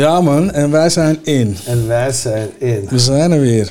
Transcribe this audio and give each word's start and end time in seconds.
Ja 0.00 0.20
man, 0.20 0.50
en 0.50 0.70
wij 0.70 0.88
zijn 0.88 1.18
in. 1.22 1.56
En 1.66 1.86
wij 1.88 2.12
zijn 2.12 2.48
in. 2.58 2.86
We 2.90 2.98
zijn 2.98 3.32
er 3.32 3.40
weer. 3.40 3.70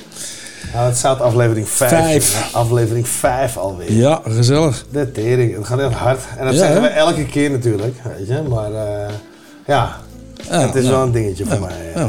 Nou, 0.74 0.86
het 0.88 0.98
staat 0.98 1.22
aflevering 1.22 1.68
5. 1.70 1.90
Vijf. 1.90 2.50
Aflevering 2.54 3.08
5 3.08 3.58
alweer. 3.58 3.92
Ja, 3.92 4.22
gezellig. 4.28 4.86
De 4.92 5.12
tering. 5.12 5.56
Het 5.56 5.66
gaat 5.66 5.80
echt 5.80 5.94
hard. 5.94 6.20
En 6.38 6.46
dat 6.46 6.54
Ja, 6.54 6.60
zeggen 6.60 6.82
we 6.82 6.88
elke 6.88 7.26
keer 7.26 7.52
natuurlijk. 7.52 7.96
Weet 8.18 8.28
je. 8.28 8.42
Maar 8.50 8.74
eh, 8.74 9.14
ja, 9.68 9.96
Ja, 10.50 10.60
het 10.66 10.76
is 10.76 10.88
wel 10.88 11.02
een 11.04 11.12
dingetje 11.12 11.46
voor 11.46 11.60
mij. 11.60 11.94
eh. 11.94 12.06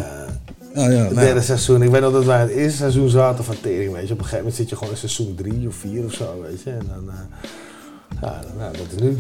Ja, 0.75 0.89
ja, 0.91 0.99
Het 0.99 1.15
nou, 1.15 1.27
derde 1.27 1.41
seizoen. 1.41 1.83
Ik 1.83 1.91
weet 1.91 2.01
nog 2.01 2.13
dat 2.13 2.25
wij 2.25 2.41
het 2.41 2.51
eerste 2.51 2.77
seizoen 2.79 3.09
zaten 3.09 3.45
van 3.45 3.55
tering. 3.63 3.93
Weet 3.93 4.07
je. 4.07 4.13
Op 4.13 4.19
een 4.19 4.25
gegeven 4.25 4.37
moment 4.39 4.55
zit 4.57 4.69
je 4.69 4.77
gewoon 4.77 4.93
in 4.93 4.99
seizoen 4.99 5.35
3 5.37 5.69
of 5.69 5.75
4 5.75 6.05
of 6.05 6.13
zo. 6.13 6.45
Weet 6.49 6.63
je. 6.63 6.71
En 6.71 6.87
dan... 6.95 7.09
eh, 7.15 7.49
ja, 8.21 8.41
nou, 8.59 8.73
dat 8.77 8.87
is 8.97 9.01
nu. 9.03 9.17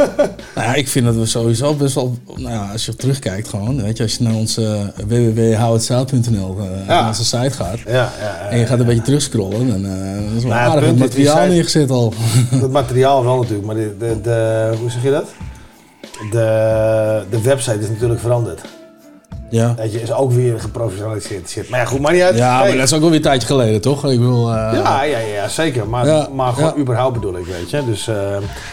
nou 0.54 0.66
ja, 0.68 0.74
ik 0.74 0.88
vind 0.88 1.04
dat 1.06 1.14
we 1.14 1.26
sowieso 1.26 1.74
best 1.74 1.94
wel, 1.94 2.16
nou 2.36 2.50
ja, 2.54 2.68
als 2.72 2.86
je 2.86 2.96
terugkijkt 2.96 3.48
gewoon, 3.48 3.82
weet 3.82 3.96
je, 3.96 4.02
als 4.02 4.16
je 4.16 4.22
naar 4.24 4.34
onze 4.34 4.92
www.houhetzout.nl 5.06 6.56
eh, 6.58 6.64
Ja. 6.86 7.00
naar 7.00 7.08
onze 7.08 7.24
site 7.24 7.50
gaat 7.50 7.78
ja, 7.78 7.92
ja, 7.92 8.10
ja, 8.20 8.48
en 8.48 8.58
je 8.58 8.66
gaat 8.66 8.78
een 8.78 8.86
beetje 8.86 9.02
terugscrollen, 9.02 9.68
dan 9.68 9.84
eh 9.84 10.36
is 10.36 10.42
wel 10.42 10.52
Nou 10.52 10.64
het 10.64 10.72
aardig 10.72 10.90
die 10.90 10.98
materiaal 10.98 11.36
site- 11.36 11.48
neergezet 11.48 11.90
al. 11.90 12.14
Het 12.50 12.70
materiaal 12.70 13.24
wel 13.24 13.36
natuurlijk, 13.36 13.66
maar 13.66 13.74
de, 13.74 13.94
de, 13.98 14.20
de, 14.22 14.70
hoe 14.80 14.90
zeg 14.90 15.02
je 15.02 15.10
dat? 15.10 15.28
De, 16.30 17.22
de 17.30 17.40
website 17.42 17.78
is 17.78 17.88
natuurlijk 17.88 18.20
veranderd. 18.20 18.60
Ja. 19.54 19.74
Weet 19.76 19.92
je, 19.92 20.00
is 20.00 20.12
ook 20.12 20.32
weer 20.32 20.60
geprofessionaliseerd 20.60 21.50
shit. 21.50 21.68
Maar 21.68 21.80
ja, 21.80 21.86
goed, 21.86 22.00
maar 22.00 22.12
niet 22.12 22.22
uit. 22.22 22.36
ja, 22.36 22.58
maar 22.58 22.72
dat 22.76 22.82
is 22.82 22.92
ook 22.92 23.00
wel 23.00 23.08
weer 23.08 23.18
een 23.18 23.24
tijdje 23.24 23.46
geleden, 23.46 23.80
toch? 23.80 24.04
Ik 24.10 24.18
bedoel, 24.18 24.48
eh, 24.48 24.70
Ja, 24.72 25.02
ja, 25.02 25.18
ja, 25.18 25.48
zeker. 25.48 25.88
Maar, 25.88 26.06
Ja, 26.06 26.28
maar 26.34 26.52
gewoon 26.52 26.72
ja. 26.74 26.80
überhaupt 26.80 27.14
bedoel 27.14 27.38
ik, 27.38 27.46
weet 27.46 27.70
je. 27.70 27.84
Dus, 27.86 28.08
eh, 28.08 28.14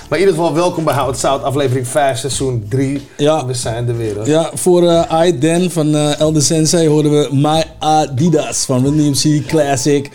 maar 0.10 0.20
in 0.20 0.26
ieder 0.26 0.34
geval 0.36 0.54
welkom 0.54 0.84
bij 0.84 0.94
Hout 0.94 1.18
Zout, 1.20 1.44
aflevering 1.44 1.88
5, 1.88 2.18
seizoen 2.18 2.66
3. 2.70 3.08
Ja. 3.18 3.46
We 3.46 3.54
zijn 3.54 3.98
weer. 3.98 4.16
hoor. 4.16 4.28
Ja, 4.28 4.50
voor 4.54 4.88
eh 4.90 5.26
I 5.26 5.40
Dan 5.40 5.70
van 5.70 5.96
eh 5.96 6.20
Elder 6.20 6.42
Sensei 6.42 6.88
hoorden 6.88 7.12
we 7.12 7.28
My 7.32 7.64
Adidas 7.80 8.66
van 8.66 8.84
Run 8.84 8.98
DMC 8.98 9.46
Classic. 9.48 10.10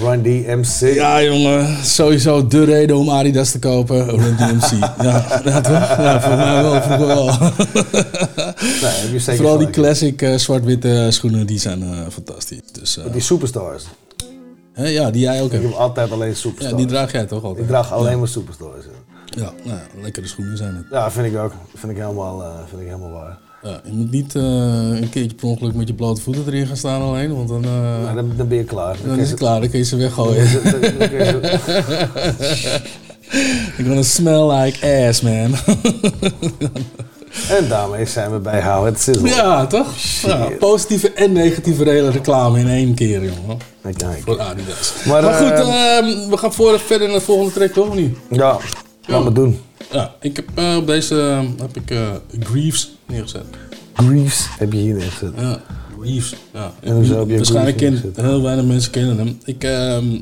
Run 0.00 0.22
DMC. 0.22 0.94
Ja, 0.94 1.22
jongen, 1.22 1.84
sowieso 1.84 2.46
de 2.46 2.64
reden 2.64 2.96
om 2.96 3.10
Adidas 3.10 3.50
te 3.50 3.58
kopen. 3.58 4.08
Run 4.10 4.36
DMC. 4.36 4.70
ja, 5.02 5.40
ja, 5.44 5.60
toch? 5.60 5.72
Ja, 5.98 6.20
voor 6.20 6.36
mij 6.36 6.62
wel. 6.62 6.82
Voor 6.82 6.98
mij 6.98 7.06
wel. 7.06 7.26
Nee, 8.82 9.20
Vooral 9.36 9.58
die 9.58 9.70
classic 9.70 10.22
eh, 10.22 10.34
zwart-witte 10.36 11.06
schoenen, 11.10 11.46
die 11.46 11.58
zijn 11.58 11.82
eh, 11.82 11.98
fantastisch. 12.12 12.60
Dus, 12.72 12.96
eh, 12.98 13.04
Die 13.12 13.20
superstars. 13.20 13.84
hè, 14.72 14.86
ja, 14.88 15.10
die 15.10 15.20
jij 15.20 15.40
ook 15.40 15.46
Ik 15.46 15.52
hebt. 15.52 15.64
heb 15.64 15.72
altijd 15.74 16.10
alleen 16.12 16.28
Ja, 16.28 16.34
superstars. 16.34 16.76
die 16.76 16.86
draag 16.86 17.12
jij 17.12 17.24
toch 17.24 17.42
altijd? 17.44 17.62
ik 17.64 17.70
draag 17.70 17.92
alleen 17.92 18.18
maar 18.18 18.28
superstars. 18.28 18.84
ja. 18.84 18.90
Ja, 19.42 19.52
nou 19.64 19.78
ja, 19.78 20.02
lekkere 20.02 20.26
schoenen 20.26 20.56
zijn 20.56 20.74
het. 20.74 20.84
Ja, 20.90 21.10
vind 21.10 21.26
ik 21.26 21.36
ook. 21.38 21.52
Vind 21.74 21.92
ik 21.92 21.98
helemaal, 21.98 22.42
vind 22.68 22.80
ik 22.82 22.86
helemaal 22.86 23.10
waar. 23.10 23.38
Ja, 23.64 23.80
je 23.84 23.92
moet 23.92 24.10
niet 24.10 24.34
eh, 24.34 24.42
een 24.42 25.08
keertje 25.10 25.36
per 25.36 25.48
ongeluk 25.48 25.74
met 25.74 25.88
je 25.88 25.94
blote 25.94 26.20
voeten 26.20 26.44
erin 26.46 26.66
gaan 26.66 26.76
staan 26.76 27.02
alleen, 27.02 27.34
want 27.36 27.48
dan, 27.48 27.64
eh, 27.64 27.70
Nou, 28.02 28.14
dan, 28.14 28.32
dan 28.36 28.48
ben 28.48 28.58
je 28.58 28.64
klaar. 28.64 28.96
dan 29.06 29.18
is 29.18 29.30
het 29.30 29.38
klaar. 29.38 29.60
Dan 29.60 29.68
kun 29.70 29.78
je 29.78 29.84
ze 29.84 29.96
weggooien. 29.96 30.48
Dan- 30.52 30.80
dan- 30.80 30.92
zo- 31.02 31.40
You're 33.76 33.84
gonna 33.84 34.02
smell 34.02 34.42
like 34.50 35.06
ass, 35.08 35.20
man. 35.20 35.54
En 37.48 37.68
daarmee 37.68 38.06
zijn 38.06 38.30
we 38.32 38.38
bij 38.38 38.60
Hou 38.60 38.86
het 38.86 39.00
Sizzle. 39.00 39.28
ja, 39.28 39.66
toch? 39.66 39.86
Ja, 40.22 40.48
positieve 40.58 41.12
en 41.12 41.32
negatieve 41.32 41.84
re- 41.84 42.10
reclame 42.10 42.58
in 42.58 42.68
één 42.68 42.94
keer, 42.94 43.24
jongen. 43.24 43.58
Kijk, 43.82 43.98
kijk. 43.98 44.22
Voor 44.24 44.40
Adidas. 44.40 44.92
Maar, 45.06 45.22
Maar, 45.22 45.34
goed, 45.34 45.50
eh, 45.50 45.96
ehm, 45.98 46.30
we 46.30 46.36
gaan 46.36 46.52
voor, 46.52 46.78
verder 46.80 47.08
naar 47.08 47.16
de 47.18 47.22
volgende 47.24 47.52
track, 47.52 47.72
toch? 47.72 47.88
Of 47.88 47.94
niet? 47.94 48.16
Ja, 48.30 48.58
laat 49.06 49.24
me 49.24 49.32
doen. 49.32 49.60
Ja, 49.92 50.14
ik 50.20 50.36
heb, 50.36 50.44
eh, 50.54 50.76
op 50.76 50.86
deze 50.86 51.20
eh, 51.20 51.38
heb 51.60 51.76
ik 51.76 51.98
Greaves 52.46 52.93
neergezet. 53.06 53.44
Greaves 53.94 54.46
heb 54.58 54.72
je 54.72 54.78
hier 54.78 54.94
neergezet. 54.94 55.32
Ja, 55.38 55.60
Greaves. 56.00 56.34
Ja. 56.52 56.72
En 56.80 56.94
hoezo 56.94 57.18
heb 57.18 57.28
je 57.28 57.36
Waarschijnlijk 57.36 57.76
ken, 57.76 58.12
heel 58.14 58.42
weinig 58.42 58.64
mensen 58.64 58.90
kennen 58.90 59.16
hem. 59.18 59.38
Ik, 59.44 59.64
ehm, 59.64 60.14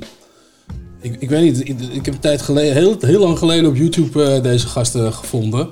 ik, 1.00 1.16
ik 1.18 1.28
weet 1.28 1.42
niet, 1.42 1.68
ik, 1.68 1.80
ik 1.92 2.04
heb 2.04 2.14
een 2.14 2.20
tijd 2.20 2.42
geleden, 2.42 2.74
heel, 2.74 2.96
heel 3.00 3.20
lang 3.20 3.38
geleden 3.38 3.70
op 3.70 3.76
YouTube 3.76 4.24
eh, 4.24 4.42
deze 4.42 4.66
gasten 4.66 5.12
gevonden. 5.12 5.68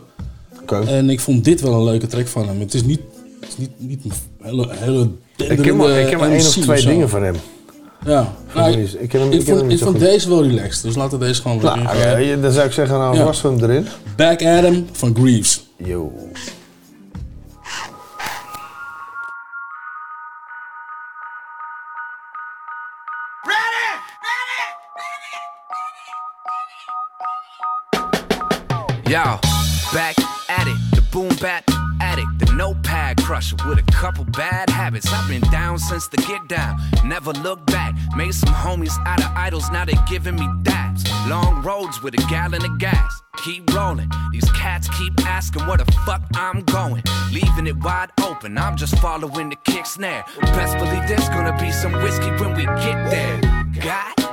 Oké. 0.63 0.79
En 0.81 1.11
ik 1.11 1.21
vond 1.21 1.45
dit 1.45 1.61
wel 1.61 1.75
een 1.75 1.85
leuke 1.85 2.07
track 2.07 2.27
van 2.27 2.49
hem. 2.49 2.61
Het 2.61 2.75
is 2.75 2.83
niet, 2.85 3.01
het 3.41 3.49
is 3.49 3.57
niet, 3.57 3.71
niet 3.79 4.05
een 4.05 4.13
hele, 4.43 4.69
hele 4.71 5.11
Ik 5.37 5.59
ken 5.63 5.77
maar, 5.77 5.99
ik 5.99 6.07
ken 6.07 6.19
maar 6.19 6.31
één 6.31 6.41
of 6.47 6.57
twee 6.57 6.85
dingen 6.85 7.09
van 7.09 7.23
hem. 7.23 7.35
Ja, 8.07 8.35
nou. 8.55 8.73
Ik 8.99 9.13
hem- 9.13 9.33
ik, 9.33 9.47
ik 9.69 9.79
vond, 9.79 9.99
deze 9.99 10.29
wel 10.29 10.43
relaxed, 10.47 10.83
dus 10.83 10.95
laten 10.95 11.19
we 11.19 11.25
deze 11.27 11.41
gewoon 11.43 11.61
Nou, 11.63 11.99
ja, 11.99 12.17
je- 12.17 12.41
dan 12.41 12.53
zou 12.53 12.67
ik 12.67 12.73
zeggen, 12.73 12.99
nou, 12.99 13.17
Ja. 13.17 13.25
was 13.25 13.43
hem 13.43 13.59
erin. 13.65 13.87
Back 14.17 14.43
Adam 14.45 14.87
van 14.93 15.15
Greaves. 15.17 15.65
Yo. 15.77 16.13
Yo, 29.11 29.41
back 29.93 30.15
at 30.49 30.69
it, 30.69 30.79
the 30.95 31.03
boom 31.11 31.35
bap 31.41 31.65
addict, 32.01 32.29
the 32.39 32.47
notepad 32.55 33.21
crusher 33.25 33.57
with 33.69 33.77
a 33.77 33.83
couple 33.91 34.23
bad 34.23 34.71
habits. 34.71 35.13
I've 35.13 35.29
been 35.29 35.43
down 35.51 35.81
since 35.81 36.07
the 36.07 36.17
get 36.19 36.47
down, 36.47 36.79
never 37.05 37.33
look 37.33 37.67
back. 37.67 37.97
Made 38.15 38.35
some 38.35 38.55
homies 38.55 38.97
out 39.07 39.19
of 39.19 39.33
idols, 39.35 39.69
now 39.73 39.85
they 39.85 39.97
giving 40.09 40.37
me 40.37 40.47
daps. 40.63 41.03
Long 41.29 41.61
roads 41.63 42.01
with 42.05 42.15
a 42.15 42.25
gallon 42.31 42.65
of 42.65 42.79
gas. 42.79 43.21
Keep 43.43 43.75
rolling, 43.75 44.09
these 44.31 44.49
cats 44.53 44.89
keep 44.97 45.13
asking 45.27 45.67
where 45.67 45.79
the 45.79 45.91
fuck 46.07 46.23
I'm 46.37 46.63
going. 46.63 47.03
Leaving 47.33 47.67
it 47.67 47.79
wide 47.79 48.11
open, 48.23 48.57
I'm 48.57 48.77
just 48.77 48.97
following 49.01 49.49
the 49.49 49.57
kick 49.65 49.87
snare. 49.87 50.25
Best 50.41 50.79
believe 50.79 51.09
there's 51.09 51.29
gonna 51.31 51.59
be 51.59 51.73
some 51.73 51.95
whiskey 51.95 52.31
when 52.41 52.55
we 52.55 52.65
get 52.65 53.11
there. 53.11 53.41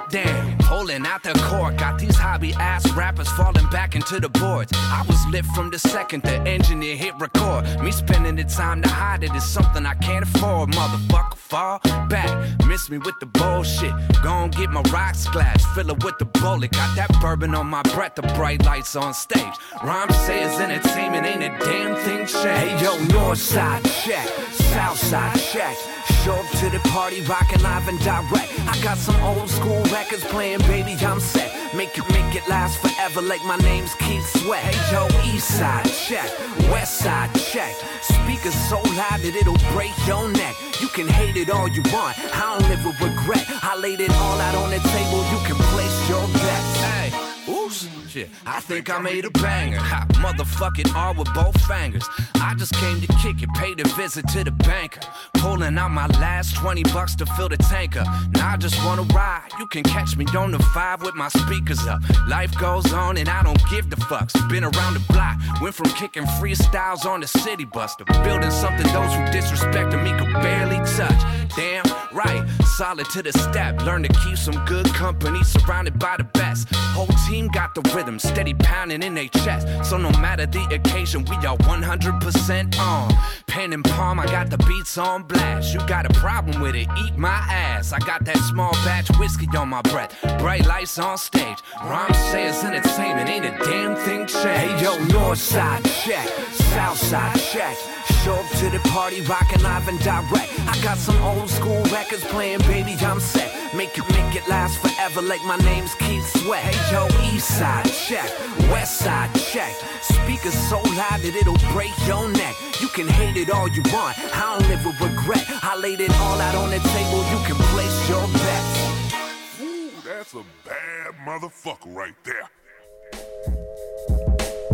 Damn, 0.09 0.57
pulling 0.59 1.05
out 1.05 1.23
the 1.23 1.33
cork. 1.49 1.77
got 1.77 1.99
these 1.99 2.15
hobby 2.15 2.53
ass 2.53 2.89
rappers 2.93 3.27
falling 3.29 3.67
back 3.69 3.93
into 3.93 4.19
the 4.19 4.29
boards. 4.29 4.71
I 4.75 5.03
was 5.05 5.25
lit 5.27 5.45
from 5.47 5.69
the 5.69 5.79
second 5.79 6.23
the 6.23 6.39
engineer 6.41 6.95
hit 6.95 7.13
record. 7.19 7.65
Me 7.81 7.91
spending 7.91 8.35
the 8.35 8.45
time 8.45 8.81
to 8.83 8.87
hide 8.89 9.23
it 9.23 9.35
is 9.35 9.43
something 9.43 9.85
I 9.85 9.95
can't 9.95 10.23
afford. 10.23 10.71
Motherfucker, 10.71 11.35
fall 11.35 11.79
back, 12.07 12.31
miss 12.65 12.89
me 12.89 12.99
with 12.99 13.19
the 13.19 13.25
bullshit. 13.25 13.91
Gon' 14.23 14.49
get 14.51 14.69
my 14.69 14.81
rocks 14.93 15.27
glass, 15.27 15.65
fill 15.75 15.89
it 15.89 16.01
with 16.03 16.17
the 16.19 16.25
bullet. 16.25 16.71
Got 16.71 16.95
that 16.95 17.11
bourbon 17.21 17.53
on 17.53 17.67
my 17.67 17.81
breath, 17.93 18.15
the 18.15 18.21
bright 18.21 18.63
lights 18.63 18.95
on 18.95 19.13
stage. 19.13 19.55
Rhymesayers 19.81 20.59
entertainment 20.61 21.25
ain't 21.25 21.43
a 21.43 21.49
damn 21.65 21.95
thing 21.95 22.25
changed. 22.25 22.35
Hey 22.35 22.81
yo, 22.81 22.97
north 23.07 23.39
side 23.39 23.83
check, 23.83 24.27
south 24.51 24.97
side 24.97 25.37
check. 25.51 25.75
Show 26.23 26.33
up 26.33 26.49
to 26.59 26.69
the 26.69 26.79
party, 26.89 27.21
rockin' 27.21 27.61
live 27.61 27.87
and 27.87 27.99
direct. 27.99 28.51
I 28.67 28.77
got 28.81 28.97
some 28.97 29.15
old 29.23 29.49
school 29.49 29.81
records 29.97 30.23
playing, 30.25 30.59
baby, 30.59 30.93
I'm 31.01 31.19
set. 31.19 31.49
Make 31.73 31.97
it, 31.97 32.07
make 32.09 32.35
it 32.35 32.47
last 32.47 32.79
forever, 32.79 33.19
like 33.21 33.43
my 33.45 33.57
name's 33.57 33.95
Keith 33.95 34.27
Sweat. 34.37 34.61
Hey, 34.63 34.77
yo, 34.93 35.07
East 35.31 35.57
Side, 35.57 35.89
check. 36.05 36.29
West 36.71 36.99
Side, 36.99 37.33
check. 37.51 37.73
Speakers 38.01 38.53
so 38.69 38.77
loud 39.01 39.19
that 39.23 39.35
it'll 39.35 39.61
break 39.73 39.93
your 40.05 40.29
neck. 40.29 40.55
You 40.79 40.87
can 40.89 41.07
hate 41.07 41.35
it 41.35 41.49
all 41.49 41.67
you 41.67 41.81
want, 41.93 42.15
I 42.35 42.41
don't 42.59 42.69
live 42.69 42.85
with 42.85 43.01
regret. 43.01 43.45
I 43.63 43.75
laid 43.75 43.99
it 43.99 44.11
all 44.11 44.39
out 44.39 44.55
on 44.55 44.69
the 44.69 44.81
table, 44.95 45.19
you 45.33 45.39
can 45.47 45.57
place 45.73 45.97
your 46.09 46.25
bets. 46.27 46.77
Hey. 46.85 47.56
Shit. 47.69 48.29
I 48.45 48.61
think 48.61 48.89
I 48.89 48.99
made 48.99 49.25
a 49.25 49.31
banger. 49.31 49.77
Ha, 49.77 50.05
motherfucking 50.13 50.95
R 50.95 51.13
with 51.13 51.33
both 51.33 51.59
fingers. 51.65 52.07
I 52.35 52.55
just 52.55 52.73
came 52.73 53.01
to 53.01 53.07
kick 53.21 53.43
it, 53.43 53.49
paid 53.55 53.79
a 53.81 53.87
visit 53.89 54.27
to 54.29 54.43
the 54.43 54.51
banker. 54.51 55.01
Pulling 55.33 55.77
out 55.77 55.91
my 55.91 56.07
last 56.19 56.55
20 56.55 56.83
bucks 56.83 57.15
to 57.15 57.25
fill 57.25 57.49
the 57.49 57.57
tanker. 57.57 58.05
Now 58.31 58.53
I 58.53 58.57
just 58.57 58.77
wanna 58.85 59.01
ride. 59.13 59.49
You 59.59 59.67
can 59.67 59.83
catch 59.83 60.15
me 60.15 60.25
on 60.37 60.51
the 60.51 60.59
five 60.73 61.01
with 61.01 61.15
my 61.15 61.27
speakers 61.27 61.85
up. 61.87 62.01
Life 62.27 62.57
goes 62.57 62.93
on 62.93 63.17
and 63.17 63.27
I 63.27 63.43
don't 63.43 63.61
give 63.69 63.89
the 63.89 63.97
fucks. 63.97 64.33
Been 64.49 64.63
around 64.63 64.93
the 64.93 65.03
block, 65.11 65.37
went 65.61 65.75
from 65.75 65.89
kicking 65.91 66.23
freestyles 66.39 67.05
on 67.05 67.19
the 67.19 67.27
city 67.27 67.65
bus 67.65 67.95
to 67.97 68.05
building 68.23 68.51
something 68.51 68.87
those 68.93 69.13
who 69.13 69.21
disrespected 69.35 70.01
me 70.03 70.17
could 70.17 70.33
barely 70.41 70.77
touch. 70.95 71.21
Damn 71.55 71.85
right, 72.13 72.47
solid 72.77 73.09
to 73.11 73.21
the 73.21 73.33
step. 73.33 73.81
Learn 73.83 74.03
to 74.03 74.09
keep 74.23 74.37
some 74.37 74.63
good 74.65 74.87
company 74.93 75.43
surrounded 75.43 75.99
by 75.99 76.15
the 76.17 76.23
best. 76.23 76.73
Whole 76.95 77.07
team 77.27 77.47
got 77.57 77.73
the 77.73 77.81
rhythm, 77.95 78.19
steady 78.19 78.53
pounding 78.53 79.01
in 79.01 79.15
their 79.15 79.29
chest. 79.29 79.67
So 79.83 79.97
no 79.97 80.11
matter 80.19 80.45
the 80.45 80.63
occasion, 80.75 81.25
we 81.25 81.35
are 81.37 81.57
100% 81.57 82.79
on. 82.79 83.11
Pen 83.47 83.73
and 83.73 83.83
palm, 83.83 84.19
I 84.19 84.27
got 84.27 84.51
the 84.51 84.59
beats 84.59 84.95
on 84.99 85.23
blast. 85.23 85.73
You 85.73 85.79
got 85.87 86.05
a 86.05 86.13
problem 86.19 86.61
with 86.61 86.75
it, 86.75 86.87
eat 87.03 87.17
my 87.17 87.39
ass. 87.49 87.93
I 87.93 87.99
got 87.99 88.25
that 88.25 88.37
small 88.49 88.73
batch 88.85 89.09
whiskey 89.17 89.47
on 89.57 89.69
my 89.69 89.81
breath. 89.81 90.15
Bright 90.37 90.67
lights 90.67 90.99
on 90.99 91.17
stage. 91.17 91.57
Rhyme 91.83 92.13
sayers 92.29 92.63
entertainment, 92.63 93.27
ain't 93.27 93.45
a 93.45 93.57
damn 93.65 93.95
thing 93.95 94.27
changed. 94.27 94.35
Hey 94.35 94.83
yo, 94.83 95.03
north 95.05 95.39
side 95.39 95.83
check, 95.85 96.27
south 96.75 96.99
side 96.99 97.39
check. 97.39 97.75
Show 98.23 98.35
up 98.35 98.49
to 98.59 98.69
the 98.69 98.79
party, 98.89 99.21
rockin' 99.21 99.63
live 99.63 99.87
and 99.87 99.99
direct. 99.99 100.51
I 100.67 100.79
got 100.83 100.97
some 100.97 101.19
old 101.23 101.49
school 101.49 101.81
records 101.85 102.23
playing, 102.25 102.59
baby, 102.59 102.93
I'm 103.01 103.19
set. 103.19 103.51
Make 103.73 103.97
it, 103.97 104.07
make 104.09 104.35
it 104.35 104.47
last 104.47 104.79
forever, 104.79 105.21
like 105.21 105.43
my 105.45 105.57
name's 105.57 105.93
Keith 105.95 106.27
Sweat. 106.41 106.63
Hey 106.63 106.93
yo, 106.93 107.07
east 107.31 107.46
side 107.47 107.85
check, 107.85 108.29
west 108.71 108.99
side 108.99 109.33
check. 109.35 109.73
Speakers 110.01 110.53
so 110.69 110.77
loud 110.77 111.19
that 111.21 111.35
it'll 111.35 111.57
break 111.73 111.91
your 112.05 112.29
neck. 112.29 112.55
You 112.81 112.87
can 112.89 113.07
hate 113.07 113.37
it 113.37 113.49
all 113.49 113.67
you 113.69 113.81
want, 113.93 114.17
I 114.35 114.57
don't 114.59 114.67
live 114.69 114.85
with 114.85 114.99
regret. 114.99 115.45
I 115.63 115.77
laid 115.77 116.01
it 116.01 116.11
all 116.19 116.39
out 116.39 116.55
on 116.55 116.69
the 116.69 116.79
table, 116.79 117.19
you 117.31 117.39
can 117.45 117.55
place 117.73 118.09
your 118.09 118.27
bets. 118.27 119.61
Ooh, 119.61 119.91
that's 120.05 120.33
a 120.33 120.43
bad 120.65 121.15
motherfucker 121.25 121.95
right 121.95 122.15
there. 122.23 122.49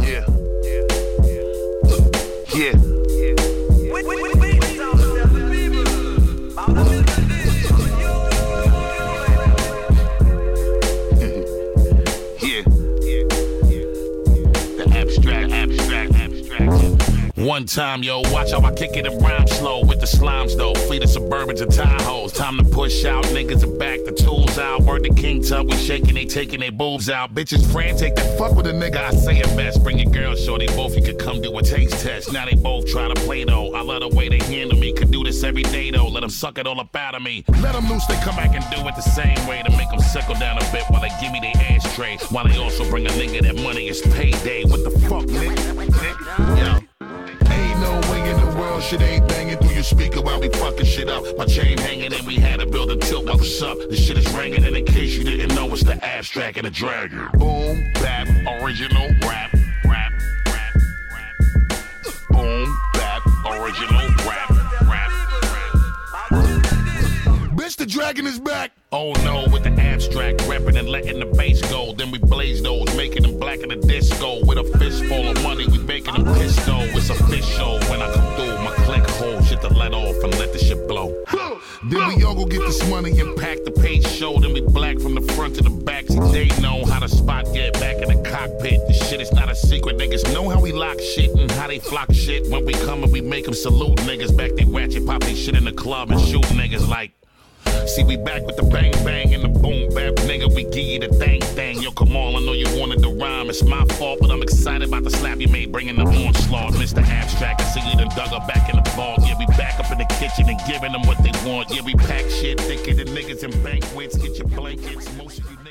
Yeah. 0.02 0.26
Yeah. 0.64 0.84
Yeah. 2.56 2.84
Abstract. 16.70 17.13
One 17.36 17.66
time, 17.66 18.04
yo, 18.04 18.22
watch 18.32 18.52
how 18.52 18.62
I 18.62 18.72
kick 18.74 18.96
it 18.96 19.08
and 19.08 19.20
rhyme 19.20 19.48
slow 19.48 19.84
with 19.84 20.00
the 20.00 20.06
slimes, 20.06 20.56
though. 20.56 20.76
Fleet 20.76 21.04
of 21.04 21.10
Suburbans 21.10 21.62
and 21.62 21.72
Tahoes. 21.72 22.32
Time 22.32 22.58
to 22.58 22.64
push 22.64 23.06
out, 23.06 23.24
niggas 23.26 23.64
are 23.64 23.78
back, 23.80 24.02
the 24.06 24.12
tools 24.12 24.60
out. 24.60 24.82
Word 24.84 25.04
to 25.06 25.14
King 25.16 25.42
Tut, 25.42 25.66
we 25.66 25.76
shaking, 25.76 26.14
they 26.14 26.26
taking 26.26 26.60
their 26.60 26.72
boobs 26.72 27.10
out. 27.10 27.34
Bitches 27.34 27.66
frantic, 27.72 28.16
they 28.16 28.38
fuck 28.38 28.56
with 28.56 28.68
a 28.68 28.72
nigga, 28.72 28.98
I 28.98 29.10
say 29.10 29.40
it 29.40 29.48
best. 29.58 29.84
Bring 29.84 29.98
your 29.98 30.12
girl, 30.12 30.36
shorty, 30.36 30.68
both 30.68 30.96
you 30.96 31.02
could 31.02 31.18
come 31.18 31.42
do 31.42 31.58
a 31.58 31.64
taste 31.64 32.04
test. 32.04 32.32
Now 32.32 32.46
they 32.46 32.56
both 32.56 32.86
try 32.86 33.08
to 33.08 33.16
play, 33.22 33.44
though. 33.46 33.74
I 33.74 33.82
love 33.82 34.02
the 34.02 34.16
way 34.16 34.30
they 34.30 34.38
handle 34.38 34.78
me. 34.78 34.94
Could 34.94 35.10
do 35.10 35.24
this 35.24 35.44
every 35.44 35.64
day, 35.64 35.90
though. 35.90 36.10
Let 36.10 36.22
them 36.22 36.30
suck 36.30 36.60
it 36.60 36.68
all 36.68 36.80
up 36.80 36.96
out 36.96 37.16
of 37.16 37.24
me. 37.24 37.46
Let 37.62 37.74
them 37.74 37.90
loose, 37.90 38.06
they 38.06 38.18
come 38.18 38.36
back 38.36 38.54
and 38.54 38.64
do 38.70 38.88
it 38.88 38.96
the 38.96 39.02
same 39.02 39.48
way 39.48 39.64
to 39.64 39.72
make 39.76 39.90
them 39.90 40.02
sickle 40.02 40.36
down 40.36 40.60
a 40.60 40.72
bit 40.72 40.84
while 40.90 41.02
they 41.02 41.10
give 41.20 41.32
me 41.32 41.40
their 41.40 41.58
ashtray. 41.58 42.18
While 42.30 42.48
they 42.48 42.58
also 42.58 42.88
bring 42.92 43.08
a 43.08 43.10
nigga 43.10 43.42
that 43.42 43.56
money 43.56 43.88
is 43.88 44.02
payday. 44.02 44.66
What 44.66 44.84
the 44.84 44.92
fuck, 45.10 45.24
nigga? 45.24 45.56
nigga? 45.56 46.83
World 48.64 48.82
shit 48.84 49.02
ain't 49.02 49.28
banging 49.28 49.58
through 49.58 49.74
your 49.74 49.84
speaker 49.84 50.22
while 50.22 50.40
we 50.40 50.50
fucking 50.50 50.86
shit 50.86 51.10
up. 51.10 51.24
My 51.38 51.46
chain 51.46 51.78
hanging 51.78 52.14
and 52.14 52.26
we 52.26 52.36
had 52.36 52.60
to 52.60 52.66
build 52.66 52.92
a 52.92 52.98
tilt. 52.98 53.26
What's 53.26 53.62
up? 53.62 53.78
This 53.90 54.06
shit 54.06 54.18
is 54.18 54.32
ringing, 54.34 54.64
and 54.64 54.76
in 54.76 54.86
case 54.86 55.16
you 55.18 55.24
didn't 55.24 55.54
know, 55.56 55.72
it's 55.74 55.84
the 55.84 56.04
abstract 56.04 56.58
and 56.58 56.66
the 56.66 56.72
dragon. 56.72 57.28
Boom, 57.34 57.92
bap, 57.96 58.28
original 58.62 59.10
rap, 59.22 59.54
rap, 59.86 60.14
rap. 60.48 60.74
Boom, 62.30 62.78
original 63.46 64.08
rap, 64.26 64.50
rap, 64.94 65.12
rap. 66.32 66.54
Bitch, 67.58 67.76
the 67.76 67.86
dragon 67.86 68.26
is 68.26 68.40
back. 68.40 68.72
Oh 68.92 69.14
no, 69.24 69.48
with 69.52 69.64
the 69.64 69.72
abstract 69.82 70.40
reppin' 70.42 70.78
and 70.78 70.88
letting 70.90 71.20
the 71.20 71.26
bass 71.26 71.62
go. 71.70 71.94
Then 71.94 72.12
we 72.12 72.18
blaze 72.20 72.62
those, 72.62 72.96
making 72.96 73.24
them 73.24 73.40
black 73.40 73.60
in 73.60 73.70
the 73.70 73.76
disco. 73.76 74.46
With 74.46 74.58
a 74.58 74.64
fistful 74.78 75.30
of 75.30 75.42
money, 75.44 75.68
we 75.68 75.80
making 75.80 76.14
them 76.14 76.26
pistol. 76.36 76.82
It's 76.96 77.10
official 77.10 77.80
when 77.90 78.02
I 78.02 78.14
come 78.14 78.36
through. 78.36 78.43
To 79.64 79.70
let 79.70 79.94
off 79.94 80.22
and 80.22 80.38
let 80.40 80.52
the 80.52 80.60
shit 80.60 80.90
blow. 80.90 81.24
Then 81.86 82.08
we 82.10 82.22
all 82.26 82.36
go 82.36 82.46
get 82.46 82.60
this 82.60 82.86
money 82.90 83.18
and 83.22 83.34
Pack 83.38 83.64
the 83.64 83.72
page 83.72 84.06
show, 84.06 84.38
then 84.38 84.52
we 84.52 84.60
black 84.60 85.00
from 85.00 85.16
the 85.16 85.22
front 85.34 85.56
to 85.56 85.64
the 85.64 85.70
back. 85.70 86.06
See, 86.08 86.20
they 86.20 86.62
know 86.62 86.84
how 86.84 87.00
to 87.00 87.08
spot 87.08 87.46
get 87.54 87.74
back 87.74 87.96
in 88.02 88.10
the 88.10 88.30
cockpit. 88.30 88.86
This 88.90 89.10
shit 89.10 89.22
is 89.22 89.32
not 89.32 89.50
a 89.50 89.56
secret. 89.56 89.98
Niggas 89.98 90.34
know 90.34 90.50
how 90.50 90.60
we 90.60 90.74
lock 90.74 91.00
shit 91.00 91.32
and 91.32 91.50
how 91.52 91.68
they 91.68 91.80
flock 91.80 92.12
shit. 92.12 92.50
When 92.52 92.66
we 92.66 92.74
come 92.74 93.04
and 93.04 93.12
we 93.14 93.22
make 93.22 93.46
them 93.46 93.54
salute 93.54 94.00
niggas 94.00 94.36
back. 94.36 94.52
They 94.56 94.66
ratchet 94.66 95.06
pop 95.06 95.22
they 95.22 95.34
shit 95.34 95.56
in 95.56 95.64
the 95.64 95.72
club 95.72 96.12
and 96.12 96.20
shoot 96.20 96.44
niggas 96.48 96.86
like. 96.90 97.12
See, 97.88 98.04
we 98.04 98.18
back 98.18 98.44
with 98.44 98.56
the 98.56 98.64
bang 98.64 98.92
bang 99.04 99.34
and 99.34 99.44
the 99.44 99.50
boom 99.50 99.90
bap, 99.94 100.16
nigga. 100.26 100.54
We 100.56 100.64
give 100.64 100.86
you 100.86 101.00
the 101.00 101.10
thang 101.10 101.42
thang. 101.42 101.82
Yo, 101.82 101.92
come 101.92 102.16
on, 102.16 102.36
I 102.36 102.40
know 102.40 102.54
you 102.54 102.66
wanted 102.80 103.02
the 103.02 103.10
rhyme. 103.10 103.50
It's 103.50 103.64
my 103.64 103.86
fault, 103.98 104.20
but 104.22 104.32
I'm 104.32 104.42
excited 104.42 104.88
about 104.88 105.04
the 105.04 105.10
slap 105.12 105.40
you 105.40 105.48
made, 105.48 105.72
bringing 105.72 105.98
the 105.98 106.04
onslaught. 106.04 106.74
Mr. 106.74 107.06
Abstract, 107.06 107.62
I 107.62 107.64
see 107.66 107.82
you 107.82 107.98
done 107.98 108.10
dug 108.16 108.30
her 108.30 108.46
back 108.48 108.70
in 108.70 108.82
the 108.82 108.90
vault. 108.92 109.20
Yeah, 109.22 109.38
we 109.38 109.46
back 109.58 109.80
up 109.80 109.92
in 109.92 109.98
the 109.98 110.06
kitchen 110.16 110.50
and 110.50 110.60
giving 110.66 110.92
them 110.92 111.06
what 111.06 111.18
they 111.24 111.32
want. 111.48 111.70
Yeah, 111.76 111.82
we 111.84 111.94
pack 111.94 112.30
shit 112.30 112.60
thinking 112.62 112.96
the 112.96 113.06
niggas 113.06 113.44
in 113.44 113.52
banquets. 113.64 114.18
Get 114.18 114.38
your 114.38 114.48
blankets. 114.48 115.12
Most 115.18 115.40
of 115.40 115.52
you. 115.52 115.63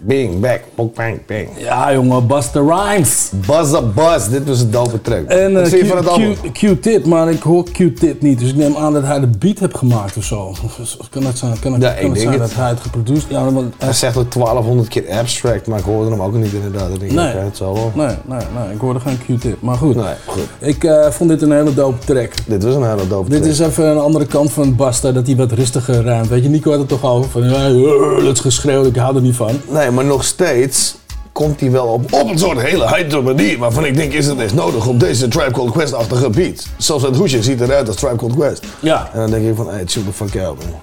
Bing, 0.00 0.40
back, 0.40 0.60
pok, 0.74 0.94
bang, 0.94 1.26
bang. 1.26 1.48
Ja, 1.58 1.92
jongen, 1.92 2.26
Buster 2.26 2.62
Rhymes. 2.66 3.30
Buzz 3.46 3.72
up 3.72 3.94
buzz, 3.94 4.28
dit 4.28 4.48
was 4.48 4.60
een 4.60 4.70
dope 4.70 5.00
track. 5.00 5.24
En 5.26 5.52
Wat 5.52 5.62
eh, 5.72 5.80
je 5.80 5.86
van 5.86 5.96
het 5.96 6.08
album? 6.08 6.34
Q-Tip, 6.52 7.04
maar 7.06 7.30
ik 7.30 7.42
hoor 7.42 7.64
Q-Tip 7.64 8.22
niet. 8.22 8.38
Dus 8.38 8.48
ik 8.48 8.56
neem 8.56 8.76
aan 8.76 8.92
dat 8.92 9.02
hij 9.02 9.20
de 9.20 9.26
beat 9.26 9.58
heeft 9.58 9.76
gemaakt 9.76 10.16
of 10.16 10.24
zo. 10.24 10.40
Of, 10.40 10.62
of 10.98 11.08
kan 11.10 11.24
het 11.24 11.38
zijn, 11.38 11.58
kan 11.60 11.72
het, 11.72 11.82
Ja, 11.82 11.92
kan 11.92 12.10
het 12.10 12.18
zijn 12.20 12.30
het. 12.30 12.40
dat 12.40 12.54
hij 12.54 12.68
het 12.68 12.80
geproduceerd 12.80 13.30
Ja, 13.30 13.50
want 13.52 13.74
Hij 13.78 13.92
zegt 13.92 14.16
ook 14.16 14.32
1200 14.32 14.88
keer 14.88 15.10
abstract, 15.10 15.66
maar 15.66 15.78
ik 15.78 15.84
hoorde 15.84 16.10
hem 16.10 16.22
ook 16.22 16.32
niet 16.34 16.52
inderdaad. 16.52 17.00
Denk, 17.00 17.12
Nee. 17.12 17.26
het 17.34 17.56
zal 17.56 17.74
wel. 17.74 17.92
Nee, 17.94 18.16
nee, 18.26 18.38
nee, 18.38 18.74
ik 18.74 18.80
hoorde 18.80 19.00
geen 19.00 19.18
Q-tip. 19.38 19.60
Maar 19.62 19.76
goed, 19.76 19.94
Nee, 19.96 20.14
goed. 20.26 20.42
ik 20.58 20.84
eh, 20.84 21.10
vond 21.10 21.30
dit 21.30 21.42
een 21.42 21.52
hele 21.52 21.74
dope 21.74 22.04
track. 22.04 22.30
Dit 22.46 22.62
was 22.62 22.74
een 22.74 22.88
hele 22.88 23.06
dope 23.08 23.28
Dit 23.30 23.38
track. 23.42 23.52
is 23.52 23.58
even 23.58 23.84
een 23.86 23.98
andere 23.98 24.26
kant 24.26 24.52
van 24.52 24.76
Basta, 24.76 25.12
dat 25.12 25.26
hij 25.26 25.36
wat 25.36 25.52
rustiger 25.52 26.02
ruimt. 26.04 26.28
Weet 26.28 26.42
je, 26.42 26.48
Nico 26.48 26.70
had 26.70 26.78
het 26.78 26.88
toch 26.88 27.04
over 27.04 27.30
van, 27.30 27.42
ja, 27.48 27.66
eh, 27.66 28.24
dat 28.24 28.34
is 28.34 28.40
geschreeuwd, 28.40 28.86
ik 28.86 28.96
hou 28.96 29.16
er 29.16 29.22
niet 29.22 29.36
van. 29.36 29.50
Nee, 29.70 29.87
maar 29.90 30.04
nog 30.04 30.24
steeds 30.24 30.96
komt 31.32 31.60
hij 31.60 31.70
wel 31.70 31.86
op, 31.86 32.12
op 32.12 32.30
een 32.30 32.38
soort 32.38 32.60
hele 32.60 32.88
hype 32.88 33.20
manier. 33.20 33.58
Waarvan 33.58 33.84
ik 33.84 33.94
denk, 33.96 34.12
is 34.12 34.26
het 34.26 34.38
echt 34.38 34.54
nodig 34.54 34.86
op 34.86 35.00
deze 35.00 35.28
Tribe 35.28 35.50
Called 35.50 35.72
Quest-achtige 35.72 36.30
beat? 36.30 36.66
Zelfs 36.76 37.04
het 37.04 37.16
hoesje 37.16 37.42
ziet 37.42 37.60
eruit 37.60 37.86
als 37.86 37.96
Tribe 37.96 38.16
Called 38.16 38.34
Quest. 38.36 38.64
Ja. 38.80 39.10
En 39.12 39.20
dan 39.20 39.30
denk 39.30 39.46
ik 39.46 39.54
van, 39.56 39.68
hey, 39.70 39.82
chill 39.86 40.02
the 40.02 40.12
fuck 40.12 40.42
out, 40.42 40.58
man. 40.58 40.74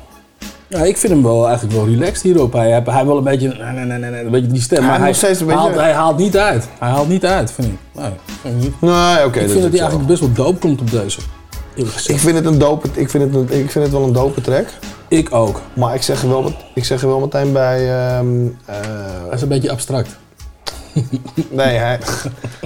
Ja, 0.67 0.77
ik 0.83 0.97
vind 0.97 1.13
hem 1.13 1.23
wel 1.23 1.47
eigenlijk 1.47 1.75
wel 1.75 1.85
relaxed 1.87 2.21
hierop. 2.21 2.53
Hij, 2.53 2.69
hij, 2.71 2.81
hij 2.85 3.05
wel 3.05 3.17
een 3.17 3.23
beetje, 3.23 3.47
nee, 3.47 3.85
nee, 3.85 3.99
nee, 3.99 4.09
nee, 4.11 4.23
een 4.25 4.31
beetje 4.31 4.47
die 4.51 4.61
stem, 4.61 4.77
Hij 4.77 4.87
maar 4.87 4.99
hij, 4.99 5.13
steeds 5.13 5.39
een 5.39 5.45
beetje- 5.45 5.61
haalt, 5.61 5.75
hij 5.75 5.91
haalt 5.93 6.17
niet 6.17 6.37
uit. 6.37 6.67
Hij 6.79 6.89
haalt 6.89 7.07
niet 7.07 7.25
uit, 7.25 7.51
vind 7.51 7.67
ik. 7.67 7.77
Nee. 8.01 8.11
Nee, 8.79 9.25
oké. 9.25 9.39
ik 9.39 9.49
vind 9.49 9.61
dat 9.61 9.71
hij 9.71 9.79
eigenlijk 9.79 10.07
best 10.07 10.19
wel 10.19 10.31
dope 10.33 10.59
komt 10.59 10.81
op 10.81 10.91
deze. 10.91 11.19
Ik 12.07 12.19
vind 12.19 12.35
het 12.35 12.45
een 12.45 12.57
dope, 12.57 12.87
ik 12.93 13.09
vind 13.09 13.23
het, 13.23 13.35
een- 13.35 13.59
ik 13.59 13.71
vind 13.71 13.83
het 13.83 13.93
wel 13.93 14.03
een 14.03 14.13
dope 14.13 14.41
track. 14.41 14.65
Ik 15.07 15.33
ook. 15.33 15.61
Maar 15.73 15.95
ik 15.95 16.01
zeg 16.01 16.21
er 16.21 16.29
wel, 16.29 16.53
ik 16.75 16.85
zeg 16.85 17.01
er 17.01 17.07
wel 17.07 17.19
meteen 17.19 17.51
bij, 17.53 17.77
ehm, 17.97 18.45
eh, 18.65 18.75
Hij 19.25 19.33
is 19.35 19.41
een 19.41 19.47
beetje 19.47 19.71
abstract. 19.71 20.09
nee, 21.49 21.75
hij, 21.77 21.99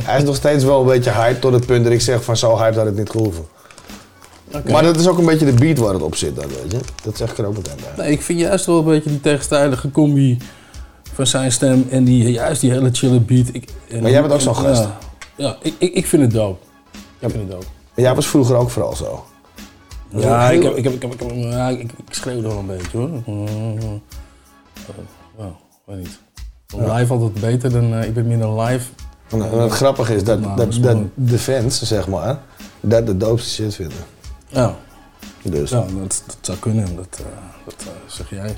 hij 0.03 0.17
is 0.17 0.23
nog 0.23 0.35
steeds 0.35 0.63
wel 0.63 0.79
een 0.81 0.87
beetje 0.87 1.11
hype 1.11 1.39
tot 1.39 1.53
het 1.53 1.65
punt 1.65 1.83
dat 1.83 1.93
ik 1.93 2.01
zeg 2.01 2.23
van 2.23 2.37
zo 2.37 2.57
hype 2.57 2.77
had 2.77 2.85
het 2.85 2.97
niet 2.97 3.09
gehoeven. 3.09 3.45
Maar 4.71 4.83
dat 4.83 4.99
is 4.99 5.07
ook 5.07 5.17
een 5.17 5.25
beetje 5.25 5.45
de 5.45 5.53
beat 5.53 5.77
waar 5.77 5.93
het 5.93 6.01
op 6.01 6.15
zit 6.15 6.35
dan, 6.35 6.47
weet 6.47 6.71
je. 6.71 6.79
Dat 7.03 7.17
zeg 7.17 7.31
ik 7.31 7.37
er 7.37 7.45
ook 7.45 7.55
meteen 7.55 7.75
bij. 7.95 8.05
Nee, 8.05 8.13
ik 8.13 8.21
vind 8.21 8.39
juist 8.39 8.65
wel 8.65 8.77
een 8.77 8.83
beetje 8.85 9.09
die 9.09 9.21
tegenstrijdige 9.21 9.91
combi 9.91 10.37
van 11.13 11.27
zijn 11.27 11.51
stem 11.51 11.87
en 11.89 12.03
die, 12.03 12.31
juist 12.31 12.61
die 12.61 12.71
hele 12.71 12.89
chille 12.91 13.19
beat. 13.19 13.47
Ik, 13.51 13.69
en- 13.89 14.01
Maar 14.01 14.11
jij 14.11 14.21
bent 14.21 14.33
ook 14.33 14.41
zo'n 14.41 14.55
gast. 14.55 14.81
Ja, 14.83 14.97
ja 15.35 15.55
ik, 15.61 15.73
ik, 15.77 15.93
ik 15.93 16.07
vind 16.07 16.21
het 16.21 16.31
dope. 16.31 16.59
Ik 17.19 17.29
vind 17.29 17.33
het 17.33 17.51
dope. 17.51 17.65
Maar 17.95 18.05
jij 18.05 18.15
was 18.15 18.27
vroeger 18.27 18.55
ook 18.55 18.69
vooral 18.69 18.95
zo. 18.95 19.23
Ja, 20.09 20.49
ik, 20.49 20.63
heb, 20.63 20.75
ik, 20.75 20.83
heb, 20.83 20.93
ik, 20.93 21.01
heb, 21.01 21.13
ik, 21.13 21.19
heb, 21.19 21.31
ja, 21.35 21.69
ik, 21.69 21.91
wel 22.23 22.57
een 22.57 22.65
beetje 22.65 22.97
hoor. 22.97 23.09
Well, 25.37 25.51
weet 25.85 25.97
niet. 25.97 26.19
Live 26.77 27.13
altijd 27.13 27.33
beter 27.33 27.71
dan, 27.71 27.93
uh, 27.93 28.03
ik 28.03 28.13
ben 28.13 28.27
minder 28.27 28.61
live. 28.61 28.89
En 29.29 29.41
het 29.41 29.71
grappige 29.71 30.15
is 30.15 30.23
dat, 30.23 30.39
Nou, 30.39 30.55
dat, 30.57 30.77
dat 30.81 30.97
de 31.13 31.37
fans, 31.39 31.81
zeg 31.81 32.07
maar, 32.07 32.39
dat 32.79 33.05
de 33.05 33.17
doopste 33.17 33.49
shit 33.49 33.75
vinden. 33.75 33.97
Ja, 34.47 34.75
Dus, 35.41 35.69
ja 35.69 35.85
dat, 35.99 36.23
dat 36.25 36.37
zou 36.41 36.57
kunnen, 36.57 36.95
dat, 36.95 37.19
uh, 37.21 37.25
dat 37.65 37.85
uh, 37.87 37.91
zeg 38.07 38.29
jij. 38.29 38.55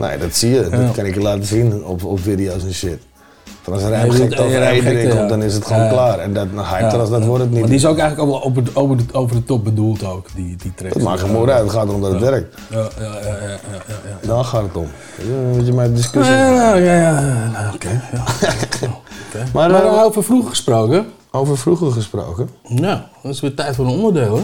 nee, 0.00 0.18
dat 0.18 0.34
zie 0.34 0.50
je. 0.50 0.60
Ja. 0.70 0.76
Dat 0.86 0.94
kan 0.94 1.04
ik 1.04 1.14
je 1.14 1.20
laten 1.20 1.44
zien 1.44 1.84
op, 1.84 2.04
op 2.04 2.20
video's 2.20 2.62
en 2.62 2.74
shit. 2.74 3.02
Als 3.70 3.82
er 3.82 3.92
een 3.92 4.12
gek 4.12 4.40
over 4.40 4.62
eh, 4.62 5.16
komt, 5.16 5.28
dan 5.28 5.42
is 5.42 5.54
het 5.54 5.66
gewoon 5.66 5.88
klaar. 5.88 6.18
En 6.18 6.32
dat, 6.34 6.52
nou, 6.52 6.66
hype 6.66 6.96
als 6.96 7.10
dat 7.10 7.24
wordt 7.24 7.42
het 7.42 7.50
niet. 7.50 7.60
Maar 7.60 7.68
die 7.68 7.78
is 7.78 7.86
ook 7.86 7.98
eigenlijk 7.98 8.44
over, 8.44 8.64
de- 8.64 8.70
over, 8.74 8.96
de, 8.96 9.04
over 9.12 9.36
de 9.36 9.44
top 9.44 9.64
bedoeld 9.64 10.04
ook, 10.04 10.26
die, 10.34 10.56
die 10.56 10.72
track. 10.74 10.92
Dat 10.92 11.02
maakt 11.02 11.20
geen 11.20 11.30
moer 11.32 11.50
uit, 11.50 11.62
het 11.62 11.72
gaat 11.72 11.88
erom 11.88 12.00
dat 12.00 12.12
het 12.12 12.20
werkt. 12.20 12.56
Ja, 12.70 12.78
ja, 12.78 13.04
ja, 13.04 13.36
ja, 13.38 13.58
ja. 14.20 14.26
Daar 14.26 14.44
gaat 14.44 14.62
het 14.62 14.76
om. 14.76 14.86
Weet 15.56 15.66
je, 15.66 15.72
mijn 15.72 15.94
discussie. 15.94 16.34
Ja, 16.34 16.74
ja, 16.74 16.94
ja, 16.94 17.20
ja. 17.20 17.50
Nou, 17.52 17.74
Oké. 17.74 18.00
Maar, 19.52 19.70
Maar, 19.70 19.84
eh, 19.84 19.92
uh, 19.92 20.02
over 20.04 20.24
vroeger 20.24 20.50
gesproken. 20.50 21.06
Over 21.30 21.58
vroeger 21.58 21.92
gesproken, 21.92 22.48
Ja, 22.62 23.08
dat 23.22 23.32
is 23.32 23.40
weer 23.40 23.54
tijd 23.54 23.74
voor 23.76 23.84
een 23.84 23.90
onderdeel, 23.90 24.36
hè? 24.36 24.42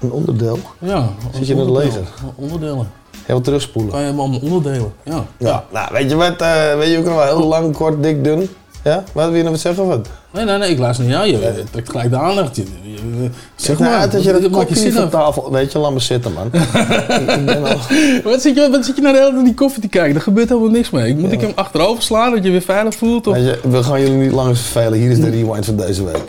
een 0.00 0.10
onderdeel. 0.12 0.58
Ja. 0.78 1.08
Zit 1.32 1.46
je 1.46 1.52
in 1.54 1.58
het 1.60 1.68
leger? 1.70 2.02
Onderdelen. 2.34 2.90
Heel 3.26 3.40
terugspoelen. 3.40 3.92
Kan 3.92 4.00
je 4.00 4.06
hem 4.06 4.20
allemaal 4.20 4.40
onderdelen? 4.42 4.92
Ja. 5.02 5.24
Ja, 5.38 5.64
nou, 5.72 5.88
weet 5.92 6.10
je 6.10 6.16
wat, 6.16 6.40
eh, 6.40 6.74
weet 6.78 6.90
je 6.92 6.98
ook 6.98 7.04
nog 7.04 7.14
wel 7.14 7.24
heel 7.38 7.46
lang, 7.46 7.76
kort, 7.76 8.02
dik, 8.02 8.24
dun? 8.24 8.48
Ja? 8.84 9.04
Wat 9.12 9.24
wil 9.26 9.34
je 9.34 9.38
nou 9.40 9.50
wat 9.50 9.60
zeggen 9.60 9.82
of 9.82 9.88
wat? 9.88 10.08
Nee, 10.32 10.44
nee, 10.44 10.58
nee, 10.58 10.70
ik 10.70 10.78
luister 10.78 11.04
naar 11.06 11.28
jou. 11.28 11.42
Je 11.42 11.64
trekt 11.70 11.90
gelijk 11.90 12.10
de 12.10 12.16
aandacht. 12.18 12.56
Je, 12.56 12.64
je- 12.82 12.90
je- 13.22 13.30
Zeg 13.56 13.78
nou 13.78 13.94
uit 13.94 14.12
dat 14.12 14.24
je 14.24 14.32
dat 14.32 14.50
kopje 14.50 14.74
zin 14.74 14.84
niet 14.84 14.94
van 14.94 15.02
af. 15.04 15.10
tafel... 15.10 15.52
Weet 15.52 15.72
je, 15.72 15.78
laat 15.78 15.92
me 15.92 15.98
zitten, 16.00 16.32
man. 16.32 16.46
ik 17.38 17.44
ben 17.46 17.64
al... 17.64 17.76
Wat 18.24 18.42
zit, 18.42 18.54
je, 18.56 18.68
wat 18.70 18.84
zit 18.84 18.96
je 18.96 19.02
naar 19.02 19.12
de 19.12 19.18
hele 19.18 19.32
tijd 19.32 19.44
die 19.44 19.54
koffie 19.54 19.82
te 19.82 19.88
kijken? 19.88 20.14
Er 20.14 20.20
gebeurt 20.20 20.48
helemaal 20.48 20.70
niks 20.70 20.90
mee. 20.90 21.16
Moet 21.16 21.32
ik 21.32 21.40
hem 21.40 21.52
achterover 21.54 22.02
slaan 22.02 22.30
dat 22.34 22.44
je 22.44 22.50
weer 22.50 22.62
veilig 22.62 22.94
voelt? 22.94 23.26
Of? 23.26 23.34
Weet 23.34 23.44
je, 23.44 23.68
we 23.68 23.82
gaan 23.82 24.00
jullie 24.00 24.16
niet 24.16 24.32
langer 24.32 24.56
vervelen. 24.56 24.98
Hier 24.98 25.10
is 25.10 25.20
de 25.20 25.30
rewind 25.30 25.64
van 25.64 25.76
deze 25.76 26.04
week. 26.04 26.22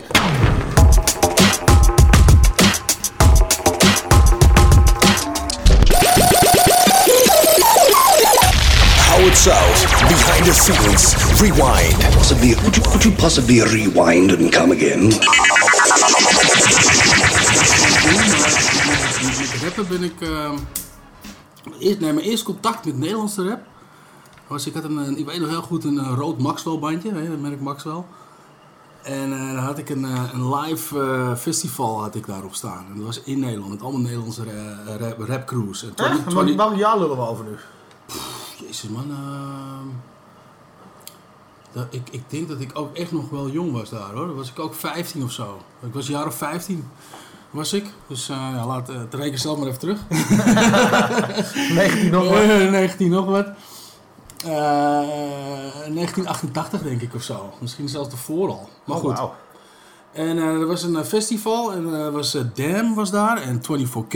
The 10.44 10.52
scenes. 10.52 11.14
Rewind. 11.40 11.98
Possibly, 12.14 12.54
could 12.54 12.76
you, 12.76 12.82
could 12.82 13.04
you 13.04 13.12
possibly 13.12 13.60
rewind 13.62 14.30
and 14.32 14.52
come 14.52 14.72
again? 14.72 15.08
Met 19.38 19.62
rappen 19.62 19.88
ben 19.88 20.02
ik... 20.02 20.20
ehm, 20.20 20.54
eerst, 21.78 22.00
nee, 22.00 22.12
mijn 22.12 22.26
eerste 22.26 22.44
contact 22.44 22.84
met 22.84 22.98
Nederlandse 22.98 23.48
rap... 23.48 23.60
Was, 24.46 24.66
ik, 24.66 24.74
had 24.74 24.84
een, 24.84 24.96
een- 24.96 25.18
ik 25.18 25.26
weet 25.26 25.40
nog 25.40 25.48
heel 25.48 25.62
goed 25.62 25.84
een, 25.84 25.98
eh, 25.98 26.12
rood 26.16 26.38
Maxwell 26.38 26.78
bandje, 26.78 27.22
je, 27.22 27.28
dat 27.30 27.38
merk 27.38 27.60
Maxwell. 27.60 28.02
En 29.02 29.32
eh, 29.32 29.54
dan 29.54 29.64
had 29.64 29.78
ik 29.78 29.88
een, 29.90 30.04
eh, 30.04 30.22
een 30.32 30.54
live 30.54 31.34
festival 31.38 32.02
had 32.02 32.14
ik 32.14 32.26
daarop 32.26 32.54
staan. 32.54 32.84
En 32.90 32.96
dat 32.96 33.04
was 33.06 33.20
in 33.22 33.38
Nederland, 33.40 33.70
met 33.70 33.82
allemaal 33.82 34.00
Nederlandse 34.00 34.42
rap, 34.98 35.18
rap 35.18 35.46
crews. 35.46 35.82
En 35.82 35.92
Echt? 35.96 36.28
20 36.30 36.56
Welk 36.56 36.76
jaar 36.76 36.98
lullen 36.98 37.16
we 37.16 37.22
over 37.26 37.44
nu? 37.44 37.56
Jezus 38.66 38.88
man, 38.90 39.10
ehm, 39.10 39.88
dat, 41.72 41.86
ik, 41.90 42.08
ik 42.10 42.22
denk 42.28 42.48
dat 42.48 42.60
ik 42.60 42.70
ook 42.78 42.96
echt 42.96 43.12
nog 43.12 43.30
wel 43.30 43.48
jong 43.50 43.72
was 43.72 43.90
daar 43.90 44.12
hoor. 44.14 44.26
Dan 44.26 44.36
was 44.36 44.50
ik 44.50 44.58
ook 44.58 44.74
15 44.74 45.22
of 45.22 45.32
zo. 45.32 45.58
Ik 45.86 45.92
was 45.94 46.08
een 46.08 46.14
jaar 46.14 46.26
of 46.26 46.34
15 46.34 46.88
was 47.50 47.72
ik. 47.72 47.84
Dus 48.06 48.28
eh, 48.28 48.36
ja, 48.36 48.66
laat 48.66 48.90
uh, 48.90 48.98
het 48.98 49.14
reken 49.14 49.38
zelf 49.38 49.58
maar 49.58 49.66
even 49.66 49.78
terug. 49.78 49.98
19 51.74 52.10
nog 52.16 52.28
wat? 52.28 52.40
Eh, 52.42 52.70
19 52.70 53.10
nog 53.10 53.24
wat. 53.26 53.46
Eh, 54.44 54.50
1988 54.50 56.82
denk 56.82 57.00
ik 57.02 57.14
of 57.14 57.22
zo. 57.22 57.52
Misschien 57.60 57.88
zelfs 57.88 58.10
ervoor 58.12 58.48
al. 58.48 58.68
Maar 58.84 58.96
Oh, 58.96 59.02
goed. 59.02 59.20
En 60.12 60.38
eh, 60.38 60.44
er 60.44 60.66
was 60.66 60.82
een 60.82 60.96
eh, 60.96 61.04
festival 61.04 61.72
en 61.72 61.92
er 61.92 62.12
was 62.12 62.34
eh, 62.34 62.42
Dam 62.54 62.94
was 62.94 63.10
daar 63.10 63.36
en 63.42 63.60
24K. 63.62 64.14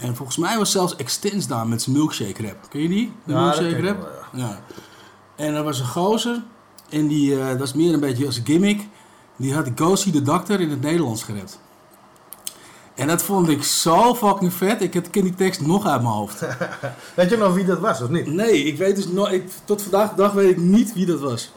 En 0.00 0.16
volgens 0.16 0.36
mij 0.36 0.58
was 0.58 0.70
zelfs 0.70 0.96
Extens 0.96 1.46
daar 1.46 1.66
met 1.68 1.82
zijn 1.82 1.96
milkshake 1.96 2.42
rap. 2.46 2.56
Ken 2.68 2.80
je 2.80 2.88
die? 2.88 3.12
De 3.24 3.32
Ja, 3.32 3.40
milkshake 3.40 3.86
rap? 3.86 4.00
wel, 4.32 4.40
ja. 4.46 4.60
En 5.40 5.54
er 5.54 5.62
was 5.62 5.78
een 5.80 5.86
gozer 5.86 6.42
en 6.88 7.06
die, 7.06 7.40
eh, 7.40 7.48
dat 7.48 7.60
is 7.60 7.72
meer 7.72 7.94
een 7.94 8.00
beetje 8.00 8.26
als 8.26 8.40
gimmick. 8.44 8.88
Die 9.36 9.54
had 9.54 9.68
Go 9.74 9.94
See 9.94 10.12
the 10.12 10.22
Doctor 10.22 10.60
in 10.60 10.70
het 10.70 10.80
Nederlands 10.80 11.22
gerept. 11.22 11.60
En 12.94 13.06
dat 13.06 13.22
vond 13.22 13.48
ik 13.48 13.62
zo 13.64 14.14
fucking 14.14 14.52
vet. 14.52 14.82
Ik 14.82 14.90
ken 15.10 15.22
die 15.22 15.34
tekst 15.34 15.60
nog 15.60 15.86
uit 15.86 16.02
mijn 16.02 16.14
hoofd. 16.14 16.40
Weet 17.16 17.30
je 17.30 17.36
nog 17.36 17.54
wie 17.54 17.64
dat 17.64 17.78
was 17.78 18.00
of 18.02 18.08
niet? 18.08 18.26
Nee, 18.26 18.64
ik 18.64 18.78
weet 18.78 18.96
dus 18.96 19.06
nog. 19.06 19.30
Ik, 19.30 19.50
tot 19.64 19.82
vandaag 19.82 20.10
de 20.10 20.16
dag 20.16 20.32
weet 20.32 20.50
ik 20.50 20.56
niet 20.56 20.92
wie 20.94 21.06
dat 21.06 21.20
was. 21.20 21.52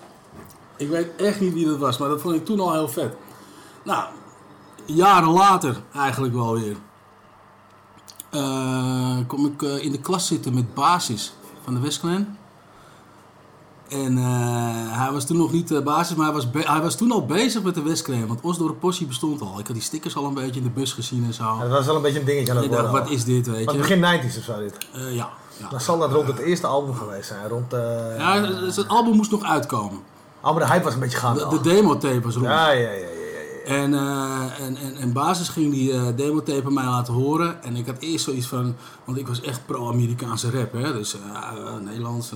Ik 0.78 0.90
weet 0.90 1.08
echt 1.18 1.40
niet 1.40 1.54
wie 1.54 1.66
dat 1.66 1.78
was, 1.78 1.98
maar 1.98 2.10
dat 2.10 2.22
vond 2.22 2.36
ik 2.36 2.46
toen 2.46 2.60
al 2.60 2.74
heel 2.74 2.88
vet. 2.88 3.14
Nou, 3.84 4.06
jaren 4.86 5.30
later 5.30 5.82
eigenlijk 5.96 6.34
wel 6.34 6.54
weer. 6.54 6.76
eh, 8.30 9.18
kom 9.28 9.46
ik 9.46 9.62
eh, 9.62 9.84
in 9.84 9.92
de 9.92 10.00
klas 10.00 10.28
zitten 10.28 10.54
met 10.54 10.74
basis 10.74 11.34
van 11.64 11.74
de 11.74 11.80
Westclan. 11.80 12.38
En 13.90 14.18
eh, 14.18 15.00
hij 15.00 15.12
was 15.12 15.26
toen 15.26 15.38
nog 15.38 15.52
niet 15.52 15.68
de 15.68 15.82
basis, 15.82 16.16
maar 16.16 16.26
hij 16.26 16.36
was, 16.36 16.66
hij 16.66 16.82
was 16.82 16.96
toen 16.96 17.12
al 17.12 17.26
bezig 17.26 17.64
met 17.64 17.76
de 17.76 17.82
Westclan. 17.82 18.28
Want 18.28 18.42
Osdorp 18.42 18.80
Possie 18.80 19.08
bestond 19.08 19.42
al. 19.42 19.60
Ik 19.60 19.66
had 19.68 19.76
die 19.76 19.82
stickers 19.86 20.16
al 20.16 20.26
een 20.26 20.34
beetje 20.34 20.60
in 20.60 20.64
de 20.64 20.70
bus 20.70 20.94
gezien 20.94 21.26
en 21.26 21.34
zo. 21.34 21.44
Ja, 21.44 21.60
dat 21.60 21.72
was 21.72 21.86
wel 21.86 21.96
een 21.96 22.02
beetje 22.02 22.20
een 22.20 22.26
dingetje 22.26 22.52
aan 22.52 22.58
het 22.58 22.68
worden. 22.68 22.92
wat 22.92 23.10
is 23.10 23.24
dit, 23.24 23.48
weet 23.48 23.72
je? 23.72 23.78
begin 23.78 24.02
90s 24.02 24.38
of 24.38 24.44
zo 24.44 24.60
dit. 24.60 24.78
Eh, 24.94 25.16
ja. 25.16 25.30
ja. 25.58 25.70
Dan 25.70 25.82
zal 25.82 25.98
dat 25.98 26.12
rond 26.12 26.28
het 26.28 26.40
eerste 26.40 26.68
album 26.68 26.96
geweest 26.96 27.28
zijn. 27.28 27.48
Rond, 27.48 27.74
eh 27.74 28.18
Ja, 28.18 28.42
het 28.42 28.88
album 28.88 29.16
moest 29.16 29.32
nog 29.32 29.44
uitkomen. 29.44 30.00
Oh, 30.42 30.52
maar 30.52 30.66
de 30.66 30.72
hype 30.72 30.84
was 30.84 30.94
een 30.94 31.00
beetje 31.00 31.18
gaande 31.18 31.40
De, 31.40 31.46
al. 31.46 31.52
de 31.52 31.62
demotape 31.70 32.22
was 32.22 32.34
rond. 32.34 32.46
Ja, 32.46 32.72
ja, 32.72 32.80
ja, 32.80 32.92
ja, 32.92 32.98
ja. 32.98 33.14
En, 33.66 33.94
eh, 33.94 34.66
en, 34.66 34.78
en, 34.78 34.96
en 34.96 35.14
basis 35.14 35.50
ging 35.50 35.72
die 35.72 35.94
eh 35.94 36.08
demotape 36.16 36.72
mij 36.72 36.86
laten 36.86 37.14
horen. 37.14 37.64
En 37.64 37.76
ik 37.76 37.86
had 37.86 37.96
eerst 38.00 38.26
zoiets 38.26 38.48
van... 38.48 38.76
Want 39.06 39.18
ik 39.18 39.28
was 39.28 39.42
echt 39.42 39.66
pro-Amerikaanse 39.66 40.52
rap, 40.52 40.74
hè. 40.74 40.94
Dus 40.94 41.16
eh, 41.16 41.20
eh, 41.22 41.82
Nederlands. 41.82 42.32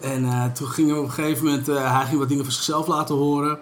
Eh, 0.00 0.10
en 0.10 0.24
eh, 0.24 0.44
toen 0.44 0.66
ging 0.68 0.88
hij 0.90 0.98
op 0.98 1.04
een 1.04 1.10
gegeven 1.10 1.44
moment... 1.44 1.68
eh, 1.68 1.96
hij 1.96 2.06
ging 2.06 2.18
wat 2.18 2.28
dingen 2.28 2.44
van 2.44 2.52
zichzelf 2.52 2.86
laten 2.86 3.14
horen. 3.14 3.58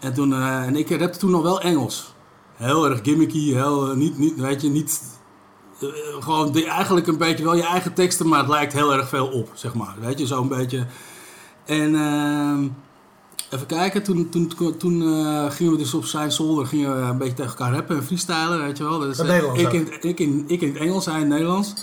En, 0.00 0.14
toen, 0.14 0.32
eh, 0.32 0.62
en 0.62 0.76
ik 0.76 0.90
rapte 0.90 1.18
toen 1.18 1.30
nog 1.30 1.42
wel 1.42 1.60
Engels. 1.60 2.12
Heel 2.54 2.90
erg 2.90 3.00
gimmicky. 3.02 3.52
Heel, 3.52 3.90
eh, 3.90 3.96
niet, 3.96 4.18
niet, 4.18 4.36
weet 4.40 4.62
je, 4.62 4.68
niet... 4.68 5.02
eh, 5.80 5.88
gewoon 6.20 6.52
de- 6.52 6.66
eigenlijk 6.66 7.06
een 7.06 7.18
beetje 7.18 7.44
wel 7.44 7.54
je 7.56 7.62
eigen 7.66 7.92
teksten, 7.94 8.28
maar 8.28 8.38
het 8.38 8.48
lijkt 8.48 8.72
heel 8.72 8.92
erg 8.94 9.08
veel 9.08 9.26
op, 9.26 9.50
zeg 9.54 9.74
maar. 9.74 9.94
Weet 10.00 10.18
je, 10.18 10.26
zo'n 10.26 10.48
beetje... 10.48 10.86
En... 11.64 11.94
ehm, 11.94 12.68
Even 13.50 13.66
kijken, 13.66 14.02
toen, 14.02 14.28
toen, 14.28 14.76
toen, 14.78 15.02
eh, 15.02 15.50
gingen 15.50 15.72
we 15.72 15.78
dus 15.78 15.94
op 15.94 16.04
zijn 16.04 16.32
zolder 16.32 16.66
gingen 16.66 16.94
we 16.96 17.00
een 17.02 17.18
beetje 17.18 17.34
tegen 17.34 17.50
elkaar 17.50 17.72
rappen 17.72 17.96
en 17.96 18.04
freestylen, 18.04 18.58
weet 18.58 18.78
je 18.78 18.84
wel. 18.84 18.98
Dus, 18.98 19.18
eh, 19.18 19.26
ik, 19.60 19.72
in, 19.72 19.88
ik, 20.08 20.18
in, 20.20 20.44
ik 20.46 20.60
in 20.60 20.68
het 20.68 20.76
Engels, 20.82 21.04
hij 21.06 21.14
in 21.14 21.20
het 21.20 21.28
Nederlands. 21.28 21.74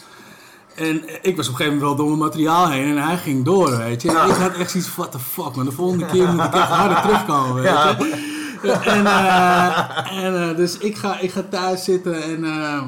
En 0.76 1.04
ik 1.22 1.36
was 1.36 1.48
op 1.48 1.52
een 1.52 1.58
gegeven 1.58 1.66
moment 1.66 1.82
wel 1.82 1.96
door 1.96 2.08
mijn 2.08 2.20
materiaal 2.20 2.70
heen 2.70 2.98
en 2.98 3.04
hij 3.04 3.18
ging 3.18 3.46
door, 3.46 3.78
weet 3.78 4.02
je. 4.02 4.10
En 4.10 4.30
ik 4.30 4.36
had 4.36 4.54
echt 4.54 4.72
zoiets 4.72 4.90
van, 4.90 5.04
what 5.04 5.12
the 5.12 5.20
fuck 5.20 5.56
man, 5.56 5.66
de 5.66 5.72
volgende 5.72 6.06
keer 6.06 6.28
moet 6.28 6.46
ik 6.46 6.54
echt 6.54 6.68
harder 6.68 7.02
terugkomen, 7.02 7.56
weet 7.56 7.64
je. 7.64 8.34
En, 8.72 9.06
eh, 9.06 10.24
en 10.24 10.50
eh, 10.50 10.56
dus 10.56 10.78
ik 10.78 10.98
ga, 10.98 11.20
ik 11.20 11.32
ga 11.32 11.44
thuis 11.50 11.84
zitten 11.84 12.24
en 12.24 12.44
eh, 12.44 12.84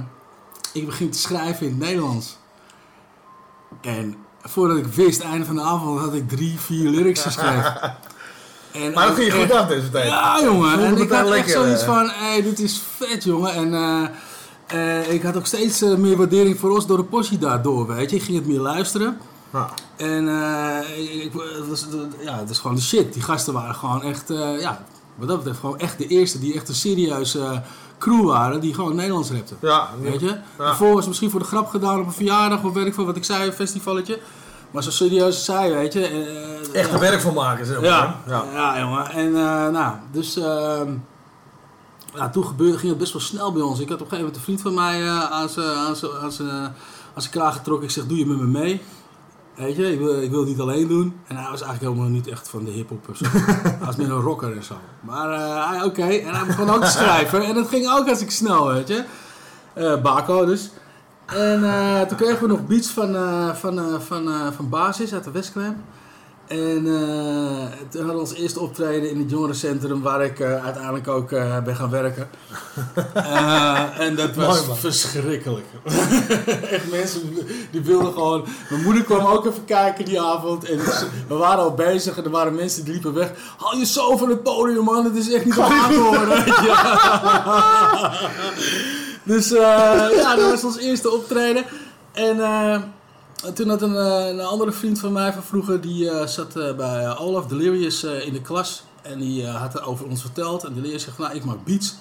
ik 0.73 0.85
begin 0.85 1.09
te 1.09 1.17
schrijven 1.19 1.65
in 1.65 1.71
het 1.71 1.81
Nederlands. 1.81 2.37
En 3.81 4.15
voordat 4.41 4.77
ik 4.77 4.85
wist, 4.85 5.21
einde 5.21 5.45
van 5.45 5.55
de 5.55 5.61
avond, 5.61 5.99
had 5.99 6.13
ik 6.13 6.29
drie, 6.29 6.59
vier 6.59 6.89
lyrics 6.89 7.21
geschreven. 7.21 7.75
En, 8.71 8.93
Maar 8.93 9.07
dat 9.07 9.15
ging 9.15 9.33
je 9.33 9.39
goed 9.39 9.51
af 9.51 9.67
deze 9.67 9.89
tijd. 9.89 10.09
Ja, 10.09 10.39
jongen. 10.43 10.79
En 10.79 10.97
ik 10.97 11.09
had 11.09 11.19
echt 11.19 11.29
lekker, 11.29 11.51
zoiets 11.51 11.83
van, 11.83 12.09
hé, 12.13 12.41
dit 12.41 12.59
is 12.59 12.81
vet, 12.97 13.23
jongen. 13.23 13.53
En 13.53 13.71
eh, 14.67 15.11
ik 15.13 15.21
had 15.23 15.37
ook 15.37 15.45
steeds 15.45 15.81
eh, 15.81 15.95
meer 15.95 16.17
waardering 16.17 16.59
voor 16.59 16.71
ons 16.71 16.87
door 16.87 16.97
de 16.97 17.03
possie 17.03 17.37
daardoor, 17.37 17.87
weet 17.87 18.09
je. 18.09 18.15
Ik 18.15 18.23
ging 18.23 18.37
het 18.37 18.47
meer 18.47 18.59
luisteren. 18.59 19.17
Ja. 19.53 19.69
En 19.95 20.27
eh, 20.27 20.99
ik, 20.99 21.09
ik- 21.23 21.31
het, 21.33 21.67
was, 21.69 21.87
ja, 22.19 22.37
het 22.39 22.49
is 22.49 22.59
gewoon 22.59 22.75
de 22.75 22.81
shit. 22.81 23.13
Die 23.13 23.21
gasten 23.21 23.53
waren 23.53 23.75
gewoon 23.75 24.03
echt, 24.03 24.23
ja, 24.59 24.83
wat 25.15 25.27
dat 25.27 25.37
betreft, 25.37 25.59
gewoon 25.59 25.79
echt 25.79 25.97
de 25.97 26.07
eerste 26.07 26.39
die 26.39 26.53
echt 26.53 26.69
een 26.69 26.75
serieuze 26.75 27.61
crew 27.99 28.25
waren 28.25 28.59
die 28.61 28.73
gewoon 28.73 28.95
Nederlands 28.95 29.31
rapten. 29.31 29.57
Ja, 29.61 29.89
Weet 30.01 30.19
je? 30.19 30.25
Ja. 30.25 30.41
Daarvoor 30.57 30.87
was 30.87 30.97
het 30.97 31.07
misschien 31.07 31.29
voor 31.29 31.39
de 31.39 31.45
grap 31.45 31.67
gedaan 31.67 31.99
op 31.99 32.05
een 32.05 32.13
verjaardag 32.13 32.63
of 32.63 32.75
ik 32.77 32.93
veel 32.93 33.05
wat 33.05 33.15
ik 33.15 33.23
zei, 33.23 33.45
een 33.47 33.53
festivalletje. 33.53 34.19
Maar 34.71 34.83
zo 34.83 34.89
serieus 34.91 35.23
als 35.35 35.45
zij, 35.45 35.71
weet 35.73 35.93
je. 35.93 36.07
Echt 36.73 36.91
er 36.93 36.99
werk 36.99 37.21
van 37.21 37.33
maken, 37.33 37.65
zeg 37.65 37.75
maar. 37.75 37.85
Ja, 37.85 38.15
Ja. 38.27 38.43
ja. 38.53 38.79
jongen. 38.79 39.09
En 39.11 39.31
nou, 39.71 39.93
dus 40.11 40.37
ehm, 40.37 40.89
ja, 42.17 42.29
toen 42.29 42.45
gebeurde, 42.45 42.77
ging 42.77 42.89
het 42.89 42.99
best 42.99 43.13
wel 43.13 43.21
snel 43.21 43.51
bij 43.51 43.61
ons. 43.61 43.79
Ik 43.79 43.89
had 43.89 44.01
op 44.01 44.11
een 44.11 44.17
gegeven 44.17 44.25
moment 44.25 44.35
een 44.35 44.43
vriend 44.43 44.61
van 44.61 44.73
mij 44.73 45.01
eh, 45.01 45.31
aan 45.31 45.49
zijn 46.31 46.73
aan 47.13 47.29
kraag 47.31 47.55
getrokken. 47.55 47.87
Ik 47.87 47.93
zeg, 47.93 48.05
doe 48.05 48.17
je 48.17 48.25
met 48.25 48.37
me 48.37 48.45
mee? 48.45 48.81
Weet 49.55 49.75
je, 49.75 49.91
ik 49.91 49.99
wil, 49.99 50.21
ik 50.21 50.29
wil 50.29 50.39
het 50.39 50.49
niet 50.49 50.59
alleen 50.59 50.87
doen. 50.87 51.19
En 51.27 51.35
hij 51.35 51.49
was 51.49 51.61
eigenlijk 51.61 51.93
helemaal 51.93 52.15
niet 52.15 52.27
echt 52.27 52.47
van 52.47 52.65
de 52.65 52.71
hip-hop 52.71 53.09
of 53.09 53.17
zo. 53.17 53.25
hij 53.31 53.85
was 53.85 53.95
meer 53.95 54.11
een 54.11 54.21
rocker 54.21 54.55
en 54.55 54.63
zo. 54.63 54.75
Maar 54.99 55.31
eh, 55.31 55.85
oké, 55.85 56.01
en 56.01 56.33
hij 56.33 56.45
begon 56.45 56.69
ook 56.69 56.83
te 56.83 56.91
schrijven. 56.91 57.45
En 57.45 57.53
dat 57.53 57.67
ging 57.67 57.89
ook 57.89 58.09
als 58.09 58.21
ik 58.21 58.31
snel, 58.31 58.67
weet 58.67 58.87
je. 58.87 59.03
Eh 59.73 60.01
Baco 60.01 60.45
dus. 60.45 60.71
En 61.25 62.07
toen 62.07 62.17
kregen 62.17 62.41
we 62.41 62.47
nog 62.47 62.65
beats 62.65 62.89
van, 62.89 63.15
van, 63.55 64.01
van, 64.01 64.53
van 64.53 64.69
Basis 64.69 65.13
uit 65.13 65.23
de 65.23 65.31
Westclan. 65.31 65.75
En 66.47 66.87
eh, 66.87 67.65
toen 67.89 68.01
hadden 68.01 68.15
we 68.15 68.19
ons 68.19 68.33
eerste 68.33 68.59
optreden 68.59 69.09
in 69.09 69.19
het 69.19 69.29
jongerencentrum 69.29 70.01
waar 70.01 70.23
ik 70.23 70.39
eh, 70.39 70.63
uiteindelijk 70.65 71.07
ook 71.07 71.31
eh, 71.31 71.59
ben 71.63 71.75
gaan 71.75 71.89
werken. 71.89 72.29
En 73.99 74.15
dat 74.15 74.35
was 74.35 74.65
Mooi, 74.65 74.79
verschrikkelijk. 74.79 75.65
Echt 76.71 76.91
mensen 76.91 77.21
die 77.71 77.81
wilden 77.81 78.13
gewoon... 78.13 78.45
Mijn 78.69 78.83
moeder 78.83 79.03
kwam 79.03 79.25
ook 79.25 79.45
even 79.45 79.65
kijken 79.65 80.05
die 80.05 80.21
avond. 80.21 80.63
En 80.69 80.77
we 81.27 81.35
waren 81.35 81.63
al 81.63 81.73
bezig 81.73 82.17
en 82.17 82.23
er 82.23 82.29
waren 82.29 82.55
mensen 82.55 82.83
die 82.83 82.93
liepen 82.93 83.13
weg. 83.13 83.31
Haal 83.57 83.77
je 83.77 83.85
zo 83.85 84.17
van 84.17 84.29
het 84.29 84.43
podium 84.43 84.83
man, 84.83 85.05
het 85.05 85.15
is 85.15 85.31
echt 85.31 85.45
niet 85.45 85.59
aan 85.59 85.89
te 85.89 85.97
horen. 85.97 86.43
Dus 89.23 89.49
ja, 89.49 90.35
dat 90.35 90.49
was 90.51 90.63
ons 90.63 90.77
eerste 90.77 91.11
optreden. 91.11 91.65
En 92.17 92.39
eh, 92.39 92.81
toen 93.53 93.69
had 93.69 93.81
een, 93.81 93.95
eh, 93.95 94.27
een 94.27 94.41
andere 94.41 94.71
vriend 94.71 94.99
van 94.99 95.11
mij 95.11 95.33
van 95.33 95.43
vroeger, 95.43 95.81
die 95.81 96.09
eh, 96.09 96.27
zat 96.27 96.55
eh, 96.55 96.75
bij 96.75 97.17
Olaf 97.17 97.47
Delirious 97.47 98.03
in 98.03 98.33
de 98.33 98.41
klas. 98.41 98.83
En 99.01 99.19
die 99.19 99.47
had 99.47 99.73
er 99.73 99.85
over 99.85 100.05
ons 100.05 100.21
verteld. 100.21 100.63
En 100.63 100.73
Delirious 100.73 101.03
zegt, 101.03 101.17
nou 101.17 101.35
ik 101.35 101.43
maak 101.45 101.63
beats. 101.63 101.95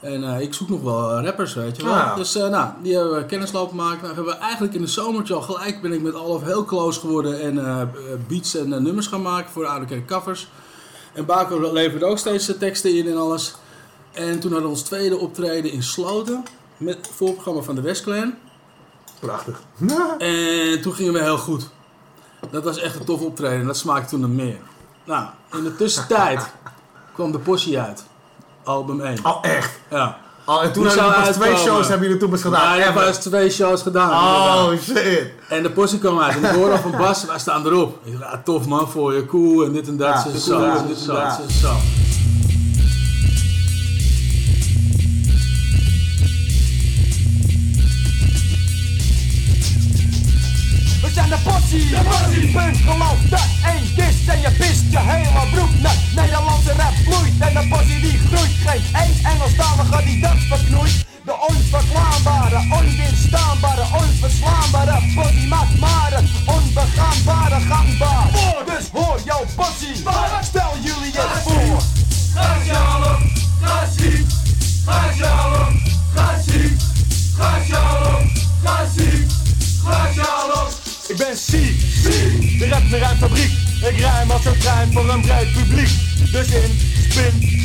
En 0.00 0.40
ik 0.40 0.54
zoek 0.54 0.68
nog 0.68 0.82
wel 0.82 1.20
rappers, 1.20 1.54
weet 1.54 1.76
je 1.76 1.84
wel. 1.84 1.92
Ja. 1.92 2.14
Dus 2.14 2.34
nou, 2.34 2.68
die 2.82 2.94
hebben 2.94 3.16
we 3.16 3.26
kennis 3.26 3.52
lopen 3.52 3.76
maken. 3.76 4.02
Nou, 4.02 4.14
hebben 4.14 4.34
we 4.34 4.40
eigenlijk 4.40 4.74
in 4.74 4.80
de 4.80 4.86
zomertje 4.86 5.34
al 5.34 5.40
gelijk 5.40 5.82
ben 5.82 5.92
ik 5.92 6.02
met 6.02 6.14
Olaf 6.14 6.42
heel 6.42 6.64
close 6.64 7.00
geworden. 7.00 7.40
En 7.40 7.90
beats 8.28 8.54
en 8.54 8.68
nummers 8.68 9.06
gaan 9.06 9.22
maken 9.22 9.52
voor 9.52 9.62
de 9.62 9.68
oude 9.68 9.86
kerk 9.86 10.06
covers. 10.06 10.48
En 11.12 11.24
Baco 11.24 11.72
leverde 11.72 12.04
ook 12.04 12.18
steeds 12.18 12.46
de 12.46 12.58
teksten 12.58 12.96
in 12.96 13.08
en 13.08 13.16
alles. 13.16 13.54
En 14.12 14.40
toen 14.40 14.52
hadden 14.52 14.68
we 14.70 14.76
ons 14.76 14.82
tweede 14.82 15.18
optreden 15.18 15.72
in 15.72 15.82
Sloten. 15.82 16.44
Met 16.76 16.96
het 16.96 17.08
voorprogramma 17.12 17.62
van 17.62 17.74
de 17.74 17.80
Westclan. 17.80 18.34
Prachtig. 19.26 19.60
En 20.18 20.80
toen 20.82 20.92
gingen 20.92 21.12
we 21.12 21.22
heel 21.22 21.38
goed. 21.38 21.68
Dat 22.50 22.64
was 22.64 22.78
echt 22.78 22.94
een 22.94 23.04
tof 23.04 23.20
optreden. 23.20 23.66
Dat 23.66 23.76
smaakte 23.76 24.08
toen 24.08 24.22
een 24.22 24.34
meer. 24.34 24.58
Nou, 25.04 25.26
in 25.52 25.64
de 25.64 25.76
tussentijd 25.76 26.46
kwam 27.14 27.32
de 27.32 27.38
Possie 27.38 27.80
uit. 27.80 28.04
Album 28.64 29.00
1. 29.00 29.18
Oh, 29.24 29.38
echt? 29.42 29.70
Ja. 29.90 30.18
Oh, 30.44 30.62
en 30.62 30.72
toen 30.72 30.86
hebben 30.86 31.12
pas 31.12 31.28
twee 31.32 31.56
shows 31.56 31.88
hebben 31.88 32.06
jullie 32.06 32.22
toen 32.22 32.30
pas 32.30 32.42
gedaan. 32.42 32.60
Ja, 32.62 32.72
ik 32.74 32.80
Ever. 32.80 32.94
heb 32.94 33.04
pas 33.06 33.18
twee 33.18 33.50
shows 33.50 33.82
gedaan. 33.82 34.10
Oh, 34.10 34.72
inderdaad. 34.72 35.04
shit. 35.04 35.30
En 35.48 35.62
de 35.62 35.70
Possie 35.70 35.98
kwam 35.98 36.20
uit. 36.20 36.36
En 36.36 36.44
ik 36.44 36.50
hoorde 36.50 36.72
al 36.72 36.78
van 36.78 36.90
Bas, 36.90 37.24
wij 37.24 37.38
staan 37.38 37.66
erop. 37.66 37.98
Ik 38.04 38.18
dacht, 38.18 38.32
ah, 38.32 38.42
tof 38.44 38.66
man 38.66 38.88
voor 38.88 39.14
je, 39.14 39.26
cool 39.26 39.64
en 39.64 39.72
dit 39.72 39.88
en 39.88 39.96
dat. 39.96 40.08
Ja, 40.08 40.20
zo, 40.20 40.30
cool, 40.30 40.40
zo, 40.40 40.60
en 40.60 40.86
dit 40.86 41.08
en 41.08 41.14
dat, 41.14 41.40
zo, 41.60 41.72
passie. 51.66 51.88
De 51.88 52.02
passie. 52.02 52.50
Puntgelauf, 52.52 53.18
dat 53.30 53.48
één 53.64 53.94
kist 53.94 54.28
en 54.28 54.40
je 54.40 54.50
pist 54.50 54.84
je 54.90 54.98
hele 54.98 55.46
broek 55.52 55.80
nat. 55.80 55.98
Nederlandse 56.14 56.72
rap 56.72 56.94
vloeit 57.04 57.38
en 57.38 57.54
de 57.54 57.68
passie 57.68 58.00
die 58.00 58.18
groeit. 58.28 58.54
Geen 58.66 58.82
één 58.92 59.24
Engelstalige 59.24 60.04
die 60.04 60.20
dat 60.20 60.40
verknoeit. 60.48 61.04
De 61.24 61.34
onverklaarbare, 61.48 62.60
onweerstaanbare, 62.78 63.84
onverslaanbare 64.00 64.98
passie 65.14 65.48
maakt 65.48 65.78
maar 65.78 66.12
onvergaanbare, 66.44 66.56
onbegaanbare 66.56 67.60
gangbaar 67.60 68.28
Dus 68.66 68.86
hoor 68.92 69.20
jouw 69.24 69.44
passie, 69.56 70.02
maar 70.04 70.38
stel 70.42 70.72
jullie 70.80 71.12
het 71.12 71.42
voor 71.42 71.82
Ga 72.34 72.56
shalom, 72.66 73.22
ga 73.62 73.86
ziek, 73.96 74.26
ga 74.86 75.00
shalom, 75.18 75.80
ga 76.14 76.28
ga 77.38 77.50
shalom, 77.68 78.30
ga 78.62 78.76
ga 80.14 80.45
ik 81.08 81.16
ben 81.16 81.36
ziek, 81.36 81.80
de 82.58 82.68
rap 82.68 82.88
weer 82.90 83.04
uit 83.04 83.18
fabriek. 83.18 83.50
Ik 83.90 83.98
rijm 83.98 84.30
als 84.30 84.44
een 84.44 84.58
trein 84.58 84.92
voor 84.92 85.08
een 85.08 85.20
breed 85.20 85.52
publiek. 85.52 85.88
Dus 86.32 86.48
in, 86.48 86.78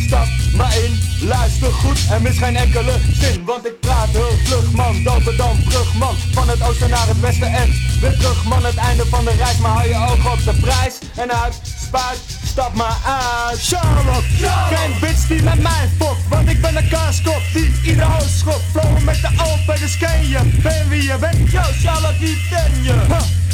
stap 0.05 0.27
maar 0.55 0.77
in. 0.77 0.99
Luister 1.27 1.71
goed 1.71 1.99
en 2.09 2.21
mis 2.21 2.37
geen 2.37 2.55
enkele 2.55 2.93
zin. 3.13 3.45
Want 3.45 3.65
ik 3.65 3.79
praat 3.79 4.09
heel 4.09 4.37
vlug 4.43 4.71
man, 4.71 5.03
Dopendam, 5.03 5.63
brug 5.63 5.93
man. 5.93 6.15
Van 6.31 6.49
het 6.49 6.61
oosten 6.61 6.89
naar 6.89 7.07
het 7.07 7.19
westen 7.19 7.53
en 7.53 7.69
weer 8.01 8.17
terug 8.17 8.43
man. 8.43 8.65
Het 8.65 8.75
einde 8.75 9.05
van 9.05 9.25
de 9.25 9.31
reis, 9.31 9.57
maar 9.57 9.71
hou 9.71 9.87
je 9.87 9.95
ogen 9.95 10.31
op 10.31 10.43
de 10.43 10.53
prijs. 10.53 10.93
En 11.15 11.31
uit, 11.41 11.61
spuit, 11.85 12.19
stap 12.45 12.73
maar 12.73 12.97
uit. 13.05 13.59
Charlotte, 13.61 14.27
geen 14.71 14.99
bitch 14.99 15.27
die 15.27 15.43
met 15.43 15.61
mij 15.61 15.89
fokt. 15.99 16.27
Want 16.29 16.49
ik 16.49 16.61
ben 16.61 16.77
een 16.77 16.89
kaaskop 16.89 17.41
die 17.53 17.71
ieder 17.83 18.05
hoofd 18.05 18.37
schopt. 18.37 18.63
Flowen 18.71 19.03
met 19.03 19.21
de 19.21 19.29
open, 19.51 19.79
dus 19.79 19.97
ken 19.97 20.29
je. 20.29 20.39
Ben 20.63 20.89
wie 20.89 21.03
je 21.03 21.17
bent, 21.19 21.51
yo 21.51 21.61
Charlotte, 21.83 22.19
die 22.19 22.37
ken 22.49 22.83
je. 22.83 22.93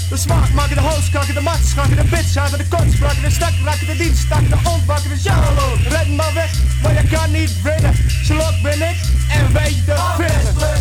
De 0.09 0.17
smaak 0.17 0.53
maken 0.53 0.75
de 0.75 0.81
host, 0.81 1.09
kraken 1.09 1.33
de 1.33 1.41
mat, 1.41 1.61
schaken 1.71 1.97
de 2.01 2.07
bitch, 2.13 2.35
haken 2.35 2.57
de 2.57 2.67
kont, 2.73 2.91
spraken 2.97 3.21
de 3.21 3.29
stak, 3.29 3.55
raken 3.67 3.87
de 3.91 3.95
dienst, 4.01 4.21
staken 4.27 4.49
de 4.49 4.59
ontbakken 4.73 5.09
de 5.13 5.19
Charlotte. 5.25 5.89
Red 5.95 6.09
maar 6.19 6.33
weg, 6.41 6.51
maar 6.81 6.93
je 6.99 7.05
kan 7.15 7.29
niet 7.39 7.53
winnen. 7.67 7.93
Charlotte 8.25 8.59
ben 8.67 8.79
ik 8.91 8.97
en 9.37 9.45
weet 9.57 9.79
de 9.89 9.95
vinden. 10.19 10.79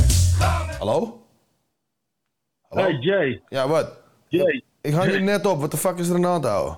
Hallo? 0.79 0.99
Hallo? 2.69 2.83
Hey 2.83 2.95
Jay. 3.07 3.43
Ja, 3.49 3.69
wat? 3.69 3.87
Jay. 4.29 4.63
Ik 4.81 4.93
hang 4.93 5.13
je 5.13 5.19
net 5.19 5.47
op. 5.47 5.61
Wat 5.61 5.71
de 5.71 5.77
fuck 5.77 5.99
is 5.99 6.09
er 6.09 6.15
aan 6.15 6.21
de 6.21 6.27
hand, 6.27 6.47
ouwe? 6.47 6.77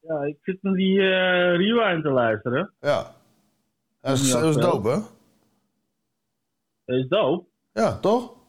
Ja, 0.00 0.22
ik 0.22 0.36
zit 0.42 0.62
naar 0.62 0.74
die 0.74 1.00
eh 1.00 1.56
rewind 1.56 2.02
te 2.02 2.10
luisteren. 2.10 2.72
Ja. 2.80 3.14
Dat 4.00 4.18
is, 4.18 4.30
dat 4.30 4.44
is 4.44 4.56
wel. 4.56 4.70
dope, 4.70 4.88
hè? 4.88 4.98
Dat 6.84 6.96
is 6.96 7.08
dope. 7.08 7.46
Ja, 7.72 7.98
toch? 7.98 8.39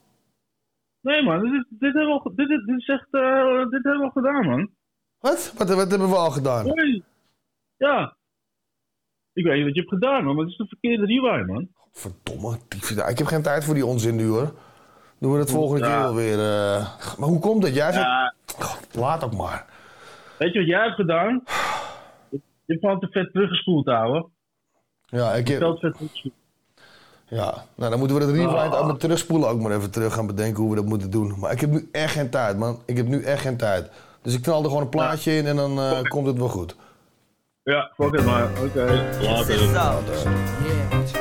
Nee 1.01 1.23
man, 1.23 1.39
dit, 1.43 1.51
is, 1.53 1.65
dit, 1.69 1.93
hebben 1.93 2.13
we, 2.15 2.19
al- 2.21 2.35
dit, 2.35 2.47
dit, 2.47 2.65
dit 2.65 2.77
is 2.77 2.87
echt, 2.87 3.07
eh, 3.11 3.69
dit 3.69 3.83
hebben 3.83 3.97
we 3.97 4.03
al 4.03 4.09
gedaan 4.09 4.45
man. 4.45 4.69
Wat? 5.19 5.53
Wat, 5.57 5.69
wat 5.69 5.89
hebben 5.89 6.09
we 6.09 6.15
al 6.15 6.31
gedaan? 6.31 6.67
Hoi. 6.67 7.03
Ja. 7.77 8.15
Ik 9.33 9.43
weet 9.43 9.55
niet 9.55 9.63
wat 9.65 9.73
je 9.73 9.79
hebt 9.79 9.93
gedaan 9.93 10.23
man, 10.23 10.35
maar 10.35 10.43
het 10.43 10.51
is 10.51 10.57
de 10.57 10.65
verkeerde 10.67 11.05
rewind 11.05 11.47
man. 11.47 11.67
Verdomme. 11.91 12.57
dief- 12.67 12.89
Ik 13.09 13.17
heb 13.17 13.27
geen 13.27 13.41
tijd 13.41 13.63
voor 13.65 13.73
die 13.73 13.85
onzin 13.85 14.15
nu, 14.15 14.27
hoor. 14.27 14.53
Doen 15.19 15.31
we 15.31 15.37
dat 15.37 15.51
volgende 15.51 15.85
Ja. 15.85 15.91
keer 15.91 16.01
wel 16.01 16.15
weer. 16.15 16.39
eh. 16.39 17.17
Maar 17.17 17.29
hoe 17.29 17.39
komt 17.39 17.61
dat? 17.61 17.73
Jij 17.75 17.91
zegt... 17.91 18.05
Ja, 18.05 18.33
Laat 18.93 19.23
ook 19.23 19.35
maar. 19.35 19.65
weet 20.37 20.53
je 20.53 20.59
wat 20.59 20.67
jij 20.67 20.83
hebt 20.83 20.95
gedaan? 20.95 21.43
Je 22.65 22.77
hebt 22.77 22.79
gewoon 22.85 22.99
te 22.99 23.07
vet 23.11 23.31
teruggespoeld 23.31 23.87
ouwe. 23.87 24.29
Ja, 25.05 25.31
ik 25.33 25.47
heb... 25.47 25.59
te 25.59 25.77
vet 25.79 25.93
teruggespoeld. 25.93 26.33
Ja, 27.31 27.65
nou 27.75 27.89
dan 27.89 27.99
moeten 27.99 28.17
we 28.17 28.25
dat 28.25 28.35
rewind 28.35 28.75
ook 28.75 28.85
met 28.87 28.99
terugspoelen 28.99 29.49
ook 29.49 29.61
maar 29.61 29.71
even 29.71 29.91
terug 29.91 30.13
gaan 30.13 30.27
bedenken 30.27 30.61
hoe 30.61 30.69
we 30.69 30.75
dat 30.75 30.85
moeten 30.85 31.09
doen. 31.11 31.33
Maar 31.39 31.51
ik 31.51 31.59
heb 31.59 31.69
nu 31.69 31.89
echt 31.91 32.13
geen 32.13 32.29
tijd, 32.29 32.57
man. 32.57 32.81
Ik 32.85 32.97
heb 32.97 33.07
nu 33.07 33.23
echt 33.23 33.41
geen 33.41 33.57
tijd. 33.57 33.89
Dus 34.21 34.33
ik 34.33 34.41
knal 34.41 34.59
er 34.61 34.67
gewoon 34.67 34.81
een 34.81 34.89
plaatje 34.89 35.37
in 35.37 35.47
en 35.47 35.55
dan 35.55 35.79
eh, 35.79 36.01
komt 36.01 36.27
het 36.27 36.37
wel 36.37 36.49
goed. 36.49 36.75
Ja, 37.63 37.91
fuck 37.95 38.15
het 38.15 38.25
maar. 38.25 38.49
Oké, 38.63 39.07
later. 39.73 41.20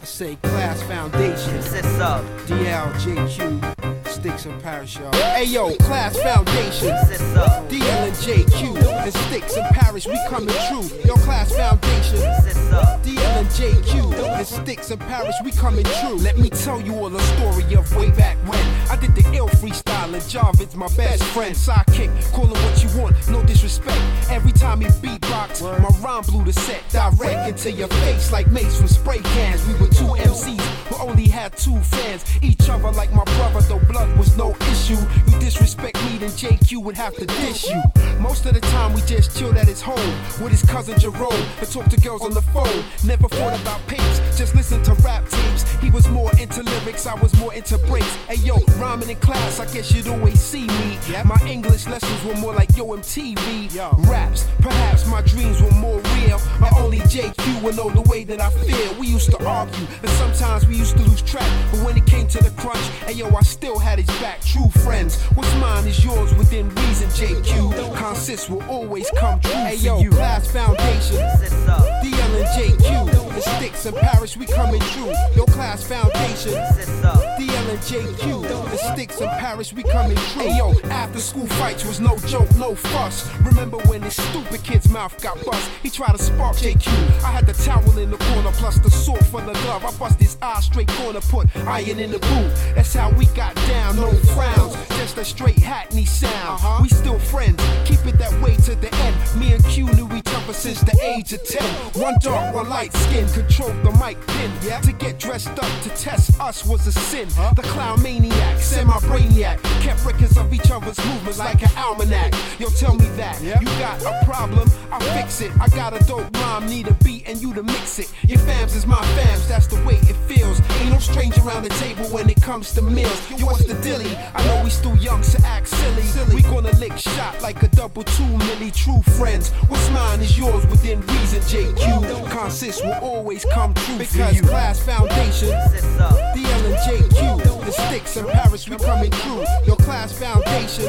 I 0.00 0.04
say 0.06 0.36
class 0.36 0.82
foundation. 0.84 1.60
Sits 1.60 1.98
up. 1.98 2.24
DLJQ. 2.46 4.06
Sticks 4.06 4.46
and 4.46 4.62
Parish, 4.62 4.98
y'all. 4.98 5.12
Hey 5.12 5.44
yo, 5.44 5.74
class 5.76 6.16
foundation. 6.18 6.96
Sits 7.06 7.36
up. 7.36 7.68
DL 7.68 8.08
and 8.08 8.16
JQ. 8.16 8.76
And 9.04 9.14
Sticks 9.14 9.56
and 9.56 9.66
Parish, 9.74 10.06
we 10.06 10.18
coming 10.28 10.54
true. 10.68 10.88
Yo, 11.04 11.14
class 11.16 11.52
foundation. 11.54 12.18
Sits 12.42 12.72
up. 12.72 13.02
DL 13.02 13.18
and 13.18 13.48
JQ. 13.48 14.38
And 14.38 14.46
Sticks 14.46 14.90
and 14.90 15.00
Parish, 15.00 15.34
we 15.44 15.52
coming 15.52 15.84
true. 16.00 16.16
Let 16.16 16.38
me 16.38 16.50
tell 16.50 16.80
you 16.80 16.94
all 16.94 17.10
the 17.10 17.20
story 17.20 17.74
of 17.74 17.94
way 17.94 18.10
back 18.10 18.36
when. 18.48 18.60
I 18.90 18.96
did 18.96 19.14
the 19.14 19.22
ill 19.34 19.48
freestyle 19.48 20.12
and 20.12 20.22
Jarvid's 20.22 20.74
my 20.76 20.88
best 20.96 21.22
friend. 21.24 21.54
Sidekick, 21.54 22.10
call 22.32 22.46
him 22.46 22.62
what 22.64 22.82
you 22.82 23.00
want, 23.00 23.16
no 23.28 23.42
disrespect. 23.44 24.00
Every 24.30 24.52
time 24.52 24.80
he 24.80 24.86
beatbox, 24.86 25.62
my 25.62 25.88
rhyme 26.00 26.22
blew 26.24 26.44
the 26.44 26.52
set 26.52 26.82
direct 26.90 27.48
into 27.48 27.70
your 27.70 27.88
face 27.88 28.32
like 28.32 28.50
mace 28.50 28.78
from 28.78 28.88
spray 28.88 29.18
cans. 29.18 29.66
We 29.66 29.74
were 29.74 29.88
two 30.00 30.06
MCs 30.06 30.79
only 31.00 31.28
had 31.28 31.56
two 31.56 31.78
fans. 31.80 32.24
Each 32.42 32.68
other 32.68 32.90
like 32.92 33.12
my 33.12 33.24
brother, 33.24 33.60
though 33.62 33.78
blood 33.90 34.16
was 34.16 34.36
no 34.36 34.54
issue. 34.72 34.98
You 35.28 35.38
disrespect 35.38 36.02
me, 36.04 36.18
then 36.18 36.30
JQ 36.30 36.82
would 36.84 36.96
have 36.96 37.14
to 37.16 37.26
dish 37.26 37.68
you. 37.68 37.82
Most 38.18 38.46
of 38.46 38.54
the 38.54 38.60
time 38.60 38.92
we 38.92 39.00
just 39.02 39.36
chilled 39.36 39.56
at 39.56 39.66
his 39.66 39.80
home 39.80 40.14
with 40.42 40.50
his 40.50 40.62
cousin 40.62 40.98
Jerome 40.98 41.44
and 41.58 41.70
talked 41.70 41.90
to 41.90 42.00
girls 42.00 42.22
on 42.22 42.32
the 42.32 42.42
phone. 42.42 42.84
Never 43.04 43.28
thought 43.28 43.60
about 43.60 43.80
papes, 43.86 44.20
just 44.36 44.54
listen 44.54 44.82
to 44.84 44.94
rap 45.02 45.28
tapes. 45.28 45.64
He 45.80 45.90
was 45.90 46.08
more 46.08 46.30
into 46.38 46.62
lyrics, 46.62 47.06
I 47.06 47.14
was 47.14 47.34
more 47.38 47.54
into 47.54 47.78
breaks. 47.78 48.14
Hey 48.28 48.36
yo, 48.36 48.56
rhyming 48.78 49.10
in 49.10 49.16
class, 49.16 49.60
I 49.60 49.66
guess 49.72 49.92
you'd 49.92 50.08
always 50.08 50.40
see 50.40 50.66
me. 50.66 50.98
My 51.24 51.38
English 51.46 51.86
lessons 51.86 52.24
were 52.24 52.34
more 52.36 52.54
like 52.54 52.76
yo 52.76 52.86
MTV. 52.86 53.76
Raps, 54.08 54.46
perhaps 54.60 55.06
my 55.06 55.22
dreams 55.22 55.60
were 55.62 55.70
more 55.72 56.00
real. 56.16 56.40
But 56.58 56.72
only 56.78 56.98
JQ 56.98 57.62
would 57.62 57.76
know 57.76 57.90
the 57.90 58.02
way 58.02 58.24
that 58.24 58.40
I 58.40 58.50
feel. 58.50 58.94
We 59.00 59.06
used 59.06 59.30
to 59.30 59.46
argue, 59.46 59.86
and 60.02 60.10
sometimes 60.10 60.66
we 60.66 60.76
used 60.80 60.96
to 60.96 61.02
lose 61.02 61.20
track. 61.22 61.48
But 61.70 61.84
when 61.84 61.96
it 61.96 62.06
came 62.06 62.26
to 62.28 62.42
the 62.42 62.50
crunch, 62.50 62.84
hey 63.06 63.12
yo, 63.12 63.28
I 63.36 63.42
still 63.42 63.78
had 63.78 63.98
his 63.98 64.08
back. 64.20 64.40
True 64.40 64.68
friends, 64.82 65.20
what's 65.36 65.54
mine 65.56 65.86
is 65.86 66.02
yours 66.02 66.34
within 66.34 66.68
reason, 66.74 67.08
JQ. 67.10 67.96
Consists 67.96 68.48
will 68.48 68.62
always 68.64 69.08
come 69.16 69.38
true. 69.40 69.52
Hey 69.52 69.76
yo, 69.76 70.02
class 70.10 70.50
foundation. 70.50 71.16
DL 71.16 72.32
and 72.40 72.48
JQ. 72.56 73.09
The 73.40 73.56
sticks 73.56 73.86
in 73.86 73.94
Paris, 73.94 74.36
we 74.36 74.44
coming 74.44 74.82
true. 74.92 75.14
Your 75.34 75.46
class 75.46 75.82
foundation. 75.82 76.52
DL 76.52 77.70
and 77.70 77.78
JQ. 77.78 78.42
The 78.70 78.76
sticks 78.92 79.18
in 79.18 79.30
Paris, 79.30 79.72
we 79.72 79.82
coming 79.82 80.18
true. 80.18 80.42
Hey 80.42 80.58
yo, 80.58 80.74
after 80.90 81.18
school 81.20 81.46
fights 81.46 81.86
was 81.86 82.00
no 82.00 82.18
joke, 82.18 82.54
no 82.56 82.74
fuss. 82.74 83.34
Remember 83.38 83.78
when 83.88 84.02
this 84.02 84.16
stupid 84.16 84.62
kid's 84.62 84.90
mouth 84.90 85.18
got 85.22 85.42
bust? 85.46 85.70
He 85.82 85.88
tried 85.88 86.18
to 86.18 86.22
spark 86.22 86.56
JQ. 86.56 86.88
I 87.24 87.30
had 87.30 87.46
the 87.46 87.54
towel 87.54 87.96
in 87.96 88.10
the 88.10 88.18
corner, 88.18 88.52
plus 88.52 88.78
the 88.78 88.90
sword 88.90 89.24
for 89.24 89.40
the 89.40 89.52
glove. 89.52 89.86
I 89.86 89.98
bust 89.98 90.20
his 90.20 90.36
eye 90.42 90.60
straight 90.60 90.88
corner, 90.88 91.20
put 91.22 91.48
iron 91.66 91.98
in 91.98 92.10
the 92.10 92.18
boot. 92.18 92.74
That's 92.74 92.92
how 92.92 93.10
we 93.12 93.24
got 93.28 93.54
down, 93.54 93.96
no 93.96 94.10
frowns. 94.34 94.76
Just 94.98 95.16
a 95.16 95.24
straight 95.24 95.58
hackney 95.58 96.04
sound. 96.04 96.60
Uh-huh. 96.60 96.80
We 96.82 96.90
still 96.90 97.18
friends, 97.18 97.62
keep 97.86 98.04
it 98.04 98.18
that 98.18 98.38
way 98.42 98.56
to 98.56 98.74
the 98.74 98.94
end. 98.96 99.16
Me 99.40 99.54
and 99.54 99.64
Q 99.64 99.86
knew 99.94 100.14
each 100.14 100.28
other 100.28 100.52
since 100.52 100.82
the 100.82 100.98
age 101.02 101.32
of 101.32 101.42
10. 101.42 101.62
One 102.02 102.16
dark, 102.20 102.54
one 102.54 102.68
light 102.68 102.92
skin, 102.92 103.26
control 103.32 103.72
the 103.84 103.92
mic 103.92 104.18
pin. 104.26 104.50
To 104.82 104.92
get 104.92 105.18
dressed 105.18 105.48
up 105.48 105.82
to 105.82 105.88
test 105.90 106.38
us 106.40 106.64
was 106.64 106.86
a 106.86 106.92
sin. 106.92 107.28
The 107.56 107.62
clown 107.62 108.02
maniac, 108.02 108.58
semi 108.58 108.92
brainiac, 109.00 109.62
kept 109.80 110.04
records 110.04 110.36
of 110.36 110.52
each 110.52 110.70
other's 110.70 110.98
movements 111.06 111.38
like 111.38 111.62
an 111.62 111.70
almanac. 111.76 112.32
Yo, 112.58 112.68
tell 112.68 112.94
me 112.94 113.06
that 113.16 113.40
you 113.42 113.66
got 113.78 114.02
a 114.02 114.24
problem, 114.24 114.68
I'll 114.90 115.00
fix 115.16 115.40
it. 115.40 115.50
I 115.60 115.68
got 115.68 115.98
a 115.98 116.04
dope 116.04 116.34
rhyme, 116.36 116.66
need 116.66 116.88
a 116.88 116.94
beat 117.04 117.28
and 117.28 117.40
you 117.40 117.54
to 117.54 117.62
mix 117.62 117.98
it. 117.98 118.12
Your 118.22 118.38
fams 118.40 118.74
is 118.76 118.86
my 118.86 119.02
fams, 119.16 119.46
that's 119.48 119.66
the 119.66 119.76
way 119.84 119.94
it 119.94 120.16
feels. 120.28 120.60
Ain't 120.80 120.92
no 120.92 120.98
stranger 120.98 121.40
around 121.42 121.64
the 121.64 121.74
table 121.80 122.04
when 122.06 122.28
it 122.28 122.40
comes 122.40 122.72
to 122.74 122.82
meals. 122.82 123.30
Yo, 123.30 123.46
what's 123.46 123.64
the 123.64 123.74
dilly? 123.82 124.16
I 124.34 124.44
know 124.46 124.62
we 124.64 124.70
still 124.70 124.96
young, 124.96 125.22
so 125.22 125.38
act 125.44 125.68
silly. 125.68 126.04
We 126.34 126.42
gonna 126.42 126.72
lick 126.76 126.96
shot 126.96 127.40
like 127.42 127.62
a 127.62 127.68
double 127.68 128.04
two 128.04 128.30
milli. 128.46 128.74
True 128.74 129.02
friends, 129.16 129.50
what's 129.68 129.88
mine 129.90 130.20
is 130.20 130.38
yours 130.38 130.66
within 130.66 131.00
reason. 131.00 131.40
JQ, 131.40 132.30
consist 132.30 132.84
will 132.84 133.19
always 133.20 133.44
come 133.52 133.74
true 133.74 133.98
because 133.98 134.40
class 134.40 134.80
foundation. 134.80 135.50
DL 135.50 136.00
uh, 136.00 136.34
and 136.64 136.74
JQ, 136.86 137.66
the 137.66 137.70
sticks 137.70 138.16
in 138.16 138.26
Paris, 138.26 138.66
we 138.66 138.78
coming 138.78 139.10
true. 139.10 139.44
Your 139.66 139.76
class 139.76 140.10
foundation. 140.18 140.86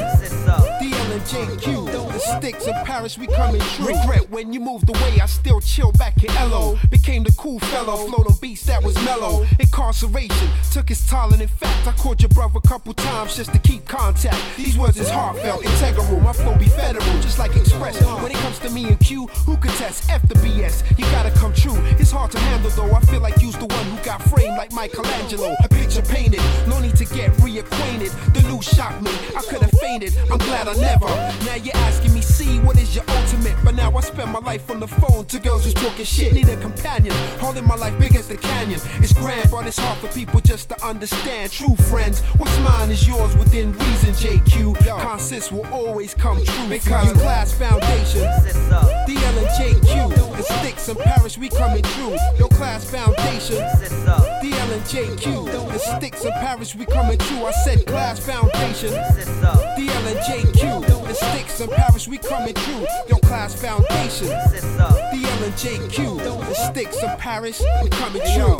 And 1.12 1.20
JQ, 1.24 1.92
the 1.92 2.18
sticks 2.18 2.66
in 2.66 2.72
Paris, 2.86 3.18
we 3.18 3.26
coming 3.26 3.60
true. 3.60 3.88
Regret 3.88 4.30
when 4.30 4.50
you 4.50 4.60
moved 4.60 4.88
away, 4.88 5.20
I 5.20 5.26
still 5.26 5.60
chill 5.60 5.92
back 5.92 6.24
in 6.24 6.34
LO. 6.50 6.78
Became 6.90 7.22
the 7.22 7.32
cool 7.32 7.58
fellow, 7.58 8.06
float 8.06 8.28
on 8.28 8.36
beats 8.40 8.62
that 8.62 8.82
was 8.82 8.94
mellow. 9.04 9.46
Incarceration 9.60 10.48
took 10.72 10.90
its 10.90 11.06
toll, 11.06 11.30
and 11.34 11.42
in 11.42 11.48
fact, 11.48 11.86
I 11.86 11.92
called 11.92 12.22
your 12.22 12.30
brother 12.30 12.60
a 12.64 12.66
couple 12.66 12.94
times 12.94 13.36
just 13.36 13.52
to 13.52 13.58
keep 13.58 13.86
contact. 13.86 14.38
These 14.56 14.78
words 14.78 14.98
is 14.98 15.10
heartfelt, 15.10 15.62
integral. 15.66 16.18
My 16.20 16.32
flow 16.32 16.56
be 16.56 16.64
federal, 16.64 17.04
just 17.20 17.38
like 17.38 17.54
Express. 17.56 18.02
When 18.22 18.32
it 18.32 18.38
comes 18.38 18.58
to 18.60 18.70
me 18.70 18.86
and 18.86 18.98
Q, 18.98 19.26
who 19.44 19.58
could 19.58 19.72
test 19.72 20.08
F 20.08 20.26
the 20.28 20.34
BS? 20.36 20.98
You 20.98 21.04
gotta 21.12 21.30
come 21.32 21.52
true. 21.52 21.76
It's 22.00 22.10
hard 22.10 22.30
to 22.30 22.38
handle 22.38 22.70
though. 22.70 22.90
I 22.90 23.00
feel 23.00 23.20
like 23.20 23.42
you's 23.42 23.58
the 23.58 23.66
one 23.66 23.84
who 23.84 24.02
got 24.02 24.22
framed 24.22 24.56
like 24.56 24.72
Michelangelo. 24.72 25.54
A 25.62 25.68
picture 25.68 26.00
painted, 26.00 26.40
no 26.66 26.80
need 26.80 26.96
to 26.96 27.04
get 27.04 27.32
reacquainted. 27.32 28.12
The 28.32 28.48
news 28.48 28.64
shocked 28.64 29.02
me. 29.02 29.10
I 29.36 29.42
could 29.42 29.60
have 29.60 29.78
fainted. 29.78 30.16
I'm 30.30 30.38
glad 30.38 30.68
I 30.68 30.74
never. 30.74 31.01
Now 31.08 31.56
you're 31.56 31.76
asking 31.76 32.14
me, 32.14 32.20
see 32.20 32.58
what 32.60 32.78
is 32.78 32.94
your 32.94 33.04
ultimate? 33.08 33.56
But 33.64 33.74
now 33.74 33.94
I 33.96 34.00
spend 34.00 34.32
my 34.32 34.38
life 34.38 34.70
on 34.70 34.80
the 34.80 34.88
phone 34.88 35.24
to 35.26 35.38
girls 35.38 35.64
who's 35.64 35.74
talking 35.74 36.04
shit. 36.04 36.32
Need 36.32 36.48
a 36.48 36.56
companion, 36.56 37.14
holding 37.38 37.66
my 37.66 37.76
life 37.76 37.98
big 37.98 38.16
as 38.16 38.28
the 38.28 38.36
canyon. 38.36 38.80
It's 38.98 39.12
grand, 39.12 39.50
but 39.50 39.66
it's 39.66 39.78
hard 39.78 39.98
for 39.98 40.08
people 40.08 40.40
just 40.40 40.68
to 40.70 40.84
understand. 40.84 41.52
True 41.52 41.76
friends, 41.90 42.20
what's 42.38 42.56
mine 42.60 42.90
is 42.90 43.06
yours 43.06 43.36
within 43.36 43.72
reason. 43.72 44.12
JQ, 44.12 44.76
consist 45.00 45.52
will 45.52 45.66
always 45.68 46.14
come 46.14 46.42
true 46.44 46.68
because 46.68 47.12
class 47.14 47.52
foundation. 47.52 48.22
DL 48.22 49.38
and 49.38 49.48
JQ, 49.58 50.36
the 50.36 50.42
sticks 50.42 50.88
in 50.88 50.96
Paris, 50.96 51.36
we 51.38 51.48
coming 51.48 51.82
true. 51.82 52.16
Your 52.38 52.48
class 52.48 52.84
foundation. 52.84 53.56
DL 53.56 54.72
and 54.72 54.82
JQ, 54.84 55.46
the 55.72 55.78
sticks 55.78 56.24
in 56.24 56.32
Paris, 56.32 56.74
we 56.74 56.86
coming 56.86 57.18
true. 57.18 57.44
I 57.44 57.52
said 57.64 57.86
class 57.86 58.18
foundation. 58.18 58.90
DL 58.92 60.06
and 60.06 60.18
JQ, 60.20 60.91
the 61.12 61.26
sticks 61.26 61.60
in 61.60 61.68
Paris, 61.68 62.08
we 62.08 62.18
coming 62.18 62.54
true. 62.54 62.86
Your 63.08 63.18
class 63.20 63.54
foundation. 63.54 64.28
The 64.28 65.28
L 65.30 65.44
and 65.44 65.54
JQ. 65.54 66.18
the 66.18 66.54
sticks 66.54 67.02
in 67.02 67.10
Paris, 67.18 67.62
we 67.82 67.88
coming 67.90 68.22
true. 68.34 68.56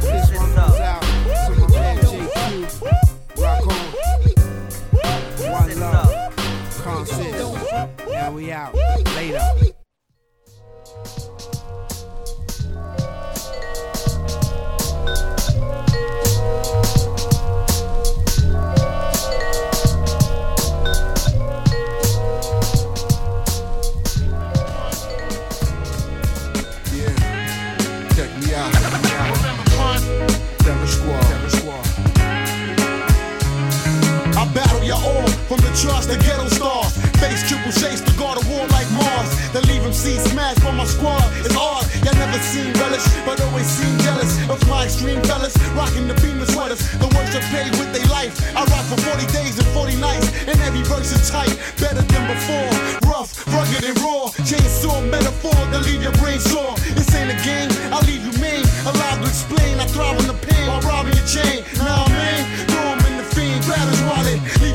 This 0.00 0.34
one 0.36 0.54
goes 0.54 0.80
out 0.80 1.02
to 1.02 1.54
my 1.58 1.66
man 1.70 1.98
JQ. 1.98 2.82
Rock 3.38 3.66
on. 3.66 3.84
One 5.52 5.80
love. 5.80 6.36
Consist. 6.82 7.72
Now 8.08 8.32
we 8.32 8.52
out. 8.52 8.74
Later. 9.14 9.63
From 35.74 36.06
the 36.06 36.16
ghetto 36.22 36.46
stars. 36.48 36.94
Face 37.18 37.42
triple 37.48 37.72
chase 37.72 38.00
to 38.00 38.12
guard 38.14 38.38
a 38.38 38.44
war 38.46 38.62
like 38.70 38.86
Mars. 38.94 39.30
Then 39.50 39.64
leave 39.66 39.82
him 39.82 39.92
see 39.92 40.16
smashed 40.30 40.60
from 40.60 40.76
my 40.76 40.84
squad. 40.84 41.24
It's 41.42 41.54
hard, 41.54 41.82
y'all 42.06 42.14
never 42.14 42.38
seen 42.38 42.70
relish, 42.78 43.02
but 43.26 43.40
always 43.42 43.66
seem 43.66 43.98
jealous 44.06 44.38
of 44.48 44.62
my 44.68 44.84
extreme 44.84 45.20
fellas. 45.22 45.56
Rocking 45.74 46.06
the 46.06 46.14
beamer 46.22 46.46
sweaters, 46.46 46.78
the 47.02 47.10
worst 47.10 47.34
are 47.34 47.46
paid 47.50 47.72
with 47.74 47.90
their 47.90 48.06
life. 48.06 48.38
I 48.54 48.62
rock 48.70 48.86
for 48.86 49.00
40 49.02 49.26
days 49.34 49.58
and 49.58 49.66
40 49.74 49.96
nights, 49.98 50.30
and 50.46 50.56
every 50.62 50.82
verse 50.82 51.10
is 51.10 51.28
tight, 51.28 51.54
better 51.82 52.02
than 52.02 52.24
before. 52.30 52.70
Rough, 53.10 53.34
rugged, 53.50 53.82
and 53.82 53.98
raw. 53.98 54.30
Chainsaw 54.46 55.02
metaphor 55.10 55.58
to 55.74 55.78
leave 55.90 56.02
your 56.02 56.14
brain 56.22 56.38
sore. 56.38 56.74
This 56.94 57.10
ain't 57.14 57.34
a 57.34 57.38
game, 57.42 57.70
I'll 57.90 58.04
leave 58.06 58.22
you 58.22 58.34
mean. 58.38 58.62
Allowed 58.86 59.22
to 59.22 59.26
explain, 59.26 59.80
I 59.80 59.86
thrive 59.90 60.18
on 60.22 60.26
the 60.30 60.38
pain 60.38 60.68
while 60.68 60.82
robbing 60.86 61.18
your 61.18 61.26
chain. 61.26 61.66
Now 61.82 62.06
I'm 62.06 62.14
in, 62.14 62.73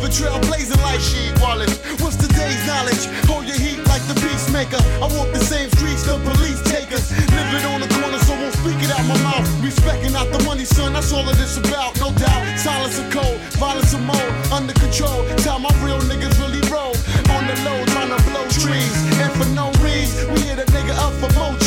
a 0.09 0.11
trail 0.11 0.39
blazing 0.49 0.81
like 0.81 0.99
sheet 0.99 1.33
wallet. 1.39 1.69
What's 2.01 2.15
today's 2.15 2.59
knowledge? 2.65 3.05
Hold 3.29 3.45
your 3.45 3.57
heat 3.57 3.77
like 3.85 4.01
the 4.09 4.15
peacemaker. 4.17 4.81
I 5.01 5.05
walk 5.13 5.29
the 5.33 5.43
same 5.43 5.69
streets 5.69 6.03
the 6.03 6.17
police 6.25 6.61
take 6.65 6.91
us. 6.91 7.13
Living 7.13 7.65
on 7.69 7.81
the 7.81 7.89
corner, 7.93 8.17
so 8.25 8.33
won't 8.33 8.53
speak 8.53 8.81
it 8.81 8.89
out 8.89 9.05
my 9.05 9.17
mouth. 9.21 9.45
Respecting 9.61 10.15
out 10.15 10.31
the 10.31 10.41
money, 10.43 10.65
son, 10.65 10.93
that's 10.93 11.13
all 11.13 11.27
of 11.27 11.37
this 11.37 11.57
about, 11.57 11.99
no 11.99 12.11
doubt. 12.13 12.41
Silence 12.57 12.97
and 12.97 13.11
cold, 13.13 13.37
violence 13.61 13.93
and 13.93 14.05
mode, 14.05 14.33
under 14.51 14.73
control. 14.73 15.25
Tell 15.45 15.59
my 15.59 15.73
real 15.85 16.01
niggas 16.09 16.35
really 16.41 16.61
roll. 16.73 16.95
On 17.35 17.45
the 17.45 17.55
low, 17.65 17.77
trying 17.93 18.09
to 18.09 18.19
blow 18.29 18.45
trees. 18.49 18.95
And 19.21 19.31
for 19.37 19.47
no 19.53 19.69
reason, 19.85 20.33
we 20.33 20.41
hit 20.41 20.57
a 20.57 20.65
nigga 20.73 20.95
up 20.97 21.13
for 21.21 21.29
more 21.37 21.58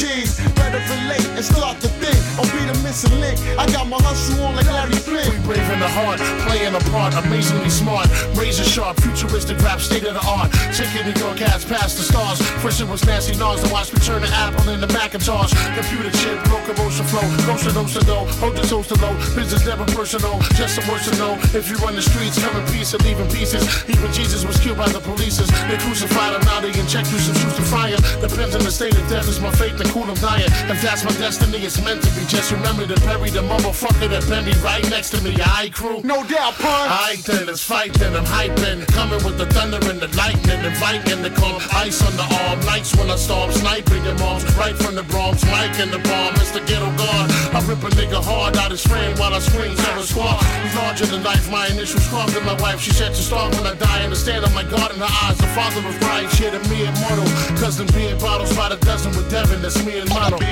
Relate 0.73 1.29
and 1.37 1.45
start 1.45 1.79
to 1.81 1.89
think, 2.01 2.17
or 2.41 2.49
be 2.49 2.65
the 2.65 2.75
missing 2.83 3.13
link. 3.21 3.39
I 3.61 3.69
got 3.71 3.87
my 3.87 4.01
hustle 4.01 4.43
on 4.45 4.57
like 4.57 4.67
Larry 4.67 4.97
Flynt. 4.97 5.29
We 5.29 5.39
brave 5.45 5.69
in 5.69 5.79
the 5.79 5.89
heart, 5.89 6.19
playing 6.49 6.75
a 6.75 6.83
part, 6.91 7.15
amazingly 7.15 7.69
smart, 7.69 8.09
razor 8.35 8.65
sharp, 8.65 8.99
futuristic 9.01 9.61
rap, 9.61 9.81
state 9.81 10.05
of 10.05 10.15
the 10.17 10.25
art. 10.27 10.51
Taking 10.73 11.07
New 11.07 11.17
York 11.21 11.39
hats 11.39 11.65
past 11.65 11.97
the 11.97 12.05
stars. 12.05 12.41
It 12.41 12.89
was 12.89 13.05
Nancy 13.05 13.37
Nas, 13.37 13.63
then 13.63 13.71
watch 13.71 13.93
me 13.93 14.01
turn 14.01 14.23
the 14.23 14.33
apple 14.33 14.73
into 14.73 14.89
Macintosh. 14.89 15.53
Computer 15.77 16.11
chip, 16.19 16.41
locomotion 16.51 17.05
flow, 17.07 17.21
to 17.21 17.73
nose 17.77 17.93
to 17.93 18.03
go, 18.05 18.25
hold 18.41 18.57
the 18.57 18.65
toast 18.65 18.89
to 18.91 18.97
low. 19.05 19.15
Business 19.37 19.65
never 19.65 19.85
personal, 19.93 20.41
just 20.57 20.81
some 20.81 20.89
words 20.89 21.05
to 21.09 21.15
know. 21.21 21.37
If 21.53 21.69
you 21.69 21.77
run 21.85 21.95
the 21.95 22.03
streets, 22.03 22.41
come 22.41 22.57
in 22.57 22.65
peace 22.73 22.93
and 22.93 23.05
leave 23.05 23.21
in 23.21 23.29
pieces. 23.29 23.63
Even 23.89 24.11
Jesus 24.13 24.45
was 24.45 24.59
killed 24.59 24.79
by 24.79 24.89
the 24.89 25.01
police. 25.01 25.37
They 25.39 25.79
crucified 25.85 26.35
him, 26.35 26.43
now 26.49 26.61
they 26.61 26.73
inject 26.75 27.13
you 27.13 27.21
some 27.21 27.37
shoes 27.37 27.55
to 27.61 27.65
fire. 27.69 28.01
Depends 28.25 28.57
on 28.57 28.65
the 28.65 28.73
state 28.73 28.97
of 28.97 29.07
death, 29.09 29.29
is 29.29 29.39
my 29.39 29.53
fate 29.53 29.77
to 29.79 29.85
cool 29.93 30.05
them 30.05 30.17
dying. 30.17 30.51
If 30.71 30.81
that's 30.81 31.05
my 31.05 31.13
destiny, 31.19 31.59
it's 31.59 31.81
meant 31.83 32.03
to 32.03 32.11
be. 32.15 32.25
Just 32.27 32.53
remember 32.53 32.87
to 32.87 32.99
bury 33.03 33.31
the 33.31 33.43
motherfucker 33.43 34.09
that 34.09 34.23
been 34.29 34.45
me 34.45 34.55
right 34.63 34.85
next 34.91 35.11
to 35.11 35.21
me. 35.23 35.35
I 35.43 35.71
crew. 35.71 36.01
No 36.03 36.23
doubt, 36.25 36.55
pun. 36.55 36.89
I 36.89 37.17
then, 37.27 37.47
let's 37.47 37.63
fight 37.63 37.93
then. 37.95 38.15
I'm 38.15 38.25
hyping, 38.25 38.87
coming 38.89 39.23
with 39.25 39.39
the 39.39 39.47
thunder 39.47 39.79
and 39.91 40.01
the 40.01 40.09
lightning, 40.17 40.65
inviting 40.65 41.23
the 41.23 41.31
calm. 41.31 41.61
Ice 41.75 42.01
on 42.07 42.15
the 42.17 42.27
arm, 42.47 42.61
lights 42.67 42.95
when 42.97 43.11
I 43.11 43.17
storm, 43.17 43.51
sniping 43.53 44.05
your 44.05 44.17
moms 44.19 44.45
right 44.57 44.77
from 44.77 44.95
the 44.95 45.03
Bronx. 45.03 45.45
Mike 45.51 45.79
in 45.79 45.91
the 45.91 45.99
bomb, 45.99 46.35
Mr. 46.35 46.63
ghetto 46.67 46.91
guard. 46.97 47.31
I 47.53 47.61
rip 47.67 47.83
a 47.83 47.91
nigga 47.99 48.23
hard 48.23 48.57
out 48.57 48.71
his 48.71 48.87
frame 48.87 49.17
while 49.17 49.35
I 49.35 49.41
scream. 49.41 49.75
Terror 49.77 50.03
squad, 50.03 50.41
larger 50.77 51.07
than 51.07 51.23
life. 51.23 51.51
My 51.51 51.67
initial 51.69 52.01
scarf 52.01 52.33
to 52.35 52.41
my 52.43 52.55
wife. 52.63 52.81
She 52.81 52.93
said 52.93 53.15
to 53.15 53.23
start 53.23 53.55
when 53.57 53.67
I 53.67 53.75
die. 53.75 54.05
Understand 54.05 54.45
on 54.45 54.55
my 54.55 54.65
God 54.65 54.95
in 54.95 55.01
her 55.01 55.15
eyes. 55.25 55.39
The 55.39 55.51
father 55.59 55.83
of 55.83 56.01
right, 56.03 56.31
Shit, 56.31 56.55
me 56.71 56.87
immortal. 56.87 57.27
Cousin 57.59 57.87
being 57.93 58.19
bottles 58.19 58.55
by 58.57 58.69
the 58.69 58.77
dozen 58.85 59.11
with 59.17 59.31
Devin. 59.31 59.61
That's 59.63 59.77
me 59.85 59.99
and 60.01 60.09
Mono. 60.09 60.52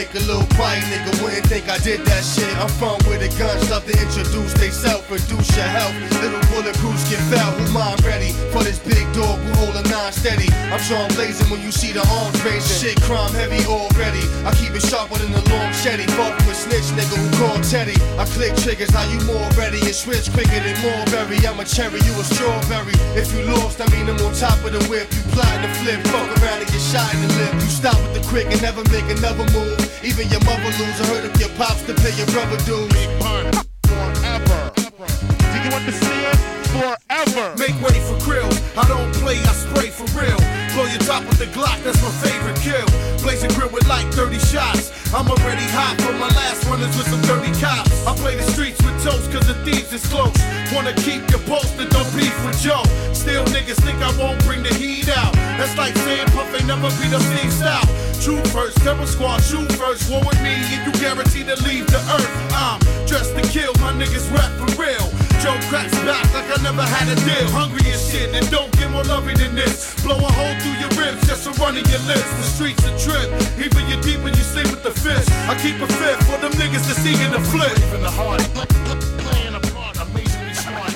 Playing 0.11 0.27
a. 0.27 0.43
Pun, 0.43 0.57
fight, 0.59 0.83
nigga 0.91 1.23
wouldn't 1.23 1.47
think 1.47 1.69
I 1.71 1.79
did 1.79 2.03
that 2.03 2.23
shit. 2.27 2.51
I'm 2.59 2.67
from 2.75 2.99
where 3.07 3.15
the 3.15 3.31
guns 3.39 3.63
love 3.71 3.87
to 3.87 3.95
introduce 3.95 4.51
they 4.59 4.67
self, 4.67 5.07
reduce 5.07 5.47
your 5.55 5.71
health. 5.71 5.95
Little 6.19 6.43
bulletproofs 6.51 7.07
get 7.07 7.23
felt, 7.31 7.55
who 7.55 7.71
mind 7.71 8.03
ready 8.03 8.35
for 8.51 8.59
this 8.59 8.79
big 8.83 9.07
dog 9.15 9.39
who 9.39 9.51
hold 9.63 9.75
a 9.79 9.83
nine 9.87 10.11
steady. 10.11 10.51
I'm 10.67 10.83
Sean 10.83 11.07
blazing 11.15 11.47
when 11.47 11.63
you 11.63 11.71
see 11.71 11.95
the 11.95 12.03
arms 12.19 12.35
raising. 12.43 12.75
Shit, 12.75 12.99
crime 13.07 13.31
heavy 13.31 13.63
already. 13.71 14.19
I 14.43 14.51
keep 14.59 14.75
it 14.75 14.83
sharper 14.83 15.15
than 15.15 15.31
the 15.31 15.43
long 15.47 15.71
shetty. 15.79 16.03
Fuck 16.19 16.35
with 16.43 16.59
snitch 16.59 16.91
nigga 16.91 17.15
who 17.15 17.27
called 17.39 17.63
Teddy. 17.63 17.95
I 18.19 18.27
click 18.35 18.51
triggers, 18.59 18.91
now 18.91 19.07
you 19.07 19.19
more 19.23 19.47
ready 19.55 19.79
and 19.79 19.95
switch 19.95 20.27
quicker 20.35 20.59
than 20.59 20.75
Mulberry. 20.83 21.39
I'm 21.47 21.59
a 21.59 21.63
cherry, 21.63 22.03
you 22.03 22.13
a 22.19 22.23
strawberry. 22.27 22.99
If 23.15 23.31
you 23.31 23.47
lost, 23.47 23.79
I 23.79 23.87
mean 23.95 24.11
I'm 24.11 24.19
on 24.19 24.35
top 24.35 24.59
of 24.67 24.75
the 24.75 24.83
whip. 24.91 25.07
You 25.15 25.23
plotting 25.31 25.63
to 25.63 25.71
flip, 25.79 26.03
fuck 26.11 26.27
around 26.43 26.59
and 26.59 26.67
get 26.67 26.83
shot 26.83 27.07
in 27.15 27.23
the 27.23 27.31
lip. 27.39 27.53
You 27.63 27.71
stop 27.71 27.95
with 28.03 28.19
the 28.19 28.23
quick 28.27 28.51
and 28.51 28.59
never 28.59 28.83
make 28.91 29.07
another 29.07 29.47
move. 29.55 29.79
Even 30.03 30.27
your 30.29 30.43
mother 30.43 30.63
lose. 30.63 30.99
a 30.99 31.05
heard 31.05 31.25
of 31.25 31.39
your 31.39 31.49
pops 31.49 31.83
to 31.83 31.93
pay 31.93 32.15
your 32.17 32.25
brother 32.27 32.57
dues. 32.65 32.91
Forever. 33.85 34.71
Do 34.75 35.57
you 35.61 35.71
understand? 35.75 36.39
Forever. 36.73 37.55
Make 37.57 37.79
way 37.81 37.99
for 37.99 38.17
grills. 38.25 38.59
I 38.75 38.87
don't 38.87 39.13
play, 39.15 39.37
I 39.37 39.53
spray 39.53 39.89
for 39.89 40.05
real. 40.19 40.60
Blow 40.73 40.87
your 40.87 41.03
top 41.03 41.27
with 41.27 41.37
the 41.37 41.51
Glock, 41.51 41.83
that's 41.83 41.99
my 41.99 42.11
favorite 42.23 42.55
kill. 42.63 42.87
Blaze 43.19 43.43
a 43.43 43.49
grill 43.51 43.69
with 43.69 43.87
like 43.87 44.07
30 44.15 44.39
shots. 44.39 44.95
I'm 45.11 45.27
already 45.27 45.67
hot, 45.75 45.99
but 45.99 46.15
my 46.15 46.31
last 46.31 46.63
one 46.69 46.79
is 46.79 46.95
with 46.95 47.11
some 47.11 47.19
dirty 47.27 47.51
cops. 47.59 47.91
I 48.07 48.15
play 48.15 48.39
the 48.39 48.47
streets 48.55 48.79
with 48.79 48.95
toast, 49.03 49.27
cause 49.35 49.43
the 49.51 49.55
thieves 49.67 49.91
is 49.91 50.07
close. 50.07 50.31
Wanna 50.71 50.95
keep 51.03 51.27
your 51.27 51.43
posted, 51.43 51.89
don't 51.91 52.07
beef 52.15 52.31
with 52.47 52.55
Joe. 52.63 52.83
Still 53.11 53.43
niggas 53.51 53.83
think 53.83 53.99
I 53.99 54.15
won't 54.15 54.39
bring 54.47 54.63
the 54.63 54.73
heat 54.73 55.11
out. 55.11 55.33
That's 55.59 55.75
like 55.77 55.95
saying 56.07 56.31
Puff 56.31 56.47
ain't 56.55 56.67
never 56.67 56.87
beat 57.03 57.11
a 57.11 57.19
Steve 57.19 57.51
Stoute. 57.51 57.91
Shoot 58.23 58.47
first, 58.55 58.77
terror 58.79 59.05
squad, 59.05 59.43
shoot 59.43 59.67
first. 59.75 60.09
War 60.09 60.23
with 60.23 60.39
me, 60.39 60.55
and 60.55 60.87
you 60.87 60.93
guarantee 61.03 61.43
to 61.43 61.59
leave 61.67 61.87
the 61.91 61.99
earth. 62.15 62.31
I'm 62.55 62.79
dressed 63.11 63.35
to 63.35 63.43
kill, 63.51 63.75
my 63.83 63.91
niggas 63.91 64.31
rap 64.31 64.47
for 64.55 64.71
real. 64.79 65.20
Joe 65.41 65.57
Crack's 65.69 65.97
back 66.05 66.21
like 66.35 66.45
I 66.53 66.61
never 66.61 66.83
had 66.83 67.09
a 67.09 67.15
deal. 67.25 67.49
Hungry 67.49 67.89
as 67.91 68.11
shit, 68.11 68.29
and 68.29 68.47
don't 68.51 68.71
get 68.77 68.91
more 68.91 69.03
loving 69.03 69.37
than 69.37 69.55
this. 69.55 69.99
Blow 70.03 70.15
a 70.15 70.31
hole 70.37 70.53
through 70.61 70.77
your 70.77 70.93
ribs 70.93 71.25
just 71.27 71.45
to 71.45 71.51
run 71.59 71.75
in 71.77 71.85
your 71.89 72.03
lips. 72.05 72.29
The 72.37 72.43
streets 72.43 72.83
a 72.85 72.93
trip, 73.01 73.25
even 73.57 73.89
you 73.89 73.97
deep 74.05 74.21
when 74.21 74.37
you 74.37 74.45
sleep 74.45 74.69
with 74.69 74.83
the 74.83 74.91
fish. 74.91 75.25
I 75.49 75.57
keep 75.57 75.81
a 75.81 75.87
fifth 75.87 76.29
for 76.29 76.37
them 76.37 76.51
niggas 76.61 76.85
to 76.85 76.93
see 76.93 77.17
in 77.25 77.31
the 77.31 77.41
flip. 77.49 77.73
In 77.89 78.01
the 78.05 78.11
heart. 78.11 78.41
Playing 79.25 79.55
a 79.55 79.61
part, 79.73 79.97
amazingly 79.97 80.53
smart. 80.53 80.93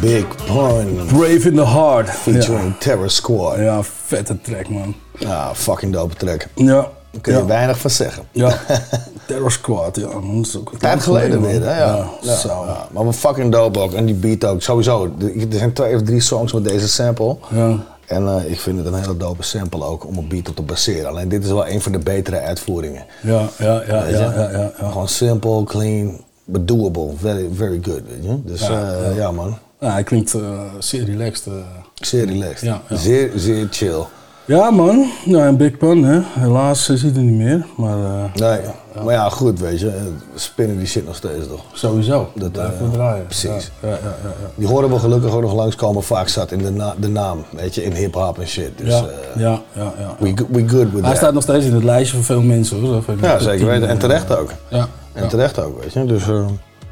Big 0.00 0.26
Pun. 0.48 1.06
Brave 1.08 1.46
in 1.46 1.56
the 1.56 1.66
Heart. 1.66 2.08
Featuring 2.08 2.74
Terror 2.80 3.10
Squad. 3.10 3.60
Ja, 3.60 3.82
vette 3.82 4.34
track, 4.42 4.70
man. 4.70 4.94
Ja, 5.20 5.52
fucking 5.52 5.92
dope 5.92 6.14
track. 6.14 6.48
Ja. 6.56 6.95
Daar 7.16 7.20
kun 7.22 7.32
je 7.32 7.38
Ja. 7.38 7.46
weinig 7.46 7.78
van 7.78 7.90
zeggen. 7.90 8.22
Ja. 8.32 8.58
Terror 9.26 9.52
Squad, 9.52 9.96
ja. 9.96 10.02
Dat 10.06 10.46
is 10.46 10.56
ook 10.56 10.72
een 10.72 10.78
Tijd 10.78 11.02
geleden 11.02 11.42
weer, 11.42 11.62
hè? 11.62 11.78
Ja. 11.78 11.94
Ja, 11.96 12.08
Ja, 12.20 12.36
zo. 12.36 12.48
ja. 12.48 12.88
Maar 12.92 13.04
wat 13.04 13.14
fucking 13.14 13.52
dope 13.52 13.78
ook. 13.78 13.92
En 13.92 14.04
die 14.06 14.14
beat 14.14 14.44
ook. 14.44 14.62
Sowieso. 14.62 15.14
Er 15.50 15.56
zijn 15.58 15.72
twee 15.72 15.94
of 15.94 16.02
drie 16.02 16.20
songs 16.20 16.52
met 16.52 16.64
deze 16.64 16.88
sample. 16.88 17.36
Ja. 17.50 17.76
En 18.06 18.28
eh, 18.28 18.50
ik 18.50 18.60
vind 18.60 18.78
het 18.78 18.86
een 18.86 18.94
hele 19.00 19.16
dope 19.16 19.42
sample 19.42 19.84
ook 19.84 20.06
om 20.06 20.16
een 20.18 20.28
beat 20.28 20.48
op 20.48 20.56
te 20.56 20.62
baseren. 20.62 21.08
Alleen 21.08 21.28
dit 21.28 21.44
is 21.44 21.50
wel 21.50 21.68
een 21.68 21.80
van 21.80 21.92
de 21.92 21.98
betere 21.98 22.40
uitvoeringen. 22.40 23.04
Ja, 23.22 23.48
ja, 23.58 23.82
ja, 23.86 24.02
Weet 24.04 24.18
ja, 24.18 24.32
ja, 24.34 24.50
ja, 24.50 24.70
ja. 24.80 24.88
Gewoon 24.90 25.08
simple, 25.08 25.64
clean, 25.64 26.20
but 26.44 26.68
doable. 26.68 27.10
Very, 27.20 27.48
very 27.54 27.78
good, 27.82 28.00
weet 28.08 28.22
je. 28.24 28.40
Dus 28.44 28.66
Ja, 28.66 28.92
ja 29.16 29.30
man. 29.30 29.58
Ja, 29.80 29.92
hij 29.92 30.02
klinkt 30.02 30.34
eh, 30.34 30.40
zeer 30.78 31.04
relaxed. 31.04 31.46
eh. 31.46 31.52
Zeer 31.94 32.26
relaxed. 32.26 32.60
Ja. 32.60 32.82
Zeer, 32.96 33.30
zeer 33.36 33.66
chill. 33.70 34.02
Ja, 34.46 34.70
man. 34.70 35.10
Ja, 35.24 35.46
een 35.46 35.56
Big 35.56 35.76
Pun, 35.78 36.04
hè. 36.04 36.20
Helaas 36.40 36.88
is 36.88 37.02
hij 37.02 37.12
er 37.14 37.20
niet 37.22 37.36
meer. 37.38 37.66
Maar 37.76 37.98
eh, 37.98 38.34
Nee, 38.34 38.58
maar 39.04 39.14
ja, 39.14 39.28
goed, 39.28 39.60
weet 39.60 39.80
je. 39.80 39.92
Spinnen 40.34 40.78
die 40.78 40.86
shit 40.86 41.06
nog 41.06 41.16
steeds 41.16 41.46
toch. 41.48 41.60
sowieso. 41.72 42.30
Dat, 42.34 42.52
Blijven 42.52 42.86
eh, 42.86 42.92
draaien. 42.92 43.24
Precies. 43.24 43.70
Ja, 43.80 43.88
ja, 43.88 43.88
ja, 43.88 43.98
ja, 44.02 44.28
ja. 44.42 44.50
Die 44.54 44.66
horen 44.68 44.90
we 44.90 44.98
gelukkig 44.98 45.34
ook 45.34 45.40
nog 45.40 45.54
langskomen. 45.54 46.02
Vaak 46.02 46.28
zat 46.28 46.52
in 46.52 46.58
de, 46.58 46.70
na- 46.70 46.94
de 46.98 47.08
naam, 47.08 47.44
weet 47.50 47.74
je, 47.74 47.84
in 47.84 47.92
hip-hop 47.92 48.38
en 48.38 48.46
shit. 48.48 48.70
Dus 48.78 48.88
ja, 48.88 48.98
eh, 49.34 49.40
ja, 49.40 49.60
ja, 49.72 49.92
ja. 49.98 50.16
we, 50.18 50.32
go- 50.36 50.46
we 50.50 50.68
good 50.68 50.82
with 50.92 50.92
Hij 50.92 51.00
that. 51.02 51.16
staat 51.16 51.32
nog 51.32 51.42
steeds 51.42 51.64
in 51.64 51.74
het 51.74 51.84
lijstje 51.84 52.16
van 52.16 52.24
veel 52.24 52.42
mensen, 52.42 52.80
hoor. 52.80 53.02
Ja, 53.20 53.38
zeker 53.38 53.58
10, 53.58 53.66
weten. 53.66 53.88
En 53.88 53.98
terecht 53.98 54.36
ook. 54.36 54.50
Ja. 54.68 54.88
En 55.12 55.28
terecht 55.28 55.58
ook, 55.58 55.82
weet 55.82 55.92
je. 55.92 56.04
Dus 56.04 56.24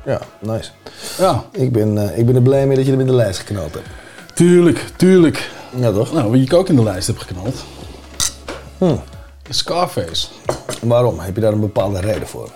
ja, 0.05 0.21
nice. 0.41 0.71
Ja, 1.19 1.45
Ik 1.51 1.73
ben, 1.73 2.19
ik 2.19 2.27
ben 2.27 2.35
er 2.35 2.43
blij 2.43 2.67
mee 2.67 2.77
dat 2.77 2.85
je 2.85 2.91
hem 2.91 3.01
in 3.01 3.07
de 3.07 3.15
lijst 3.15 3.39
geknald 3.39 3.75
hebt. 3.75 3.87
Tuurlijk, 4.35 4.85
tuurlijk. 4.97 5.51
Ja, 5.77 5.93
toch? 5.93 6.13
Nou, 6.13 6.31
wie 6.31 6.43
ik 6.43 6.53
ook 6.53 6.69
in 6.69 6.77
de 6.77 6.83
lijst 6.83 7.07
heb 7.07 7.19
geknald. 7.19 7.65
Hm. 8.79 8.97
Scarface. 9.49 10.27
Waarom? 10.81 11.19
Heb 11.19 11.35
je 11.35 11.41
daar 11.41 11.53
een 11.53 11.61
bepaalde 11.61 12.01
reden 12.01 12.27
voor? 12.27 12.49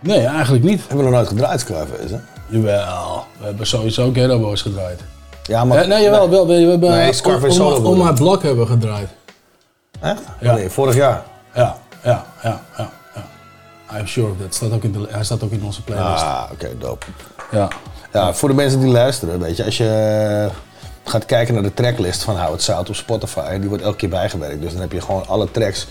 Nee, 0.00 0.26
eigenlijk 0.26 0.64
niet. 0.64 0.80
Hebben 0.80 0.96
we 0.96 1.02
nog 1.02 1.12
nooit 1.12 1.28
gedraaid, 1.28 1.60
Scarface, 1.60 2.14
hè? 2.14 2.20
Jawel, 2.48 3.24
we 3.38 3.44
hebben 3.44 3.66
sowieso 3.66 4.10
Ghetto 4.12 4.40
Boys 4.40 4.62
gedraaid. 4.62 5.00
Ja, 5.42 5.64
maar... 5.64 5.78
Eh, 5.78 5.88
nee, 5.88 6.02
jawel, 6.02 6.30
wel, 6.30 6.46
we, 6.46 6.52
hebben 6.54 6.90
Nee, 6.90 7.06
om, 7.06 7.12
Scarface 7.12 7.62
om, 7.62 7.86
om, 7.86 7.98
mijn 7.98 8.14
blok 8.14 8.42
hebben 8.42 8.66
gedraaid. 8.66 9.08
Echt? 10.00 10.22
Ja. 10.40 10.54
Nee, 10.54 10.70
vorig 10.70 10.94
jaar. 10.94 11.24
Ja, 11.54 11.76
ja, 12.04 12.26
ja, 12.42 12.60
ja. 12.76 12.90
ja. 13.14 13.98
I'm 13.98 14.06
sure 14.06 14.30
of 14.30 14.36
that. 14.42 14.54
Staat 14.54 14.72
ook 14.72 14.82
in 14.82 14.92
de, 14.92 15.06
hij 15.10 15.24
staat 15.24 15.42
ook 15.42 15.50
in 15.50 15.62
onze 15.64 15.82
playlist. 15.82 16.24
Ah, 16.24 16.42
oké, 16.52 16.68
dope. 16.78 17.06
Ja. 17.50 17.68
Ja, 18.12 18.34
voor 18.34 18.48
de 18.48 18.54
mensen 18.54 18.80
die 18.80 18.90
luisteren, 18.92 19.40
weet 19.40 19.56
je, 19.56 19.64
als 19.64 19.76
je 19.76 20.48
gaat 21.08 21.26
kijken 21.26 21.54
naar 21.54 21.62
de 21.62 21.74
tracklist 21.74 22.22
van 22.22 22.36
Hou 22.36 22.52
het 22.52 22.62
Zout 22.62 22.88
op 22.88 22.94
Spotify, 22.94 23.58
die 23.58 23.68
wordt 23.68 23.84
elke 23.84 23.96
keer 23.96 24.08
bijgewerkt. 24.08 24.60
Dus 24.62 24.72
dan 24.72 24.80
heb 24.80 24.92
je 24.92 25.00
gewoon 25.00 25.24
alle 25.26 25.50
tracks 25.50 25.86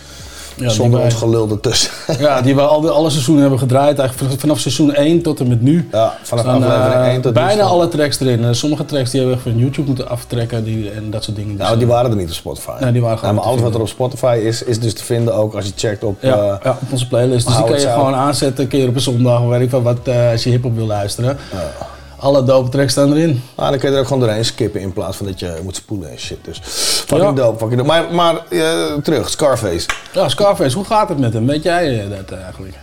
die 0.56 0.70
zonder 0.70 1.00
ons 1.00 1.14
gelul 1.14 1.50
ertussen. 1.50 1.92
Ja, 2.20 2.42
die 2.42 2.56
we 2.56 2.62
al 2.62 2.90
alle 2.90 3.10
seizoenen 3.10 3.42
hebben 3.42 3.60
gedraaid. 3.60 4.00
Eigenlijk 4.00 4.40
vanaf- 4.40 4.60
seizoen 4.60 4.94
1 4.94 5.22
tot 5.22 5.40
en 5.40 5.48
met 5.48 5.62
nu. 5.62 5.88
Ja, 5.92 6.18
vanaf 6.22 6.44
staan, 6.44 6.64
aflevering 6.64 6.94
eh, 7.06 7.12
1 7.12 7.22
tot 7.22 7.34
nu 7.34 7.40
Bijna 7.42 7.52
staan- 7.52 7.68
alle 7.70 7.88
tracks 7.88 8.20
erin. 8.20 8.44
Eh, 8.44 8.50
sommige 8.52 8.86
tracks 8.86 9.12
die 9.12 9.20
hebben 9.20 9.38
we 9.38 9.50
van 9.50 9.58
YouTube 9.60 9.88
moeten 9.88 10.10
aftrekken 10.10 10.64
die, 10.64 10.92
en 10.92 11.10
dat 11.12 11.24
soort 11.24 11.36
dingen. 11.38 11.56
Dus, 11.58 11.66
Nou, 11.66 11.78
die 11.78 11.88
eh, 11.88 11.92
waren 11.94 12.12
er 12.12 12.18
niet 12.18 12.28
op 12.28 12.34
Spotify. 12.34 12.72
Nee, 12.80 12.92
die 12.92 13.02
waren 13.02 13.18
gewoon 13.18 13.34
Ja, 13.36 13.40
maar 13.42 13.50
alles 13.50 13.62
wat 13.62 13.74
er 13.74 13.82
op 13.82 13.88
Spotify 13.88 14.40
is, 14.44 14.64
is 14.64 14.80
dus 14.80 14.94
te 14.94 15.04
vinden 15.04 15.34
ook 15.36 15.54
als 15.56 15.66
je 15.66 15.72
checkt 15.76 16.04
op... 16.04 16.18
Ja, 16.22 16.34
eh, 16.38 16.56
ja, 16.64 16.78
op 16.82 16.92
onze 16.92 17.08
playlist. 17.08 17.48
Dus 17.48 17.56
die 17.56 17.66
kan 17.66 17.80
je 17.80 17.88
gewoon 17.88 18.16
aanzetten 18.16 18.64
een 18.64 18.70
keer 18.70 18.88
op 18.88 18.96
een 18.96 19.02
zondag. 19.02 19.42
Of 19.42 19.48
weet 19.50 19.62
ik 19.62 19.72
wat, 19.72 19.98
eh, 20.04 20.32
als 20.32 20.44
je 20.44 20.50
hip-hop 20.50 20.76
wil 20.76 20.86
luisteren. 20.88 21.38
Alle 22.20 22.44
dope 22.44 22.70
tracks 22.70 22.92
staan 22.92 23.12
erin. 23.14 23.42
Nou, 23.58 23.70
dan 23.70 23.80
kun 23.80 23.90
je 23.90 23.96
er 23.96 24.02
ook 24.02 24.08
gewoon 24.08 24.22
doorheen 24.22 24.46
skippen 24.46 24.82
in 24.82 24.94
plaats 24.94 25.18
van 25.18 25.26
dat 25.26 25.40
je 25.40 25.60
moet 25.64 25.76
spoelen 25.76 26.10
en 26.12 26.20
shit. 26.20 26.38
Dus 26.42 26.60
fucking 27.06 27.22
Ja. 27.30 27.32
dope, 27.44 27.58
fucking 27.60 27.82
dope. 27.82 27.88
Maar, 27.88 28.14
maar 28.14 28.42
eh, 28.50 28.94
terug, 29.04 29.30
Scarface. 29.30 29.86
Ja, 30.14 30.30
Scarface, 30.30 30.76
hoe 30.76 30.86
gaat 30.86 31.10
het 31.10 31.18
met 31.20 31.34
hem? 31.34 31.46
Weet 31.48 31.64
jij 31.64 32.00
eh, 32.04 32.10
dat 32.10 32.40
eigenlijk? 32.40 32.76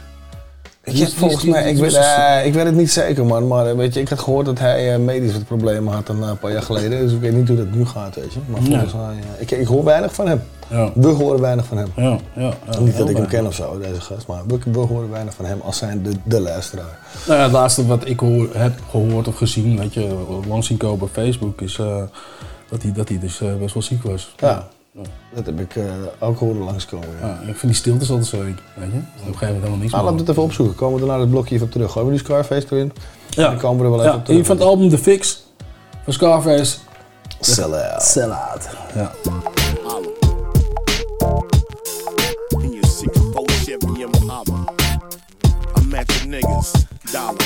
Ik, 0.87 1.09
volgens 1.17 1.45
mij, 1.45 1.71
ik, 1.71 1.77
weet, 1.79 1.95
eh, 1.95 2.47
ik 2.47 2.55
weet 2.55 2.65
het 2.65 2.75
niet 2.75 2.91
zeker 2.93 3.27
man, 3.27 3.47
maar 3.47 3.67
eh, 3.67 3.75
weet 3.77 3.95
je, 3.95 4.01
ik 4.01 4.09
had 4.09 4.19
gehoord 4.21 4.47
dat 4.47 4.59
hij 4.59 4.93
eh, 4.93 4.99
medisch 4.99 5.33
wat 5.33 5.45
problemen 5.47 5.93
had 5.95 6.09
een 6.09 6.23
eh, 6.23 6.31
paar 6.41 6.53
jaar 6.53 6.63
geleden. 6.63 7.01
Dus 7.01 7.13
ik 7.13 7.21
weet 7.21 7.33
niet 7.33 7.49
hoe 7.49 7.57
dat 7.57 7.71
nu 7.71 7.87
gaat, 7.87 8.15
weet 8.15 8.33
je. 8.33 8.39
Maar 8.47 8.61
volgens 8.63 8.93
mij, 8.93 9.03
eh, 9.37 9.41
ik, 9.43 9.51
ik 9.51 9.67
hoor 9.67 9.85
weinig 9.85 10.15
van 10.15 10.29
hem. 10.29 10.43
Ja. 10.71 10.91
We 10.95 11.09
horen 11.09 11.41
weinig 11.41 11.65
van 11.65 11.77
hem. 11.77 11.93
Ja, 11.97 12.19
ja, 12.37 12.53
niet 12.81 12.97
dat 12.97 13.09
ik 13.09 13.17
hem 13.17 13.27
ken 13.27 13.47
of 13.47 13.55
zo, 13.55 13.79
deze 13.79 14.01
gast, 14.01 14.27
maar 14.27 14.47
we, 14.47 14.59
we 14.73 14.79
horen 14.79 15.11
weinig 15.11 15.35
van 15.35 15.45
hem 15.45 15.61
als 15.61 15.77
zijn 15.77 16.03
de, 16.03 16.11
de 16.25 16.41
luisteraar. 16.41 16.99
Nou 17.27 17.39
ja, 17.39 17.45
het 17.45 17.53
laatste 17.53 17.87
wat 17.87 18.09
ik 18.09 18.21
hoor, 18.21 18.49
heb 18.53 18.73
gehoord 18.91 19.29
of 19.29 19.37
gezien, 19.37 19.79
weet 19.79 19.95
je, 19.95 20.25
langs 20.49 20.67
zien 20.67 20.77
komen 20.77 21.03
op 21.03 21.11
Facebook, 21.13 21.61
is 21.61 21.79
eh, 21.79 22.03
dat, 22.69 22.83
hij, 22.83 22.93
dat 22.93 23.09
hij 23.09 23.19
dus 23.19 23.41
eh, 23.41 23.55
best 23.55 23.75
wel 23.75 23.83
ziek 23.83 24.03
was. 24.03 24.35
Ja, 24.37 24.69
dat 25.35 25.47
heb 25.47 25.61
ik 25.61 25.77
eh, 25.77 25.85
ook 26.19 26.39
horen 26.39 26.63
langskomen. 26.65 27.09
Ja. 27.21 27.27
Ja, 27.27 27.49
ik 27.49 27.57
vind 27.57 27.63
die 27.63 27.75
stiltes 27.75 28.11
altijd 28.11 28.29
zo, 28.29 28.39
weet 28.39 28.55
je. 28.77 28.83
Op 28.83 28.87
een 28.87 28.93
gegeven 28.93 29.27
moment 29.27 29.39
helemaal 29.41 29.77
niks 29.77 29.93
Nou, 29.93 30.05
laten 30.05 30.17
we 30.17 30.23
het 30.23 30.31
even 30.31 30.43
opzoeken. 30.43 30.77
Komen 30.77 30.97
we 30.97 31.03
er 31.03 31.11
naar 31.11 31.21
het 31.21 31.31
blokje 31.31 31.55
even 31.55 31.67
op 31.67 31.73
terug. 31.73 31.93
Gooien 31.93 32.09
we 32.09 32.15
nu 32.15 32.19
Scarface 32.19 32.67
erin? 32.71 32.93
Ja. 33.29 33.49
Dan 33.49 33.59
komen 33.59 33.79
we 33.79 33.85
er 33.85 33.91
wel 33.91 33.99
even 34.01 34.13
Ja, 34.13 34.19
op 34.19 34.25
terug. 34.25 34.47
van 34.47 34.57
het 34.57 34.65
album 34.65 34.89
The 34.89 34.99
Fix 34.99 35.45
van 36.05 36.13
Scarface. 36.13 36.77
Sell 37.41 37.73
out. 37.73 38.03
Sell 38.03 38.31
out. 38.31 38.69
Ja. 38.95 39.13
Niggas, 46.35 46.87
dollar 47.13 47.39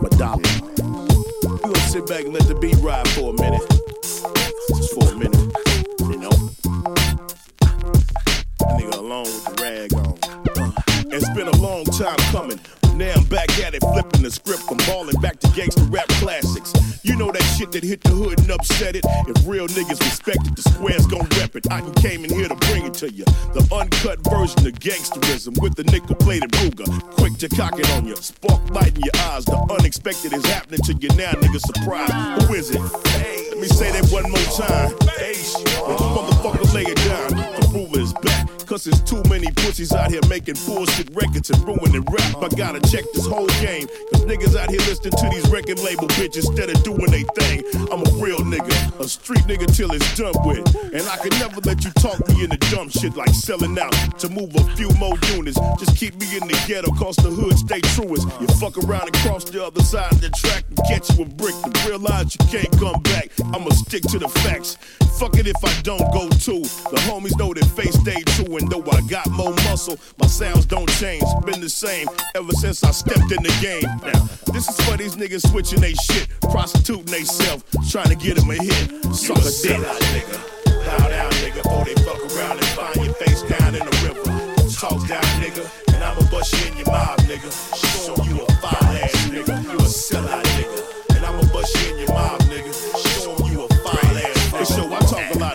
for 0.00 0.08
dollar. 0.16 0.42
We 1.42 1.58
gonna 1.58 1.78
sit 1.88 2.06
back 2.06 2.24
and 2.24 2.32
let 2.32 2.48
the 2.48 2.54
beat 2.54 2.76
ride 2.76 3.06
for 3.08 3.30
a 3.30 3.32
minute. 3.34 3.68
Just 4.76 4.94
for 4.94 5.12
a 5.12 5.14
minute, 5.14 5.36
you 6.00 6.16
know. 6.16 6.30
That 8.60 8.72
nigga 8.78 8.96
alone 8.96 9.24
with 9.24 9.44
the 9.44 9.62
rag 9.62 9.92
on. 9.94 10.18
Uh, 10.58 10.72
It's 11.10 11.28
been 11.30 11.48
a 11.48 11.56
long 11.56 11.84
time 11.84 12.16
coming. 12.32 12.60
Now 12.98 13.14
I'm 13.14 13.22
back 13.30 13.48
at 13.60 13.74
it, 13.74 13.80
flipping 13.80 14.22
the 14.22 14.30
script. 14.30 14.64
I'm 14.68 14.76
balling 14.78 15.14
back 15.20 15.38
to 15.38 15.48
gangster 15.54 15.84
rap 15.84 16.08
classics. 16.18 16.74
You 17.04 17.14
know 17.14 17.30
that 17.30 17.44
shit 17.54 17.70
that 17.70 17.84
hit 17.84 18.02
the 18.02 18.10
hood 18.10 18.40
and 18.40 18.50
upset 18.50 18.96
it. 18.96 19.04
If 19.06 19.46
real 19.46 19.68
niggas 19.68 20.00
respect 20.00 20.44
it, 20.48 20.56
the 20.56 20.62
squares 20.62 21.06
gon' 21.06 21.28
rep 21.38 21.54
it. 21.54 21.70
I 21.70 21.80
came 22.02 22.24
in 22.24 22.34
here 22.34 22.48
to 22.48 22.56
bring 22.56 22.86
it 22.86 22.94
to 22.94 23.08
you. 23.08 23.22
The 23.54 23.62
uncut 23.70 24.18
version 24.26 24.66
of 24.66 24.74
gangsterism 24.82 25.62
with 25.62 25.76
the 25.76 25.84
nickel 25.84 26.16
plated 26.16 26.50
Ruger. 26.58 26.90
Quick 27.14 27.38
to 27.38 27.48
cock 27.48 27.78
it 27.78 27.88
on 27.92 28.04
you. 28.04 28.16
Spark 28.16 28.68
light 28.70 28.96
in 28.98 29.02
your 29.06 29.16
eyes. 29.30 29.44
The 29.44 29.54
unexpected 29.78 30.32
is 30.32 30.44
happening 30.46 30.80
to 30.82 30.94
you 30.94 31.08
now, 31.14 31.38
nigga. 31.38 31.60
Surprise. 31.62 32.10
Who 32.10 32.54
is 32.54 32.70
it? 32.74 32.82
Hey, 33.14 33.46
let 33.50 33.60
me 33.60 33.68
say 33.68 33.92
that 33.94 34.10
one 34.10 34.26
more 34.26 34.50
time. 34.58 34.90
Hey, 35.14 35.38
when 35.86 35.94
the 35.94 36.08
motherfucker 36.18 36.74
lay 36.74 36.82
it 36.82 36.98
down, 37.06 37.47
Cause 38.78 38.84
there's 38.84 39.02
too 39.02 39.28
many 39.28 39.50
pussies 39.56 39.92
out 39.92 40.08
here 40.08 40.20
making 40.28 40.54
bullshit 40.64 41.08
records 41.12 41.50
and 41.50 41.58
ruining 41.66 42.06
rap. 42.14 42.36
I 42.40 42.48
gotta 42.54 42.78
check 42.88 43.02
this 43.12 43.26
whole 43.26 43.48
game. 43.58 43.88
Cause 44.12 44.22
niggas 44.22 44.54
out 44.54 44.70
here 44.70 44.78
listening 44.86 45.18
to 45.18 45.28
these 45.34 45.50
record 45.50 45.80
label 45.80 46.06
bitches 46.14 46.46
instead 46.46 46.70
of 46.70 46.80
doing 46.84 47.10
they 47.10 47.24
thing. 47.34 47.64
I'm 47.90 48.06
a 48.06 48.10
real 48.22 48.38
nigga, 48.38 49.00
a 49.00 49.08
street 49.08 49.42
nigga 49.50 49.66
till 49.74 49.90
it's 49.90 50.06
done 50.16 50.34
with. 50.46 50.62
And 50.94 51.02
I 51.08 51.16
can 51.16 51.36
never 51.40 51.60
let 51.62 51.82
you 51.82 51.90
talk 51.98 52.22
me 52.28 52.44
into 52.44 52.56
dumb 52.70 52.88
shit 52.88 53.16
like 53.16 53.30
selling 53.30 53.76
out 53.80 53.90
to 54.20 54.28
move 54.28 54.54
a 54.54 54.62
few 54.76 54.90
more 54.90 55.18
units. 55.34 55.58
Just 55.80 55.96
keep 55.96 56.14
me 56.14 56.36
in 56.36 56.46
the 56.46 56.56
ghetto, 56.68 56.92
cause 56.92 57.16
the 57.16 57.30
hood 57.30 57.58
stay 57.58 57.80
truest. 57.98 58.28
You 58.40 58.46
fuck 58.62 58.78
around 58.78 59.10
and 59.10 59.16
cross 59.26 59.42
the 59.42 59.58
other 59.64 59.82
side 59.82 60.12
of 60.12 60.20
the 60.20 60.30
track 60.30 60.62
and 60.68 60.78
catch 60.86 61.10
you 61.18 61.24
a 61.24 61.26
brick 61.26 61.56
to 61.66 61.88
realize 61.88 62.36
you 62.38 62.46
can't 62.46 62.70
come 62.78 63.02
back. 63.02 63.32
I'ma 63.52 63.70
stick 63.70 64.02
to 64.14 64.20
the 64.20 64.28
facts. 64.46 64.78
Fuck 65.18 65.34
it 65.34 65.48
if 65.48 65.58
I 65.64 65.82
don't 65.82 66.12
go 66.12 66.28
too. 66.28 66.62
The 66.62 67.02
homies 67.10 67.36
know 67.36 67.52
that 67.52 67.64
face 67.74 67.98
stay 67.98 68.22
true, 68.38 68.56
and 68.56 68.67
though 68.68 68.84
I 68.90 69.00
got 69.02 69.28
more 69.30 69.52
muscle, 69.66 69.98
my 70.18 70.26
sounds 70.26 70.66
don't 70.66 70.88
change. 70.98 71.22
Been 71.44 71.60
the 71.60 71.68
same 71.68 72.06
ever 72.34 72.52
since 72.52 72.84
I 72.84 72.90
stepped 72.90 73.30
in 73.32 73.42
the 73.42 73.54
game. 73.60 73.88
Now, 74.02 74.28
this 74.52 74.68
is 74.68 74.76
for 74.86 74.96
these 74.96 75.16
niggas 75.16 75.50
switching 75.50 75.80
they 75.80 75.94
shit, 75.94 76.28
prostituting 76.40 77.06
they 77.06 77.24
self, 77.24 77.64
trying 77.90 78.08
to 78.08 78.16
get 78.16 78.36
them 78.36 78.50
a 78.50 78.54
hit. 78.54 79.14
Suck 79.14 79.38
a 79.38 79.42
dick. 79.42 79.78
nigga. 79.78 80.58
Bow 80.86 81.08
down, 81.08 81.30
nigga, 81.42 81.62
before 81.62 81.84
they 81.84 81.94
fuck 82.04 82.20
around 82.36 82.56
and 82.58 82.66
find 82.76 82.96
your 82.96 83.14
face 83.14 83.42
down 83.42 83.74
in 83.74 83.84
the 83.84 83.94
river. 84.04 84.22
Talk 84.72 85.06
down, 85.08 85.28
nigga, 85.42 85.64
and 85.94 86.04
I'ma 86.04 86.30
bust 86.30 86.54
you 86.54 86.70
in 86.70 86.76
your 86.78 86.86
mob, 86.86 87.18
nigga. 87.20 87.50
Show 88.06 88.16
you 88.24 88.42
a 88.42 88.52
fine 88.62 88.96
ass 89.02 89.26
nigga. 89.28 89.62
You 89.64 89.78
a 89.78 89.88
sellout, 89.88 90.44
nigga, 90.56 91.16
and 91.16 91.26
I'ma 91.26 91.42
bust 91.52 91.74
you 91.76 91.94
in 91.94 91.97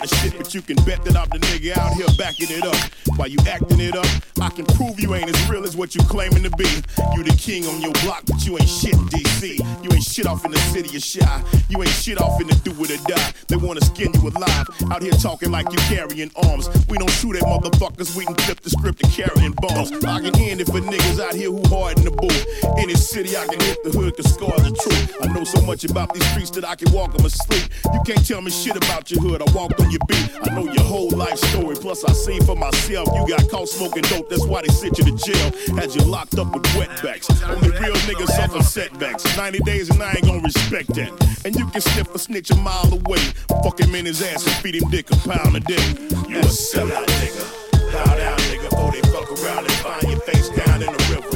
shit, 0.08 0.36
but 0.36 0.54
you 0.54 0.62
can 0.62 0.76
bet 0.84 1.04
that 1.04 1.16
I'm 1.16 1.28
the 1.28 1.38
nigga 1.38 1.76
out 1.76 1.92
here 1.94 2.06
backing 2.18 2.50
it 2.50 2.64
up. 2.64 2.76
While 3.16 3.28
you 3.28 3.38
acting 3.48 3.80
it 3.80 3.96
up, 3.96 4.06
I 4.40 4.50
can 4.50 4.64
prove 4.64 4.98
you 4.98 5.14
ain't 5.14 5.28
as 5.28 5.48
real 5.48 5.64
as 5.64 5.76
what 5.76 5.94
you 5.94 6.02
claiming 6.04 6.42
to 6.42 6.50
be. 6.50 6.68
You 7.14 7.22
the 7.22 7.36
king 7.38 7.66
on 7.66 7.80
your 7.80 7.92
block, 8.02 8.24
but 8.26 8.44
you 8.44 8.58
ain't 8.58 8.68
shit 8.68 8.94
DC. 9.12 9.58
You 9.84 9.90
ain't 9.92 10.02
shit 10.02 10.26
off 10.26 10.44
in 10.44 10.50
the 10.50 10.58
city 10.58 10.96
of 10.96 11.02
Shy. 11.02 11.42
You 11.68 11.82
ain't 11.82 11.90
shit 11.90 12.20
off 12.20 12.40
in 12.40 12.48
the 12.48 12.54
do 12.64 12.72
it 12.84 12.90
or 12.90 13.02
die. 13.08 13.32
They 13.48 13.56
wanna 13.56 13.80
skin 13.82 14.12
you 14.14 14.28
alive. 14.28 14.66
Out 14.90 15.02
here 15.02 15.12
talking 15.12 15.50
like 15.50 15.70
you 15.70 15.78
carrying 15.86 16.30
arms. 16.48 16.68
We 16.88 16.98
don't 16.98 17.10
shoot 17.10 17.36
at 17.36 17.42
motherfuckers, 17.42 18.16
we 18.16 18.24
can 18.24 18.34
flip 18.36 18.60
the 18.60 18.70
script 18.70 19.02
and 19.02 19.12
carrying 19.12 19.52
bombs. 19.52 19.92
I 20.04 20.20
can 20.20 20.34
end 20.40 20.60
it 20.60 20.66
for 20.66 20.80
niggas 20.80 21.20
out 21.20 21.34
here 21.34 21.50
who 21.50 21.62
hard 21.68 21.98
in 21.98 22.04
the 22.04 22.10
booth. 22.10 22.44
Any 22.78 22.94
city 22.94 23.36
I 23.36 23.46
can 23.46 23.60
hit 23.60 23.82
the 23.84 23.90
hood, 23.90 24.16
cause 24.16 24.32
scar 24.34 24.58
the 24.58 24.72
truth. 24.74 25.16
I 25.22 25.32
know 25.32 25.44
so 25.44 25.60
much 25.62 25.84
about 25.84 26.12
these 26.14 26.26
streets 26.30 26.50
that 26.50 26.64
I 26.64 26.74
can 26.74 26.92
walk 26.92 27.12
them 27.16 27.24
asleep. 27.26 27.70
You 27.92 28.00
can't 28.04 28.26
tell 28.26 28.40
me 28.40 28.50
shit 28.50 28.76
about 28.76 29.10
your 29.10 29.20
hood. 29.22 29.42
I 29.42 29.50
walked 29.52 29.80
on 29.80 29.90
your 29.94 30.06
beat. 30.06 30.30
I 30.42 30.54
know 30.54 30.70
your 30.70 30.84
whole 30.84 31.10
life 31.10 31.38
story. 31.38 31.76
Plus, 31.76 32.04
I 32.04 32.12
seen 32.12 32.42
for 32.44 32.56
myself. 32.56 33.08
You 33.14 33.26
got 33.28 33.48
caught 33.48 33.68
smoking 33.68 34.02
dope. 34.02 34.28
That's 34.28 34.44
why 34.44 34.62
they 34.62 34.68
sent 34.68 34.98
you 34.98 35.04
to 35.04 35.14
jail. 35.16 35.48
Had 35.76 35.94
you 35.94 36.02
locked 36.02 36.38
up 36.38 36.52
with 36.52 36.64
wetbacks. 36.74 37.30
Only 37.48 37.70
real 37.70 37.94
niggas 38.08 38.32
suffer 38.34 38.62
setbacks. 38.62 39.24
90 39.36 39.58
days 39.60 39.90
and 39.90 40.02
I 40.02 40.14
ain't 40.16 40.26
gonna 40.26 40.40
respect 40.40 40.88
that. 40.94 41.10
And 41.44 41.54
you 41.54 41.66
can 41.68 41.80
sniff 41.80 42.14
a 42.14 42.18
snitch 42.18 42.50
a 42.50 42.56
mile 42.56 42.92
away. 42.92 43.22
Fuck 43.62 43.80
him 43.80 43.94
in 43.94 44.04
his 44.06 44.22
ass 44.22 44.46
and 44.46 44.56
feed 44.56 44.76
him 44.76 44.90
dick 44.90 45.10
a 45.10 45.16
pound 45.28 45.56
a 45.56 45.60
day. 45.60 45.86
You 46.28 46.38
a 46.38 46.50
sellout 46.50 47.06
nigga. 47.22 47.44
Bow 47.92 48.16
down 48.16 48.38
nigga. 48.50 48.70
Before 48.70 48.92
they 48.92 49.02
fuck 49.12 49.30
around 49.30 49.64
and 49.64 49.78
find 49.84 50.02
your 50.10 50.20
face 50.20 50.48
down 50.50 50.82
in 50.82 50.90
the 50.90 51.02
river. 51.12 51.30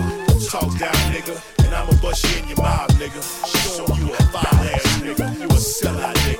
Talk 0.50 0.70
down 0.78 0.98
nigga. 1.12 1.36
And 1.64 1.74
I'ma 1.74 1.92
bust 2.02 2.24
you 2.24 2.42
in 2.42 2.48
your 2.48 2.58
mob 2.58 2.90
nigga. 2.92 3.22
Show 3.76 3.86
you 3.94 4.12
a 4.12 4.22
fine 4.34 4.66
ass 4.74 4.98
nigga. 5.02 5.38
You 5.38 5.46
a 5.46 5.60
sellout 5.60 6.14
nigga. 6.26 6.37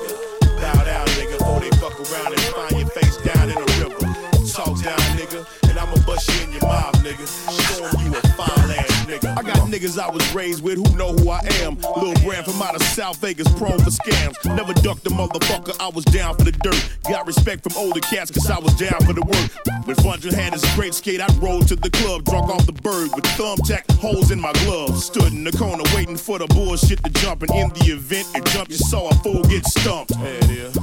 Nigga. 9.69 9.79
Niggas 9.79 9.99
I 9.99 10.09
was 10.09 10.33
raised 10.33 10.61
with 10.61 10.77
who 10.77 10.97
know 10.97 11.13
who 11.13 11.29
I 11.29 11.39
am. 11.61 11.77
Lil 11.95 12.13
Brad 12.25 12.45
from 12.45 12.61
out 12.61 12.75
of 12.75 12.83
South 12.83 13.23
Acres, 13.23 13.47
prone 13.53 13.79
for 13.79 13.91
scams. 13.91 14.35
Never 14.55 14.73
ducked 14.73 15.07
a 15.07 15.09
motherfucker, 15.09 15.75
I 15.79 15.89
was 15.89 16.03
down 16.05 16.35
for 16.35 16.43
the 16.43 16.51
dirt. 16.51 16.89
Got 17.07 17.27
respect 17.27 17.63
from 17.63 17.77
older 17.77 18.01
cats, 18.01 18.29
cause 18.31 18.49
I 18.49 18.59
was 18.59 18.73
down 18.75 18.99
for 19.05 19.13
the 19.13 19.21
work. 19.21 19.85
When 19.85 19.95
Fundra 19.97 20.33
had 20.33 20.53
his 20.53 20.65
great 20.75 20.93
skate, 20.93 21.21
I 21.21 21.27
rolled 21.37 21.67
to 21.69 21.75
the 21.75 21.89
club, 21.89 22.25
drunk 22.25 22.49
off 22.49 22.65
the 22.65 22.73
bird 22.73 23.09
with 23.15 23.23
thumbtack 23.37 23.89
holes 23.99 24.31
in 24.31 24.39
my 24.39 24.51
gloves. 24.65 25.05
Stood 25.05 25.31
in 25.31 25.43
the 25.43 25.51
corner 25.51 25.83
waiting 25.95 26.17
for 26.17 26.39
the 26.39 26.47
bullshit 26.47 27.03
to 27.03 27.09
jump, 27.21 27.43
and 27.43 27.51
in 27.51 27.69
the 27.69 27.93
event 27.93 28.27
it 28.35 28.45
jumped, 28.47 28.71
you 28.71 28.77
saw 28.77 29.09
a 29.09 29.15
fool 29.15 29.43
get 29.43 29.65
stumped. 29.65 30.13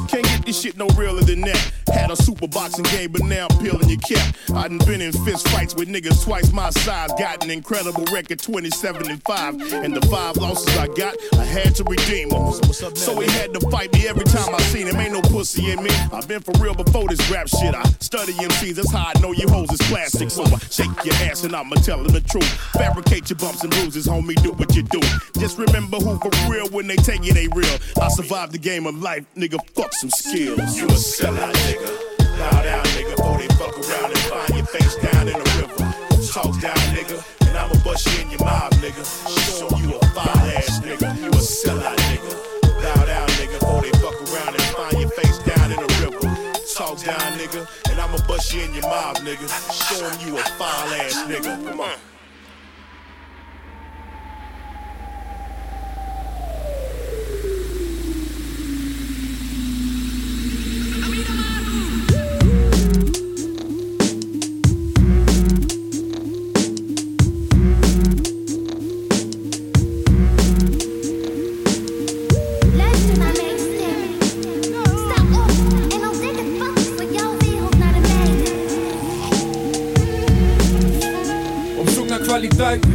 Can't 0.09 0.25
get 0.25 0.47
this 0.47 0.61
shit 0.61 0.77
no 0.77 0.87
realer 0.97 1.23
than 1.23 1.43
that. 1.43 1.73
Had 1.93 2.11
a 2.11 2.17
super 2.17 2.49
boxing 2.49 2.85
game, 2.85 3.13
but 3.13 3.23
now 3.23 3.47
I'm 3.51 3.59
peeling 3.59 3.89
your 3.89 4.01
cap. 4.01 4.35
I 4.55 4.69
done 4.69 4.79
been 4.79 5.01
in 5.01 5.13
fist 5.25 5.49
fights 5.49 5.75
with 5.75 5.89
niggas 5.89 6.25
twice 6.25 6.53
my 6.53 6.71
size. 6.71 7.11
Got 7.19 7.45
an 7.45 7.51
incredible 7.51 8.05
record, 8.13 8.41
27 8.77 9.11
and 9.11 9.23
5. 9.23 9.73
And 9.85 9.97
the 9.97 10.07
five 10.09 10.37
losses 10.37 10.77
I 10.77 10.87
got, 10.89 11.17
I 11.39 11.45
had 11.45 11.75
to 11.77 11.85
redeem 11.85 12.29
them. 12.29 12.53
So 12.53 13.19
he 13.21 13.31
had 13.31 13.55
to 13.55 13.61
fight 13.71 13.93
me 13.95 14.07
every 14.07 14.25
time 14.25 14.55
I 14.55 14.61
seen 14.63 14.87
him. 14.87 14.97
Ain't 14.97 15.15
no 15.15 15.23
pussy 15.23 15.71
in 15.71 15.83
me. 15.83 15.91
I've 16.13 16.29
been 16.29 16.41
for 16.41 16.53
real 16.61 16.75
before 16.75 17.09
this 17.09 17.31
rap 17.31 17.49
shit. 17.49 17.75
I 17.75 17.85
study 18.01 18.35
MCs, 18.35 18.75
that's 18.75 18.93
how 18.93 19.13
I 19.15 19.19
know 19.21 19.33
you 19.33 19.49
hoes 19.49 19.73
is 19.73 19.81
plastic. 19.89 20.31
So 20.31 20.45
I 20.45 20.59
shake 20.71 21.05
your 21.05 21.15
ass 21.25 21.45
and 21.45 21.57
I'ma 21.57 21.77
tell 21.77 22.03
them 22.03 22.13
the 22.13 22.21
truth. 22.21 22.49
Fabricate 22.77 23.31
your 23.31 23.39
bumps 23.39 23.63
and 23.63 23.73
bruises, 23.73 24.07
homie, 24.07 24.41
do 24.43 24.53
what 24.53 24.75
you 24.77 24.83
do. 24.83 25.01
Just 25.39 25.57
remember 25.59 25.97
who 25.97 26.19
for 26.19 26.31
real 26.51 26.69
when 26.69 26.87
they 26.87 26.97
take 26.97 27.25
you, 27.25 27.33
they 27.33 27.49
real. 27.49 27.79
I 28.01 28.09
survived 28.09 28.53
the 28.53 28.59
game 28.59 28.87
of 28.87 29.01
life, 29.01 29.25
nigga, 29.35 29.59
fuck 29.75 29.95
some 29.95 30.11
skills. 30.11 30.77
You 30.77 30.85
a 30.85 30.99
sellout, 31.01 31.53
nigga. 31.53 32.17
Bow 32.39 32.63
down, 32.63 32.85
nigga, 32.85 33.17
before 33.17 33.39
they 33.39 33.49
fuck 33.57 33.73
around 33.73 34.11
and 34.11 34.19
find 34.19 34.51
your 34.51 34.67
face 34.67 34.97
down 34.97 35.29
in 35.29 35.35
the 35.35 35.51
river. 35.63 36.27
Talk 36.31 36.61
down, 36.61 36.77
nigga, 36.93 37.36
and 37.57 37.73
I'ma 37.73 37.83
bust 37.85 38.07
you 38.07 38.23
in 38.23 38.31
your 38.31 38.41
mob, 38.41 38.73
nigga. 38.75 39.03
Show 39.59 39.71
you 39.79 39.97
a 39.97 40.07
fine 40.09 40.51
ass 40.57 40.81
nigga. 40.81 41.17
You 41.23 41.29
a 41.29 41.43
sellout, 41.43 41.97
nigga. 42.11 42.33
Bow 42.83 43.05
down, 43.05 43.29
nigga, 43.29 43.59
before 43.61 43.83
they 43.83 43.91
fuck 43.99 44.17
around 44.29 44.55
and 44.55 44.63
find 44.77 45.01
your 45.01 45.11
face 45.11 45.39
down 45.39 45.73
in 45.73 45.79
the 45.79 45.89
river. 46.03 46.21
Talk 46.75 47.03
down, 47.03 47.39
nigga, 47.39 47.67
and 47.91 48.01
I'ma 48.01 48.19
bust 48.29 48.53
you 48.53 48.63
in 48.63 48.75
your 48.75 48.83
mob, 48.83 49.17
nigga. 49.19 49.49
Showing 49.89 50.29
you 50.29 50.39
a 50.39 50.43
fine 50.43 51.01
ass 51.01 51.25
nigga. 51.27 51.65
Come 51.69 51.81
on. 51.81 52.16
Kwaliteit. 82.39 82.87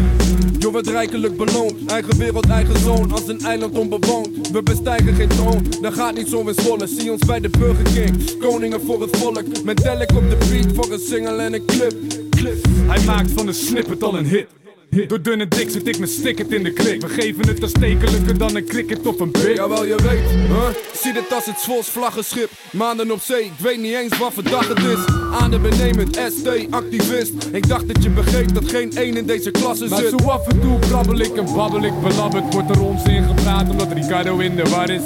Je 0.60 0.72
wordt 0.72 0.88
rijkelijk 0.88 1.38
beloond. 1.38 1.86
Eigen 1.86 2.18
wereld, 2.18 2.50
eigen 2.50 2.80
zoon. 2.80 3.12
Als 3.12 3.28
een 3.28 3.39
eiland 3.39 3.78
onbewoond. 3.78 4.50
We 4.52 4.64
bestijgen 4.64 5.16
geen 5.16 5.28
troon. 5.28 5.66
Dat 5.82 5.94
gaat 5.94 6.16
niet 6.16 6.28
zo 6.28 6.48
in 6.48 6.54
Zwolle. 6.54 6.88
Zie 6.88 7.12
ons 7.12 7.26
bij 7.26 7.39
de 7.39 7.50
Burger 7.50 7.94
King. 7.94 8.38
Koningen 8.38 8.82
voor 8.82 9.02
het 9.02 9.18
volk. 9.18 9.64
Met 9.64 9.78
Delk 9.78 10.12
op 10.16 10.30
de 10.30 10.38
beat 10.50 10.76
voor 10.76 10.94
een 10.94 11.00
single 11.00 11.38
en 11.38 11.54
een 11.54 11.66
clip. 11.66 11.94
clip. 12.30 12.66
Hij 12.88 13.06
maakt 13.06 13.32
van 13.32 13.48
een 13.48 13.54
snippet 13.54 14.04
al 14.04 14.18
een 14.18 14.26
hit. 14.26 14.48
Door 14.92 15.22
dunne 15.22 15.48
dik 15.48 15.70
zit 15.70 15.88
ik 15.88 16.00
met 16.00 16.10
sticket 16.10 16.52
in 16.52 16.64
de 16.64 16.72
klik. 16.72 17.02
We 17.02 17.10
geven 17.10 17.48
het 17.48 17.64
aanstekelijker 17.64 18.38
dan 18.38 18.56
een 18.56 18.66
cricket 18.66 19.06
of 19.08 19.20
een 19.20 19.32
pik. 19.32 19.56
Jawel, 19.56 19.86
je 19.86 19.96
weet, 19.96 20.30
huh? 20.48 20.68
Zie 20.94 21.14
dit 21.14 21.34
als 21.34 21.46
het 21.46 21.60
Zwols 21.60 21.89
vlaggenschip. 21.89 22.50
Maanden 22.72 23.12
op 23.12 23.22
zee, 23.22 23.44
ik 23.44 23.52
weet 23.60 23.80
niet 23.80 23.94
eens 23.94 24.18
wat 24.18 24.34
voor 24.34 24.44
dag 24.44 24.68
het 24.68 24.84
is. 24.84 25.06
Adembenemend, 25.32 26.16
ST, 26.16 26.48
activist. 26.70 27.34
Ik 27.52 27.68
dacht 27.68 27.88
dat 27.88 28.04
je 28.04 28.10
begreep 28.10 28.54
dat 28.54 28.70
geen 28.70 28.92
één 28.98 29.18
in 29.18 29.26
deze 29.26 29.52
klasse 29.52 29.88
Maar 29.88 30.00
zit. 30.00 30.10
zo 30.20 30.28
af 30.28 30.48
en 30.48 30.60
toe 30.60 30.80
brabbel 30.80 31.20
ik 31.20 31.36
en 31.36 31.54
babbel 31.56 31.84
ik 31.84 32.02
belabberd. 32.02 32.54
Wordt 32.54 32.70
er 32.70 32.82
onzin 32.82 33.24
gepraat 33.24 33.70
omdat 33.70 33.92
Ricardo 33.92 34.38
in 34.38 34.56
de 34.56 34.64
war 34.64 34.89
is. 34.89 35.04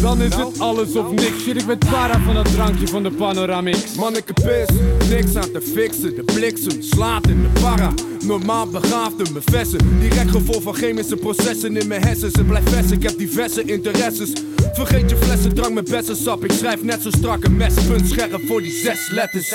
Dan 0.00 0.22
is 0.22 0.34
het 0.34 0.60
alles 0.60 0.96
of 0.96 1.10
niks. 1.10 1.42
Shit, 1.42 1.56
ik 1.56 1.66
ben 1.66 1.78
para 1.78 2.20
van 2.20 2.34
dat 2.34 2.52
drankje 2.52 2.86
van 2.86 3.02
de 3.02 3.10
Panoramix. 3.10 3.94
Manneke 3.94 4.32
pis, 4.32 4.76
niks 5.08 5.34
aan 5.34 5.50
te 5.52 5.60
fixen. 5.60 6.14
De 6.14 6.22
bliksem 6.24 6.82
slaat 6.82 7.28
in 7.28 7.42
de 7.42 7.60
para. 7.60 7.92
Normaal 8.24 8.66
begaafd 8.66 9.18
in 9.18 9.32
mijn 9.32 9.44
vessen. 9.44 10.00
Direct 10.00 10.30
gevolg 10.30 10.62
van 10.62 10.74
chemische 10.74 11.16
processen 11.16 11.76
in 11.76 11.88
mijn 11.88 12.02
hersens. 12.02 12.34
Het 12.34 12.46
blijft 12.46 12.70
vers, 12.70 12.90
ik 12.90 13.02
heb 13.02 13.18
diverse 13.18 13.62
interesses. 13.62 14.32
Vergeet 14.72 15.10
je 15.10 15.16
flessen 15.16 15.54
drank 15.54 15.74
met 15.74 15.90
bessensap. 15.90 16.44
Ik 16.44 16.52
schrijf 16.52 16.82
net 16.82 17.02
zo 17.02 17.10
strak 17.10 17.44
een 17.44 17.56
mespunt 17.56 18.08
scherp 18.08 18.40
voor 18.46 18.62
die 18.62 18.72
zes 18.72 19.10
letters. 19.10 19.50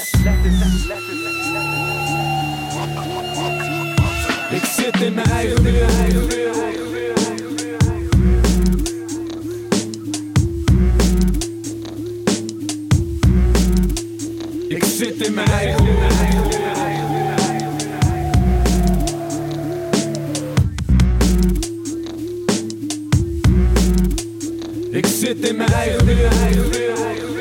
Ik 4.49 4.63
zit 4.75 5.01
in 5.01 5.13
mijn 5.13 5.29
eigen. 5.29 6.92
zit 15.23 15.31
in 15.31 15.35
mijn 15.35 15.47
eigen 15.47 15.85
Ik 24.91 25.05
zit 25.05 25.49
in 25.49 25.57
mijn 25.57 25.71
eigen 25.71 27.32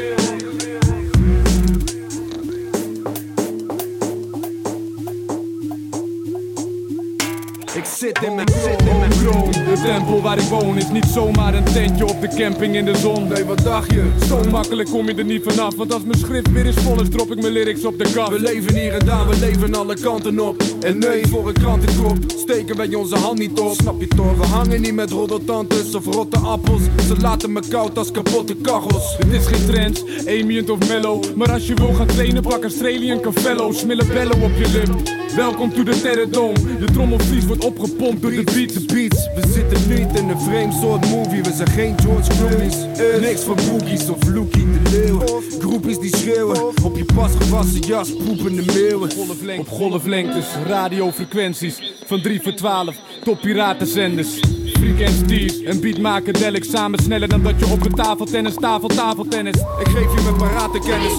zit 8.02 8.22
in 8.22 8.34
mijn, 8.34 8.48
zit 8.48 8.88
in 8.88 8.98
mijn 8.98 9.10
kroon. 9.10 9.50
De 9.50 9.80
tempel 9.84 10.22
waar 10.22 10.38
ik 10.38 10.44
woon 10.44 10.76
is 10.76 10.88
niet 10.88 11.04
zomaar 11.04 11.54
een 11.54 11.64
tentje 11.64 12.06
op 12.06 12.20
de 12.20 12.28
camping 12.28 12.76
in 12.76 12.84
de 12.84 12.96
zon. 12.96 13.28
Nee, 13.28 13.44
wat 13.44 13.58
dacht 13.58 13.90
je? 13.90 14.10
Zo 14.26 14.42
makkelijk 14.50 14.88
kom 14.88 15.06
je 15.06 15.14
er 15.14 15.24
niet 15.24 15.42
vanaf. 15.42 15.74
Want 15.76 15.92
als 15.92 16.02
mijn 16.02 16.18
schrift 16.18 16.52
weer 16.52 16.66
is 16.66 16.74
vol 16.74 17.00
is, 17.00 17.08
drop 17.08 17.32
ik 17.32 17.40
mijn 17.40 17.52
lyrics 17.52 17.84
op 17.84 17.98
de 17.98 18.12
kaf. 18.12 18.28
We 18.28 18.40
leven 18.40 18.74
hier 18.74 18.92
en 18.92 19.06
daar, 19.06 19.28
we 19.28 19.38
leven 19.38 19.74
alle 19.74 20.00
kanten 20.00 20.40
op. 20.40 20.62
En 20.82 20.98
nee, 20.98 21.26
voor 21.26 21.48
een 21.48 21.54
krantenkop 21.54 22.16
steken 22.36 22.76
wij 22.76 22.94
onze 22.94 23.16
hand 23.16 23.38
niet 23.38 23.60
op. 23.60 23.72
Snap 23.72 24.00
je 24.00 24.08
toch? 24.08 24.36
We 24.36 24.46
hangen 24.46 24.80
niet 24.80 24.94
met 24.94 25.10
roddeltantes 25.10 25.94
of 25.94 26.04
rotte 26.04 26.38
appels. 26.38 26.82
Ze 27.06 27.16
laten 27.16 27.52
me 27.52 27.62
koud 27.68 27.98
als 27.98 28.10
kapotte 28.10 28.54
kachels. 28.54 29.16
Het 29.18 29.32
is 29.32 29.46
geen 29.46 29.66
trend, 29.66 30.04
ambient 30.18 30.70
of 30.70 30.88
mellow. 30.88 31.36
Maar 31.36 31.52
als 31.52 31.66
je 31.66 31.74
wil 31.74 31.94
gaan 31.94 32.06
trainen, 32.06 32.42
pak 32.42 32.62
Australian 32.62 33.20
Cavello. 33.20 33.72
Smille 33.72 34.04
bello 34.04 34.32
op 34.32 34.50
je 34.58 34.68
lip. 34.72 35.10
Welkom 35.36 35.72
to 35.72 35.82
the 35.82 36.00
Terradome. 36.00 36.58
Je 36.78 36.84
trommelvlies 36.92 37.44
wordt 37.46 37.64
opgepompt 37.64 38.22
door 38.22 38.30
de 38.30 38.44
beats. 38.44 38.74
De 38.74 38.84
beats, 38.94 39.28
we 39.34 39.52
zitten 39.52 39.88
niet 39.88 40.18
in 40.18 40.28
een 40.28 40.40
vreemd 40.40 40.74
soort 40.74 41.10
movie. 41.10 41.42
We 41.42 41.52
zijn 41.52 41.68
geen 41.68 41.94
George 42.00 42.30
Clooney's. 42.36 42.76
Niks 43.20 43.40
van 43.40 43.56
boogies 43.70 44.08
of 44.08 44.28
Lookie 44.28 44.66
de 44.82 44.90
Leeuw. 44.90 45.31
Groepjes 45.62 45.98
die 45.98 46.16
schreeuwen 46.16 46.62
op 46.82 46.96
je 46.96 47.04
pas 47.14 47.32
gewassen 47.38 47.80
jas, 47.80 48.12
poepende 48.16 48.62
meeuwen. 48.72 49.10
Op 49.58 49.68
golflengtes, 49.68 50.46
radiofrequenties. 50.66 51.94
Van 52.06 52.22
3 52.22 52.40
voor 52.42 52.54
12, 52.54 52.96
top 53.24 53.40
piratenzenders. 53.40 54.40
Freak 54.72 54.98
en 54.98 55.12
Steve 55.12 55.64
en 55.64 55.80
beatmakerdelic 55.80 56.64
samen 56.64 57.02
sneller 57.02 57.28
dan 57.28 57.42
dat 57.42 57.58
je 57.58 57.66
op 57.66 57.84
een 57.84 57.94
tafeltennis, 57.94 58.54
tafel, 58.54 58.88
tafeltennis. 58.88 59.56
Ik 59.56 59.88
geef 59.88 60.14
je 60.14 60.20
mijn 60.22 60.36
parate 60.36 60.78
kennis. 60.78 61.18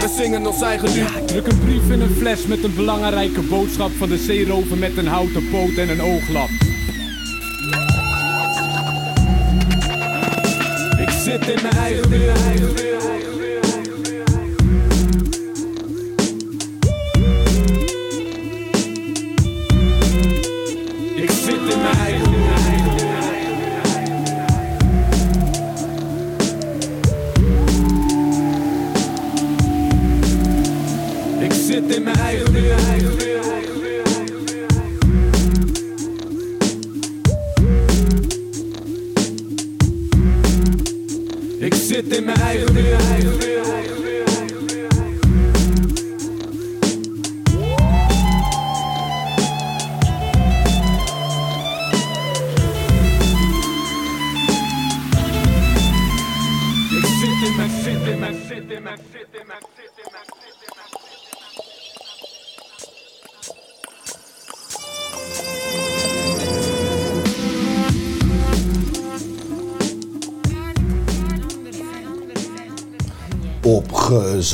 We 0.00 0.14
zingen 0.16 0.46
ons 0.46 0.60
eigen 0.60 0.92
lied. 0.92 1.28
Druk 1.28 1.46
een 1.46 1.58
brief 1.58 1.90
in 1.90 2.00
een 2.00 2.14
fles 2.14 2.46
met 2.46 2.64
een 2.64 2.74
belangrijke 2.74 3.40
boodschap 3.40 3.90
van 3.90 4.08
de 4.08 4.18
zeerover 4.18 4.76
met 4.76 4.96
een 4.96 5.06
houten 5.06 5.50
poot 5.50 5.76
en 5.76 5.88
een 5.88 6.02
ooglap. 6.02 6.57
Ik 11.48 13.37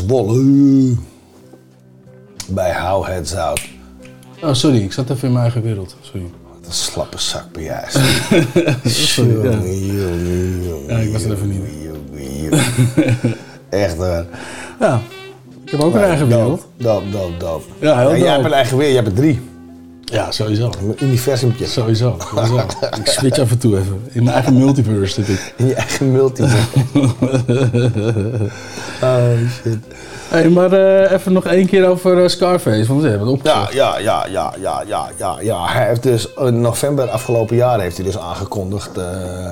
Opgezwollen. 0.00 1.06
Bij 2.48 2.74
How 2.80 3.06
Heads 3.06 3.34
Out. 3.34 3.60
Oh, 4.42 4.52
sorry, 4.52 4.82
ik 4.82 4.92
zat 4.92 5.10
even 5.10 5.22
in 5.26 5.32
mijn 5.32 5.44
eigen 5.44 5.62
wereld. 5.62 5.96
Sorry. 6.00 6.26
Wat 6.48 6.66
een 6.66 6.72
slappe 6.72 7.18
zak 7.18 7.52
ben 7.52 7.62
jij. 7.62 7.84
Sorry, 8.84 9.44
ja. 9.44 9.50
Ja, 10.88 10.96
ik 10.96 11.12
was 11.12 11.22
er 11.24 11.32
even 11.32 11.48
niet. 11.48 11.60
Echt 13.68 13.96
waar. 13.96 14.24
Ja, 14.80 15.00
ik 15.64 15.70
heb 15.70 15.80
ook 15.80 15.94
een 15.94 16.02
eigen 16.02 16.28
wereld. 16.28 16.66
Dope, 16.76 17.10
dope, 17.10 17.36
dope. 17.36 17.64
Ja, 17.78 17.98
heel 17.98 18.08
jij 18.10 18.18
dope. 18.18 18.30
hebt 18.30 18.44
een 18.44 18.52
eigen 18.52 18.76
wereld, 18.76 18.94
jij 18.94 19.04
hebt 19.04 19.18
er 19.18 19.22
drie. 19.22 19.40
Ja, 20.14 20.30
sowieso. 20.30 20.70
Een 20.80 20.96
universumpje. 21.00 21.66
Sowieso, 21.66 22.16
sowieso. 22.34 22.56
ik 23.00 23.06
switch 23.06 23.38
af 23.38 23.50
en 23.50 23.58
toe 23.58 23.78
even. 23.78 24.00
In 24.12 24.22
mijn 24.22 24.34
eigen 24.34 24.58
multiverse 24.58 25.24
zit 25.24 25.28
ik. 25.28 25.52
In 25.56 25.66
je 25.66 25.74
eigen 25.74 26.12
multiverse. 26.12 26.66
oh 29.02 29.28
shit. 29.62 29.78
Hey, 30.28 30.48
maar 30.48 30.72
eh, 30.72 31.12
even 31.12 31.32
nog 31.32 31.44
één 31.46 31.66
keer 31.66 31.86
over 31.88 32.22
eh, 32.22 32.28
Scarface, 32.28 32.86
want 32.86 33.02
we 33.02 33.08
hebben 33.08 33.28
het 33.28 33.40
Ja, 33.42 33.60
opgezocht. 33.60 33.72
ja, 33.74 33.98
ja, 33.98 34.26
ja, 34.26 34.52
ja, 34.60 34.82
ja, 34.86 35.08
ja, 35.18 35.36
ja. 35.40 35.66
Hij 35.66 35.86
heeft 35.86 36.02
dus 36.02 36.28
in 36.34 36.60
november 36.60 37.08
afgelopen 37.08 37.56
jaar 37.56 37.80
heeft 37.80 37.96
hij 37.96 38.06
dus 38.06 38.18
aangekondigd 38.18 38.96
eh, 38.96 39.50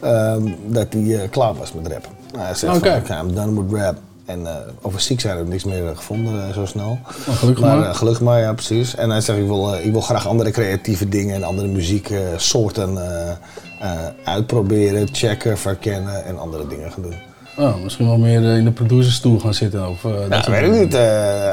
ehm, 0.00 0.42
dat 0.66 0.86
hij 0.90 1.28
klaar 1.30 1.54
was 1.54 1.72
met 1.72 1.86
rappen. 1.92 2.10
Hij 2.36 2.54
zegt 2.54 2.76
Oké. 2.76 2.88
van, 2.90 2.98
oké, 2.98 3.28
I'm 3.28 3.34
done 3.34 3.62
with 3.64 3.80
rap. 3.80 3.96
En 4.26 4.46
eh, 4.46 4.54
over 4.82 5.00
ziek 5.00 5.20
zijn 5.20 5.36
we 5.44 5.48
niks 5.50 5.64
meer 5.64 5.92
gevonden 5.96 6.48
eh, 6.48 6.54
zo 6.54 6.66
snel. 6.66 6.98
Oh, 7.28 7.34
gelukkig 7.36 7.64
maar. 7.64 7.76
maar. 7.76 7.88
eh, 7.88 7.94
gelukkig 7.94 8.22
maar, 8.22 8.40
ja 8.40 8.52
precies. 8.52 8.94
En 8.94 9.10
hij 9.10 9.20
zegt, 9.20 9.38
ik 9.38 9.46
wil, 9.46 9.74
eh, 9.74 9.84
ik 9.86 9.92
wil 9.92 10.00
graag 10.00 10.26
andere 10.28 10.50
creatieve 10.50 11.08
dingen 11.08 11.34
en 11.34 11.42
andere 11.42 11.68
muzieksoorten 11.68 12.98
eh, 12.98 13.30
eh, 13.80 13.98
uitproberen, 14.24 15.08
checken, 15.12 15.58
verkennen 15.58 16.24
en 16.24 16.38
andere 16.38 16.66
dingen 16.66 16.92
gaan 16.92 17.02
doen. 17.02 17.14
Oh, 17.56 17.76
misschien 17.82 18.06
wel 18.06 18.18
meer 18.18 18.44
eh, 18.50 18.56
in 18.56 18.64
de 18.64 18.70
producerstoel 18.70 19.38
gaan 19.38 19.54
zitten. 19.54 19.88
Of, 19.88 20.04
eh, 20.04 20.12
dat 20.28 20.46
weet 20.46 20.62
ik 20.62 20.80
niet. 20.80 20.94
eh, 20.94 21.00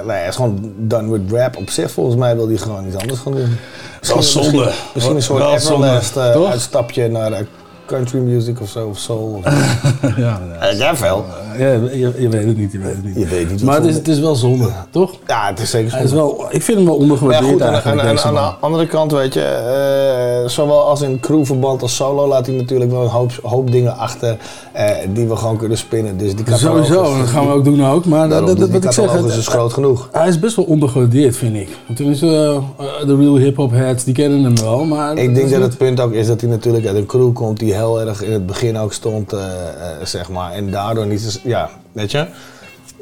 nee, 0.06 0.18
hij 0.18 0.28
is 0.28 0.36
gewoon 0.36 0.74
done 0.78 1.12
with 1.12 1.32
rap 1.32 1.58
op 1.58 1.70
zich. 1.70 1.92
Volgens 1.92 2.16
mij 2.16 2.36
wil 2.36 2.48
hij 2.48 2.58
gewoon 2.58 2.88
iets 2.88 2.96
anders 2.96 3.20
gaan 3.20 3.32
doen. 3.32 3.58
Wel 4.02 4.24
zonde. 4.24 4.50
Misschien, 4.50 4.76
misschien 4.94 5.16
een 5.16 5.22
soort 5.22 5.44
Everlast 5.64 6.16
eh, 6.18 6.50
uitstapje 6.50 7.08
naar 7.10 7.32
eh, 7.32 7.40
country 7.88 8.20
music 8.20 8.62
of 8.62 8.70
zo, 8.70 8.88
of 8.88 8.98
soul. 8.98 9.42
Of 9.44 9.44
ja, 10.18 10.40
ja. 10.78 10.92
Eh, 10.92 10.94
wel. 11.00 11.26
Ja, 11.58 11.68
je, 11.72 12.14
je 12.18 12.30
weet 12.30 12.46
het 12.46 12.58
niet, 12.58 12.72
je 12.72 12.78
weet 12.80 12.96
het 12.96 13.04
niet. 13.04 13.16
Je 13.16 13.26
weet 13.26 13.52
niet. 13.52 13.64
maar 13.64 13.76
het 13.76 13.84
is, 13.86 13.94
zonde- 13.94 14.10
het 14.10 14.18
is 14.18 14.20
wel 14.24 14.36
zonde, 14.36 14.70
toch? 14.90 15.12
Ja, 15.28 15.48
het 15.48 15.60
is 15.60 15.70
zeker 15.70 15.92
Hij 15.92 16.04
is 16.04 16.10
zonde. 16.10 16.24
wel, 16.38 16.46
ik 16.50 16.62
vind 16.64 16.78
hem 16.78 16.86
wel 16.88 16.96
ja, 16.96 17.02
ondergewaardeerd 17.02 17.52
goed, 17.52 17.62
aan, 17.62 17.72
eigenlijk, 17.74 18.02
aan- 18.08 18.14
deze 18.16 18.28
aan 18.28 18.34
de 18.34 18.40
andere 18.60 18.88
kant, 18.88 19.12
weet 19.12 19.34
je, 19.34 19.42
eh, 19.42 20.50
zowel 20.50 20.82
als 20.84 21.02
in 21.02 21.20
crewverband 21.20 21.82
als 21.82 21.96
solo 21.96 22.28
laat 22.28 22.46
hij 22.46 22.56
natuurlijk 22.56 22.92
wel 22.92 23.02
een 23.02 23.08
hoop, 23.10 23.32
hoop 23.44 23.72
dingen 23.72 23.98
achter 23.98 24.38
eh, 24.74 24.90
die 25.14 25.28
we 25.28 25.36
gewoon 25.36 25.58
kunnen 25.58 25.78
spinnen. 25.78 26.18
Dus 26.18 26.36
die 26.36 26.46
Sowieso, 26.56 27.18
dat 27.18 27.28
gaan 27.28 27.48
we 27.48 27.54
ook 27.54 27.64
doen 27.64 27.86
ook. 27.86 28.06
Maar 28.06 28.30
dat, 28.30 28.48
dat, 28.48 28.58
wat 28.60 28.84
ik 28.84 28.92
zeg, 28.92 29.12
het- 29.12 29.26
is 29.26 29.48
groot 29.48 29.74
genoeg. 29.74 30.10
hij 30.12 30.28
is 30.28 30.40
best 30.40 30.56
wel 30.56 30.66
ondergewaardeerd, 30.66 31.38
vind 31.38 31.56
ik. 31.56 31.70
Tenminste, 31.96 32.26
eh, 32.28 32.56
eh, 32.86 33.08
de 33.08 33.16
real 33.16 33.36
hip-hop 33.38 33.72
heads, 33.72 34.04
die 34.04 34.14
kennen 34.14 34.44
hem 34.44 34.56
wel. 34.60 34.86
Maar 34.86 35.18
Ik 35.18 35.36
denk 35.36 35.50
dat 35.50 35.62
het 35.62 35.78
punt 35.78 36.00
ook 36.00 36.12
is 36.12 36.28
dat 36.28 36.42
hij 36.42 36.50
natuurlijk 36.50 36.86
uit 36.86 36.96
een 36.96 37.06
crew 37.06 37.34
komt 37.34 37.60
die 37.60 37.74
heel 37.78 38.02
erg 38.02 38.22
in 38.22 38.32
het 38.32 38.46
begin 38.46 38.78
ook 38.78 38.94
stond, 38.94 39.34
eh, 39.34 39.68
eh, 39.68 40.06
zeg 40.06 40.30
maar. 40.30 40.52
En 40.52 40.72
daardoor 40.72 41.06
niet, 41.06 41.40
ja, 41.44 41.70
weet 41.92 42.12
je. 42.12 42.28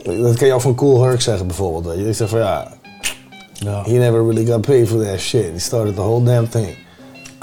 Dat 0.03 0.35
kan 0.35 0.47
je 0.47 0.53
ook 0.53 0.61
van 0.61 0.75
Cool 0.75 1.03
Herc 1.03 1.21
zeggen 1.21 1.47
bijvoorbeeld. 1.47 1.95
Weet 1.95 2.05
je. 2.05 2.13
Zegt 2.13 2.29
van 2.29 2.39
ja, 2.39 2.71
Ja. 3.53 3.83
he 3.83 3.91
never 3.91 4.25
really 4.27 4.45
got 4.45 4.61
paid 4.61 4.87
for 4.87 5.05
that 5.05 5.19
shit. 5.19 5.51
He 5.51 5.59
started 5.59 5.95
the 5.95 6.01
whole 6.01 6.23
damn 6.23 6.49
thing. 6.49 6.75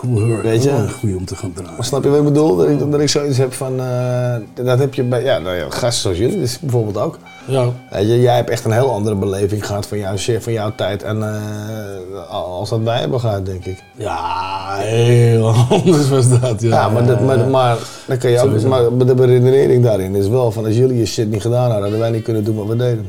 Cool 0.03 0.29
Herc, 0.29 0.43
Weet 0.43 0.63
je? 0.63 0.71
wel 0.71 0.81
een 1.03 1.17
om 1.17 1.25
te 1.25 1.37
gaan 1.37 1.53
draaien. 1.53 1.75
Maar 1.75 1.85
snap 1.85 2.03
je 2.03 2.09
wat 2.09 2.19
ik 2.19 2.25
bedoel? 2.25 2.57
Dat 2.57 2.69
ik, 2.69 2.91
dat 2.91 3.01
ik 3.01 3.09
zoiets 3.09 3.39
heb 3.39 3.53
van, 3.53 3.81
eh, 3.81 4.35
dat 4.55 4.79
heb 4.79 4.95
je 4.95 5.03
bij, 5.03 5.23
ja, 5.25 5.39
nou 5.39 5.57
ja, 5.57 5.67
gasten 5.69 6.03
zoals 6.03 6.19
jullie 6.19 6.39
dus 6.39 6.59
bijvoorbeeld 6.61 6.97
ook. 6.97 7.19
Ja. 7.47 7.69
Weet 7.91 8.09
je, 8.09 8.21
jij 8.21 8.37
hebt 8.37 8.51
echt 8.51 8.65
een 8.65 8.73
heel 8.73 8.91
andere 8.91 9.17
beleving 9.17 9.67
gehad 9.67 9.87
van 9.87 9.99
jouw 9.99 10.17
shit, 10.17 10.43
van 10.43 10.53
jouw 10.53 10.73
tijd. 10.75 11.03
En 11.03 11.23
eh, 11.23 12.31
als 12.31 12.71
dat 12.71 12.81
wij 12.81 12.99
hebben 12.99 13.21
gehad, 13.21 13.47
denk 13.47 13.65
ik. 13.65 13.83
Ja, 13.97 14.77
heel 14.79 15.49
anders 15.71 16.09
was 16.09 16.41
dat. 16.41 16.61
Ja, 16.63 16.69
Ja, 16.69 16.89
maar, 16.89 17.07
dat, 17.07 17.21
maar, 17.21 17.49
maar, 17.49 17.77
dan 18.07 18.19
kan 18.19 18.31
je 18.31 18.37
ook, 18.37 18.45
Sowieso. 18.45 18.69
maar 18.69 19.07
de 19.07 19.15
beredenering 19.15 19.85
daarin 19.85 20.15
is 20.15 20.29
wel 20.29 20.53
van 20.53 20.65
als 20.65 20.77
jullie 20.77 20.99
je 20.99 21.07
shit 21.07 21.31
niet 21.31 21.43
gedaan 21.43 21.63
hadden, 21.65 21.81
hadden 21.81 21.99
wij 22.01 22.11
niet 22.11 22.23
kunnen 22.23 22.45
doen 22.45 22.57
wat 22.57 22.67
we 22.67 22.77
deden. 22.77 23.07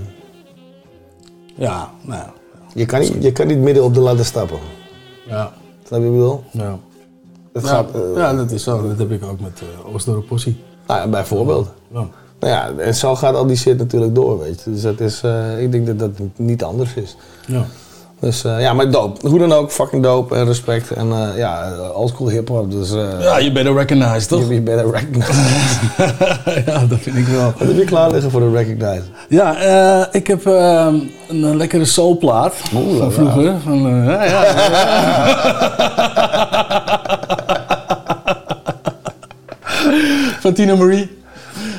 Ja, 1.55 1.91
nou 2.01 2.19
ja. 2.19 2.33
Je 2.73 2.85
kan 2.85 2.99
niet, 2.99 3.15
je 3.19 3.31
kan 3.31 3.47
niet 3.47 3.59
midden 3.59 3.83
op 3.83 3.93
de 3.93 3.99
ladder 3.99 4.25
stappen. 4.25 4.59
Ja. 5.27 5.51
Snap 5.93 6.05
je 6.05 6.11
wat 6.11 6.19
ik 6.19 6.21
bedoel? 6.21 6.67
Ja. 6.67 6.79
Het 7.53 7.65
gaat, 7.67 7.95
eh, 7.95 8.01
ja, 8.15 8.33
dat 8.33 8.51
is 8.51 8.63
zo. 8.63 8.87
Dat 8.87 8.97
heb 8.97 9.11
ik 9.11 9.23
ook 9.23 9.39
met 9.39 9.61
uh, 9.61 9.93
Oostdorp 9.93 10.27
Possie. 10.27 10.63
nou 10.87 10.99
ja, 10.99 11.07
bijvoorbeeld. 11.07 11.69
Ja. 11.91 12.07
Nou 12.39 12.53
ja, 12.53 12.83
en 12.83 12.95
zo 12.95 13.15
gaat 13.15 13.35
al 13.35 13.45
die 13.45 13.55
shit 13.55 13.77
natuurlijk 13.77 14.15
door, 14.15 14.39
weet 14.39 14.61
je. 14.63 14.71
Dus 14.71 14.81
dat 14.81 14.99
is, 14.99 15.21
eh, 15.23 15.61
ik 15.61 15.71
denk 15.71 15.87
dat 15.87 15.99
dat 15.99 16.11
niet 16.35 16.63
anders 16.63 16.93
is. 16.93 17.15
Ja. 17.47 17.65
Dus 18.24 18.43
eh, 18.43 18.59
ja, 18.59 18.74
maar 18.74 18.91
dope. 18.91 19.28
Hoe 19.28 19.39
dan 19.39 19.53
ook, 19.53 19.71
fucking 19.71 20.03
dope 20.03 20.36
en 20.36 20.45
respect. 20.45 20.91
En 20.91 21.07
uh, 21.07 21.28
ja, 21.38 21.63
eh, 21.63 21.97
oldschool 21.97 22.30
hip-hop. 22.30 22.71
Dus, 22.71 22.91
ja, 23.19 23.38
je 23.38 23.51
better 23.51 23.74
recognize, 23.76 24.28
toch? 24.28 24.49
Je 24.49 24.61
better 24.61 24.91
recognize. 24.91 25.80
ja, 26.71 26.86
dat 26.86 26.99
vind 26.99 27.17
ik 27.17 27.28
wel. 27.28 27.53
Wat 27.57 27.67
heb 27.67 27.78
je 27.78 27.84
klaar 27.84 28.11
liggen 28.11 28.32
voor 28.32 28.39
de 28.39 28.51
recognize? 28.51 29.03
Ja, 29.30 29.55
ik 30.11 30.28
heb 30.28 30.45
ehm, 30.45 30.95
een 31.30 31.57
lekkere 31.57 31.86
soulplaat 31.86 32.55
Oeh, 32.76 32.99
van 32.99 33.11
vroeger. 33.11 33.55
Van, 33.63 34.05
ja. 34.05 34.43
van 40.41 40.53
Tina 40.53 40.76
Marie 40.76 41.22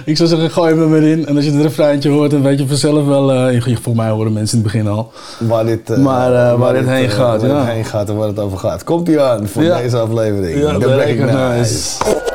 ik 0.05 0.16
zou 0.16 0.28
zeggen, 0.28 0.50
gooi 0.50 0.70
hem 0.70 0.82
er 0.82 0.88
maar 0.88 1.02
in. 1.02 1.26
En 1.26 1.36
als 1.36 1.44
je 1.44 1.50
het 1.50 1.62
refreintje 1.62 2.11
hoort, 2.11 2.30
dan 2.30 2.42
weet 2.42 2.59
je 2.59 2.66
vanzelf 2.66 3.07
wel... 3.07 3.32
Eh, 3.32 3.55
uh, 3.55 3.62
volgens 3.62 3.94
mij 3.94 4.09
horen 4.09 4.32
mensen 4.32 4.59
in 4.59 4.64
het 4.64 4.72
begin 4.72 4.88
al. 4.90 5.12
Waar 5.38 5.64
dit, 5.64 5.90
eh, 5.90 5.98
maar, 5.98 6.34
eh, 6.34 6.59
waar, 6.59 6.72
dit 6.72 6.86
heen 6.86 7.11
gaat. 7.11 7.42
Ja. 7.42 7.64
heen 7.64 7.84
gaat 7.84 8.09
en 8.09 8.16
waar 8.16 8.28
het 8.28 8.38
over 8.38 8.59
gaat. 8.59 8.84
Komt 8.84 9.09
ie 9.09 9.20
aan 9.20 9.48
voor 9.48 9.62
deze 9.62 9.96
aflevering. 9.96 10.61
Ja, 10.61 10.72
de, 10.72 10.78
de 10.78 11.57
nice. 11.57 12.32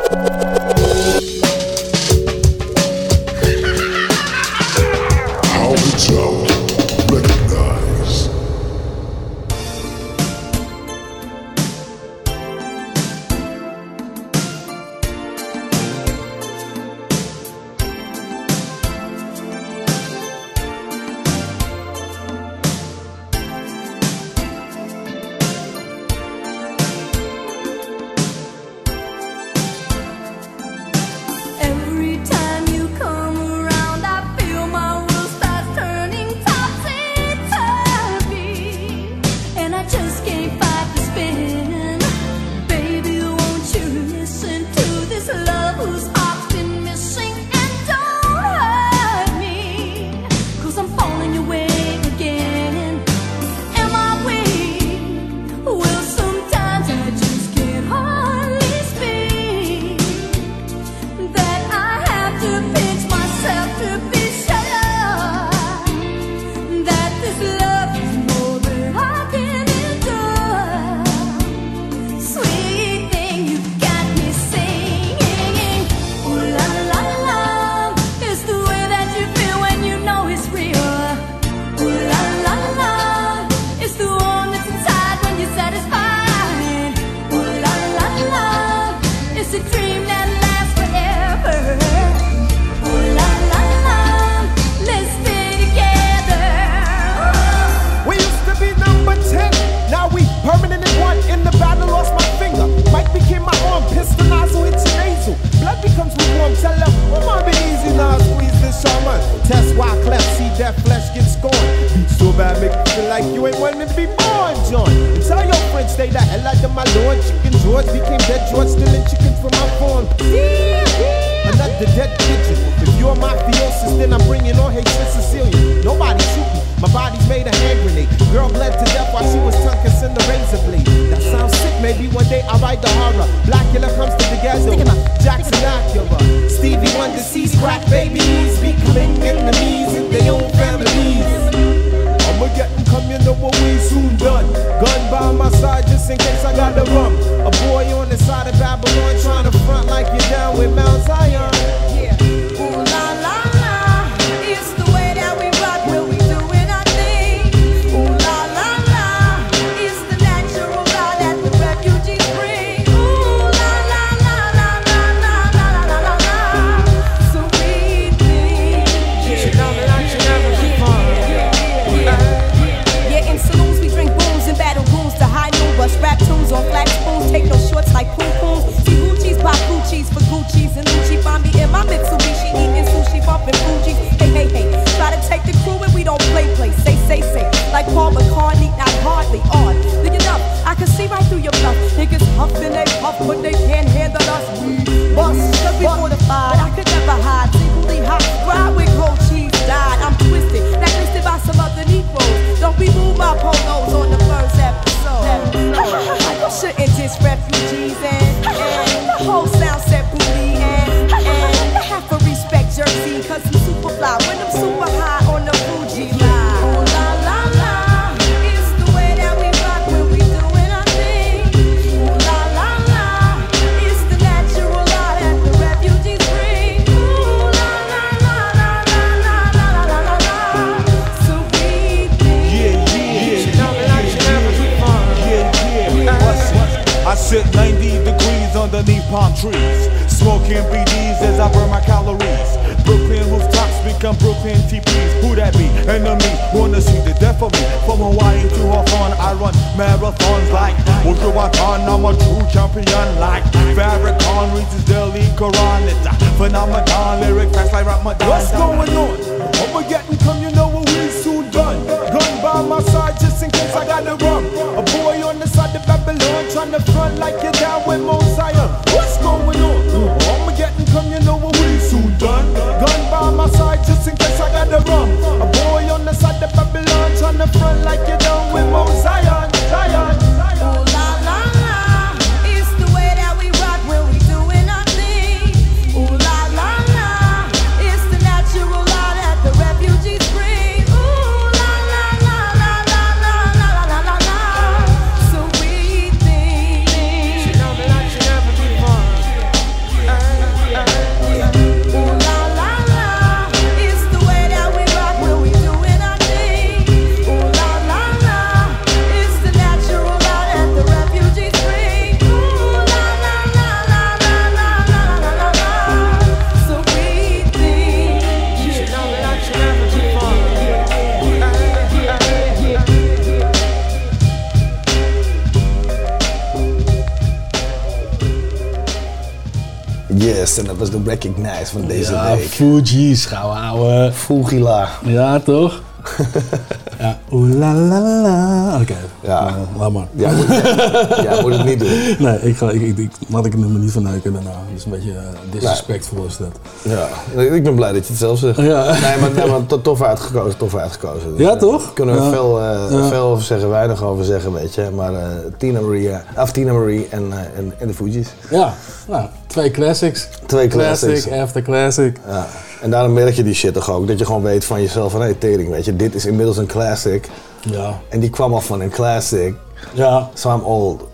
Toch? 335.54 335.82
ja, 337.00 337.18
oeh 337.32 337.54
la 337.58 337.74
la 337.74 338.00
la. 338.00 338.80
Oké, 338.82 338.96
Ja. 339.22 339.48
eh, 339.48 339.54
laat 339.80 339.92
maar. 339.92 340.08
Ja, 340.12 340.32
moet, 340.32 340.48
ja, 340.48 341.22
ja, 341.36 341.42
moet 341.42 341.52
het 341.58 341.66
niet 341.66 341.80
doen. 341.80 341.90
Nee, 342.20 342.40
ik, 342.42 342.58
ga, 342.58 342.70
ik, 342.70 342.82
ik, 342.82 342.98
ik 342.98 343.12
laat 343.28 343.46
ik 343.46 343.52
het 343.52 343.62
nummer 343.62 343.80
niet 343.80 343.92
verneuken 343.92 344.34
daarna. 344.34 344.50
Dat 344.50 344.60
is 344.78 344.86
een 344.86 344.92
beetje 344.92 345.12
eh, 345.12 345.24
disrespectful 345.52 346.26
is 346.26 346.38
dat. 346.38 346.48
Ja, 346.82 347.08
ik 347.42 347.64
ben 347.64 347.76
blij 347.76 347.92
dat 347.94 348.04
je 348.06 348.10
het 348.10 348.20
zelf 348.22 348.40
zegt. 348.40 348.58
Ja. 348.58 348.84
Nee, 348.92 349.20
maar, 349.20 349.32
nee, 349.36 349.46
maar 349.48 349.66
to- 349.66 349.82
tof 349.82 350.02
uitgekozen, 350.02 350.58
tof 350.58 350.76
uitgekozen. 350.76 351.34
Ja, 351.38 351.52
eh, 351.52 351.58
toch? 351.58 351.94
Kunnen 351.94 352.16
we 352.16 352.22
Ja. 352.22 352.30
veel, 352.30 352.60
Ja. 352.62 353.08
veel 353.08 353.22
over 353.24 353.44
zeggen, 353.44 353.70
weinig 353.70 354.04
over 354.04 354.26
zeggen, 354.26 354.54
weet 354.54 354.76
je. 354.76 354.90
Maar 354.96 355.14
eh, 355.14 355.22
Tina 355.58 355.80
Marie, 355.82 356.10
of 356.38 356.52
Tina 356.52 356.74
Marie 356.74 357.08
en, 357.10 357.32
en, 357.56 357.74
en 357.78 357.88
de 357.88 357.94
Fugees. 357.94 358.28
Ja, 358.50 358.74
nou, 359.08 359.26
twee 359.48 359.72
classics. 359.72 360.28
Twee 360.46 360.68
classics. 360.68 361.22
Classic 361.22 361.42
after 361.42 361.62
classic. 361.62 362.18
Ja. 362.28 362.48
En 362.82 362.90
daarom 362.90 363.14
merk 363.14 363.36
je 363.36 363.44
die 363.44 363.54
shit 363.54 363.74
toch 363.74 363.92
ook. 363.92 364.08
Dat 364.08 364.20
je 364.20 364.26
gewoon 364.26 364.42
weet 364.42 364.66
van 364.66 364.82
jezelf 364.82 365.12
van, 365.12 365.22
hé, 365.22 365.34
tering, 365.34 365.70
weet 365.70 365.86
je. 365.86 365.96
Dit 365.96 366.16
is 366.16 366.26
inmiddels 366.26 366.58
een 366.58 366.68
classic. 366.68 367.30
Ja. 367.62 368.00
En 368.10 368.20
die 368.20 368.30
kwam 368.30 368.54
al 368.54 368.62
van 368.62 368.82
een 368.82 368.90
classic. 368.90 369.56
Ja. 369.94 370.30
So 370.34 370.56
I'm 370.56 370.64
old. 370.64 371.08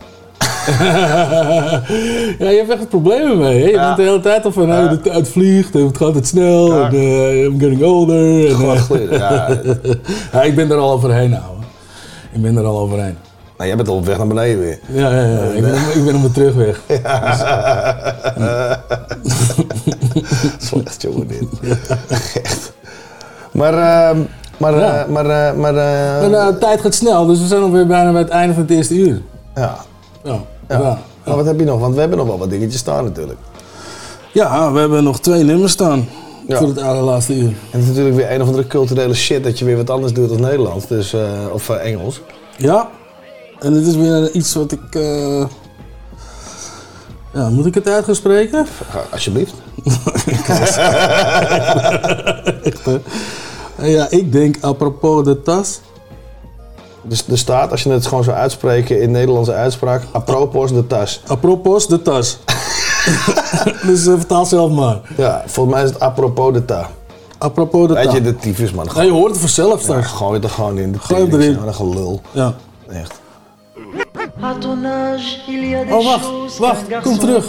ja, 2.40 2.50
je 2.50 2.64
hebt 2.68 2.70
echt 2.70 2.90
problemen 2.90 3.38
mee. 3.38 3.62
Hè? 3.62 3.68
Je 3.68 3.78
bent 3.78 3.98
de 3.98 4.04
hele 4.04 4.20
tijd 4.20 4.46
al 4.46 4.52
van, 4.52 4.68
nou, 4.68 4.90
de 4.90 5.02
tijd 5.02 5.30
vliegt 5.30 5.76
en 5.76 5.86
het 5.86 5.98
gaat 5.98 6.16
het 6.16 6.28
snel. 6.28 6.84
En, 6.84 6.92
eh, 6.92 7.44
I'm 7.44 7.60
getting 7.60 7.84
older. 7.84 8.50
En, 8.50 9.00
eh, 9.00 9.12
ja. 9.12 9.50
ja, 10.34 10.42
ik 10.42 10.56
ben 10.56 10.72
er 10.72 10.78
al 10.78 10.92
overheen, 10.92 11.34
ouwe. 11.34 11.64
Ik 12.32 12.42
ben 12.42 12.58
er 12.58 12.64
al 12.64 12.80
overheen. 12.80 13.18
Nou, 13.58 13.68
jij 13.68 13.76
bent 13.76 13.88
al 13.88 13.96
op 13.96 14.06
weg 14.06 14.18
naar 14.18 14.28
beneden 14.28 14.60
weer. 14.60 14.80
Ja, 14.88 15.10
ja, 15.10 15.22
ja. 15.22 15.44
Ik, 15.44 15.62
ben, 15.62 15.74
ik 15.74 16.06
ben 16.06 16.16
op 16.16 16.22
mijn 16.22 16.32
terugweg. 16.32 16.82
Slecht 20.82 21.02
jongen 21.02 21.28
dit. 21.28 21.44
Echt. 22.44 22.72
Maar, 23.52 23.74
ehm, 23.74 24.20
maar, 24.58 24.78
Ja. 24.80 25.04
eh, 25.04 25.10
maar, 25.10 25.26
eh, 25.26 25.58
maar, 25.60 25.76
En, 26.22 26.34
eh, 26.40 26.48
de 26.48 26.58
tijd 26.58 26.82
gaat 26.82 26.94
snel, 26.94 27.26
dus 27.26 27.40
we 27.40 27.48
zijn 27.48 27.62
alweer 27.62 27.88
bijna 27.88 28.12
bij 28.12 28.22
het 28.22 28.30
einde 28.30 28.54
van 28.54 28.64
het 28.64 28.72
eerste 28.72 28.96
uur. 28.96 29.22
ja. 29.56 29.76
Ja. 30.24 30.40
Ja. 30.70 30.80
Ja. 30.80 31.00
Maar 31.26 31.36
wat 31.36 31.46
heb 31.46 31.60
je 31.60 31.66
nog? 31.66 31.80
Want 31.80 31.94
we 31.94 32.00
hebben 32.00 32.18
nog 32.18 32.28
wel 32.28 32.38
wat 32.38 32.50
dingetjes 32.50 32.80
staan 32.80 33.04
natuurlijk. 33.04 33.40
Ja, 34.32 34.72
we 34.72 34.80
hebben 34.80 35.04
nog 35.04 35.20
twee 35.20 35.44
nummers 35.44 35.72
staan 35.72 36.08
Ja. 36.48 36.58
voor 36.58 36.68
het 36.68 36.78
allerlaatste 36.82 37.36
uur. 37.36 37.48
En 37.48 37.56
het 37.72 37.82
is 37.82 37.88
natuurlijk 37.88 38.16
weer 38.16 38.32
een 38.32 38.42
of 38.42 38.48
andere 38.48 38.68
culturele 38.68 39.14
shit 39.14 39.44
dat 39.44 39.60
je 39.60 39.66
weer 39.66 39.76
wat 39.78 39.90
anders 39.90 40.14
doet 40.14 40.30
dan 40.30 40.42
Nederlands. 40.42 40.88
Dus, 40.88 41.16
of 41.52 41.70
Engels. 41.70 42.22
Ja, 42.58 42.90
en 43.60 43.74
het 43.74 43.86
is 43.88 43.96
weer 43.96 44.32
iets 44.32 44.54
wat 44.54 44.72
ik. 44.72 44.80
Ja, 47.34 47.50
moet 47.50 47.66
ik 47.66 47.74
het 47.74 47.88
uit 47.88 48.06
gaan 48.06 48.16
spreken? 48.16 48.66
Ga- 48.90 49.18
Alsjeblieft. 50.50 50.78
Echt, 52.64 52.86
hè? 52.86 52.98
Ja, 53.88 54.08
ik 54.10 54.32
denk 54.32 54.56
apropos 54.62 55.24
de 55.24 55.42
tas. 55.42 55.80
Dus 57.02 57.28
er 57.28 57.38
staat, 57.38 57.72
als 57.72 57.84
je 57.84 57.90
het 57.90 58.08
gewoon 58.08 58.24
zou 58.24 58.38
uitspreken 58.38 59.02
in 59.02 59.12
Nederlandse 59.12 59.54
uitspraak, 59.54 60.02
apropos 60.12 60.72
de 60.74 60.88
tas. 60.88 61.22
Apropos 61.28 61.88
de 61.88 62.02
tas. 62.02 62.38
dus 63.88 64.06
eh, 64.08 64.14
vertaal 64.14 64.46
zelf 64.46 64.72
maar. 64.72 65.00
Ja, 65.18 65.44
volgens 65.46 65.76
mij 65.76 65.84
is 65.86 65.90
het 65.90 66.00
apropos 66.00 66.54
de 66.54 66.66
ta. 66.66 66.90
Apropos 67.38 67.88
de 67.88 67.94
Weet 67.94 68.04
tas. 68.04 68.14
je, 68.14 68.22
de 68.22 68.36
tyfus 68.36 68.72
man. 68.72 68.88
Ja, 68.96 69.02
je 69.02 69.12
hoort 69.12 69.32
het 69.32 69.40
vanzelf 69.40 69.74
Ja, 69.74 69.80
straks. 69.80 70.08
gooi 70.12 70.34
het 70.34 70.44
er 70.44 70.50
gewoon 70.50 70.78
in. 70.78 70.92
De 70.92 71.00
Gooi 71.00 71.28
erin. 71.32 71.58
Wat 71.58 71.68
een 71.68 71.74
gelul. 71.76 72.22
Ja. 72.32 72.54
Echt. 72.90 73.14
À 74.42 74.54
ton 74.60 74.84
âge, 74.84 75.48
il 75.48 75.64
y 75.70 75.76
a 75.76 75.84
des 75.84 75.94
Oh, 75.94 76.06
wacht, 76.06 76.58
wacht, 76.58 77.02
kom 77.02 77.18
terug. 77.20 77.46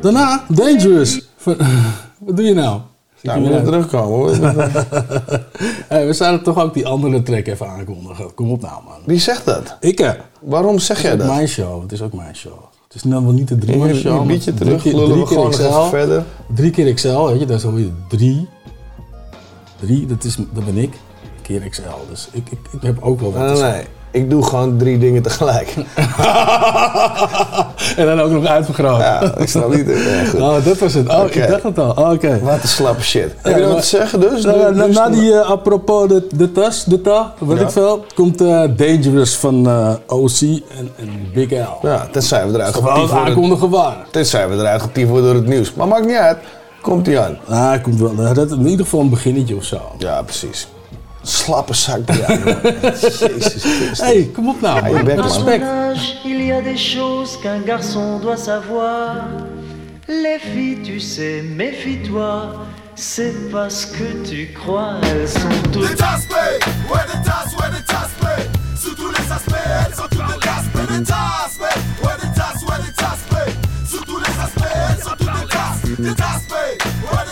Daarna, 0.00 0.44
Dangerous. 0.48 1.20
Wat 2.24 2.36
doe 2.36 2.44
je 2.44 2.54
nou? 2.54 2.80
Nou, 3.22 3.42
we 3.42 3.48
moeten 3.48 3.64
terugkomen 3.64 4.18
hoor. 4.18 4.30
Hey, 5.88 6.06
we 6.06 6.12
zouden 6.12 6.42
toch 6.42 6.58
ook 6.62 6.74
die 6.74 6.86
andere 6.86 7.22
track 7.22 7.46
even 7.46 7.68
aankondigen. 7.68 8.34
Kom 8.34 8.50
op 8.50 8.60
nou, 8.60 8.82
man. 8.84 8.98
Wie 9.04 9.18
zegt 9.18 9.44
dat? 9.44 9.76
Ik 9.80 9.98
hè. 9.98 10.12
Waarom 10.40 10.78
zeg 10.78 10.96
Het 10.96 11.06
jij 11.06 11.14
is 11.14 11.20
ook 11.20 11.26
dat? 11.26 11.36
mijn 11.36 11.48
show. 11.48 11.82
Het 11.82 11.92
is 11.92 12.02
ook 12.02 12.12
mijn 12.12 12.36
show. 12.36 12.52
Het 12.84 12.94
is 12.94 13.02
nou 13.04 13.24
wel 13.24 13.32
niet 13.32 13.48
de 13.48 13.58
drie 13.58 13.76
man 13.76 13.88
een 13.88 13.94
show. 13.94 14.26
beetje 14.26 14.54
terug, 14.54 14.80
drie 14.82 14.92
drie 14.94 15.24
keer 15.26 15.48
XL. 15.48 15.82
verder. 15.88 16.24
Drie 16.54 16.70
keer 16.70 16.94
XL, 16.94 17.24
weet 17.26 17.40
je, 17.40 17.46
dat 17.46 17.58
is 17.58 17.64
alweer 17.64 17.90
drie. 18.08 18.48
Drie, 19.80 20.06
dat, 20.06 20.24
is, 20.24 20.36
dat 20.52 20.64
ben 20.64 20.76
ik. 20.76 20.94
Keer 21.42 21.68
XL. 21.68 21.82
Dus 22.10 22.28
ik, 22.32 22.50
ik, 22.50 22.58
ik 22.72 22.82
heb 22.82 23.02
ook 23.02 23.20
wel 23.20 23.32
wat 23.32 23.42
Nee, 23.42 23.54
te 23.54 23.62
nee, 23.62 23.70
nee. 23.72 23.84
Ik 24.12 24.30
doe 24.30 24.42
gewoon 24.44 24.76
drie 24.76 24.98
dingen 24.98 25.22
tegelijk. 25.22 25.74
en 27.96 28.06
dan 28.06 28.20
ook 28.20 28.30
nog 28.30 28.44
uitvergroot. 28.46 29.00
Ja, 29.00 29.34
ik 29.36 29.48
snap 29.48 29.74
niet. 29.74 29.86
Ja, 29.86 30.24
goed. 30.30 30.40
Oh, 30.40 30.64
dat 30.64 30.78
was 30.78 30.94
het. 30.94 31.08
Oh, 31.08 31.24
ik 31.30 31.48
dacht 31.48 31.62
het 31.62 31.78
al. 31.78 31.90
Oh, 31.90 32.10
Oké. 32.10 32.40
Wat 32.42 32.62
een 32.62 32.68
slappe 32.68 33.02
shit. 33.02 33.34
Heb 33.42 33.54
je 33.54 33.60
Ja, 33.60 33.66
nog 33.66 33.74
wat 33.74 33.82
te 33.82 33.88
zeggen 33.88 34.20
dus? 34.20 34.44
Nou, 34.44 34.74
na, 34.74 34.86
na 34.86 35.08
is- 35.08 35.18
die, 35.18 35.38
eh, 35.38 35.50
apropos 35.50 36.08
de, 36.08 36.26
de 36.34 36.52
tas, 36.52 36.84
de 36.84 37.00
ta, 37.00 37.34
weet 37.38 37.58
Ja. 37.58 37.64
ik 37.64 37.70
veel, 37.70 38.04
komt 38.14 38.40
eh, 38.40 38.62
Dangerous 38.76 39.36
van 39.36 39.66
eh, 39.68 39.92
OC 40.06 40.40
en, 40.40 40.90
en 40.96 41.08
Big 41.34 41.50
L. 41.50 41.86
Ja, 41.86 42.06
tenzij 42.12 42.46
we 42.48 42.54
eruit 42.54 42.74
getiefd 42.74 43.10
worden. 43.10 43.18
aankondigen 43.26 43.70
waar. 43.70 43.96
Tenzij 44.10 44.48
we 44.48 44.54
eruit 44.54 44.82
getiefd 44.82 45.08
worden 45.08 45.26
door 45.32 45.40
het 45.42 45.48
nieuws. 45.48 45.74
Maar 45.74 45.88
maakt 45.88 46.06
niet 46.06 46.16
uit. 46.16 46.38
Komt 46.80 47.06
ie 47.08 47.18
aan. 47.18 47.38
Ah, 47.48 47.68
hij 47.68 47.80
komt 47.80 48.00
wel. 48.00 48.34
Dat 48.34 48.50
is 48.50 48.56
in 48.56 48.66
ieder 48.66 48.84
geval 48.84 49.00
een 49.00 49.10
beginnetje 49.10 49.56
of 49.56 49.64
zo. 49.64 49.80
Ja, 49.98 50.22
precies. 50.22 50.68
Slappe 51.22 51.74
zak. 51.74 52.00
Jezus 53.00 54.00
hey, 54.00 54.30
kom 54.34 54.48
op 54.48 54.60
nou. 54.60 54.80
Respect. 55.20 55.62
âge, 55.62 56.18
il 56.24 56.42
y 56.46 56.52
a 56.52 56.60
des 56.60 56.76
choses 56.76 57.38
qu'un 57.42 57.60
garçon 57.60 58.18
doit 58.18 58.36
savoir. 58.36 59.16
Les 60.08 60.38
filles, 60.38 60.82
tu 60.82 61.00
sais, 61.00 61.42
méfie-toi. 61.42 62.54
C'est 62.94 63.50
parce 63.50 63.86
que 63.86 64.22
tu 64.28 64.52
crois, 64.52 64.96
elles 65.02 65.28
sont 65.28 65.48
toutes. 65.72 65.88
Les 65.88 65.96
tasses 65.96 66.26
play, 66.26 66.58
ouais 66.92 67.00
les 67.08 67.22
tasses, 67.24 67.54
ouais 67.56 67.70
les 67.72 67.84
tasses 67.84 68.10
play. 68.20 68.50
Sous 68.76 68.94
tous 68.94 69.10
les 69.10 69.32
aspects, 69.32 69.54
elles 69.86 69.94
sont 69.94 70.08
toutes 70.10 70.26
des 70.26 70.40
tasses 70.40 70.68
play. 70.72 70.98
Les 70.98 71.02
tasses 71.02 71.56
play, 71.56 71.76
ouais 72.04 72.16
les 72.22 72.32
tasses, 72.34 72.62
ouais 72.68 72.78
les 72.86 72.92
tasses 72.92 73.24
play. 73.30 73.52
Sous 73.88 74.04
tous 74.04 74.18
les 74.18 74.34
aspects, 74.44 74.74
elles 74.90 75.02
sont 75.02 75.16
toutes 75.18 75.40
des 75.40 75.48
tasses. 75.48 75.82
Les 75.98 76.14
tasses 76.14 76.46
play, 76.48 76.70
ouais 77.10 77.24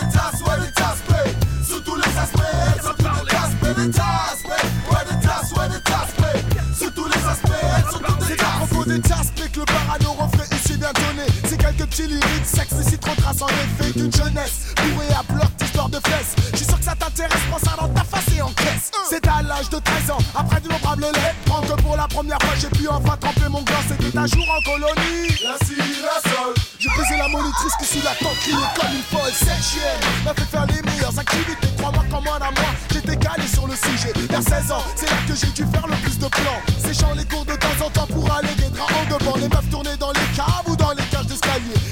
déteste, 8.91 9.33
mais 9.39 9.49
que 9.49 9.59
le 9.59 9.65
parano 9.65 10.11
refrain 10.13 10.55
ici 10.55 10.77
bien 10.77 10.91
donné. 10.93 11.50
C'est 11.71 11.77
quelques 11.77 11.89
petits 11.91 12.07
lyriques 12.07 12.45
sexy, 12.45 12.97
trop 12.97 13.15
trace 13.15 13.41
en 13.41 13.47
effet 13.47 13.91
d'une 13.93 14.11
jeunesse 14.11 14.73
bourrée 14.75 15.13
à 15.17 15.23
bloc 15.31 15.49
d'histoire 15.57 15.89
de 15.89 15.99
fesses. 16.07 16.35
Je 16.51 16.57
suis 16.57 16.65
sûr 16.65 16.77
que 16.77 16.83
ça 16.83 16.95
t'intéresse, 16.95 17.39
prends 17.49 17.59
ça 17.59 17.77
dans 17.79 17.87
ta 17.89 18.03
face 18.03 18.25
et 18.35 18.41
en 18.41 18.51
caisse. 18.51 18.91
C'était 19.09 19.29
à 19.29 19.41
l'âge 19.41 19.69
de 19.69 19.79
13 19.79 20.11
ans, 20.11 20.17
après 20.35 20.59
d'innombrables 20.59 21.03
lettres. 21.03 21.35
Prends 21.45 21.61
que 21.61 21.81
pour 21.81 21.95
la 21.95 22.07
première 22.07 22.39
fois, 22.41 22.55
j'ai 22.59 22.69
pu 22.69 22.87
enfin 22.87 23.15
tremper 23.17 23.47
mon 23.49 23.61
gland. 23.61 23.83
C'était 23.87 24.17
un 24.17 24.27
jour 24.27 24.45
en 24.49 24.61
colonie. 24.69 25.31
La 25.41 26.29
sol. 26.29 26.53
J'ai 26.79 26.89
pesé 26.89 27.17
la 27.17 27.27
monitrice 27.27 27.73
qui 27.79 27.85
sous 27.85 28.03
la 28.03 28.15
tente 28.15 28.37
criait 28.39 28.55
comme 28.75 28.91
une 28.91 29.03
folle. 29.03 29.31
Cette 29.31 29.63
chienne 29.63 30.01
m'a 30.25 30.33
fait 30.33 30.49
faire 30.49 30.65
les 30.65 30.81
meilleures 30.81 31.17
activités. 31.17 31.67
Crois-moi 31.77 32.03
qu'en 32.09 32.21
moins 32.21 32.39
d'un 32.39 32.51
mois, 32.51 32.73
j'étais 32.91 33.15
calé 33.15 33.47
sur 33.47 33.67
le 33.67 33.75
sujet. 33.75 34.11
Vers 34.29 34.41
16 34.41 34.71
ans, 34.71 34.83
c'est 34.95 35.05
là 35.05 35.17
que 35.27 35.35
j'ai 35.35 35.51
dû 35.51 35.63
faire 35.71 35.87
le 35.87 35.95
plus 36.03 36.17
de 36.17 36.27
plans. 36.27 36.61
Séchant 36.83 37.13
les 37.15 37.25
cours 37.25 37.45
de 37.45 37.55
temps 37.55 37.85
en 37.85 37.89
temps 37.91 38.07
pour 38.07 38.33
aller 38.33 38.53
des 38.57 38.69
draps 38.69 38.91
en 38.91 39.17
devant. 39.17 39.35
Les 39.37 39.47
meufs 39.47 39.69
tournaient 39.69 39.97
dans 39.97 40.11
les 40.11 40.35
caves 40.35 40.65
ou 40.67 40.75
dans 40.75 40.91
les 40.91 41.03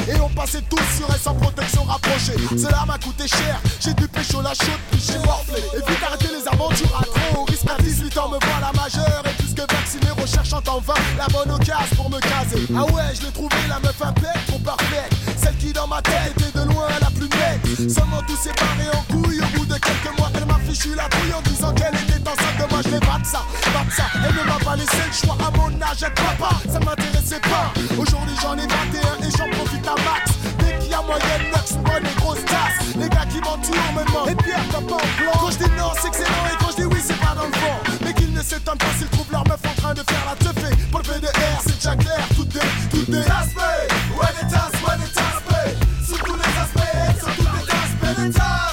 Et 0.08 0.20
on 0.22 0.30
passait 0.30 0.62
tous 0.70 0.82
sur 0.98 1.08
elle 1.14 1.20
sans 1.20 1.36
protection 1.36 1.84
rapprochée. 1.84 2.36
Cela 2.58 2.86
m'a 2.86 2.98
coûté 2.98 3.28
cher. 3.28 3.60
J'ai 3.80 3.94
dû 3.94 4.08
pécho 4.08 4.42
la 4.42 4.54
chaude, 4.54 4.80
puis 4.92 5.02
j'ai 5.06 5.20
morflé. 5.20 5.62
Et 5.74 5.90
vite 5.90 6.04
arrêter 6.06 6.28
les 6.28 6.48
aventures 6.48 6.98
à 7.00 7.04
trop. 7.04 7.46
Risque 7.46 7.70
à 7.70 7.82
18 7.82 8.18
ans, 8.18 8.30
me 8.30 8.38
voilà 8.42 8.72
majeur. 8.74 9.24
Et 9.26 9.42
plus 9.42 9.54
que 9.54 9.62
vacciné, 9.62 10.10
recherchant 10.20 10.62
en 10.68 10.80
vain 10.80 10.94
la 11.18 11.28
bonne 11.28 11.52
occasion 11.52 11.96
pour 11.96 12.10
me 12.10 12.20
caser. 12.20 12.66
Ah 12.76 12.86
ouais, 12.86 13.14
je 13.14 13.26
l'ai 13.26 13.32
trouvé, 13.32 13.56
la 13.68 13.80
meuf 13.80 14.02
impec, 14.02 14.46
trop 14.48 14.60
parfaite. 14.60 15.12
Celle 15.38 15.56
qui 15.58 15.74
dans 15.74 15.88
ma 15.88 16.02
tête 16.02 16.34
était 16.38 16.60
de 16.60 16.66
loin 16.66 16.88
la 17.02 17.12
plus 17.12 17.30
nette. 17.30 17.92
Seulement 17.92 18.22
tous 18.28 18.38
séparés 18.38 18.90
en 18.94 19.04
couilles. 19.14 19.42
Au 19.42 19.58
bout 19.58 19.66
de 19.66 19.76
quelques 19.76 20.18
mois, 20.18 20.30
elle 20.36 20.46
fichu 20.70 20.96
la 20.96 21.08
bouille 21.10 21.34
en 21.34 21.42
disant 21.42 21.74
qu'elle 21.74 21.96
était 21.96 22.30
enceinte 22.30 22.58
de 22.60 22.70
moi. 22.70 22.82
Je 22.84 22.90
vais 22.90 23.00
battre 23.00 23.26
ça, 23.26 23.42
battre 23.74 23.92
ça. 23.96 24.06
Elle 24.16 24.36
ne 24.36 24.44
m'a 24.44 24.60
pas 24.64 24.76
laissé 24.76 25.02
le 25.08 25.14
choix 25.14 25.38
à 25.46 25.52
mon 25.58 25.70
âge, 25.82 26.04
être 26.04 26.14
papa. 26.14 26.56
Ça 26.72 26.80
m'intéressait 26.80 27.42
pas. 27.42 27.74
Aujourd'hui, 27.98 28.36
j'en 28.42 28.54
ai 28.58 28.68
21 28.68 29.28
et 29.28 29.32
j'en 29.38 29.50
profite 29.58 29.88
à 29.88 29.96
max. 30.06 30.32
Dès 30.60 30.78
qu'il 30.80 30.92
y 30.92 30.94
a 30.94 31.02
moyenne, 31.02 31.46
une 31.50 31.84
bonne 31.84 32.06
et 32.06 32.16
grosse 32.20 32.46
tasse. 32.46 32.78
Les 32.98 33.10
gars 33.10 33.26
qui 33.30 33.40
m'entourent 33.42 33.94
me 33.96 34.06
demandent 34.06 34.30
Et 34.30 34.36
Pierre, 34.36 34.64
t'as 34.72 34.82
pas 34.82 35.02
en 35.02 35.40
Quand 35.40 35.52
je 35.52 35.58
dis 35.58 35.72
non, 35.78 35.92
c'est 36.02 36.20
non. 36.20 36.42
Et 36.52 36.58
quand 36.60 36.72
je 36.72 36.76
dis 36.78 36.86
oui, 36.86 37.00
c'est 37.04 37.20
pas 37.20 37.34
dans 37.36 37.48
le 37.48 37.54
fond. 37.54 37.76
Mais 38.06 38.14
qu'ils 38.14 38.34
ne 38.34 38.42
s'étonnent 38.42 38.78
pas 38.78 38.94
s'ils 38.98 39.10
trouvent 39.10 39.32
leur 39.32 39.46
meuf 39.48 39.60
en 39.66 39.82
train 39.82 39.94
de 39.94 40.04
faire 40.04 40.26
la 40.30 40.36
teufée. 40.38 40.76
Pour 40.92 41.00
le 41.02 41.06
PDR, 41.06 41.58
c'est 41.66 41.76
déjà 41.76 41.96
clair. 41.96 42.24
Toutes 42.36 42.50
des, 42.50 42.68
toutes 42.92 43.10
des 43.10 43.26
aspects. 43.26 43.86
Ouais, 44.14 44.32
des 44.38 44.48
tasses, 44.54 44.78
ouais, 44.86 44.98
des 45.02 45.14
aspects. 45.18 45.70
Sous 46.06 46.18
tous 46.18 46.36
les 46.36 46.54
aspects, 46.62 47.20
sur 47.20 47.36
tous 47.36 47.50
les 47.58 47.64
aspects. 47.64 48.38
Aspects. 48.38 48.69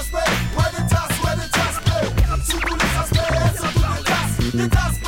Les 4.54 4.68
tasses. 4.68 5.05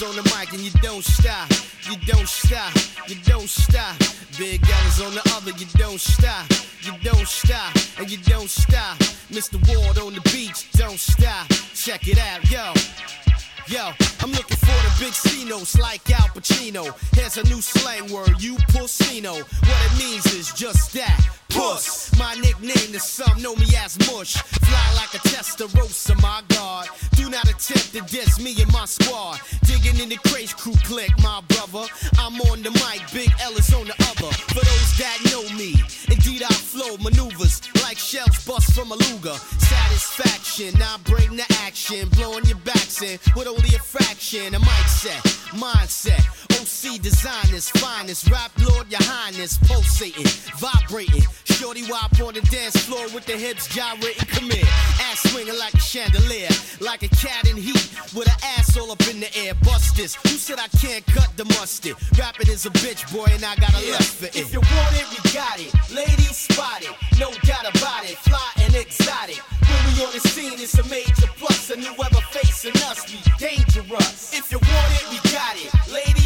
On 0.00 0.14
the 0.14 0.22
mic 0.38 0.52
and 0.52 0.60
you 0.60 0.70
don't 0.80 1.02
stop. 1.02 1.50
You 1.82 1.96
don't 2.06 2.28
stop. 2.28 2.72
You 3.08 3.16
don't 3.24 3.48
stop. 3.48 3.98
Big 4.38 4.62
L's 4.62 5.00
on 5.02 5.12
the 5.12 5.22
other. 5.34 5.50
You 5.58 5.66
don't 5.76 6.00
stop. 6.00 6.46
You 6.82 6.92
don't 7.02 7.26
stop. 7.26 7.74
And 7.98 8.08
you 8.08 8.18
don't 8.18 8.48
stop. 8.48 8.96
Mr. 9.28 9.58
Ward 9.66 9.98
on 9.98 10.14
the 10.14 10.20
beach. 10.30 10.70
Don't 10.72 11.00
stop. 11.00 11.48
Check 11.74 12.06
it 12.06 12.16
out, 12.16 12.48
yo. 12.48 12.72
Yo, 13.66 13.90
I'm 14.20 14.30
looking 14.30 14.56
for 14.56 14.66
the 14.66 14.96
big 15.00 15.12
C-notes 15.12 15.76
like 15.78 16.08
Al 16.12 16.28
Pacino. 16.28 16.94
Here's 17.16 17.36
a 17.36 17.42
new 17.48 17.60
slang 17.60 18.10
word, 18.12 18.40
you 18.40 18.54
pussino. 18.70 19.34
What 19.34 19.92
it 19.92 19.98
means 19.98 20.26
is 20.26 20.52
just 20.52 20.92
that, 20.94 21.20
puss. 21.48 22.16
My 22.18 22.34
nickname 22.34 22.94
is 22.94 23.04
some 23.04 23.40
know 23.42 23.54
me 23.56 23.66
as 23.78 23.98
Mush. 24.10 24.36
Fly 24.36 24.92
like 24.96 25.14
a 25.14 25.18
Testarossa, 25.28 26.20
my 26.22 26.42
God. 26.48 26.88
Do 27.12 27.28
not 27.28 27.44
attempt 27.44 27.92
to 27.92 28.00
diss 28.02 28.40
me 28.40 28.54
and 28.60 28.72
my 28.72 28.84
squad. 28.84 29.40
Digging 29.64 30.00
in 30.00 30.08
the 30.08 30.16
Crates 30.28 30.54
crew 30.54 30.74
click, 30.84 31.10
my 31.22 31.40
brother. 31.48 31.86
I'm 32.18 32.40
on 32.52 32.62
the 32.62 32.70
mic, 32.70 33.02
Big 33.12 33.30
L 33.42 33.52
is 33.52 33.72
on 33.74 33.86
the 33.86 33.94
other. 34.10 34.32
For 34.54 34.64
those 34.64 34.98
that 34.98 35.18
know 35.30 35.42
me, 35.56 35.74
I 36.42 36.52
flow 36.52 36.96
maneuvers 36.98 37.60
like 37.82 37.98
shells 37.98 38.44
bust 38.46 38.72
from 38.74 38.92
a 38.92 38.96
Luger. 38.96 39.34
Satisfaction, 39.58 40.80
I 40.80 40.98
bring 41.04 41.36
the 41.36 41.46
action, 41.64 42.08
blowing 42.10 42.44
your 42.44 42.58
backs 42.58 43.02
in 43.02 43.18
with 43.34 43.46
only 43.46 43.74
a 43.74 43.78
fraction. 43.78 44.54
A 44.54 44.58
mic 44.58 44.88
set, 44.88 45.22
mindset, 45.56 46.22
OC 46.60 47.00
designers, 47.02 47.68
finest, 47.70 48.30
rap 48.30 48.52
lord, 48.58 48.90
your 48.90 49.02
highness, 49.02 49.58
pulsating, 49.66 50.26
vibrating. 50.58 51.24
Shorty 51.44 51.82
wop 51.90 52.12
on 52.20 52.34
the 52.34 52.40
dance 52.42 52.76
floor 52.76 53.08
with 53.12 53.26
the 53.26 53.32
hips 53.32 53.66
gyrating, 53.74 54.28
come 54.28 54.50
here. 54.50 54.64
Ass 55.10 55.30
swinging 55.30 55.58
like 55.58 55.74
a 55.74 55.80
chandelier, 55.80 56.48
like 56.80 57.02
a 57.02 57.08
cat 57.08 57.48
in 57.48 57.56
heat 57.56 57.90
with 58.14 58.28
an 58.28 58.38
ass 58.56 58.76
all 58.76 58.92
up 58.92 59.00
in 59.08 59.18
the 59.18 59.36
air. 59.36 59.54
Bust 59.64 59.96
this. 59.96 60.14
Who 60.14 60.28
said 60.38 60.58
I 60.60 60.68
can't 60.78 61.04
cut 61.06 61.30
the 61.36 61.44
mustard? 61.46 61.96
Rapping 62.16 62.48
is 62.48 62.66
a 62.66 62.70
bitch, 62.70 63.12
boy, 63.12 63.26
and 63.32 63.44
I 63.44 63.56
got 63.56 63.74
a 63.74 63.90
lust 63.90 64.14
for 64.16 64.26
it. 64.26 64.36
If 64.36 64.52
you 64.52 64.60
want 64.60 64.94
it, 64.94 65.06
we 65.10 65.32
got 65.32 65.58
it. 65.58 65.72
Ladies 65.92 66.27
spot 66.32 66.82
it, 66.82 66.94
no 67.18 67.30
doubt 67.42 67.66
about 67.68 68.04
it. 68.04 68.18
Fly 68.18 68.50
and 68.58 68.74
exotic. 68.74 69.40
When 69.68 69.80
we 69.86 70.04
on 70.04 70.12
the 70.12 70.20
scene, 70.20 70.58
it's 70.58 70.78
a 70.78 70.84
major 70.88 71.30
plus. 71.36 71.70
And 71.70 71.84
whoever 71.84 72.20
facing 72.30 72.76
us, 72.88 73.06
we 73.10 73.18
dangerous. 73.38 74.36
If 74.36 74.52
you 74.52 74.58
want 74.58 74.92
it, 74.98 75.06
we 75.10 75.18
got 75.30 75.56
it. 75.56 75.70
Ladies 75.92 76.17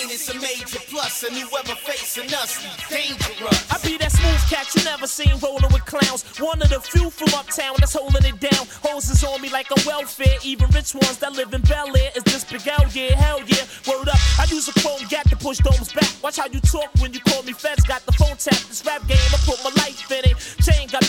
scene, 0.00 0.10
it's 0.10 0.28
a 0.28 0.34
major 0.40 0.78
plus. 0.88 1.22
And 1.22 1.36
whoever 1.36 1.74
facing 1.74 2.32
us, 2.34 2.62
we 2.62 2.96
dangerous. 2.96 3.72
I 3.72 3.78
be 3.86 3.96
that 3.98 4.12
smooth 4.12 4.40
cat 4.48 4.66
you 4.74 4.84
never 4.84 5.06
seen 5.06 5.32
rolling 5.42 5.72
with 5.72 5.84
clowns. 5.84 6.24
One 6.38 6.60
of 6.62 6.68
the 6.68 6.80
few 6.80 7.10
from 7.10 7.28
uptown 7.34 7.76
that's 7.78 7.94
holding 7.94 8.24
it 8.24 8.40
down. 8.40 8.66
Hoses 8.82 9.22
on 9.24 9.40
me 9.40 9.50
like 9.50 9.70
a 9.70 9.80
welfare. 9.86 10.36
Even 10.44 10.68
rich 10.70 10.94
ones 10.94 11.18
that 11.18 11.32
live 11.32 11.52
in 11.52 11.62
Bel 11.62 11.96
Air 11.96 12.10
is 12.16 12.24
this 12.24 12.44
big 12.44 12.66
out, 12.68 12.94
yeah, 12.94 13.14
hell 13.14 13.40
yeah. 13.46 13.64
Word 13.88 14.08
up, 14.08 14.20
I 14.38 14.46
use 14.50 14.68
a 14.68 14.74
chrome 14.80 15.04
gat 15.08 15.28
to 15.30 15.36
push 15.36 15.58
domes 15.58 15.92
back. 15.92 16.10
Watch 16.22 16.36
how 16.36 16.46
you 16.46 16.60
talk 16.60 16.90
when 17.00 17.12
you 17.12 17.20
call 17.20 17.42
me 17.42 17.52
feds. 17.52 17.84
Got 17.84 18.04
the 18.06 18.12
phone 18.12 18.36
tap, 18.36 18.60
this 18.68 18.84
rap 18.86 19.06
game, 19.06 19.30
I 19.32 19.38
put 19.44 19.58
my 19.64 19.70
life 19.82 20.10
in 20.10 20.30
it. 20.30 20.36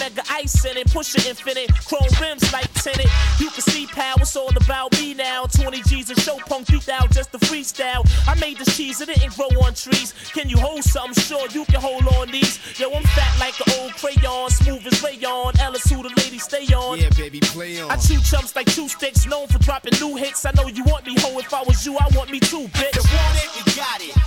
Mega 0.01 0.23
ice 0.31 0.65
in 0.65 0.77
it, 0.77 0.91
push 0.91 1.13
it 1.13 1.27
infinite. 1.27 1.69
Chrome 1.85 2.09
rims 2.19 2.51
like 2.51 2.73
tinted. 2.73 3.05
You 3.39 3.51
can 3.51 3.61
see 3.61 3.85
power, 3.85 4.15
it's 4.17 4.35
all 4.35 4.49
about 4.57 4.91
me 4.93 5.13
now. 5.13 5.45
20 5.45 5.83
G's 5.83 6.09
a 6.09 6.15
show 6.15 6.37
punk 6.47 6.65
beat 6.69 6.89
out 6.89 7.11
just 7.11 7.35
a 7.35 7.37
freestyle. 7.37 8.01
I 8.27 8.33
made 8.39 8.57
this 8.57 8.75
cheese, 8.75 8.99
it 8.99 9.09
didn't 9.09 9.35
grow 9.35 9.45
on 9.61 9.75
trees. 9.75 10.15
Can 10.33 10.49
you 10.49 10.57
hold 10.57 10.83
something? 10.83 11.13
Sure, 11.23 11.47
you 11.49 11.65
can 11.65 11.79
hold 11.79 12.07
on 12.17 12.31
these. 12.31 12.57
Yo, 12.79 12.89
I'm 12.89 13.03
fat 13.03 13.39
like 13.39 13.53
an 13.61 13.73
old 13.79 13.93
crayon, 13.93 14.49
smooth 14.49 14.87
as 14.87 15.03
rayon. 15.03 15.53
Ellis, 15.59 15.87
who 15.87 16.01
the 16.01 16.09
ladies 16.17 16.45
stay 16.45 16.65
on. 16.73 16.97
Yeah, 16.97 17.09
baby, 17.15 17.39
play 17.39 17.79
on. 17.79 17.91
I 17.91 17.95
chew 17.97 18.19
chumps 18.21 18.55
like 18.55 18.73
two 18.73 18.89
sticks, 18.89 19.27
known 19.27 19.45
for 19.49 19.59
dropping 19.59 19.93
new 20.01 20.15
hits. 20.15 20.43
I 20.45 20.51
know 20.57 20.65
you 20.65 20.83
want 20.85 21.05
me, 21.05 21.13
ho. 21.19 21.37
If 21.37 21.53
I 21.53 21.61
was 21.61 21.85
you, 21.85 21.95
I 21.95 22.07
want 22.15 22.31
me 22.31 22.39
too, 22.39 22.65
bitch. 22.73 22.95
You 22.95 23.17
want 23.17 23.37
it, 23.37 23.49
we 23.55 23.73
got 23.75 24.01
it. 24.01 24.20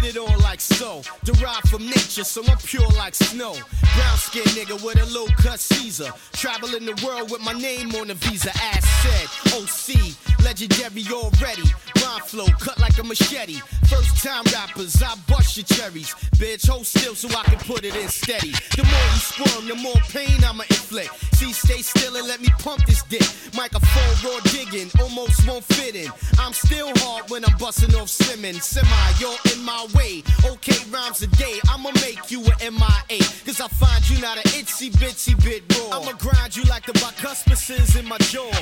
Get 0.00 0.16
it 0.16 0.18
on 0.18 0.38
like 0.40 0.60
so. 0.60 1.02
Derived 1.24 1.68
from 1.68 1.86
nature, 1.86 2.24
so 2.24 2.42
I'm 2.48 2.58
pure 2.58 2.88
like 2.96 3.14
snow. 3.14 3.54
Brown 3.94 4.16
skin 4.16 4.44
nigga 4.54 4.82
with 4.84 5.00
a 5.00 5.06
low 5.12 5.26
cut 5.38 5.60
Caesar. 5.60 6.10
Traveling 6.32 6.84
the 6.84 7.00
world 7.04 7.30
with 7.30 7.40
my 7.42 7.52
name 7.52 7.94
on 7.96 8.08
the 8.08 8.14
visa. 8.14 8.50
Ass 8.50 8.86
said, 9.02 9.28
OC, 9.54 10.44
legendary 10.44 11.04
already. 11.12 11.68
Rhyme 12.02 12.22
flow 12.22 12.46
cut 12.60 12.78
like 12.78 12.98
a 12.98 13.04
machete. 13.04 13.60
First 13.88 14.22
time 14.22 14.44
rappers, 14.52 15.02
I 15.02 15.14
bust 15.28 15.56
your 15.56 15.64
cherries. 15.64 16.14
Bitch, 16.36 16.68
hold 16.68 16.86
still 16.86 17.14
so 17.14 17.28
I 17.28 17.42
can 17.44 17.58
put 17.58 17.84
it 17.84 17.94
in 17.96 18.08
steady. 18.08 18.52
The 18.76 18.84
more 18.84 19.08
you 19.12 19.20
squirm, 19.20 19.68
the 19.68 19.74
more 19.76 20.00
pain 20.08 20.42
I'ma 20.44 20.64
inflict. 20.70 21.10
See, 21.36 21.52
stay 21.52 21.82
still 21.82 22.16
and 22.16 22.26
let 22.26 22.40
me 22.40 22.48
pump 22.58 22.86
this 22.86 23.02
dick. 23.04 23.26
Microphone 23.54 24.14
raw 24.24 24.40
digging, 24.52 24.90
almost 25.00 25.46
won't 25.46 25.64
fit 25.64 25.94
in. 25.94 26.10
I'm 26.38 26.52
still 26.52 26.92
hard 26.96 27.30
when 27.30 27.44
I'm 27.44 27.56
busting 27.58 27.94
off 27.94 28.08
slimming. 28.08 28.60
Semi, 28.62 29.10
you're 29.18 29.36
in 29.52 29.64
my 29.64 29.86
way. 29.94 30.22
Okay, 30.44 30.76
rhymes 30.90 31.22
a 31.22 31.26
day, 31.28 31.60
I'ma 31.68 31.90
make 32.02 32.30
you 32.30 32.40
an 32.44 32.74
MIA. 32.74 33.20
Cause 33.44 33.60
I 33.60 33.68
find 33.68 34.08
you 34.08 34.20
not 34.20 34.36
an 34.36 34.44
itsy 34.58 34.90
bitsy 34.90 35.34
bit 35.42 35.62
raw. 35.76 35.98
I'ma 35.98 36.12
grind 36.18 36.56
you 36.56 36.64
like 36.64 36.86
the 36.86 36.92
bicuspices 36.94 37.98
in 37.98 38.06
my 38.06 38.18
jaws. 38.18 38.54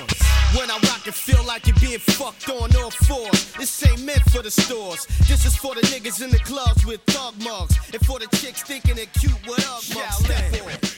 When 0.56 0.70
I 0.70 0.78
rock 0.88 1.06
it, 1.06 1.14
feel 1.14 1.44
like 1.44 1.66
you're 1.66 1.76
being 1.80 1.98
fucked 1.98 2.48
on 2.48 2.74
all 2.76 2.90
fours. 2.90 3.52
This 3.52 3.86
ain't 3.86 4.02
meant 4.04 4.22
for 4.30 4.42
the 4.42 4.50
stores. 4.50 5.06
This 5.28 5.44
is 5.44 5.56
for 5.56 5.74
the 5.74 5.82
niggas 5.82 6.22
in 6.22 6.30
the 6.30 6.38
clubs 6.38 6.84
with 6.86 7.00
thug 7.06 7.34
mugs. 7.42 7.76
And 7.92 8.04
for 8.06 8.18
the 8.18 8.26
chicks 8.36 8.62
thinking 8.62 8.96
they're 8.96 9.06
cute 9.06 9.40
with 9.46 9.58
Ugg 9.58 9.94
mugs. 9.94 10.16
Step 10.24 10.62
on. 10.64 10.70
Niggas 10.70 10.97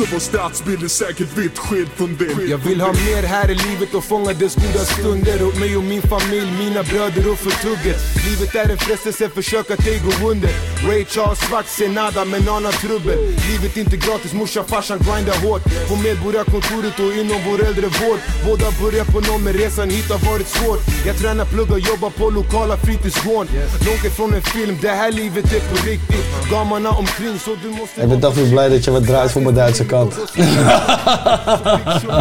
Så 0.00 0.06
vår 0.12 0.18
stadsbild 0.18 0.82
är 0.82 0.88
säkert 0.88 1.38
vitt 1.38 1.58
skild 1.58 1.88
från 1.96 2.16
din 2.16 2.48
Jag 2.50 2.58
vill 2.58 2.80
ha 2.80 2.92
mer 2.92 3.22
här 3.22 3.50
i 3.50 3.54
livet 3.54 3.94
och 3.94 4.04
fånga 4.04 4.32
dess 4.32 4.54
goda 4.54 4.84
stunder. 4.84 5.46
Åt 5.48 5.58
mig 5.58 5.76
och 5.76 5.84
min 5.84 6.02
familj, 6.02 6.50
mina 6.58 6.82
bröder 6.82 7.24
och 7.32 7.38
för 7.38 7.54
tugget 7.64 8.00
Livet 8.28 8.54
är 8.54 8.68
en 8.72 8.78
frestelse, 8.78 9.28
försök 9.28 9.70
att 9.70 9.86
ej 9.86 10.00
gå 10.06 10.28
under. 10.30 10.50
Ray 10.88 11.04
Charles 11.04 11.38
svart, 11.38 11.66
ser 11.66 11.88
nada 11.88 12.24
men 12.24 12.48
anar 12.48 12.72
trubbel. 12.72 13.18
Livet 13.50 13.76
inte 13.76 13.96
gratis, 13.96 14.32
morsan 14.32 14.64
farsan 14.72 14.98
grindar 15.06 15.38
hårt. 15.44 15.62
På 15.88 15.94
Medborgarkontoret 16.06 16.96
och 17.04 17.12
inom 17.20 17.38
vår 17.46 17.58
äldrevård 17.68 18.20
Båda 18.46 18.68
börjar 18.82 19.04
på 19.04 19.18
noll 19.28 19.40
men 19.46 19.52
resan 19.52 19.90
hit 19.90 20.08
har 20.14 20.32
varit 20.32 20.48
svårt 20.56 20.80
Jag 21.06 21.16
tränar, 21.20 21.44
pluggar, 21.44 21.78
jobbar 21.90 22.10
på 22.10 22.30
lokala 22.30 22.76
fritidsgården. 22.76 23.48
Långt 23.86 24.04
ifrån 24.04 24.34
en 24.34 24.42
film, 24.42 24.74
det 24.82 24.94
här 25.00 25.12
livet 25.12 25.46
är 25.56 25.62
på 25.70 25.76
riktigt. 25.90 26.26
Gamarna 26.50 26.90
omkring 26.90 27.38
så 27.44 27.52
du 27.62 27.68
måste 27.68 28.06
ben 28.10 28.20
toch 28.20 28.34
weer 28.34 28.50
blij 28.50 28.68
dat 28.68 28.84
je 28.84 28.90
wat 28.90 29.06
draait 29.06 29.30
voor 29.30 29.42
mijn 29.42 29.54
Duitse 29.54 29.84
kant. 29.90 30.14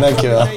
Dankjewel. 0.01 0.47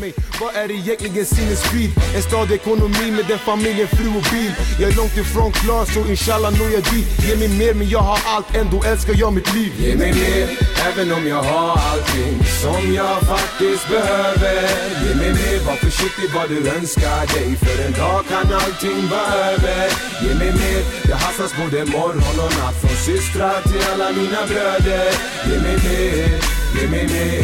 men 0.00 0.12
vad 0.40 0.56
är 0.56 0.68
egentligen 0.74 1.26
sinnesfrid? 1.26 1.90
En 2.16 2.22
ekonomi 2.52 3.10
med 3.10 3.24
den 3.28 3.38
familjen, 3.38 3.88
fru 3.88 4.08
och 4.08 4.26
bil 4.32 4.52
Jag 4.80 4.90
är 4.90 4.96
långt 4.96 5.16
ifrån 5.16 5.52
klar 5.52 5.84
så 5.84 6.00
inshallah 6.10 6.52
når 6.58 6.70
jag 6.76 6.82
dit 6.92 7.08
Ge 7.26 7.36
mig 7.36 7.48
mer 7.48 7.74
men 7.74 7.88
jag 7.88 7.98
har 8.10 8.18
allt, 8.26 8.56
ändå 8.56 8.82
älskar 8.82 9.14
jag 9.16 9.32
mitt 9.32 9.54
liv 9.54 9.72
Ge 9.78 9.96
mig 9.96 10.12
mer, 10.12 10.46
även 10.88 11.12
om 11.12 11.26
jag 11.28 11.42
har 11.42 11.70
allting 11.90 12.34
som 12.62 12.94
jag 12.94 13.16
faktiskt 13.20 13.88
behöver 13.88 14.56
Ge 15.02 15.14
mig 15.20 15.32
mer, 15.40 15.58
var 15.66 15.76
försiktig 15.86 16.28
vad 16.34 16.48
du 16.48 16.58
önskar 16.76 17.20
dig 17.34 17.48
För 17.62 17.76
en 17.86 17.92
dag 17.92 18.20
kan 18.30 18.46
allting 18.62 19.08
vara 19.14 19.34
över 19.52 19.84
Ge 20.22 20.34
mig 20.34 20.52
mer, 20.62 20.80
det 21.08 21.14
hassas 21.14 21.52
både 21.62 21.78
morgon 21.84 22.38
och 22.44 22.52
natt 22.58 22.76
Från 22.80 22.96
systrar 23.06 23.62
till 23.62 23.84
alla 23.92 24.08
mina 24.18 24.40
bröder 24.46 25.23
Ge 25.46 25.56
mig 25.64 25.76
mer, 25.84 26.28
ge 26.74 26.84
mig 26.88 27.04
mer 27.12 27.42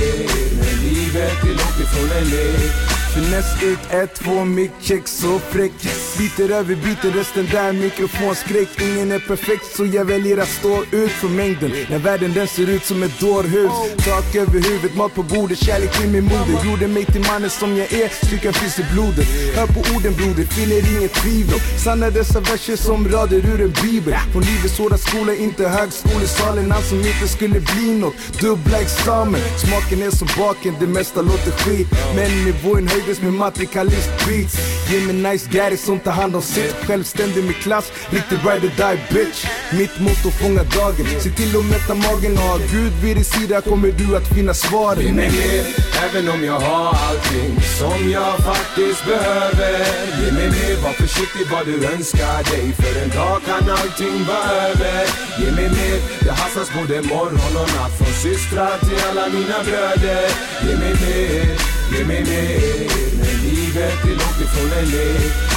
Men 0.61 0.76
livet 0.83 1.41
Finess 3.14 3.62
ut, 3.62 3.78
ett, 3.90 4.14
två, 4.14 4.44
mick 4.44 4.70
check, 4.80 5.08
så 5.08 5.38
fräck. 5.38 5.72
Biter 6.18 6.50
över 6.50 6.74
biter 6.74 7.11
resten 7.11 7.48
där, 7.52 7.72
mikrofonskräck. 7.72 8.68
Ingen 8.80 9.12
är 9.12 9.18
perfekt 9.18 9.76
så 9.76 9.86
jag 9.86 10.04
väljer 10.04 10.38
att 10.38 10.48
stå 10.48 10.82
ut 10.92 11.11
för 11.11 11.28
mängden. 11.28 11.70
När 11.90 11.98
världen 11.98 12.32
den 12.34 12.46
ser 12.46 12.70
ut 12.70 12.84
som 12.84 13.02
ett 13.02 13.20
dårhus. 13.20 13.72
Tak 13.96 14.34
över 14.34 14.61
huvudet, 14.68 14.96
mat 14.96 15.14
på 15.14 15.22
bordet, 15.22 15.58
kärlek 15.58 15.92
till 15.98 16.11
min 16.11 16.24
moder. 16.24 16.64
Gjorde 16.64 16.88
mig 16.88 17.04
till 17.04 17.20
mannen 17.20 17.50
som 17.50 17.76
jag 17.76 17.92
är, 17.92 18.08
styrkan 18.26 18.52
finns 18.52 18.78
i 18.78 18.84
blodet. 18.92 19.26
Hör 19.56 19.66
på 19.66 19.80
orden 19.94 20.14
broder, 20.14 20.44
finner 20.44 20.96
inget 20.96 21.14
tvivel. 21.14 21.61
Sanna 21.84 22.11
dessa 22.11 22.40
verser 22.40 22.76
som 22.76 23.08
rader 23.08 23.36
ur 23.36 23.61
en 23.61 23.74
bibel. 23.82 24.14
Från 24.32 24.42
livets 24.42 24.78
hårda 24.78 24.98
skola, 24.98 25.34
inte 25.34 25.68
högskolesalen. 25.68 26.70
Han 26.70 26.82
som 26.82 26.98
inte 26.98 27.28
skulle 27.28 27.61
bli 27.61 27.94
något, 27.94 28.14
dubbla 28.40 28.78
examen. 28.80 29.40
Smaken 29.64 30.02
är 30.02 30.11
som 30.11 30.28
baken, 30.38 30.74
det 30.80 30.86
mesta 30.86 31.22
låter 31.22 31.50
skit. 31.50 31.88
Men 32.16 32.44
nivån 32.44 32.88
höjdes 32.88 33.09
med 33.18 33.32
matrikalist 33.32 34.11
beats. 34.26 34.54
Ge 34.90 35.00
mig 35.00 35.32
nice 35.32 35.48
gaddy 35.52 35.76
som 35.76 35.98
tar 36.00 36.12
hand 36.12 36.36
om 36.36 36.42
sitt 36.42 36.74
Självständig 36.86 37.44
med 37.44 37.54
klass, 37.54 37.92
riktig 38.11 38.38
ride 38.46 38.66
or 38.66 38.72
die 38.76 38.98
bitch. 39.14 39.44
Mitt 39.72 40.00
motto 40.00 40.30
fånga 40.30 40.62
dagen, 40.62 41.06
se 41.20 41.30
till 41.30 41.56
att 41.58 41.64
mätta 41.64 41.94
magen 41.94 42.32
och 42.38 42.44
ha 42.50 42.56
Gud 42.72 42.92
vid 43.02 43.16
din 43.16 43.24
sida 43.24 43.61
kommer 43.61 43.92
du 43.92 44.16
att 44.16 44.28
finna 44.34 44.54
svaren. 44.54 45.02
Ge 45.02 45.12
mig 45.12 45.30
mer, 45.30 45.64
även 46.04 46.28
om 46.34 46.44
jag 46.44 46.61
har 46.61 46.88
allting 47.08 47.52
som 47.78 48.11
jag 48.11 48.34
faktiskt 48.50 49.04
behöver. 49.06 49.72
Ge 50.20 50.32
mig 50.32 50.48
mer, 50.56 50.82
var 50.82 50.92
försiktig 50.92 51.46
vad 51.52 51.66
du 51.66 51.76
önskar 51.94 52.50
dig. 52.50 52.72
För 52.80 53.02
en 53.02 53.11
dag 53.18 53.38
kan 53.46 53.70
allting 53.70 54.24
vara 54.30 54.50
över. 54.70 55.02
Ge 55.40 55.50
mig 55.52 55.68
mer, 55.78 55.98
det 56.24 56.32
hasslas 56.32 56.70
både 56.78 57.02
morgon 57.02 57.54
och 57.61 57.70
natt. 57.76 57.92
Från 57.98 58.14
systrar 58.24 58.78
till 58.78 59.00
alla 59.08 59.28
mina 59.36 59.58
bröder. 59.66 60.28
Ge 60.66 60.76
mig 60.82 60.94
mer, 61.02 61.80
ge 61.91 62.05
mig 62.05 62.22
mer 62.24 62.88
Men 63.18 63.36
livet 63.43 64.05
är 64.05 64.09
långt 64.09 65.49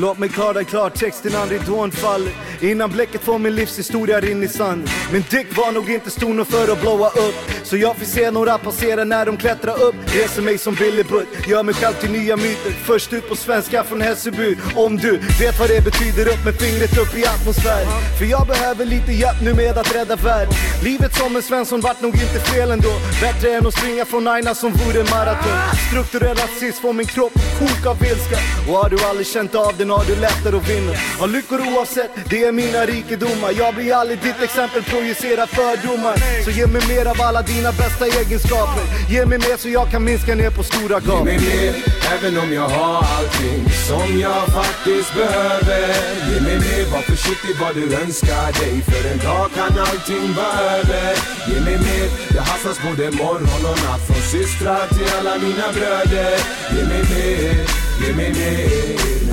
Låt 0.00 0.18
mig 0.18 0.28
klara 0.28 0.52
dig 0.52 0.64
klartext 0.64 1.26
innan 1.26 1.48
ridån 1.48 1.90
faller 1.90 2.32
Innan 2.60 2.90
bläcket 2.90 3.20
får 3.20 3.38
min 3.38 3.54
livshistoria 3.54 4.20
rinna 4.20 4.44
i 4.44 4.48
sanden 4.48 4.88
Min 5.12 5.24
dick 5.30 5.56
var 5.56 5.72
nog 5.72 5.90
inte 5.90 6.10
stor 6.10 6.34
nog 6.34 6.46
för 6.46 6.72
att 6.72 6.80
blåa 6.80 7.08
upp. 7.08 7.34
Så 7.62 7.76
jag 7.76 7.96
fick 7.96 8.08
se 8.08 8.30
några 8.30 8.58
passera 8.58 9.04
när 9.04 9.26
de 9.26 9.36
klättrar 9.36 9.82
upp. 9.82 9.94
Reser 10.06 10.42
mig 10.42 10.58
som 10.58 10.74
Billy 10.74 11.02
Butt, 11.02 11.28
gör 11.46 11.62
mig 11.62 11.74
själv 11.74 11.94
till 11.94 12.10
nya 12.10 12.36
myter. 12.36 12.72
Först 12.84 13.12
ut 13.12 13.28
på 13.28 13.36
svenska 13.36 13.84
från 13.84 14.00
Hässelby. 14.00 14.56
Om 14.76 14.96
du 14.96 15.10
vet 15.40 15.60
vad 15.60 15.68
det 15.68 15.84
betyder, 15.84 16.26
upp 16.32 16.44
med 16.44 16.54
fingret 16.54 16.98
upp 16.98 17.16
i 17.16 17.26
atmosfären 17.26 17.88
För 18.18 18.24
jag 18.24 18.46
behöver 18.46 18.84
lite 18.84 19.12
hjälp 19.12 19.40
nu 19.42 19.54
med 19.54 19.78
att 19.78 19.94
rädda 19.94 20.16
världen 20.16 20.54
Livet 20.84 21.14
som 21.14 21.36
en 21.36 21.42
Svensson 21.42 21.80
vart 21.80 22.00
nog 22.00 22.14
inte 22.14 22.40
fel 22.40 22.70
ändå. 22.70 22.92
Bättre 23.20 23.50
än 23.56 23.66
att 23.66 23.74
springa 23.74 24.04
från 24.04 24.28
Aina 24.28 24.54
som 24.54 24.72
vore 24.72 25.00
en 25.00 25.10
maraton. 25.10 25.58
Strukturell 25.88 26.36
rasism 26.36 26.82
får 26.82 26.92
min 26.92 27.06
kropp 27.06 27.32
att 27.36 27.58
koka 27.58 27.90
av 27.90 28.02
ilska. 28.02 28.38
Och 28.68 28.76
har 28.78 28.90
du 28.90 28.96
aldrig 29.04 29.26
känt 29.26 29.54
av 29.54 29.74
det 29.78 29.84
den 29.88 29.96
har 29.98 30.04
du 30.04 30.16
lättare 30.20 30.56
att 30.56 30.68
vinna. 30.68 30.92
Har 31.20 31.28
lyckor 31.28 31.60
oavsett, 31.68 32.10
det 32.30 32.44
är 32.44 32.52
mina 32.52 32.86
rikedomar. 32.86 33.50
Jag 33.58 33.74
blir 33.74 33.94
aldrig 33.94 34.18
ditt 34.22 34.42
exempel, 34.42 34.82
projicera 34.82 35.46
fördomar. 35.46 36.16
Så 36.44 36.50
ge 36.50 36.66
mig 36.66 36.82
mer 36.88 37.06
av 37.12 37.18
alla 37.20 37.42
dina 37.42 37.72
bästa 37.72 38.04
egenskaper. 38.06 38.84
Ge 39.12 39.26
mig 39.26 39.38
mer 39.38 39.56
så 39.56 39.68
jag 39.68 39.90
kan 39.90 40.04
minska 40.04 40.34
ner 40.34 40.50
på 40.50 40.62
stora 40.62 40.98
gap. 41.06 41.18
Ge 41.18 41.24
mig 41.24 41.38
mer, 41.48 41.72
även 42.14 42.34
om 42.42 42.52
jag 42.52 42.68
har 42.68 42.96
allting 43.16 43.60
som 43.88 44.08
jag 44.26 44.42
faktiskt 44.60 45.10
behöver. 45.20 45.84
Ge 46.28 46.40
mig 46.46 46.58
mer, 46.66 46.84
var 46.92 47.02
försiktig 47.12 47.54
vad 47.62 47.74
du 47.78 47.84
önskar 48.02 48.46
dig. 48.60 48.74
För 48.88 49.02
en 49.12 49.18
dag 49.28 49.46
kan 49.58 49.72
allting 49.88 50.26
vara 50.40 50.60
över. 50.78 51.12
Ge 51.48 51.60
mig 51.66 51.78
mer, 51.86 52.06
det 52.34 52.40
hasslas 52.40 52.78
både 52.86 53.04
morgon 53.10 53.64
och 53.70 53.78
natt. 53.84 54.02
Från 54.06 54.22
systrar 54.32 54.84
till 54.94 55.10
alla 55.18 55.34
mina 55.44 55.66
bröder. 55.76 56.36
Ge 56.74 56.82
mig 56.90 57.02
mer, 57.12 57.54
ge 58.02 58.12
mig 58.18 58.30
mer. 58.38 59.27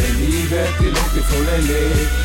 Men 0.50 0.58
livet 0.58 0.80
är 0.80 0.86
långt 0.86 1.18
ifrån 1.18 1.48
en 1.48 2.25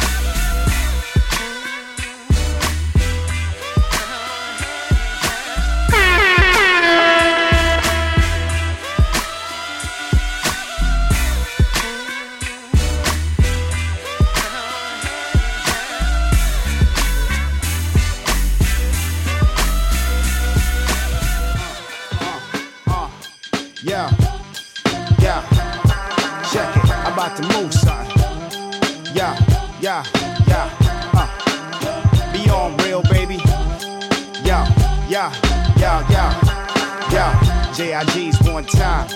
yeah, 35.80 36.06
yeah, 36.10 37.10
yeah. 37.10 37.50
JIG's 37.72 38.40
one 38.48 38.64
time. 38.64 39.08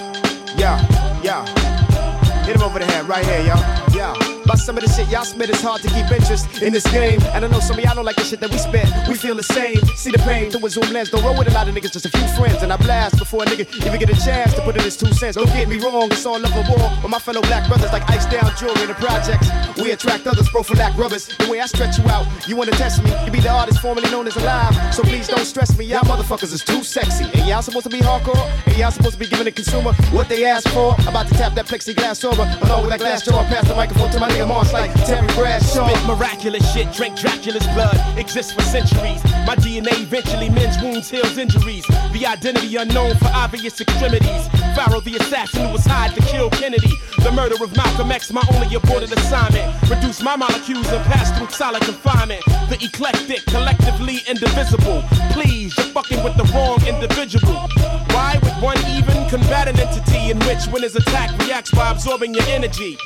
Yeah, 0.57 0.81
yeah. 1.23 1.45
Hit 2.45 2.57
him 2.57 2.63
over 2.63 2.79
the 2.79 2.87
head 2.87 3.07
right 3.07 3.25
here, 3.25 3.41
yo. 3.41 3.55
Yeah. 3.95 4.44
About 4.45 4.59
some 4.59 4.77
of 4.77 4.85
the 4.85 4.91
shit 4.91 5.09
y'all 5.09 5.25
spit. 5.25 5.49
It's 5.51 5.63
hard 5.63 5.81
to 5.83 5.89
keep 5.89 6.11
interest 6.11 6.63
in 6.63 6.73
this 6.73 6.87
game. 6.91 7.21
And 7.33 7.45
I 7.45 7.49
know 7.49 7.61
some 7.61 7.79
of 7.79 7.85
y'all 7.85 7.95
don't 7.95 8.05
like 8.05 8.17
the 8.17 8.25
shit 8.25 8.41
that 8.41 8.51
we 8.51 8.59
spit. 8.59 8.87
We 9.09 9.17
feel 9.17 9.35
the 9.35 9.43
same. 9.43 9.81
See 9.97 10.11
the 10.11 10.19
pain 10.19 10.51
through 10.51 10.67
a 10.67 10.71
zoom 10.71 10.93
lens. 10.93 11.11
Don't 11.11 11.25
roll 11.25 11.37
with 11.37 11.49
a 11.49 11.53
lot 11.53 11.69
of 11.69 11.75
niggas, 11.75 11.93
just 11.93 12.07
a 12.07 12.11
few 12.11 12.27
friends. 12.37 12.63
And 12.63 12.73
I 12.73 12.77
blast 12.77 13.19
before 13.19 13.43
a 13.43 13.47
nigga 13.47 13.65
even 13.87 13.99
get 13.99 14.11
a 14.11 14.19
chance 14.25 14.55
to 14.55 14.61
put 14.63 14.77
in 14.77 14.83
his 14.83 14.97
two 14.97 15.13
cents. 15.13 15.37
Don't 15.37 15.47
get 15.49 15.69
me 15.69 15.79
wrong, 15.81 16.13
it's 16.13 16.27
all 16.27 16.39
love 16.39 16.55
war. 16.69 16.91
But 17.03 17.09
my 17.09 17.19
fellow 17.19 17.41
black 17.43 17.67
brothers 17.69 17.93
like 17.93 18.09
ice 18.11 18.27
down 18.27 18.53
jewelry 18.57 18.83
in 18.83 18.89
the 18.89 18.95
projects. 18.95 19.49
We 19.81 19.91
attract 19.93 20.27
others, 20.27 20.49
bro, 20.51 20.63
for 20.63 20.75
lack 20.77 20.97
rubbers. 20.97 21.27
The 21.27 21.49
way 21.51 21.61
I 21.61 21.67
stretch 21.67 21.99
you 21.99 22.05
out, 22.09 22.27
you 22.47 22.57
wanna 22.57 22.73
test 22.73 23.03
me. 23.03 23.11
You 23.25 23.31
be 23.31 23.41
the 23.41 23.51
artist 23.51 23.81
formerly 23.81 24.11
known 24.11 24.27
as 24.27 24.37
alive. 24.37 24.75
So 24.95 25.03
please 25.03 25.27
don't 25.29 25.45
stress 25.45 25.77
me. 25.79 25.87
Y'all 25.87 26.05
motherfuckers 26.05 26.53
is 26.53 26.63
too 26.63 26.83
sexy. 26.85 27.25
And 27.35 27.49
y'all 27.49 27.63
supposed 27.63 27.85
to 27.85 27.91
be 27.91 28.01
hardcore. 28.01 28.45
And 28.67 28.77
y'all 28.77 28.91
supposed 28.91 29.15
to 29.15 29.19
be 29.19 29.27
giving 29.27 29.47
the 29.47 29.53
consumer 29.53 29.93
what 30.13 30.29
they 30.29 30.45
ask 30.45 30.69
for. 30.69 30.95
About 31.09 31.29
to 31.29 31.35
tap 31.35 31.55
that 31.55 31.67
plexiglass 31.67 32.25
over. 32.25 32.43
Along 32.67 32.83
with 32.83 32.91
that 32.91 33.01
glass 33.01 33.25
jaw, 33.25 33.43
pass 33.45 33.67
the 33.69 33.75
microphone 33.75 34.11
to 34.11 34.21
my 34.21 34.34
nigga 34.35 34.49
Mars 34.49 34.73
like 34.73 34.93
Terry 35.07 35.27
Bradshaw. 35.29 35.89
Spit 35.89 36.07
miraculous 36.07 36.73
shit, 36.73 36.93
drink 36.93 37.19
Dracula's 37.19 37.67
blood, 37.69 37.97
exists 38.19 38.53
for 38.53 38.63
centuries. 38.63 39.23
My 39.47 39.57
DNA 39.57 40.03
eventually 40.03 40.49
mends 40.49 40.81
wounds, 40.83 41.11
heals 41.11 41.39
injuries. 41.39 41.87
The 42.13 42.27
identity 42.27 42.77
unknown 42.77 43.17
for 43.17 43.29
obvious 43.33 43.81
extremities. 43.81 44.49
Pharoahe 44.75 45.05
the 45.05 45.17
assassin 45.17 45.67
who 45.67 45.73
was 45.73 45.85
hired 45.85 46.15
to 46.15 46.23
kill 46.23 46.51
Kennedy. 46.51 46.93
The 47.23 47.33
murder 47.33 47.63
of 47.63 47.77
Malcolm 47.77 48.11
X, 48.11 48.33
my 48.33 48.43
only 48.55 48.75
aborted 48.75 49.13
assignment. 49.13 49.65
Reduce 49.89 50.23
my 50.23 50.37
molecules 50.37 50.89
and 50.89 51.05
pass 51.05 51.37
through 51.37 51.49
solid 51.49 51.83
confinement. 51.83 52.45
The 52.69 52.79
eclectic, 52.83 53.45
collectively 53.47 54.19
indivisible. 54.27 55.03
Please, 55.31 55.77
you're 55.77 55.87
fucking 55.87 56.23
with 56.25 56.37
the 56.37 56.45
wrong 56.53 56.83
individual. 56.87 57.69
Why 58.15 58.39
would 58.43 58.63
one 58.63 58.79
even 58.87 59.29
combat 59.29 59.69
an 59.69 59.79
entity 59.79 60.31
in 60.31 60.39
which 60.41 60.67
when 60.71 60.83
his 60.83 60.97
attack 60.97 61.37
reacts 61.39 61.71
by 61.71 61.91
absorbing 61.91 62.35
your 62.35 62.45
energy? 62.49 62.97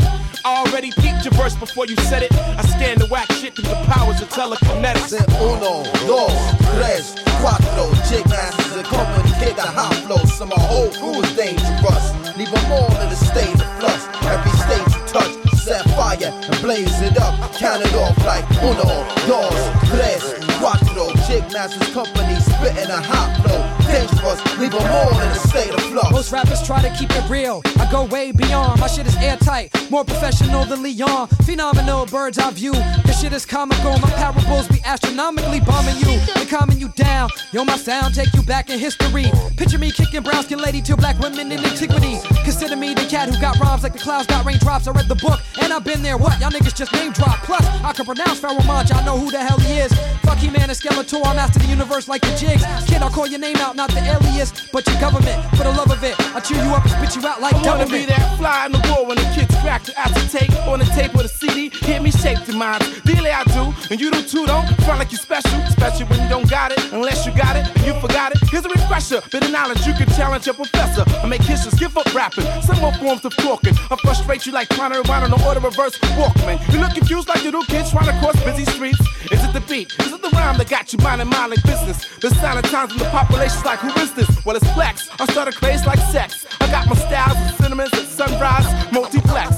Already 0.44 0.90
your 1.24 1.34
verse 1.34 1.56
before 1.56 1.86
you 1.86 1.96
said 2.08 2.22
it. 2.22 2.32
I 2.32 2.62
scanned 2.62 3.00
the 3.00 3.06
whack 3.06 3.30
shit 3.32 3.54
through 3.54 3.68
the 3.68 3.80
powers 3.86 4.20
of 4.20 4.28
telekinetics. 4.28 5.14
Uno, 5.40 5.82
dos, 6.06 6.36
tres, 6.76 7.14
cuatro. 7.40 7.90
Masters 8.28 8.76
and 8.76 8.86
company 8.86 9.30
kick 9.38 9.56
the 9.56 9.62
hot 9.62 9.94
flow. 10.06 10.22
So 10.26 10.46
my 10.46 10.60
whole 10.60 10.90
crew 10.90 11.20
is 11.22 11.32
dangerous. 11.36 12.06
Leave 12.36 12.50
them 12.50 12.72
all 12.72 12.90
in 13.02 13.08
a 13.08 13.16
state 13.16 13.54
of 13.54 13.68
flux. 13.78 14.06
Every 14.22 14.52
stage 14.62 14.88
you 14.94 15.02
touch, 15.08 15.32
set 15.58 15.84
fire 15.96 16.30
and 16.30 16.62
blaze 16.62 17.00
it 17.00 17.18
up. 17.18 17.34
Count 17.54 17.82
it 17.82 17.94
off 17.94 18.16
like 18.24 18.44
uno, 18.62 18.88
dos, 19.26 19.58
tres, 19.90 20.22
cuatro. 20.60 21.08
Masters 21.52 21.92
company 21.92 22.34
spitting 22.40 22.90
a 22.90 23.00
hot 23.02 23.30
flow. 23.42 23.77
Dangerous, 23.88 24.40
in 24.58 24.72
a 24.72 25.34
state 25.34 25.70
of 25.70 25.80
flux. 25.80 26.10
Most 26.12 26.30
rappers 26.30 26.62
try 26.66 26.82
to 26.82 26.90
keep 26.94 27.10
it 27.10 27.28
real. 27.30 27.62
I 27.78 27.90
go 27.90 28.04
way 28.04 28.32
beyond. 28.32 28.80
My 28.80 28.86
shit 28.86 29.06
is 29.06 29.16
airtight, 29.16 29.72
more 29.90 30.04
professional 30.04 30.64
than 30.66 30.82
Leon. 30.82 31.28
Phenomenal 31.44 32.04
bird's 32.04 32.38
eye 32.38 32.50
view. 32.50 32.72
This 33.06 33.20
shit 33.22 33.32
is 33.32 33.46
comical. 33.46 33.98
My 33.98 34.10
parables 34.10 34.68
be 34.68 34.80
astronomically 34.84 35.60
bombing 35.60 35.96
you 35.96 36.20
and 36.36 36.48
calming 36.48 36.78
you 36.78 36.88
down. 36.90 37.30
Yo, 37.52 37.64
my 37.64 37.76
sound 37.76 38.14
take 38.14 38.32
you 38.34 38.42
back 38.42 38.68
in 38.68 38.78
history. 38.78 39.24
Picture 39.56 39.78
me 39.78 39.90
kicking 39.90 40.22
brown 40.22 40.44
skin 40.44 40.58
lady 40.58 40.82
to 40.82 40.96
black 40.96 41.18
women 41.18 41.50
in 41.50 41.64
antiquity. 41.64 42.18
Consider 42.44 42.76
me 42.76 42.92
the 42.92 43.06
cat 43.08 43.30
who 43.30 43.40
got 43.40 43.58
rhymes 43.58 43.82
like 43.82 43.94
the 43.94 43.98
clouds 43.98 44.26
got 44.26 44.44
raindrops. 44.44 44.86
I 44.86 44.92
read 44.92 45.08
the 45.08 45.16
book 45.16 45.40
and 45.62 45.72
I've 45.72 45.84
been 45.84 46.02
there. 46.02 46.18
What 46.18 46.38
y'all 46.40 46.50
niggas 46.50 46.76
just 46.76 46.92
name 46.92 47.12
drop? 47.12 47.38
Plus, 47.44 47.66
I 47.82 47.94
can 47.94 48.04
pronounce 48.04 48.40
Pharoahe 48.40 48.66
Monch. 48.66 48.92
I 48.92 49.02
know 49.04 49.16
who 49.16 49.30
the 49.30 49.38
hell 49.38 49.58
he 49.60 49.78
is. 49.78 49.92
Fuck 50.22 50.38
he 50.38 50.50
man 50.50 50.68
and 50.68 50.78
Skeletor. 50.78 51.24
I 51.24 51.34
master 51.34 51.58
the 51.60 51.66
universe 51.66 52.06
like 52.06 52.20
the 52.20 52.34
jigs. 52.36 52.62
Kid, 52.86 53.00
I'll 53.00 53.10
call 53.10 53.26
your 53.26 53.40
name 53.40 53.56
out, 53.56 53.76
not 53.78 53.90
the 53.90 54.02
alias, 54.02 54.50
but 54.72 54.84
your 54.88 54.98
government. 55.00 55.38
For 55.56 55.62
the 55.62 55.70
love 55.70 55.90
of 55.92 56.02
it, 56.02 56.18
I 56.34 56.40
chew 56.40 56.56
you 56.56 56.74
up 56.74 56.82
and 56.82 56.90
spit 56.90 57.14
you 57.14 57.22
out 57.28 57.40
like 57.40 57.54
I 57.54 57.62
wanna 57.62 57.86
government. 57.86 58.10
be 58.10 58.10
that 58.10 58.36
fly 58.36 58.66
in 58.66 58.72
the 58.72 58.82
wall 58.90 59.06
when 59.06 59.16
the 59.16 59.28
kids 59.30 59.54
crack 59.62 59.84
the 59.84 59.94
acetate 59.96 60.50
on 60.66 60.80
the 60.80 60.84
tape 60.98 61.14
with 61.14 61.30
the 61.30 61.34
CD. 61.38 61.70
Hear 61.86 62.02
me 62.02 62.10
shake 62.10 62.44
the 62.44 62.54
mind. 62.54 62.82
Really 63.06 63.30
I 63.30 63.44
do, 63.54 63.70
and 63.90 64.00
you 64.00 64.10
do 64.10 64.20
too. 64.26 64.46
Don't 64.46 64.66
front 64.82 64.98
like 64.98 65.12
you 65.12 65.18
special, 65.18 65.54
especially 65.62 66.06
when 66.10 66.20
you 66.20 66.28
don't 66.28 66.50
got 66.50 66.72
it. 66.72 66.82
Unless 66.92 67.24
you 67.24 67.30
got 67.38 67.54
it 67.54 67.70
and 67.70 67.86
you 67.86 67.94
forgot 68.00 68.34
it. 68.34 68.38
Here's 68.50 68.66
a 68.66 68.68
refresher, 68.68 69.22
bit 69.30 69.44
of 69.46 69.52
knowledge 69.52 69.86
you 69.86 69.94
can 69.94 70.10
challenge 70.18 70.46
your 70.46 70.56
professor. 70.56 71.04
I 71.22 71.26
make 71.26 71.42
histories, 71.42 71.78
give 71.78 71.96
up 71.96 72.12
rapping. 72.12 72.50
Some 72.62 72.80
more 72.80 72.94
forms 72.94 73.24
of 73.24 73.36
talking. 73.36 73.74
I 73.92 73.96
frustrate 74.02 74.44
you 74.44 74.50
like 74.50 74.68
trying 74.70 74.90
to 74.90 74.98
rewind 75.02 75.22
on 75.22 75.30
the 75.30 75.40
order 75.46 75.60
reverse 75.60 75.94
Walkman. 76.18 76.58
You 76.74 76.80
look 76.80 76.94
confused 76.94 77.28
like 77.28 77.44
little 77.44 77.62
kids 77.62 77.92
trying 77.92 78.10
to 78.10 78.18
cross 78.18 78.34
busy 78.42 78.64
streets. 78.74 78.98
Is 79.30 79.44
it 79.44 79.52
the 79.52 79.62
beat? 79.70 79.94
Is 80.00 80.12
it 80.12 80.20
the 80.22 80.30
rhyme 80.30 80.58
that 80.58 80.68
got 80.68 80.92
you 80.92 80.98
minding 80.98 81.28
mind 81.28 81.50
like 81.50 81.62
business? 81.62 81.98
The 82.18 82.30
silent 82.42 82.66
times 82.66 82.90
when 82.90 82.98
the 82.98 83.10
population's 83.10 83.67
like, 83.68 83.80
who 83.80 84.00
is 84.00 84.12
this? 84.14 84.28
Well, 84.46 84.56
it's 84.56 84.70
flex. 84.72 85.10
I 85.20 85.26
start 85.26 85.46
a 85.48 85.52
craze 85.52 85.84
like 85.84 85.98
sex. 86.10 86.46
I 86.60 86.70
got 86.70 86.88
my 86.88 86.96
styles 86.96 87.36
and 87.36 87.54
sentiments 87.56 87.92
at 87.92 88.06
sunrise, 88.06 88.64
multiplex. 88.92 89.50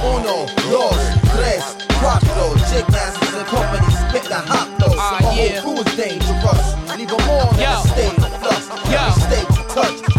Uno, 0.00 0.46
dos, 0.72 0.96
tres, 1.36 1.76
cuatro. 2.00 2.56
Jigmastas 2.72 3.36
and 3.38 3.46
company 3.46 3.90
spit 4.08 4.24
the 4.24 4.36
hot 4.40 4.68
flow. 4.78 4.88
So 4.88 4.96
Ah, 4.98 5.34
yeah. 5.36 5.60
crew 5.60 5.76
is 5.76 5.96
dangerous. 5.96 6.96
Leave 6.96 7.08
them 7.12 7.28
all 7.28 7.52
state 7.84 8.16
of 8.16 8.32
flux. 8.40 8.70
Every 8.88 9.20
state 9.28 9.48
you 9.58 9.64
touch. 9.74 10.17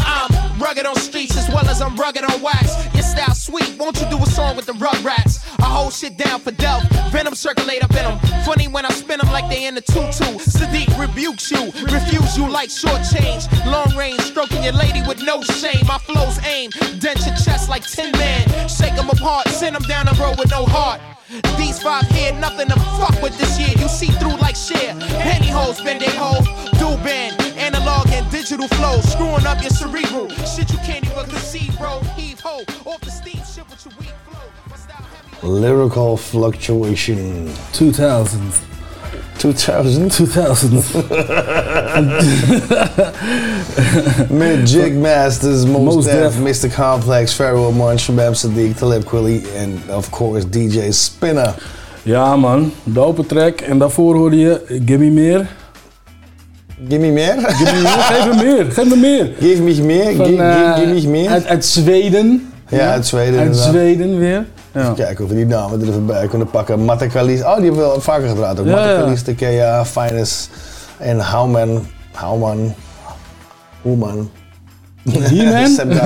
Rugged 0.70 0.86
on 0.86 0.96
streets 0.98 1.36
as 1.36 1.50
well 1.50 1.68
as 1.68 1.82
I'm 1.82 1.96
rugged 1.96 2.24
on 2.24 2.44
wax. 2.44 2.76
Your 2.94 3.02
style 3.02 3.34
sweet, 3.34 3.76
won't 3.80 4.00
you 4.00 4.08
do 4.08 4.22
a 4.22 4.26
song 4.28 4.56
with 4.56 4.68
the 4.68 4.74
Rugrats? 4.74 5.40
I 5.58 5.64
hold 5.64 5.92
shit 5.92 6.16
down 6.16 6.42
for 6.42 6.52
Delph. 6.52 6.88
Venom 7.12 7.34
circulate 7.34 7.84
up 7.84 7.90
in 7.90 8.04
them. 8.04 8.20
Funny 8.46 8.68
when 8.68 8.86
I 8.86 8.90
spin 8.90 9.18
them 9.18 9.32
like 9.32 9.50
they 9.50 9.66
in 9.66 9.74
the 9.74 9.82
tutu. 9.82 10.38
Sahdeeq 10.38 10.96
rebukes 11.00 11.50
you, 11.50 11.72
refuse 11.92 12.38
you 12.38 12.48
like 12.48 12.70
short 12.70 13.02
change. 13.12 13.48
Long 13.66 13.98
range, 13.98 14.22
stroking 14.22 14.62
your 14.62 14.74
lady 14.74 15.02
with 15.08 15.24
no 15.24 15.42
shame. 15.42 15.88
My 15.88 15.98
flows 15.98 16.38
aim, 16.46 16.70
dent 17.00 17.26
your 17.26 17.36
chest 17.36 17.68
like 17.68 17.84
Tin 17.90 18.12
Man. 18.12 18.70
Shake 18.70 18.96
them 18.96 19.10
apart, 19.10 19.48
send 19.48 19.76
them 19.76 19.82
down 19.90 20.06
the 20.06 20.14
road 20.22 20.38
with 20.38 20.52
no 20.52 20.68
heart. 20.68 21.02
These 21.58 21.82
five 21.82 22.08
here, 22.10 22.34
nothing 22.34 22.68
to 22.70 22.80
fuck 22.98 23.22
with 23.22 23.38
this 23.38 23.60
year. 23.60 23.70
You 23.78 23.88
see 23.88 24.08
through 24.08 24.38
like 24.38 24.56
share. 24.56 24.96
Pantyhose, 24.96 25.84
bend 25.84 26.02
they 26.02 26.10
hole. 26.10 26.44
Dual 26.80 26.98
band, 27.04 27.40
analog 27.58 28.08
and 28.10 28.30
digital 28.32 28.68
flows. 28.68 29.04
Screwing 29.12 29.46
up 29.46 29.62
your 29.62 29.70
cerebral. 29.70 30.30
Shit 30.46 30.72
you 30.72 30.80
can't 30.80 31.06
even 31.06 31.26
conceive, 31.26 31.78
bro. 31.78 32.00
Heave 32.16 32.40
ho. 32.40 32.64
Off 32.86 33.02
the 33.02 33.12
steam 33.12 33.42
shit 33.46 33.70
with 33.70 33.86
your 33.86 33.94
weak 34.00 34.14
Lyrical 35.44 36.18
Fluctuation. 36.18 37.54
2000. 37.74 38.79
2000? 39.38 40.12
2000. 40.12 40.84
Met 44.30 44.72
Jig 44.72 44.94
Masters, 44.94 45.66
Most, 45.66 45.96
Mos 45.96 46.06
Def. 46.06 46.40
Mr. 46.40 46.70
Complex, 46.76 47.34
Pharaoh 47.34 47.76
Munch, 47.76 48.00
Shabab 48.00 48.36
Sadiq, 48.36 48.78
Talib 48.78 49.06
Kweli 49.06 49.46
en 49.58 49.82
of 49.96 50.10
course 50.10 50.50
DJ 50.50 50.92
Spinner. 50.92 51.54
Ja 52.04 52.36
man, 52.36 52.72
dope 52.84 53.26
track. 53.26 53.62
En 53.62 53.78
daarvoor 53.78 54.16
hoorde 54.16 54.38
je 54.38 54.82
Gimme 54.86 55.10
Meer. 55.10 55.48
Gimme 56.88 57.12
meer? 57.12 57.36
Gimme 57.38 57.82
meer? 57.82 57.92
Geef 58.12 58.26
me 58.26 58.36
meer, 58.44 58.72
geef 58.72 58.90
me 58.90 58.96
meer. 58.96 59.30
Give 59.40 59.62
me 59.62 59.82
meer, 59.82 60.16
Van, 60.16 60.26
give, 60.26 60.42
eh, 60.42 61.04
me 61.04 61.08
meer. 61.08 61.30
Uit, 61.30 61.46
uit 61.46 61.66
Zweden. 61.66 62.52
Ja, 62.70 62.92
uit 62.92 63.08
Zweden 63.08 63.40
Uit 63.40 63.46
inderdaad. 63.46 63.70
Zweden 63.70 64.20
weer. 64.20 64.46
Ja. 64.74 64.82
Even 64.82 64.94
kijken 64.96 65.24
of 65.24 65.30
we 65.30 65.36
die 65.36 65.46
namen 65.46 65.82
er 65.82 65.88
even 65.88 66.06
bij 66.06 66.28
kunnen 66.28 66.50
pakken. 66.50 66.86
Matakalis. 66.86 67.40
Oh, 67.44 67.56
die 67.56 67.64
hebben 67.66 67.82
we 67.82 67.88
wel 67.88 68.02
vaker 68.02 68.28
gedraaid 68.30 68.60
ook. 68.60 68.66
Ja, 68.66 68.72
ja. 68.72 68.86
Matakalis, 68.86 69.22
Tekea, 69.22 69.86
Finest 69.86 70.50
en 70.98 71.20
Houman. 71.20 71.86
Houman. 72.12 72.74
Hoeman. 73.82 74.30
He-Man? 75.12 75.76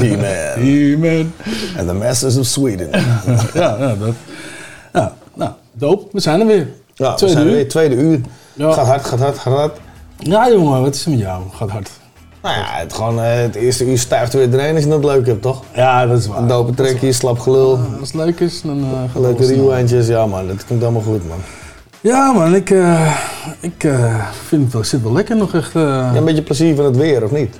He-Man. 0.00 0.62
He-Man. 0.64 1.32
En 1.76 1.86
The 1.86 1.92
Masters 1.92 2.36
of 2.36 2.46
Sweden. 2.46 2.88
ja, 3.54 3.76
ja, 3.78 3.94
dat. 3.94 4.14
Ja, 4.92 5.12
nou, 5.34 5.50
dope. 5.72 6.08
We 6.12 6.20
zijn 6.20 6.40
er 6.40 6.46
weer. 6.46 6.68
Ja, 6.94 7.10
we 7.10 7.16
Tweede 7.16 7.34
zijn 7.36 7.46
uur. 7.46 7.52
weer. 7.54 7.68
Tweede 7.68 7.94
uur. 7.94 8.20
Ja. 8.52 8.72
Gaat 8.72 8.86
hard, 8.86 9.04
gaat 9.04 9.18
hard, 9.18 9.38
gaat 9.38 9.54
hard. 9.54 9.78
Ja 10.18 10.50
jongen, 10.50 10.80
wat 10.82 10.94
is 10.94 11.04
er 11.04 11.10
met 11.10 11.18
jou? 11.20 11.42
Gaat 11.52 11.70
hard. 11.70 11.90
Nou 12.42 12.56
ja, 12.56 12.66
het, 12.70 12.92
gewoon, 12.92 13.22
eh, 13.22 13.34
het 13.34 13.54
eerste 13.54 13.90
uur 13.90 13.98
stijgt 13.98 14.32
weer 14.32 14.54
erin 14.54 14.74
als 14.74 14.84
je 14.84 14.90
dat 14.90 15.04
leuk 15.04 15.26
hebt, 15.26 15.42
toch? 15.42 15.62
Ja, 15.74 16.06
dat 16.06 16.18
is 16.18 16.26
waar. 16.26 16.38
Een 16.38 16.46
dope 16.46 16.74
trekje, 16.74 17.12
slap 17.12 17.38
gelul. 17.38 17.78
Als 18.00 18.12
het 18.12 18.14
leuk 18.24 18.40
is, 18.40 18.62
dan 18.62 18.78
uh, 18.78 19.12
gaat 19.12 19.22
Leuke 19.22 19.46
rewindjes. 19.46 20.06
Ja 20.06 20.26
man, 20.26 20.46
dat 20.46 20.66
komt 20.66 20.82
allemaal 20.82 21.02
goed 21.02 21.28
man. 21.28 21.38
Ja 22.00 22.32
man, 22.32 22.54
ik, 22.54 22.70
eh, 22.70 23.16
ik 23.60 23.88
vind 24.46 24.62
het 24.62 24.72
wel, 24.72 24.84
zit 24.84 25.02
wel 25.02 25.12
lekker 25.12 25.36
nog 25.36 25.54
echt. 25.54 25.72
Ja, 25.72 26.14
een 26.14 26.24
beetje 26.24 26.42
plezier 26.42 26.74
van 26.74 26.84
het 26.84 26.96
weer, 26.96 27.24
of 27.24 27.30
niet? 27.30 27.58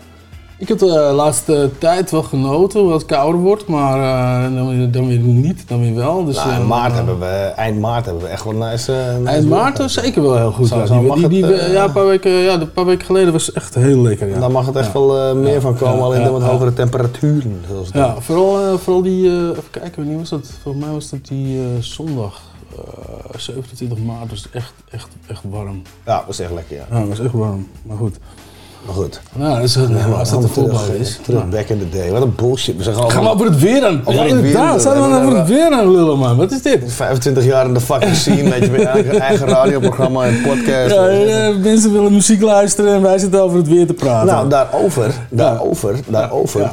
Ik 0.63 0.69
heb 0.69 0.79
de 0.79 0.87
laatste 1.15 1.71
tijd 1.79 2.11
wel 2.11 2.23
genoten, 2.23 2.79
hoewel 2.81 2.99
het 2.99 3.07
kouder 3.07 3.41
wordt, 3.41 3.67
maar 3.67 3.97
eh, 4.45 4.55
dan, 4.57 4.69
weer, 4.69 4.91
dan 4.91 5.07
weer 5.07 5.19
niet, 5.19 5.69
dan 5.69 5.81
weer 5.81 5.95
wel. 5.95 6.25
Dus, 6.25 6.37
nou, 6.37 6.51
eh, 6.51 6.67
maart 6.67 6.93
hebben 6.95 7.19
we, 7.19 7.27
eind 7.57 7.81
maart 7.81 8.05
hebben 8.05 8.23
we 8.23 8.29
echt 8.29 8.45
wel 8.45 8.53
nice... 8.53 8.93
eh, 8.93 9.17
nice 9.17 9.29
Eind 9.31 9.49
maart 9.49 9.79
was 9.79 9.93
zeker 9.93 10.23
wel 10.23 10.37
heel 10.37 10.53
goed. 10.53 10.69
Zo- 10.69 10.79
ja. 10.79 10.87
zo 10.87 11.01
Die- 11.01 11.15
die- 11.15 11.29
die- 11.29 11.45
het, 11.45 11.59
eh, 11.61 11.73
ja, 11.73 11.85
een 11.85 11.93
paar 11.93 12.07
weken, 12.07 12.31
ja, 12.31 12.61
een 12.61 12.73
paar 12.73 12.85
weken 12.85 13.07
geleden 13.07 13.33
was 13.33 13.47
het 13.47 13.55
echt 13.55 13.75
heel 13.75 13.99
lekker. 14.03 14.29
Ja. 14.29 14.39
Daar 14.41 14.51
mag 14.51 14.67
het 14.67 14.77
echt 14.77 14.87
Ja. 14.87 14.93
wel 14.93 15.19
eh, 15.19 15.35
meer 15.35 15.61
van 15.61 15.77
komen, 15.77 16.05
alleen 16.05 16.23
dan 16.23 16.33
wat 16.33 16.43
hogere 16.43 16.73
temperaturen. 16.73 17.61
Zoals 17.69 17.89
Ja, 17.93 18.15
vooral, 18.21 18.59
eh, 18.61 18.75
vooral 18.79 19.03
die, 19.03 19.27
eh, 19.29 19.35
even 19.49 19.71
kijken, 19.71 19.93
wanneer 19.97 20.19
was 20.19 20.29
dat? 20.29 20.51
Volgens 20.63 20.85
mij 20.85 20.93
was 20.95 21.11
dat 21.11 21.27
die 21.27 21.59
eh, 21.59 21.65
zondag, 21.81 22.41
eh, 22.77 23.39
27 23.39 23.99
maart, 23.99 24.31
was 24.31 24.43
het 24.43 24.53
echt, 24.53 24.73
echt, 24.91 25.09
echt 25.27 25.43
warm. 25.51 25.83
Ja, 26.07 26.17
dat 26.17 26.27
was 26.27 26.39
echt 26.39 26.53
lekker, 26.53 26.77
ja. 26.77 26.99
Ja, 26.99 27.07
was 27.07 27.21
echt 27.21 27.33
warm, 27.33 27.67
maar 27.83 27.97
goed. 27.97 28.19
Maar 28.87 28.95
goed. 28.95 29.21
Nou, 29.33 29.55
dat 29.55 29.65
is, 29.65 29.77
Nee, 29.77 29.87
maar 29.89 30.19
als 30.19 30.31
dat 30.31 30.43
de 30.43 30.49
voetbal 30.49 30.81
is. 31.01 31.19
Terug, 31.23 31.49
back 31.49 31.69
in 31.69 31.79
the 31.79 31.89
day. 31.89 32.11
Wat 32.11 32.23
een 32.23 32.35
bullshit. 32.35 32.77
We 32.77 32.83
zeggen 32.83 33.11
Gaan 33.11 33.23
we 33.25 33.31
over 33.31 33.47
het 33.47 33.61
weer 33.61 33.85
aan. 33.87 34.01
Over 34.05 34.13
Ja, 34.15 34.23
het 34.23 34.33
weer 34.33 34.45
inderdaad. 34.45 34.83
Zijn 34.83 34.95
we 35.03 35.09
dan 35.09 35.23
over 35.23 35.39
het 35.39 35.49
weer 35.49 35.73
aan 35.73 35.91
lullen, 35.93 36.19
man? 36.19 36.37
Wat 36.37 36.51
is 36.53 36.63
dit? 36.63 36.93
25 36.93 37.45
jaar 37.45 37.67
in 37.67 37.75
de 37.75 37.81
fucking 37.81 38.15
scene, 38.15 38.51
weet 38.51 38.65
je, 38.65 38.71
met 38.71 38.81
je 38.81 38.87
eigen, 38.87 39.21
eigen 39.31 39.47
radioprogramma 39.47 40.25
en 40.25 40.41
podcast. 40.43 40.95
Ja, 40.95 41.09
eh, 41.09 41.57
mensen 41.57 41.93
willen 41.93 42.13
muziek 42.13 42.43
luisteren 42.43 42.95
en 42.95 43.03
wij 43.03 43.19
zitten 43.19 43.43
over 43.43 43.57
het 43.59 43.69
weer 43.69 43.87
te 43.87 43.95
praten. 43.95 44.27
Nou, 44.27 44.49
daarover, 44.49 45.15
daarover, 45.31 46.01
daarover. 46.07 46.71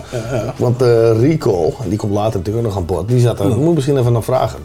Want 0.58 0.82
eh 0.82 1.20
Rico, 1.20 1.74
die 1.88 1.98
komt 1.98 2.14
later 2.14 2.38
natuurlijk 2.38 2.66
ook 2.66 2.72
nog 2.74 2.82
aan 2.82 2.86
bod, 2.86 3.08
die 3.08 3.20
zat 3.20 3.40
er, 3.40 3.50
ik 3.50 3.56
moet 3.56 3.76
misschien 3.76 3.98
even 3.98 4.12
naar 4.14 4.24
vragen. 4.24 4.60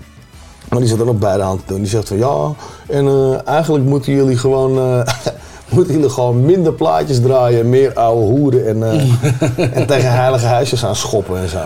Maar 0.68 0.78
die 0.80 0.88
zat 0.88 0.98
er 0.98 1.06
nog 1.06 1.18
bij 1.18 1.36
de 1.36 1.42
hand 1.42 1.60
te 1.60 1.72
doen. 1.72 1.82
Die 1.82 1.90
zegt 1.90 2.08
van 2.08 2.16
ja, 2.16 2.50
en 2.88 3.06
eh, 3.06 3.48
eigenlijk 3.48 3.84
moeten 3.84 4.12
jullie 4.12 4.36
gewoon, 4.38 4.78
eh, 4.78 5.00
moeten 5.74 5.94
jullie 5.94 6.10
gewoon 6.10 6.44
minder 6.44 6.72
plaatjes 6.72 7.20
draaien, 7.20 7.68
meer 7.68 7.92
oude 7.94 8.20
hoeren 8.26 8.66
en, 8.66 8.82
eh, 8.82 9.68
en 9.78 9.86
tegen 9.86 10.12
heilige 10.12 10.46
huisjes 10.46 10.84
aan 10.84 10.96
schoppen 10.96 11.38
en 11.38 11.48
zo. 11.48 11.58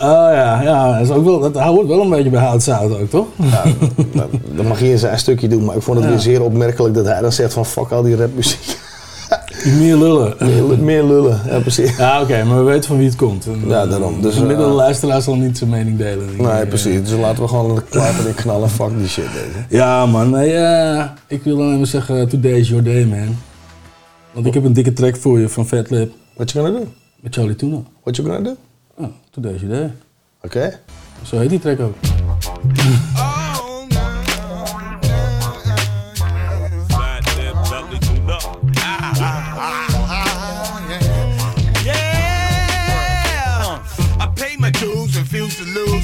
Oh 0.00 0.08
ja, 0.32 0.62
ja 0.62 0.92
dat, 0.92 1.00
is 1.08 1.10
ook 1.14 1.24
wel, 1.24 1.40
dat 1.40 1.56
hoort 1.62 1.86
wel 1.86 2.00
een 2.00 2.10
beetje 2.10 2.30
bij 2.30 2.40
houtzout 2.42 3.00
ook, 3.00 3.10
toch? 3.10 3.26
Ja, 3.36 3.62
dat, 4.12 4.26
dat 4.56 4.66
mag 4.66 4.78
hij 4.78 4.88
in 4.90 4.98
zijn 4.98 5.18
stukje 5.18 5.48
doen, 5.48 5.64
maar 5.64 5.76
ik 5.76 5.82
vond 5.82 5.96
het 5.96 6.06
Ja. 6.08 6.12
weer 6.12 6.20
zeer 6.20 6.42
opmerkelijk 6.42 6.94
dat 6.94 7.06
hij 7.06 7.20
dan 7.20 7.32
zegt 7.32 7.52
van 7.52 7.66
fuck 7.66 7.90
al 7.90 8.02
die 8.02 8.16
rapmuziek. 8.16 8.78
Meer 9.64 9.96
lullen. 9.96 10.34
Meer, 10.68 10.78
meer 10.78 11.04
lullen, 11.04 11.40
ja 11.46 11.58
precies. 11.60 11.96
Ja, 11.96 12.22
oké, 12.22 12.44
maar 12.44 12.58
we 12.58 12.62
weten 12.70 12.84
van 12.84 12.96
wie 12.96 13.06
het 13.06 13.16
komt. 13.16 13.46
En, 13.46 13.68
Ja, 13.68 13.86
daarom. 13.86 14.22
Dus, 14.22 14.34
de 14.34 14.40
gemiddelde 14.40 14.70
eh, 14.70 14.76
luisteraar 14.76 15.22
zal 15.22 15.36
niet 15.36 15.58
zijn 15.58 15.70
mening 15.70 15.98
delen. 15.98 16.36
Nee, 16.36 16.66
precies. 16.66 17.00
Dus 17.08 17.18
laten 17.18 17.42
we 17.42 17.48
gewoon 17.48 17.82
de 17.90 18.24
in 18.26 18.34
knallen. 18.34 18.70
Fuck 18.70 18.98
die 18.98 19.08
shit, 19.08 19.24
deze. 19.32 19.76
Ja, 19.76 20.06
man. 20.06 20.30
Nee, 20.30 20.54
eh, 20.54 21.04
ik 21.26 21.42
wil 21.42 21.56
dan 21.56 21.74
even 21.74 21.86
zeggen, 21.86 22.28
today 22.28 22.52
is 22.52 22.68
your 22.68 22.84
day, 22.84 23.04
man. 23.04 23.36
Want 24.32 24.46
ik 24.46 24.54
heb 24.54 24.64
een 24.64 24.72
dikke 24.72 24.92
track 24.92 25.16
voor 25.16 25.40
je 25.40 25.48
van 25.48 25.66
Fat 25.66 25.90
Lip. 25.90 26.12
What 26.34 26.50
you 26.50 26.64
gonna 26.64 26.80
do? 26.80 26.86
Met 27.20 27.34
Charlie 27.34 27.56
Tuna. 27.56 27.82
What 28.02 28.16
you 28.16 28.28
gonna 28.28 28.44
do? 28.50 28.56
Oh, 28.94 29.10
today 29.30 29.52
is 29.54 29.60
your 29.60 29.76
day. 29.76 29.92
Oké. 30.42 30.78
Zo 31.22 31.38
heet 31.38 31.50
die 31.50 31.58
track 31.58 31.80
ook. 31.80 31.94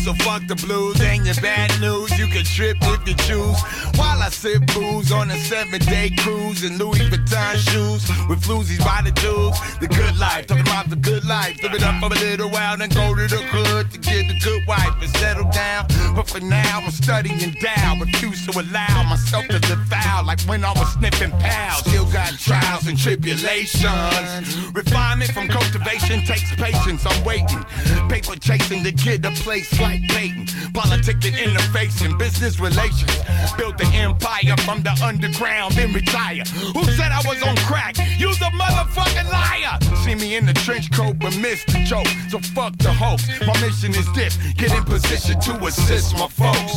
so 0.09 0.15
fuck 0.25 0.47
the 0.47 0.55
blues. 0.55 1.01
Ain't 1.03 1.27
your 1.27 1.35
bad 1.37 1.69
news, 1.81 2.11
you 2.19 2.27
can 2.29 2.45
trip 2.45 2.77
if 2.81 3.09
you 3.09 3.15
choose. 3.29 3.61
While 3.99 4.23
I 4.23 4.31
sip 4.31 4.63
booze 4.73 5.13
on 5.13 5.31
a 5.31 5.37
seven 5.37 5.81
day 5.81 6.11
cruise 6.19 6.65
in 6.65 6.79
Louis 6.79 7.05
Vuitton 7.11 7.57
shoes 7.57 8.09
with 8.29 8.41
floozies 8.41 8.79
by 8.81 9.03
the 9.05 9.13
tubes. 9.13 9.59
The 9.81 9.89
good 9.89 10.17
life, 10.19 10.47
talking 10.47 10.63
about 10.63 10.89
the 10.89 10.97
good 10.97 11.25
life. 11.25 11.63
Live 11.63 11.75
it 11.75 11.83
up 11.83 12.01
for 12.01 12.07
a 12.07 12.19
little 12.21 12.49
while, 12.49 12.77
then 12.79 12.89
go 12.91 13.15
to 13.15 13.27
the 13.29 13.43
hood 13.53 13.91
to 13.93 13.99
get 13.99 14.25
a 14.31 14.39
good 14.43 14.63
wife 14.67 14.95
and 15.03 15.11
settle 15.17 15.51
down. 15.51 15.87
But 16.15 16.29
for 16.29 16.41
now, 16.41 16.81
I'm 16.81 16.91
studying 16.91 17.55
down, 17.61 18.01
refuse 18.01 18.47
to 18.47 18.53
allow 18.59 19.03
myself 19.09 19.47
to 19.49 19.59
devour 19.59 20.25
like 20.25 20.41
when 20.43 20.65
I 20.65 20.73
was 20.73 20.93
sniffing 20.95 21.33
pals. 21.33 21.85
Still 21.85 22.07
got 22.11 22.33
trials 22.39 22.87
and 22.87 22.99
tribulations. 22.99 24.73
Refinement 24.73 25.33
from 25.33 25.49
cultivation 25.49 26.25
takes 26.25 26.55
patience. 26.57 27.05
I'm 27.05 27.25
waiting, 27.25 27.63
paper 28.09 28.37
chasing 28.37 28.85
to 28.85 28.93
get 28.93 29.25
a 29.27 29.31
place 29.43 29.69
like 29.81 29.98
Peyton. 30.09 30.47
Politicking, 30.73 31.35
interfacing, 31.35 32.19
business 32.19 32.61
relations. 32.61 33.11
Built 33.57 33.79
the 33.79 33.87
empire 33.95 34.57
from 34.65 34.83
the 34.83 34.95
underground, 35.03 35.75
then 35.75 35.93
retire. 35.93 36.45
Who 36.75 36.85
said 36.85 37.13
I 37.13 37.23
was 37.27 37.43
on 37.43 37.57
crack? 37.69 37.97
You 38.19 38.29
the 38.35 38.51
motherfucking 38.55 39.31
liar. 39.31 39.79
See 40.05 40.15
me 40.15 40.37
in 40.37 40.47
the 40.47 40.55
trench 40.55 40.93
coat, 40.93 41.19
but 41.19 41.37
missed 41.39 41.67
the 41.69 41.85
joke. 41.85 42.07
So 42.31 42.39
fuck 42.39 42.77
the 42.79 42.93
hoax. 42.93 43.29
My 43.47 43.59
mission 43.61 43.95
is 43.95 44.11
this: 44.13 44.37
get 44.55 44.73
in 44.73 44.85
position 44.85 45.41
to 45.41 45.65
assist 45.67 46.15
my 46.15 46.29
folks. 46.29 46.73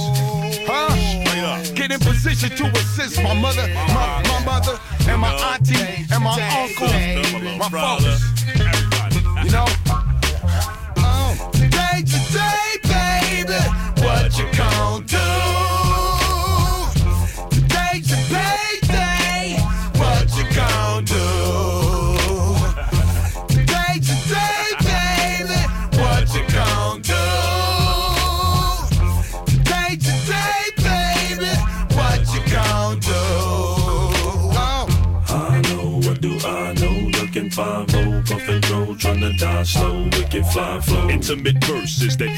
Huh? 0.65 1.11
Get 1.76 1.91
in 1.91 1.99
position 1.99 2.49
to 2.49 2.65
assist 2.77 3.22
my 3.22 3.34
mother, 3.34 3.68
my, 3.93 4.23
my 4.27 4.45
mother, 4.45 4.80
and 5.07 5.22
my 5.22 5.34
auntie, 5.53 6.06
and 6.11 6.23
my 6.23 6.38
uncle, 6.61 6.88
my 7.57 7.69
folks. 7.69 8.31
You 9.43 9.52
know? 9.52 9.90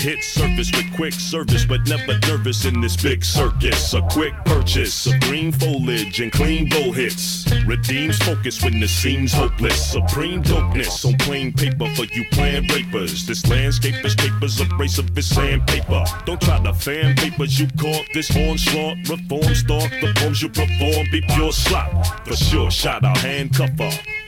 Hit 0.04 0.22
surface 0.22 0.70
with 0.76 0.94
quick 0.98 1.14
service, 1.14 1.64
but 1.64 1.80
never 1.88 2.20
nervous 2.28 2.66
in 2.66 2.82
this 2.82 2.98
big 2.98 3.24
circus. 3.24 3.94
A 3.94 4.02
quick 4.12 4.34
purchase 4.44 5.08
of 5.08 5.18
green 5.22 5.50
foliage 5.50 6.20
and 6.20 6.30
clean 6.30 6.68
bow 6.68 6.92
hits. 6.92 7.50
Redeems 7.66 8.18
focus 8.18 8.62
when 8.62 8.82
the 8.82 8.88
seems 8.88 9.32
hopeless. 9.32 9.92
Supreme 9.92 10.44
dopeness 10.44 11.06
on 11.06 11.18
plain 11.20 11.54
paper 11.54 11.88
for 11.96 12.04
you 12.04 12.26
plan 12.32 12.68
rapers. 12.68 13.26
This 13.26 13.48
landscape 13.48 14.04
is 14.04 14.14
papers, 14.16 14.60
a 14.60 14.66
brace 14.66 14.98
of 14.98 15.16
this 15.16 15.34
sandpaper. 15.34 16.04
Don't 16.26 16.42
try 16.42 16.62
to 16.62 16.74
fan 16.74 17.16
papers, 17.16 17.58
you 17.58 17.70
caught 17.80 18.06
this 18.14 18.36
onslaught. 18.36 18.98
Reform 19.08 19.56
stalk, 19.56 19.90
the 20.02 20.12
poems 20.18 20.42
you 20.42 20.50
perform 20.50 21.08
be 21.14 21.22
pure 21.30 21.54
slop. 21.54 22.28
For 22.28 22.36
sure, 22.36 22.70
shout 22.70 23.06
out 23.06 23.16
handcuffer. 23.16 24.23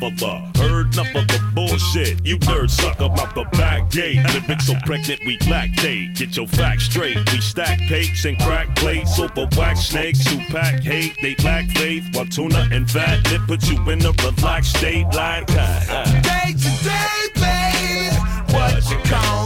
Heard 0.00 0.94
enough 0.94 1.14
of 1.14 1.26
the 1.26 1.42
bullshit. 1.54 2.24
You 2.24 2.38
nerd 2.38 2.70
suck 2.70 3.00
up 3.00 3.18
out 3.18 3.34
the 3.34 3.44
back 3.56 3.90
gate. 3.90 4.22
Living 4.32 4.60
so 4.60 4.74
pregnant, 4.86 5.20
we 5.26 5.36
lactate. 5.38 6.16
Get 6.16 6.36
your 6.36 6.46
facts 6.46 6.84
straight. 6.84 7.16
We 7.32 7.40
stack 7.40 7.80
cakes 7.80 8.24
and 8.24 8.38
crack 8.38 8.74
plates 8.76 9.18
over 9.18 9.48
wax 9.56 9.80
snakes 9.80 10.24
who 10.26 10.38
pack 10.52 10.82
hate. 10.82 11.16
They 11.20 11.34
lack 11.42 11.66
faith 11.70 12.04
while 12.14 12.26
tuna 12.26 12.68
and 12.70 12.86
Fatlip 12.86 13.46
put 13.48 13.68
you 13.68 13.78
in 13.90 14.04
a 14.04 14.12
relaxed 14.22 14.76
state 14.76 15.06
like 15.06 15.48
that. 15.48 15.86
Day 16.22 16.52
to 16.52 16.70
day, 16.84 17.28
baby, 17.34 18.16
what 18.54 18.90
you 18.90 19.10
gon' 19.10 19.37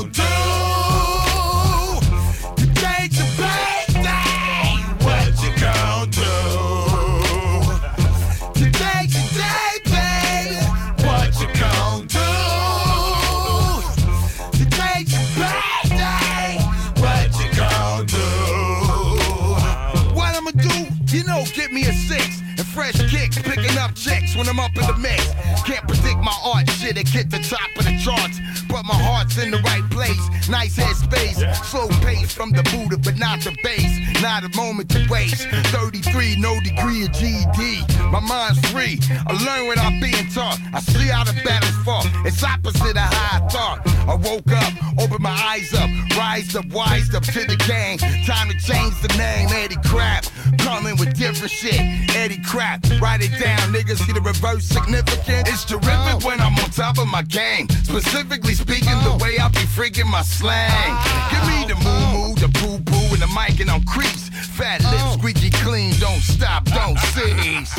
chicks 23.93 24.37
when 24.37 24.49
I'm 24.49 24.59
up 24.59 24.75
in 24.77 24.87
the 24.87 24.97
mix. 24.99 25.27
Can't 25.63 25.87
predict 25.87 26.19
my 26.19 26.35
art 26.45 26.69
shit 26.71 26.97
and 26.97 27.07
get 27.13 27.31
the 27.31 27.39
top 27.39 27.69
of 27.79 27.85
the 27.85 27.97
charts, 28.03 28.41
but 28.83 28.95
my 28.95 29.03
heart's 29.03 29.39
in 29.39 29.51
the 29.51 29.59
right 29.59 29.89
place. 29.91 30.49
Nice 30.49 30.77
head 30.77 30.97
space, 30.97 31.39
slow 31.69 31.89
pace 32.01 32.35
from 32.35 32.51
the 32.51 32.63
Buddha, 32.65 32.97
but 32.99 33.19
not 33.19 33.41
the 33.41 33.57
bass. 33.63 34.23
Not 34.23 34.45
a 34.45 34.57
moment 34.57 34.91
to 34.91 35.07
waste. 35.11 35.47
33, 35.47 36.37
no 36.39 36.59
degree 36.61 37.05
of 37.05 37.13
GED. 37.13 37.83
My 38.11 38.21
mind's 38.21 38.59
free. 38.71 38.99
I 39.27 39.33
learn 39.45 39.69
without 39.69 39.93
being 40.01 40.29
taught. 40.31 40.59
I 40.73 40.81
see 40.81 41.09
how 41.09 41.25
the 41.25 41.33
battle's 41.45 41.77
fought. 41.85 42.07
It's 42.25 42.43
opposite 42.43 42.97
of 42.97 42.97
how 42.97 43.39
I 43.39 43.49
thought. 43.49 43.81
I 44.09 44.15
woke 44.15 44.51
up, 44.51 44.73
opened 44.99 45.21
my 45.23 45.31
eyes 45.31 45.73
up, 45.75 45.89
rise 46.17 46.55
up, 46.57 46.67
wise 46.67 47.15
up 47.15 47.23
to 47.25 47.45
the 47.47 47.57
game. 47.69 47.99
Time 48.27 48.49
to 48.49 48.59
change 48.59 49.01
the 49.01 49.15
name, 49.17 49.49
Eddie 49.53 49.77
Crap. 49.85 50.27
Coming 50.59 50.97
with 50.99 51.17
different 51.17 51.51
shit, 51.51 51.81
Eddie 52.17 52.43
Crap. 52.45 52.85
Write 53.01 53.23
it 53.23 53.39
down, 53.41 53.73
niggas 53.73 54.05
see 54.05 54.13
the 54.13 54.21
reverse 54.21 54.65
significant. 54.65 55.49
It's 55.49 55.65
terrific 55.65 55.89
oh. 55.89 56.21
when 56.23 56.41
I'm 56.41 56.55
on 56.59 56.71
top 56.71 56.99
of 56.99 57.07
my 57.09 57.23
game. 57.23 57.69
Specifically 57.85 58.55
speaking, 58.55 58.72
the 58.81 59.19
way 59.23 59.39
I 59.39 59.49
be 59.49 59.61
freaking 59.61 60.11
my 60.11 60.23
slang. 60.23 60.97
Give 61.31 61.45
me 61.49 61.67
the 61.67 61.77
moo 61.85 62.07
moo, 62.13 62.35
the 62.35 62.49
poo 62.59 62.79
poo, 62.81 63.13
and 63.13 63.21
the 63.23 63.29
mic, 63.29 63.61
and 63.61 63.71
I'm 63.71 63.83
creeps. 63.85 64.29
Fat 64.29 64.83
lips, 64.83 65.15
squeaky 65.15 65.51
clean, 65.51 65.95
don't 65.99 66.21
stop, 66.21 66.65
don't 66.65 66.99
cease. 66.99 67.75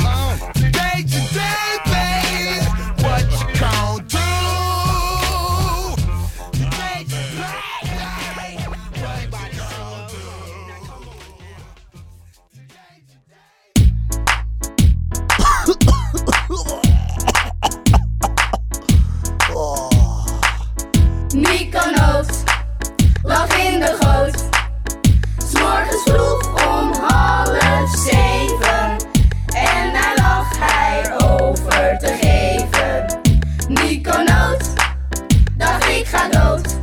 Day 0.71 1.03
to 1.03 1.21
day, 1.33 1.77
baby, 1.85 2.65
what 3.03 3.23
you 3.31 3.59
gon' 3.59 3.92
in 23.73 23.79
de 23.79 23.95
goot. 23.99 24.49
S'morgens 25.37 26.03
vroeg 26.03 26.41
om 26.67 26.91
half 26.93 27.89
zeven. 27.89 28.89
En 29.55 29.93
daar 29.93 30.13
lag 30.15 30.47
hij 30.59 31.13
over 31.31 31.97
te 31.99 32.17
geven. 32.21 33.21
Nico 33.67 34.17
Noot, 34.17 34.73
dacht 35.57 35.89
ik 35.89 36.05
ga 36.05 36.29
dood. 36.29 36.79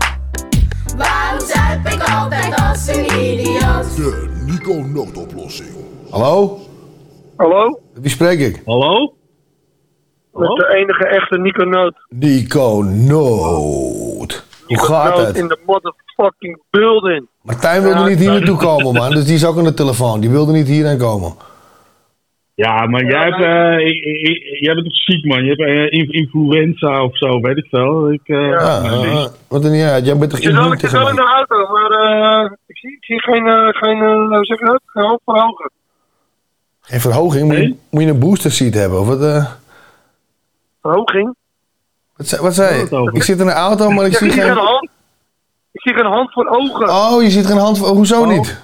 Waarom 0.96 1.40
zuip 1.46 1.86
ik 1.86 2.02
altijd 2.08 2.54
als 2.54 2.86
een 2.88 3.04
idioot? 3.04 3.96
De 3.96 4.42
Nico 4.46 4.74
Noot 4.74 5.16
oplossing. 5.16 5.70
Hallo? 6.10 6.58
Hallo? 7.36 7.80
Wie 7.94 8.10
spreek 8.10 8.40
ik? 8.40 8.62
Hallo? 8.64 9.14
Met 10.32 10.48
de 10.48 10.74
enige 10.74 11.06
echte 11.06 11.38
Nico 11.38 11.64
Noot. 11.64 11.94
Nico 12.08 12.82
Noot. 12.82 14.44
Hoe 14.66 14.78
gaat 14.78 15.18
het? 15.18 15.36
in 15.36 15.48
de 15.48 15.58
modder 15.66 15.94
motherfucking 16.20 16.62
building. 16.70 17.28
Martijn 17.42 17.82
wilde 17.82 17.98
Ja, 17.98 18.06
niet 18.06 18.18
hier 18.18 18.32
ja. 18.32 18.38
naartoe 18.38 18.56
komen, 18.58 18.92
man. 18.92 19.10
Dus 19.10 19.24
die 19.24 19.34
is 19.34 19.46
ook 19.46 19.58
aan 19.58 19.64
de 19.64 19.74
telefoon. 19.74 20.20
Die 20.20 20.30
wilde 20.30 20.52
niet 20.52 20.66
hierheen 20.68 20.98
komen. 20.98 21.34
Ja, 22.54 22.86
maar 22.86 23.04
jij, 23.04 23.24
hebt, 23.24 23.40
eh, 23.42 23.86
ik- 23.86 24.04
ik- 24.04 24.60
jij 24.60 24.74
bent 24.74 24.84
toch 24.86 24.94
ziek, 25.02 25.24
man? 25.24 25.44
Je 25.44 25.54
hebt 25.54 25.92
in- 25.92 26.10
influenza 26.12 27.04
of 27.04 27.16
zo, 27.18 27.40
weet 27.40 27.56
ik 27.56 27.66
veel. 27.70 28.12
Ik, 28.12 28.20
eh, 28.24 28.36
Ja, 28.50 29.28
wat 29.48 29.62
niet 29.62 29.82
uit. 29.82 30.06
Jij 30.06 30.16
bent 30.18 30.30
toch 30.30 30.40
immuun 30.40 30.72
ik 30.72 30.80
zit 30.80 30.90
wel 30.90 31.08
in 31.08 31.14
de 31.14 31.22
auto, 31.22 31.56
maar 31.72 32.44
ik, 32.66 32.76
zie, 32.78 32.92
ik 32.92 33.04
zie 33.04 33.20
geen, 33.22 33.74
geen 33.74 33.98
hoe 33.98 34.44
zeg 34.44 34.58
je 34.58 34.64
dat? 34.64 34.80
Geen 34.86 35.18
verhogen. 35.24 35.70
Geen 36.80 37.00
verhoging? 37.00 37.46
Moet 37.46 37.56
je, 37.56 37.74
moet 37.90 38.02
je 38.02 38.08
een 38.08 38.18
booster 38.18 38.50
seat 38.50 38.74
hebben? 38.74 39.00
Of 39.00 39.06
wat, 39.06 39.58
Verhoging? 40.82 41.34
wat, 42.16 42.26
zei- 42.28 42.42
wat 42.42 42.54
zei 42.54 42.78
je? 42.78 43.10
Ik 43.12 43.22
zit 43.22 43.40
in 43.40 43.46
een 43.46 43.52
auto, 43.52 43.90
maar 43.90 44.06
ik 44.06 44.12
Ja, 44.12 44.18
zie 44.18 44.30
geen 44.30 44.42
geen... 44.56 44.88
Ik 45.72 45.80
zie 45.80 45.94
geen 45.94 46.06
hand 46.12 46.32
voor 46.32 46.46
ogen. 46.46 46.88
Oh, 46.88 47.22
je 47.22 47.30
ziet 47.30 47.46
geen 47.46 47.56
hand... 47.56 47.78
van- 47.78 47.88
Hoezo 47.96 48.24
niet? 48.24 48.60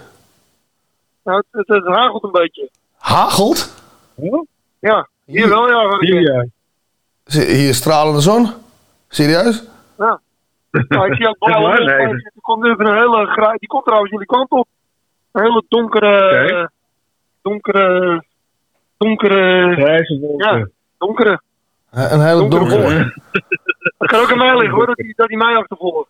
Nou, 1.24 1.36
het, 1.50 1.66
het, 1.66 1.84
het 1.84 1.94
hagelt 1.94 2.24
een 2.24 2.30
beetje. 2.32 2.70
Hagelt? 2.98 3.74
Ja, 4.80 5.08
hier 5.24 5.48
wel, 5.48 5.68
ja. 5.68 5.98
Ben. 5.98 6.52
Zie- 7.24 7.54
Hier 7.54 7.74
stralende 7.74 8.20
zon? 8.20 8.48
Serieus? 9.08 9.62
Ja. 9.98 10.20
Nou, 10.70 11.06
ik 11.10 11.16
zie 11.16 11.28
ook 11.28 11.38
blauwe. 11.44 11.84
Nee. 11.84 12.06
Er 12.06 12.32
komt 12.40 12.64
even 12.64 12.86
een 12.86 12.96
hele 12.96 13.26
gra- 13.26 13.52
Die 13.56 13.68
komt 13.68 13.84
trouwens 13.84 14.10
jullie 14.12 14.26
kant 14.26 14.50
op. 14.50 14.66
Een 15.32 15.42
hele 15.42 15.64
donkere... 15.68 16.70
Donkere... 17.42 18.24
Donkere... 18.96 19.72
Grijze 19.74 20.18
wolken. 20.20 20.58
Ja, 20.58 20.68
donkere. 20.98 21.40
Eh, 21.90 22.12
Een 22.12 22.20
hele 22.20 22.38
Donkere 22.48 22.60
donkere... 22.68 22.94
wolk. 22.98 23.14
Dat 23.98 24.08
kan 24.08 24.20
ook 24.20 24.30
aan 24.30 24.38
mij 24.38 24.56
liggen 24.56 24.74
hoor, 24.76 24.86
dat 24.86 24.96
hij 24.96 25.12
dat 25.16 25.28
die 25.28 25.36
mij 25.36 25.56
achtervolgt. 25.56 26.08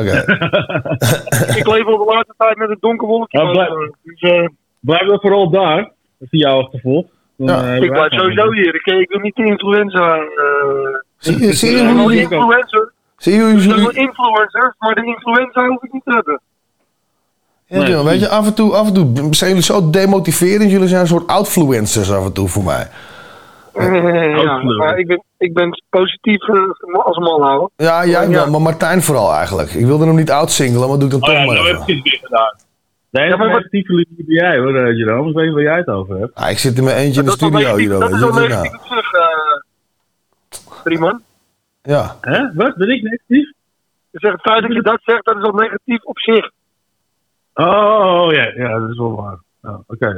Oké. 0.00 0.16
ik 1.60 1.66
leef 1.66 1.84
al 1.86 1.98
de 1.98 2.04
laatste 2.14 2.34
tijd 2.36 2.56
met 2.56 2.70
een 2.70 2.76
donker 2.80 3.06
wolkje. 3.06 3.38
Nou, 3.38 3.52
blijf- 3.52 3.90
Dus, 4.02 4.20
eh, 4.20 4.46
Blijf 4.80 5.06
dan 5.08 5.20
vooral 5.20 5.50
daar, 5.50 5.78
als 6.20 6.30
hij 6.30 6.40
jou 6.40 6.62
achtervolgt. 6.64 7.08
Dan, 7.36 7.64
eh, 7.64 7.76
ik 7.76 7.90
blijf 7.90 8.12
sowieso 8.12 8.52
hier. 8.52 8.74
Ik, 8.74 8.86
ik 8.86 9.08
wil 9.08 9.20
niet 9.20 9.34
de 9.36 9.44
influenza. 9.44 10.16
eh 10.16 10.24
Zie 11.18 11.38
je, 11.46 11.52
zie 11.52 11.70
je 11.76 11.88
hoe 11.88 12.12
jullie... 12.12 12.20
influencer. 12.20 12.92
Zie 13.16 13.32
je 13.34 13.40
hoe 13.40 13.50
Ik 13.50 13.96
influencer, 13.96 14.74
maar 14.78 14.94
de 14.94 15.04
influenza 15.04 15.66
hoef 15.66 15.82
ik 15.82 15.92
niet 15.92 16.04
te 16.04 16.12
hebben. 16.12 16.40
Ja, 17.88 18.04
weet 18.04 18.20
je, 18.20 18.28
af 18.28 18.46
en, 18.46 18.54
toe, 18.54 18.72
af 18.74 18.86
en 18.86 18.94
toe 18.94 19.34
zijn 19.34 19.48
jullie 19.50 19.64
zo 19.64 19.90
demotiverend. 19.90 20.70
Jullie 20.70 20.88
zijn 20.88 21.00
een 21.00 21.06
soort 21.06 21.26
outfluencers 21.26 22.12
af 22.12 22.24
en 22.24 22.32
toe 22.32 22.48
voor 22.48 22.64
mij. 22.64 22.88
Eh, 23.78 24.42
ja, 24.42 24.62
maar 24.62 24.98
ik 24.98 25.06
ben, 25.06 25.22
ik 25.38 25.54
ben 25.54 25.82
positief 25.90 26.48
eh, 26.48 26.62
als 27.04 27.18
man 27.18 27.42
houden. 27.42 27.70
Ja, 27.76 28.06
jij 28.06 28.22
Ja. 28.28 28.30
wel, 28.30 28.50
maar 28.50 28.60
Martijn 28.60 29.02
vooral 29.02 29.32
eigenlijk. 29.32 29.70
Ik 29.70 29.86
wilde 29.86 30.06
hem 30.06 30.16
niet 30.16 30.30
outsingelen, 30.30 30.88
maar 30.88 30.98
doe 30.98 31.06
ik 31.06 31.10
dan 31.10 31.20
Oh 31.22 31.26
toch 31.28 31.36
ja, 31.36 31.44
maar 31.44 31.54
nou 31.54 31.66
even. 31.66 31.78
heb 31.78 31.88
je 31.88 31.94
het 31.94 32.02
weer 32.04 32.18
gedaan. 32.22 32.56
Nee, 33.10 33.28
Ja, 33.28 33.36
maar 33.36 33.50
wat- 33.50 33.70
ben 33.70 34.04
jij 34.26 34.58
hoor, 34.58 34.74
eh, 34.76 34.96
Jerome. 34.96 35.28
Ik 35.28 35.34
weet 35.36 35.44
niet 35.44 35.54
waar 35.54 35.62
jij 35.62 35.76
het 35.76 35.88
over 35.88 36.18
hebt. 36.18 36.34
Ah, 36.34 36.50
ik 36.50 36.58
zit 36.58 36.78
in 36.78 36.84
mijn 36.84 36.96
eentje 36.96 37.20
in 37.20 37.26
de 37.26 37.32
studio 37.32 37.58
negatief- 37.58 37.78
hier. 37.78 37.98
Dat 37.98 38.10
is 38.10 38.20
wel 38.20 38.28
wat 38.30 38.38
nou? 38.38 38.48
negatief 38.62 38.80
terug, 38.88 39.12
eh 39.12 39.22
Drieman. 40.84 41.20
Ja. 41.82 42.16
Hè? 42.20 42.52
Wat? 42.54 42.74
Ben 42.76 42.88
ik 42.90 43.02
negatief? 43.02 43.52
Je 44.10 44.18
zegt 44.18 44.32
het 44.32 44.42
feit 44.42 44.62
dat 44.62 44.72
je 44.72 44.82
dat 44.82 44.98
zegt, 45.02 45.24
dat 45.24 45.36
is 45.36 45.42
al 45.42 45.52
negatief 45.52 46.02
op 46.04 46.18
zich. 46.18 46.50
Oh 47.54 48.26
ja, 48.32 48.52
ja, 48.56 48.78
dat 48.78 48.90
is 48.90 48.96
wel 48.98 49.16
waar. 49.16 49.38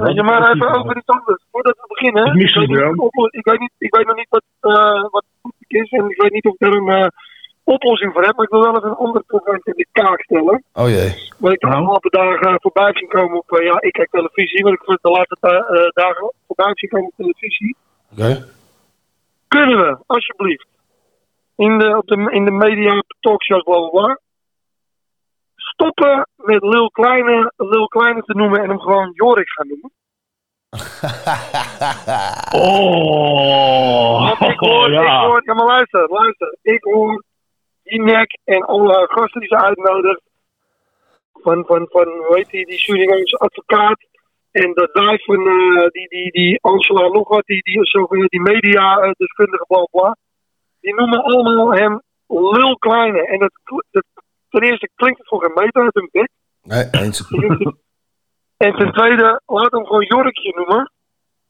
Weet 0.05 0.14
je, 0.14 0.22
maar 0.22 0.51
even 0.51 0.74
over 0.74 0.97
iets 0.97 1.06
anders. 1.06 1.44
Voordat 1.51 1.77
we 1.77 1.85
beginnen. 1.89 2.27
Ik 2.27 2.55
weet 2.55 2.68
niet 2.68 3.32
ik, 3.32 3.44
weet 3.44 3.60
niet, 3.60 3.72
ik 3.78 3.94
weet 3.94 4.06
nog 4.06 4.16
niet 4.16 4.28
wat, 4.28 4.43
eh 4.60 5.02
wat 5.10 5.24
is. 5.66 5.90
En 5.90 6.10
ik 6.10 6.22
weet 6.22 6.32
niet 6.32 6.44
of 6.44 6.55
ik 6.55 6.60
er 6.60 6.74
een 6.74 6.89
eh, 6.89 7.06
oplossing 7.64 8.12
voor 8.12 8.24
heb. 8.24 8.36
Maar 8.36 8.44
ik 8.44 8.51
wil 8.51 8.60
wel 8.60 8.77
even 8.77 8.89
een 8.89 9.05
ander 9.06 9.22
probleem 9.27 9.60
in 9.62 9.72
de 9.77 9.86
kaak 9.93 10.22
stellen. 10.22 10.62
Oh 10.72 10.89
jee. 10.89 11.31
Wat 11.39 11.52
ik 11.52 11.60
de 11.60 11.66
afgelopen 11.66 12.10
dagen 12.10 12.60
voorbij 12.60 12.94
zien 12.94 13.09
komen 13.09 13.39
op... 13.39 13.51
eh, 13.51 13.66
ja, 13.66 13.81
ik 13.81 13.93
kijk 13.93 14.10
televisie. 14.10 14.62
Wat 14.62 14.72
ik 14.72 14.82
voor 14.85 14.98
de 15.02 15.10
laatste 15.10 15.48
eh, 15.48 16.05
dagen 16.05 16.32
voorbij 16.47 16.72
zien 16.74 16.90
komen 16.90 17.06
op 17.06 17.14
televisie. 17.16 17.77
Oké. 18.12 18.44
Kunnen 19.48 19.78
we, 19.78 19.98
alsjeblieft, 20.06 20.66
in 21.56 21.78
de, 21.78 21.97
op 21.97 22.06
de, 22.06 22.31
in 22.31 22.44
de 22.44 22.51
media, 22.51 23.02
talkshows, 23.20 23.62
bla 23.62 23.78
bla 23.78 23.89
bla, 23.89 24.18
stoppen 25.81 26.27
met 26.36 26.62
Lil 26.62 26.90
Kleine, 26.90 27.52
Lil 27.57 27.86
Kleine 27.86 28.23
te 28.23 28.35
noemen 28.35 28.61
en 28.61 28.69
hem 28.69 28.81
gewoon 28.81 29.11
Jorik 29.15 29.51
gaan 29.51 29.69
noemen? 29.69 29.90
Oh, 32.52 34.39
Want 34.39 34.52
ik 34.52 34.59
hoor, 34.59 34.90
ja. 34.90 35.02
ik 35.02 35.27
hoor, 35.27 35.43
ja 35.44 35.55
maar 35.55 35.66
luister, 35.66 36.09
luister. 36.09 36.57
Ik 36.62 36.82
hoor 36.82 37.24
Jinek 37.82 38.39
en 38.44 38.62
alle 38.62 39.07
gasten 39.11 39.40
die 39.40 39.48
ze 39.48 39.57
uitnodigt. 39.57 40.23
Van, 41.32 41.65
van, 41.66 41.86
van 41.90 42.07
hoe 42.07 42.36
heet 42.36 42.51
die, 42.51 42.66
die 42.66 42.78
Surinaamse 42.78 43.36
advocaat. 43.36 43.98
En 44.51 44.73
dat 44.74 44.90
van 45.24 45.47
eh, 45.48 45.89
die, 45.89 46.09
die, 46.09 46.31
die 46.31 46.59
Angela 46.62 47.09
nog 47.09 47.28
wat, 47.28 47.47
die, 47.47 47.62
die, 47.62 47.86
zo, 47.86 48.07
die 48.07 48.40
media-deskundige, 48.40 49.65
bla 49.66 49.85
bla. 49.90 50.16
Die 50.81 50.94
noemen 50.94 51.23
allemaal 51.23 51.73
hem 51.73 52.02
Lil 52.27 52.77
Kleine. 52.78 53.27
En 53.27 53.39
dat, 53.39 53.52
dat, 53.90 54.05
ten 54.51 54.62
eerste 54.62 54.89
klinkt 54.94 55.18
het 55.18 55.28
voor 55.28 55.40
geen 55.43 55.64
meter 55.64 55.82
uit 55.82 55.94
hun 55.94 56.09
bek. 56.12 56.28
Nee, 56.62 56.89
eens. 56.90 57.22
En 58.56 58.72
ten 58.77 58.93
tweede, 58.93 59.40
laat 59.47 59.70
hem 59.72 59.86
gewoon 59.86 60.05
Jorkje 60.05 60.52
noemen. 60.56 60.93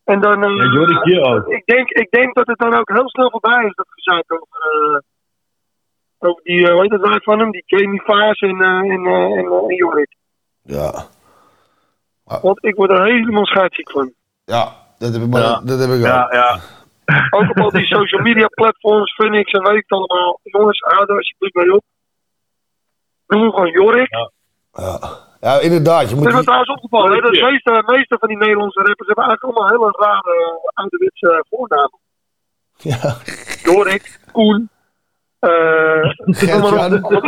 En 0.04 0.20
dan... 0.20 0.40
Ja, 0.54 0.72
Jorkje 0.72 1.20
ook. 1.20 1.46
Ik 1.46 1.66
denk, 1.66 1.88
ik 1.90 2.10
denk 2.10 2.34
dat 2.34 2.46
het 2.46 2.58
dan 2.58 2.74
ook 2.74 2.88
heel 2.88 3.08
snel 3.08 3.30
voorbij 3.30 3.64
is, 3.64 3.74
dat 3.74 3.86
gezeik 3.90 4.32
over... 4.32 4.46
eh, 4.60 4.98
over 6.28 6.42
die, 6.42 6.66
eh, 6.66 6.72
hoe 6.72 6.82
heet 6.82 6.90
het 6.90 7.00
wijf 7.00 7.22
van 7.22 7.38
hem? 7.38 7.50
Die 7.50 7.62
Jamie 7.66 8.02
Vaas 8.02 8.38
en, 8.38 8.60
eh, 8.60 8.68
en, 8.68 9.06
en, 9.06 9.52
en 9.68 9.74
Jorik. 9.74 10.14
Ja. 10.62 11.06
Want 12.24 12.64
ik 12.64 12.74
word 12.74 12.90
er 12.90 13.04
helemaal 13.04 13.46
scheidsziek 13.46 13.90
van. 13.90 14.12
Ja, 14.44 14.76
dat 14.98 15.12
heb 15.12 15.22
ik, 15.22 15.28
maar, 15.28 15.40
Ja. 15.40 15.60
dat 15.64 15.78
heb 15.78 15.88
ik 15.88 15.94
ook. 15.96 16.04
Ja, 16.04 16.28
ja. 16.32 16.58
Ook 17.30 17.50
op 17.50 17.58
al 17.60 17.70
die 17.70 17.86
social 17.86 18.22
media 18.22 18.46
platforms, 18.46 19.14
Phoenix 19.14 19.52
en 19.52 19.62
weet 19.62 19.76
ik 19.76 19.84
het 19.86 19.98
allemaal. 19.98 20.40
Jongens, 20.42 20.78
hou 20.80 21.04
er 21.06 21.16
alsjeblieft 21.16 21.54
mee 21.54 21.74
op. 21.74 21.84
Noem 23.30 23.50
gewoon 23.50 23.70
Jorik. 23.70 24.08
Ja, 25.40 25.60
inderdaad. 25.60 26.00
Je 26.02 26.06
Het 26.06 26.16
moet 26.16 26.26
is 26.28 26.34
me 26.34 26.42
trouwens 26.42 26.70
opgevallen. 26.70 27.12
hè, 27.12 27.20
De 27.30 27.40
meeste, 27.50 27.82
meeste 27.86 28.16
van 28.18 28.28
die 28.28 28.36
Nederlandse 28.36 28.78
rappers 28.78 29.06
hebben 29.06 29.24
eigenlijk 29.24 29.58
allemaal 29.58 29.68
hele 29.78 29.96
rare 29.98 30.60
eh, 30.62 30.82
ouderwetse 30.82 31.44
voornamen. 31.50 31.98
Ja. 32.76 33.16
Jorik, 33.62 34.20
Koen, 34.32 34.70
eh 35.38 36.10
op. 37.02 37.22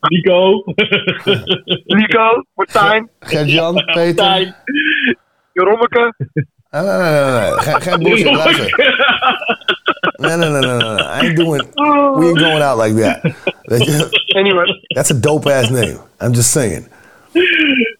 Nico. 0.08 0.62
Nico, 1.84 2.42
Martijn, 2.54 3.10
Gert-Jan, 3.20 3.74
Peter. 3.74 4.54
Jerommeke. 5.52 6.14
Nee, 6.72 6.82
nee, 6.82 6.98
nee, 6.98 7.10
nee, 7.10 7.40
nee. 7.40 7.58
Geen, 7.58 7.80
geen 7.80 7.98
bullshit, 8.04 8.34
luister. 8.34 8.70
Nee, 10.16 10.36
nee, 10.36 10.48
nee, 10.50 10.60
nee, 10.60 10.76
nee. 10.76 11.02
I 11.04 11.20
ain't 11.20 11.36
doing... 11.36 11.62
We 12.18 12.26
ain't 12.26 12.38
going 12.38 12.62
out 12.62 12.78
like 12.82 12.94
that. 13.02 13.20
Weet 13.62 13.84
je? 13.84 14.24
Anyway. 14.34 14.84
That's 14.94 15.10
a 15.10 15.14
dope-ass 15.14 15.70
name. 15.70 15.96
I'm 16.20 16.32
just 16.32 16.50
saying. 16.50 16.86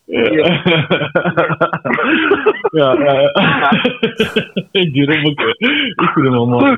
Ja, 0.05 0.23
ja, 2.73 2.93
ja. 2.93 3.31
Jerome, 4.71 5.29
ik 5.31 5.41
ik 5.97 6.11
vind 6.15 6.25
hem 6.27 6.31
wel 6.33 6.47
mooi. 6.47 6.77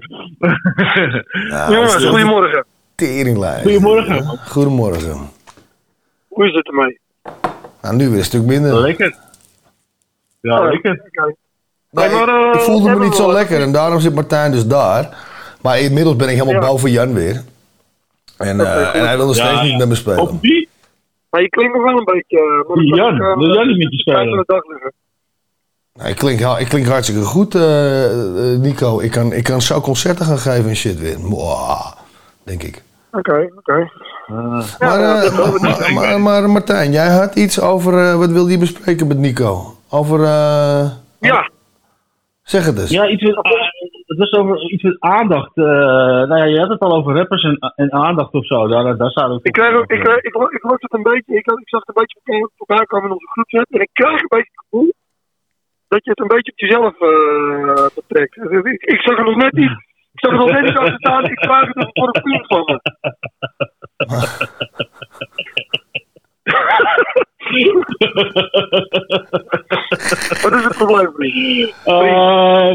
Nou, 1.49 1.73
Jongens, 1.73 2.05
goedemorgen. 2.05 2.65
Teringlijn. 2.95 3.63
Goedemorgen. 3.63 4.25
Goedemorgen. 4.49 5.31
Hoe 6.29 6.47
is 6.49 6.55
het 6.55 6.67
ermee? 6.67 6.99
Nou, 7.83 7.97
nu 7.97 8.09
weer 8.09 8.19
een 8.19 8.25
stuk 8.25 8.43
minder. 8.43 8.81
Lekker. 8.81 9.15
Ja, 10.41 10.59
Oh, 10.59 10.71
lekker. 10.71 11.11
Nee, 11.95 12.11
maar, 12.11 12.29
eh, 12.29 12.55
ik 12.55 12.61
voelde 12.61 12.91
me 12.91 13.05
niet 13.05 13.15
zo 13.15 13.33
lekker 13.33 13.61
en 13.61 13.73
daarom 13.73 14.01
zit 14.01 14.15
Martijn 14.15 14.53
dus 14.53 14.67
daar. 14.67 15.17
Maar 15.61 15.79
inmiddels 15.81 16.17
ben 16.17 16.29
ik 16.29 16.35
helemaal 16.35 16.63
Ja. 16.63 16.69
boven 16.69 16.91
Jan 16.91 17.13
weer. 17.15 17.43
En, 18.39 18.61
eh, 18.61 18.95
en 18.95 19.07
hij 19.07 19.17
wil 19.17 19.27
nog 19.27 19.35
steeds 19.35 19.51
Ja, 19.51 19.63
niet 19.63 19.79
met 19.79 19.89
me 19.89 19.95
spelen. 19.95 20.39
Wie? 20.41 20.69
Maar 21.31 21.41
je 21.43 21.49
klinkt 21.49 21.75
nog 21.77 21.85
wel 21.85 21.99
een 21.99 22.05
beetje... 22.05 22.39
eh, 22.39 22.75
maar 22.75 22.85
Jan, 22.85 23.15
ik, 23.15 23.21
eh, 23.23 23.37
wil 23.37 23.55
Jan 23.55 23.67
niet 23.67 23.79
met 23.79 23.93
je 23.93 23.99
spelen? 23.99 24.45
Nou, 25.95 26.09
ik, 26.11 26.17
klink, 26.17 26.41
ik 26.59 26.69
klink 26.69 26.87
hartstikke 26.87 27.23
goed, 27.25 27.55
eh, 27.55 28.53
eh, 28.53 28.59
Nico. 28.61 29.01
Ik 29.01 29.11
kan, 29.11 29.33
ik 29.33 29.45
kan 29.45 29.63
zo 29.63 29.81
concerten 29.81 30.27
gaan 30.27 30.39
geven 30.39 30.69
en 30.71 30.77
shit 30.77 30.99
weer. 30.99 31.21
Mwah, 31.21 31.93
denk 32.43 32.63
ik. 32.63 32.83
Oké, 33.13 33.49
oké. 33.59 33.91
Maar, 34.27 34.61
eh, 35.01 35.39
maar, 35.39 35.93
maar, 35.95 36.21
maar 36.21 36.51
Martijn, 36.51 36.93
jij 36.93 37.09
had 37.09 37.35
iets 37.35 37.61
over... 37.61 37.99
eh, 38.11 38.17
wat 38.17 38.31
wilde 38.31 38.51
je 38.51 38.59
bespreken 38.59 39.07
met 39.07 39.19
Nico? 39.19 39.77
Over... 39.89 40.21
eh, 40.25 40.91
Ja. 41.21 41.51
Zeg 42.45 42.65
het 42.67 42.79
eens. 42.79 42.91
Ja, 42.91 43.09
iets 43.09 43.23
met, 43.23 43.37
ah, 43.37 43.53
het 44.07 44.19
was 44.19 44.33
over 44.33 44.71
iets 44.71 44.83
met 44.83 44.97
aandacht. 45.01 45.57
eh, 45.57 45.65
nou 45.65 46.37
ja, 46.37 46.45
je 46.45 46.59
had 46.59 46.69
het 46.69 46.81
al 46.81 46.93
over 46.97 47.15
rappers 47.17 47.43
en, 47.43 47.57
en 47.77 47.93
aandacht 47.93 48.33
of 48.33 48.47
zo. 48.47 48.67
Daar, 48.69 48.97
daar 48.97 49.11
zou 49.11 49.33
het 49.33 49.47
Ik, 49.47 49.53
kreeg 49.53 49.75
ook, 49.75 49.91
ik, 49.93 50.01
kreeg, 50.01 50.17
ik, 50.17 50.35
ik, 50.35 50.63
het 50.79 50.93
een 50.93 51.03
beetje, 51.03 51.35
ik, 51.35 51.47
ik 51.47 51.69
zag 51.69 51.81
het 51.85 51.89
een 51.97 52.05
beetje 52.05 52.51
voorbij- 52.57 52.87
komen 52.87 53.07
in 53.09 53.15
onze 53.15 53.27
groepchat. 53.31 53.67
En 53.71 53.81
ik 53.81 53.91
krijg 53.93 54.21
een 54.21 54.29
beetje 54.29 54.51
het 54.53 54.65
gevoel 54.69 54.93
dat 55.89 56.05
je 56.05 56.11
het 56.11 56.21
een 56.21 56.27
beetje 56.35 56.53
op 56.53 56.59
jezelf 56.59 57.01
eh, 57.01 57.87
betrekt. 57.95 58.37
Ik, 58.37 58.83
ik 58.83 59.01
zag 59.01 59.19
er 59.19 59.25
nog 59.25 59.37
net 59.37 59.53
niet, 59.53 59.71
ik 60.13 60.21
zag 60.21 60.31
er 60.33 60.39
nog 60.39 60.51
net 60.51 60.63
niet 60.63 60.77
achter 60.79 60.99
staan. 60.99 61.25
Ik 61.25 61.39
vraag 61.45 61.67
het 61.75 61.91
voor 61.93 62.09
een 62.13 62.23
vriend 62.23 62.47
van 62.47 62.65
me. 62.65 62.81
Wat 70.43 70.53
is 70.53 70.65
het 70.65 70.77
probleem? 70.77 71.13
Eh, 71.85 71.95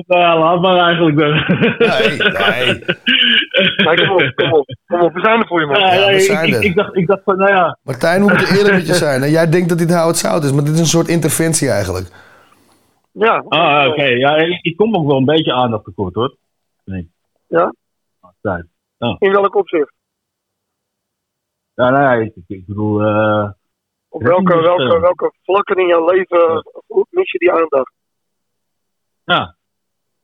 nou, 0.07 0.39
laat 0.39 0.61
maar 0.61 0.77
eigenlijk 0.77 1.17
dan. 1.17 1.31
Nee, 1.33 2.17
nee. 2.17 2.83
Nee, 3.77 4.07
kom 4.07 4.09
op, 4.09 4.31
kom 4.35 4.53
op. 4.53 4.75
Kom 4.87 5.01
op, 5.01 5.13
we 5.13 5.19
zijn 5.19 5.39
er 5.39 5.47
voor 5.47 5.59
je, 5.59 5.65
man. 5.65 5.79
Ja, 5.79 5.93
ja, 5.93 6.07
we 6.07 6.13
ik, 6.13 6.19
zijn 6.21 6.47
ik, 6.47 6.53
er. 6.53 6.63
ik 6.63 6.75
dacht, 6.75 6.95
ik 6.95 7.07
dacht 7.07 7.21
van, 7.23 7.37
nou 7.37 7.51
ja. 7.51 7.77
Martijn, 7.83 8.21
we 8.25 8.27
moeten 8.29 8.55
eerlijk 8.57 8.75
met 8.75 8.87
je 8.87 8.93
zijn. 8.93 9.21
hè. 9.21 9.27
Jij 9.27 9.49
denkt 9.49 9.69
dat 9.69 9.77
dit 9.77 9.93
hout 9.93 10.17
zout 10.17 10.43
is, 10.43 10.51
maar 10.51 10.63
dit 10.63 10.73
is 10.73 10.79
een 10.79 10.85
soort 10.85 11.07
interventie 11.07 11.69
eigenlijk. 11.69 12.07
Ja. 13.11 13.43
Ah, 13.47 13.87
oké. 13.87 14.03
Ja, 14.03 14.35
ik, 14.61 14.77
kom 14.77 14.95
ook 14.95 15.07
wel 15.07 15.17
een 15.17 15.25
beetje 15.25 15.53
aandacht 15.53 15.83
tekort 15.83 16.15
hoor. 16.15 16.35
Nee. 16.85 17.11
Ja? 17.47 17.73
Ja. 18.41 18.65
In 19.19 19.31
welk 19.31 19.55
opzicht? 19.55 19.93
Ja, 21.73 21.89
nou 21.89 22.03
ja, 22.03 22.13
ik, 22.25 22.35
ik, 22.35 22.43
ik 22.47 22.65
bedoel. 22.65 23.01
eh 23.01 23.49
Op 24.09 24.23
welke, 24.23 24.61
welke, 24.61 24.95
eh, 24.95 25.01
welke 25.01 25.33
vlakken 25.43 25.75
in 25.75 25.87
jouw 25.87 26.05
leven 26.09 26.63
mis 27.09 27.31
je 27.31 27.37
die 27.37 27.51
aandacht? 27.51 27.93
Ja. 29.23 29.55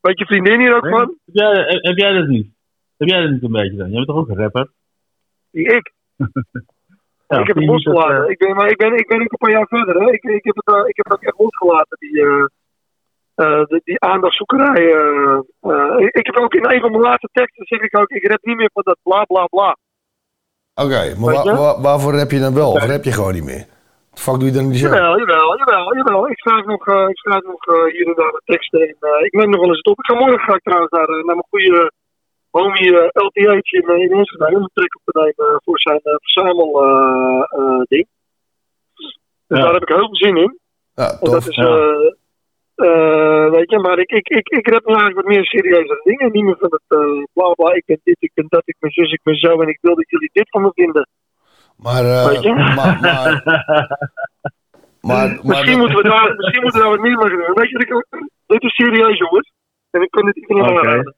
Weet 0.02 0.20
je 0.20 0.26
vriendin 0.26 0.60
hier 0.60 0.76
ook 0.76 0.84
Heb 0.84 0.94
van? 0.94 1.18
jij, 1.26 1.52
heb, 1.52 1.84
heb 1.84 1.98
jij 1.98 2.14
dat 2.14 2.28
niet? 2.28 2.48
Heb 2.98 3.08
jij 3.10 3.22
dat 3.22 3.32
niet 3.32 3.44
een 3.44 3.52
beetje 3.52 3.78
dan? 3.78 3.88
Jij 3.88 3.96
bent 3.96 4.08
toch 4.08 4.18
ook 4.18 4.30
een 4.30 4.38
rapper? 4.38 4.72
Die 5.52 5.66
ik. 5.76 5.92
Ja, 7.28 7.40
ik 7.40 7.48
heb 7.48 7.56
het 7.56 7.66
losgelaten. 7.66 8.24
eh, 8.24 8.30
ik, 8.30 8.38
ben, 8.38 8.56
maar 8.56 8.70
ik, 8.70 8.78
ben, 8.78 8.98
ik 8.98 9.08
ben 9.08 9.22
ook 9.22 9.32
een 9.32 9.38
paar 9.38 9.52
jaar 9.52 9.68
verder. 9.68 10.02
Hè. 10.02 10.12
Ik, 10.12 10.24
ik, 10.24 10.44
heb 10.46 10.56
het, 10.56 10.76
eh, 10.76 10.88
ik 10.88 10.96
heb 10.96 11.06
het 11.06 11.14
ook 11.14 11.22
echt 11.24 11.40
losgelaten, 11.40 11.98
die, 12.00 12.22
eh 12.22 12.46
eh, 13.36 13.64
die, 13.66 13.82
die 13.84 14.00
aandachtzoekerij. 14.00 14.94
eh, 14.94 15.40
eh. 15.60 16.00
ik, 16.00 16.16
ik 16.16 16.26
heb 16.26 16.36
ook 16.36 16.54
in 16.54 16.66
een 16.66 16.80
van 16.82 16.92
mijn 16.92 17.04
laatste 17.04 17.30
teksten 17.32 17.66
zeg 17.66 17.80
ik 17.80 17.98
ook, 17.98 18.10
ik 18.10 18.28
rap 18.28 18.44
niet 18.44 18.56
meer 18.56 18.70
van 18.74 18.84
dat 18.86 18.98
bla 19.04 19.24
bla 19.24 19.46
bla. 19.46 19.78
Oké, 20.74 21.16
maar 21.20 21.82
waarvoor 21.82 22.14
heb 22.14 22.32
je 22.32 22.40
dan 22.40 22.54
wel? 22.54 22.72
Of 22.72 22.86
heb 22.86 23.04
je 23.04 23.12
gewoon 23.12 23.34
niet 23.34 23.44
meer? 23.44 23.66
Wat 24.16 24.24
fuck 24.24 24.40
doe 24.40 24.50
je 24.50 24.56
dan 24.58 24.68
niet 24.68 24.78
zo? 24.80 24.88
Jawel, 24.88 25.18
jawel, 25.20 25.58
jawel, 25.58 25.96
jawel. 25.96 26.30
Ik 26.30 26.40
schrijf 26.40 26.66
nog, 26.66 26.88
eh, 26.88 27.08
ik 27.14 27.18
schrijf 27.18 27.44
nog 27.44 27.62
eh, 27.68 27.84
hier 27.94 28.08
en 28.08 28.14
daar 28.16 28.32
wat 28.32 28.42
teksten. 28.46 28.82
En, 28.82 28.96
eh, 29.00 29.26
ik 29.26 29.34
neem 29.34 29.50
nog 29.50 29.60
wel 29.60 29.70
eens 29.70 29.78
het 29.78 29.88
op. 29.88 30.00
Ik 30.00 30.06
ga 30.06 30.16
morgen 30.16 30.40
ga 30.40 30.54
ik 30.56 30.64
trouwens 30.64 30.92
naar, 30.92 31.08
eh, 31.10 31.16
naar 31.28 31.36
mijn 31.40 31.50
goede 31.50 31.92
homie 32.50 32.92
uh, 32.92 33.08
LTH 33.12 33.72
in, 33.80 33.88
in 34.06 34.12
Enschede. 34.12 34.46
Om 34.56 34.62
een 34.64 34.70
track 34.74 34.96
op 34.96 35.02
te 35.06 35.20
nemen 35.20 35.62
voor 35.64 35.80
zijn 35.80 36.02
uh, 36.04 36.14
verzamel 36.26 36.84
eh, 36.84 37.44
eh, 37.60 37.82
ding. 37.88 38.08
Dus 39.48 39.58
Ja. 39.58 39.64
daar 39.64 39.74
heb 39.74 39.82
ik 39.82 39.88
heel 39.88 39.98
veel 39.98 40.16
zin 40.16 40.38
in. 40.38 40.60
Ja, 40.94 41.08
En 41.22 41.32
dat 41.32 41.48
is, 41.48 41.56
Ja. 41.56 41.66
eh, 41.66 42.12
eh, 42.88 43.50
weet 43.52 43.70
je, 43.72 43.80
maar 43.80 44.00
ik, 44.00 44.12
ik, 44.12 44.28
ik, 44.30 44.48
ik 44.50 44.68
rap 44.68 44.86
nu 44.86 44.94
eigenlijk 44.94 45.16
wat 45.26 45.36
meer 45.36 45.46
serieuze 45.46 46.00
dingen. 46.04 46.32
Niet 46.32 46.44
meer 46.44 46.58
van 46.60 46.72
het 46.72 47.00
eh, 47.00 47.24
bla 47.34 47.54
bla, 47.54 47.74
ik 47.74 47.84
ben 47.86 48.00
dit, 48.04 48.16
ik 48.20 48.32
ben 48.34 48.46
dat, 48.50 48.62
ik 48.66 48.76
ben 48.80 48.92
zus, 48.92 49.12
ik 49.12 49.24
ben 49.24 49.36
zo. 49.36 49.62
En 49.62 49.68
ik 49.68 49.78
wil 49.82 49.96
dat 49.96 50.10
jullie 50.10 50.30
dit 50.34 50.50
van 50.50 50.62
me 50.62 50.72
vinden. 50.74 51.08
Maar, 51.76 52.04
eh, 52.06 52.42
je? 52.42 52.54
maar, 52.54 52.76
maar, 52.76 53.00
maar, 53.02 53.44
maar, 55.02 55.40
Misschien 55.44 55.78
moeten 55.78 55.98
we 55.98 56.04
daar, 56.04 56.36
misschien 56.36 56.62
moeten 56.62 56.82
we 56.82 56.88
daar 56.88 56.96
wat 56.96 57.06
meer 57.06 57.18
mee 57.18 57.30
doen. 57.30 57.54
Weet 57.54 57.70
je, 57.70 58.06
dit 58.46 58.64
is 58.64 58.76
serieus 58.76 59.18
jongens. 59.18 59.52
En 59.90 60.02
ik 60.02 60.12
kan 60.12 60.26
het 60.26 60.36
iedereen 60.36 60.64
Oké. 60.64 60.72
aanraden. 60.80 61.16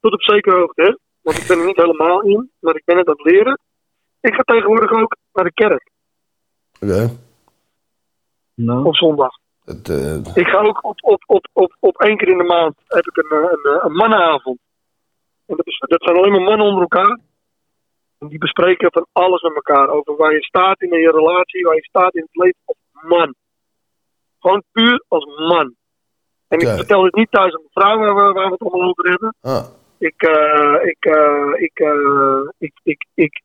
Tot 0.00 0.12
op 0.12 0.22
zekere 0.22 0.56
hoogte, 0.56 0.82
hè. 0.82 0.96
Want 1.20 1.38
ik 1.38 1.46
ben 1.48 1.58
er 1.58 1.66
niet 1.66 1.76
helemaal 1.76 2.22
in, 2.22 2.50
maar 2.58 2.74
ik 2.76 2.84
ben 2.84 2.96
het 2.96 3.08
aan 3.08 3.14
het 3.16 3.32
leren. 3.32 3.58
Ik 4.20 4.34
ga 4.34 4.42
tegenwoordig 4.42 4.90
ook 4.90 5.16
naar 5.32 5.44
de 5.44 5.52
kerk 5.52 5.90
Oké. 6.80 7.10
Nou. 8.54 8.84
op 8.84 8.96
zondag. 8.96 9.30
Het, 9.64 9.88
eh, 9.88 10.34
Ik 10.34 10.46
ga 10.46 10.58
ook 10.58 10.84
op, 10.84 10.98
op, 11.00 11.22
op, 11.26 11.48
op, 11.52 11.76
op 11.80 11.96
één 12.00 12.16
keer 12.16 12.28
in 12.28 12.38
de 12.38 12.44
maand 12.44 12.74
heb 12.86 13.06
ik 13.06 13.16
een, 13.16 13.38
eh, 13.38 13.50
een, 13.50 13.84
een 13.84 13.92
mannenavond. 13.92 14.58
En 15.46 15.56
dat, 15.56 15.66
is, 15.66 15.78
dat 15.78 16.02
zijn 16.02 16.16
alleen 16.16 16.32
maar 16.32 16.40
mannen 16.40 16.66
onder 16.66 16.80
elkaar. 16.80 17.18
En 18.18 18.28
die 18.28 18.38
bespreken 18.38 18.92
van 18.92 19.06
alles 19.12 19.42
met 19.42 19.54
elkaar. 19.54 19.88
Over 19.88 20.16
waar 20.16 20.32
je 20.32 20.42
staat 20.44 20.80
in 20.82 20.98
je 21.00 21.10
relatie, 21.10 21.64
waar 21.64 21.74
je 21.74 21.84
staat 21.84 22.14
in 22.14 22.22
het 22.30 22.42
leven 22.44 22.60
als 22.64 22.76
man. 23.08 23.34
Gewoon 24.38 24.62
puur 24.72 25.04
als 25.08 25.24
man. 25.24 25.74
En 26.48 26.58
ik 26.58 26.66
vertel 26.76 27.02
dit 27.02 27.14
niet 27.14 27.30
thuis 27.30 27.54
aan 27.54 27.60
mijn 27.72 27.72
vrouw 27.86 27.98
waar 27.98 28.14
we, 28.26 28.32
waar 28.32 28.46
we 28.46 28.52
het 28.58 28.62
allemaal 28.62 28.88
over 28.88 29.10
hebben. 29.10 29.34
ah, 29.40 29.64
Ik, 29.98 30.22
eh, 30.22 30.86
ik, 30.88 31.04
eh, 31.04 31.52
ik, 31.62 31.78
eh, 31.78 32.48
ik, 32.58 32.72
ik, 32.82 33.06
ik, 33.14 33.42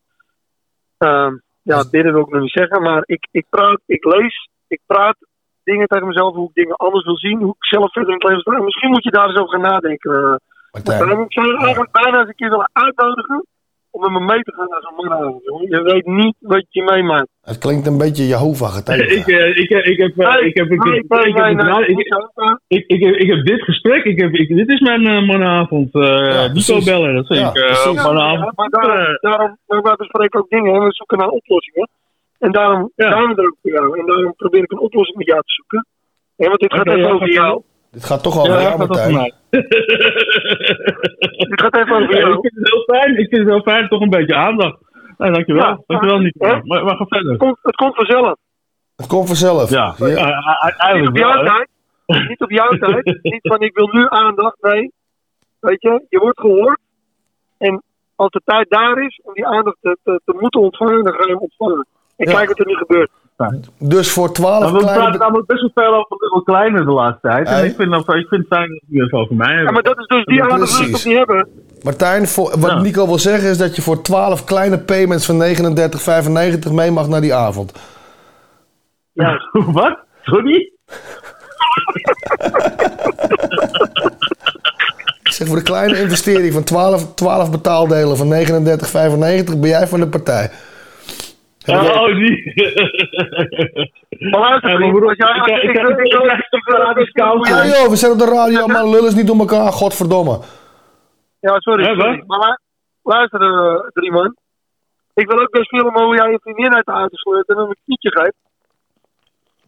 ehm, 0.98 1.36
ja, 1.62 1.88
bidden 1.90 2.12
wil 2.12 2.22
ik 2.22 2.28
nog 2.28 2.40
niet 2.42 2.50
zeggen, 2.50 2.82
maar 2.82 3.02
ik, 3.06 3.28
ik 3.30 3.46
praat, 3.50 3.80
ik 3.86 4.04
lees, 4.04 4.48
ik 4.68 4.80
praat 4.86 5.16
dingen 5.64 5.86
tegen 5.86 6.06
mezelf, 6.06 6.34
hoe 6.34 6.48
ik 6.48 6.54
dingen 6.54 6.76
anders 6.76 7.04
wil 7.04 7.16
zien, 7.18 7.40
hoe 7.42 7.54
ik 7.58 7.64
zelf 7.66 7.92
verder 7.92 8.10
in 8.10 8.16
het 8.18 8.24
leven 8.28 8.40
sta. 8.40 8.52
En 8.52 8.64
Misschien 8.64 8.90
moet 8.90 9.04
je 9.04 9.10
daar 9.10 9.28
eens 9.28 9.38
over 9.38 9.50
gaan 9.60 9.70
nadenken. 9.70 10.12
eh. 10.14 10.34
Martijn. 10.72 11.20
Ik 11.20 11.32
zou 11.32 11.46
je 11.46 11.56
eigenlijk 11.58 11.92
bijna 11.92 12.18
eens 12.18 12.28
een 12.28 12.34
keer 12.34 12.50
willen 12.50 12.70
uitnodigen 12.72 13.46
om 13.94 14.00
met 14.00 14.10
me 14.10 14.20
mee 14.32 14.42
te 14.42 14.52
gaan 14.56 14.68
naar 14.68 14.82
zo'n 14.82 14.94
mannenavond. 14.96 15.42
Je 15.68 15.82
weet 15.82 16.06
niet 16.06 16.34
wat 16.40 16.64
je 16.68 16.82
meemaakt. 16.82 17.28
het 17.42 17.58
klinkt 17.58 17.86
een 17.86 17.98
beetje 17.98 18.26
Jehovah 18.26 18.68
ik, 18.68 18.74
getekend. 18.74 19.10
eh, 19.10 19.16
ik, 19.18 19.26
eh, 19.26 19.48
ik 19.62 19.70
eh, 19.70 19.92
ik 19.92 19.98
heb, 19.98 20.10
ik 20.14 20.18
ik- 23.30 23.44
dit 23.46 23.62
gesprek, 23.62 24.04
ik 24.04 24.20
heb, 24.20 24.32
ik, 24.34 24.48
dit 24.56 24.68
is 24.68 24.80
mijn 24.80 25.02
uh, 25.02 25.26
mannenavond. 25.26 25.94
eh 25.94 26.52
Nico 26.52 26.78
bellen, 26.84 27.14
dat 27.14 27.26
vind 27.26 27.38
Ja, 27.40 27.48
ik 27.48 27.56
eh. 27.56 27.94
Ja, 27.94 28.02
maar 28.02 28.68
daarom, 28.68 29.18
daarom 29.20 29.58
maar 29.66 29.82
wij 29.82 29.94
bespreken 29.96 30.40
ook 30.40 30.48
dingen 30.48 30.74
en 30.74 30.80
we 30.84 30.92
zoeken 30.94 31.18
naar 31.18 31.28
oplossingen. 31.28 31.88
En 32.38 32.52
daarom 32.52 32.90
Ja. 32.96 33.10
zijn 33.10 33.28
we 33.28 33.34
er 33.42 33.46
ook 33.46 33.56
voor 33.62 33.70
jou. 33.70 33.98
En 33.98 34.06
daarom 34.06 34.34
probeer 34.36 34.62
ik 34.62 34.72
een 34.72 34.78
oplossing 34.78 35.16
met 35.18 35.26
jou 35.26 35.40
te 35.40 35.52
zoeken. 35.52 35.86
En 36.36 36.46
want 36.48 36.60
dit 36.60 36.72
gaat 36.74 36.86
even 36.86 36.98
ja, 36.98 37.10
over 37.10 37.26
gaat 37.26 37.34
jou. 37.34 37.62
Dit 37.94 38.04
gaat 38.04 38.22
toch 38.22 38.38
over 38.38 38.52
Ja, 38.52 38.60
jou, 38.62 38.78
Martijn. 38.78 39.14
mij. 39.14 39.32
Dit 41.50 41.60
gaat 41.60 41.76
even 41.76 41.96
over 41.96 42.18
jou. 42.18 42.32
ik 42.32 42.40
vind 42.40 42.54
het 42.54 42.68
heel 42.72 42.82
fijn, 42.96 43.10
ik 43.18 43.28
vind 43.28 43.42
het 43.42 43.48
heel 43.50 43.62
fijn, 43.62 43.88
toch 43.88 44.00
een 44.00 44.10
beetje 44.10 44.34
aandacht. 44.34 44.78
Nee, 45.18 45.30
dankjewel, 45.32 45.62
Ja, 45.64 45.78
dankjewel 45.86 46.20
hè? 46.20 46.60
Maar, 46.64 46.84
maar 46.84 46.96
ga 46.96 47.04
verder. 47.08 47.30
Het 47.30 47.38
komt, 47.38 47.58
het 47.62 47.74
komt 47.76 47.94
vanzelf. 47.94 48.34
Het 48.96 49.06
komt 49.06 49.26
vanzelf. 49.26 49.70
Ja, 49.70 49.94
Ja. 49.98 50.06
ja. 50.06 50.94
u- 50.94 51.00
Niet 51.00 51.08
op 51.08 51.16
jouw 51.16 51.44
tijd. 51.44 51.68
Niet 52.28 52.40
op 52.40 52.50
jouw 52.50 52.68
tijd. 52.68 53.18
Niet 53.22 53.40
van 53.42 53.60
ik 53.60 53.74
wil 53.74 53.88
nu 53.92 54.06
aandacht. 54.08 54.56
Nee. 54.60 54.92
Weet 55.60 55.82
je, 55.82 56.04
je 56.08 56.18
wordt 56.18 56.40
gehoord. 56.40 56.78
En 57.58 57.82
als 58.16 58.30
de 58.30 58.40
tijd 58.44 58.70
daar 58.70 58.98
is 59.04 59.20
om 59.22 59.32
die 59.34 59.46
aandacht 59.46 59.76
te, 59.80 59.96
te, 60.02 60.20
te 60.24 60.36
moeten 60.40 60.60
ontvangen, 60.60 61.04
dan 61.04 61.12
ga 61.12 61.20
je 61.22 61.28
hem 61.32 61.38
ontvangen. 61.38 61.86
En 62.16 62.28
Ja. 62.30 62.34
kijk 62.36 62.48
wat 62.48 62.58
er 62.58 62.66
nu 62.66 62.74
gebeurt. 62.74 63.10
Dus 63.78 64.12
voor 64.12 64.24
Maar 64.24 64.34
12 64.34 64.70
we 64.70 64.78
praten 64.78 64.94
kleine... 64.94 65.18
namelijk 65.18 65.46
best 65.46 65.60
wel 65.60 65.70
veel 65.74 65.94
over 65.94 66.16
Little 66.18 66.42
Kleine 66.44 66.84
de 66.84 66.90
laatste 66.90 67.28
tijd. 67.28 67.48
En 67.48 67.64
ik 67.64 67.74
vind, 67.76 67.90
dat, 67.90 68.00
ik 68.00 68.28
vind 68.28 68.30
het 68.30 68.46
fijn 68.46 68.68
dat 68.68 68.80
jullie 68.86 69.04
het 69.04 69.12
over 69.12 69.36
mij 69.36 69.62
Ja, 69.62 69.70
maar 69.70 69.82
dat 69.82 69.98
is 69.98 70.06
dus 70.06 70.24
die 70.24 70.42
ik 70.42 70.48
precies. 70.48 70.90
toch 70.90 71.04
niet 71.04 71.16
hebben. 71.16 71.48
Martijn, 71.82 72.28
voor, 72.28 72.58
wat 72.58 72.70
Ja. 72.70 72.80
Nico 72.80 73.06
wil 73.06 73.18
zeggen 73.18 73.50
is 73.50 73.58
dat 73.58 73.76
je 73.76 73.82
voor 73.82 74.02
12 74.02 74.44
kleine 74.44 74.78
payments 74.78 75.26
van 75.26 75.42
39,95 76.66 76.72
mee 76.72 76.90
mag 76.90 77.08
naar 77.08 77.20
die 77.20 77.34
avond. 77.34 77.72
Ja. 79.12 79.40
Wat? 79.72 79.98
Sorry? 80.22 80.72
Ik 85.22 85.32
zeg 85.32 85.48
voor 85.48 85.56
de 85.56 85.62
kleine 85.62 86.00
investering 86.00 86.52
van 86.52 86.64
12, 86.64 87.14
12 87.14 87.50
betaaldelen 87.50 88.16
van 88.16 88.32
39,95 88.32 89.58
ben 89.60 89.68
jij 89.68 89.86
van 89.86 90.00
de 90.00 90.08
partij. 90.08 90.50
Oh, 91.66 92.06
die. 92.06 92.52
Maar 94.30 94.60
Ja 97.48 97.66
joh, 97.66 97.88
we 97.88 97.96
zijn 97.96 98.12
op 98.12 98.18
de 98.18 98.24
radio, 98.24 98.66
maar 98.66 98.88
lul 98.88 99.06
is 99.06 99.14
niet 99.14 99.26
door 99.26 99.38
elkaar, 99.38 99.72
godverdomme. 99.72 100.38
Ja, 101.40 101.60
sorry. 101.60 102.22
Maar 102.26 102.58
luister, 103.02 103.40
eh, 103.40 103.88
drie 103.92 104.12
man. 104.12 104.36
Ik 105.14 105.30
wil 105.30 105.40
ook 105.40 105.50
best 105.50 105.68
filmen 105.68 106.04
hoe 106.04 106.16
jij 106.16 106.30
je 106.30 106.38
vriendin 106.42 106.74
uit 106.74 106.86
de 106.86 106.92
auto 106.92 107.16
sleurt 107.16 107.48
en 107.48 107.56
hem 107.56 107.68
een 107.68 107.76
knietje 107.84 108.10
geeft. 108.10 108.36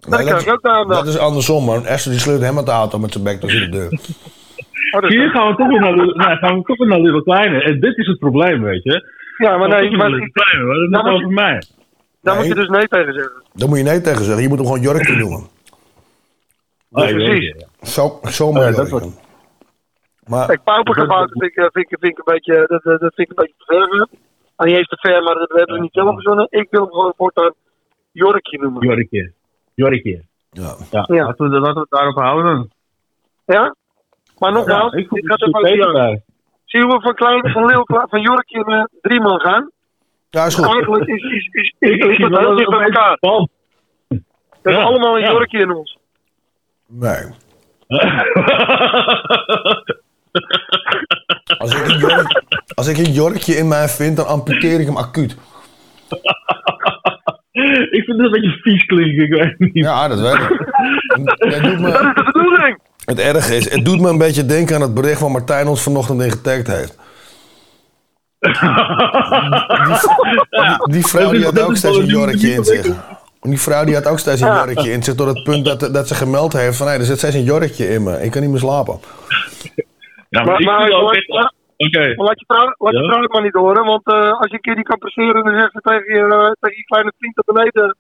Nou, 0.09 0.25
dat, 0.25 0.39
is, 0.39 0.45
dat 0.89 1.03
eh. 1.03 1.09
is 1.09 1.19
andersom, 1.19 1.65
man. 1.65 1.85
Esther 1.85 2.11
die 2.13 2.21
sleurt 2.21 2.41
hem 2.41 2.57
uit 2.57 2.67
de 2.67 2.73
auto 2.73 2.99
met 2.99 3.13
zijn 3.13 3.25
bek 3.25 3.41
door 3.41 3.51
de 3.51 3.69
deur. 3.69 3.91
Oh, 4.91 5.09
Hier 5.09 5.31
gaan 5.31 5.49
we 5.51 5.57
toch 5.57 5.69
weer 5.69 5.81
naar, 5.81 5.97
nou, 5.97 6.37
gaan 6.37 6.57
we 6.57 6.63
toch 6.63 6.79
weer 6.79 6.89
naar 6.89 7.01
Little 7.01 7.23
Kleine. 7.23 7.63
En 7.63 7.81
dit 7.81 7.97
is 7.97 8.07
het 8.07 8.19
probleem, 8.19 8.63
weet 8.63 8.83
je. 8.83 9.11
Ja, 9.37 9.57
maar 9.57 9.69
nee, 9.69 9.97
maar, 9.97 10.11
het 10.11 10.33
probleem, 10.33 10.91
dat 10.91 11.05
is 11.05 11.11
nou, 11.11 11.15
over 11.15 11.31
mij 11.31 11.63
daar 12.27 12.35
moet 12.37 12.45
Nee. 12.45 12.55
je 12.55 12.61
dus 12.61 12.69
nee 12.69 12.89
tegen 12.89 13.13
zeggen. 13.15 13.43
Daar 13.53 13.69
moet 13.69 13.79
je 13.79 13.85
nee 13.85 14.01
tegen 14.01 14.25
zeggen. 14.25 14.43
Je 14.43 14.49
moet 14.49 14.59
hem 14.59 14.67
gewoon 14.67 14.81
Jorkje 14.83 15.17
noemen. 15.17 15.41
Ik 16.91 17.15
precies. 17.15 17.65
Zo, 17.83 18.19
zo 18.23 18.53
maar 18.53 18.63
Ja, 18.63 18.71
dat 18.77 18.89
Jorkje. 18.89 19.11
Maar 20.27 20.47
Kijk, 20.47 20.65
paupergebouwd 20.65 21.31
vind 21.31 21.43
ik, 21.43 21.57
eh, 21.57 21.67
vind, 21.73 21.93
ik, 21.93 21.97
vind, 22.01 22.13
ik 22.13 22.19
een 22.19 22.35
beetje, 22.35 22.55
dat, 22.67 22.83
dat 23.01 23.15
vind 23.15 23.31
ik 23.31 23.39
een 23.39 23.45
beetje 23.45 23.55
te 23.59 23.65
ver. 23.67 24.09
Ah, 24.57 24.67
niet 24.67 24.77
eens 24.77 24.89
te 24.89 24.97
ver, 25.01 25.23
maar 25.23 25.35
dat 25.35 25.49
hebben 25.49 25.75
we 25.75 25.81
niet 25.81 25.93
zelf 25.93 26.13
verzonnen. 26.15 26.47
Ik 26.51 26.67
wil 26.71 26.81
hem 26.81 26.91
gewoon 26.91 27.13
voortaan 27.17 27.53
Jorkje 28.13 28.59
noemen. 28.59 28.87
Jorikje. 28.87 29.33
Jorikje. 29.75 30.25
ja. 30.51 30.75
Ja, 30.91 31.05
Ja. 31.09 31.25
Laten, 31.25 31.51
we, 31.51 31.59
laten 31.61 31.75
we 31.75 31.81
het 31.81 31.91
daarop 31.91 32.17
houden. 32.17 32.71
Ja? 33.47 33.75
Maar 34.39 34.53
nogmaals, 34.53 34.93
Ja, 34.93 34.99
ik 34.99 35.11
dit 35.11 35.25
het 35.27 35.65
even. 35.65 36.25
Zie 36.65 36.81
je 36.81 36.87
hoe 36.87 36.97
we 36.97 37.01
van, 37.03 37.15
klein, 37.15 37.51
van, 37.51 37.65
Leeuw, 37.65 37.85
van 37.87 38.21
Jorkje 38.21 38.65
naar 38.65 38.89
drie 39.01 39.21
man 39.21 39.41
gaan? 39.41 39.71
Ja, 40.37 40.47
is 40.47 40.55
goed. 40.55 40.65
Eigenlijk 40.65 41.09
is, 41.09 41.23
is, 41.23 41.49
is, 41.51 41.75
heel 41.79 42.57
dicht 42.57 42.71
bij 42.71 42.83
elkaar. 42.83 43.17
We 43.21 44.19
hebben 44.63 44.85
allemaal 44.85 45.15
een 45.17 45.21
ja. 45.23 45.31
Jorkje 45.31 45.59
in 45.59 45.71
ons. 45.71 45.99
Nee. 46.87 47.25
Als 51.59 51.75
ik, 51.75 51.89
een 51.89 51.99
jork, 51.99 52.43
als 52.75 52.87
ik 52.87 52.99
een 52.99 53.13
jorkje 53.13 53.57
in 53.57 53.69
mij 53.69 53.89
vind, 53.89 54.17
dan 54.17 54.27
amputeer 54.27 54.81
ik 54.81 54.87
hem 54.87 54.97
acuut. 54.97 55.37
ik 57.91 58.05
vind 58.05 58.07
het 58.07 58.19
een 58.19 58.31
beetje 58.31 58.59
vies 58.61 58.85
klinken, 58.85 59.25
ik 59.25 59.33
weet 59.33 59.59
niet. 59.59 59.85
Ja, 59.85 60.09
dat 60.09 60.21
weet 60.21 60.35
ik. 60.35 60.49
Het 61.39 61.63
doet 61.63 61.81
me, 61.81 61.91
Dat 61.91 62.01
is 62.01 62.15
de 62.15 62.31
bedoeling! 62.33 62.79
Het 63.05 63.19
erge 63.19 63.57
is, 63.57 63.71
het 63.71 63.85
doet 63.85 64.01
me 64.01 64.09
een 64.09 64.19
beetje 64.19 64.47
denken 64.47 64.75
aan 64.75 64.81
het 64.81 64.95
bericht 64.95 65.21
waar 65.21 65.31
Martijn 65.31 65.67
ons 65.67 65.83
vanochtend 65.83 66.23
in 66.23 66.31
getagd 66.31 66.67
heeft. 66.67 66.99
Die, 68.47 68.55
die 70.95 71.07
vrouw 71.07 71.31
die 71.31 71.45
had 71.45 71.61
ook 71.61 71.77
steeds 71.77 71.97
een 71.97 72.05
jorkje 72.07 72.53
in 72.53 72.65
zich. 72.65 72.87
Die 73.41 73.61
vrouw 73.61 73.85
die 73.85 73.95
had 73.95 74.07
ook 74.07 74.19
steeds 74.19 74.41
een 74.41 74.55
jorkje 74.55 74.93
in 74.93 75.03
zich 75.03 75.15
door 75.15 75.27
het 75.29 75.43
punt 75.43 75.65
dat, 75.65 75.95
dat 75.95 76.09
ze 76.09 76.15
gemeld 76.15 76.53
heeft 76.53 76.77
van 76.77 76.87
hé, 76.87 76.93
er 76.93 77.05
zit 77.05 77.19
steeds 77.19 77.35
een 77.35 77.43
jorkje 77.45 77.89
in 77.89 78.03
me. 78.03 78.23
Ik 78.23 78.31
kan 78.31 78.41
niet 78.43 78.51
meer 78.51 78.61
slapen. 78.61 78.99
Ja, 80.29 80.43
Maar, 80.43 80.47
laat, 80.47 80.61
maar 80.61 80.81
je 80.81 80.87
vrouw, 80.87 81.03
laat 81.03 81.13
je 82.39 82.45
Ja? 82.99 83.09
vrouw 83.09 83.21
het 83.23 83.33
maar 83.33 83.43
niet 83.43 83.55
horen, 83.55 83.85
want 83.85 84.07
eh, 84.07 84.15
als 84.31 84.47
je 84.51 84.55
een 84.55 84.61
keer 84.61 84.77
niet 84.77 84.87
kan 84.89 84.99
presteren, 84.99 85.45
dan 85.45 85.59
zegt 85.59 85.73
ze 85.73 85.81
tegen 85.81 86.15
je, 86.15 86.21
eh, 86.21 86.51
tegen 86.61 86.77
je 86.77 86.85
kleine 86.85 87.13
vriend 87.19 87.37
naar 87.37 87.45
beneden. 87.65 87.97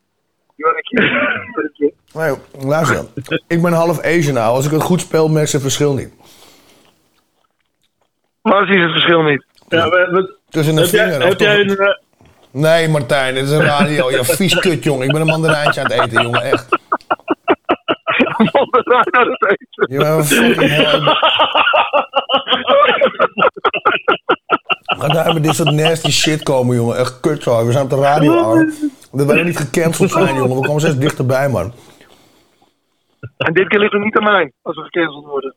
Nee, 2.12 2.34
luister. 2.66 3.04
Ik 3.46 3.62
ben 3.62 3.72
half 3.72 4.00
Asian 4.02 4.34
nou. 4.34 4.54
Als 4.54 4.66
ik 4.66 4.70
het 4.72 4.82
goed 4.82 5.00
speel, 5.00 5.28
merk 5.28 5.46
ze 5.46 5.52
het 5.56 5.64
verschil 5.64 5.94
niet. 5.94 6.12
Maar 8.42 8.66
zie 8.66 8.76
je 8.76 8.82
het 8.82 8.92
verschil 8.92 9.22
niet. 9.22 9.44
Ja, 9.68 9.88
we- 9.88 10.08
we- 10.10 10.35
Tussen 10.48 10.76
een 10.76 10.86
vinger 10.88 11.26
heb 11.26 11.40
jij 11.40 11.60
een... 11.60 11.76
eh, 11.76 11.94
Nee, 12.50 12.88
Martijn, 12.88 13.34
dit 13.34 13.44
is 13.44 13.50
een 13.50 13.62
radio. 13.62 14.10
Ja, 14.10 14.24
vies 14.24 14.58
kut, 14.58 14.84
jongen. 14.84 15.06
Ik 15.06 15.12
ben 15.12 15.20
een 15.20 15.26
mandarijntje 15.26 15.80
aan 15.84 15.90
het 15.92 16.00
eten, 16.00 16.22
jongen. 16.22 16.42
Echt. 16.42 16.68
Mandarijn 18.52 19.14
aan 19.16 19.28
het 19.30 19.44
eten. 19.44 19.86
Je 19.94 19.98
bent 19.98 20.30
een 20.30 20.54
fucking. 20.54 21.16
Ga 24.86 25.08
daar 25.08 25.34
met 25.34 25.42
dit 25.42 25.54
soort 25.54 25.70
nasty 25.70 26.10
shit 26.10 26.42
komen, 26.42 26.76
jongen. 26.76 26.96
Echt 26.98 27.20
kut 27.20 27.42
zo. 27.42 27.66
We 27.66 27.72
zijn 27.72 27.84
op 27.84 27.90
de 27.90 27.96
radio, 27.96 28.32
ouwe. 28.42 28.72
Dat 29.12 29.26
wij 29.26 29.42
niet 29.42 29.56
gecanceld 29.56 30.10
zijn, 30.10 30.34
jongen. 30.36 30.56
We 30.60 30.66
komen 30.66 30.80
steeds 30.80 30.96
dichterbij, 30.98 31.48
man. 31.48 31.72
En 33.36 33.52
dit 33.52 33.68
keer 33.68 33.78
ligt 33.78 33.92
het 33.92 34.02
niet 34.02 34.16
aan 34.16 34.22
mij, 34.24 34.52
als 34.62 34.76
we 34.76 34.82
gecanceld 34.82 35.24
worden. 35.24 35.54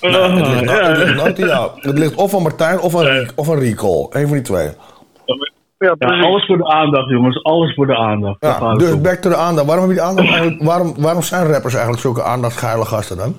Het, 0.00 0.10
ligt, 0.10 0.70
het 0.70 0.98
ligt 0.98 1.14
nooit 1.14 1.40
aan 1.40 1.48
jou. 1.48 1.70
Het 1.74 1.98
ligt 1.98 2.14
of 2.14 2.34
aan 2.34 2.42
Martijn 2.42 2.80
of 2.80 2.96
aan, 2.96 3.02
Re- 3.02 3.26
of 3.34 3.50
aan 3.50 3.58
Recall. 3.58 4.06
Eén 4.10 4.26
van 4.26 4.32
die 4.36 4.42
twee. 4.42 4.70
Ja, 5.78 5.94
alles 5.98 6.46
voor 6.46 6.56
de 6.56 6.66
aandacht, 6.66 7.08
jongens. 7.08 7.42
Alles 7.42 7.74
voor 7.74 7.86
de 7.86 7.96
aandacht. 7.96 8.36
Ja, 8.40 8.74
dus 8.74 9.00
back 9.00 9.14
to 9.14 9.30
the 9.30 9.36
aandacht. 9.36 9.66
Waarom, 9.66 9.88
heb 9.88 9.96
je 9.96 10.00
die 10.00 10.08
aandacht 10.08 10.28
eigenlijk, 10.28 10.62
waarom, 10.62 10.94
waarom 10.98 11.22
zijn 11.22 11.46
rappers 11.46 11.72
eigenlijk 11.72 12.02
zulke 12.02 12.22
aandachtsgeile 12.22 12.84
gasten 12.84 13.16
dan? 13.16 13.36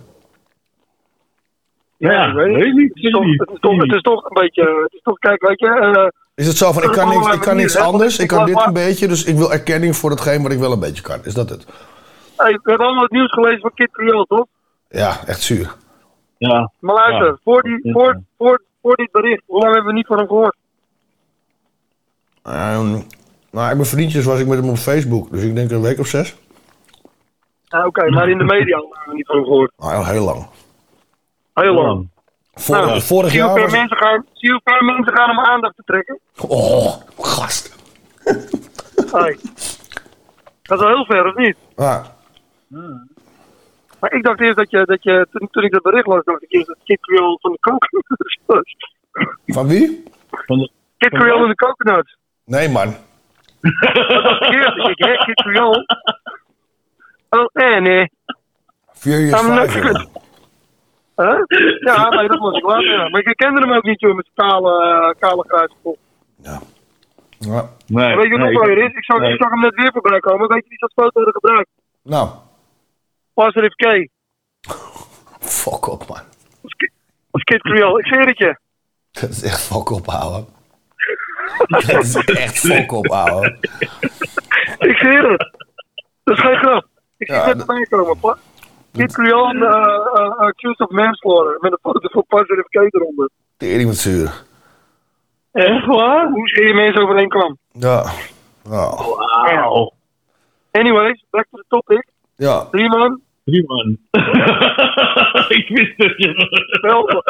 Ja, 1.98 2.34
weet 2.34 2.56
weet 2.56 2.66
ik 2.66 2.74
niet. 2.74 2.92
Het 2.94 3.04
is, 3.04 3.12
toch, 3.12 3.24
het, 3.26 3.52
is 3.52 3.60
toch, 3.60 3.82
het 3.82 3.94
is 3.94 4.02
toch 4.02 4.24
een 4.24 4.42
beetje, 4.42 4.82
het 4.84 4.94
is 4.94 5.02
toch, 5.04 5.18
kijk, 5.20 5.48
weet 5.48 5.60
je, 5.60 5.68
eh, 5.68 6.08
Is 6.36 6.48
het 6.48 6.58
zo 6.58 6.72
van, 6.72 6.84
ik 6.84 6.92
kan, 6.92 7.10
niks, 7.10 7.34
ik 7.34 7.40
kan 7.40 7.56
niks 7.56 7.78
anders, 7.78 8.18
ik 8.20 8.28
kan 8.28 8.46
dit 8.46 8.66
een 8.66 8.74
beetje, 8.74 9.08
dus 9.08 9.24
ik 9.24 9.36
wil 9.36 9.52
erkenning 9.52 9.96
voor 9.96 10.10
hetgeen 10.10 10.44
wat 10.44 10.52
ik 10.52 10.60
wel 10.60 10.72
een 10.72 10.80
beetje 10.80 11.02
kan. 11.04 11.20
Is 11.24 11.34
dat 11.34 11.50
het? 11.50 11.66
hey, 12.38 12.60
we 12.64 12.70
hebben 12.70 12.86
allemaal 12.86 13.04
het 13.04 13.12
nieuws 13.12 13.32
gelezen 13.32 13.60
van 13.60 13.72
Kid 13.76 13.92
Creole, 13.92 14.26
toch? 14.26 14.46
Ja, 14.90 15.20
echt 15.26 15.42
zuur. 15.42 15.76
Ja. 16.38 16.72
Maar 16.80 16.96
luister, 16.96 17.28
Ja. 17.28 17.38
voor, 17.44 17.62
die, 17.62 17.92
voor, 17.92 18.22
voor, 18.38 18.62
voor 18.82 18.96
dit 18.96 19.12
bericht, 19.12 19.44
hoe 19.46 19.60
lang 19.62 19.74
hebben 19.74 19.92
we 19.92 19.98
niet 19.98 20.08
van 20.08 20.18
hem 20.18 20.28
gehoord? 20.28 20.56
Ehm, 22.44 22.92
nou, 23.52 23.72
ik 23.72 23.78
ben 23.78 23.86
vriendjes, 23.86 24.26
was 24.26 24.40
ik 24.40 24.48
met 24.48 24.58
hem 24.60 24.70
op 24.70 24.78
Facebook, 24.78 25.32
dus 25.32 25.44
ik 25.44 25.56
denk 25.56 25.72
een 25.72 25.82
week 25.82 26.00
of 26.00 26.08
zes. 26.08 26.36
Ja, 27.64 27.86
Oké, 27.86 28.10
maar 28.10 28.30
in 28.30 28.38
de 28.38 28.44
media 28.44 28.78
hebben 28.78 28.98
we 29.06 29.14
niet 29.14 29.26
van 29.26 29.36
hem 29.36 29.46
gehoord. 29.46 29.72
Nou, 29.78 30.06
heel, 30.06 30.24
lang. 30.26 30.48
Heel 31.54 31.74
lang. 31.74 32.08
Vorig, 32.54 32.86
Nou, 32.86 33.02
vorig 33.02 33.30
zie 33.30 33.40
jaar 33.40 33.48
hoeveel 33.50 33.66
was 33.66 33.74
mensen 33.78 33.98
gaan, 33.98 34.26
zie 34.34 34.52
hoeveel 34.52 34.82
mensen 34.96 35.14
gaan 35.18 35.30
om 35.30 35.40
aandacht 35.40 35.76
te 35.76 35.84
trekken? 35.86 36.20
Oh, 36.48 36.94
gast. 37.20 37.76
Hey. 39.12 39.38
Dat 40.62 40.80
is 40.80 40.86
al 40.86 40.88
heel 40.88 41.06
ver, 41.06 41.26
of 41.28 41.36
niet? 41.36 41.56
Ja. 41.76 42.16
Maar 44.06 44.14
ik 44.14 44.24
dacht 44.24 44.40
eerst 44.40 44.56
dat 44.56 44.72
je, 44.72 44.86
dat 44.86 45.04
je 45.04 45.28
toen, 45.32 45.48
toen 45.52 45.64
ik 45.64 45.72
dat 45.72 45.82
bericht 45.82 46.06
las, 46.08 46.24
dacht 46.24 46.44
ik 46.44 46.52
eerst 46.52 46.68
dat 46.68 46.78
Kid 46.84 47.00
Creole 47.00 47.38
van 47.42 47.52
de 47.52 47.60
coconuts 47.60 48.40
was. 48.46 48.76
Van 49.46 49.68
wie? 49.68 50.04
Van 50.30 50.58
de, 50.58 50.70
Kid 50.98 51.10
Creole 51.10 51.42
en 51.42 51.48
de 51.48 51.56
coconuts. 51.56 52.18
Nee, 52.46 52.70
man. 52.70 52.96
Dat 53.62 54.24
dacht 54.24 54.42
ik 54.42 54.54
eerst. 54.54 54.88
Ik 54.88 55.06
hè, 55.06 55.16
Kid 55.16 55.36
Creole? 55.36 55.86
Oh, 57.30 57.46
nee, 57.54 57.82
nee. 57.82 58.12
Furious 58.94 59.42
I'm 59.42 59.56
not 59.56 59.72
5, 59.72 59.84
good. 59.84 59.96
jongen. 59.96 60.10
Huh? 61.16 61.44
Ja, 61.80 62.10
nee, 62.10 62.28
dat 62.28 62.40
was 62.40 62.58
ik 62.58 62.66
later. 62.66 62.92
Ja. 62.92 63.10
Maar 63.10 63.22
ik 63.22 63.38
kende 63.38 63.62
hem 63.62 63.74
ook 63.74 63.84
niet, 63.84 64.00
joh, 64.00 64.16
met 64.16 64.30
zijn 64.34 64.50
kale, 64.50 64.84
eh, 64.84 65.20
kale 65.20 65.44
grijze 65.48 65.74
kop. 65.84 65.98
Ja. 66.44 66.62
nee, 67.88 68.16
Weet 68.16 68.24
je 68.24 68.30
wat 68.30 68.40
nee, 68.40 68.54
nog 68.54 68.66
wel 68.66 68.76
weer 68.76 68.86
is? 68.86 68.94
Ik 68.94 69.06
zag, 69.06 69.20
nee. 69.20 69.34
ik 69.34 69.42
zag 69.42 69.50
hem 69.50 69.60
net 69.60 69.76
weer 69.76 69.92
voorbij 69.92 70.20
komen. 70.20 70.48
Weet 70.48 70.64
je 70.64 70.70
wie 70.70 70.80
dat 70.80 70.94
foto 70.94 71.12
hadden 71.14 71.34
gebruikt? 71.34 71.70
Nou, 72.04 72.30
Positive 73.36 73.76
K. 73.76 74.10
fuck 75.62 75.88
op, 75.88 76.08
man. 76.08 76.20
Of 77.32 77.42
Kid 77.44 77.62
Creole. 77.62 78.00
Ik 78.00 78.06
zweer 78.06 78.26
het 78.28 78.38
je. 78.38 78.58
Dat 79.12 79.30
is 79.30 79.44
echt 79.44 79.62
fuck 79.62 79.90
op, 79.90 80.08
ouwe. 80.10 80.46
Dat 81.68 81.84
is 82.04 82.16
echt 82.16 82.60
fuck 82.60 82.92
op, 82.92 83.08
ouwe. 83.08 83.58
Ik 84.90 84.98
zweer 84.98 85.32
het. 85.32 85.52
Dat 86.24 86.38
is 86.38 86.44
geen 86.44 86.56
grap. 86.56 86.86
Ik 87.18 87.28
zie 87.28 87.36
Ja, 87.36 87.46
het 87.46 87.56
net 87.58 87.66
voorbij 87.66 87.84
komen. 87.86 88.20
Pa- 88.20 88.38
Kid 88.92 89.14
Creole 89.14 89.54
uh, 89.54 90.22
uh, 90.24 90.38
accused 90.38 90.80
of 90.80 90.90
manslaughter. 90.90 91.58
Met 91.60 91.72
een 91.72 91.78
foto 91.82 92.08
van 92.12 92.26
Positive 92.28 92.68
K 92.70 92.94
eronder. 92.96 93.30
Tering 93.58 93.88
met 93.88 93.98
zuur. 93.98 94.44
Echt 95.52 95.86
waar? 95.86 96.30
Hoe 96.30 96.48
scheer 96.48 96.68
je 96.68 96.74
mensen 96.74 97.02
overeen 97.02 97.30
kwam. 97.30 97.58
Ja. 97.72 98.12
Wauw. 98.64 99.94
Anyways, 100.72 101.24
back 101.30 101.48
to 101.52 101.58
the 101.58 101.66
topic. 101.68 102.08
Ja. 102.36 102.66
Drie 102.72 102.90
man. 102.90 103.22
Drie 103.46 103.64
man. 103.68 103.98
ik 105.58 105.66
wist 105.68 105.94
het, 105.98 106.14
jongen. 106.18 106.50
Bel 106.82 107.04
me. 107.04 107.24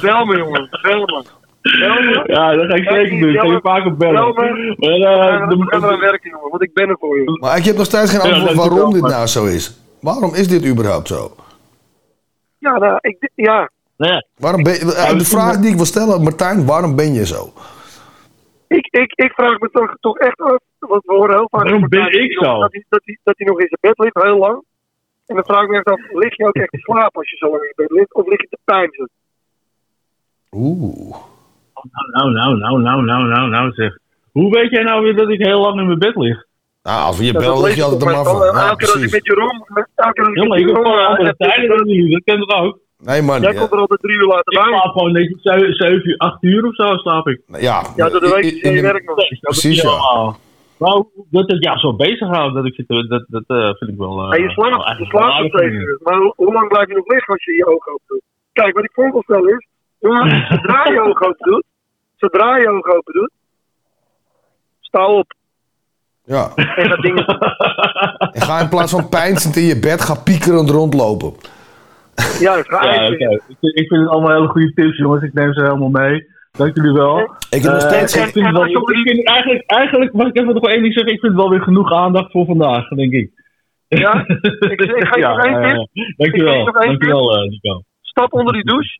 Bel 0.00 0.24
me, 0.24 0.36
jongen. 0.36 0.68
Bel 0.82 1.00
me. 1.04 1.22
Ja, 2.26 2.54
dat 2.54 2.66
ga 2.66 2.74
ik 2.74 2.88
zeker 2.88 3.20
doen. 3.20 3.28
Ik 3.34 3.40
ga 3.40 3.46
je 3.46 3.60
vaker 3.62 3.96
bellen. 3.96 4.14
Bel 4.14 4.32
me. 4.32 4.74
Maar, 4.76 5.40
eh, 5.40 5.48
de- 5.48 5.56
we 5.56 5.64
gaan 5.66 5.84
eraan 5.84 6.00
werken, 6.00 6.30
jongen. 6.30 6.50
Want 6.50 6.62
ik 6.62 6.72
ben 6.74 6.88
er 6.88 6.96
voor 6.98 7.18
je. 7.20 7.38
Maar 7.40 7.56
ik 7.56 7.64
heb 7.64 7.76
nog 7.76 7.84
steeds 7.84 8.10
geen 8.16 8.32
antwoord 8.32 8.54
waarom 8.54 8.92
dit 8.92 9.02
nou 9.02 9.26
zo 9.26 9.44
is. 9.46 9.78
Waarom 10.00 10.34
is 10.34 10.48
dit 10.48 10.66
überhaupt 10.66 11.08
zo? 11.08 11.36
Ja, 12.58 12.78
nou, 12.78 12.98
ik, 13.00 13.30
ja. 13.34 13.70
Waarom 14.36 14.62
ben 14.62 14.72
je, 14.72 14.94
eh, 14.94 15.18
de 15.18 15.24
vraag 15.24 15.56
die 15.56 15.70
ik 15.70 15.76
wil 15.76 15.84
stellen, 15.84 16.22
Martijn, 16.22 16.66
waarom 16.66 16.96
ben 16.96 17.12
je 17.14 17.26
zo? 17.26 17.52
Ik, 18.68 18.86
ik, 18.90 19.12
ik 19.14 19.32
vraag 19.32 19.58
me 19.58 19.68
toch, 19.72 19.94
toch 20.00 20.18
echt 20.18 20.40
af, 20.40 20.56
want 20.78 21.04
we 21.04 21.12
horen 21.14 21.30
heel 21.36 21.48
vaak... 21.50 21.62
Waarom 21.62 21.74
over 21.76 21.88
ben 21.88 22.00
ik 22.06 22.12
dat 22.12 22.44
hij- 22.46 22.52
zo? 22.54 22.60
Dat 22.60 22.72
hij, 22.72 22.84
dat, 22.88 23.00
hij, 23.04 23.18
dat 23.22 23.34
hij 23.38 23.46
nog 23.46 23.60
in 23.60 23.66
zijn 23.68 23.94
bed 23.94 23.98
ligt, 24.04 24.22
heel 24.26 24.38
lang. 24.38 24.62
En 25.28 25.34
dan 25.34 25.44
vraag 25.44 25.62
ik 25.62 25.68
me 25.68 25.82
af, 25.82 26.00
lig 26.12 26.36
je 26.36 26.46
ook 26.46 26.54
echt 26.54 26.70
te 26.70 26.78
slapen 26.78 27.20
als 27.20 27.30
je 27.30 27.36
zo 27.36 27.50
lang 27.50 27.62
in 27.62 27.68
je 27.68 27.82
bed 27.82 27.90
ligt? 27.90 28.14
Of 28.14 28.26
lig 28.26 28.40
je 28.40 28.46
te 28.50 28.58
pijnzen? 28.64 29.08
Oeh. 30.50 31.16
Nou, 32.12 32.30
nou, 32.32 32.56
nou, 32.58 32.80
nou, 32.80 33.02
nou, 33.02 33.26
nou, 33.26 33.48
nou, 33.48 33.72
zeg. 33.72 33.98
Hoe 34.32 34.50
weet 34.50 34.70
jij 34.70 34.82
nou 34.82 35.02
weer 35.02 35.16
dat 35.16 35.28
ik 35.28 35.44
heel 35.46 35.60
lang 35.60 35.80
in 35.80 35.86
mijn 35.86 35.98
bed 35.98 36.16
lig? 36.16 36.46
Nou, 36.82 37.06
als 37.06 37.18
we 37.18 37.24
je 37.24 37.32
bellen, 37.32 37.54
dat 37.54 37.62
lig 37.64 37.74
je 37.74 37.76
ik 37.80 37.82
altijd 37.82 38.02
er 38.02 38.06
maar 38.16 38.24
van. 38.24 38.42
Elke 38.42 38.76
keer 38.76 38.92
als 38.92 39.02
ik 39.02 39.10
met 39.12 39.26
Jeroen... 39.26 39.64
met- 39.68 39.88
Elke 39.94 40.12
keer 40.12 40.24
als 40.24 40.34
ik 40.60 40.66
met 40.66 40.76
ik 40.78 41.06
andere 41.06 41.34
tijden 41.36 41.68
dan 41.68 41.76
dat 42.10 42.22
ken 42.24 42.40
toch 42.40 42.60
ook? 42.62 42.78
Nee, 42.98 43.22
man. 43.22 43.40
Jij 43.40 43.54
komt 43.54 43.72
er 43.72 43.78
altijd 43.78 44.00
drie 44.00 44.16
uur 44.16 44.26
later 44.26 44.52
Ik 44.52 44.58
bij. 44.58 44.68
slaap 44.68 44.92
gewoon 44.92 45.12
netjes 45.12 45.42
7 45.42 46.08
uur, 46.08 46.16
8 46.16 46.42
uur 46.42 46.66
of 46.66 46.74
zo 46.74 46.96
slaap 46.96 47.28
ik. 47.28 47.40
Ja, 47.46 47.82
Ja, 47.96 48.08
dat 48.08 48.22
weet 48.34 48.44
ik. 48.44 48.62
in 48.62 48.70
Je 48.70 48.76
de- 48.76 48.82
werkt 48.82 49.06
nog. 49.06 49.16
Precies, 49.40 49.80
ja. 49.82 50.34
Nou, 50.78 51.06
dat 51.30 51.50
het 51.50 51.62
ja, 51.64 51.78
zo 51.78 51.94
bezig 51.96 52.28
houdt, 52.28 52.54
dat 52.54 52.64
ik 52.64 52.74
zit, 52.74 52.88
dat, 52.88 53.24
dat 53.28 53.44
eh, 53.46 53.64
vind 53.78 53.90
ik 53.90 53.96
wel... 53.98 54.20
eh, 54.32 54.36
En 54.38 54.42
je 54.48 54.52
wel 54.54 54.66
slaapt, 54.70 54.98
je 54.98 55.04
slaapt 55.04 55.52
nog 55.52 55.62
uur. 55.62 55.98
Maar 56.02 56.16
hoe, 56.16 56.32
hoe 56.36 56.52
lang 56.52 56.68
blijf 56.68 56.88
je 56.88 56.94
nog 56.94 57.06
liggen 57.08 57.32
als 57.34 57.44
je 57.44 57.54
je 57.54 57.66
ogen 57.66 57.92
open 57.92 58.04
doet? 58.06 58.22
Kijk, 58.52 58.74
wat 58.74 58.84
ik 58.84 58.90
voor 58.92 59.10
wil 59.12 59.22
stellen 59.22 59.48
is, 59.56 59.66
zodra 60.48 60.84
je 60.88 60.92
je 60.92 61.00
ogen 61.00 61.26
open 61.26 61.50
doet, 61.50 61.64
zodra 62.16 62.56
je 62.56 62.62
je 62.62 62.68
ogen 62.70 62.96
open 62.96 63.12
doet, 63.12 63.30
sta 64.80 65.06
op. 65.06 65.32
Ja. 66.24 66.52
En 66.54 66.88
dat 66.88 67.00
ding 67.00 67.18
En 68.36 68.40
ga 68.40 68.60
in 68.60 68.68
plaats 68.68 68.92
van 68.92 69.08
pijnzend 69.08 69.56
in 69.56 69.62
je 69.64 69.78
bed, 69.80 70.00
ga 70.00 70.14
piekerend 70.14 70.70
rondlopen. 70.70 71.32
juist, 72.40 72.68
ga 72.68 72.84
Ja, 72.84 73.06
oké. 73.06 73.14
Ik, 73.14 73.56
vind- 73.60 73.76
ik 73.78 73.88
vind 73.88 74.00
het 74.00 74.08
allemaal 74.10 74.34
hele 74.34 74.48
goede 74.48 74.72
tips, 74.72 74.96
jongens. 74.96 75.22
Ik 75.22 75.32
neem 75.34 75.52
ze 75.52 75.62
helemaal 75.62 75.88
mee. 75.88 76.26
Dank 76.58 76.76
jullie 76.76 76.92
wel. 76.92 77.18
Ik 77.50 77.62
heb 77.62 77.72
nog 77.72 77.82
Eh, 77.82 77.88
steeds- 77.88 78.16
ik 78.16 78.22
vind 78.32 78.44
het 78.46 78.54
wel, 78.54 78.66
ik 78.66 78.88
vind 78.88 79.26
eigenlijk, 79.28 79.62
eigenlijk, 79.70 80.12
mag 80.12 80.26
ik 80.26 80.36
even 80.38 80.54
nog 80.54 80.68
één 80.68 80.82
ding 80.82 80.94
zeggen? 80.94 81.12
Ik 81.12 81.20
vind 81.20 81.32
het 81.32 81.40
wel 81.42 81.50
weer 81.50 81.62
genoeg 81.62 81.92
aandacht 81.92 82.30
voor 82.30 82.46
vandaag, 82.46 82.88
denk 82.88 83.12
ik. 83.12 83.30
Ja? 83.88 84.24
Ik, 84.72 84.80
ik 84.80 85.06
geef 85.06 85.16
Ja, 85.16 85.36
nog 85.36 85.44
één 85.44 85.62
tip. 85.62 85.88
ja. 85.92 86.12
Dankjewel, 86.16 86.64
dankjewel 86.72 87.36
eh, 87.36 87.48
Nico. 87.48 87.82
stap 88.02 88.32
onder 88.32 88.52
die 88.52 88.64
douche. 88.64 88.98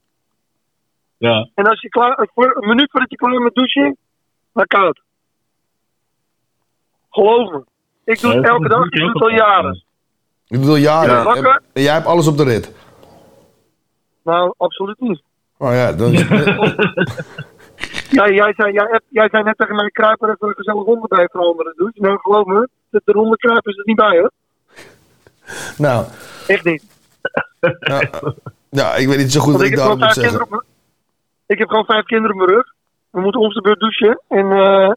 Ja. 1.18 1.48
En 1.54 1.64
als 1.66 1.80
je 1.80 1.88
klaar, 1.88 2.28
voor, 2.34 2.56
een 2.60 2.68
minuut 2.68 2.90
voordat 2.90 3.10
je 3.10 3.16
klaar 3.16 3.30
bent 3.30 3.42
met 3.42 3.54
douchen, 3.54 3.96
dan 4.52 4.66
koud. 4.66 5.00
Geloof 7.10 7.50
me. 7.52 7.64
Ik 8.04 8.20
doe 8.20 8.32
het 8.32 8.44
Ja, 8.44 8.48
elke 8.50 8.68
dag, 8.68 8.84
ik 8.86 8.92
je 8.94 9.00
doe 9.00 9.08
het 9.08 9.22
al 9.22 9.30
jaren. 9.30 9.82
Ik 10.48 10.60
bedoel, 10.60 10.76
jaren. 10.76 11.14
Ja. 11.14 11.22
Wakker? 11.24 11.44
En, 11.54 11.62
en 11.72 11.82
jij 11.82 11.92
hebt 11.94 12.06
alles 12.06 12.26
op 12.26 12.36
de 12.36 12.44
rit. 12.44 12.74
Nou, 14.24 14.54
absoluut 14.56 15.00
niet. 15.00 15.22
Oh 15.58 15.72
ja, 15.72 15.92
dan... 15.92 16.12
Ja, 18.10 18.28
jij, 18.30 18.52
zei, 18.56 18.72
jij, 18.72 19.00
jij 19.08 19.28
zei 19.30 19.42
net 19.42 19.58
tegen 19.58 19.74
mij, 19.74 19.90
kruip 19.90 20.22
er 20.22 20.28
even 20.30 20.48
een 20.48 20.54
gezellig 20.54 20.84
ronde 20.84 21.08
bij 21.08 21.28
voor 21.32 21.40
andere 21.40 21.72
douche. 21.76 22.00
Nou, 22.00 22.18
geloof 22.20 22.46
me, 22.46 22.68
de, 22.90 23.00
de 23.04 23.12
ronde 23.12 23.36
kruip 23.36 23.66
is 23.66 23.76
er 23.76 23.82
niet 23.86 23.96
bij, 23.96 24.18
hoor. 24.18 24.30
nou, 25.76 26.06
Echt 26.46 26.64
niet. 26.64 26.84
ja, 27.80 28.00
ja, 28.70 28.94
ik 28.94 29.08
weet 29.08 29.18
niet 29.18 29.32
zo 29.32 29.40
goed 29.40 29.52
Want 29.52 29.56
wat 29.62 29.66
ik 29.66 29.72
ik 29.72 29.78
heb, 29.78 29.80
gewoon 29.80 29.98
daarop 29.98 29.98
moet 29.98 30.12
vijf 30.12 30.14
zeggen. 30.14 30.22
kinderen 30.22 30.42
op 30.42 30.50
mijn- 30.50 30.62
ik 31.46 31.58
heb 31.58 31.68
gewoon 31.68 31.84
vijf 31.84 32.04
kinderen 32.04 32.36
op 32.40 32.42
mijn 32.46 32.56
rug. 32.56 32.72
We 33.10 33.20
moeten 33.20 33.40
om 33.40 33.48
de 33.48 33.60
beurt 33.60 33.80
douchen. 33.80 34.20
En 34.28 34.50
eh 34.52 34.92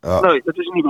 Ja. 0.00 0.20
nee, 0.20 0.42
dat 0.44 0.56
is 0.58 0.66
niet 0.68 0.84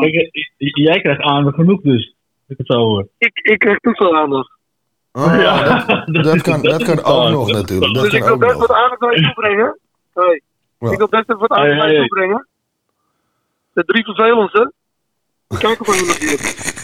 j- 0.57 0.83
jij 0.83 1.01
krijgt 1.01 1.21
aandacht 1.23 1.57
genoeg 1.57 1.81
dus. 1.81 2.15
Ik 2.49 2.57
het 2.59 2.67
zo 2.67 2.79
hoor. 2.79 3.09
Ik, 3.19 3.39
ik 3.39 3.59
krijg 3.59 3.79
toestel 3.79 4.17
aandacht. 4.17 4.51
Oh, 5.13 5.35
Ja. 5.41 5.85
dat, 6.07 6.25
dat 6.25 6.43
kan, 6.43 6.63
dat 6.73 6.83
kan 6.85 7.05
ook 7.05 7.29
nog 7.31 7.53
natuurlijk. 7.53 7.95
Dat 7.95 8.03
dus 8.05 8.13
ik 8.13 8.25
wil 8.25 8.39
best 8.39 8.59
wat 8.59 8.73
aandacht 8.73 9.01
naar 9.01 9.15
je 9.17 9.23
toe 9.23 9.35
brengen. 9.35 9.79
Ja. 10.79 10.91
Ik 10.91 10.99
wil 10.99 11.09
best 11.09 11.29
even 11.29 11.39
wat 11.39 11.51
aandacht 11.51 11.81
Hey, 11.81 12.07
brengen. 12.07 12.47
De 13.73 13.85
drie 13.85 14.05
vervelendste. 14.05 14.73
Of 15.49 15.61
we 15.61 16.05
natuurlijk. 16.07 16.75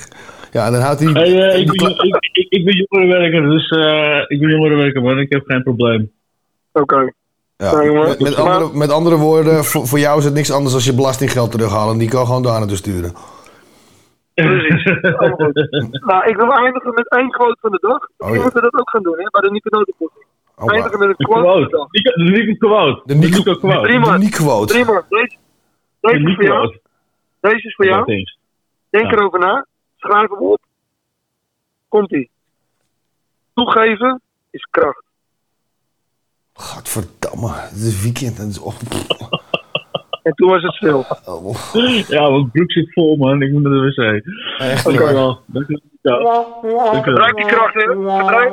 Ja, 0.53 0.67
en 0.67 0.73
dan 0.73 0.81
houdt 0.81 1.01
hij... 1.01 1.13
Hey, 1.13 1.49
eh, 1.49 1.59
ik, 1.61 1.67
ben, 1.67 1.91
ik, 1.91 2.29
ik, 2.33 2.47
ik 2.49 2.65
ben 2.65 2.87
jongerenwerker, 2.89 3.43
dus 3.51 3.69
eh, 3.69 4.19
ik 4.27 4.41
ben 4.41 4.51
jongerenwerker, 4.51 5.03
man. 5.03 5.19
Ik 5.19 5.33
heb 5.33 5.43
geen 5.45 5.63
probleem. 5.63 6.13
Oké. 6.73 7.13
Ja, 7.57 7.83
met, 7.83 8.21
met, 8.21 8.37
Maar- 8.37 8.53
andere, 8.53 8.79
met 8.79 8.91
andere 8.91 9.17
woorden, 9.17 9.65
voor, 9.65 9.87
voor 9.87 9.99
jou 9.99 10.19
is 10.19 10.25
het 10.25 10.35
niks 10.35 10.51
anders 10.51 10.75
als 10.75 10.85
je 10.85 10.95
belastinggeld 10.95 11.51
terughalen. 11.51 11.99
Die 11.99 12.09
kan 12.09 12.27
gewoon 12.27 12.43
daar 12.43 12.59
naartoe 12.59 12.77
sturen. 12.77 13.13
Precies. 14.35 14.85
Nou, 16.09 16.29
ik 16.29 16.37
wil 16.37 16.53
eindigen 16.53 16.95
met 16.95 17.09
één 17.09 17.31
quote 17.31 17.57
van 17.61 17.71
de 17.71 17.79
dag. 17.81 18.09
Oh, 18.19 18.29
We 18.31 18.37
ja. 18.37 18.43
moeten 18.43 18.63
dat 18.63 18.75
ook 18.75 18.91
gaan 18.91 19.03
doen, 19.03 19.19
hè, 19.19 19.27
bij 19.31 19.41
de 19.41 19.93
wauw. 19.99 20.11
Eindigen 20.71 20.99
met 20.99 21.09
een 21.09 21.15
quote 21.27 21.61
de 21.61 21.69
quote. 21.69 21.89
Nico- 21.91 22.15
De 22.25 22.31
Nico 22.31 22.67
quote. 22.69 23.03
De 23.05 23.15
Nico, 23.15 23.37
Nico 23.39 23.55
quote. 23.59 23.93
De 23.93 23.99
Nico-quote. 23.99 24.73
Drie 24.73 24.85
man. 24.85 25.05
Deze, 25.09 25.37
De 26.01 26.09
deze 26.09 26.17
is 26.19 26.21
voor 26.21 26.29
Nico 26.29 26.43
jou. 26.43 26.59
quote. 26.69 26.81
Deze 27.41 27.67
is 27.67 27.75
voor 27.75 27.85
jou. 27.87 28.05
Denk 28.91 29.05
Ja. 29.05 29.11
erover 29.13 29.39
na. 29.39 29.67
Schrijf 29.97 30.29
hem 30.31 30.39
op. 30.39 30.61
Komt-ie. 31.89 32.31
Toegeven 33.55 34.21
is 34.51 34.69
kracht. 34.71 35.03
Godverdamme, 36.55 37.49
het 37.53 37.73
is 37.81 38.03
weekend. 38.03 38.39
Het 38.39 38.49
is 38.49 38.59
op. 38.59 38.75
En 40.27 40.33
toen 40.35 40.49
was 40.49 40.63
het 40.63 40.75
stil. 40.75 41.05
Oh, 41.25 41.57
Ja, 42.09 42.31
want 42.31 42.53
broek 42.53 42.73
zit 42.73 42.93
vol, 42.93 43.17
man. 43.17 43.43
Ik 43.43 43.53
moet 43.53 43.63
naar 43.63 43.73
de 43.73 43.81
wc. 43.81 44.23
echt 44.59 44.83
waar. 44.83 44.93
je 44.93 44.99
wel. 44.99 45.41
Dank 45.47 45.69
je 45.69 45.81
wel. 46.01 46.23
Dank 46.93 47.05
je 47.05 47.11
wel. 47.13 47.25
Gebruik 47.25 47.37
die 47.37 47.47
kracht, 47.47 47.75
hè. 47.75 47.81
Gebruik, 47.81 48.53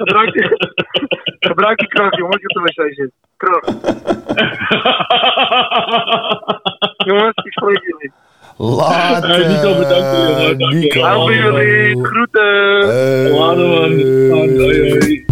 gebruik, 0.00 0.32
die, 0.32 0.48
gebruik 1.38 1.78
die 1.78 1.88
kracht, 1.88 2.16
jongens, 2.16 2.36
die 2.36 2.48
op 2.48 2.64
de 2.64 2.72
wc 2.74 2.94
zit. 2.94 3.10
Kracht. 3.36 3.68
jongens, 7.08 7.36
ik 7.44 7.52
spreek 7.52 7.82
jullie. 7.82 8.12
Later. 8.56 9.28
Hey, 9.28 9.46
Nico, 9.46 9.78
bedankt 9.78 10.06
voor 10.06 11.32
je, 11.32 11.36
je. 11.36 11.42
Jullie. 11.42 12.04
Groeten. 12.04 12.88
Hey. 12.88 13.30
Later, 13.30 13.68
man. 13.68 13.90
Hoi, 14.30 14.90
hoi. 14.90 15.24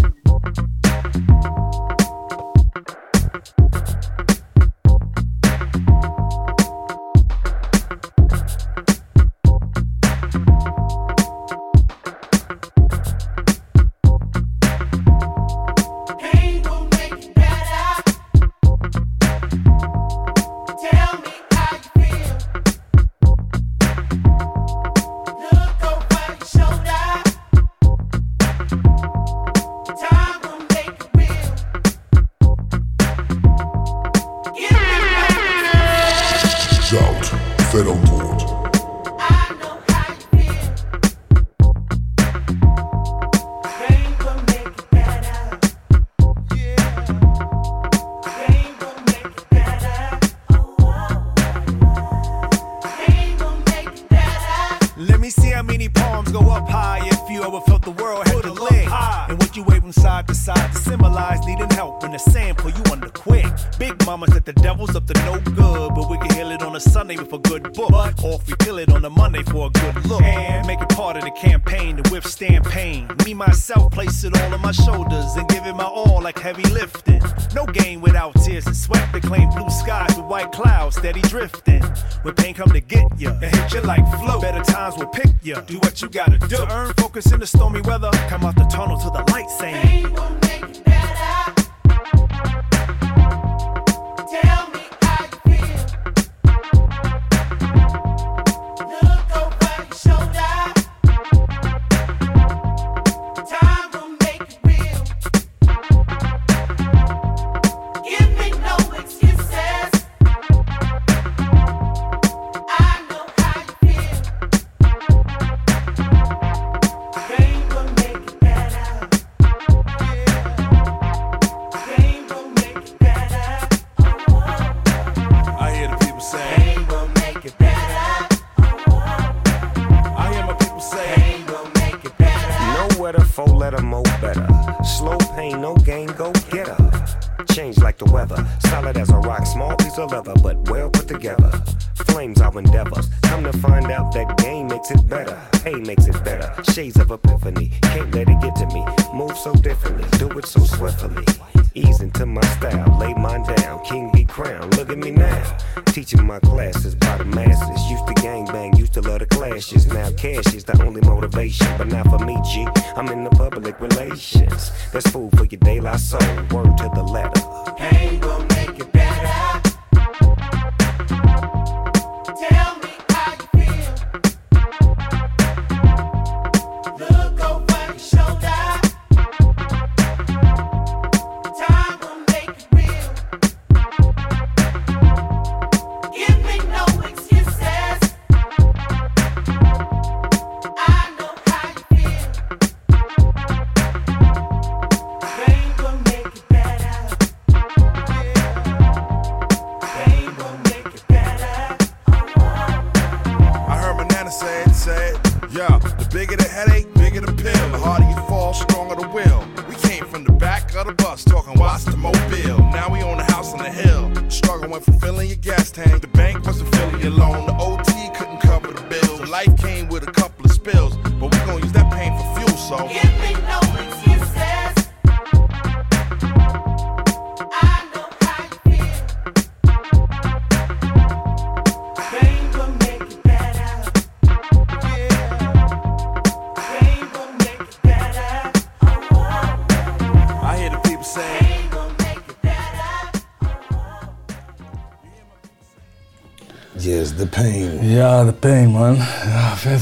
Pain. 247.43 247.91
Ja, 247.91 248.25
de 248.25 248.33
pain, 248.33 248.71
man. 248.71 248.95
Ja, 248.95 249.57
vet. 249.57 249.81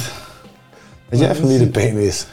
Weet 1.09 1.21
jij 1.21 1.35
van 1.35 1.49
wie 1.49 1.59
de 1.59 1.67
pain 1.67 1.97
is? 1.97 2.27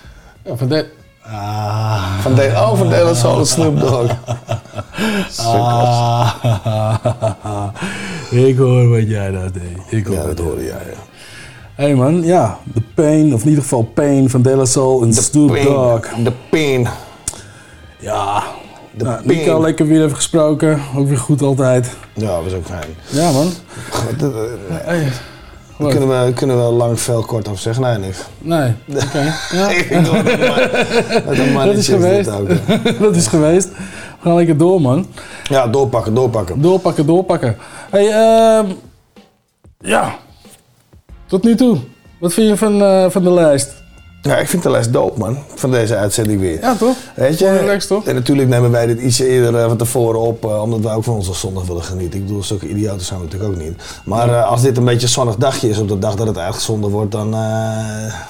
Ja, 0.44 0.56
van 0.56 0.68
de... 0.68 0.90
Ah. 1.22 2.20
Van 2.20 2.36
de, 2.36 2.52
oh, 2.56 2.78
van 2.78 2.90
de 2.90 3.12
Soul 3.16 3.46
Snoop 3.46 3.80
Dogg. 3.80 4.16
Ah. 5.38 6.34
Ik 8.32 8.58
hoor 8.58 8.90
wat 8.90 9.10
jij 9.10 9.32
dat 9.32 9.54
deed. 9.54 9.78
Ik 10.00 10.06
hoor 10.06 10.16
Ja, 10.16 10.22
wat 10.22 10.38
dat 10.38 10.38
jij 10.38 10.46
hoorde 10.46 10.64
jij, 10.64 10.72
ja. 10.72 10.98
Hey 11.76 11.96
man, 11.96 12.24
ja, 12.24 12.58
de 12.74 12.82
Pain, 12.96 13.34
of 13.34 13.42
in 13.42 13.48
ieder 13.48 13.64
geval 13.64 13.84
Pain 13.84 14.30
van 14.30 14.42
De 14.42 14.56
La 14.56 14.66
Soul 14.66 15.04
en 15.04 15.14
Snoop 15.14 15.48
pain, 15.48 15.66
Dogg. 15.66 16.14
De 16.24 16.32
pain. 16.50 16.88
Ja, 18.00 18.44
De 18.92 19.04
nou, 19.04 19.24
pain. 19.24 19.38
Nico 19.38 19.62
lekker 19.62 19.88
weer 19.88 20.04
even 20.04 20.16
gesproken, 20.16 20.82
ook 20.96 21.08
weer 21.08 21.18
goed 21.18 21.42
altijd. 21.42 21.90
Ja, 22.14 22.42
was 22.42 22.54
ook 22.54 22.66
fijn. 22.66 22.96
Ja 23.10 23.32
man. 23.32 23.52
Dat, 24.18 24.34
Hey, 24.70 25.00
Daar 25.04 25.12
wat? 25.78 25.90
kunnen 25.98 26.26
we, 26.26 26.34
kunnen 26.34 26.66
we 26.66 26.72
lang 26.72 27.00
veel 27.00 27.22
kort 27.22 27.48
over 27.48 27.60
zeggen. 27.62 27.84
Nee, 27.84 27.98
niks. 27.98 28.18
Nee, 28.38 28.74
oké. 29.06 29.34
Ja. 29.52 29.68
Wel 31.54 31.66
dat 31.66 31.76
is 31.76 31.88
geweest. 31.88 32.30
ook, 32.30 32.48
dat 33.00 33.16
is 33.16 33.28
geweest. 33.28 33.68
We 33.70 34.24
gaan 34.24 34.36
lekker 34.36 34.58
door 34.58 34.82
man. 34.82 35.08
Ja, 35.44 35.68
doorpakken, 35.68 36.14
doorpakken. 36.14 36.62
Doorpakken, 36.62 37.06
doorpakken. 37.06 37.58
Hey, 37.90 38.08
ehm 38.10 38.66
ja. 39.80 40.16
Tot 41.26 41.44
nu 41.44 41.56
toe. 41.56 41.78
Wat 42.20 42.34
vind 42.34 42.48
je 42.50 42.58
van, 42.58 42.82
eh, 42.82 43.10
van 43.10 43.24
de 43.24 43.32
lijst? 43.32 43.77
Ja, 44.28 44.38
ik 44.38 44.48
vind 44.48 44.64
de 44.64 44.70
les 44.70 44.90
doop, 44.92 45.18
man. 45.18 45.38
Van 45.56 45.72
deze 45.72 45.96
uitzending 45.96 46.40
weer. 46.40 46.60
Ja, 46.62 46.76
toch? 46.76 46.96
Weet 47.16 47.40
je? 47.40 47.58
Relaxed, 47.58 47.88
toch? 47.88 48.06
En 48.06 48.16
natuurlijk 48.16 48.50
nemen 48.50 48.72
wij 48.72 48.86
dit 48.86 49.00
ietsje 49.00 49.28
eerder 49.28 49.56
eh, 49.56 49.66
van 49.68 49.78
tevoren 49.78 50.20
op, 50.20 50.46
eh, 50.46 50.62
omdat 50.62 50.80
wij 50.80 50.94
ook 50.94 51.04
van 51.04 51.14
onze 51.14 51.34
zondag 51.34 51.66
willen 51.66 51.84
genieten. 51.84 52.20
Ik 52.20 52.26
bedoel, 52.26 52.44
zulke 52.44 52.68
idioten 52.70 53.06
zijn 53.06 53.20
we 53.20 53.26
natuurlijk 53.26 53.52
ook 53.54 53.62
niet. 53.62 53.74
Maar 54.06 54.30
eh, 54.30 54.50
als 54.52 54.62
dit 54.62 54.78
een 54.78 54.86
beetje 54.86 55.02
een 55.02 55.12
zonnig 55.14 55.36
dagje 55.36 55.70
is 55.70 55.78
op 55.80 55.88
de 55.88 56.00
dag 56.00 56.16
dat 56.16 56.28
het 56.28 56.38
uitgezonden 56.38 56.90
wordt, 56.90 57.12
dan... 57.12 57.30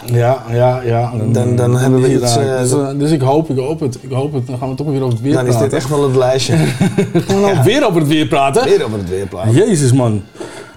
Ja, 0.05 0.43
ja, 0.51 0.81
ja. 0.81 1.11
Dan- 1.31 1.55
dan 1.55 1.77
hebben 1.77 2.01
we 2.01 2.13
iets, 2.13 2.33
dus, 2.37 2.69
dus 2.97 3.11
ik 3.11 3.21
hoop, 3.21 3.49
ik 3.49 3.57
hoop 3.57 3.79
het. 3.79 3.97
Ik 4.01 4.11
hoop 4.11 4.33
het. 4.33 4.47
Dan 4.47 4.57
gaan 4.57 4.69
we 4.69 4.75
toch 4.75 4.87
weer 4.87 5.01
over 5.01 5.13
het 5.13 5.21
weer 5.21 5.33
dan 5.33 5.45
is 5.45 5.49
praten. 5.49 5.69
dit 5.69 5.79
echt 5.79 5.89
wel 5.89 6.03
het 6.03 6.15
lijstje. 6.15 6.55
Gaan 7.27 7.41
we 7.41 7.41
nou 7.53 7.63
weer 7.63 7.85
over 7.87 7.99
het 7.99 8.09
weer 8.09 8.27
praten? 8.27 8.63
Weer 8.63 8.85
over 8.85 8.97
het 8.97 9.09
weer 9.09 9.27
praten. 9.27 9.51
Jezus 9.53 9.91
man. 9.91 10.21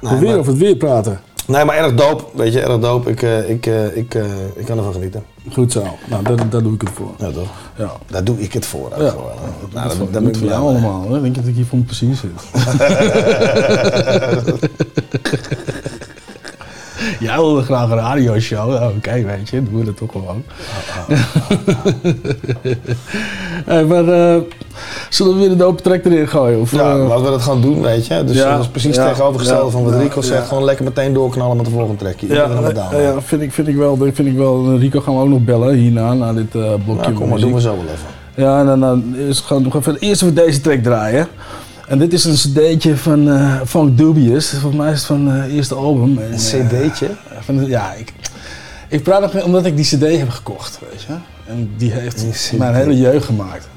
Nee, 0.00 0.18
weer 0.18 0.28
maar- 0.30 0.38
over 0.38 0.52
het 0.52 0.60
weer 0.60 0.76
praten. 0.76 1.20
Nee, 1.50 1.64
maar 1.64 1.76
erg 1.76 1.94
doop. 1.94 2.30
Weet 2.34 2.52
je, 2.52 2.60
erg 2.60 2.78
doop. 2.78 3.08
Ik, 3.08 3.22
eh, 3.22 3.50
ik, 3.50 3.66
eh, 3.66 3.96
ik, 3.96 4.14
eh, 4.14 4.24
ik 4.54 4.64
kan 4.66 4.78
ervan 4.78 4.92
genieten. 4.92 5.24
Goed 5.52 5.72
zo. 5.72 5.82
Nou, 6.08 6.22
daar, 6.22 6.48
daar 6.48 6.62
doe 6.62 6.74
ik 6.74 6.80
het 6.80 6.90
voor. 6.90 7.10
Ja, 7.18 7.30
toch? 7.30 7.48
Ja. 7.76 7.90
Daar 8.06 8.24
doe 8.24 8.38
ik 8.38 8.52
het 8.52 8.66
voor. 8.66 8.88
Ja. 8.90 8.96
Dat 8.98 9.14
Nou, 9.14 9.24
moet 9.60 9.72
daar, 9.72 9.90
voor- 9.90 10.10
daar 10.10 10.22
moet 10.22 10.36
voor 10.36 10.46
jou 10.46 10.62
allemaal. 10.68 11.02
Hè? 11.12 11.20
Denk 11.20 11.34
je 11.34 11.40
dat 11.40 11.50
ik 11.50 11.54
hier 11.56 11.66
voor 11.66 11.78
mijn 11.78 11.88
plezier 11.88 12.14
zit? 12.14 12.30
Jij 17.20 17.36
wilde 17.36 17.62
graag 17.62 17.90
een 17.90 17.96
radioshow. 17.96 18.68
Oh, 18.68 18.88
Oké, 18.96 19.22
weet 19.22 19.48
je, 19.48 19.62
doen 19.62 19.78
we 19.78 19.84
dat 19.84 19.96
toch 19.96 20.12
gewoon. 20.12 20.42
hey, 23.70 23.84
maar 23.84 24.08
eh, 24.08 24.40
zullen 25.08 25.34
we 25.34 25.38
weer 25.38 25.56
de 25.56 25.64
open 25.64 25.82
trek 25.82 26.04
erin 26.04 26.28
gooien? 26.28 26.60
Of, 26.60 26.72
Ja, 26.72 26.92
eh, 26.92 27.08
laten 27.08 27.24
we 27.24 27.30
dat 27.30 27.42
gewoon 27.42 27.60
doen, 27.60 27.82
weet 27.82 28.06
je. 28.06 28.24
Dus 28.24 28.36
Ja, 28.36 28.50
dat 28.50 28.60
is 28.60 28.68
precies 28.68 28.96
ja, 28.96 29.08
tegenovergestelde 29.08 29.64
ja, 29.64 29.70
van 29.70 29.84
wat 29.84 29.94
Rico 29.94 30.20
zegt. 30.20 30.48
Gewoon 30.48 30.64
lekker 30.64 30.84
meteen 30.84 31.12
doorknallen 31.12 31.56
met 31.56 31.66
de 31.66 31.72
volgende 31.72 31.96
trekje. 31.96 32.26
ja, 32.26 32.48
Iedereen 32.48 33.02
ja, 33.02 33.20
vind, 33.20 33.42
ik, 33.42 33.52
vind, 33.52 33.68
ik 33.68 33.76
wel, 33.76 33.96
vind 33.96 34.28
ik 34.28 34.36
wel. 34.36 34.76
Rico 34.78 35.00
gaan 35.00 35.14
we 35.14 35.20
ook 35.20 35.28
nog 35.28 35.44
bellen 35.44 35.74
hierna, 35.74 36.14
na 36.14 36.32
dit 36.32 36.54
eh 36.54 36.72
blokje. 36.84 37.10
Ja, 37.10 37.16
kom 37.16 37.28
maar, 37.28 37.38
doen 37.38 37.54
we 37.54 37.60
zo 37.60 37.76
wel 37.76 37.84
even. 37.84 38.08
Ja, 38.34 38.60
en 38.60 38.66
dan, 38.66 38.80
dan 38.80 39.16
is, 39.16 39.40
gaan 39.40 39.56
we 39.56 39.62
nog 39.62 39.74
even 39.74 39.96
eerst 39.98 40.22
even 40.22 40.34
deze 40.34 40.60
track 40.60 40.82
draaien. 40.82 41.28
En 41.90 41.98
dit 41.98 42.12
is 42.12 42.24
een 42.24 42.34
cd'tje 42.34 42.96
van 42.96 43.28
eh 43.30 43.60
Funk 43.66 43.98
Dubious. 43.98 44.48
Volgens 44.50 44.76
mij 44.76 44.90
is 44.92 44.96
het 44.98 45.06
van 45.06 45.26
het 45.28 45.50
eerste 45.50 45.74
album. 45.74 46.18
En, 46.18 46.24
Een 46.24 46.32
eh, 46.32 46.38
cd'tje? 46.88 47.08
van 47.40 47.56
de- 47.56 47.66
ja, 47.68 47.92
ik, 47.92 48.12
ik 48.88 49.02
praat 49.02 49.20
nog 49.20 49.44
omdat 49.44 49.64
ik 49.66 49.76
die 49.76 49.84
cd 49.84 50.18
heb 50.18 50.28
gekocht, 50.28 50.78
weet 50.90 51.02
je. 51.02 51.12
En 51.46 51.70
die 51.76 51.92
heeft 51.92 52.22
Een 52.52 52.58
mijn 52.58 52.74
hele 52.74 52.96
jeugd 52.98 53.24
gemaakt. 53.24 53.68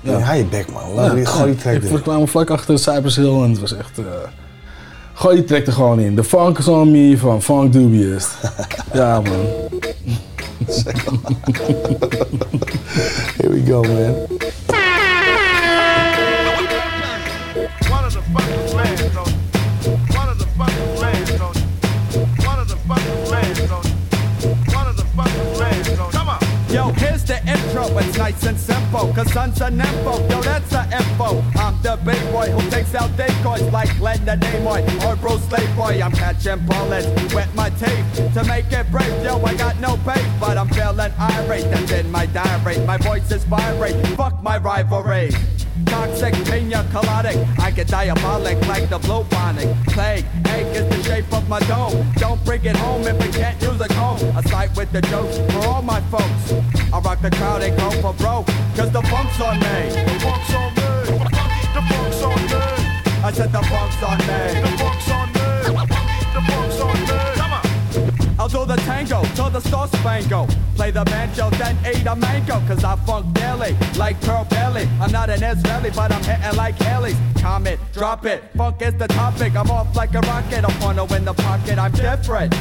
Ja, 0.00 0.18
hij 0.18 0.38
je 0.38 0.44
bek, 0.44 0.72
man. 0.72 0.92
Laat 0.94 1.28
gooi 1.28 1.50
die 1.52 1.60
track 1.62 1.82
ik, 1.82 2.02
kwamen 2.02 2.28
vlak 2.28 2.50
achter 2.50 2.78
Cypress 2.78 3.16
Hill 3.16 3.42
en 3.42 3.50
het 3.50 3.58
was 3.60 3.76
echt... 3.76 3.98
eh, 3.98 4.04
gooi 5.14 5.36
die 5.36 5.44
track 5.44 5.66
er 5.66 5.72
gewoon 5.72 6.00
in. 6.00 6.14
The 6.14 6.24
Funk 6.24 6.58
is 6.58 6.68
on 6.68 6.90
me 6.90 7.18
van 7.18 7.42
Funk 7.42 7.72
Dubious. 7.72 8.26
ja, 8.92 9.20
man. 9.20 9.46
Here 13.36 13.50
we 13.50 13.62
go, 13.66 13.82
man. 13.82 14.14
Nice 28.32 28.46
and 28.46 28.58
simple, 28.58 29.12
cause 29.14 29.32
son's 29.32 29.60
an 29.60 29.80
info, 29.80 30.18
yo, 30.28 30.42
that's 30.42 30.72
a 30.72 30.82
info. 30.90 31.40
I'm 31.54 31.80
the 31.80 31.96
big 32.04 32.20
boy 32.32 32.50
who 32.50 32.70
takes 32.70 32.92
out 32.92 33.16
decoys 33.16 33.70
like 33.70 34.00
Leonard 34.00 34.40
Nimoy 34.40 34.82
or 35.06 35.14
Bruce 35.14 35.46
Boy. 35.76 36.00
I'm 36.02 36.10
catching 36.10 36.58
bullets 36.66 37.06
with 37.32 37.54
my 37.54 37.70
teeth 37.70 38.34
to 38.34 38.42
make 38.44 38.72
it 38.72 38.90
brave. 38.90 39.22
Yo, 39.22 39.40
I 39.44 39.54
got 39.54 39.78
no 39.78 39.96
faith, 39.98 40.28
but 40.40 40.58
I'm 40.58 40.68
feeling 40.70 41.12
irate. 41.20 41.70
That's 41.70 41.92
in 41.92 42.10
my 42.10 42.26
diary. 42.26 42.78
My 42.84 42.96
voice 42.96 43.30
is 43.30 43.44
vibrate. 43.44 43.94
Fuck 44.16 44.42
my 44.42 44.58
rivalry. 44.58 45.30
Toxic, 45.86 46.34
pina 46.44 46.84
coladic. 46.92 47.36
I 47.58 47.70
get 47.70 47.88
diabolic 47.88 48.58
like 48.68 48.88
the 48.88 48.98
bubonic 48.98 49.68
plague. 49.88 50.24
Egg 50.46 50.66
is 50.76 50.86
the 50.88 51.02
shape 51.02 51.32
of 51.32 51.48
my 51.48 51.60
dome. 51.60 52.06
Don't 52.16 52.42
bring 52.44 52.64
it 52.64 52.76
home 52.76 53.02
if 53.02 53.16
you 53.24 53.32
can't 53.32 53.60
use 53.62 53.80
a 53.80 53.88
comb. 53.88 54.18
A 54.36 54.42
sight 54.48 54.76
with 54.76 54.90
the 54.92 55.02
jokes 55.02 55.38
for 55.52 55.66
all 55.66 55.82
my 55.82 56.00
folks. 56.12 56.52
I 56.92 56.98
rock 57.00 57.20
the 57.22 57.30
crowd 57.30 57.62
and 57.62 57.76
go 57.76 57.90
for 58.02 58.12
broke. 58.14 58.46
Cause 58.76 58.90
the 58.92 59.02
funk's 59.02 59.40
on 59.40 59.58
me. 59.60 59.78
The 59.90 60.20
funk's 60.20 60.54
on 60.54 60.74
me. 60.74 60.86
The 61.74 61.82
funk's 61.90 62.22
on 62.22 62.40
me. 62.50 62.66
I 63.24 63.32
said 63.32 63.52
the 63.52 63.62
funk's 63.62 64.02
on 64.02 64.18
me. 64.18 64.60
The 64.60 64.78
funk's 64.78 65.10
on 65.10 65.32
me. 65.32 65.95
I'll 68.46 68.64
do 68.64 68.76
the 68.76 68.80
tango 68.82 69.24
till 69.34 69.50
the 69.50 69.58
star 69.58 69.88
spangle. 69.88 70.46
Play 70.76 70.92
the 70.92 71.04
banjo, 71.04 71.50
then 71.58 71.76
eat 71.84 72.06
a 72.06 72.14
mango. 72.14 72.60
Cause 72.68 72.84
I 72.84 72.94
funk 73.04 73.34
daily, 73.34 73.74
like 73.98 74.20
Pearl 74.20 74.44
Bailey. 74.44 74.88
I'm 75.00 75.10
not 75.10 75.30
an 75.30 75.42
Israeli, 75.42 75.90
but 75.90 76.12
I'm 76.12 76.22
hitting 76.22 76.56
like 76.56 76.76
Haley's. 76.80 77.16
Comment, 77.42 77.80
drop 77.92 78.24
it. 78.24 78.44
Funk 78.56 78.80
is 78.82 78.94
the 78.94 79.08
topic. 79.08 79.56
I'm 79.56 79.68
off 79.68 79.96
like 79.96 80.14
a 80.14 80.20
rocket. 80.20 80.62
A 80.62 80.68
porno 80.78 81.06
in 81.06 81.24
the 81.24 81.34
pocket, 81.34 81.76
I'm 81.76 81.90
different. 81.90 82.54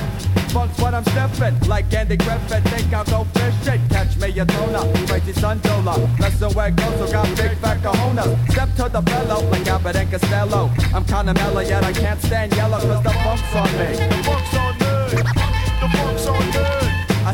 Funk's 0.50 0.76
what 0.80 0.96
I'm 0.96 1.04
stiffing. 1.04 1.68
Like 1.68 1.94
Andy 1.94 2.18
Griffith, 2.18 2.64
think 2.64 2.92
I'll 2.92 3.06
go 3.06 3.24
fishing. 3.38 3.88
Catch 3.90 4.18
me 4.18 4.30
a 4.40 4.46
tuna, 4.46 4.92
crazy 5.06 5.34
sundola. 5.34 6.02
Listen 6.20 6.52
where 6.56 6.70
it 6.70 6.78
goes, 6.78 6.98
so 6.98 7.12
got 7.12 7.28
big 7.38 7.56
fat 7.60 7.78
cojones. 7.84 8.52
Step 8.52 8.74
to 8.78 8.90
the 8.90 9.02
bellow, 9.02 9.48
like 9.52 9.68
Abbott 9.68 9.98
and 9.98 10.10
Costello. 10.10 10.72
I'm 10.96 11.06
kinda 11.06 11.36
mellow, 11.36 11.60
yet 11.60 11.84
I 11.84 11.94
can't 11.94 12.20
stand 12.24 12.56
yellow, 12.56 12.80
cause 12.80 13.04
the 13.04 13.12
funk's 13.12 13.56
on 13.56 13.70
me. 13.78 14.24
Funk's 14.24 14.58
on 14.58 14.65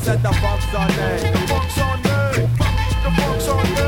said 0.03 0.23
the 0.23 0.33
funk's 0.41 0.73
on 0.73 0.87
me. 0.87 0.95
The 1.31 1.37
funk's 1.47 1.77
on 1.77 2.01
me. 2.01 2.09
The 3.05 3.11
funk's 3.17 3.47
on 3.47 3.65
me. 3.77 3.87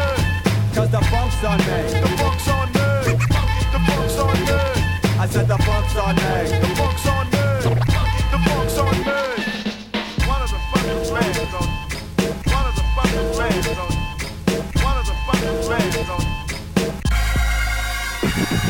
Cause 0.76 0.90
the 0.91 1.02
funk's 1.10 1.44
on 1.44 1.57
me. 1.57 1.77
The 1.90 2.10
funk's 2.22 2.48
on 2.49 2.68
me. 2.72 2.88
The 3.73 3.80
funk's 3.88 4.18
on 4.19 4.38
me. 4.45 4.60
I 5.19 5.26
said 5.27 5.48
the 5.48 5.57
funk's 5.57 5.95
on 5.98 6.15
me. 6.15 6.22
The 6.61 6.69
funk's 6.77 7.07
on 7.07 7.26
me. 7.34 7.44
The 8.31 8.40
funk's 8.45 8.77
on 8.77 8.95
me. 9.07 9.19
One 10.27 10.41
of 10.41 10.49
the 10.53 10.60
fucking 10.69 11.02
plans, 11.10 11.38
don't? 11.53 11.72
One 12.53 12.65
of 12.69 12.73
the 12.77 12.84
fucking 12.95 13.27
plans, 13.34 13.65
don't? 13.65 13.98
One 14.85 14.98
of 14.98 15.06
the 15.10 15.15
fucking 15.26 15.57
plans, 15.65 15.95
don't 16.07 16.27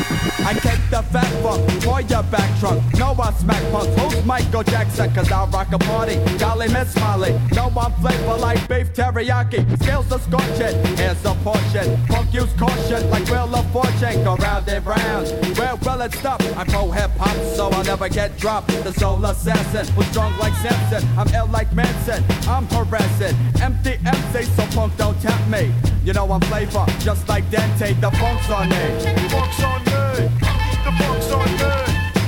you? 0.08 0.13
I 0.46 0.54
take 0.54 0.80
the 0.90 1.02
fat 1.12 1.30
fuck 1.42 1.60
for 1.82 2.00
your 2.00 2.22
back 2.24 2.58
trunk. 2.60 2.82
No, 2.98 3.14
I 3.20 3.32
smack 3.32 3.62
punk. 3.70 3.88
Who's 3.98 4.24
Michael 4.24 4.62
Jackson? 4.62 5.12
Cause 5.14 5.30
I 5.30 5.44
rock 5.46 5.72
a 5.72 5.78
party. 5.78 6.16
Golly, 6.38 6.68
Miss 6.68 6.94
Molly. 6.96 7.32
No, 7.52 7.72
I'm 7.76 7.92
flavor 8.00 8.36
like 8.38 8.66
beef 8.68 8.92
teriyaki. 8.94 9.60
Scales 9.82 10.10
are 10.12 10.18
scorching. 10.18 10.96
Here's 10.96 11.24
a 11.24 11.34
portion. 11.42 11.96
Punk 12.06 12.32
use 12.32 12.52
caution 12.54 13.10
like 13.10 13.26
Wheel 13.28 13.54
of 13.54 13.70
Fortune. 13.70 14.24
Go 14.24 14.36
round 14.36 14.68
and 14.68 14.86
round. 14.86 15.28
Where 15.58 15.76
well, 15.84 16.02
it's 16.02 16.24
up. 16.24 16.42
I'm 16.56 16.66
pro 16.66 16.90
hip 16.90 17.10
hop, 17.18 17.36
so 17.56 17.68
I'll 17.70 17.84
never 17.84 18.08
get 18.08 18.36
dropped. 18.38 18.68
The 18.84 18.92
soul 18.92 19.24
assassin 19.24 19.94
was 19.96 20.06
strong 20.06 20.36
like 20.38 20.54
Samson. 20.56 21.06
I'm 21.18 21.28
ill 21.34 21.48
like 21.48 21.72
Manson. 21.74 22.24
I'm 22.48 22.66
harassing. 22.68 23.36
Empty 23.60 23.98
MC, 24.06 24.44
so 24.56 24.66
punk 24.74 24.96
don't 24.96 25.20
tempt 25.20 25.48
me. 25.48 25.72
You 26.04 26.12
know 26.12 26.30
I'm 26.30 26.40
flavor, 26.42 26.84
just 27.00 27.28
like 27.28 27.44
Dente. 27.50 28.00
The 28.00 28.10
funk's 28.12 28.50
on 28.50 28.68
me. 28.68 29.28
Funk's 29.28 29.62
on 29.62 29.84
me. 29.84 30.13
The 30.14 30.92
funk's 30.98 31.30
on 31.32 31.50
me. 31.58 31.70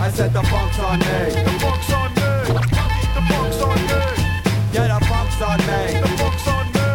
I 0.02 0.10
said 0.10 0.32
the 0.32 0.42
funk's 0.42 0.78
on 0.80 0.98
me. 0.98 1.30
The 1.30 1.54
funk's 1.62 1.92
on 1.92 2.10
me. 2.18 2.28
The 3.14 3.22
funk's 3.30 3.62
on 3.62 3.78
me. 3.86 4.00
Yeah, 4.74 4.86
the 4.90 4.98
funk's 5.06 5.40
on 5.40 5.58
me. 5.68 5.80
The 6.02 6.10
funk's 6.18 6.48
on 6.48 6.66
me. 6.74 6.86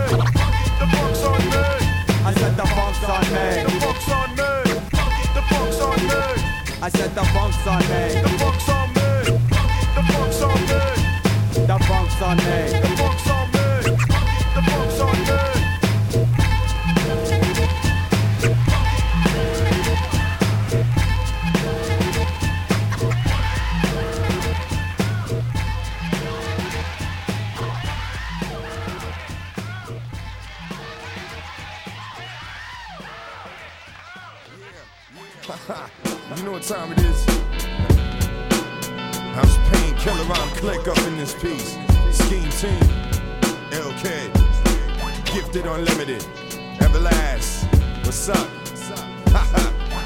The 0.80 0.88
funk's 0.92 1.24
on 1.24 1.42
me. 1.52 1.64
I 2.28 2.34
said 2.34 2.58
the 2.58 2.68
funk's 2.76 3.04
on 3.08 3.24
me. 3.32 3.46
The 3.64 3.72
funk's 3.80 4.12
on 4.12 4.30
me. 4.36 4.52
The 5.36 5.42
funk's 5.50 5.80
on 5.80 6.00
me. 6.10 6.20
I 6.82 6.90
said 6.90 7.16
the 7.16 7.24
funk's 7.24 7.68
on 7.68 7.82
me. 7.88 8.04
The 8.22 8.30
funk's 8.40 8.70
on 8.70 8.88
me. 8.92 9.08
The 9.96 10.04
funk's 10.12 10.42
on 10.42 10.60
me. 10.68 10.82
The 11.68 11.78
funk's 11.88 12.22
on 12.22 12.38
me. 12.38 12.91
Know 36.52 36.58
what 36.58 36.64
time 36.64 36.92
it 36.92 37.00
is? 37.00 37.26
I 37.28 37.34
House 39.36 39.58
painkiller, 39.70 40.26
I'm 40.34 40.50
click 40.58 40.88
up 40.88 40.98
in 41.08 41.18
this 41.18 41.34
piece. 41.34 41.78
Scheme 42.12 42.50
team, 42.60 42.80
LK, 43.72 44.34
gifted 45.34 45.66
unlimited, 45.66 46.26
everlast. 46.80 47.66
What's 48.06 48.28
up? 48.30 48.50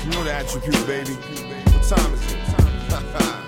you 0.04 0.12
know 0.12 0.24
the 0.24 0.34
attribute, 0.34 0.86
baby. 0.86 1.14
What 1.14 1.84
time 1.84 2.14
is 2.14 2.34
it? 2.34 3.45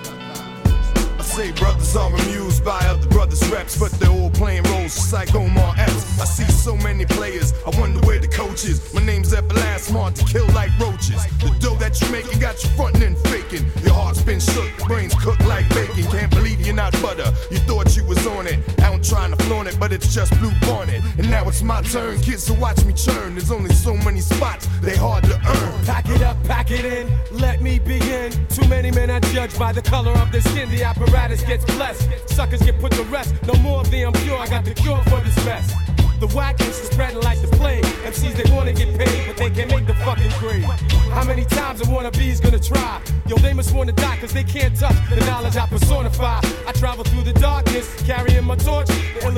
I 1.38 1.42
say 1.42 1.52
brothers 1.52 1.94
are 1.94 2.12
amused 2.12 2.64
by 2.64 2.80
other 2.86 3.06
brothers' 3.10 3.48
reps, 3.48 3.78
but 3.78 3.92
they're 3.92 4.10
all 4.10 4.30
playing 4.30 4.64
roles 4.64 4.94
just 4.96 5.12
like 5.12 5.32
Omar 5.36 5.72
Epps. 5.78 6.20
I 6.20 6.24
see 6.24 6.50
so 6.50 6.76
many 6.76 7.06
players, 7.06 7.54
I 7.64 7.78
wonder 7.78 8.00
where 8.00 8.18
the 8.18 8.26
coach 8.26 8.64
is. 8.64 8.92
My 8.92 9.04
name's 9.04 9.32
Everlast, 9.32 9.90
smart 9.90 10.16
to 10.16 10.24
kill 10.24 10.48
like 10.48 10.76
roaches. 10.80 11.24
The 11.38 11.54
dough 11.60 11.76
that 11.76 12.00
you're 12.00 12.10
making 12.10 12.40
got 12.40 12.60
you 12.64 12.70
frontin' 12.70 13.04
and 13.04 13.16
faking. 13.28 13.64
Your 13.84 13.94
heart's 13.94 14.20
been 14.20 14.40
shook, 14.40 14.68
brains 14.88 15.14
cooked 15.14 15.46
like 15.46 15.68
bacon. 15.68 16.02
Can't 16.10 16.30
believe 16.30 16.60
you're 16.60 16.74
not 16.74 16.92
butter. 17.00 17.30
You 17.52 17.58
thought 17.58 17.96
you 17.96 18.04
was 18.04 18.26
on 18.26 18.48
it. 18.48 18.58
Out 18.80 19.04
trying 19.04 19.30
to 19.30 19.36
flaunt 19.44 19.68
it, 19.68 19.78
but 19.78 19.92
it's 19.92 20.12
just 20.12 20.36
blue 20.40 20.50
bonnet. 20.62 21.04
And 21.18 21.30
now 21.30 21.46
it's 21.48 21.62
my 21.62 21.82
turn, 21.82 22.18
kids, 22.20 22.42
so 22.42 22.54
watch 22.54 22.84
me 22.84 22.94
churn. 22.94 23.36
There's 23.36 23.52
only 23.52 23.72
so 23.74 23.94
many 23.94 24.20
spots, 24.20 24.66
they 24.80 24.96
hard 24.96 25.22
to 25.24 25.36
earn. 25.36 25.84
Pack 25.84 26.08
it 26.08 26.22
up, 26.22 26.42
pack 26.44 26.72
it 26.72 26.84
in, 26.84 27.08
let 27.30 27.62
me 27.62 27.78
begin. 27.78 28.32
Too 28.48 28.66
many 28.66 28.90
men 28.90 29.08
are 29.08 29.20
judged 29.20 29.56
by 29.56 29.70
the 29.70 29.82
color 29.82 30.10
of 30.12 30.32
their 30.32 30.40
skin. 30.40 30.68
The 30.70 30.82
apparatus 30.82 31.27
gets 31.36 31.64
blessed. 31.76 32.08
Suckers 32.28 32.62
get 32.62 32.78
put 32.80 32.92
to 32.92 33.02
rest. 33.04 33.34
No 33.46 33.54
more 33.60 33.80
of 33.80 33.90
the 33.90 34.02
impure, 34.02 34.38
I 34.38 34.48
got 34.48 34.64
the 34.64 34.72
cure 34.72 35.02
for 35.04 35.20
this 35.20 35.36
mess. 35.44 35.74
The 36.20 36.26
whackness 36.28 36.80
is 36.80 36.88
spreading 36.88 37.20
like 37.20 37.40
the 37.40 37.48
plague. 37.48 37.84
MCs, 38.08 38.42
they 38.42 38.50
wanna 38.54 38.72
get 38.72 38.96
paid, 38.96 39.26
but 39.26 39.36
they 39.36 39.50
can't 39.50 39.70
make 39.70 39.86
the 39.86 39.92
fucking 39.92 40.32
grade. 40.38 40.64
How 41.12 41.24
many 41.24 41.44
times 41.44 41.82
a 41.82 41.84
wannabe's 41.84 42.40
gonna 42.40 42.58
try? 42.58 43.02
Yo, 43.26 43.36
they 43.36 43.52
must 43.52 43.74
wanna 43.74 43.92
die, 43.92 44.16
cause 44.16 44.32
they 44.32 44.44
can't 44.44 44.74
touch 44.74 44.96
the 45.10 45.16
knowledge 45.26 45.56
I 45.56 45.66
personify. 45.66 46.40
I 46.66 46.72
travel 46.72 47.04
through 47.04 47.24
the 47.24 47.34
darkness, 47.34 47.86
carrying 48.06 48.44
my 48.44 48.56
torch, 48.56 48.88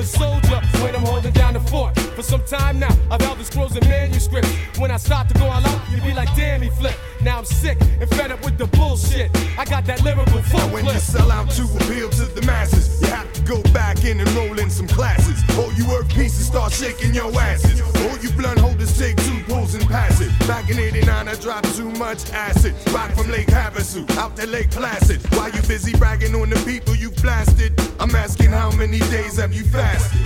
the 0.01 0.07
soldier 0.07 0.61
when 0.83 0.95
I'm 0.95 1.05
holding 1.05 1.33
down 1.33 1.55
the 1.55 1.61
fort. 1.61 1.99
For 2.17 2.23
some 2.23 2.43
time 2.45 2.79
now, 2.79 2.95
I've 3.11 3.21
held 3.21 3.39
the 3.39 3.45
scrolls 3.45 3.77
and 3.77 3.87
manuscripts. 3.87 4.51
When 4.79 4.91
I 4.91 4.97
start 4.97 5.29
to 5.29 5.35
go 5.35 5.45
all 5.45 5.67
out, 5.67 5.81
you 5.91 6.01
be 6.01 6.15
like, 6.15 6.35
damn, 6.35 6.63
he 6.63 6.71
flipped. 6.71 6.99
Now 7.23 7.39
I'm 7.39 7.45
sick 7.45 7.79
and 8.01 8.09
fed 8.09 8.31
up 8.31 8.43
with 8.45 8.57
the 8.57 8.67
bullshit. 8.79 9.31
I 9.59 9.65
got 9.67 9.85
that 9.87 10.03
lyrical 10.03 10.41
full 10.43 10.69
When 10.71 10.87
you 10.87 10.99
sell 11.01 11.31
out 11.31 11.51
to 11.51 11.65
appeal 11.65 12.09
to 12.09 12.25
the 12.35 12.43
masses, 12.47 13.01
you 13.03 13.09
have 13.09 13.31
to 13.35 13.43
go 13.43 13.63
back 13.75 14.05
in 14.05 14.19
and 14.21 14.31
roll 14.33 14.59
in 14.59 14.71
some 14.71 14.89
classes. 14.89 15.39
All 15.59 15.73
you 15.75 15.85
earth 15.93 16.09
pieces 16.09 16.47
start 16.47 16.73
shaking 16.73 17.15
your 17.15 17.31
asses. 17.39 17.83
All 17.83 18.17
you 18.19 18.31
blunt 18.31 18.60
holders 18.61 18.97
take 18.99 19.17
two 19.17 19.43
pulls 19.45 19.75
and 19.75 19.87
pass 19.89 20.21
it. 20.21 20.31
Back 20.47 20.71
in 20.71 20.79
89, 20.79 21.29
I 21.29 21.35
dropped 21.37 21.75
too 21.77 21.91
much 21.93 22.31
acid. 22.33 22.75
Rock 22.93 23.11
from 23.13 23.31
Lake 23.31 23.49
Havasu 23.49 24.09
out 24.17 24.37
to 24.37 24.47
Lake 24.47 24.71
Placid. 24.71 25.21
While 25.35 25.51
you 25.51 25.63
busy 25.63 25.93
bragging 25.97 26.35
on 26.35 26.51
the 26.51 26.63
people 26.65 26.95
you 26.95 27.11
blasted, 27.11 27.73
I'm 27.99 28.15
asking 28.15 28.51
how 28.51 28.71
many 28.73 28.99
days 29.11 29.37
have 29.39 29.53
you 29.53 29.65
fasted? 29.65 30.21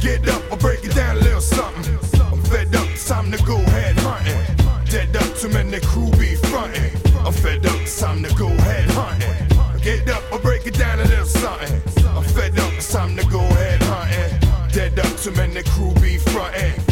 Get 0.00 0.28
up, 0.28 0.42
I'll 0.50 0.58
break 0.58 0.84
it 0.84 0.94
down 0.94 1.16
a 1.16 1.20
little 1.20 1.40
something. 1.40 1.94
I'm 2.20 2.42
fed 2.44 2.74
up, 2.74 2.88
it's 2.88 3.06
time 3.06 3.30
to 3.32 3.38
go 3.44 3.56
head 3.56 3.96
hunting. 3.98 4.56
Dead 4.86 5.16
up, 5.16 5.36
too 5.36 5.48
many 5.48 5.80
crew 5.80 6.10
be 6.18 6.34
fronting. 6.36 6.90
I'm 7.24 7.32
fed 7.32 7.64
up, 7.66 7.80
it's 7.80 7.98
time 8.00 8.22
to 8.24 8.34
go 8.34 8.48
head 8.48 8.90
hunting. 8.90 9.80
Get 9.80 10.08
up, 10.10 10.22
I'll 10.32 10.38
break 10.38 10.66
it 10.66 10.74
down 10.74 11.00
a 11.00 11.04
little 11.04 11.24
something. 11.24 11.80
I'm 12.08 12.24
fed 12.24 12.58
up, 12.58 12.72
it's 12.74 12.92
time 12.92 13.16
to 13.16 13.24
go 13.26 13.40
head 13.40 13.82
hunting. 13.82 14.70
Dead 14.72 14.98
up, 14.98 15.16
too 15.18 15.30
many 15.32 15.62
crew 15.62 15.94
be 16.00 16.18
fronting. 16.18 16.91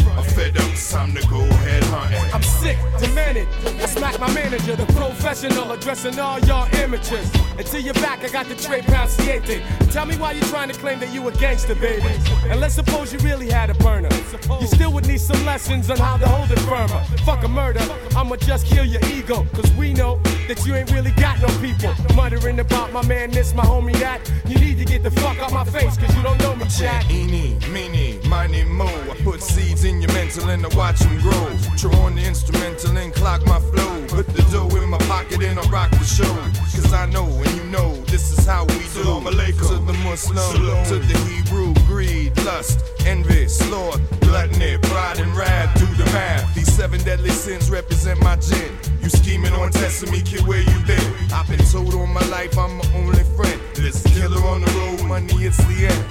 I'm 0.81 0.85
it's 0.85 0.93
time 0.93 1.13
to 1.13 1.27
go 1.27 1.39
head 1.57 1.83
hunting. 1.85 2.33
I'm 2.33 2.41
sick, 2.41 2.75
demented. 2.97 3.47
I 3.81 3.85
smack 3.85 4.19
my 4.19 4.33
manager, 4.33 4.75
the 4.75 4.87
professional, 4.93 5.71
addressing 5.71 6.17
all 6.19 6.39
y'all 6.39 6.67
amateurs. 6.75 7.29
Until 7.55 7.81
you're 7.81 7.93
back, 7.95 8.23
I 8.23 8.29
got 8.29 8.47
the 8.47 8.55
Trey 8.55 8.81
Pound 8.81 9.11
thing. 9.11 9.61
Tell 9.91 10.07
me 10.07 10.17
why 10.17 10.31
you're 10.31 10.45
trying 10.45 10.69
to 10.69 10.73
claim 10.73 10.99
that 10.99 11.13
you 11.13 11.27
a 11.27 11.31
gangster, 11.33 11.75
baby. 11.75 12.09
And 12.49 12.59
let's 12.59 12.73
suppose 12.73 13.13
you 13.13 13.19
really 13.19 13.47
had 13.51 13.69
a 13.69 13.75
burner. 13.75 14.09
You 14.59 14.65
still 14.65 14.91
would 14.93 15.07
need 15.07 15.21
some 15.21 15.45
lessons 15.45 15.91
on 15.91 15.97
how 15.97 16.17
to 16.17 16.27
hold 16.27 16.49
it 16.49 16.59
firmer. 16.61 17.03
Fuck 17.25 17.43
a 17.43 17.47
murder, 17.47 17.81
I'ma 18.15 18.37
just 18.37 18.65
kill 18.65 18.85
your 18.85 19.05
ego. 19.05 19.45
Cause 19.53 19.71
we 19.73 19.93
know 19.93 20.19
that 20.47 20.65
you 20.65 20.73
ain't 20.73 20.91
really 20.91 21.11
got 21.11 21.39
no 21.41 21.47
people. 21.59 21.93
Muttering 22.15 22.59
about 22.59 22.91
my 22.91 23.05
man 23.05 23.29
this, 23.29 23.53
my 23.53 23.63
homie 23.63 23.97
that. 23.99 24.19
You 24.47 24.57
need 24.57 24.79
to 24.79 24.85
get 24.85 25.03
the 25.03 25.11
fuck 25.11 25.37
out 25.37 25.53
my 25.53 25.63
face, 25.63 25.95
cause 25.97 26.15
you 26.15 26.23
don't 26.23 26.39
know 26.39 26.55
me, 26.55 26.65
chat. 26.65 27.09
Eeny, 27.11 27.59
meeny, 27.69 28.19
miny, 28.27 28.63
mo. 28.63 28.87
I 28.87 29.15
put 29.23 29.43
seeds 29.43 29.83
in 29.83 30.01
your 30.01 30.11
mental 30.13 30.49
and 30.49 30.65
Watch 30.75 30.99
them 30.99 31.19
grow. 31.19 31.47
Throw 31.77 31.91
on 32.01 32.15
the 32.15 32.25
instrumental 32.25 32.97
and 32.97 33.13
clock 33.13 33.45
my 33.45 33.59
flow. 33.59 34.05
Put 34.07 34.27
the 34.27 34.41
dough 34.51 34.69
in 34.77 34.89
my 34.89 34.97
pocket 34.99 35.43
and 35.43 35.59
I 35.59 35.63
rock 35.69 35.91
the 35.91 36.03
show. 36.03 36.33
Cause 36.73 36.93
I 36.93 37.05
know 37.07 37.25
and 37.25 37.51
you 37.55 37.63
know 37.65 37.95
this 38.05 38.37
is 38.37 38.45
how 38.45 38.65
we 38.65 38.79
do. 38.93 39.03
To 39.03 39.77
the 39.85 39.97
Muslim, 40.03 40.85
to 40.85 40.99
the 40.99 41.17
Hebrew, 41.29 41.73
greed, 41.85 42.35
lust, 42.45 42.83
envy, 43.05 43.47
sloth, 43.47 43.99
gluttony, 44.21 44.77
pride, 44.83 45.19
and 45.19 45.35
wrath. 45.35 45.77
Do 45.77 45.85
the 46.01 46.05
math. 46.11 46.53
These 46.55 46.73
seven 46.73 47.01
deadly 47.03 47.29
sins 47.29 47.69
represent 47.69 48.21
my 48.21 48.35
gin. 48.37 48.71
You 49.01 49.09
scheming 49.09 49.53
on 49.53 49.71
testing 49.71 50.11
me, 50.11 50.21
kid, 50.21 50.45
where 50.47 50.61
you 50.61 50.79
been? 50.85 51.13
I've 51.33 51.47
been 51.47 51.65
told 51.65 51.93
all 51.93 52.07
my 52.07 52.25
life 52.27 52.57
I'm 52.57 52.77
my 52.77 52.85
only 52.95 53.23
friend. 53.35 53.59
This 53.75 54.03
killer 54.13 54.41
on 54.47 54.61
the 54.61 54.71
road, 54.71 55.07
money, 55.07 55.33
it's 55.45 55.57
the 55.57 55.87
end. 55.87 56.05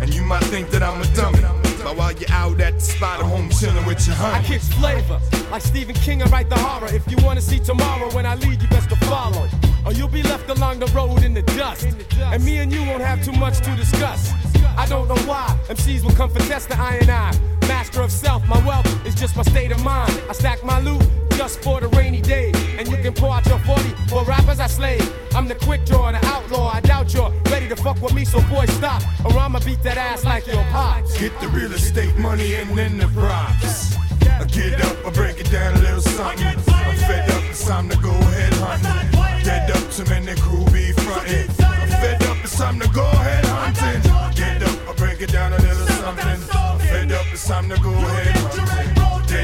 And 0.00 0.12
you 0.14 0.22
might 0.22 0.44
think 0.44 0.70
that 0.70 0.82
I'm 0.82 1.00
a 1.00 1.06
dummy. 1.14 1.59
While 1.96 2.12
you're 2.12 2.30
out 2.30 2.60
at 2.60 2.74
the 2.74 2.80
spot, 2.80 3.20
I'm 3.20 3.26
home 3.26 3.50
chilling 3.50 3.84
with 3.84 4.06
your 4.06 4.16
honey. 4.16 4.38
I 4.38 4.42
kicks 4.42 4.68
flavor. 4.68 5.20
Like 5.50 5.62
Stephen 5.62 5.94
King, 5.96 6.22
I 6.22 6.26
write 6.26 6.48
the 6.48 6.58
horror. 6.58 6.88
If 6.92 7.10
you 7.10 7.16
wanna 7.24 7.40
see 7.40 7.58
tomorrow 7.58 8.08
when 8.14 8.26
I 8.26 8.36
lead, 8.36 8.62
you 8.62 8.68
best 8.68 8.88
to 8.90 8.96
follow. 9.06 9.48
Or 9.84 9.92
you'll 9.92 10.08
be 10.08 10.22
left 10.22 10.48
along 10.48 10.78
the 10.78 10.86
road 10.86 11.22
in 11.22 11.34
the 11.34 11.42
dust. 11.42 11.88
And 12.20 12.44
me 12.44 12.58
and 12.58 12.72
you 12.72 12.84
won't 12.84 13.02
have 13.02 13.24
too 13.24 13.32
much 13.32 13.58
to 13.60 13.74
discuss. 13.76 14.32
I 14.76 14.86
don't 14.86 15.08
know 15.08 15.18
why 15.26 15.58
MCs 15.68 16.04
will 16.04 16.12
come 16.12 16.30
for 16.30 16.38
test 16.40 16.68
the 16.68 16.78
I 16.78 16.96
and 16.96 17.10
I. 17.10 17.32
Master 17.66 18.02
of 18.02 18.12
self, 18.12 18.46
my 18.46 18.64
wealth 18.66 19.06
is 19.06 19.14
just 19.14 19.36
my 19.36 19.42
state 19.42 19.72
of 19.72 19.82
mind. 19.82 20.12
I 20.28 20.32
stack 20.32 20.62
my 20.64 20.80
loot 20.80 21.02
just 21.40 21.62
for 21.62 21.80
the 21.80 21.88
rainy 21.96 22.20
day. 22.20 22.52
And 22.78 22.86
you 22.86 22.98
can 22.98 23.14
pour 23.14 23.32
out 23.32 23.46
your 23.46 23.58
40 23.60 23.82
for 24.10 24.22
rappers 24.24 24.60
I 24.60 24.66
slay. 24.66 24.98
I'm 25.34 25.48
the 25.48 25.54
quick 25.54 25.86
draw, 25.86 26.12
the 26.12 26.22
outlaw. 26.26 26.68
I 26.68 26.80
doubt 26.80 27.14
you're 27.14 27.32
ready 27.50 27.66
to 27.66 27.76
fuck 27.76 27.98
with 28.02 28.12
me, 28.12 28.26
so 28.26 28.42
boy, 28.52 28.66
stop. 28.66 29.00
Or 29.24 29.32
I'ma 29.38 29.60
beat 29.60 29.82
that 29.84 29.96
ass 29.96 30.22
like 30.22 30.46
your 30.46 30.62
pops. 30.64 31.18
Get 31.18 31.32
the 31.40 31.48
real 31.48 31.72
estate 31.72 32.14
money 32.18 32.56
and 32.56 32.76
then 32.76 32.98
the 32.98 33.08
props. 33.18 33.96
I 34.42 34.44
get 34.52 34.84
up, 34.84 34.96
I 35.06 35.10
break 35.12 35.40
it 35.40 35.50
down 35.50 35.72
a 35.76 35.80
little 35.80 36.02
something. 36.02 36.46
I'm 36.46 36.96
fed 37.08 37.30
up, 37.30 37.44
it's 37.48 37.64
time 37.66 37.88
to 37.88 37.96
go 37.96 38.10
ahead 38.10 38.52
hunting. 38.60 39.42
Dead 39.42 39.70
up, 39.70 39.90
too 39.92 40.04
many 40.12 40.34
crew 40.42 40.66
be 40.66 40.92
fronting. 40.92 41.48
I'm 41.58 41.88
fed 42.02 42.22
up, 42.24 42.36
it's 42.44 42.58
time 42.58 42.78
to 42.80 42.88
go 42.90 43.06
ahead 43.16 43.46
hunting. 43.46 44.02
Get 44.36 44.62
up, 44.62 44.90
I 44.90 44.92
break 44.92 45.22
it 45.22 45.32
down 45.32 45.54
a 45.54 45.58
little 45.58 45.86
something. 46.02 46.40
I'm 46.52 46.78
fed 46.80 47.12
up, 47.12 47.26
it's 47.32 47.48
time 47.48 47.70
to 47.70 47.78
go 47.80 47.92
ahead 47.92 48.36
hunting. 48.36 48.99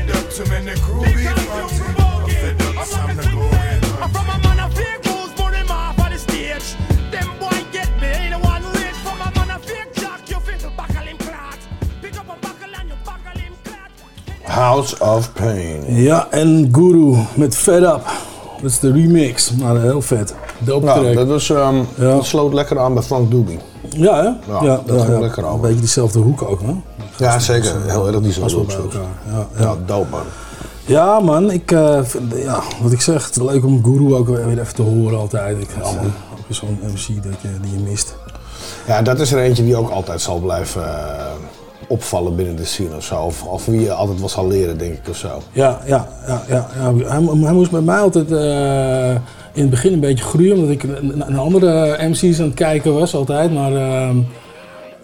fed 0.07 0.17
up 0.17 0.31
too 0.31 0.45
many 0.51 0.73
groovy 0.81 1.27
fronting. 1.47 1.97
I'm 1.99 2.29
fed 2.29 2.63
up, 2.79 2.89
time 2.89 3.17
to 3.17 3.31
go 3.31 3.43
in. 3.43 4.03
I'm 4.03 4.11
from 4.11 4.29
a 4.29 4.39
man 4.43 4.61
of 4.61 4.75
fake 4.75 5.05
rules, 5.07 5.33
but 5.35 5.55
him 5.55 5.71
off 5.71 5.99
on 5.99 6.13
the 6.13 6.19
stage. 6.19 6.77
Them 7.11 7.29
boy 7.39 7.59
get 7.73 7.91
me, 8.01 8.07
ain't 8.07 8.31
no 8.31 8.39
one 8.39 8.63
rich. 8.73 8.97
From 9.05 9.21
a 9.21 9.31
man 9.35 9.51
of 9.57 9.65
fake 9.65 9.95
jock, 9.95 10.29
you 10.29 10.41
feel 10.41 10.71
buckle 10.77 11.07
him 11.07 11.17
clot. 11.19 11.59
Pick 12.01 12.19
up 12.19 12.29
a 12.29 12.37
buckle 12.41 12.75
and 12.79 12.89
you 12.89 12.97
buckle 13.05 13.41
him 13.41 13.55
clot. 13.65 13.91
House 14.45 15.01
of 15.01 15.35
Pain. 15.35 16.03
Ja, 16.03 16.31
en 16.31 16.69
Guru 16.73 17.17
met 17.35 17.57
Fed 17.57 17.83
Up. 17.83 18.05
Dat 18.63 18.71
is 18.71 18.79
de 18.79 18.93
remix, 18.93 19.51
maar 19.51 19.77
eh, 19.77 19.83
heel 19.83 20.03
vet. 20.03 20.35
Dope 20.59 20.87
ja, 20.87 21.15
dat, 21.15 21.27
was, 21.27 21.49
um, 21.49 21.87
ja. 21.97 22.09
dat 22.11 22.25
sloot 22.25 22.53
lekker 22.53 22.79
aan 22.79 22.95
bij 22.95 23.03
Frank 23.03 23.31
Doobie. 23.31 23.59
Ja, 23.91 24.17
hè? 24.17 24.53
Ja, 24.53 24.63
ja 24.63 24.81
dat 24.87 25.07
ja, 25.07 25.19
lekker 25.19 25.47
aan. 25.47 25.55
Een 25.55 25.61
beetje 25.61 25.79
diezelfde 25.79 26.19
hoek 26.19 26.43
ook, 26.43 26.61
hè? 26.61 26.75
Ja, 27.19 27.39
zeker. 27.39 27.75
Heel 27.87 28.07
erg 28.07 28.21
die 28.21 28.41
Pas 28.41 28.53
zo. 28.53 28.67
Ja, 28.69 29.01
ja. 29.31 29.47
Ja, 29.59 29.77
dope 29.87 30.11
man. 30.11 30.25
Ja, 30.87 31.21
man, 31.21 31.51
ik, 31.51 31.73
eh, 31.73 32.01
vind, 32.03 32.35
ja, 32.37 32.63
wat 32.83 32.93
ik 32.93 33.01
zeg, 33.01 33.27
het 33.27 33.37
is 33.37 33.43
leuk 33.43 33.65
om 33.65 33.85
Guru 33.85 34.15
ook 34.15 34.27
weer 34.27 34.61
even 34.61 34.75
te 34.75 34.83
horen 34.83 35.19
altijd. 35.19 35.59
Ik, 35.61 35.69
ja, 35.77 35.89
ook 35.89 36.47
weer 36.47 36.57
zo'n 36.57 36.79
MC 36.83 37.23
dat 37.23 37.41
je, 37.41 37.49
die 37.61 37.73
je 37.73 37.79
mist. 37.89 38.17
Ja, 38.87 39.03
dat 39.03 39.21
is 39.21 39.33
er 39.33 39.39
eentje 39.39 39.65
die 39.65 39.77
ook 39.77 39.91
altijd 39.91 40.21
zal 40.21 40.39
blijven 40.39 40.85
eh, 40.85 41.33
opvallen 41.89 42.37
binnen 42.37 42.57
de 42.57 42.65
scene 42.65 42.97
of 42.97 43.05
zo. 43.05 43.21
Of, 43.21 43.43
of 43.45 43.65
wie 43.65 43.81
je 43.81 43.93
altijd 43.93 44.19
wel 44.19 44.29
zal 44.29 44.47
leren, 44.47 44.79
denk 44.79 44.93
ik 44.95 45.09
of 45.09 45.17
zo. 45.17 45.43
Ja, 45.53 45.81
ja, 45.87 46.09
ja, 46.27 46.43
ja, 46.49 46.69
ja. 46.79 46.91
Hij, 47.07 47.23
hij 47.41 47.53
moest 47.53 47.71
bij 47.71 47.81
mij 47.81 47.99
altijd 47.99 48.33
eh, 48.33 49.11
in 49.53 49.63
het 49.63 49.71
begin 49.71 49.93
een 49.93 50.01
beetje 50.01 50.25
groeien, 50.25 50.55
omdat 50.55 50.71
ik 50.71 50.83
een 50.83 51.39
andere 51.39 51.97
MC's 52.09 52.39
aan 52.39 52.47
het 52.47 52.55
kijken 52.55 52.95
was 52.95 53.15
altijd. 53.15 53.53
Maar 53.55 53.75
ehm, 53.75 54.17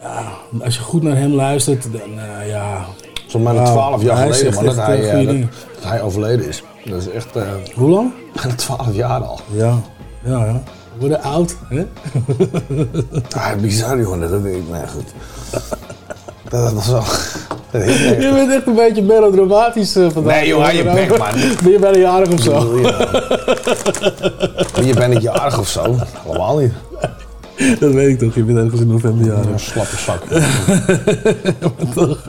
ja, 0.02 0.22
als 0.64 0.76
je 0.76 0.80
goed 0.82 1.02
naar 1.02 1.16
hem 1.16 1.32
luistert, 1.32 1.82
dan 1.92 2.18
eh, 2.18 2.48
ja... 2.48 2.84
Zo'n 3.26 3.44
bijna 3.44 3.64
12 3.64 4.02
jaar 4.02 4.16
geleden, 4.16 4.54
man, 4.54 4.64
dat 4.64 4.76
hij, 4.76 5.10
eh, 5.10 5.26
dat, 5.26 5.36
dat 5.74 5.84
hij 5.90 6.02
overleden 6.02 6.48
is. 6.48 6.62
Dat 6.84 7.00
is 7.00 7.08
echt... 7.10 7.36
eh, 7.36 7.42
Hoe 7.74 7.90
lang? 7.90 8.12
bijna 8.42 8.54
12 8.54 8.94
jaar 8.94 9.20
al. 9.20 9.40
Ja, 9.50 9.78
ja, 10.24 10.44
ja. 10.44 10.62
Worden 10.98 11.22
oud, 11.22 11.56
hè? 11.68 11.86
Ah, 13.36 13.54
bizar 13.60 14.00
jongen, 14.00 14.30
dat 14.30 14.40
weet 14.40 14.56
ik. 14.56 14.70
Nee, 14.70 14.86
goed. 14.86 15.12
Dat 16.48 16.72
was 16.72 16.88
wel... 16.88 17.02
Je 17.72 18.30
bent 18.34 18.52
echt 18.52 18.66
een 18.66 18.74
beetje 18.74 19.02
melodramatisch 19.02 19.92
vandaag. 19.92 20.24
Nee, 20.24 20.46
joh, 20.46 20.70
je 20.70 20.84
bek, 20.84 21.18
man. 21.18 21.28
Ben 21.62 21.72
je 21.72 21.78
bijna 21.78 21.98
jarig 21.98 22.32
of 22.32 22.40
zo? 22.40 22.78
Je 24.84 24.94
bent 24.94 25.12
niet 25.12 25.22
jarig 25.22 25.58
of 25.58 25.68
zo. 25.68 25.96
Allemaal 26.26 26.58
niet. 26.58 26.72
Dat 27.80 27.92
weet 27.92 28.08
ik 28.08 28.18
toch, 28.18 28.34
je 28.34 28.44
bent 28.44 28.58
ergens 28.58 28.80
in 28.80 28.86
november 28.86 29.26
jarig. 29.26 29.46
Een 29.46 29.60
slappe 29.60 29.96
zak. 29.96 30.22
Toch. 31.94 32.26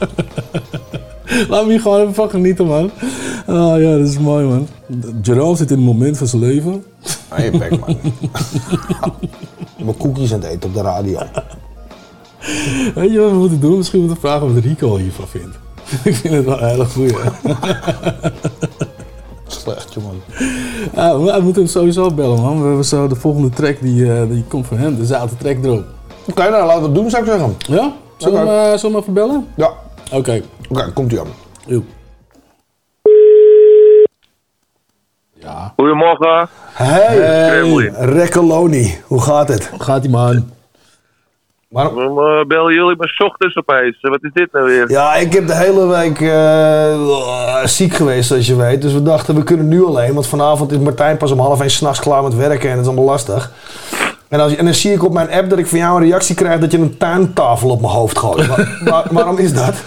Laat 1.48 1.66
me 1.66 1.72
hier 1.72 1.82
gewoon 1.82 2.02
even 2.02 2.14
van 2.14 2.30
genieten, 2.30 2.66
man. 2.66 2.92
Oh 3.48 3.82
ja, 3.82 3.98
dat 3.98 4.08
is 4.08 4.20
mooi, 4.20 4.46
man. 4.46 4.68
Jerome 5.22 5.56
zit 5.56 5.72
in 5.72 5.78
een 5.78 5.84
moment 5.84 6.18
van 6.18 6.28
zijn 6.28 6.42
leven. 6.42 6.84
Hou 7.28 7.44
je 7.44 7.58
bek, 7.58 7.80
man. 7.80 7.98
Mijn 9.84 9.98
koekjes 9.98 10.34
aan 10.34 10.42
het 10.42 10.50
eten 10.50 10.70
op 10.70 10.76
de 10.76 10.82
radio. 10.82 11.20
Weet 12.96 13.12
je 13.12 13.20
wat 13.20 13.32
we 13.32 13.38
moeten 13.38 13.60
doen? 13.60 13.78
Misschien 13.78 14.00
moeten 14.00 14.22
we 14.22 14.28
vragen 14.28 14.54
wat 14.54 14.64
Rico 14.64 14.98
hiervan 14.98 15.28
vindt. 15.28 15.58
ik 16.04 16.16
vind 16.16 16.34
het 16.34 16.46
wel 16.46 16.60
hele 16.60 16.86
goeie. 16.86 17.16
Slecht, 19.48 19.94
jongen. 19.94 20.22
Ja, 20.96 21.20
we 21.20 21.40
moeten 21.42 21.62
hem 21.62 21.72
sowieso 21.72 22.12
bellen, 22.12 22.42
man. 22.42 22.62
We 22.62 22.68
hebben 22.68 22.86
zo 22.86 23.08
de 23.08 23.16
volgende 23.16 23.50
track, 23.50 23.78
die, 23.82 24.14
eh, 24.14 24.30
die 24.30 24.44
komt 24.48 24.68
van 24.68 24.78
hem. 24.78 24.96
De 24.96 25.06
zaten 25.06 25.38
track 25.38 25.64
erop. 25.64 25.84
Oké, 26.30 26.50
nou 26.50 26.66
laten 26.66 26.82
we 26.82 26.86
het 26.88 26.96
doen, 26.96 27.10
zou 27.10 27.24
ik 27.24 27.30
zeggen. 27.30 27.56
Ja? 27.58 27.94
Zullen 28.18 28.46
we 28.46 28.50
hem, 28.50 28.74
eh, 28.74 28.82
hem 28.82 28.96
even 28.96 29.14
bellen? 29.14 29.48
Ja. 29.56 29.72
Oké. 30.12 30.42
Oké, 30.70 30.92
komt 30.92 31.12
ie 31.12 31.20
aan. 31.20 31.28
Joep. 31.66 31.86
Goedemorgen. 35.76 36.50
Hey, 36.74 37.50
Kremlin. 37.50 37.94
Rekkeloni. 37.96 38.98
Hoe 39.08 39.22
gaat 39.22 39.48
het? 39.48 39.72
Gaat 39.78 40.02
die 40.02 40.12
man? 40.12 40.52
Waarom 41.74 42.20
eh, 42.20 42.46
bellen 42.46 42.74
jullie 42.74 42.96
me 42.98 43.08
's 43.08 43.20
ochtends 43.20 43.56
opeens? 43.56 43.98
Wat 44.02 44.24
is 44.24 44.30
dit 44.34 44.52
nou 44.52 44.66
weer? 44.66 44.90
Ja, 44.92 45.16
ik 45.16 45.34
heb 45.34 45.48
de 45.48 45.56
hele 45.56 45.88
week 45.88 46.22
eh, 46.22 47.66
ziek 47.66 47.94
geweest, 47.94 48.28
zoals 48.28 48.48
je 48.48 48.56
weet. 48.56 48.82
Dus 48.82 48.94
we 48.94 49.02
dachten, 49.02 49.36
we 49.36 49.44
kunnen 49.44 49.68
nu 49.68 49.86
alleen. 49.86 50.14
Want 50.14 50.28
vanavond 50.28 50.72
is 50.72 50.78
Martijn 50.78 51.18
pas 51.18 51.32
om 51.32 51.40
half 51.40 51.60
één 51.62 51.70
s'nachts 51.70 52.00
klaar 52.00 52.24
met 52.24 52.36
werken. 52.36 52.70
En 52.70 52.76
dat 52.76 52.82
is 52.86 52.92
allemaal 52.92 53.10
lastig. 53.10 53.52
En, 54.30 54.40
als, 54.40 54.56
en 54.56 54.66
dan 54.66 54.74
zie 54.74 54.92
ik 54.94 55.04
op 55.04 55.14
mijn 55.14 55.32
app 55.32 55.50
dat 55.50 55.60
ik 55.60 55.68
van 55.68 55.78
jou 55.80 56.02
een 56.02 56.08
reactie 56.08 56.36
krijg 56.36 56.60
dat 56.60 56.72
je 56.72 56.78
een 56.78 56.98
tuintafel 56.98 57.70
op 57.70 57.82
mijn 57.82 57.94
hoofd 57.94 58.18
gooit. 58.18 58.48
Wa- 58.48 58.68
wa- 58.92 59.06
waarom 59.12 59.38
is 59.38 59.54
dat? 59.54 59.84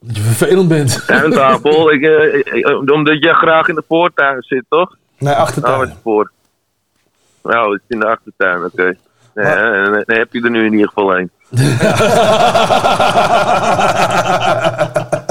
Dat 0.00 0.16
je 0.16 0.22
vervelend 0.22 0.68
bent. 0.68 1.06
Tuintafel, 1.06 1.90
ik, 1.92 2.02
eh, 2.02 2.64
eh, 2.70 2.80
omdat 2.92 3.22
jij 3.22 3.32
graag 3.32 3.68
in 3.68 3.74
de 3.74 3.84
voortuin 3.88 4.36
zit, 4.42 4.64
toch? 4.68 4.96
Nee, 5.18 5.34
achtertuin. 5.34 5.92
Oh? 6.02 6.24
Nou, 7.42 7.72
het 7.72 7.80
is 7.88 7.94
in 7.94 8.00
de 8.00 8.06
achtertuin, 8.06 8.64
oké. 8.64 8.96
Hè, 9.44 9.84
dan, 9.84 10.02
dan 10.06 10.16
heb 10.16 10.32
je 10.32 10.42
er 10.42 10.50
nu 10.50 10.64
in 10.64 10.72
ieder 10.72 10.88
geval 10.88 11.16
één. 11.16 11.30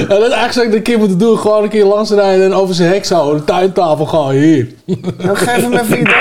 Ja, 0.00 0.06
dat 0.06 0.26
is 0.26 0.32
eigenlijk 0.32 0.72
de 0.72 0.82
keer 0.82 0.98
moeten 0.98 1.18
doen. 1.18 1.38
Gewoon 1.38 1.62
een 1.62 1.68
keer 1.68 1.84
langs 1.84 2.10
rijden 2.10 2.44
en 2.44 2.54
over 2.54 2.74
zijn 2.74 2.90
hek 2.90 3.04
zo. 3.04 3.32
Een 3.32 3.44
tuintafel 3.44 4.04
gewoon 4.04 4.30
hier. 4.30 4.68
Dan 5.16 5.36
geef 5.36 5.62
hem 5.62 5.72
even 5.72 6.00
idee. 6.00 6.14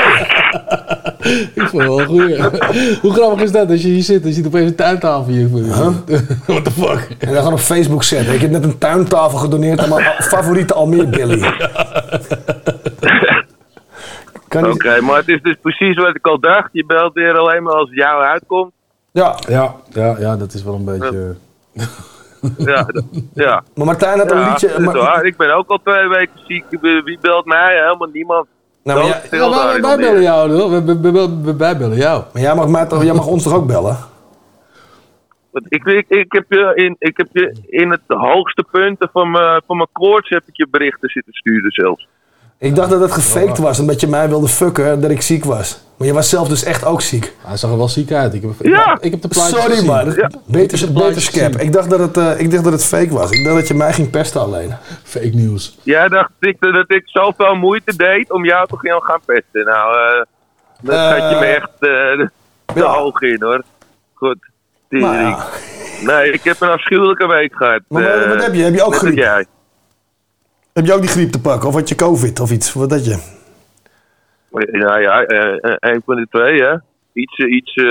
Ik 1.53 1.67
vond 1.67 1.71
het 1.71 1.81
wel 1.91 1.99
een 1.99 2.05
goeie. 2.05 2.41
Hoe 3.01 3.13
grappig 3.13 3.41
is 3.41 3.51
dat 3.51 3.69
als 3.69 3.81
je 3.81 3.87
hier 3.87 4.03
zit 4.03 4.21
en 4.21 4.27
je 4.27 4.33
ziet 4.33 4.45
opeens 4.45 4.69
een 4.69 4.75
tuintafel 4.75 5.33
hier. 5.33 5.49
What 6.45 6.63
the 6.63 6.71
fuck? 6.71 7.07
En 7.19 7.33
dan 7.33 7.43
gaan 7.43 7.53
op 7.53 7.59
Facebook 7.59 8.03
zetten. 8.03 8.33
Ik 8.33 8.41
heb 8.41 8.51
net 8.51 8.63
een 8.63 8.77
tuintafel 8.77 9.37
gedoneerd 9.37 9.79
aan 9.79 9.89
mijn 9.89 10.05
favoriete 10.19 10.73
Almere 10.73 11.07
Billy. 11.07 11.39
Oké, 14.55 15.01
maar 15.01 15.15
het 15.17 15.27
is 15.27 15.41
dus 15.41 15.55
precies 15.61 15.95
wat 15.95 16.15
ik 16.15 16.27
al 16.27 16.39
dacht. 16.39 16.69
Je 16.71 16.85
belt 16.85 17.13
weer 17.13 17.37
alleen 17.37 17.63
maar 17.63 17.73
als 17.73 17.89
het 17.89 17.97
jou 17.97 18.23
uitkomt. 18.23 18.71
Ja. 19.11 19.35
Ja, 19.47 19.75
ja, 19.93 20.15
ja, 20.19 20.37
dat 20.37 20.53
is 20.53 20.63
wel 20.63 20.73
een 20.73 20.85
beetje... 20.85 21.35
Ja, 22.57 22.83
d- 22.83 23.03
ja. 23.33 23.63
Maar 23.75 23.85
Martijn 23.85 24.19
had 24.19 24.31
een 24.31 24.37
Ja, 24.39 24.49
liedje... 24.49 24.79
maar- 24.79 24.97
waar. 24.97 25.25
Ik 25.25 25.37
ben 25.37 25.55
ook 25.55 25.69
al 25.69 25.79
twee 25.83 26.07
weken 26.07 26.39
ziek. 26.47 26.65
Wie 27.05 27.17
belt 27.21 27.45
mij? 27.45 27.73
Helemaal 27.73 28.09
niemand. 28.13 28.47
Nou, 28.83 28.99
maar 28.99 29.07
Ja, 29.31 29.49
wij, 29.71 29.81
wij 29.81 29.97
bellen 29.97 30.21
jou, 30.21 30.51
hoor. 30.51 30.69
Wij, 30.69 30.85
wij, 30.85 31.01
wij, 31.01 31.11
wij- 31.43 31.55
wij 31.57 31.77
bellen 31.77 31.97
jou. 31.97 32.23
Maar 32.33 32.41
jij 32.41 32.55
mag, 32.55 32.67
mij 32.67 32.85
toch, 32.85 33.03
jij 33.03 33.13
mag 33.13 33.27
ons 33.27 33.43
toch 33.43 33.53
ook 33.53 33.67
bellen? 33.67 33.97
Want 35.51 35.65
Ik, 35.69 35.83
ik, 35.85 36.05
ik, 36.09 36.31
heb 36.33 36.45
je 36.49 36.71
in, 36.75 36.95
ik 36.99 37.17
heb 37.17 37.27
je 37.31 37.55
in 37.69 37.89
het 37.91 38.01
hoogste 38.07 38.65
punten 38.71 39.09
van 39.13 39.31
mijn, 39.31 39.61
van 39.67 39.77
mijn 39.77 39.89
koorts 39.91 40.29
heb 40.29 40.43
ik 40.47 40.55
je 40.57 40.67
berichten 40.71 41.09
zitten 41.09 41.33
sturen 41.33 41.71
zelfs. 41.71 42.07
Ik 42.63 42.75
dacht 42.75 42.89
dat 42.89 43.01
het 43.01 43.11
gefaked 43.11 43.57
was, 43.57 43.79
omdat 43.79 43.99
je 44.01 44.07
mij 44.07 44.29
wilde 44.29 44.47
fucken 44.47 45.01
dat 45.01 45.11
ik 45.11 45.21
ziek 45.21 45.45
was. 45.45 45.81
Maar 45.97 46.07
je 46.07 46.13
was 46.13 46.29
zelf 46.29 46.47
dus 46.47 46.63
echt 46.63 46.85
ook 46.85 47.01
ziek. 47.01 47.33
Hij 47.45 47.57
zag 47.57 47.71
er 47.71 47.77
wel 47.77 47.87
ziek 47.89 48.11
uit. 48.11 48.33
Ik 48.33 48.41
heb, 48.41 48.51
Ja. 48.61 48.97
ik 49.01 49.11
heb 49.11 49.21
de 49.21 49.27
plaatjes 49.27 49.59
Sorry 49.59 49.73
gezien. 49.75 49.85
man, 49.87 50.09
Ik 50.11 50.15
heb 50.21 50.33
beter, 50.47 50.93
beter 50.93 51.21
scap. 51.21 51.55
Ik 51.55 51.73
dacht, 51.73 51.89
dat 51.89 51.99
het, 51.99 52.17
eh, 52.17 52.39
ik 52.39 52.51
dacht 52.51 52.63
dat 52.63 52.73
het 52.73 52.85
fake 52.85 53.13
was. 53.13 53.31
Ik 53.31 53.43
dacht 53.45 53.55
dat 53.55 53.67
je 53.67 53.73
mij 53.73 53.93
ging 53.93 54.09
pesten 54.09 54.41
alleen. 54.41 54.73
Fake 55.03 55.29
news. 55.33 55.77
Jij 55.83 56.07
dacht 56.07 56.31
ik, 56.39 56.57
dat 56.59 56.85
ik 56.91 57.01
zoveel 57.05 57.55
moeite 57.55 57.95
deed 57.95 58.31
om 58.31 58.45
jou 58.45 58.67
te 58.67 58.75
gaan 58.79 59.01
gaan 59.01 59.19
pesten. 59.25 59.65
Nou, 59.65 59.97
eh 59.97 60.23
dat 60.81 60.95
Eh, 60.95 61.07
gaat 61.09 61.29
je 61.31 61.35
me 61.39 61.45
echt 61.45 61.69
te 61.79 62.29
ja. 62.75 62.81
hoog 62.85 63.21
in 63.21 63.41
hoor. 63.43 63.63
Goed. 64.13 64.37
Tering. 64.89 65.11
ja. 65.13 65.47
Nee, 66.01 66.31
ik 66.31 66.43
heb 66.43 66.61
een 66.61 66.69
afschuwelijke 66.69 67.27
week 67.27 67.55
gehad. 67.55 67.79
Maar 67.87 68.03
wat- 68.03 68.27
wat 68.27 68.43
heb 68.43 68.53
je? 68.53 68.63
Heb 68.63 68.73
je 68.73 68.83
ook 68.83 68.95
griep? 68.95 69.45
Heb 70.73 70.85
je 70.85 70.93
ook 70.93 71.01
die 71.01 71.09
griep 71.09 71.31
te 71.31 71.41
pakken? 71.41 71.67
Of 71.69 71.75
had 71.75 71.89
je 71.89 71.95
covid 71.95 72.39
of 72.39 72.51
iets? 72.51 72.73
Wat 72.73 72.91
had 72.91 73.05
je? 73.05 73.17
Ja, 74.71 74.97
ja, 74.97 75.23
eh, 75.23 75.53
eh, 75.71 75.75
een 75.79 76.01
van 76.05 76.15
de 76.15 76.27
twee, 76.29 76.61
hè. 76.61 76.73
Iets, 77.13 77.35
eh, 77.37 77.51
iets 77.55 77.73
eh, 77.75 77.85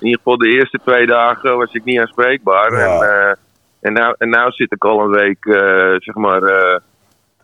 in 0.00 0.06
ieder 0.06 0.16
geval 0.18 0.36
de 0.36 0.48
eerste 0.48 0.78
twee 0.84 1.06
dagen 1.06 1.56
was 1.56 1.72
ik 1.72 1.84
niet 1.84 2.00
aanspreekbaar. 2.00 2.72
Ja. 2.78 3.00
En, 3.00 3.08
eh, 3.08 3.34
en, 3.80 3.92
nou, 3.92 4.14
en 4.18 4.28
nou 4.28 4.50
zit 4.52 4.72
ik 4.72 4.84
al 4.84 5.00
een 5.00 5.10
week, 5.10 5.44
eh, 5.44 5.94
zeg 5.98 6.14
maar, 6.14 6.42
eh, 6.42 6.78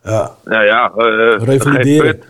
Ja. 0.03 0.31
nou 0.43 0.65
ja, 0.65 0.91
eh, 0.95 1.43
Revalideren. 1.45 2.21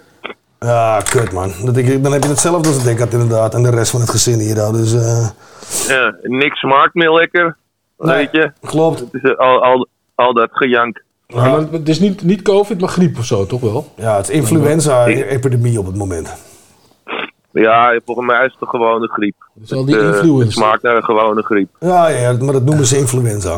Ja, 0.60 1.02
kut 1.10 1.32
man. 1.32 1.52
Dat 1.66 1.78
ik, 1.78 2.04
dan 2.04 2.12
heb 2.12 2.24
je 2.24 2.30
hetzelfde 2.30 2.70
als 2.70 2.86
ik 2.86 3.00
had 3.00 3.14
inderdaad. 3.14 3.54
En 3.54 3.64
de 3.64 3.70
rest 3.70 3.92
van 3.92 4.00
het 4.00 4.10
gezin 4.10 4.40
hier. 4.40 4.56
dan. 4.56 4.74
Dus 4.74 4.94
eh, 4.94 5.28
Ja, 5.88 6.16
niks 6.22 6.60
smaakt 6.60 6.94
meer 6.94 7.12
lekker, 7.12 7.58
Nee. 7.98 8.16
weet 8.16 8.32
je. 8.32 8.52
klopt. 8.62 9.00
Het 9.00 9.24
is 9.24 9.38
al, 9.38 9.64
al, 9.64 9.88
al 10.16 10.34
dat 10.34 10.50
gejank. 10.52 11.04
Ja, 11.28 11.50
maar 11.50 11.66
het 11.72 11.90
is 11.90 12.00
niet, 12.00 12.24
niet 12.24 12.42
COVID, 12.42 12.80
maar 12.80 12.90
griep 12.90 13.18
of 13.18 13.26
zo, 13.26 13.46
toch 13.46 13.62
wel? 13.62 13.88
Ja, 13.96 14.16
het 14.18 14.30
is 14.30 14.36
influenza-epidemie 14.36 15.80
op 15.80 15.86
het 15.86 15.96
moment. 15.96 16.34
Ja, 17.52 18.00
volgens 18.06 18.28
mij 18.28 18.46
is 18.46 18.52
het 18.52 18.62
een 18.62 18.68
gewone 18.68 19.08
griep. 19.08 19.36
Dus 19.54 19.74
al 19.74 19.86
die 19.86 19.96
Het, 19.96 20.04
eh, 20.04 20.10
influencers. 20.10 20.56
het 20.56 20.64
smaakt 20.64 20.82
naar 20.84 20.96
een 20.96 21.04
gewone 21.04 21.42
griep. 21.42 21.70
Ja, 21.80 22.08
ja, 22.08 22.34
maar 22.40 22.54
dat 22.54 22.64
noemen 22.64 22.86
ze 22.86 22.98
influenza. 22.98 23.58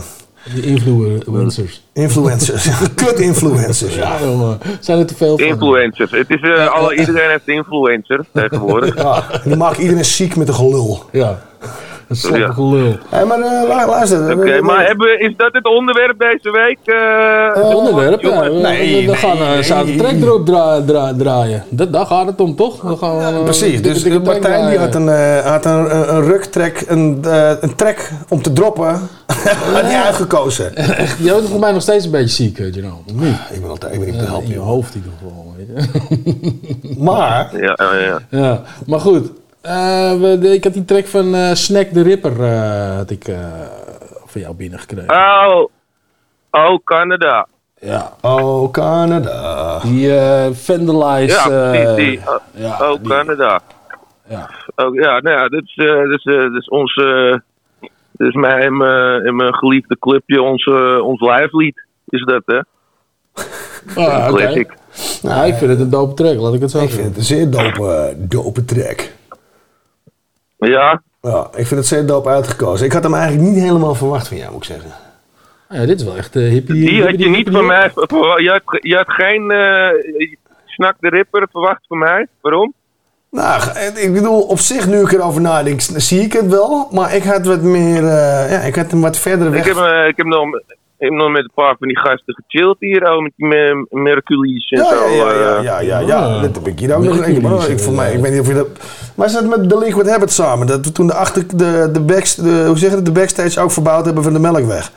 Die 0.53 0.63
influencers. 0.65 1.83
Influencers. 1.93 2.69
Kut 2.95 3.19
influencers. 3.19 3.95
Ja. 3.95 4.17
Jongen. 4.23 4.59
Zijn 4.79 4.99
er 4.99 5.05
te 5.05 5.15
veel 5.15 5.37
van? 5.37 5.47
Influencers. 5.47 6.11
Het 6.11 6.29
is, 6.29 6.41
eh, 6.41 6.67
alle, 6.67 6.95
iedereen 6.95 7.29
heeft 7.29 7.47
een 7.47 7.53
influencer 7.55 8.25
tegenwoordig. 8.33 8.95
Ja, 8.95 9.23
en 9.31 9.41
die 9.43 9.55
maken 9.55 9.81
iedereen 9.81 10.05
ziek 10.05 10.35
met 10.35 10.47
een 10.47 10.53
gelul. 10.53 11.03
Ja. 11.11 11.39
Slappe 12.09 12.53
gelul. 12.53 12.97
Hé, 13.09 13.25
maar 13.25 13.39
eh, 13.39 13.61
lu- 13.61 13.85
luister. 13.89 14.33
Oké, 14.37 14.51
eh, 14.51 14.61
maar 14.61 14.85
hebben, 14.87 15.19
is 15.19 15.33
dat 15.37 15.53
het 15.53 15.65
onderwerp 15.67 16.19
deze 16.19 16.51
week? 16.51 16.77
eh, 16.85 17.63
Het 17.63 17.73
onderwerp, 17.75 18.21
ja. 18.21 18.41
We, 18.43 18.49
nee, 18.49 19.05
we, 19.05 19.11
we 19.11 19.17
gaan 19.17 19.37
nee, 19.37 19.57
een 19.57 19.63
zoute 19.63 19.95
track 19.95 20.11
erop 20.11 20.45
dra- 20.45 20.81
dra- 20.85 21.13
draaien. 21.17 21.63
Dat, 21.69 21.93
daar 21.93 22.05
gaat 22.05 22.25
het 22.25 22.41
om, 22.41 22.55
toch? 22.55 22.81
We 22.81 22.97
gaan, 22.97 23.19
eh, 23.21 23.43
Precies, 23.43 23.81
dus 23.81 24.01
track 24.03 24.23
Martijn 24.23 24.69
die 24.69 24.77
had 24.79 24.95
een, 24.95 25.07
had 25.43 25.65
een, 25.65 25.95
een, 25.97 26.15
een 26.15 26.23
ruktrek, 26.23 26.83
een, 26.87 27.19
een 27.61 27.75
track 27.75 28.09
om 28.29 28.41
te 28.41 28.53
droppen. 28.53 28.85
had 29.73 29.81
hij 29.81 30.01
uitgekozen. 30.05 30.75
Echt, 30.75 31.17
jij 31.17 31.25
bent 31.33 31.39
volgens 31.39 31.59
mij 31.61 31.71
nog 31.71 31.81
steeds 31.81 32.05
een 32.05 32.11
beetje 32.11 32.29
ziek, 32.43 32.57
Jerome. 32.57 32.93
Of 33.07 33.13
niet? 33.13 33.35
Ik 33.53 33.61
ben 33.61 33.69
altijd 33.69 33.93
ik 33.93 33.99
ben 33.99 34.07
niet 34.07 34.17
te 34.17 34.23
Ja, 34.23 34.29
helpen. 34.29 34.47
in 34.47 34.53
je 34.53 34.59
hoofd 34.59 34.95
in 34.95 35.03
ieder 35.03 35.17
geval. 35.19 35.53
Weet 35.57 35.67
je. 36.93 36.95
Maar, 37.03 37.49
Ja, 37.59 37.75
ja, 37.77 37.97
ja. 37.99 38.19
ja, 38.29 38.61
maar 38.85 38.99
goed. 38.99 39.29
Eh, 39.67 40.19
we, 40.19 40.37
de- 40.39 40.53
ik 40.53 40.63
had 40.63 40.73
die 40.73 40.85
track 40.85 41.05
van 41.05 41.35
eh, 41.35 41.53
Snack 41.53 41.87
the 41.87 42.01
Ripper 42.01 42.43
eh, 42.43 42.95
had 42.95 43.09
ik, 43.09 43.27
eh, 43.27 43.37
van 44.25 44.41
jou 44.41 44.55
binnengekregen. 44.55 45.09
Oh, 45.15 45.65
oh, 46.51 46.77
Canada. 46.83 47.47
Ja. 47.79 48.13
oh 48.21 48.71
Canada. 48.71 49.79
Die 49.79 50.15
eh 50.17 50.47
Vandalize. 50.53 51.49
Ja, 51.49 51.71
die, 51.71 51.95
die, 51.95 52.19
ja, 52.53 52.77
oh, 52.81 52.97
die- 53.01 53.09
Canada. 53.11 53.59
Ja. 54.29 54.49
Oh, 54.75 54.95
ja, 54.95 55.19
nou 55.19 55.37
ja, 55.37 55.47
dit 55.47 55.63
is, 55.63 55.75
eh, 55.75 56.01
dit 56.09 56.19
is, 56.19 56.23
eh, 56.25 56.41
dit 56.51 56.61
is 56.61 56.69
ons, 56.69 56.95
eh, 56.95 57.35
dit 58.11 58.27
is 58.27 58.33
mijn, 58.33 58.81
en 59.25 59.35
mijn 59.35 59.53
geliefde 59.55 59.97
clubje, 59.99 60.41
ons, 60.41 60.65
eh, 60.65 61.05
ons 61.05 61.21
lijflied, 61.21 61.85
is 62.09 62.23
dat, 62.25 62.41
hè? 62.45 62.59
Ah, 63.95 64.27
oké. 64.29 64.37
classic. 64.37 64.73
Nou, 65.21 65.47
ik 65.47 65.53
vind 65.55 65.71
het 65.71 65.79
een 65.79 65.89
dope 65.89 66.13
track, 66.13 66.37
laat 66.39 66.53
ik 66.53 66.61
het 66.61 66.71
zo 66.71 66.77
Ik 66.79 66.89
zeggen. 66.89 67.03
vind 67.03 67.15
het 67.15 67.17
een 67.17 67.23
zeer 67.37 67.49
dope, 67.49 68.15
dope 68.17 68.65
track. 68.65 69.11
Ja, 70.57 71.01
Ja, 71.21 71.47
ik 71.55 71.67
vind 71.67 71.79
het 71.79 71.85
zeer 71.87 72.05
dope 72.05 72.29
uitgekozen. 72.29 72.85
Ik 72.85 72.91
had 72.91 73.03
hem 73.03 73.13
eigenlijk 73.13 73.49
niet 73.49 73.63
helemaal 73.63 73.95
verwacht 73.95 74.27
van 74.27 74.37
jou, 74.37 74.51
moet 74.51 74.61
ik 74.61 74.67
zeggen. 74.71 74.91
Ja, 75.69 75.85
dit 75.85 75.99
is 75.99 76.05
wel 76.05 76.17
echt 76.17 76.35
eh 76.35 76.41
hippie. 76.49 76.73
die 76.75 76.99
had 77.01 77.09
hippie- 77.09 77.23
je 77.23 77.27
niet 77.29 77.35
hippie- 77.35 77.53
van 77.53 77.65
mij, 77.65 77.91
ver- 77.95 78.41
je 78.41 78.49
had, 78.49 78.61
je 78.81 78.95
had 78.95 79.05
geen 79.11 79.51
eh 79.51 80.37
Snak 80.65 80.95
de 80.99 81.09
Ripper 81.09 81.47
verwacht 81.51 81.81
van 81.87 81.97
mij, 81.97 82.27
waarom? 82.41 82.73
Nou, 83.31 83.61
ik 83.95 84.13
bedoel, 84.13 84.41
op 84.41 84.59
zich, 84.59 84.87
nu 84.87 84.99
ik 85.01 85.11
erover 85.11 85.41
nadenk, 85.41 85.81
zie 85.81 86.21
ik 86.21 86.33
het 86.33 86.47
wel. 86.47 86.87
Maar 86.91 87.15
ik 87.15 87.23
had 87.23 87.45
wat 87.45 87.61
meer, 87.61 87.97
eh, 88.03 88.51
ja, 88.51 88.59
ik 88.59 88.75
had 88.75 88.91
hem 88.91 89.01
wat 89.01 89.17
verder 89.17 89.51
weg. 89.51 89.59
Ik 89.59 89.73
heb, 89.75 89.83
eh, 89.83 90.07
ik, 90.07 90.17
heb 90.17 90.25
nog, 90.25 90.45
ik 90.99 91.07
heb 91.09 91.11
nog 91.11 91.31
met 91.31 91.43
een 91.43 91.51
paar 91.55 91.75
van 91.79 91.87
die 91.87 91.97
gasten 91.99 92.33
gechilled 92.35 92.75
hier, 92.79 93.11
oh, 93.13 93.21
met 93.21 93.31
die 93.35 93.47
Mer- 93.47 93.85
Mercules 93.89 94.69
en 94.69 94.77
Ja, 94.83 94.89
zo. 94.89 95.07
ja, 95.09 95.31
ja, 95.31 95.31
ja, 95.31 95.57
eh. 95.57 95.63
ja, 95.63 95.79
ja, 95.79 95.99
ja. 95.99 96.15
Ah. 96.17 96.41
dat 96.41 96.55
heb 96.55 96.67
ik 96.67 96.79
hier 96.79 96.95
ook 96.95 97.03
nog. 97.03 97.19
Maar, 97.41 97.57
is, 97.57 97.67
ik, 97.67 97.79
voor 97.79 97.93
mij, 97.93 98.13
ik 98.13 98.19
weet 98.21 98.31
niet 98.31 98.41
of 98.41 98.47
je 98.47 98.53
dat... 98.53 98.67
Wij 99.15 99.27
zaten 99.27 99.49
met 99.49 99.69
The 99.69 99.77
Liquid 99.77 100.09
Habit 100.09 100.31
samen. 100.31 100.67
Dat 100.67 100.85
we 100.85 100.91
toen 100.91 101.07
de, 101.07 101.13
achter, 101.13 101.57
de, 101.57 101.89
de, 101.91 102.01
backst- 102.01 102.43
de, 102.43 102.63
hoe 102.67 102.77
zeg 102.77 102.89
je 102.89 102.95
het, 102.95 103.05
de 103.05 103.11
backstage 103.11 103.59
ook 103.61 103.71
verbouwd 103.71 104.05
hebben 104.05 104.23
van 104.23 104.33
de 104.33 104.39
Melkweg. 104.39 104.91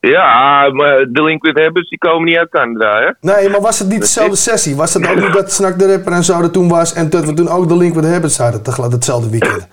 Ja, 0.00 0.68
maar 0.72 1.06
Delinquent 1.12 1.58
Habits, 1.58 1.88
die 1.88 1.98
komen 1.98 2.24
niet 2.24 2.36
uit 2.36 2.48
Canada, 2.50 2.98
hè? 3.00 3.10
Nee, 3.32 3.48
maar 3.48 3.60
was 3.60 3.78
het 3.78 3.88
niet 3.88 4.00
dezelfde 4.00 4.36
sessie? 4.36 4.76
Was 4.76 4.94
het 4.94 5.08
ook 5.10 5.20
niet 5.20 5.32
dat 5.32 5.52
Snak 5.52 5.78
de 5.78 5.92
Rapper 5.92 6.12
en 6.12 6.24
zo 6.24 6.40
er 6.40 6.50
toen 6.50 6.68
was 6.68 6.92
en 6.92 7.10
dat 7.10 7.24
we 7.24 7.34
toen 7.34 7.48
ook 7.48 7.68
The 7.68 7.76
Liquid 7.76 8.04
Habits 8.04 8.38
hadden 8.38 8.62
tegelijk 8.62 8.92
hetzelfde 8.92 9.30
weekend? 9.30 9.68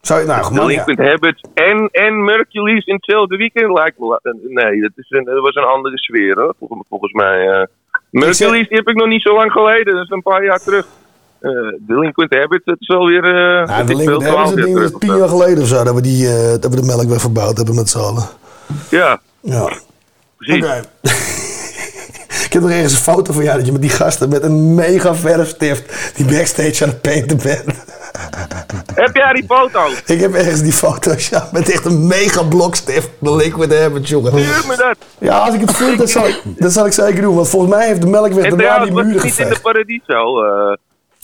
Zou 0.00 0.20
je, 0.20 0.26
nou, 0.26 0.54
ja. 0.54 0.60
Delinquent 0.60 0.98
Habits 0.98 1.42
en, 1.54 1.88
en 1.92 2.24
Mercules 2.24 2.84
in 2.84 2.94
hetzelfde 2.94 3.36
weekend 3.36 3.72
lijkt 3.72 3.98
me... 3.98 4.20
Nee, 4.48 4.80
dat, 4.80 4.90
is 4.96 5.06
een, 5.10 5.24
dat 5.24 5.40
was 5.40 5.54
een 5.54 5.64
andere 5.64 5.98
sfeer, 5.98 6.34
hoor, 6.40 6.54
volgens, 6.58 6.88
volgens 6.88 7.12
mij. 7.12 7.48
eh. 7.48 7.66
Mercules, 8.10 8.68
die 8.68 8.76
heb 8.76 8.88
ik 8.88 8.94
nog 8.96 9.06
niet 9.08 9.22
zo 9.22 9.34
lang 9.34 9.52
geleden, 9.52 9.94
dat 9.94 10.04
is 10.04 10.10
een 10.10 10.22
paar 10.22 10.44
jaar 10.44 10.58
terug. 10.62 10.86
Eh 11.40 11.50
Delinquent 11.78 12.34
Habits, 12.34 12.64
dat 12.64 12.76
is 12.78 12.88
alweer... 12.88 13.24
eh 13.24 13.32
Nou, 13.32 13.66
dat 13.66 13.86
The 13.86 13.92
is 13.92 13.98
Liquid 13.98 14.22
veel 14.22 14.36
Habits, 14.38 14.72
dat 14.72 14.82
het 14.92 15.00
tien 15.00 15.16
jaar 15.16 15.28
geleden 15.28 15.62
of 15.62 15.68
zo, 15.68 15.84
dat 15.84 15.94
we, 15.94 16.00
die, 16.00 16.26
eh, 16.28 16.50
dat 16.60 16.66
we 16.74 16.76
de 16.80 16.86
Melkweg 16.86 17.20
verbouwd 17.20 17.56
hebben 17.56 17.74
met 17.74 17.88
z'n 17.88 17.98
allen. 17.98 18.24
Ja, 18.90 19.20
Ja. 19.40 19.72
precies. 20.36 20.64
Oké. 20.64 20.80
ik 22.46 22.52
heb 22.52 22.62
nog 22.62 22.70
ergens 22.70 22.92
een 22.92 23.12
foto 23.12 23.32
van 23.32 23.44
jou 23.44 23.56
dat 23.56 23.66
je 23.66 23.72
met 23.72 23.80
die 23.80 23.90
gasten 23.90 24.28
met 24.28 24.42
een 24.42 24.74
mega 24.74 25.14
verfstift 25.14 26.16
die 26.16 26.26
backstage 26.26 26.84
aan 26.84 26.90
het 26.90 27.00
painten 27.00 27.36
bent. 27.42 27.64
Heb 28.94 29.16
jij 29.16 29.32
die 29.32 29.44
foto? 29.48 29.80
ik 30.06 30.20
heb 30.20 30.34
ergens 30.34 30.62
die 30.62 30.72
foto's 30.72 31.28
ja, 31.28 31.48
met 31.52 31.70
echt 31.70 31.84
een 31.84 32.06
mega 32.06 32.42
blokstift. 32.42 33.08
De 33.18 33.36
liquid 33.36 33.72
hebben, 33.72 34.02
jongen. 34.02 34.30
Stuur 34.30 34.64
me 34.68 34.76
dat. 34.76 34.96
Ja, 35.18 35.38
als 35.38 35.54
ik 35.54 35.60
het 35.60 35.72
vind, 35.76 35.98
dat 35.98 36.10
zal, 36.10 36.26
ik- 36.26 36.42
dat 36.44 36.72
zal 36.72 36.86
ik 36.86 36.92
zeker 36.92 37.22
doen. 37.22 37.34
Want 37.34 37.48
volgens 37.48 37.72
mij 37.74 37.86
heeft 37.86 38.00
de 38.00 38.06
melkweg 38.06 38.44
En 38.44 38.56
daarna 38.56 38.84
die 38.84 38.92
was 38.92 39.02
muren 39.04 39.14
het 39.14 39.22
niet 39.24 39.24
in 39.24 39.30
de 39.30 39.42
geveegd. 39.42 39.62
Paradiso? 39.62 40.42
eh 40.44 40.76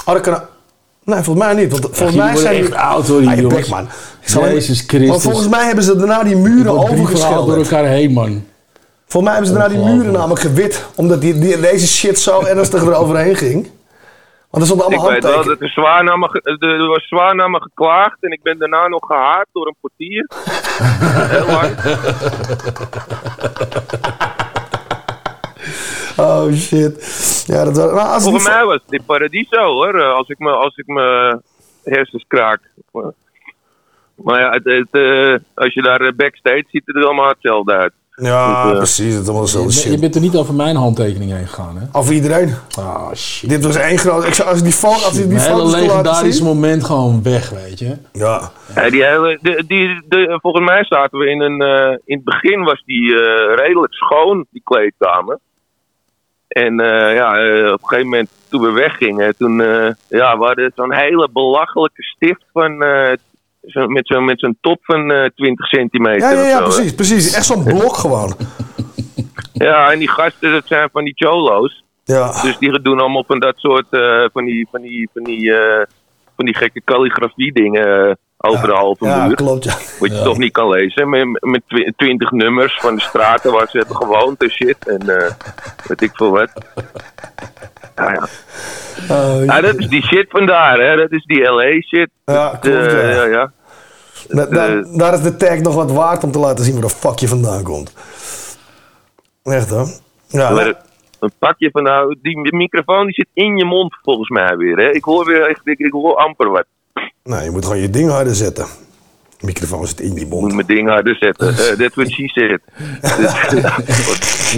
Oh, 0.04 0.14
dat 0.14 0.20
kan... 0.20 0.40
Nee, 1.04 1.22
volgens 1.22 1.46
mij 1.46 1.54
niet. 1.54 1.72
Want 1.72 1.88
volgens 1.96 2.16
mij 2.18 2.36
zijn 2.36 2.62
echt 2.62 2.74
oud, 2.74 3.06
hoor, 3.08 3.20
die 3.20 3.28
Ah, 3.30 3.36
jongens. 3.38 3.68
man. 3.68 3.82
Ik 4.20 4.28
zal 4.28 4.42
hem- 4.42 4.52
Jezus 4.52 4.84
Christus. 4.86 5.08
Want 5.10 5.22
volgens 5.22 5.48
mij 5.48 5.64
hebben 5.66 5.84
ze 5.84 5.96
daarna 5.96 6.22
die 6.22 6.36
muren 6.36 6.62
verhalen 6.62 6.86
door 6.88 6.98
overgeschilderd. 7.00 7.62
elkaar 7.70 7.84
heen, 7.86 8.12
man. 8.12 8.44
Volgens 9.06 9.22
mij 9.24 9.32
hebben 9.32 9.46
ze 9.46 9.52
daarna 9.58 9.68
die 9.84 9.94
muren 9.94 10.12
namelijk 10.12 10.40
gewit. 10.40 10.84
Omdat 10.94 11.20
die, 11.20 11.38
die, 11.38 11.60
deze 11.60 11.86
shit 11.86 12.18
zo 12.18 12.40
ernstig 12.44 12.82
eroverheen 12.82 13.36
ging. 13.36 13.70
Want 14.57 14.69
er 14.69 14.74
stonden 14.77 14.99
Ik 14.99 15.05
weet 15.09 15.23
wel 15.23 15.45
dat 15.45 15.61
er 15.61 15.69
zwaar 15.69 16.05
naar 16.05 16.19
me, 16.19 16.41
er 16.59 16.87
was 16.87 17.07
zwaar 17.09 17.35
naar 17.35 17.51
me 17.51 17.61
geklaagd 17.62 18.16
en 18.20 18.31
ik 18.31 18.43
ben 18.43 18.59
daarna 18.59 18.89
nog 18.89 19.07
gehaard 19.07 19.47
door 19.53 19.66
een 19.66 19.77
portier. 19.81 20.28
Heel. 21.31 21.47
Oh 26.16 26.53
shit. 26.53 27.45
Ja, 27.47 27.65
dat 27.65 27.77
was... 27.77 27.93
Nou, 27.93 28.20
Volgens 28.20 28.45
niet- 28.45 28.53
mij 28.53 28.65
was 28.65 28.81
het 28.85 28.93
in 28.93 29.05
Paradiso 29.05 29.73
hoor, 29.73 29.95
eh, 29.95 30.15
als 30.15 30.28
ik 30.28 30.39
me, 30.39 30.51
als 30.51 30.77
ik 30.77 30.87
me 30.87 31.41
hersens 31.85 32.24
kraak. 32.28 32.61
Maar 34.15 34.41
ja, 34.41 34.51
het, 34.51 34.65
het, 34.65 34.89
eh, 34.91 35.35
als 35.55 35.74
je 35.74 35.83
daar 35.83 36.01
eh, 36.01 36.12
backstage 36.16 36.65
ziet, 36.70 36.83
het 36.87 36.97
er 36.97 37.05
allemaal 37.05 37.28
hetzelfde 37.28 37.73
uit. 37.73 37.93
Ja, 38.22 38.62
Dus, 38.62 38.70
eh, 38.72 38.76
precies. 38.78 39.12
Het 39.12 39.22
is 39.22 39.28
allemaal 39.28 39.44
dezelfde 39.44 39.72
Je, 39.72 39.80
je 39.84 39.90
shit. 39.90 40.01
bent 40.01 40.14
er 40.14 40.20
niet 40.20 40.36
over 40.36 40.55
mijn 40.55 40.76
handtekening 40.76 41.30
heen 41.32 41.47
gegaan, 41.47 41.76
hè? 41.76 41.98
Over 41.98 42.14
iedereen. 42.14 42.55
Ah, 42.78 43.12
shit. 43.14 43.48
Dit 43.51 43.64
was 43.64 43.76
één 43.76 43.98
groot... 43.98 44.24
Ik 44.24 44.34
zou, 44.34 44.48
als 44.48 44.62
die, 44.62 44.72
fo 44.72 44.88
als 44.88 45.12
die 45.12 45.26
Mijn 45.26 45.40
hele 45.40 46.32
zien... 46.32 46.44
moment 46.44 46.84
gewoon 46.84 47.22
weg, 47.22 47.51
weet 47.51 47.78
je. 47.78 47.97
Ja. 48.12 48.51
Ja, 48.74 48.90
die 48.90 49.05
hele, 49.05 49.38
die, 49.43 49.66
die, 49.66 50.02
de- 50.09 50.38
volgens 50.43 50.64
mij 50.66 50.84
zaten 50.84 51.18
we 51.18 51.26
in 51.30 51.40
een. 51.40 51.60
eh, 51.60 51.97
in 52.05 52.16
het 52.16 52.24
begin 52.24 52.62
was 52.64 52.82
die 52.86 53.14
eh, 53.20 53.55
redelijk 53.56 53.94
schoon, 53.94 54.47
die 54.51 54.62
kleedkamer. 54.64 55.38
En 56.48 56.80
eh, 56.80 57.14
ja, 57.14 57.38
eh, 57.38 57.72
op 57.72 57.82
een 57.82 57.88
gegeven 57.88 58.10
moment 58.10 58.30
toen 58.48 58.60
we 58.62 58.70
weggingen, 58.70 59.36
toen 59.36 59.60
eh, 59.60 59.90
ja, 60.09 60.38
we 60.38 60.44
hadden 60.44 60.72
zo'n 60.74 60.94
hele 60.94 61.28
belachelijke 61.32 62.02
stift 62.02 62.44
van. 62.52 62.82
Zo, 63.66 63.86
met 63.86 64.06
zo'n 64.06 64.24
met 64.24 64.40
zo'n 64.40 64.59
top 64.60 64.78
van 64.82 65.12
eh 65.12 65.28
20 65.34 65.66
centimeter. 65.68 66.20
Ja, 66.20 66.43
ja, 66.43 66.48
ja, 66.48 66.56
zo, 66.56 66.56
hè. 66.59 66.62
precies, 66.64 66.94
precies. 66.94 67.34
Echt 67.34 67.47
zo'n 67.47 67.64
blok 67.64 67.97
gewoon. 67.97 68.34
Ja, 69.52 69.93
en 69.93 69.98
die 69.98 70.09
gasten, 70.10 70.52
dat 70.52 70.66
zijn 70.66 70.88
van 70.93 71.05
die 71.05 71.14
cholo's. 71.16 71.84
Ja. 72.05 72.43
Dus 72.43 72.59
die 72.59 72.80
doen 72.82 73.01
allemaal 73.01 73.24
van 73.26 73.38
dat 73.40 73.55
soort, 73.56 73.86
eh, 73.90 74.24
van, 74.32 74.44
die, 74.44 74.68
van, 74.70 74.80
die, 74.82 75.09
van, 75.12 75.22
die, 75.24 75.52
eh, 75.55 75.86
van 76.36 76.44
die 76.44 76.55
gekke 76.56 76.82
calligrafie 76.84 77.52
dingen 77.52 78.18
over 78.38 78.66
de 78.68 78.74
halve 78.74 79.05
Ja, 79.06 79.26
muur. 79.26 79.34
klopt, 79.34 79.64
ja. 79.64 79.72
Wat 79.98 80.10
je 80.10 80.16
Ja. 80.16 80.22
toch 80.22 80.38
niet 80.38 80.52
kan 80.52 80.68
lezen. 80.68 81.09
Met, 81.09 81.26
met 81.44 81.62
twi- 81.66 81.93
twintig 81.97 82.30
nummers 82.30 82.78
van 82.80 82.94
de 82.94 83.01
straten 83.01 83.52
waar 83.52 83.68
ze 83.70 83.78
hebben 83.78 83.97
gewoond 83.97 84.43
en 84.43 84.51
shit. 84.51 84.88
En 84.88 85.09
eh, 85.18 85.30
weet 85.86 86.02
ik 86.02 86.10
veel 86.14 86.30
wat. 86.30 86.51
Ja, 87.97 88.12
ja. 88.12 88.26
Ja, 89.44 89.60
dat 89.60 89.78
is 89.78 89.88
die 89.88 90.02
shit 90.06 90.26
vandaar, 90.28 90.78
hè. 90.80 90.97
Dat 90.97 91.12
is 91.12 91.24
die 91.24 91.43
LA 91.43 91.80
shit. 91.80 92.09
Ja, 92.24 92.48
klopt, 92.60 92.90
ja. 92.93 93.01
ja, 93.10 93.24
ja. 93.24 93.52
Da- 94.28 94.47
da- 94.47 94.68
eh, 94.68 94.84
daar 94.98 95.14
is 95.14 95.20
de 95.20 95.36
tag 95.36 95.59
nog 95.59 95.74
wat 95.74 95.90
waard 95.93 96.24
om 96.24 96.30
te 96.30 96.38
laten 96.38 96.64
zien 96.64 96.72
waar 96.74 96.82
de 96.82 96.88
fuck 96.90 97.18
je 97.18 97.28
vandaan 97.28 97.62
komt. 97.62 97.93
Echt 99.43 99.70
hoor. 99.70 99.88
Ja, 100.26 100.51
Maar 100.51 100.74
een 101.20 101.32
pakje 101.38 101.70
van 101.70 101.82
nou, 101.82 102.16
die 102.22 102.55
microfoon 102.55 103.05
die 103.05 103.14
zit 103.14 103.28
in 103.32 103.56
je 103.56 103.64
mond 103.64 103.97
volgens 104.02 104.28
mij 104.28 104.56
weer. 104.56 104.76
Hè? 104.76 104.90
Ik 104.90 105.05
hoor 105.05 105.24
weer 105.26 105.48
echt, 105.48 105.60
ik, 105.64 105.78
ik 105.78 105.93
hoor 105.93 106.16
amper 106.16 106.51
wat. 106.51 106.64
nou, 107.24 107.44
je 107.44 107.51
moet 107.51 107.64
gewoon 107.64 107.80
je 107.80 107.90
ding 107.90 108.10
harder 108.10 108.34
zetten. 108.34 108.66
De 109.38 109.46
microfoon 109.46 109.86
zit 109.86 110.00
in 110.00 110.14
je 110.14 110.20
Ik 110.20 110.28
mond. 110.28 110.42
moet 110.42 110.54
mijn 110.54 110.66
ding 110.66 110.88
harder 110.88 111.16
zetten. 111.16 111.46
Eh, 111.56 111.76
That's 111.78 111.94
what 111.94 112.10
she 112.10 112.28
said. 112.28 112.60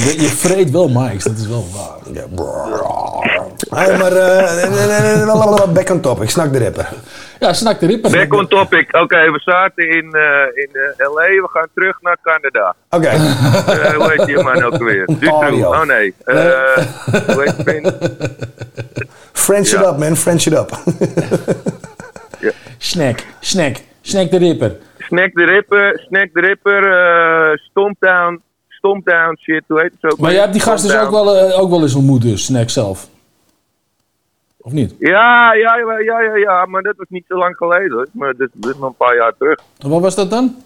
Je, 0.05 0.15
je 0.21 0.29
vreet 0.29 0.71
wel 0.71 0.89
mics, 0.89 1.25
dat 1.25 1.37
is 1.39 1.47
wel 1.47 1.67
waar. 1.73 2.13
Ja, 2.15 2.25
Hey, 3.71 3.99
maar 3.99 4.13
eh, 4.13 5.27
lalalala, 5.27 5.67
back 5.79 5.91
on 5.91 6.01
top. 6.01 6.23
Ik 6.23 6.31
snak 6.31 6.53
de 6.53 6.59
rapper. 6.59 6.89
Ja, 7.41 7.53
Snak 7.53 7.81
de 7.81 7.87
Ripper. 7.87 8.11
Back 8.11 8.35
on 8.35 8.49
topic. 8.49 8.97
Oké, 8.97 9.31
we 9.31 9.39
zaten 9.45 9.89
in, 9.91 10.13
eh, 10.13 10.63
in 10.63 10.69
eh, 10.73 11.09
LA. 11.15 11.23
We 11.27 11.49
gaan 11.53 11.67
terug 11.75 11.99
naar 12.03 12.17
Canada. 12.23 12.75
Oké. 12.91 13.07
Eh, 13.07 13.95
hoe 13.95 14.13
heet 14.17 14.27
die 14.27 14.43
man 14.43 14.63
ook 14.63 14.77
weer? 14.79 15.05
Ontario. 15.07 15.69
Oh 15.71 15.83
nee. 15.85 16.15
Eh, 16.25 16.35
hoe 17.27 17.43
heet 17.45 17.57
die 17.57 17.65
vent? 17.65 17.97
French 19.33 19.67
it 19.67 19.81
Ja. 19.81 19.89
up, 19.91 19.99
man. 19.99 20.17
French 20.17 20.43
it 20.47 20.53
up. 20.53 20.79
Snack, 22.79 23.25
snack, 23.41 23.77
snack 24.09 24.31
de 24.31 24.39
Ripper. 24.39 24.77
Snack 24.99 25.33
the 25.33 25.45
Ripper. 25.45 26.01
Snack 26.09 26.29
the 26.33 26.41
Ripper. 26.41 26.93
eh 26.93 27.57
Stomptown. 27.57 28.43
Stomptown 28.69 29.37
shit. 29.41 29.65
Hoe 29.67 29.81
heet 29.81 29.93
het 30.01 30.13
ook? 30.13 30.19
Maar 30.19 30.31
jij 30.33 30.41
hebt 30.41 30.53
die 30.53 30.63
gast 30.63 30.87
dus 30.87 30.97
ook 30.97 31.11
wel, 31.11 31.37
eh, 31.37 31.61
ook 31.61 31.71
wel 31.71 31.83
eens 31.83 31.95
ontmoet, 31.95 32.23
dus 32.23 32.45
Snack 32.45 32.69
zelf. 32.71 33.09
Of 34.61 34.73
niet? 34.73 34.95
Ja, 34.99 35.53
ja, 35.55 35.77
ja, 35.77 35.99
ja, 35.99 36.21
ja, 36.21 36.37
ja, 36.37 36.67
maar 36.67 36.83
dat 36.83 36.97
was 36.97 37.07
niet 37.09 37.25
zo 37.29 37.37
lang 37.39 37.57
geleden 37.57 37.93
hoor. 37.93 38.07
Maar 38.13 38.37
dit, 38.37 38.49
dit 38.53 38.71
is 38.71 38.79
nog 38.79 38.89
een 38.89 38.97
paar 38.97 39.17
jaar 39.17 39.33
terug. 39.39 39.59
En 39.79 39.89
wat 39.91 40.01
was 40.01 40.15
dat 40.15 40.31
dan? 40.31 40.57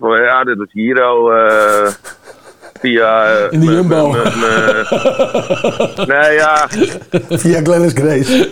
Ja, 0.00 0.44
dit 0.44 0.56
was 0.56 0.72
hier 0.72 1.02
al 1.02 1.32
eh, 1.32 1.86
via... 2.86 3.24
eh, 3.24 3.52
In 3.52 3.60
de 3.60 3.66
Jumbo. 3.66 4.10
nee, 6.12 6.32
ja. 6.34 6.66
Via 7.42 7.60
Glennis 7.62 7.92
Grace. 7.92 8.48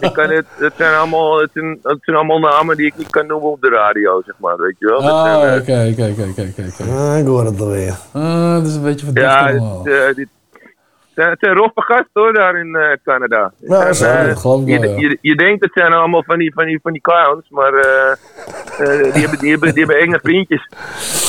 Ik 0.00 0.12
kan 0.12 0.30
het, 0.30 0.44
het, 0.58 0.72
zijn 0.76 0.94
allemaal, 0.94 1.40
het, 1.40 1.50
zijn, 1.54 1.78
het 1.82 1.98
zijn 2.00 2.16
allemaal 2.16 2.38
namen 2.38 2.76
die 2.76 2.86
ik 2.86 2.96
niet 2.96 3.10
kan 3.10 3.26
noemen 3.26 3.50
op 3.50 3.60
de 3.60 3.68
radio, 3.68 4.22
zeg 4.26 4.34
maar, 4.38 4.56
weet 4.56 4.74
je 4.78 4.86
wel. 4.86 5.00
Ah, 5.10 5.56
oké, 5.60 5.72
eh, 5.72 5.90
oké, 5.92 6.14
oké, 6.30 6.52
oké. 6.68 6.90
Ah, 6.98 7.18
ik 7.18 7.26
hoor 7.26 7.44
het 7.44 7.60
alweer. 7.60 7.94
Ah, 8.12 8.54
dat 8.54 8.66
is 8.66 8.74
een 8.74 8.82
beetje 8.82 9.04
verdacht 9.06 9.26
Ja, 9.26 9.48
allemaal. 9.48 9.84
het, 9.84 9.92
eh, 9.94 10.14
dit, 10.14 10.28
het 11.24 11.38
zijn- 11.40 11.54
roffe 11.56 11.82
gasten 11.82 12.08
hoor, 12.12 12.32
daar 12.32 12.56
in 12.60 12.74
eh, 12.74 12.96
Canada. 13.04 13.52
Ja, 13.58 13.86
En, 13.86 13.94
zeker, 13.94 14.14
eh, 14.18 14.26
dat 14.26 14.38
geloof 14.38 14.60
ik 14.60 14.68
je, 14.68 14.78
wel, 14.80 14.90
ja. 14.90 14.96
je, 15.08 15.18
je 15.20 15.34
denkt 15.36 15.64
het 15.64 15.72
zijn 15.74 15.92
allemaal 15.92 16.22
van 16.26 16.38
die, 16.38 16.52
van 16.54 16.64
die, 16.66 16.78
van 16.82 16.92
die 16.92 17.00
clowns, 17.00 17.48
maar 17.48 17.72
eh, 17.74 18.10
eh, 18.78 19.12
die, 19.12 19.20
hebben, 19.22 19.38
die, 19.38 19.50
hebben, 19.50 19.74
die 19.74 19.84
hebben 19.84 20.02
enge 20.02 20.18
vriendjes. 20.22 20.68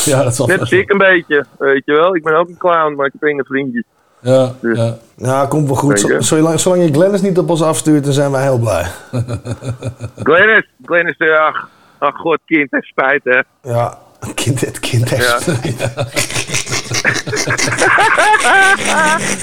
Ja, 0.06 0.24
dat 0.24 0.36
zal 0.36 0.48
Net 0.48 0.60
vast 0.60 0.72
als 0.72 0.82
ik 0.82 0.92
een 0.92 0.98
beetje, 0.98 1.46
weet 1.58 1.82
je 1.86 1.94
wel. 1.94 2.16
Ik 2.16 2.24
ben 2.24 2.36
ook 2.36 2.48
een 2.50 2.58
clown, 2.58 2.96
maar 2.96 3.06
ik 3.06 3.12
heb 3.20 3.30
enge 3.30 3.44
vriendjes. 3.44 3.84
Ja, 4.20 4.52
ja. 4.62 4.98
Ja, 5.16 5.46
komt 5.46 5.68
wel 5.68 5.76
goed. 5.76 6.02
Je? 6.02 6.22
Zolang, 6.22 6.60
zolang 6.60 6.84
je 6.84 6.94
Glennis 6.94 7.22
niet 7.22 7.38
op 7.38 7.50
ons 7.50 7.62
afstuurt, 7.64 8.04
dan 8.04 8.14
zijn 8.14 8.32
wij 8.32 8.42
heel 8.42 8.60
blij. 8.60 8.86
Glennis, 10.24 10.70
Glennis, 10.86 11.18
eh, 11.18 11.40
ach, 11.40 11.70
ach 11.98 12.16
god, 12.16 12.40
kind, 12.46 12.72
heeft 12.72 12.86
spijt 12.88 13.24
hè. 13.24 13.40
Ja, 13.72 13.98
kind, 14.36 14.62
het 14.62 14.80
kind 14.80 15.10
heeft 15.10 15.46
Ja. 15.46 15.54
Ja, 15.96 16.04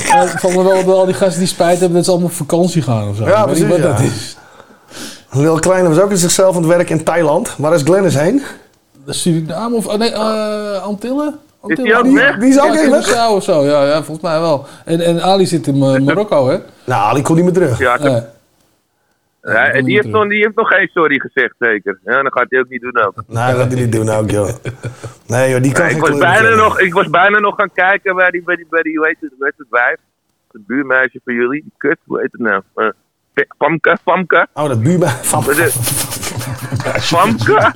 het 0.06 0.40
valt 0.40 0.54
me 0.54 0.62
wel 0.62 0.78
op 0.78 0.88
al 0.88 1.04
die 1.04 1.14
gasten 1.14 1.38
die 1.38 1.48
spijt 1.48 1.78
hebben 1.78 1.96
dat 1.96 2.04
ze 2.04 2.10
allemaal 2.10 2.28
op 2.28 2.34
vakantie 2.34 2.82
gaan 2.82 3.08
of 3.08 3.16
zo. 3.16 3.24
Ja, 3.24 3.38
Ik 3.38 3.46
precies, 3.46 3.66
wat 3.66 3.76
ja. 3.76 3.82
dat 3.82 4.00
is. 4.00 4.36
Lil 5.30 5.58
Kleine 5.58 5.88
was 5.88 5.98
ook 5.98 6.10
in 6.10 6.16
zichzelf 6.16 6.56
aan 6.56 6.62
het 6.62 6.70
werk 6.70 6.90
in 6.90 7.04
Thailand. 7.04 7.54
Waar 7.58 7.74
is 7.74 7.82
Glennis 7.82 8.14
heen? 8.14 8.42
Suriname 9.06 9.76
of 9.76 9.86
oh, 9.86 9.94
nee, 9.94 10.12
eh, 10.12 10.82
Antillen? 10.82 11.38
Is 11.66 11.76
die 11.76 11.96
ook 11.98 12.06
weg? 12.06 12.38
Die 12.38 12.48
is 12.48 12.60
ook 12.60 12.74
ja, 12.74 12.80
even 12.80 12.90
weg? 12.90 13.08
Curaçao 13.08 13.34
of 13.34 13.44
zo, 13.44 13.64
ja, 13.64 13.84
ja, 13.86 13.94
volgens 13.94 14.20
mij 14.20 14.40
wel. 14.40 14.66
En, 14.84 15.00
en 15.00 15.22
Ali 15.22 15.46
zit 15.46 15.66
in 15.66 15.82
eh, 15.82 16.00
Marokko, 16.06 16.48
hè? 16.48 16.56
Nou, 16.84 17.02
Ali 17.02 17.22
komt 17.22 17.36
niet 17.36 17.44
meer 17.44 17.54
terug. 17.54 17.78
Ja, 17.78 17.98
Nee. 17.98 18.22
Ja, 19.52 19.70
en 19.70 19.84
die, 19.84 19.94
heeft 19.94 20.08
nog, 20.08 20.28
die 20.28 20.42
heeft 20.42 20.56
nog 20.56 20.68
geen 20.68 20.88
sorry 20.92 21.20
gezegd, 21.20 21.54
zeker. 21.58 21.98
Ja, 22.04 22.22
dat 22.22 22.32
gaat 22.32 22.46
hij 22.48 22.60
ook 22.60 22.68
niet 22.68 22.80
doen 22.80 22.98
ook. 22.98 23.14
Nee, 23.14 23.46
dat 23.46 23.60
gaat 23.60 23.72
hij 23.72 23.80
niet 23.80 23.92
doen 23.92 24.08
ook, 24.08 24.30
joh. 24.30 24.48
Nee, 25.26 25.50
joh, 25.50 25.62
die 25.62 25.72
kan 25.72 25.86
Nee, 25.86 25.94
ik, 25.94 26.00
was 26.00 26.18
bijna 26.18 26.54
nog, 26.54 26.80
ik 26.80 26.94
was 26.94 27.10
bijna 27.10 27.38
nog 27.38 27.54
gaan 27.54 27.72
kijken 27.72 28.16
bij 28.16 28.30
die, 28.30 28.42
bij 28.42 28.56
die, 28.56 28.66
bij 28.70 28.82
die 28.82 28.96
hoe 28.96 29.06
heet 29.06 29.16
het, 29.20 29.32
hoe 29.36 29.44
heet 29.44 29.54
het 29.56 29.66
wijf? 29.70 29.96
Het 30.52 30.66
buurmeisje 30.66 31.20
van 31.24 31.34
jullie, 31.34 31.62
die 31.62 31.72
kut, 31.76 31.98
hoe 32.04 32.20
heet 32.20 32.32
het 32.32 32.40
nou? 32.40 32.62
Eh, 32.74 32.88
Famke, 33.58 33.96
Famke. 34.04 34.46
Oh, 34.52 34.68
dat 34.68 34.82
buurmeisje. 34.82 35.24
Famke. 35.26 35.70
Famke. 37.00 37.72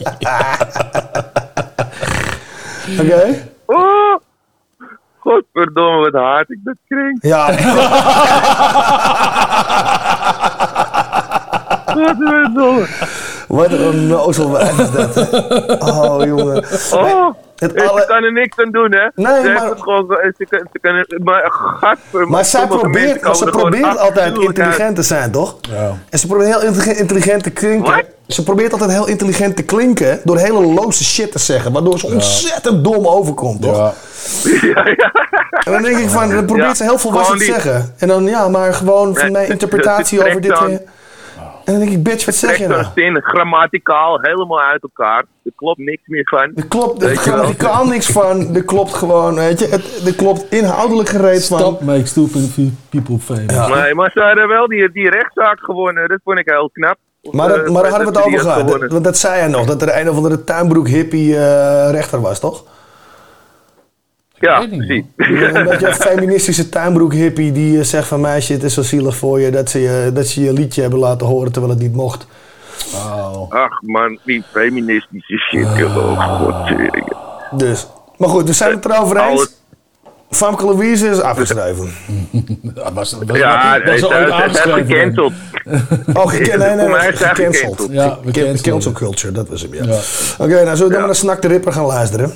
Oké. 3.00 3.48
Oh, 3.66 4.20
godverdomme, 5.18 6.10
wat 6.10 6.22
hard 6.22 6.50
ik 6.50 6.58
dat 6.64 6.76
kreeg. 6.88 7.16
Ja. 7.20 7.46
Wat 13.48 13.70
een 13.70 14.50
wijf 14.52 14.78
is 14.78 14.90
dat. 14.90 15.14
hè. 15.14 15.74
Oh, 15.74 16.24
jongen. 16.24 16.64
Oh, 16.92 17.34
Het 17.56 17.88
alle- 17.88 18.04
ze 18.08 18.12
er 18.24 18.32
niks 18.32 18.56
aan 18.58 18.70
doen, 18.70 18.92
hè? 18.92 19.06
Nee, 19.14 19.42
ze 19.42 19.48
maar- 19.52 19.68
het 19.68 19.80
gewoon, 19.82 20.06
ze 20.38 20.78
kan, 20.80 21.04
maar 21.24 21.50
gadver, 21.80 22.28
Maar 22.28 22.44
zij 22.44 22.66
probeert, 22.66 23.36
ze 23.36 23.44
er 23.44 23.50
probeert 23.50 23.98
altijd 23.98 24.38
intelligent 24.38 24.96
te 24.96 25.02
zijn, 25.02 25.30
toch? 25.30 25.56
Ja. 25.70 25.96
En 26.10 26.18
ze 26.18 26.26
probeert 26.26 26.48
heel 26.48 26.62
intelligent- 26.62 26.96
intelligent 26.98 27.42
te 27.42 27.50
klinken. 27.50 28.04
Ze 28.26 28.42
probeert 28.42 28.72
altijd 28.72 28.90
heel 28.90 29.06
intelligent 29.08 29.56
te 29.56 29.62
klinken 29.62 30.20
door 30.24 30.38
hele 30.38 30.60
loze 30.66 31.04
shit 31.04 31.32
te 31.32 31.38
zeggen. 31.38 31.72
Waardoor 31.72 31.98
ze 31.98 32.06
ontzettend 32.06 32.84
dom 32.84 33.06
overkomt, 33.06 33.62
toch? 33.62 33.76
Ja. 34.62 34.84
En 35.64 35.72
dan 35.72 35.82
denk 35.82 35.98
ik 35.98 36.08
van, 36.08 36.30
dan 36.30 36.44
probeert 36.44 36.66
Ja, 36.68 36.74
ze 36.74 36.82
heel 36.82 36.98
volwassen 36.98 37.38
te 37.38 37.44
zeggen. 37.44 37.94
En 37.98 38.08
dan, 38.08 38.24
ja, 38.24 38.48
maar 38.48 38.74
gewoon 38.74 39.16
van 39.16 39.32
mijn 39.32 39.48
interpretatie 39.56 40.26
over 40.26 40.40
dit. 40.40 40.80
En 41.68 41.74
dan 41.74 41.82
denk 41.82 41.96
ik, 41.96 42.02
bitch, 42.02 42.24
wat 42.24 42.34
zeg 42.34 42.58
je 42.58 42.66
nou? 42.66 42.84
zin 42.94 43.22
grammaticaal 43.22 44.20
helemaal 44.20 44.60
uit 44.60 44.82
elkaar. 44.82 45.24
Er 45.44 45.52
klopt 45.56 45.78
niks 45.78 46.02
meer 46.06 46.28
van. 46.28 46.52
Er 46.54 46.66
klopt, 46.66 47.02
er 47.02 47.56
kan 47.56 47.88
niks 47.88 48.06
van. 48.06 48.54
Er 48.54 48.64
klopt 48.64 48.94
gewoon, 48.94 49.34
weet 49.34 49.58
je. 49.58 49.66
Het, 49.66 50.06
er 50.06 50.14
klopt 50.14 50.52
inhoudelijk 50.52 51.08
gereed 51.08 51.46
van. 51.46 51.58
Stop 51.58 51.80
make 51.80 52.06
stupid 52.06 52.54
people 52.88 53.18
famous. 53.18 53.68
Nee, 53.68 53.94
maar 53.94 54.10
ze 54.10 54.20
hadden 54.20 54.48
wel 54.48 54.66
die, 54.66 54.92
die 54.92 55.10
rechtszaak 55.10 55.60
gewonnen. 55.60 56.08
Dat 56.08 56.20
vond 56.24 56.38
ik 56.38 56.48
heel 56.48 56.70
knap. 56.72 56.96
Of, 57.22 57.32
Maar, 57.32 57.48
dat, 57.48 57.66
eh, 57.66 57.70
maar 57.72 57.82
daar 57.82 57.90
hadden 57.90 58.12
we 58.12 58.18
het 58.18 58.24
dat 58.24 58.34
over 58.34 58.50
had 58.50 58.70
gehad. 58.70 58.92
Want 58.92 59.04
dat 59.04 59.16
zei 59.16 59.40
hij 59.40 59.48
nog, 59.48 59.66
dat 59.66 59.82
er 59.82 60.00
een 60.00 60.08
of 60.08 60.16
andere 60.16 60.44
tuinbroek 60.44 60.88
hippie 60.88 61.36
eh, 61.36 61.90
rechter 61.90 62.20
was, 62.20 62.40
toch? 62.40 62.64
Ja, 64.40 64.66
precies. 64.66 65.04
Een 65.16 65.64
beetje 65.68 65.86
een 65.86 65.94
feministische 65.94 66.68
tuinbroek 66.68 67.12
hippie 67.12 67.52
die 67.52 67.78
eh, 67.78 67.84
zegt 67.84 68.08
van 68.08 68.20
meisje, 68.20 68.52
het 68.52 68.62
is 68.62 68.74
zo 68.74 68.82
zielig 68.82 69.16
voor 69.16 69.40
je 69.40 69.50
dat 69.50 69.70
ze 69.70 69.78
je, 69.80 70.10
dat 70.14 70.26
ze 70.26 70.42
je 70.42 70.52
liedje 70.52 70.80
hebben 70.80 70.98
laten 71.00 71.26
horen 71.26 71.52
terwijl 71.52 71.72
het 71.74 71.82
niet 71.82 71.94
mocht. 71.94 72.26
Ach 73.48 73.82
man, 73.82 74.18
die 74.24 74.42
feministische 74.52 75.36
shit. 75.36 75.64
Oh, 75.84 76.38
godtering. 76.40 77.12
Dus. 77.50 77.86
Maar 78.16 78.28
goed, 78.28 78.46
we 78.46 78.52
zijn 78.52 78.70
het 78.74 78.84
erover 78.84 79.16
eens. 79.16 79.26
Alles- 79.38 79.56
Famke 80.30 80.64
Louise 80.64 81.08
is 81.08 81.20
afgeschreven. 81.20 81.88
Ja, 82.74 82.92
was, 82.92 83.16
Ja, 83.32 83.80
was, 83.80 83.82
het 83.84 83.94
is 83.94 84.00
was 84.00 84.10
ooit 84.12 84.18
het 84.20 84.28
is 84.28 84.32
aangeschreven. 84.60 84.86
gecanceld. 84.86 85.32
Oh, 86.14 86.32
nee, 86.32 86.56
nee, 86.76 86.86
nee, 86.88 87.12
gecanceld. 87.12 87.86
Ja. 87.90 88.18
Cancel 88.62 88.92
culture, 88.92 89.32
dat 89.32 89.48
was 89.48 89.62
hem, 89.62 89.74
ja. 89.74 89.84
Ja. 89.84 89.98
Oké, 90.38 90.64
nou 90.64 90.76
zullen 90.76 90.76
we 90.76 90.88
dan 90.88 90.90
maar 90.90 91.06
naar 91.06 91.14
Snak 91.14 91.42
de 91.42 91.48
Ripper 91.48 91.72
gaan 91.72 91.84
luisteren? 91.86 92.32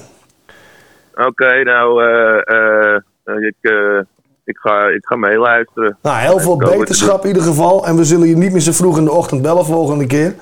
Oké, 1.15 1.63
nou, 1.63 2.05
eh, 2.05 2.95
eh, 2.95 3.01
ik, 3.25 3.57
eh, 3.61 3.99
ik, 4.45 4.57
ga, 4.57 4.87
ik 4.87 5.07
ga 5.07 5.17
meeluisteren. 5.17 5.99
Nou, 6.03 6.19
heel 6.19 6.39
veel 6.39 6.57
beterschap 6.57 7.23
in 7.23 7.29
ieder 7.29 7.43
geval. 7.43 7.87
En 7.87 7.97
we 7.97 8.05
zullen 8.05 8.29
je 8.29 8.37
niet 8.37 8.53
meer 8.53 8.61
zo 8.61 8.73
vroeg 8.73 8.99
in 8.99 9.05
de 9.05 9.13
ochtend 9.13 9.43
bellen 9.43 9.65
volgende 9.65 10.07
keer. 10.07 10.35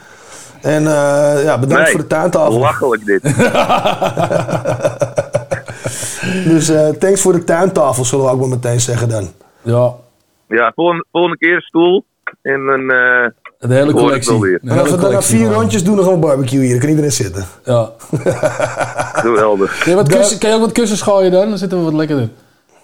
En 0.62 0.86
eh, 0.86 1.44
ja, 1.44 1.58
bedankt 1.58 1.82
Nee, 1.82 1.90
voor 1.90 2.00
de 2.00 2.06
tuintafel. 2.06 2.58
Lachelijk 2.58 3.04
dit. 3.04 3.22
Dus 6.44 6.68
eh, 6.68 6.88
thanks 6.88 7.22
voor 7.22 7.32
de 7.32 7.44
tuintafel, 7.44 8.04
zullen 8.04 8.24
we 8.24 8.30
ook 8.30 8.40
maar 8.40 8.48
meteen 8.48 8.80
zeggen 8.80 9.08
dan. 9.08 9.28
Ja, 9.62 9.94
Ja, 10.48 10.72
volgende, 10.74 11.04
volgende 11.12 11.38
keer 11.38 11.54
een 11.54 11.60
stoel. 11.60 12.04
En 12.42 12.66
dan 12.66 12.90
eh 12.90 13.26
de 13.68 13.74
hele 13.74 13.92
collectie. 13.92 14.40
De 14.40 14.46
hele 14.46 14.58
en 14.72 14.78
als 14.78 14.90
we 14.90 14.96
dan 14.96 15.12
na 15.12 15.22
vier 15.22 15.52
rondjes 15.52 15.84
doen, 15.84 15.96
nog 15.96 16.06
een 16.06 16.20
barbecue 16.20 16.60
hier. 16.60 16.70
Dan 16.70 16.78
kan 16.78 16.88
iedereen 16.88 17.12
zitten. 17.12 17.44
Ja. 17.64 17.90
Geweldig. 19.24 19.84
Ja, 19.84 19.94
wat 19.94 20.08
kan 20.38 20.50
je 20.50 20.54
ook 20.54 20.60
wat 20.60 20.72
kussens 20.72 21.02
gooien 21.02 21.30
dan? 21.30 21.48
Dan 21.48 21.58
zitten 21.58 21.78
we 21.78 21.84
wat 21.84 21.94
lekker 21.94 22.20
in. 22.20 22.30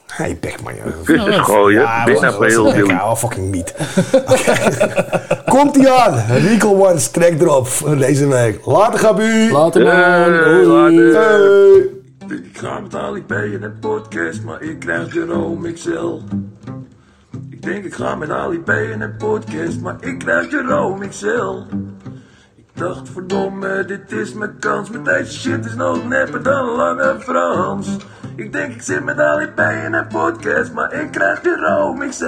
Hij 0.07 0.39
hey, 0.41 0.55
maar 0.65 0.75
joh. 0.77 1.05
Kussens 1.05 1.37
nou, 1.37 1.43
gooien. 1.43 1.81
Ja, 1.81 2.05
Binnenpeel. 2.05 2.87
Ja, 2.87 3.17
fucking 3.17 3.51
niet. 3.51 3.75
Komt 5.55 5.77
ie 5.77 5.91
aan. 5.91 6.25
Rico 6.37 6.87
One's 6.87 7.11
track 7.11 7.41
erop 7.41 7.69
deze 7.99 8.27
week. 8.27 8.67
Later, 8.67 8.99
Gabu. 8.99 9.53
Later, 9.53 9.85
man. 10.67 10.93
Ik 12.31 12.59
ga 12.59 12.83
betalen 12.83 13.17
ik 13.17 13.27
bij 13.27 13.49
je 13.49 13.59
net 13.59 13.81
podcast, 13.81 14.43
maar 14.43 14.63
ik 14.63 14.79
krijg 14.79 15.17
een 15.17 15.33
OMXL. 15.33 16.21
Ik 17.67 17.73
denk 17.73 17.85
ik 17.85 17.95
ga 17.95 18.15
met 18.15 18.31
Ali 18.31 18.61
B 18.61 18.69
in 18.69 19.01
een 19.01 19.17
podcast, 19.17 19.81
maar 19.81 19.97
ik 20.01 20.19
krijg 20.19 20.51
Jerome 20.51 21.09
XL. 21.09 21.57
Ik 22.57 22.67
dacht 22.75 23.09
verdomme, 23.09 23.85
dit 23.85 24.13
is 24.13 24.33
mijn 24.33 24.59
kans, 24.59 24.91
maar 24.91 25.03
deze 25.03 25.39
shit 25.39 25.65
is 25.65 25.75
nog 25.75 26.09
nepper 26.09 26.43
dan 26.43 26.65
Lange 26.65 27.17
Frans. 27.21 27.97
Ik 28.37 28.53
denk 28.53 28.75
ik 28.75 28.83
zit 28.83 29.05
met 29.05 29.19
Ali 29.19 29.47
B 29.47 29.61
in 29.61 29.93
een 29.93 30.07
podcast, 30.07 30.73
maar 30.73 30.93
ik 30.93 31.11
krijg 31.11 31.43
Jerome 31.43 32.09
XL. 32.09 32.25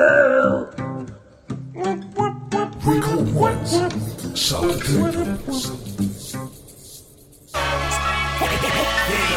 Yeah. 9.09 9.28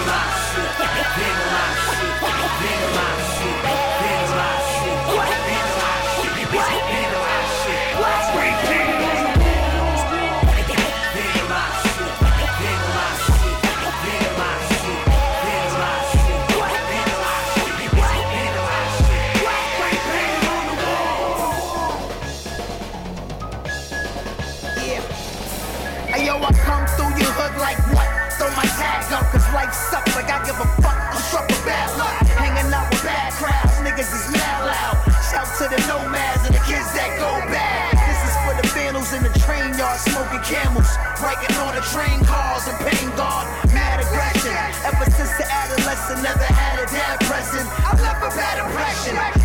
The 35.71 35.79
nomads 35.87 36.43
and 36.43 36.53
the 36.53 36.63
kids 36.67 36.91
that 36.91 37.15
go 37.15 37.31
bad. 37.47 37.95
This 37.95 38.19
is 38.27 38.35
for 38.43 38.53
the 38.59 38.67
vandals 38.75 39.15
in 39.15 39.23
the 39.23 39.31
train 39.39 39.71
yard 39.79 39.99
smoking 40.03 40.43
camels, 40.43 40.91
breaking 41.15 41.55
all 41.63 41.71
the 41.71 41.79
train 41.95 42.19
cars 42.27 42.67
and 42.67 42.75
paying 42.83 43.07
God 43.15 43.47
mad 43.71 44.03
aggression. 44.03 44.51
Ever 44.83 45.07
since 45.15 45.31
the 45.39 45.47
adolescent, 45.47 46.23
never 46.27 46.43
had 46.43 46.75
a 46.83 46.87
dad 46.91 47.23
present. 47.23 47.63
I 47.87 47.95
left 48.03 48.19
a 48.19 48.31
bad 48.35 48.55
impression. 48.67 49.40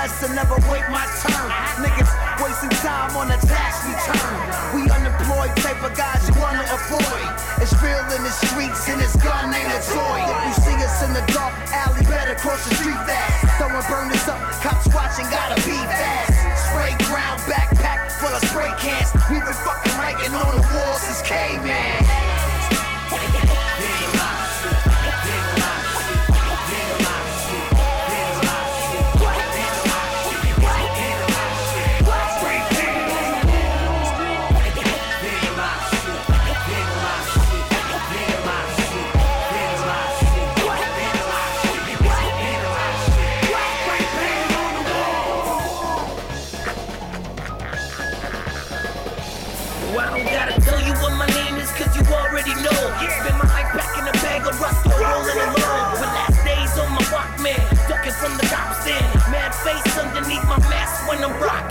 Lesson, 0.00 0.34
never 0.34 0.56
wait 0.72 0.80
my 0.88 1.04
turn. 1.20 1.48
Niggas 1.84 2.08
wasting 2.40 2.72
time 2.80 3.12
on 3.20 3.28
a 3.28 3.36
tax 3.36 3.84
return. 3.84 4.40
We 4.72 4.88
unemployed 4.88 5.52
type 5.60 5.76
of 5.84 5.92
guys 5.92 6.24
you 6.24 6.32
wanna 6.40 6.64
avoid. 6.72 7.28
It's 7.60 7.76
real 7.84 8.00
in 8.16 8.24
the 8.24 8.32
streets 8.32 8.88
and 8.88 8.96
this 8.96 9.12
gun 9.20 9.52
ain't 9.52 9.68
a 9.68 9.80
toy. 9.92 10.24
If 10.24 10.40
you 10.48 10.54
see 10.64 10.78
us 10.80 11.04
in 11.04 11.12
the 11.12 11.20
dark 11.36 11.52
alley, 11.76 12.00
better 12.08 12.34
cross 12.40 12.64
the 12.64 12.76
street 12.76 12.96
fast. 13.04 13.60
Throwing 13.60 13.84
burners 13.92 14.24
up, 14.24 14.40
cops 14.64 14.88
watching, 14.88 15.28
gotta 15.28 15.60
be 15.68 15.76
fast. 15.76 16.32
Spray 16.72 16.96
ground 17.04 17.38
backpack 17.44 18.08
full 18.16 18.32
of 18.32 18.40
spray 18.48 18.72
cans. 18.80 19.12
We've 19.28 19.44
been 19.44 19.52
fucking 19.52 20.00
ranking 20.00 20.32
on 20.32 20.48
the 20.56 20.64
walls 20.64 21.02
since 21.04 21.20
caveman. 21.28 22.29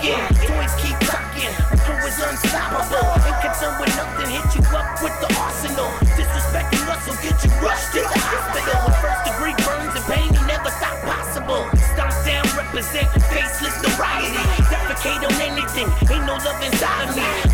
Rocking. 0.00 0.48
Toys 0.48 0.74
keep 0.80 0.96
talking, 1.04 1.52
crew 1.84 2.00
is 2.08 2.16
unstoppable. 2.16 3.04
Ain't 3.20 3.40
concerned 3.44 3.76
with 3.80 3.94
nothing, 3.96 4.30
hit 4.32 4.48
you 4.56 4.64
up 4.72 5.02
with 5.02 5.12
the 5.20 5.28
arsenal. 5.36 5.90
Disrespecting 6.16 6.88
us 6.88 7.06
will 7.06 7.20
get 7.20 7.36
you 7.44 7.50
rushed 7.60 7.92
to 7.92 8.00
the 8.00 8.18
hospital. 8.24 8.80
With 8.88 8.96
first 9.04 9.24
degree 9.28 9.54
burns 9.60 9.94
and 9.96 10.04
pain, 10.08 10.32
you 10.32 10.40
never 10.46 10.70
thought 10.80 10.96
possible. 11.04 11.68
Stomp 11.92 12.16
down, 12.24 12.44
represent 12.56 13.08
faceless 13.28 13.76
notoriety. 13.82 14.40
Defecate 14.72 15.20
on 15.20 15.36
anything, 15.40 15.88
ain't 16.08 16.24
no 16.24 16.36
love 16.48 16.62
inside 16.64 17.08
of 17.08 17.16
me. 17.16 17.49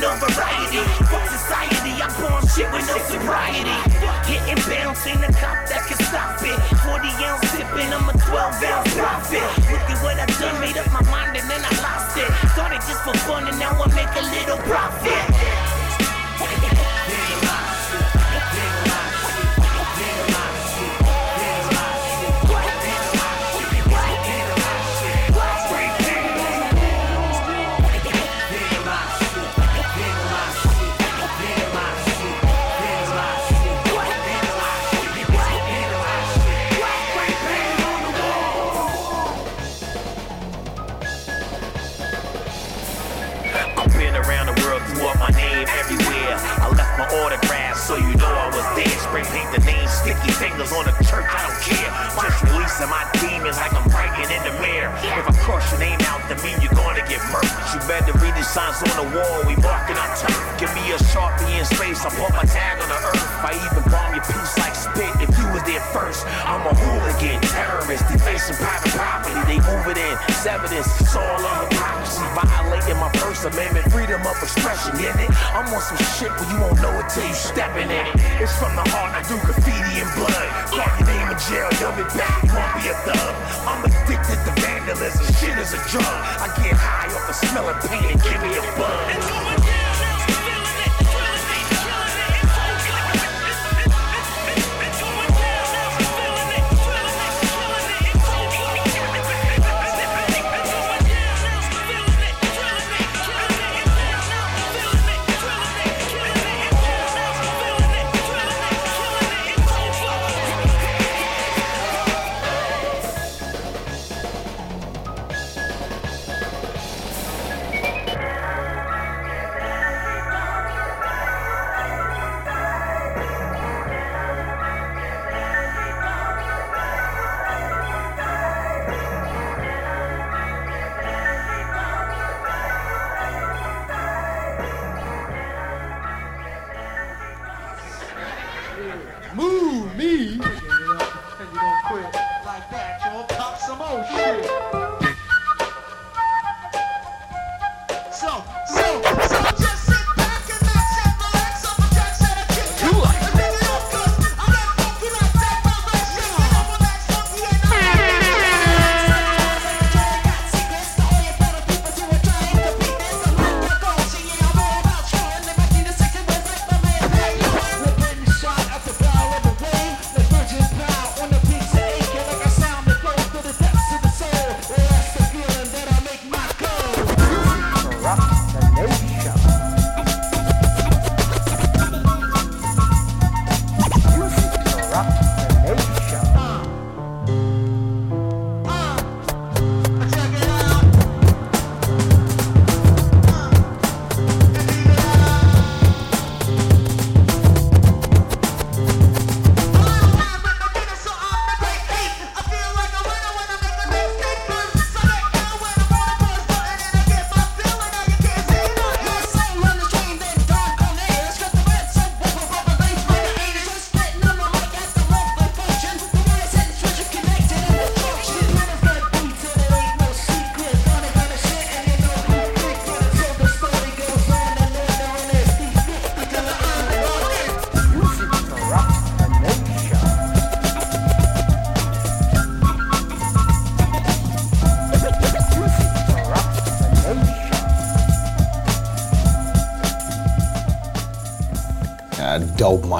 No 0.00 0.16
variety. 0.16 0.80
Fuck 1.12 1.28
society, 1.28 1.92
I 2.00 2.08
bomb 2.16 2.40
shit 2.48 2.72
with 2.72 2.88
no 2.88 2.96
sobriety. 3.04 3.76
Hitting 4.24 4.60
bounce, 4.64 5.06
ain't 5.06 5.20
a 5.20 5.30
cop 5.36 5.68
that 5.68 5.84
can 5.84 6.00
stop 6.08 6.40
it. 6.40 6.56
40 6.88 7.04
ounce 7.28 7.44
sipping, 7.52 7.92
I'm 7.92 8.08
a 8.08 8.16
12 8.16 8.64
ounce 8.64 8.94
profit. 8.96 9.44
Look 9.68 9.84
at 9.92 10.00
what 10.00 10.16
I 10.16 10.26
done, 10.40 10.56
made 10.60 10.78
up 10.80 10.88
my 10.90 11.04
mind 11.12 11.36
and 11.36 11.44
then 11.48 11.60
I 11.60 11.72
lost 11.84 12.16
it. 12.16 12.28
Started 12.56 12.80
just 12.88 13.04
for 13.04 13.14
fun 13.28 13.46
and 13.46 13.58
now 13.60 13.76
I 13.76 13.86
make 13.92 14.14
a 14.16 14.24
little 14.24 14.58
profit. 14.64 15.29
On 50.68 50.84
the 50.84 50.92
church, 51.08 51.24
I 51.24 51.40
don't 51.48 51.60
care. 51.64 51.88
Just 52.20 52.44
releasing 52.44 52.92
my 52.92 53.00
demons 53.16 53.56
like 53.56 53.72
I'm 53.72 53.88
writing 53.88 54.28
in 54.28 54.42
the 54.44 54.52
mirror. 54.60 54.92
If 55.00 55.24
I 55.24 55.32
cross 55.40 55.64
your 55.72 55.80
name 55.80 55.96
out, 56.04 56.20
that 56.28 56.36
mean 56.44 56.60
you're 56.60 56.76
gonna 56.76 57.00
get 57.08 57.24
murdered. 57.32 57.48
You 57.72 57.80
better 57.88 58.12
read 58.20 58.36
the 58.36 58.44
signs 58.44 58.76
on 58.84 58.92
the 59.00 59.08
wall, 59.16 59.40
we 59.48 59.56
marking 59.64 59.96
our 59.96 60.12
turf. 60.20 60.36
Give 60.60 60.68
me 60.76 60.92
a 60.92 61.00
sharpie 61.00 61.56
in 61.56 61.64
space, 61.64 62.04
I 62.04 62.12
put 62.12 62.36
my 62.36 62.44
tag 62.44 62.76
on 62.76 62.88
the 62.92 63.00
earth. 63.08 63.24
I 63.40 63.56
even 63.56 63.88
bomb 63.88 64.09
your 64.14 64.24
piece 64.24 64.54
like 64.58 64.74
spit 64.74 65.12
if 65.22 65.30
you 65.38 65.46
was 65.54 65.62
there 65.64 65.82
first. 65.94 66.26
I'm 66.46 66.66
a 66.66 66.74
hooligan, 66.74 67.40
terrorist, 67.52 68.04
defacing 68.10 68.56
private 68.56 68.92
property. 68.92 69.40
They 69.46 69.60
move 69.62 69.86
it 69.90 69.98
in, 69.98 70.14
evidence, 70.46 70.88
it's 71.00 71.14
all 71.14 71.42
on 71.46 71.68
hypocrisy. 71.68 72.24
Violating 72.34 72.98
my 72.98 73.10
First 73.20 73.44
Amendment, 73.46 73.86
freedom 73.92 74.20
of 74.26 74.36
expression, 74.42 74.96
in 74.98 75.14
it. 75.20 75.30
I'm 75.54 75.68
on 75.70 75.82
some 75.82 76.00
shit 76.18 76.30
where 76.34 76.48
you 76.50 76.58
won't 76.60 76.80
know 76.82 76.92
it 76.98 77.06
till 77.10 77.26
you 77.26 77.34
stepping 77.34 77.90
in 77.90 78.06
it. 78.06 78.14
It's 78.42 78.54
from 78.58 78.74
the 78.74 78.84
heart, 78.90 79.14
I 79.14 79.22
do 79.28 79.36
graffiti 79.46 80.02
and 80.02 80.10
blood. 80.18 80.48
Call 80.74 80.90
your 80.98 81.06
name 81.06 81.28
in 81.30 81.38
jail, 81.46 81.68
you'll 81.78 81.96
be 81.96 82.06
back, 82.16 82.34
you 82.42 82.50
won't 82.50 82.74
be 82.78 82.90
a 82.90 82.96
thug. 83.06 83.34
I'm 83.68 83.80
addicted 83.86 84.38
to 84.42 84.52
vandalism, 84.58 85.24
shit 85.38 85.56
is 85.58 85.72
a 85.74 85.80
drug. 85.90 86.18
I 86.42 86.50
get 86.58 86.74
high 86.74 87.10
off 87.14 87.26
the 87.26 87.34
smell 87.34 87.68
of 87.68 87.78
pain 87.86 88.10
and 88.10 88.20
give 88.22 88.40
me 88.42 88.58
a 88.58 88.64
buzz. 88.74 89.79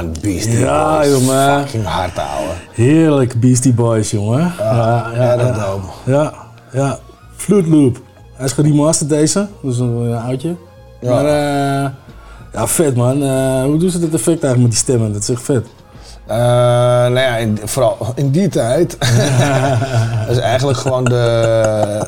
Man, 0.03 0.15
Beastie 0.21 0.59
Ja, 0.59 0.99
Boys. 0.99 1.09
jongen. 1.09 1.61
Fucking 1.61 1.85
hard 1.85 2.17
houden. 2.17 2.57
Heerlijk 2.73 3.41
Beastie 3.41 3.73
Boys, 3.73 4.11
jongen. 4.11 4.53
Ja, 4.59 5.11
ja, 5.15 5.37
dat. 5.37 5.81
Ja, 6.05 6.33
ja. 6.73 6.99
Flute 7.37 7.69
Loop. 7.69 8.01
Hij 8.35 8.45
is 8.47 8.53
geremasterd 8.53 9.09
deze, 9.09 9.47
dus 9.63 9.79
een, 9.79 9.97
een 9.97 10.19
oudje. 10.19 10.57
Ja. 11.01 11.11
Maar 11.11 11.25
eh, 11.25 11.91
ja, 12.53 12.67
vet 12.67 12.97
man. 12.97 13.23
Eh, 13.23 13.63
hoe 13.63 13.79
doen 13.79 13.91
ze 13.91 14.01
dat 14.01 14.13
effect 14.13 14.43
eigenlijk 14.45 14.61
met 14.63 14.71
die 14.71 14.81
stemmen? 14.81 15.13
Dat 15.13 15.23
is 15.23 15.29
echt 15.29 15.43
vet. 15.43 15.67
Eh, 16.27 16.37
nou 16.37 17.19
ja, 17.19 17.37
in, 17.37 17.59
vooral 17.65 18.13
in 18.15 18.31
die 18.31 18.49
tijd. 18.49 18.97
dat 20.27 20.37
is 20.37 20.39
eigenlijk 20.39 20.79
gewoon 20.79 21.05
de. 21.05 22.07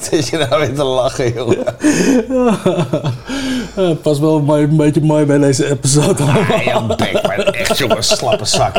Zit 0.10 0.28
je 0.28 0.36
nou 0.36 0.60
weer 0.60 0.74
te 0.74 0.84
lachen, 0.84 1.32
jongen? 1.32 1.64
Pas 4.02 4.18
wel 4.18 4.48
een 4.48 4.76
beetje 4.76 5.00
mooi 5.00 5.24
bij 5.24 5.38
deze 5.38 5.70
episode. 5.70 6.22
Ah, 6.22 6.64
ja, 6.64 6.86
bek, 6.86 7.22
maar 7.26 7.38
echt, 7.38 7.78
jongen, 7.78 8.04
slappe 8.04 8.44
zak. 8.44 8.76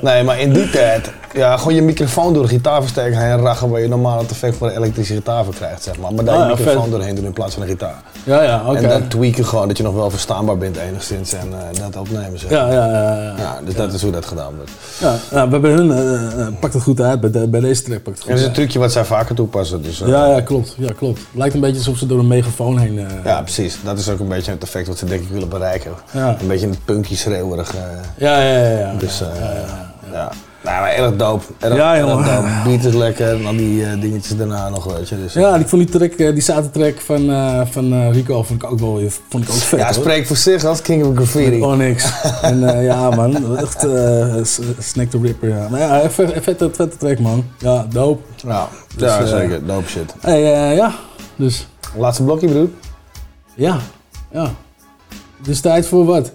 Nee, 0.00 0.22
maar 0.22 0.40
in 0.40 0.52
die 0.52 0.70
tijd, 0.70 1.10
ja, 1.36 1.56
gewoon 1.56 1.74
je 1.74 1.82
microfoon 1.82 2.32
door 2.34 2.42
de 2.42 2.48
gitaarversterker 2.48 3.18
heen 3.20 3.38
rachen, 3.40 3.68
waar 3.70 3.80
je 3.80 3.88
normaal 3.88 4.18
het 4.18 4.30
effect 4.30 4.56
van 4.56 4.68
een 4.68 4.76
elektrische 4.76 5.14
gitaar 5.14 5.44
voor 5.44 5.54
krijgt, 5.54 5.82
zeg 5.82 5.98
maar. 5.98 6.14
Maar 6.14 6.24
daar 6.24 6.34
Ah, 6.36 6.48
je 6.50 6.54
microfoon 6.56 6.82
vet. 6.82 6.90
doorheen 6.92 7.14
doen 7.14 7.24
in 7.24 7.32
plaats 7.32 7.54
van 7.54 7.62
een 7.62 7.68
gitaar. 7.68 8.02
Ja, 8.24 8.42
ja, 8.42 8.62
oké. 8.66 8.76
En 8.78 8.88
dan 8.88 9.08
tweaken 9.08 9.44
gewoon, 9.46 9.68
dat 9.68 9.76
je 9.76 9.82
nog 9.82 9.94
wel 9.94 10.10
verstaanbaar 10.10 10.56
bent 10.58 10.76
enigszins 10.76 11.32
en 11.32 11.48
eh, 11.52 11.80
dat 11.80 11.96
opnemen, 11.96 12.38
zeg 12.38 12.50
Ja, 12.50 12.70
ja, 12.72 12.86
ja. 12.86 13.14
ja. 13.22 13.34
Ja, 13.38 13.58
dus 13.64 13.74
dat 13.74 13.92
is 13.92 14.02
hoe 14.02 14.10
dat 14.12 14.26
gedaan 14.26 14.54
wordt. 14.56 14.70
Ja, 15.00 15.16
nou, 15.30 15.60
bij 15.60 15.70
hun 15.70 15.90
eh, 15.92 16.40
eh, 16.46 16.46
pakt 16.60 16.74
het 16.74 16.82
goed 16.82 17.00
uit. 17.00 17.20
Bij, 17.20 17.30
de- 17.30 17.48
bij 17.48 17.60
deze 17.60 17.82
track 17.82 18.02
pakt 18.02 18.18
het 18.18 18.26
En 18.26 18.32
goed 18.32 18.32
dat 18.32 18.38
is 18.40 18.46
een 18.46 18.52
trucje 18.52 18.78
wat 18.78 18.92
zij 18.92 19.04
vaker 19.04 19.34
toepassen. 19.34 19.82
Dus, 19.82 19.98
Ja, 19.98 20.26
ja, 20.26 20.40
klopt. 20.40 20.74
Ja, 20.78 20.90
klopt. 20.96 21.20
Lijkt 21.32 21.54
een 21.54 21.60
beetje 21.60 21.76
alsof 21.76 21.98
ze 21.98 22.06
door 22.06 22.18
een 22.18 22.26
megafoon 22.28 22.78
heen... 22.78 23.00
Ja, 23.24 23.42
precies. 23.42 23.78
Dat 23.84 23.98
is 23.98 24.08
ook 24.08 24.18
een 24.20 24.28
beetje 24.28 24.50
het 24.50 24.62
effect 24.62 24.86
wat 24.86 24.98
ze 24.98 25.04
denk 25.06 25.22
ik 25.22 25.28
willen 25.28 25.48
bereiken. 25.48 25.92
Ja. 26.12 26.36
Een 26.40 26.46
beetje 26.48 26.68
het 26.68 26.84
punkje 26.84 27.16
schreeuwerig. 27.16 27.72
Ja, 28.16 28.40
ja, 28.40 28.58
ja. 28.58 28.78
ja. 28.78 28.94
Dus 28.98 29.22
ja. 30.12 30.30
Nou, 30.66 30.80
maar 30.80 30.92
erg. 30.92 31.12
Erg, 31.60 31.76
Ja, 31.76 31.96
erg 31.96 32.06
jongen. 32.08 32.62
Beat 32.64 32.84
is 32.84 32.94
lekker 32.94 33.28
en 33.28 33.42
dan 33.42 33.56
die 33.56 33.84
eh, 33.86 34.00
dingetjes 34.00 34.36
daarna 34.36 34.68
nog, 34.68 34.84
weet 34.96 35.08
je. 35.08 35.16
Dus, 35.16 35.34
eh. 35.34 35.42
Ja, 35.42 35.56
ik 35.56 35.68
vond 35.68 35.82
die 35.90 35.98
track, 35.98 36.12
eh, 36.12 36.32
die 36.32 36.42
zatertrack 36.42 37.00
van, 37.00 37.30
eh, 37.30 37.60
van 37.70 37.92
eh, 37.92 38.12
Rico 38.12 38.42
vond 38.42 38.62
ik 38.62 38.70
ook 38.70 38.78
wel 38.78 39.00
vond 39.28 39.44
ik 39.44 39.50
ook 39.50 39.56
vet. 39.56 39.78
ja, 39.78 39.84
hoor. 39.84 39.94
spreek 39.94 40.26
voor 40.26 40.36
zich 40.36 40.64
als 40.64 40.82
King 40.82 41.04
of 41.04 41.14
Graffiti. 41.14 41.60
Oh, 41.62 41.76
niks. 41.76 42.12
en 42.42 42.68
eh, 42.78 42.84
ja, 42.84 43.10
man. 43.10 43.56
Echt 43.56 43.84
eh, 43.84 44.34
Snack 44.78 45.10
the 45.10 45.18
Ripper, 45.22 45.48
ja. 45.48 45.68
Maar 45.70 45.80
ja, 45.80 46.10
vet, 46.10 46.32
vette, 46.40 46.70
vette 46.72 46.96
track, 46.96 47.18
man. 47.18 47.44
Ja, 47.58 47.86
dope. 47.90 48.22
Ja, 48.46 48.68
Dus, 48.96 49.08
ja 49.08 49.18
eh, 49.20 49.26
zeker. 49.26 49.66
Dope 49.66 49.88
shit. 49.88 50.14
Hey, 50.20 50.54
eh, 50.70 50.76
ja, 50.76 50.94
dus... 51.36 51.66
Laatste 51.96 52.22
blokje, 52.22 52.48
broer. 52.48 52.68
Ja, 53.54 53.78
ja. 54.32 54.50
Dus 55.42 55.60
tijd 55.60 55.86
voor 55.86 56.04
wat? 56.04 56.32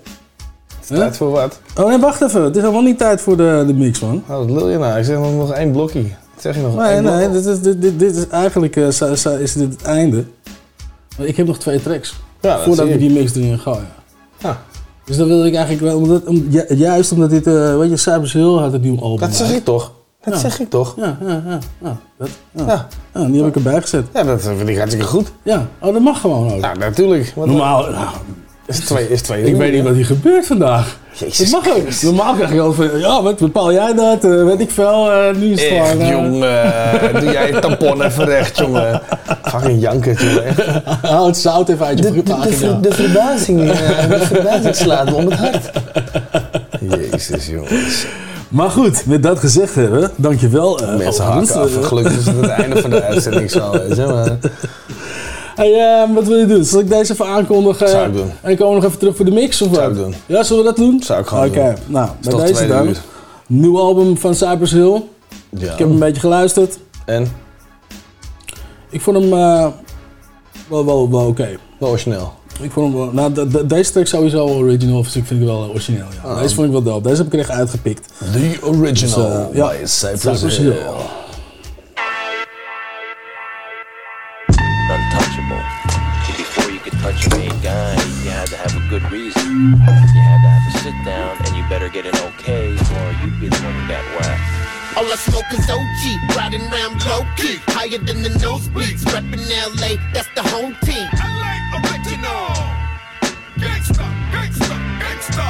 Tijd 0.98 1.18
voor 1.18 1.30
wat? 1.32 1.60
Oh 1.78 1.88
nee, 1.88 1.98
wacht 2.00 2.22
even. 2.22 2.44
Het 2.44 2.56
is 2.56 2.62
helemaal 2.62 2.82
niet 2.84 2.98
tijd 2.98 3.22
voor 3.22 3.38
de, 3.38 3.64
de 3.68 3.74
mix, 3.74 4.00
man. 4.00 4.24
Oh, 4.30 4.38
wat 4.38 4.50
lul 4.50 4.70
je 4.70 4.78
nou? 4.78 5.00
Ik 5.00 5.06
zeg 5.06 5.18
nog, 5.18 5.34
nog 5.36 5.52
één 5.54 5.72
blokje. 5.72 6.02
Wat 6.02 6.42
zeg 6.42 6.56
je 6.56 6.62
nog? 6.62 6.76
Nee, 6.76 7.02
nee, 7.02 7.30
dit 7.32 7.46
is, 7.46 7.60
dit, 7.62 7.82
dit, 7.82 8.00
dit 8.00 8.16
is 8.16 8.28
eigenlijk 8.28 8.76
eh, 8.76 8.90
sa- 8.90 9.16
sa- 9.16 9.32
is 9.38 9.54
dit 9.54 9.72
het 9.72 9.82
einde. 9.82 10.26
Ik 11.18 11.38
heb 11.38 11.48
nog 11.48 11.58
twee 11.60 11.82
tracks. 11.82 12.16
Ja, 12.42 12.56
dat 12.56 12.64
voordat 12.66 12.86
we 12.88 12.94
ik. 12.94 13.00
die 13.00 13.10
mix 13.10 13.36
erin 13.36 13.60
gooien. 13.60 13.88
Ja. 14.38 14.62
Dus 15.06 15.18
dan 15.18 15.28
wil 15.28 15.46
ik 15.46 15.54
eigenlijk 15.56 15.84
wel, 15.84 15.98
omdat, 15.98 16.24
om, 16.26 16.48
ju- 16.50 16.74
juist 16.76 17.12
omdat 17.12 17.30
dit, 17.30 17.48
eh 17.48 17.78
weet 17.78 17.90
je, 17.90 17.98
Cypress 17.98 18.34
Hill 18.34 18.58
had 18.58 18.72
het 18.72 18.82
nieuwe 18.82 19.02
album. 19.02 19.20
Dat 19.28 19.36
zeg 19.36 19.52
ik 19.54 19.64
toch? 19.64 19.92
Dat 20.24 20.34
Ja. 20.34 20.40
zeg 20.40 20.60
ik 20.60 20.70
toch? 20.70 20.94
Ja, 20.98 21.18
ja, 21.28 21.44
ja. 21.48 21.60
ja, 21.82 21.98
dat, 22.18 22.30
ja. 22.68 22.88
Die 23.28 23.38
heb 23.44 23.48
ik 23.48 23.56
erbij 23.56 23.82
gezet. 23.82 24.06
Ja, 24.14 24.24
dat 24.24 24.42
vind 24.42 24.70
ik 24.70 24.78
hartstikke 24.78 25.08
goed. 25.08 25.32
Ja, 25.44 25.68
oh, 25.80 25.94
dat 25.94 26.02
mag 26.02 26.22
gewoon 26.22 26.52
ook. 26.54 26.60
Ja, 26.62 26.74
natuurlijk. 26.74 27.34
Normaal, 27.36 27.82
nou, 27.90 28.08
Is 28.72 28.80
twee, 28.80 29.10
is 29.10 29.22
twee 29.22 29.44
ik 29.44 29.56
weet 29.56 29.74
niet 29.74 29.84
wat 29.84 29.94
hier 29.94 30.06
gebeurt 30.06 30.46
vandaag. 30.48 30.98
Jezus 31.14 31.52
dat 31.52 31.64
mag 31.66 31.76
ook. 31.76 32.02
Normaal 32.02 32.34
krijg 32.34 32.54
je 32.54 32.60
altijd 32.62 32.92
van, 32.92 33.00
ja, 33.00 33.22
wat 33.24 33.38
bepaal 33.38 33.74
jij 33.74 33.94
dat? 33.94 34.24
Eh, 34.24 34.44
weet 34.44 34.60
ik 34.60 34.72
veel, 34.72 35.12
eh, 35.12 35.36
nu 35.36 35.52
is 35.52 35.62
het 35.64 35.72
Echt, 35.72 36.08
jongen. 36.08 36.74
Doe 37.22 37.32
jij 37.32 37.52
tampon 37.52 38.02
even 38.04 38.26
recht, 38.26 38.58
jongen. 38.58 39.02
Fucking 39.44 39.82
janker, 39.82 40.24
jongen. 40.24 40.56
Haal 41.12 41.26
het 41.28 41.38
zout 41.38 41.70
even 41.70 41.86
uit 41.86 41.98
je 42.00 42.04
De, 42.06 42.12
de, 42.12 42.24
de, 42.24 42.54
ver- 42.54 42.82
de 42.82 42.92
verbazing, 42.94 43.72
eh, 43.72 44.10
de 44.10 44.20
verbazing 44.26 44.76
slaat 44.76 45.06
me 45.06 45.14
om 45.16 45.26
het 45.30 45.40
hart. 45.40 45.72
Jezus, 46.80 47.48
jongens. 47.48 48.06
Maar 48.50 48.70
goed, 48.70 49.06
met 49.06 49.24
dat 49.24 49.40
gezegd 49.40 49.76
hebben, 49.76 50.12
dankjewel. 50.16 50.80
eh 50.80 50.96
Mensen 50.98 51.24
haken 51.24 51.56
af. 51.62 51.70
Gelukkig 51.82 52.18
is 52.18 52.26
het 52.26 52.36
het 52.36 52.50
einde 52.50 52.82
van 52.82 52.90
de 52.90 53.04
uitzending 53.12 53.52
zo. 53.52 53.70
Maar 53.96 54.38
Hey, 55.56 55.74
eh, 56.04 56.14
wat 56.14 56.28
wil 56.28 56.38
je 56.38 56.46
doen? 56.46 56.64
Zal 56.66 56.80
ik 56.80 56.90
deze 56.90 57.12
even 57.14 57.26
aankondigen? 57.26 57.90
Zou 57.90 58.08
ik 58.08 58.14
doen. 58.14 58.32
En 58.42 58.58
komen 58.58 58.74
we 58.76 58.80
nog 58.82 58.86
even 58.86 59.00
terug 59.00 59.16
voor 59.16 59.26
de 59.26 59.32
mix 59.32 59.62
of 59.62 59.68
wat? 59.70 59.78
Zou 59.78 59.92
ik 59.92 59.98
doen. 59.98 60.14
Ja, 60.26 60.44
zullen 60.44 60.64
we 60.64 60.70
dat 60.70 60.78
doen? 60.78 61.04
Zou 61.04 61.20
ik 61.22 61.28
gewoon 61.28 61.48
Oké, 61.48 61.56
doen. 61.76 61.94
nou, 61.94 62.10
Is 62.22 62.28
bij 62.36 62.46
deze 62.46 62.68
dan. 62.68 62.88
uur. 62.88 63.02
Nieuw 63.48 63.80
album 63.80 64.18
van 64.18 64.36
Cypress 64.36 64.72
Hill. 64.72 65.02
Ja. 65.50 65.72
Ik 65.72 65.78
heb 65.80 65.90
een 65.90 66.00
beetje 66.00 66.20
geluisterd. 66.22 66.78
En? 67.06 67.32
Ik 68.90 69.02
vond 69.02 69.18
hem 69.18 69.34
eh, 69.34 69.68
wel, 70.68 70.86
wel, 70.86 71.10
wel 71.12 71.26
oké. 71.28 71.50
Wel 71.80 71.90
origineel. 71.90 72.34
Ik 72.62 72.72
vond 72.72 72.88
hem 72.94 73.02
wel, 73.02 73.12
nou, 73.14 73.34
de- 73.34 73.48
de- 73.48 73.66
deze 73.66 73.92
track 73.92 74.08
sowieso 74.08 74.48
original, 74.48 75.02
dus 75.04 75.16
ik 75.16 75.26
vind 75.26 75.40
ik 75.42 75.46
wel 75.48 75.70
origineel. 75.70 76.06
Ja. 76.24 76.30
Ah. 76.30 76.42
Deze 76.42 76.56
vond 76.56 76.68
ik 76.68 76.74
wel 76.74 76.84
dope. 76.84 77.08
Deze 77.08 77.18
heb 77.18 77.26
ik 77.26 77.34
er 77.34 77.40
echt 77.40 77.50
uitgepikt. 77.50 78.08
The 78.32 78.58
original 78.64 79.50
Dus, 79.50 79.50
eh, 79.52 79.56
ja, 79.56 79.72
Cypress 79.84 80.58
Hill. 80.58 80.74
All 94.98 95.06
I 95.06 95.16
smoke 95.16 95.46
is 95.54 95.70
OG, 95.70 96.36
riding 96.36 96.62
around 96.68 97.04
low 97.06 97.26
key, 97.38 97.58
higher 97.68 97.98
than 97.98 98.22
the 98.24 98.30
nosebleeds. 98.44 99.04
Reppin' 99.06 99.40
LA, 99.80 99.96
that's 100.14 100.28
the 100.36 100.44
home 100.44 100.76
team. 100.84 101.08
LA 101.16 101.54
original. 101.80 102.52
Gangsta, 103.56 104.06
gangsta, 104.34 104.76
gangsta. 105.00 105.48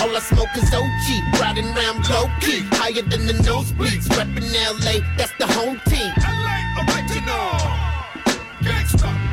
All 0.00 0.14
I 0.14 0.20
smoke 0.20 0.54
is 0.56 0.72
OG, 0.72 1.40
riding 1.40 1.66
around 1.76 2.08
low 2.08 2.30
key, 2.40 2.62
higher 2.78 3.02
than 3.02 3.26
the 3.26 3.34
nosebleeds. 3.42 4.06
Reppin' 4.14 4.46
LA, 4.54 5.04
that's 5.18 5.32
the 5.38 5.46
home 5.46 5.80
team. 5.86 6.12
LA 6.22 6.56
original. 6.86 7.50
Gangsta. 8.62 9.25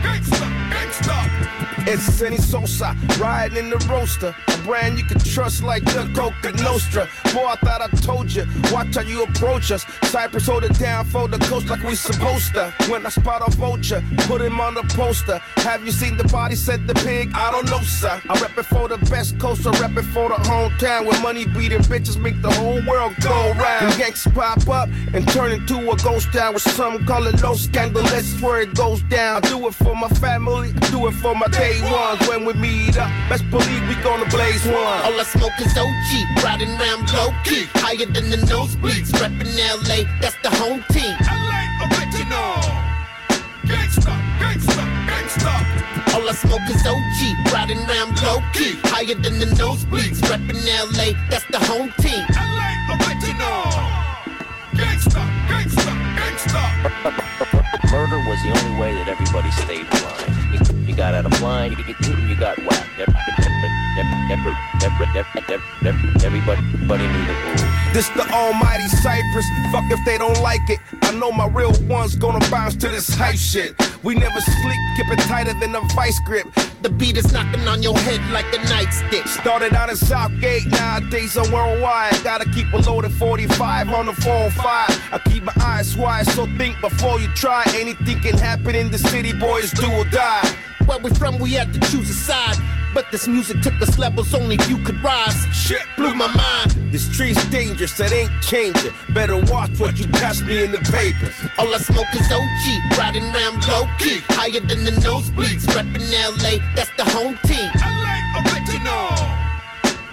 It's 1.85 2.03
Senny 2.03 2.37
Sosa, 2.37 2.95
riding 3.19 3.57
in 3.57 3.69
the 3.69 3.77
roaster. 3.89 4.33
A 4.47 4.57
brand 4.59 4.97
you 4.97 5.03
can 5.03 5.19
trust 5.19 5.63
like 5.63 5.83
the 5.83 6.09
Cosa 6.15 6.63
Nostra. 6.63 7.09
Boy, 7.33 7.45
I 7.45 7.55
thought 7.57 7.81
I 7.81 7.87
told 7.97 8.33
you. 8.33 8.45
Watch 8.71 8.95
how 8.95 9.01
you 9.01 9.23
approach 9.23 9.69
us. 9.69 9.85
Cypress 10.03 10.47
hold 10.47 10.63
it 10.63 10.79
down 10.79 11.03
for 11.03 11.27
the 11.27 11.37
coast 11.39 11.67
like 11.67 11.83
we 11.83 11.95
supposed 11.95 12.53
to. 12.53 12.73
When 12.87 13.05
I 13.05 13.09
spot 13.09 13.41
a 13.45 13.51
vulture, 13.51 14.01
put 14.19 14.41
him 14.41 14.61
on 14.61 14.75
the 14.75 14.83
poster. 14.95 15.39
Have 15.57 15.85
you 15.85 15.91
seen 15.91 16.15
the 16.15 16.23
body 16.25 16.55
set 16.55 16.87
the 16.87 16.93
pig? 16.93 17.31
I 17.35 17.51
don't 17.51 17.69
know, 17.69 17.81
sir. 17.81 18.21
I 18.29 18.39
rep 18.39 18.57
it 18.57 18.65
for 18.65 18.87
the 18.87 18.97
best 19.09 19.37
coast, 19.37 19.67
I 19.67 19.71
rep 19.81 19.97
it 19.97 20.03
for 20.03 20.29
the 20.29 20.35
hometown. 20.35 21.05
Where 21.05 21.19
money 21.21 21.45
beating 21.45 21.81
bitches 21.81 22.17
make 22.17 22.41
the 22.41 22.51
whole 22.51 22.81
world 22.87 23.13
go 23.21 23.51
round. 23.55 23.87
And 23.87 23.97
gangsters 23.97 24.31
pop 24.31 24.69
up 24.69 24.87
and 25.13 25.27
turn 25.27 25.51
into 25.51 25.91
a 25.91 25.97
ghost 25.97 26.31
town 26.31 26.53
with 26.53 26.63
some 26.63 27.05
call 27.05 27.27
it 27.27 27.43
low 27.43 27.55
scandal. 27.55 28.03
That's 28.03 28.41
where 28.41 28.61
it 28.61 28.73
goes 28.73 29.01
down. 29.03 29.43
I 29.43 29.49
do 29.49 29.67
it 29.67 29.73
for 29.73 29.95
my 29.95 30.07
family, 30.07 30.69
I 30.69 30.89
do 30.89 31.07
it 31.07 31.13
for 31.15 31.35
my 31.35 31.47
day 31.47 31.72
ones. 31.81 32.27
When 32.27 32.45
we 32.45 32.53
meet 32.53 32.97
up, 32.97 33.09
best 33.29 33.49
believe 33.49 33.87
we 33.87 33.95
gonna 34.03 34.29
blaze 34.29 34.65
one. 34.65 34.99
All 35.05 35.19
I 35.19 35.23
smoke 35.23 35.57
is 35.59 35.75
OG, 35.77 36.43
riding 36.43 36.69
around 36.79 37.11
low 37.13 37.31
key, 37.43 37.65
higher 37.75 38.05
than 38.05 38.29
the 38.29 38.37
nosebleeds. 38.37 39.11
Reppin' 39.19 39.53
LA, 39.57 40.03
that's 40.21 40.35
the 40.43 40.49
home 40.61 40.83
team. 40.91 41.15
LA 41.25 41.61
original. 41.85 42.55
Gangsta, 43.65 44.13
gangsta, 44.39 44.83
gangsta. 45.09 45.53
All 46.13 46.29
I 46.29 46.33
smoke 46.33 46.67
is 46.69 46.85
OG, 46.85 47.53
riding 47.53 47.79
around 47.87 48.21
low 48.21 48.39
key, 48.53 48.75
higher 48.85 49.15
than 49.15 49.39
the 49.39 49.47
nosebleeds. 49.57 50.19
Reppin' 50.29 50.61
LA, 50.93 51.17
that's 51.29 51.45
the 51.47 51.59
home 51.59 51.91
team. 51.99 52.23
LA 52.35 52.71
original. 52.95 53.63
Gangsta, 54.75 55.21
gangsta, 55.49 55.91
gangsta. 56.17 56.63
Murder 57.91 58.17
was 58.27 58.41
the 58.43 58.49
only 58.49 58.81
way 58.81 58.93
that 58.95 59.07
everybody 59.07 59.51
stayed 59.51 59.87
blind. 59.89 60.42
You, 60.93 60.97
got 60.97 61.15
out 61.15 61.25
of 61.25 61.41
line, 61.41 61.71
you, 61.71 61.77
you, 61.87 62.27
you 62.27 62.35
got 62.35 62.55
whacked. 62.59 62.99
Every- 62.99 63.15
every- 63.39 63.49
every- 63.97 64.53
every- 64.83 65.33
every- 65.81 66.23
Everybody, 66.23 66.61
everybody 66.77 67.07
knew 67.07 67.25
the 67.25 67.33
rules. 67.33 67.82
This 67.93 68.09
the 68.09 68.27
almighty 68.31 68.87
Cypress. 68.87 69.45
Fuck 69.71 69.83
if 69.91 70.03
they 70.03 70.17
don't 70.17 70.41
like 70.41 70.67
it. 70.67 70.79
I 71.03 71.11
know 71.11 71.31
my 71.31 71.47
real 71.47 71.71
ones 71.83 72.15
gonna 72.15 72.43
bounce 72.49 72.75
to 72.77 72.89
this 72.89 73.07
hype 73.13 73.35
shit. 73.35 73.75
We 74.03 74.15
never 74.15 74.41
sleep, 74.41 74.79
keep 74.97 75.09
it 75.11 75.19
tighter 75.19 75.53
than 75.59 75.75
a 75.75 75.81
vice 75.95 76.19
grip. 76.25 76.47
The 76.81 76.89
beat 76.89 77.17
is 77.17 77.31
knocking 77.31 77.67
on 77.67 77.83
your 77.83 77.95
head 77.99 78.19
like 78.31 78.45
a 78.47 78.57
nightstick. 78.65 79.27
Started 79.27 79.75
out 79.75 79.91
in 79.91 79.95
Southgate, 79.95 80.65
nowadays 80.65 81.37
I'm 81.37 81.51
worldwide. 81.51 82.19
Gotta 82.23 82.49
keep 82.49 82.73
a 82.73 82.77
loaded 82.77 83.11
45 83.11 83.89
on 83.89 84.07
the 84.07 84.13
405. 84.13 85.13
I 85.13 85.21
keep 85.29 85.43
my 85.43 85.53
eyes 85.61 85.95
wide, 85.95 86.25
so 86.25 86.47
think 86.57 86.81
before 86.81 87.19
you 87.19 87.27
try. 87.35 87.63
Anything 87.75 88.19
can 88.21 88.39
happen 88.39 88.73
in 88.73 88.89
the 88.89 88.97
city, 88.97 89.33
boys, 89.33 89.69
do 89.69 89.85
or 89.91 90.05
die. 90.05 90.51
Where 90.87 90.97
we 90.97 91.11
from, 91.11 91.37
we 91.37 91.53
had 91.53 91.71
to 91.73 91.79
choose 91.91 92.09
a 92.09 92.13
side. 92.13 92.57
But 92.93 93.11
this 93.11 93.27
music 93.27 93.61
took 93.61 93.79
us 93.81 93.97
levels 93.97 94.33
only 94.33 94.57
few 94.59 94.77
could 94.79 95.01
rise. 95.03 95.45
Shit 95.51 95.81
blew 95.95 96.13
my 96.13 96.27
mind. 96.27 96.62
This 96.93 97.09
tree's 97.09 97.43
dangerous, 97.49 97.97
that 97.97 98.13
ain't 98.13 98.29
changing. 98.45 98.93
Better 99.17 99.41
watch 99.49 99.79
what 99.79 99.97
you 99.97 100.05
pass 100.09 100.43
me 100.43 100.61
in 100.61 100.71
the 100.71 100.77
papers. 100.93 101.33
All 101.57 101.73
I 101.73 101.79
smoke 101.79 102.05
is 102.13 102.29
OG, 102.29 102.99
riding 103.01 103.25
round 103.33 103.65
low 103.65 103.89
key, 103.97 104.21
higher 104.29 104.61
than 104.61 104.85
the 104.85 104.93
nosebleeds. 105.01 105.65
Reppin' 105.73 106.05
LA, 106.13 106.61
that's 106.77 106.93
the 106.93 107.03
home 107.09 107.33
team. 107.49 107.65
LA 107.81 108.13
original. 108.45 109.09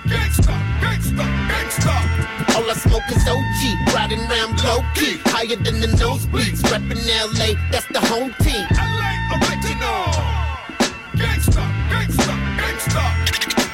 Gangsta, 0.09 0.57
gangsta, 0.81 1.25
gangsta. 1.53 2.57
All 2.57 2.65
I 2.65 2.73
smoke 2.73 3.05
is 3.13 3.29
OG, 3.29 3.93
riding 3.93 4.25
round 4.33 4.57
low 4.65 4.81
key, 4.95 5.21
higher 5.29 5.61
than 5.61 5.85
the 5.85 5.93
nosebleeds. 6.01 6.65
Reppin' 6.73 6.97
LA, 7.37 7.61
that's 7.71 7.93
the 7.93 8.01
home 8.01 8.33
team. 8.41 8.65
LA 8.73 9.13
original. 9.37 10.09
Gangsta, 11.13 11.61
gangsta, 11.93 12.33
gangsta. 12.57 13.70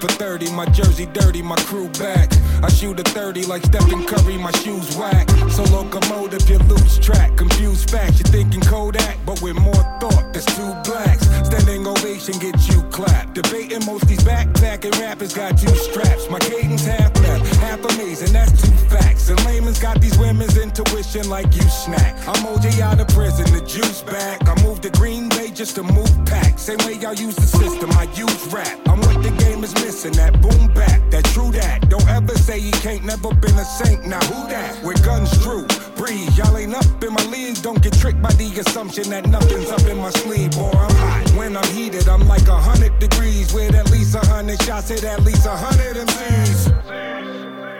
For 0.00 0.08
30, 0.08 0.50
my 0.52 0.64
jersey 0.66 1.06
dirty, 1.06 1.42
my 1.42 1.56
crew 1.68 1.88
back. 1.98 2.32
I 2.62 2.68
shoot 2.68 2.98
a 2.98 3.02
30 3.02 3.46
like 3.46 3.62
Stephen 3.64 4.04
Curry, 4.06 4.38
my 4.38 4.50
shoes 4.52 4.96
whack. 4.96 5.28
So 5.50 5.62
locomotive, 5.64 6.48
you 6.48 6.58
lose 6.58 6.98
track. 6.98 7.36
Confused 7.36 7.90
facts, 7.90 8.18
you're 8.18 8.32
thinking 8.32 8.62
Kodak, 8.62 9.18
but 9.26 9.40
with 9.42 9.56
more 9.56 9.84
thought, 10.00 10.32
there's 10.32 10.46
two 10.46 10.72
blacks. 10.84 11.26
Standing 11.46 11.86
ovation, 11.86 12.38
get 12.38 12.56
you 12.68 12.82
clapped. 12.90 13.34
Debating 13.34 13.84
most 13.84 14.06
these 14.08 14.24
backpacking 14.24 14.98
rappers 15.00 15.34
got 15.34 15.58
two 15.58 15.74
straps. 15.76 16.30
My 16.30 16.38
cadence 16.38 16.84
half 16.84 17.14
left, 17.20 17.39
half 17.70 17.84
amazing, 17.94 18.32
that's 18.32 18.50
two 18.60 18.74
facts. 18.88 19.28
And 19.28 19.38
layman's 19.44 19.78
got 19.78 20.00
these 20.00 20.18
women's 20.18 20.56
intuition 20.56 21.28
like 21.30 21.54
you 21.54 21.62
snack. 21.62 22.16
I'm 22.26 22.42
OJ 22.50 22.80
out 22.80 23.00
of 23.00 23.08
prison, 23.08 23.46
the 23.54 23.64
juice 23.64 24.02
back. 24.02 24.46
I 24.48 24.60
moved 24.64 24.82
to 24.82 24.90
Green 24.90 25.28
Bay 25.28 25.50
just 25.50 25.76
to 25.76 25.82
move 25.82 26.12
pack. 26.26 26.58
Same 26.58 26.78
way 26.78 26.94
y'all 26.94 27.14
use 27.14 27.36
the 27.36 27.46
system, 27.46 27.90
I 27.92 28.04
use 28.14 28.52
rap. 28.52 28.76
I'm 28.88 28.98
what 29.00 29.22
the 29.22 29.30
game 29.44 29.62
is 29.62 29.74
missing, 29.74 30.12
that 30.14 30.40
boom 30.42 30.72
bap, 30.74 31.00
that 31.10 31.24
true 31.26 31.52
that. 31.52 31.88
Don't 31.88 32.08
ever 32.08 32.36
say 32.36 32.58
you 32.58 32.72
can't 32.72 33.04
never 33.04 33.32
been 33.34 33.54
a 33.54 33.64
saint. 33.64 34.04
Now 34.04 34.20
who 34.30 34.48
that? 34.48 34.82
With 34.82 35.04
guns 35.04 35.30
drew, 35.38 35.66
breathe. 35.94 36.36
Y'all 36.36 36.56
ain't 36.56 36.74
up 36.74 37.04
in 37.04 37.12
my 37.14 37.24
league. 37.26 37.62
Don't 37.62 37.80
get 37.80 37.92
tricked 37.92 38.20
by 38.20 38.32
the 38.32 38.48
assumption 38.58 39.10
that 39.10 39.28
nothing's 39.28 39.70
up 39.70 39.86
in 39.86 39.98
my 39.98 40.10
sleeve. 40.10 40.50
Boy, 40.52 40.72
I'm 40.74 40.94
hot. 40.96 41.30
When 41.38 41.56
I'm 41.56 41.68
heated, 41.68 42.08
I'm 42.08 42.26
like 42.26 42.48
a 42.48 42.58
hundred 42.58 42.98
degrees. 42.98 43.54
With 43.54 43.74
at 43.76 43.90
least 43.90 44.16
a 44.16 44.26
hundred 44.26 44.60
shots, 44.62 44.88
hit 44.88 45.04
at 45.04 45.22
least 45.22 45.46
a 45.46 45.56
hundred 45.56 45.96
MCs. 45.96 47.19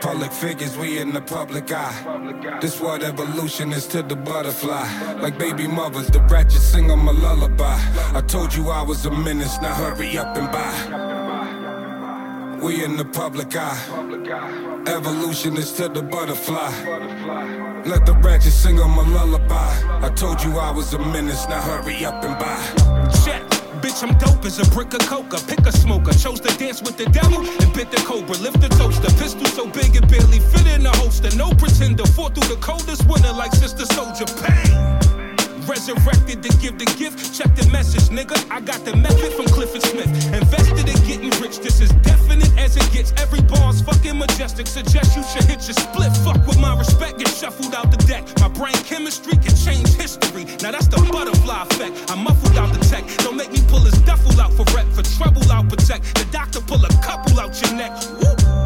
Public 0.01 0.31
figures, 0.31 0.75
we 0.77 0.97
in 0.97 1.13
the 1.13 1.21
public 1.21 1.71
eye. 1.71 2.57
This 2.59 2.81
what 2.81 3.03
evolution 3.03 3.71
is 3.71 3.85
to 3.87 4.01
the 4.01 4.15
butterfly. 4.15 4.87
Like 5.21 5.37
baby 5.37 5.67
mothers, 5.67 6.07
the 6.07 6.19
ratchet 6.21 6.61
sing 6.61 6.89
'em 6.89 7.07
a 7.07 7.11
lullaby. 7.11 7.77
I 8.15 8.21
told 8.21 8.53
you 8.55 8.69
I 8.69 8.81
was 8.81 9.05
a 9.05 9.11
menace, 9.11 9.59
now 9.61 9.75
hurry 9.75 10.17
up 10.17 10.35
and 10.35 10.51
buy. 10.51 10.73
We 12.61 12.83
in 12.83 12.97
the 12.97 13.05
public 13.05 13.55
eye. 13.55 13.77
Evolution 14.87 15.55
is 15.57 15.71
to 15.73 15.87
the 15.87 16.01
butterfly. 16.01 16.71
Let 17.85 18.05
the 18.05 18.15
ratchet 18.23 18.53
sing 18.53 18.79
'em 18.79 18.97
a 18.97 19.03
lullaby. 19.03 19.71
I 20.01 20.09
told 20.09 20.43
you 20.43 20.57
I 20.57 20.71
was 20.71 20.93
a 20.93 20.99
menace, 20.99 21.47
now 21.47 21.61
hurry 21.61 22.05
up 22.05 22.23
and 22.23 22.37
buy. 22.39 22.59
Check. 23.23 23.50
Bitch, 23.81 24.03
I'm 24.03 24.15
dope 24.19 24.45
as 24.45 24.59
a 24.59 24.65
brick 24.75 24.93
of 24.93 24.99
coca. 25.07 25.37
Pick 25.47 25.65
a 25.65 25.71
smoker. 25.71 26.13
Chose 26.13 26.39
to 26.41 26.55
dance 26.57 26.81
with 26.81 26.97
the 26.97 27.05
devil 27.05 27.39
and 27.39 27.73
bit 27.73 27.89
the 27.89 27.97
cobra. 28.05 28.37
Lift 28.37 28.61
the 28.61 28.69
toaster. 28.69 29.09
Pistol 29.17 29.45
so 29.47 29.65
big 29.65 29.95
it 29.95 30.07
barely 30.07 30.39
fit 30.39 30.67
in 30.67 30.83
the 30.83 30.91
holster. 30.91 31.35
No 31.35 31.49
pretender. 31.51 32.05
Fought 32.05 32.35
through 32.35 32.55
the 32.55 32.61
coldest 32.61 33.07
winter 33.07 33.33
like 33.33 33.53
Sister 33.53 33.85
Soldier. 33.85 34.25
Pain. 34.41 35.10
Resurrected 35.67 36.43
to 36.43 36.49
give 36.57 36.77
the 36.79 36.85
gift. 36.97 37.33
Check 37.37 37.55
the 37.55 37.67
message, 37.71 38.09
nigga. 38.09 38.35
I 38.49 38.61
got 38.61 38.83
the 38.83 38.95
method 38.95 39.33
from 39.33 39.45
Clifford 39.45 39.83
Smith. 39.83 40.09
Invested 40.33 40.89
in 40.89 40.97
getting 41.07 41.29
rich. 41.41 41.59
This 41.59 41.81
is 41.81 41.91
definite 42.01 42.51
as 42.57 42.77
it 42.77 42.91
gets. 42.91 43.13
Every 43.21 43.41
bar's 43.41 43.81
fucking 43.81 44.17
majestic. 44.17 44.67
Suggest 44.67 45.15
you 45.15 45.23
should 45.23 45.45
hit 45.45 45.61
your 45.67 45.77
split. 45.77 46.11
Fuck 46.25 46.45
with 46.47 46.59
my 46.59 46.77
respect. 46.77 47.19
Get 47.19 47.29
shuffled 47.29 47.75
out 47.75 47.91
the 47.91 47.97
deck. 48.05 48.23
My 48.39 48.47
brain 48.47 48.75
chemistry 48.85 49.33
can 49.33 49.55
change 49.55 49.89
history. 49.93 50.45
Now 50.61 50.71
that's 50.71 50.87
the 50.87 50.97
butterfly 51.11 51.63
effect. 51.69 52.11
I 52.11 52.15
muffled 52.15 52.57
out 52.57 52.73
the 52.73 52.83
tech. 52.85 53.05
Don't 53.19 53.37
make 53.37 53.51
me 53.51 53.61
pull 53.67 53.79
his 53.79 53.97
duffel 54.01 54.39
out 54.41 54.53
for 54.53 54.65
rep. 54.75 54.87
For 54.93 55.03
trouble, 55.03 55.43
I'll 55.51 55.63
protect. 55.63 56.15
The 56.15 56.25
doctor 56.31 56.61
pull 56.61 56.83
a 56.83 56.89
couple 57.01 57.39
out 57.39 57.53
your 57.61 57.73
neck. 57.75 57.93
Woo. 58.19 58.60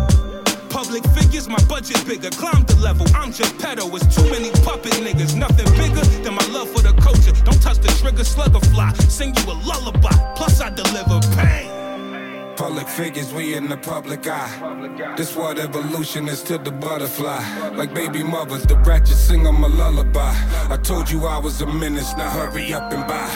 Public 0.85 1.05
figures, 1.17 1.47
my 1.49 1.57
budget 1.65 2.05
bigger. 2.05 2.29
Climb 2.29 2.63
the 2.65 2.75
level, 2.75 3.07
I'm 3.15 3.31
just 3.31 3.57
pedo. 3.57 3.89
It's 3.95 4.15
too 4.15 4.29
many 4.29 4.51
puppet 4.61 4.93
niggas. 5.01 5.35
Nothing 5.35 5.65
bigger 5.73 6.05
than 6.23 6.35
my 6.35 6.45
love 6.53 6.69
for 6.69 6.83
the 6.83 6.93
culture. 7.01 7.31
Don't 7.43 7.59
touch 7.59 7.79
the 7.79 7.87
trigger, 7.99 8.23
slugger 8.23 8.59
fly. 8.59 8.93
Sing 9.09 9.33
you 9.35 9.51
a 9.51 9.55
lullaby. 9.65 10.13
Plus, 10.35 10.61
I 10.61 10.69
deliver 10.69 11.21
pain. 11.35 12.55
Public 12.55 12.87
figures, 12.87 13.33
we 13.33 13.55
in 13.55 13.67
the 13.67 13.77
public 13.77 14.27
eye. 14.27 15.15
This 15.17 15.35
what 15.35 15.57
evolution 15.57 16.29
is 16.29 16.43
to 16.43 16.59
the 16.59 16.71
butterfly. 16.71 17.41
Like 17.71 17.91
baby 17.95 18.21
mothers, 18.21 18.67
the 18.67 18.75
ratchet 18.77 19.17
sing 19.17 19.47
'em 19.47 19.63
a 19.63 19.67
lullaby. 19.67 20.35
I 20.69 20.77
told 20.77 21.09
you 21.09 21.25
I 21.25 21.39
was 21.39 21.61
a 21.61 21.65
menace, 21.65 22.13
now 22.15 22.29
hurry 22.29 22.73
up 22.75 22.93
and 22.93 23.07
buy. 23.07 23.29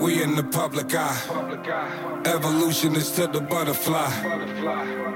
We 0.00 0.22
in 0.22 0.34
the 0.34 0.44
public 0.44 0.94
eye. 0.94 1.47
Evolution 2.24 2.94
is 2.94 3.10
to 3.10 3.26
the 3.26 3.40
butterfly. 3.40 4.08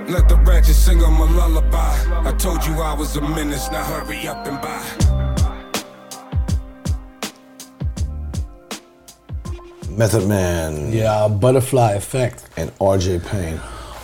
Let 0.08 0.28
the 0.28 0.36
ratchet 0.44 0.74
sing 0.74 1.02
'em 1.02 1.20
a 1.20 1.24
lullaby. 1.24 1.94
I 2.26 2.32
told 2.36 2.66
you 2.66 2.72
I 2.82 2.94
was 2.98 3.16
a 3.16 3.20
menace, 3.20 3.70
now 3.70 3.84
hurry 3.84 4.28
up 4.28 4.46
and 4.46 4.60
buy. 4.60 5.12
Method 9.96 10.26
Man. 10.26 10.90
Ja, 10.90 11.28
Butterfly 11.28 11.92
Effect. 11.94 12.42
En 12.54 12.70
RJ 12.78 13.20
Payne. 13.30 13.56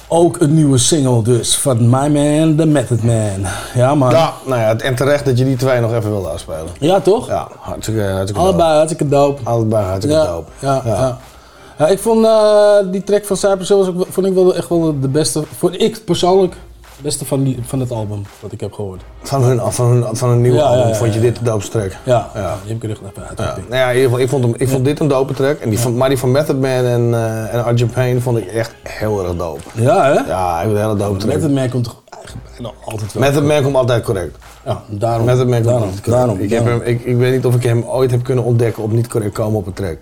Ook 0.09 0.41
een 0.41 0.55
nieuwe 0.55 0.79
single 0.79 1.23
dus 1.23 1.57
van 1.57 1.91
My 1.91 2.09
Man, 2.09 2.57
The 2.57 2.67
Method 2.67 3.03
Man. 3.03 3.47
Ja, 3.75 3.95
man. 3.95 4.11
Ja, 4.11 4.33
nou 4.47 4.61
ja, 4.61 4.77
en 4.77 4.95
terecht 4.95 5.25
dat 5.25 5.39
je 5.39 5.45
die 5.45 5.57
twee 5.57 5.81
nog 5.81 5.93
even 5.93 6.11
wilde 6.11 6.29
afspelen. 6.29 6.69
Ja, 6.79 7.01
toch? 7.01 7.27
Ja, 7.27 7.49
hartstikke, 7.59 8.03
hartstikke 8.03 8.41
Allebei 8.41 8.77
hartstikke 8.77 9.09
dope. 9.09 9.41
Allebei 9.45 9.85
hartstikke 9.85 10.17
ja, 10.17 10.27
dope. 10.27 10.51
Ja, 10.59 10.83
ja. 10.85 10.95
Ja, 10.95 11.19
ik 11.87 11.99
vond 11.99 12.25
eh, 12.25 12.77
die 12.91 13.05
track 13.05 13.25
van 13.25 13.37
Cypress 13.37 13.69
Hill 13.69 13.79
was 13.79 13.89
ook, 13.89 14.07
vond 14.09 14.27
ik 14.27 14.35
wel 14.35 14.55
echt 14.55 14.69
wel 14.69 15.01
de 15.01 15.09
beste, 15.09 15.43
vond 15.59 15.81
ik 15.81 16.05
persoonlijk, 16.05 16.53
de 16.97 17.03
beste 17.03 17.25
van, 17.25 17.43
die, 17.43 17.59
van 17.63 17.81
het 17.81 17.91
album 17.91 18.23
wat 18.41 18.53
ik 18.53 18.61
heb 18.61 18.73
gehoord. 18.73 19.03
Van 19.23 19.43
hun, 19.43 19.73
van 19.73 19.87
hun, 19.87 20.17
van 20.17 20.29
hun 20.29 20.41
nieuwe 20.41 20.57
Ja, 20.57 20.63
ja, 20.63 20.71
album 20.71 20.89
ja, 20.89 20.95
vond 20.95 21.15
je 21.15 21.21
ja. 21.21 21.25
dit 21.25 21.39
de 21.39 21.45
doopste 21.45 21.71
track? 21.71 21.97
Ja, 22.05 22.31
ja. 22.35 22.57
die 22.63 22.73
heb 22.73 22.77
ik 22.77 22.83
er 22.83 22.91
echt 22.91 23.01
even 23.01 23.29
uit. 23.29 23.39
Ja. 23.39 23.57
Nou 23.69 23.75
ja, 23.75 23.89
in 23.89 23.95
ieder 23.95 24.11
geval, 24.11 24.25
ik 24.25 24.29
vond, 24.29 24.45
hem, 24.45 24.55
ik 24.57 24.69
vond 24.69 24.85
dit 24.85 25.01
een 25.01 25.09
dope 25.09 25.35
track. 25.35 25.59
En 25.59 25.71
die 25.71 25.79
van, 25.79 25.97
maar 25.97 26.09
die 26.09 26.19
van 26.19 26.31
Method 26.31 26.61
Man 26.61 26.71
en, 26.71 27.15
eh 27.15 27.55
en 27.55 27.77
RJ 27.77 27.85
Payne 27.87 28.21
vond 28.21 28.39
ik 28.39 28.47
echt 28.47 28.75
heel 28.83 29.25
erg 29.25 29.37
dope. 29.37 29.61
Ja, 29.75 30.05
hè? 30.05 30.13
Ja, 30.13 30.57
ik 30.57 30.63
vind 30.63 30.77
een 30.77 30.83
hele 30.83 30.97
dope 30.97 31.19
track. 31.19 31.35
Method 31.35 31.53
Man 31.53 31.69
komt 31.69 31.85
toch 31.85 32.03
eigenlijk 32.11 32.75
altijd 32.85 33.13
wel. 33.13 33.23
Method 33.23 33.45
Man 33.45 33.63
komt 33.63 33.77
altijd 33.77 34.05
correct. 34.05 34.37
Ja, 34.65 34.83
daarom. 34.89 35.27
Method 35.27 35.47
Man 35.47 35.55
komt 35.55 35.65
daarom, 35.65 35.83
altijd 35.83 36.03
correct. 36.03 36.25
daarom, 36.25 36.43
ik, 36.45 36.51
heb 36.51 36.65
hem, 36.65 36.81
ik, 36.83 37.05
ik 37.05 37.17
weet 37.17 37.33
niet 37.33 37.47
of 37.47 37.55
ik 37.55 37.63
hem 37.63 37.85
ooit 37.85 38.11
heb 38.11 38.23
kunnen 38.23 38.45
ontdekken 38.45 38.83
op 38.83 38.93
niet 38.93 39.07
correct 39.07 39.35
komen 39.35 39.59
op 39.59 39.67
een 39.67 39.73
track. 39.73 39.99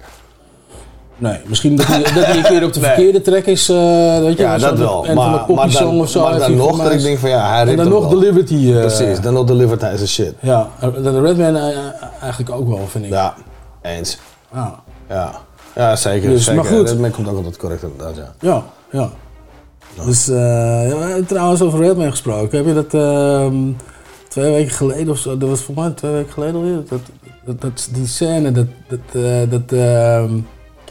Nee, 1.18 1.38
misschien 1.46 1.76
dat 1.76 1.86
hij, 1.86 2.02
dat 2.02 2.24
hij 2.24 2.36
een 2.36 2.42
keer 2.42 2.64
op 2.64 2.72
de 2.72 2.80
Nee. 2.80 2.88
verkeerde 2.90 3.20
track 3.22 3.44
is, 3.44 3.68
eh 3.68 3.76
weet 4.18 4.36
je, 4.36 4.42
Ja, 4.42 4.58
dat 4.58 4.78
wel. 4.78 4.98
een 5.08 5.14
van 5.14 5.30
Maar, 5.30 5.44
maar, 5.54 5.70
dan, 5.70 6.00
of 6.00 6.08
zo. 6.10 6.22
maar 6.22 6.38
dan 6.38 6.56
nog 6.56 6.82
dat 6.82 6.92
ik 6.92 7.02
denk 7.02 7.18
van 7.18 7.28
ja, 7.30 7.50
hij 7.52 7.66
En 7.66 7.76
dan 7.76 7.88
nog 7.88 8.00
wel. 8.08 8.18
delivered 8.20 8.48
hij... 8.48 8.58
eh, 8.74 8.80
Precies, 8.80 9.20
dan 9.20 9.32
nog 9.34 9.46
delivered 9.46 9.80
hij 9.80 9.96
zijn 9.96 10.08
shit. 10.08 10.34
Ja, 10.40 10.68
de 10.80 11.20
Redman 11.20 11.56
eh, 11.56 11.76
eigenlijk 12.20 12.50
ook 12.54 12.68
wel, 12.68 12.86
vind 12.88 13.04
ik. 13.04 13.10
Ja, 13.10 13.34
eens. 13.82 14.18
Ja. 14.54 14.74
Ja, 15.08 15.32
ja 15.74 15.96
zeker. 15.96 16.28
Dus, 16.30 16.44
zeker. 16.44 16.62
maar 16.62 16.72
goed. 16.72 16.88
Redman 16.90 17.10
komt 17.10 17.28
ook 17.28 17.36
altijd 17.36 17.56
correct 17.56 17.82
inderdaad, 17.82 18.16
ja. 18.16 18.32
Ja, 18.40 18.62
ja. 18.90 19.08
Dus 20.04 20.26
ja, 20.26 21.20
trouwens 21.26 21.62
over 21.62 21.78
Redman 21.80 22.10
gesproken. 22.10 22.56
Heb 22.58 22.66
je 22.66 22.74
dat 22.74 22.94
ehm, 22.94 23.56
twee 24.28 24.52
weken 24.52 24.72
geleden 24.74 25.08
of 25.08 25.18
zo? 25.18 25.36
Dat 25.38 25.48
was 25.48 25.60
voor 25.60 25.74
mij 25.74 25.90
twee 25.90 26.12
weken 26.12 26.32
geleden 26.32 26.54
alweer. 26.54 26.80
Dat, 26.88 27.00
dat, 27.44 27.60
dat, 27.60 27.88
die 27.92 28.06
scène 28.06 28.52
dat, 28.52 28.66
dat, 28.88 29.50
dat 29.50 29.78
ehm, 29.78 30.32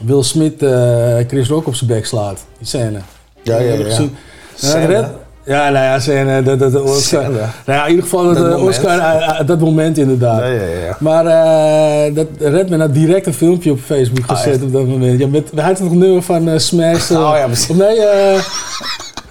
Will 0.01 0.23
Smith 0.23 0.63
eh, 0.63 1.15
Chris 1.27 1.47
Rock 1.47 1.67
op 1.67 1.75
zijn 1.75 1.89
bek 1.89 2.05
slaat. 2.05 2.39
Die 2.57 2.67
scène. 2.67 2.99
Ja, 3.41 3.57
ja, 3.57 3.73
ja. 3.73 3.83
gezien? 3.83 4.15
Scène? 4.55 4.85
Red- 4.85 5.05
ja, 5.45 5.69
nou 5.69 5.85
ja, 5.85 5.99
scène. 5.99 6.43
Dat, 6.57 6.75
Oscar. 6.81 7.01
Scène. 7.23 7.29
Nou 7.37 7.49
ja, 7.65 7.83
in 7.83 7.89
ieder 7.89 8.03
geval 8.03 8.23
dat, 8.23 8.35
Dat 8.35 8.45
eh, 8.45 8.51
moment. 8.51 8.69
Oscar, 8.77 8.99
eh, 8.99 9.39
eh, 9.39 9.47
dat 9.47 9.59
moment 9.59 9.97
inderdaad. 9.97 10.39
Ja, 10.39 10.45
ja, 10.45 10.61
ja. 10.85 10.97
Maar 10.99 11.25
eh, 11.25 12.15
dat 12.15 12.27
Redman 12.39 12.79
had 12.79 12.93
direct 12.93 13.25
een 13.25 13.33
filmpje 13.33 13.71
op 13.71 13.79
Facebook 13.79 14.23
Ah, 14.29 14.37
gezet 14.37 14.53
echt? 14.53 14.63
op 14.63 14.71
dat 14.73 14.85
moment. 14.87 15.19
Ja, 15.19 15.27
met, 15.27 15.51
hij 15.55 15.63
had 15.63 15.79
nog 15.79 15.91
een 15.91 15.97
nummer 15.97 16.21
van 16.23 16.49
eh, 16.49 16.57
Smash. 16.57 17.11
eh, 17.11 17.17
Oh 17.17 17.35
ja, 17.37 17.45
of 17.51 17.73
nee, 17.73 17.99
eh, 17.99 18.39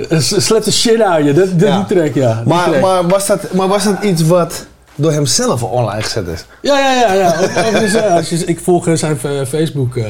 Eh, 0.09 0.19
Slap 0.21 0.63
the 0.63 0.73
shit 0.73 1.01
out 1.03 1.25
je, 1.25 1.33
dat, 1.33 1.61
dat 1.61 1.89
die 1.89 1.97
track, 1.97 2.15
ja. 2.15 2.35
die 2.35 2.53
Maar, 2.53 2.69
track. 2.69 2.81
maar, 2.81 3.07
was 3.09 3.27
dat, 3.27 3.53
maar 3.53 3.69
was 3.69 3.85
dat 3.85 4.03
iets 4.03 4.23
wat 4.27 4.67
door 4.97 5.13
hemzelf 5.13 5.63
online 5.63 6.03
gezet 6.03 6.27
is? 6.27 6.45
Ja, 6.63 6.79
ja, 6.79 7.13
ja. 7.15 7.15
ja. 7.15 8.01
Als 8.17 8.29
je, 8.29 8.37
ik 8.45 8.61
volg 8.61 8.87
eh, 8.89 8.95
zijn 8.95 9.19
eh, 9.23 9.31
Facebook 9.49 9.97
eh, 9.97 10.05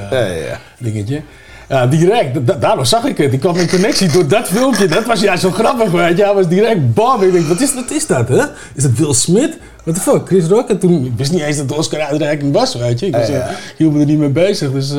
dingetje. 0.78 1.20
Ja, 1.68 1.86
direct. 1.86 2.46
Da- 2.46 2.54
daardoor 2.54 2.86
zag 2.86 3.04
ik 3.04 3.18
het. 3.18 3.32
Ik 3.32 3.40
kwam 3.40 3.56
in 3.56 3.68
connectie 3.68 4.12
door 4.12 4.28
dat 4.28 4.46
filmpje. 4.48 4.86
Dat 4.86 5.04
was 5.04 5.20
juist 5.20 5.42
zo 5.42 5.50
grappig, 5.50 5.90
weet 5.90 6.16
je. 6.16 6.24
Hij 6.24 6.34
was 6.34 6.48
direct 6.48 6.94
bam. 6.94 7.22
Ik 7.22 7.32
denk, 7.32 7.46
wat 7.46 7.60
is, 7.60 7.74
wat 7.74 7.90
is 7.90 8.06
dat, 8.06 8.28
hè? 8.28 8.42
Is 8.74 8.82
dat 8.82 8.92
Will 8.96 9.14
Smith? 9.14 9.56
What 9.84 9.94
the 9.94 10.00
fuck? 10.00 10.26
Chris 10.26 10.46
Rock? 10.46 10.68
En 10.70 10.78
toen, 10.78 11.04
ik 11.04 11.12
wist 11.16 11.32
niet 11.32 11.42
eens 11.42 11.56
dat 11.56 11.68
de 11.68 11.74
Oscar-uitreiking 11.74 12.52
was, 12.52 12.74
weet 12.74 13.00
je. 13.00 13.06
Ik, 13.06 13.16
was, 13.16 13.26
Ja, 13.26 13.34
ja. 13.34 13.50
hield 13.76 13.92
me 13.92 14.00
er 14.00 14.06
niet 14.06 14.18
mee 14.18 14.28
bezig. 14.28 14.72
Dus, 14.72 14.92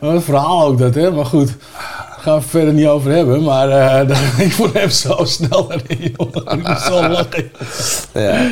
een 0.00 0.22
verhaal 0.22 0.64
ook 0.66 0.78
dat, 0.78 0.94
hè. 0.94 1.10
Maar 1.10 1.26
goed. 1.26 1.46
Daar 1.46 2.28
gaan 2.28 2.34
we 2.34 2.40
het 2.40 2.50
verder 2.50 2.72
niet 2.74 2.86
over 2.86 3.10
hebben. 3.12 3.42
Maar 3.42 3.68
eh, 3.68 4.18
ik 4.46 4.52
vond 4.52 4.72
hem 4.72 4.90
zo 4.90 5.24
snel 5.24 5.72
erin, 5.72 6.14
jongen. 6.16 6.58
Ik 6.58 6.68
moest 6.68 6.82
zo 6.82 7.08
lachen. 7.08 7.50
Ja. 8.14 8.46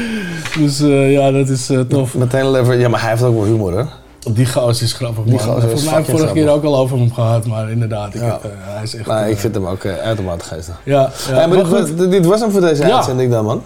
Dus 0.59 0.81
eh, 0.81 1.13
ja, 1.13 1.31
dat 1.31 1.49
is 1.49 1.71
eh, 1.71 1.81
tof. 1.81 2.15
Meteen 2.15 2.51
lever, 2.51 2.79
ja, 2.79 2.89
maar 2.89 3.01
hij 3.01 3.11
heeft 3.11 3.23
ook 3.23 3.35
wel 3.35 3.45
humor, 3.45 3.79
hè? 3.79 3.85
Die 4.33 4.47
gozer 4.47 4.85
is 4.85 4.93
grappig, 4.93 5.25
Die 5.25 5.33
man. 5.33 5.57
is 5.57 5.63
Volgens 5.63 5.85
mij 5.85 5.93
heb 5.93 6.01
ik 6.01 6.07
fucking 6.07 6.19
vorige 6.19 6.33
keer 6.35 6.49
ook 6.51 6.65
al 6.65 6.77
over 6.77 6.99
hem 6.99 7.13
gehad, 7.13 7.47
maar 7.47 7.71
inderdaad, 7.71 8.15
ik 8.15 8.21
Ja. 8.21 8.27
heb, 8.43 8.53
hij 8.59 8.83
is 8.83 8.95
echt... 8.95 9.07
Nou, 9.07 9.29
ik 9.29 9.39
vind 9.39 9.55
hem 9.55 9.67
ook 9.67 9.87
uitermate 9.87 10.45
geestig. 10.45 10.81
Ja, 10.85 11.11
ja, 11.29 11.47
maar 11.47 11.67
maar 11.69 11.85
dit, 11.85 12.11
dit 12.11 12.27
was 12.27 12.41
hem 12.41 12.51
voor 12.51 12.61
deze 12.61 12.93
uitzending 12.95 13.31
dan, 13.31 13.45
man. 13.45 13.63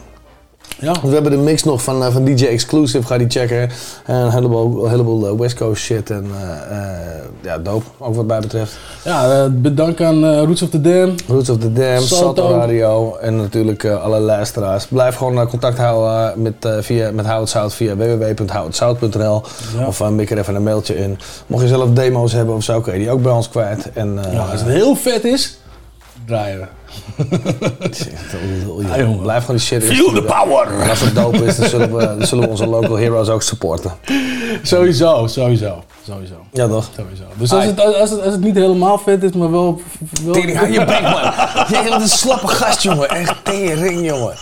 Ja. 0.82 0.94
We 1.02 1.08
hebben 1.08 1.30
de 1.30 1.36
mix 1.36 1.64
nog 1.64 1.82
van, 1.82 2.04
eh, 2.04 2.12
van 2.12 2.24
DJ 2.24 2.44
Exclusive, 2.46 3.06
ga 3.06 3.18
die 3.18 3.28
checken. 3.30 3.70
En 4.04 4.14
een 4.16 4.30
heleboel, 4.30 4.84
een 4.84 4.90
heleboel 4.90 5.26
eh, 5.26 5.32
West 5.38 5.56
Coast 5.56 5.82
shit 5.82 6.10
en 6.10 6.26
eh, 6.70 6.78
ja, 7.40 7.58
dope, 7.58 7.84
ook 7.98 8.14
wat 8.14 8.26
mij 8.26 8.40
betreft. 8.40 8.76
Ja, 9.04 9.48
bedankt 9.48 10.00
aan 10.00 10.34
Roots 10.38 10.62
of 10.62 10.68
the 10.68 10.80
Dam. 10.80 11.14
Roots 11.28 11.48
of 11.50 11.58
the 11.58 11.72
Dam, 11.72 12.00
Salto. 12.00 12.50
Radio 12.50 13.16
en 13.16 13.36
natuurlijk 13.36 13.84
alle 13.84 14.20
luisteraars. 14.20 14.86
Blijf 14.86 15.14
gewoon 15.16 15.48
contact 15.48 15.78
houden 15.78 16.42
met, 16.42 16.54
via, 16.80 17.10
met 17.10 17.26
Hout 17.26 17.48
Zout 17.48 17.74
via 17.74 17.96
www.houtzout.nl 17.96 19.42
Ja. 19.78 19.86
of 19.86 20.10
mik 20.10 20.30
er 20.30 20.38
even 20.38 20.54
een 20.54 20.62
mailtje 20.62 20.96
in. 20.96 21.18
Mocht 21.46 21.62
je 21.62 21.68
zelf 21.68 21.90
demo's 21.90 22.32
hebben 22.32 22.54
of 22.54 22.62
zo, 22.62 22.80
kun 22.80 22.92
je 22.92 22.98
die 22.98 23.10
ook 23.10 23.22
bij 23.22 23.32
ons 23.32 23.48
kwijt. 23.48 23.92
En, 23.92 24.18
Ja, 24.32 24.40
als 24.50 24.60
het 24.60 24.68
heel 24.70 24.94
vet 24.94 25.24
is, 25.24 25.56
draaien 26.26 26.68
jongen. 28.98 29.20
Blijf 29.20 29.44
gewoon 29.44 29.56
die 29.56 29.66
shit 29.66 29.84
Feel 29.84 30.12
the 30.12 30.22
power. 30.22 30.80
En 30.80 30.90
als 30.90 31.00
het 31.00 31.14
dope 31.14 31.44
is, 31.44 31.56
dan 31.56 31.68
zullen, 31.68 31.96
we, 31.96 32.06
dan 32.06 32.26
zullen 32.26 32.44
we 32.44 32.50
onze 32.50 32.66
local 32.66 32.96
heroes 32.96 33.28
ook 33.28 33.42
supporten. 33.42 33.92
Sowieso, 34.62 35.26
sowieso. 35.26 35.84
Sowieso. 36.06 36.34
Ja, 36.52 36.68
toch? 36.68 36.88
Sowieso. 36.96 37.24
Dus 37.36 37.52
als 37.52 37.64
het, 37.64 37.80
als, 37.80 38.10
het, 38.10 38.22
als 38.22 38.32
het 38.32 38.40
niet 38.40 38.54
helemaal 38.54 38.98
vet 38.98 39.22
is, 39.22 39.32
maar 39.32 39.50
wel... 39.50 39.80
wel 40.24 40.32
Tering, 40.32 40.58
hou 40.58 40.72
je 40.72 40.84
bek, 40.84 41.02
man. 41.02 41.32
Jij 41.68 41.82
bent 41.82 42.02
een 42.02 42.08
slappe 42.08 42.48
gast, 42.48 42.82
jongen. 42.82 43.08
Echt 43.08 43.44
tering, 43.44 44.06
jongen. 44.06 44.34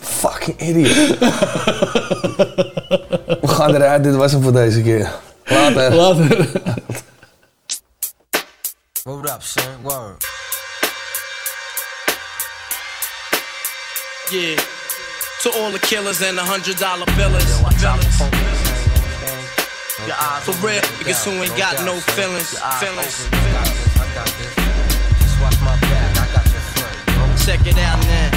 Fucking 0.00 0.60
idiot. 0.60 1.18
We 3.40 3.48
gaan 3.48 3.74
eruit. 3.74 4.04
Dit 4.04 4.14
was 4.14 4.32
hem 4.32 4.42
voor 4.42 4.52
deze 4.52 4.82
keer. 4.82 5.10
Later. 5.44 5.94
Later. 5.94 6.48
Word 9.02 9.28
up, 9.28 9.42
son. 9.42 9.62
Word. 9.82 10.35
Yeah. 14.32 14.56
To 15.42 15.52
all 15.54 15.70
the 15.70 15.78
killers 15.78 16.20
and 16.20 16.36
the 16.36 16.42
hundred 16.42 16.78
dollar 16.78 17.06
billers. 17.14 17.46
For 20.42 20.66
real, 20.66 20.80
niggas 20.98 21.24
who 21.24 21.30
ain't 21.44 21.56
got 21.56 21.84
no 21.84 21.94
feelings. 22.00 22.58
Feelings. 22.80 23.28
Check 27.46 27.66
it 27.68 27.78
out 27.78 28.00
now. 28.02 28.30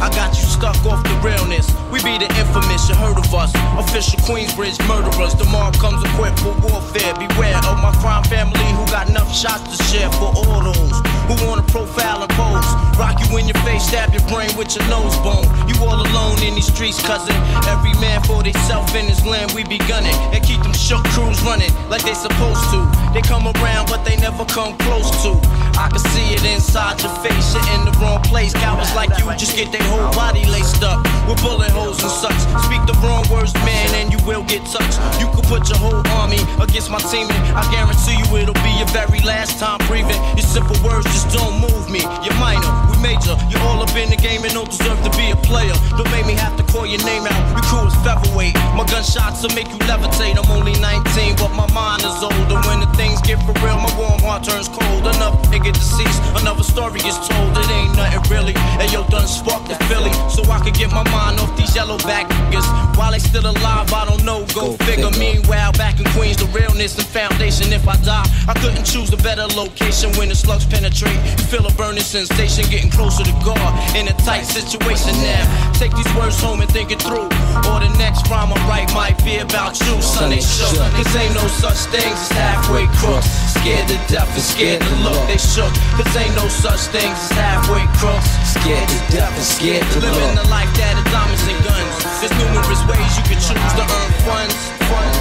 I 0.00 0.10
got 0.14 0.36
you 0.36 0.47
stuck 0.58 0.84
off 0.86 1.02
the 1.06 1.14
realness. 1.22 1.70
We 1.90 2.02
be 2.02 2.18
the 2.18 2.26
infamous, 2.34 2.88
you 2.88 2.96
heard 2.98 3.16
of 3.16 3.32
us. 3.32 3.54
Official 3.78 4.18
Queensbridge 4.26 4.76
murderers. 4.90 5.38
Mob 5.48 5.74
comes 5.78 6.02
equipped 6.10 6.40
for 6.40 6.52
warfare. 6.66 7.14
Beware 7.14 7.56
of 7.70 7.78
my 7.78 7.94
crime 8.02 8.24
family 8.24 8.68
who 8.74 8.84
got 8.90 9.08
enough 9.08 9.30
shots 9.34 9.64
to 9.70 9.78
share 9.84 10.10
for 10.18 10.34
all 10.34 10.60
those 10.60 10.98
who 11.30 11.34
wanna 11.46 11.62
profile 11.70 12.22
and 12.22 12.32
pose. 12.34 12.68
Rock 12.98 13.16
you 13.22 13.38
in 13.38 13.46
your 13.46 13.56
face, 13.62 13.86
stab 13.86 14.12
your 14.12 14.26
brain 14.28 14.50
with 14.58 14.74
your 14.74 14.84
nose 14.90 15.16
bone. 15.22 15.46
You 15.70 15.78
all 15.86 15.96
alone 15.96 16.42
in 16.42 16.54
these 16.56 16.66
streets, 16.66 17.00
cousin. 17.00 17.36
Every 17.70 17.94
man 18.02 18.20
for 18.24 18.42
theyself 18.42 18.94
in 18.94 19.06
his 19.06 19.24
land, 19.24 19.52
we 19.52 19.62
be 19.64 19.78
gunning. 19.86 20.14
And 20.34 20.42
keep 20.44 20.60
them 20.62 20.74
shook 20.74 21.04
crews 21.14 21.40
running 21.42 21.70
like 21.88 22.02
they 22.02 22.14
supposed 22.14 22.66
to. 22.74 22.82
They 23.14 23.22
come 23.22 23.46
around, 23.46 23.88
but 23.88 24.04
they 24.04 24.16
never 24.16 24.44
come 24.44 24.76
close 24.78 25.10
to. 25.22 25.38
I 25.78 25.88
can 25.88 26.02
see 26.10 26.34
it 26.34 26.44
inside 26.44 27.00
your 27.00 27.14
face, 27.22 27.54
you're 27.54 27.68
in 27.78 27.86
the 27.86 27.94
wrong 28.02 28.20
place. 28.22 28.52
Cowards 28.52 28.92
like 28.94 29.10
you 29.18 29.24
just 29.38 29.56
get 29.56 29.70
their 29.70 29.86
whole 29.88 30.10
body 30.12 30.47
laced 30.50 30.82
up 30.82 31.04
with 31.28 31.40
bullet 31.42 31.70
holes 31.70 32.00
and 32.02 32.10
such. 32.10 32.38
Speak 32.64 32.82
the 32.86 32.96
wrong 33.04 33.24
words, 33.30 33.52
man, 33.66 33.88
and 33.94 34.12
you 34.12 34.18
will 34.26 34.44
get 34.44 34.64
touched. 34.66 34.98
You 35.20 35.28
could 35.32 35.44
put 35.44 35.68
your 35.68 35.78
whole 35.78 36.02
army 36.20 36.40
against 36.60 36.90
my 36.90 36.98
team, 37.12 37.28
and 37.30 37.40
I 37.56 37.64
guarantee 37.70 38.16
you 38.16 38.26
it'll 38.36 38.56
be 38.64 38.72
your 38.80 38.88
very 38.90 39.20
last 39.20 39.58
time 39.58 39.78
breathing. 39.86 40.18
Your 40.36 40.46
simple 40.46 40.76
words 40.84 41.06
just 41.12 41.28
don't 41.30 41.60
move 41.60 41.90
me. 41.90 42.00
You're 42.24 42.38
minor, 42.40 42.68
we 42.90 42.96
major. 43.02 43.36
You're 43.48 43.62
all 43.68 43.82
up 43.82 43.94
in 43.96 44.10
the 44.10 44.16
game 44.16 44.44
and 44.44 44.52
don't 44.54 44.70
deserve 44.70 45.00
to 45.04 45.12
be 45.16 45.30
a 45.30 45.38
player. 45.44 45.74
Don't 45.96 46.10
make 46.10 46.26
me 46.26 46.34
have 46.34 46.56
to 46.56 46.64
call 46.72 46.86
your 46.86 47.02
name 47.04 47.26
out. 47.26 47.42
Your 47.54 47.64
crew 47.68 47.86
is 47.86 47.96
featherweight. 48.04 48.54
My 48.76 48.84
gunshots 48.88 49.42
will 49.42 49.54
make 49.54 49.68
you 49.68 49.78
levitate. 49.86 50.36
I'm 50.36 50.50
only 50.50 50.74
19, 50.80 51.36
but 51.36 51.52
my 51.54 51.68
mind 51.72 52.02
is 52.02 52.18
older. 52.22 52.58
When 52.68 52.80
the 52.80 52.90
things 52.96 53.20
get 53.22 53.38
for 53.44 53.52
real, 53.64 53.78
my 53.78 53.92
warm 53.98 54.20
heart 54.20 54.44
turns 54.44 54.68
cold. 54.68 55.06
Another 55.06 55.38
nigga 55.52 55.72
deceased, 55.72 56.20
another 56.40 56.62
story 56.62 57.00
is 57.04 57.16
told. 57.28 57.56
It 57.56 57.70
ain't 57.70 57.96
nothing 57.96 58.24
really. 58.30 58.54
And 58.80 58.90
yo, 58.92 59.04
done 59.08 59.26
sparked 59.26 59.68
the 59.68 59.76
Philly, 59.88 60.12
so 60.38 60.50
I 60.50 60.60
could 60.60 60.74
get 60.74 60.90
my 60.90 61.02
mind 61.10 61.40
off 61.40 61.56
these 61.56 61.74
yellow 61.74 61.98
back 61.98 62.28
niggas. 62.28 62.66
While 62.96 63.12
they 63.12 63.18
still 63.18 63.46
alive, 63.46 63.92
I 63.92 64.04
don't 64.04 64.24
know. 64.24 64.46
Go, 64.54 64.76
figure. 64.86 65.10
Meanwhile, 65.18 65.72
back 65.72 65.98
in 65.98 66.06
Queens, 66.14 66.36
the 66.36 66.46
realness 66.46 66.96
and 66.98 67.06
foundation. 67.06 67.72
If 67.72 67.86
I 67.88 67.96
die, 68.02 68.26
I 68.46 68.54
couldn't 68.54 68.84
choose 68.84 69.12
a 69.12 69.16
better 69.16 69.46
location 69.58 70.10
when 70.18 70.28
the 70.28 70.34
slugs 70.34 70.66
penetrate. 70.66 71.18
You 71.38 71.46
feel 71.50 71.66
a 71.66 71.72
burning 71.74 72.02
sensation, 72.02 72.64
getting 72.70 72.90
closer 72.90 73.24
to 73.24 73.34
God 73.44 73.70
in 73.96 74.08
a 74.08 74.14
tight 74.22 74.44
situation 74.44 75.12
now. 75.22 75.42
Take 75.74 75.94
these 75.94 76.10
words 76.14 76.40
home 76.40 76.60
and 76.60 76.70
think 76.70 76.90
it 76.90 77.02
through. 77.02 77.30
Or 77.66 77.78
the 77.82 77.90
next 77.98 78.28
rhyme 78.30 78.52
I 78.52 78.58
write 78.68 78.92
might 78.94 79.18
be 79.24 79.38
about 79.38 79.78
you, 79.80 79.94
son. 80.02 80.30
They 80.30 80.40
shook. 80.40 80.74
Cause 80.94 81.14
ain't 81.16 81.34
no 81.34 81.46
such 81.46 81.90
things 81.90 82.18
as 82.18 82.30
halfway 82.34 82.86
crooks. 82.98 83.26
Scared 83.58 83.88
to 83.88 83.98
death 84.06 84.30
and 84.34 84.42
scared 84.42 84.82
to 84.82 84.94
look. 85.02 85.18
They 85.26 85.38
shook. 85.38 85.72
Cause 85.98 86.10
ain't 86.14 86.34
no 86.34 86.46
such 86.48 86.90
things 86.94 87.18
as 87.26 87.30
halfway 87.34 87.86
crooks. 87.98 88.30
Scared 88.54 88.86
to 88.88 88.98
death 89.14 89.34
and 89.34 89.46
scared 89.46 89.86
to 89.94 89.98
Living 90.28 90.44
the 90.44 90.50
life 90.50 90.68
that 90.76 90.92
diamonds 91.08 91.40
and 91.48 91.56
guns. 91.64 92.04
There's 92.20 92.36
numerous 92.36 92.84
ways 92.84 93.16
you 93.16 93.24
can 93.24 93.40
choose 93.40 93.72
to 93.80 93.84
earn 93.88 94.12
funds. 94.28 94.52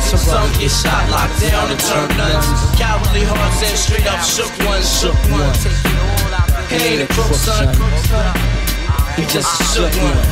Some, 0.04 0.20
some 0.20 0.52
get 0.60 0.68
shot, 0.68 1.08
locked 1.08 1.40
down, 1.40 1.72
and 1.72 1.80
turn 1.80 2.12
nuns. 2.20 2.44
Cowardly 2.76 3.24
hearts 3.24 3.64
and 3.64 3.78
straight 3.80 4.08
up 4.08 4.20
shook 4.20 4.52
ones. 4.68 4.84
Shook 4.84 5.16
ones. 5.32 5.64
He 6.68 6.76
ain't 6.76 7.08
a 7.08 7.14
crook, 7.14 7.32
son. 7.40 7.72
He 9.16 9.24
just 9.32 9.48
a 9.48 9.64
shook 9.72 9.96
one. 9.96 10.28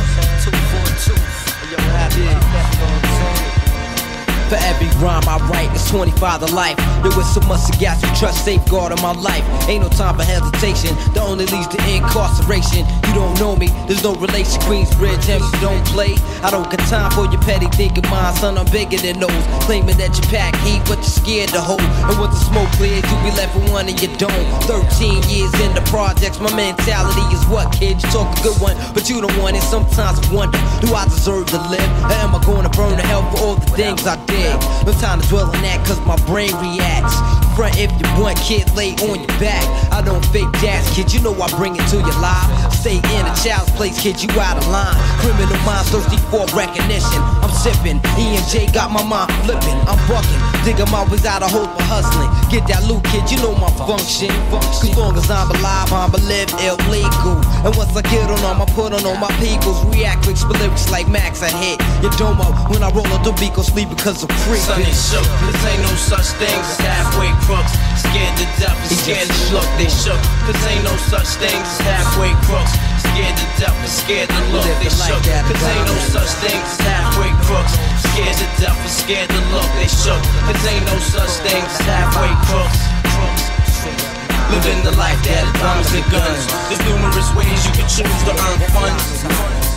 For 4.50 4.62
every 4.62 4.86
rhyme 5.02 5.26
I 5.28 5.42
write, 5.50 5.74
it's 5.74 5.90
25 5.90 6.46
to 6.46 6.54
life. 6.54 6.78
There 7.02 7.10
was 7.18 7.26
so 7.34 7.42
much 7.50 7.66
to 7.66 7.74
gas 7.80 7.98
you 8.04 8.10
trust, 8.14 8.46
safeguard 8.46 8.94
in 8.94 9.02
my 9.02 9.14
life. 9.14 9.42
Ain't 9.68 9.82
no 9.82 9.90
time 9.90 10.18
for 10.18 10.24
hesitation, 10.24 10.94
that 11.18 11.26
only 11.26 11.48
leads 11.48 11.66
to 11.74 11.80
incarceration. 11.90 12.86
You 13.10 13.14
don't 13.18 13.34
know 13.40 13.56
me, 13.56 13.74
there's 13.90 14.04
no 14.04 14.14
relation. 14.14 14.62
Queensbridge, 14.62 15.26
you 15.26 15.62
don't 15.62 15.84
play. 15.90 16.14
I 16.46 16.52
don't 16.52 16.70
got 16.70 16.78
time 16.86 17.10
for 17.18 17.26
your 17.26 17.42
petty 17.42 17.66
thinking, 17.74 18.06
mind, 18.14 18.38
son. 18.38 18.58
I'm 18.60 18.70
bigger 18.70 18.98
than 18.98 19.20
those. 19.20 19.34
Claiming 19.66 19.98
that 19.98 20.14
you 20.14 20.22
pack 20.30 20.54
heat, 20.62 20.86
but 20.86 21.02
you're 21.02 21.18
scared 21.18 21.50
to 21.58 21.62
hold. 21.62 21.82
And 21.82 22.14
once 22.22 22.38
the 22.38 22.46
smoke 22.46 22.70
clears, 22.78 23.02
you 23.02 23.18
be 23.26 23.34
left 23.34 23.58
with 23.58 23.66
one 23.74 23.90
and 23.90 23.98
you 23.98 24.14
don't. 24.22 24.46
13 24.70 25.26
years 25.26 25.54
in 25.66 25.74
the 25.74 25.82
projects, 25.90 26.38
my 26.38 26.54
mentality 26.54 27.26
is 27.34 27.42
what, 27.50 27.74
kid? 27.74 27.98
You 27.98 28.10
talk 28.14 28.30
a 28.38 28.42
good 28.46 28.62
one, 28.62 28.78
but 28.94 29.10
you 29.10 29.26
don't 29.26 29.38
want 29.42 29.58
it. 29.58 29.66
Sometimes 29.66 30.22
I 30.22 30.26
wonder, 30.30 30.62
do 30.86 30.94
I 30.94 31.10
deserve 31.10 31.50
to 31.50 31.60
live? 31.74 31.90
Or 32.06 32.14
am 32.22 32.38
I 32.38 32.42
gonna 32.46 32.70
burn 32.70 32.94
to 32.94 33.06
hell 33.10 33.26
for 33.34 33.42
all 33.42 33.56
the 33.56 33.72
things 33.74 34.06
I 34.06 34.22
did? 34.30 34.35
No 34.86 34.92
time 35.02 35.22
to 35.22 35.28
dwell 35.28 35.48
on 35.50 35.62
that, 35.64 35.86
cause 35.88 36.00
my 36.06 36.18
brain 36.28 36.54
reacts. 36.62 37.16
Front 37.56 37.80
if 37.80 37.90
you 37.96 38.08
want, 38.20 38.38
kid, 38.44 38.68
lay 38.76 38.92
on 39.08 39.24
your 39.24 39.36
back. 39.40 39.64
I 39.92 40.02
don't 40.04 40.24
fake 40.30 40.52
jazz, 40.60 40.84
kid, 40.92 41.14
you 41.14 41.22
know 41.22 41.32
I 41.40 41.48
bring 41.56 41.76
it 41.76 41.88
to 41.90 41.98
your 41.98 42.20
life. 42.20 42.46
Stay 42.74 43.00
in 43.00 43.24
a 43.26 43.34
child's 43.40 43.72
place, 43.80 43.96
kid, 43.96 44.22
you 44.22 44.30
out 44.40 44.58
of 44.58 44.68
line. 44.68 44.94
Criminal 45.24 45.58
minds 45.64 45.90
thirsty 45.90 46.18
for 46.30 46.46
recognition. 46.52 47.22
I'm 47.40 47.50
sipping, 47.50 48.04
E 48.20 48.36
and 48.36 48.46
J 48.52 48.68
got 48.76 48.92
my 48.92 49.04
mind 49.04 49.32
flipping. 49.48 49.80
I'm 49.88 49.98
bucking, 50.06 50.42
dig 50.68 50.80
'em 50.84 50.94
out 50.94 51.08
of 51.42 51.50
hope 51.50 51.72
for 51.72 51.86
hustling. 51.88 52.30
Get 52.52 52.68
that 52.68 52.84
loot, 52.84 53.04
kid, 53.06 53.32
you 53.32 53.38
know 53.40 53.56
my 53.56 53.72
function. 53.88 54.30
Cause 54.52 54.96
long 54.98 55.18
as 55.18 55.32
I'm 55.32 55.50
alive, 55.50 55.92
I'm 55.94 56.14
a 56.14 56.22
live 56.28 56.52
illegal. 56.60 57.40
And 57.64 57.74
once 57.76 57.96
I 57.96 58.02
get 58.04 58.30
on 58.30 58.42
them, 58.44 58.62
I 58.62 58.66
put 58.76 58.92
on 58.92 59.06
all 59.06 59.18
my 59.18 59.32
peoples. 59.40 59.80
React 59.96 60.26
spit 60.38 60.60
lyrics 60.60 60.92
like 60.92 61.08
Max, 61.08 61.42
I 61.42 61.50
hit 61.50 61.80
your 62.04 62.12
domo. 62.20 62.44
When 62.70 62.84
I 62.84 62.92
roll 62.92 63.08
up 63.16 63.24
the 63.24 63.32
beat, 63.40 63.54
go 63.56 63.62
sleep 63.64 63.90
because 63.90 64.25
a 64.26 64.34
freak. 64.46 64.62
Son 64.62 64.82
ain't 64.82 64.96
shook, 64.96 65.26
cause 65.42 65.62
ain't 65.66 65.82
no 65.86 65.94
such 65.96 66.30
thing 66.42 66.58
as 66.58 66.78
halfway 66.82 67.30
crooks. 67.46 67.74
Scared 67.98 68.34
to 68.42 68.46
death 68.58 68.78
and 68.78 68.92
scared 68.92 69.30
to 69.30 69.40
look, 69.54 69.70
they 69.78 69.90
shook. 69.90 70.20
Cause 70.46 70.60
ain't 70.66 70.84
no 70.84 70.96
such 71.10 71.30
thing 71.38 71.56
as 71.62 71.80
halfway 71.86 72.34
crooks. 72.46 72.74
Scared 73.02 73.36
to 73.38 73.48
death 73.62 73.78
and 73.78 73.90
scared 73.90 74.30
to 74.30 74.42
look, 74.52 74.68
they 74.82 74.90
shook. 74.90 75.22
Cause 75.22 75.64
ain't 75.64 75.86
no 75.86 75.98
such 76.10 76.32
thing 76.42 76.60
as 76.60 76.78
halfway 76.82 77.32
crooks. 77.46 77.74
Scared 78.02 78.36
to 78.36 78.48
death 78.62 78.80
and 78.80 78.94
scared 78.94 79.30
to 79.30 79.42
look, 79.54 79.70
they 79.78 79.90
shook. 79.90 80.22
Cause 80.50 80.64
ain't 80.66 80.86
no 80.90 80.98
such 81.00 81.34
thing 81.46 81.64
as 81.64 81.80
halfway 81.86 82.34
crooks. 82.50 82.82
Living 84.52 84.82
the 84.86 84.94
life 84.96 85.18
that 85.26 85.42
is 85.42 85.54
bombs 85.58 85.90
and 85.94 86.06
guns. 86.14 86.44
There's 86.70 86.82
numerous 86.86 87.30
ways 87.34 87.60
you 87.66 87.74
can 87.74 87.88
choose 87.90 88.22
to 88.30 88.34
earn 88.34 88.60
funds. 88.74 89.26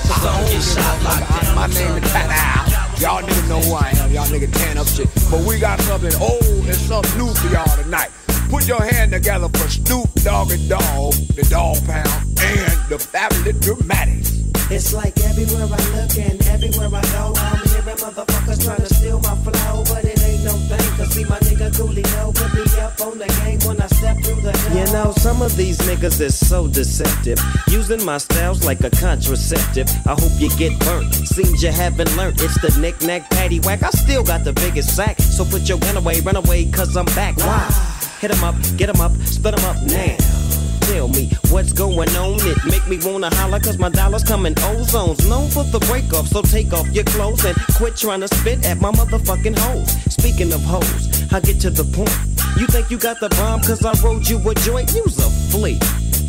So 0.07 0.15
don't 0.23 0.45
get 0.47 0.63
shot 0.63 0.97
locked 1.03 1.29
down. 1.29 1.57
My 1.57 1.67
name 1.67 1.97
is 1.97 2.13
Pat 2.13 2.29
Al. 2.29 2.68
Y'all 3.01 3.23
niggas 3.23 3.49
know 3.49 3.61
who 3.61 3.75
I 3.75 3.91
am. 4.01 4.11
Y'all 4.11 4.27
niggas 4.27 4.53
tan 4.53 4.77
up 4.77 4.89
shit. 4.89 5.09
But 5.31 5.47
we 5.47 5.61
got 5.61 5.81
something 5.83 6.15
old 6.21 6.67
and 6.67 6.75
something 6.75 7.17
new 7.17 7.33
for 7.33 7.47
y'all 7.49 7.77
tonight. 7.81 8.11
Put 8.51 8.67
your 8.67 8.83
hand 8.83 9.13
together 9.13 9.49
for 9.51 9.69
Snoop 9.69 10.13
Dogg 10.25 10.51
and 10.51 10.69
Dog, 10.69 11.13
the 11.37 11.47
Dogg 11.49 11.79
Pound, 11.87 12.09
and 12.41 12.89
the 12.89 12.99
Fabulous 12.99 13.57
Dramatics. 13.61 14.43
It's 14.71 14.93
like 14.93 15.17
everywhere 15.21 15.69
I 15.71 15.97
look 15.97 16.19
and 16.19 16.45
everywhere 16.49 16.89
I 16.93 17.03
go, 17.13 17.33
I'm 17.37 17.68
hearing 17.89 18.03
motherfuckers 18.03 18.65
trying 18.65 18.79
to 18.79 18.95
steal 18.95 19.21
my 19.21 19.35
flow, 19.37 19.85
but 19.85 20.05
it 20.05 20.21
ain't 20.23 20.45
no 20.45 20.53
thing. 20.53 20.97
Cause 20.97 21.11
see 21.13 21.25
my 21.25 21.39
nigga 21.41 21.71
Coolio 21.73 22.35
put 22.35 22.55
me 22.55 22.81
up 22.81 23.01
on 23.01 23.19
the 23.19 23.27
game 23.45 23.61
when 23.67 23.81
I 23.81 23.87
step 23.87 24.17
through 24.25 24.41
the 24.43 24.53
door. 24.53 24.79
You 24.79 24.93
know, 24.93 25.13
some 25.13 25.43
of 25.43 25.57
these 25.57 25.79
niggas 25.79 26.21
is 26.21 26.37
so 26.37 26.69
deceptive. 26.69 27.39
Using 27.69 28.05
my 28.05 28.19
styles 28.19 28.65
like 28.65 28.81
a 28.83 28.91
contraceptive. 28.91 29.89
I 30.07 30.15
hope 30.15 30.33
you 30.39 30.51
get 30.57 30.79
burnt. 30.81 31.15
Seems 31.15 31.63
you 31.63 31.71
haven't 31.71 32.15
learned. 32.17 32.41
It's 32.41 32.61
the 32.61 32.79
knick-knack 32.81 33.31
patty 33.31 33.61
whack. 33.61 33.83
I 33.83 33.91
still 33.91 34.25
got 34.25 34.45
the 34.45 34.53
biggest 34.53 34.95
sack. 34.95 35.19
So 35.21 35.45
put 35.45 35.69
your 35.69 35.79
gun 35.79 35.97
away, 35.97 36.21
run 36.21 36.37
away, 36.37 36.67
cause 36.67 36.97
I'm 36.97 37.07
back. 37.07 37.37
Why? 37.39 37.47
Ah. 37.47 38.19
Hit 38.21 38.33
'em 38.33 38.43
up, 38.43 38.57
get 38.77 38.89
'em 38.89 39.01
up, 39.01 39.13
split 39.25 39.57
'em 39.57 39.65
up 39.65 39.81
now. 39.83 40.48
Tell 40.89 41.07
me 41.07 41.29
what's 41.51 41.75
going 41.75 42.09
on. 42.17 42.41
It 42.41 42.65
make 42.65 42.89
me 42.89 42.99
wanna 43.05 43.29
holler 43.35 43.61
cause 43.61 43.77
my 43.77 43.91
dollars 43.91 44.25
come 44.25 44.47
in 44.47 44.55
ozones. 44.55 45.29
Known 45.29 45.51
for 45.51 45.63
the 45.65 45.81
break 45.81 46.15
off, 46.15 46.29
so 46.29 46.41
take 46.41 46.73
off 46.73 46.89
your 46.89 47.05
clothes 47.05 47.45
and 47.45 47.55
quit 47.77 47.95
trying 47.95 48.23
to 48.23 48.29
spit 48.29 48.65
at 48.65 48.81
my 48.81 48.91
motherfucking 48.93 49.59
hoes. 49.59 49.91
Speaking 50.11 50.51
of 50.51 50.63
hoes, 50.63 51.31
I 51.31 51.41
get 51.41 51.61
to 51.61 51.71
the 51.71 51.85
point. 51.85 52.17
You 52.59 52.67
think 52.69 52.91
you 52.91 52.97
got 52.97 53.21
the 53.21 53.29
bomb 53.29 53.61
cause 53.61 53.85
I 53.85 53.93
rode 54.03 54.27
you 54.27 54.39
a 54.49 54.55
joint? 54.55 54.95
You's 54.95 55.19
a 55.19 55.29
flea. 55.53 55.79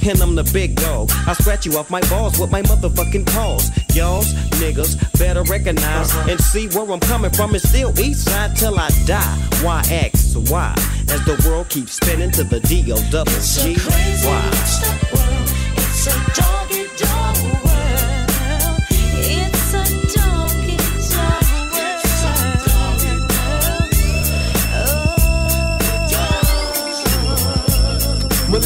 And 0.08 0.22
I'm 0.22 0.34
the 0.34 0.50
big 0.54 0.76
dog. 0.76 1.12
I 1.28 1.34
scratch 1.34 1.66
you 1.66 1.78
off 1.78 1.90
my 1.92 2.02
balls 2.10 2.40
with 2.40 2.52
my 2.52 2.62
motherfucking 2.64 3.26
paws. 3.28 3.70
Y'all's 3.96 4.34
niggas 4.60 4.98
better 5.20 5.44
recognize 5.44 6.16
and 6.28 6.40
see 6.40 6.68
where 6.70 6.90
I'm 6.90 7.00
coming 7.00 7.32
from. 7.32 7.54
It's 7.54 7.68
still 7.68 7.98
east 8.00 8.26
side 8.26 8.56
till 8.56 8.80
I 8.80 8.90
die. 9.06 9.38
Why 9.62 9.84
X? 9.90 10.36
Why? 10.36 10.74
As 11.10 11.24
the 11.26 11.42
world 11.48 11.70
keeps 11.70 11.94
spinning 11.94 12.32
to 12.32 12.44
the 12.44 12.60
D 12.62 12.92
O 12.92 12.98
double 13.12 13.32
G. 13.32 13.76
Why? 14.26 14.50
It's 15.78 16.08
a 16.08 16.16
doggy 16.34 16.88
dog 16.98 17.59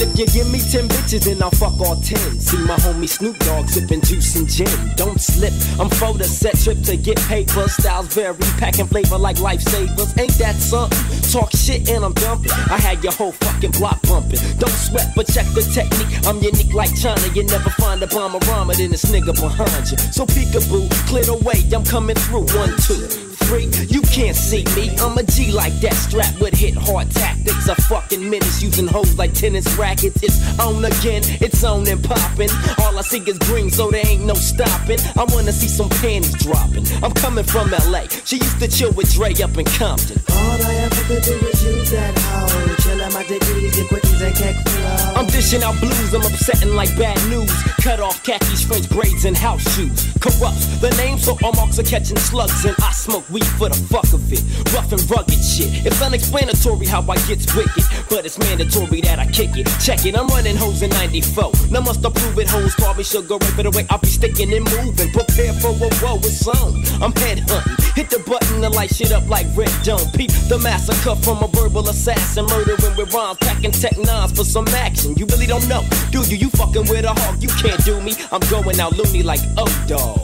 if 0.03 0.19
you 0.19 0.25
give 0.27 0.51
me 0.51 0.59
10 0.59 0.87
bitches, 0.89 1.25
then 1.25 1.41
I'll 1.41 1.51
fuck 1.51 1.79
all 1.79 1.95
10. 1.95 2.39
See 2.39 2.57
my 2.65 2.75
homie 2.75 3.07
Snoop 3.07 3.37
Dogg 3.39 3.69
sipping 3.69 4.01
juice 4.01 4.35
and 4.35 4.49
gin. 4.49 4.67
Don't 4.95 5.19
slip, 5.19 5.53
I'm 5.79 5.89
for 5.89 6.13
the 6.13 6.25
set 6.25 6.57
trip 6.59 6.81
to 6.83 6.97
get 6.97 7.17
paper. 7.27 7.67
Styles 7.69 8.13
vary, 8.13 8.35
packing 8.59 8.87
flavor 8.87 9.17
like 9.17 9.37
lifesavers. 9.37 10.17
Ain't 10.19 10.37
that 10.39 10.55
something? 10.55 10.97
Talk 11.31 11.51
shit 11.51 11.89
and 11.89 12.03
I'm 12.03 12.13
dumping. 12.13 12.51
I 12.51 12.77
had 12.77 13.03
your 13.03 13.13
whole 13.13 13.31
fucking 13.31 13.71
block 13.71 14.01
bumping. 14.03 14.39
Don't 14.59 14.69
sweat, 14.69 15.13
but 15.15 15.27
check 15.27 15.47
the 15.55 15.61
technique. 15.61 16.11
I'm 16.27 16.41
unique 16.41 16.73
like 16.73 16.93
China. 16.95 17.21
You 17.33 17.43
never 17.45 17.69
find 17.71 18.01
a 18.03 18.07
bomber 18.07 18.39
rhymer 18.47 18.73
than 18.73 18.91
this 18.91 19.05
nigga 19.05 19.33
behind 19.39 19.91
you. 19.91 19.97
So 20.11 20.25
peekaboo, 20.25 20.89
clear 21.07 21.23
the 21.23 21.37
way, 21.37 21.63
I'm 21.73 21.85
coming 21.85 22.15
through. 22.15 22.45
One, 22.53 22.75
two, 22.85 23.32
three. 23.53 23.85
You 23.87 24.01
can't 24.01 24.35
see 24.35 24.63
me. 24.75 24.95
I'm 24.97 25.17
a 25.17 25.23
G 25.23 25.51
like 25.51 25.73
that, 25.81 25.93
strapped 25.93 26.39
with 26.39 26.53
hit 26.53 26.75
hard 26.75 27.09
tactics. 27.11 27.67
A 27.67 27.75
fucking 27.75 28.27
menace 28.29 28.61
using 28.61 28.87
hoes 28.87 29.17
like 29.17 29.33
tennis 29.33 29.67
rackets. 29.77 30.21
It's 30.23 30.59
on 30.59 30.83
again, 30.83 31.21
it's 31.41 31.63
on 31.63 31.87
and 31.87 32.03
popping. 32.03 32.49
All 32.79 32.97
I 32.97 33.01
see 33.01 33.19
is 33.19 33.37
green, 33.39 33.69
so 33.69 33.91
there 33.91 34.05
ain't 34.05 34.25
no 34.25 34.33
stopping. 34.33 34.99
I 35.17 35.25
wanna 35.33 35.51
see 35.51 35.67
some 35.67 35.89
panties 35.89 36.33
dropping. 36.43 36.85
I'm 37.03 37.13
coming 37.13 37.45
from 37.45 37.71
LA. 37.71 38.07
She 38.25 38.37
used 38.37 38.59
to 38.59 38.67
chill 38.67 38.91
with 38.93 39.13
Dre 39.13 39.33
up 39.41 39.57
in 39.57 39.65
Compton. 39.65 40.21
All 40.31 40.61
I 40.61 40.75
ever 40.85 41.03
could 41.07 41.23
do 41.23 41.33
is 41.47 41.63
use 41.63 41.91
that 41.91 42.17
hoe. 42.17 42.75
Chillin' 42.83 43.13
my 43.13 43.23
degrees 43.23 43.77
and 43.79 43.89
flow. 43.89 44.02
I'm 44.23 45.27
dishing 45.27 45.63
out 45.63 45.77
blues, 45.79 46.13
I'm 46.13 46.21
upsetting 46.21 46.75
like 46.75 46.95
bad 46.97 47.17
news. 47.29 47.51
Cut 47.83 47.99
off 47.99 48.23
khakis, 48.23 48.65
French 48.65 48.89
braids, 48.89 49.25
and 49.25 49.35
house 49.35 49.61
shoes. 49.75 50.07
Corrupt, 50.21 50.55
the 50.79 50.93
name, 50.97 51.17
so 51.17 51.37
all 51.43 51.51
marks 51.53 51.77
are 51.79 51.83
catching 51.83 52.15
slugs. 52.15 52.63
And 52.63 52.75
I 52.81 52.91
smoke 52.91 53.29
weed 53.29 53.45
for 53.59 53.67
the 53.67 53.75
fuck 53.75 54.07
of 54.13 54.31
it. 54.31 54.39
Rough 54.73 54.91
and 54.93 55.03
rugged 55.11 55.43
shit. 55.43 55.85
It's 55.85 56.01
unexplanatory 56.01 56.85
how 56.85 57.01
I 57.01 57.17
gets 57.27 57.53
wicked, 57.53 57.83
but 58.09 58.25
it's 58.25 58.39
mandatory 58.39 59.01
that 59.01 59.19
I 59.19 59.25
kick 59.27 59.57
it. 59.57 59.67
Check 59.83 60.05
it, 60.05 60.17
I'm 60.17 60.27
running 60.27 60.55
hoes 60.55 60.81
in 60.81 60.89
94. 60.91 61.51
Now 61.69 61.81
must 61.81 62.05
approve 62.05 62.39
it, 62.39 62.47
hoes 62.47 62.73
call 62.75 62.93
me 62.95 63.03
sugar 63.03 63.35
ray 63.35 63.51
for 63.51 63.63
the 63.63 63.71
way 63.71 63.85
I'll 63.89 63.99
be 63.99 64.07
sticking 64.07 64.53
and 64.53 64.63
moving. 64.71 65.11
Prepare 65.11 65.51
for 65.59 65.75
a 65.75 65.91
woe, 65.99 66.23
it's 66.23 66.47
on. 66.47 66.79
I'm 67.03 67.11
head 67.19 67.43
hunting. 67.49 67.75
Hit 67.95 68.09
the 68.09 68.19
button 68.19 68.61
to 68.61 68.69
light 68.69 68.95
shit 68.95 69.11
up 69.11 69.27
like 69.27 69.47
Red 69.55 69.71
Dome. 69.83 70.09
Peep 70.15 70.31
the 70.47 70.57
massacre 70.59 71.15
from 71.21 71.43
a 71.43 71.47
verbal 71.47 71.87
assassin. 71.89 72.45
Murdering 72.45 72.95
with 72.95 73.13
rhymes, 73.13 73.37
packing 73.39 73.71
tech 73.71 73.97
nines 74.13 74.31
for 74.31 74.43
some 74.43 74.67
action. 74.69 75.15
You 75.15 75.25
really 75.27 75.47
don't 75.47 75.67
know, 75.67 75.83
do 76.11 76.21
you? 76.29 76.37
You 76.37 76.49
fucking 76.49 76.87
with 76.89 77.05
a 77.05 77.13
hog, 77.13 77.41
you 77.41 77.49
can't 77.49 77.83
do 77.85 77.99
me. 78.01 78.13
I'm 78.31 78.41
going 78.49 78.79
out 78.79 78.93
loony 78.97 79.23
like 79.23 79.41
oh 79.57 79.71
dog. 79.87 80.21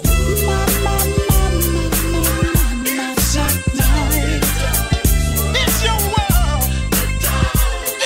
It's 5.62 5.84
your 5.88 6.00
world. 6.16 6.66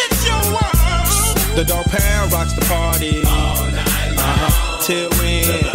It's 0.01 0.21
your 0.29 0.43
world. 0.55 1.57
The 1.57 1.65
dog 1.67 1.85
pound 1.85 2.31
rocks 2.31 2.53
the 2.53 2.65
party. 2.65 3.21
All 3.27 3.65
night 3.71 4.13
uh-huh. 4.17 4.81
Till 4.85 5.09
when? 5.19 5.72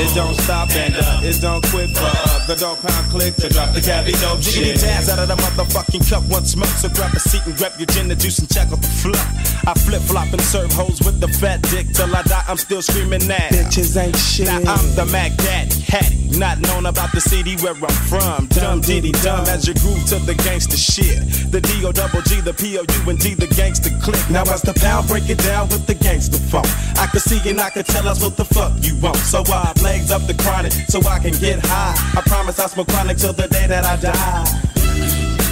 It 0.00 0.14
don't 0.14 0.34
stop 0.34 0.70
and 0.70 0.94
uh, 0.96 1.20
it 1.22 1.40
don't 1.42 1.62
quit 1.68 1.90
for 1.90 2.08
uh, 2.08 2.46
the 2.46 2.56
dog 2.56 2.78
pound 2.80 3.10
click 3.10 3.36
to 3.36 3.50
drop 3.50 3.74
the 3.74 3.82
cabbie 3.82 4.12
dope 4.12 4.40
Jiggity 4.40 4.72
shit. 4.72 4.80
jazz 4.80 5.10
out 5.10 5.18
of 5.18 5.28
the 5.28 5.36
motherfucking 5.36 6.08
cup, 6.08 6.24
one 6.24 6.46
smoke. 6.46 6.72
So 6.80 6.88
grab 6.88 7.12
a 7.12 7.20
seat 7.20 7.42
and 7.44 7.54
grab 7.54 7.72
your 7.76 7.84
gin 7.86 8.10
and 8.10 8.18
juice 8.18 8.38
and 8.38 8.48
check 8.48 8.72
out 8.72 8.80
the 8.80 8.88
flop. 8.88 9.20
I 9.68 9.74
flip 9.78 10.00
flop 10.02 10.32
and 10.32 10.40
serve 10.40 10.72
hoes 10.72 11.00
with 11.04 11.20
the 11.20 11.28
fat 11.28 11.60
dick 11.68 11.92
till 11.92 12.16
I 12.16 12.22
die. 12.22 12.44
I'm 12.48 12.56
still 12.56 12.80
screaming 12.80 13.28
that. 13.28 13.52
Bitches 13.52 13.94
ain't 14.00 14.16
shit. 14.16 14.46
Now 14.46 14.72
I'm 14.72 14.94
the 14.96 15.04
Mac 15.04 15.36
Daddy, 15.36 15.80
Hattie, 15.80 16.19
not 16.38 16.58
known 16.60 16.86
about 16.86 17.12
the 17.12 17.20
city 17.20 17.56
where 17.56 17.74
I'm 17.74 17.98
from. 18.06 18.46
Dumb 18.46 18.80
diddy 18.80 19.12
dumb 19.22 19.46
as 19.48 19.66
you 19.66 19.74
groove 19.74 20.04
to 20.08 20.18
the 20.20 20.34
gangster 20.34 20.76
shit. 20.76 21.50
The 21.50 21.60
D 21.60 21.84
O 21.84 21.92
double 21.92 22.22
G, 22.22 22.40
the 22.40 22.52
P 22.54 22.78
O 22.78 22.82
U 22.82 23.10
and 23.10 23.18
D, 23.18 23.34
the 23.34 23.46
gangster 23.46 23.90
click. 24.02 24.20
Now 24.30 24.42
as 24.42 24.62
the 24.62 24.74
pound 24.74 25.08
break 25.08 25.28
it 25.28 25.38
down 25.38 25.68
with 25.68 25.86
the 25.86 25.94
gangster 25.94 26.38
funk. 26.38 26.68
I 26.98 27.06
can 27.06 27.20
see 27.20 27.40
and 27.48 27.60
I 27.60 27.70
can 27.70 27.84
tell 27.84 28.06
us 28.08 28.22
what 28.22 28.36
the 28.36 28.44
fuck 28.44 28.72
you 28.80 28.96
want. 29.00 29.16
So 29.16 29.42
I 29.46 29.72
legs 29.82 30.10
up 30.10 30.22
the 30.26 30.34
chronic 30.34 30.72
so 30.88 31.00
I 31.08 31.18
can 31.18 31.32
get 31.40 31.58
high. 31.64 31.94
I 32.18 32.22
promise 32.22 32.58
I 32.58 32.66
smoke 32.66 32.88
chronic 32.88 33.16
till 33.16 33.32
the 33.32 33.48
day 33.48 33.66
that 33.66 33.84
I 33.84 33.96
die. 33.96 34.44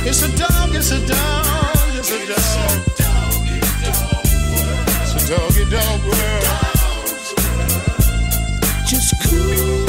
It's 0.06 0.22
a 0.22 0.28
dog, 0.36 0.74
it's 0.74 0.90
a 0.90 1.00
dog, 1.06 1.96
it's 1.96 2.10
a 2.10 2.26
dog. 2.26 2.98
It's 5.02 5.14
a 5.16 5.28
doggy 5.28 5.64
dog 5.70 6.00
world. 6.04 6.44
Just 8.86 9.14
cool. 9.28 9.87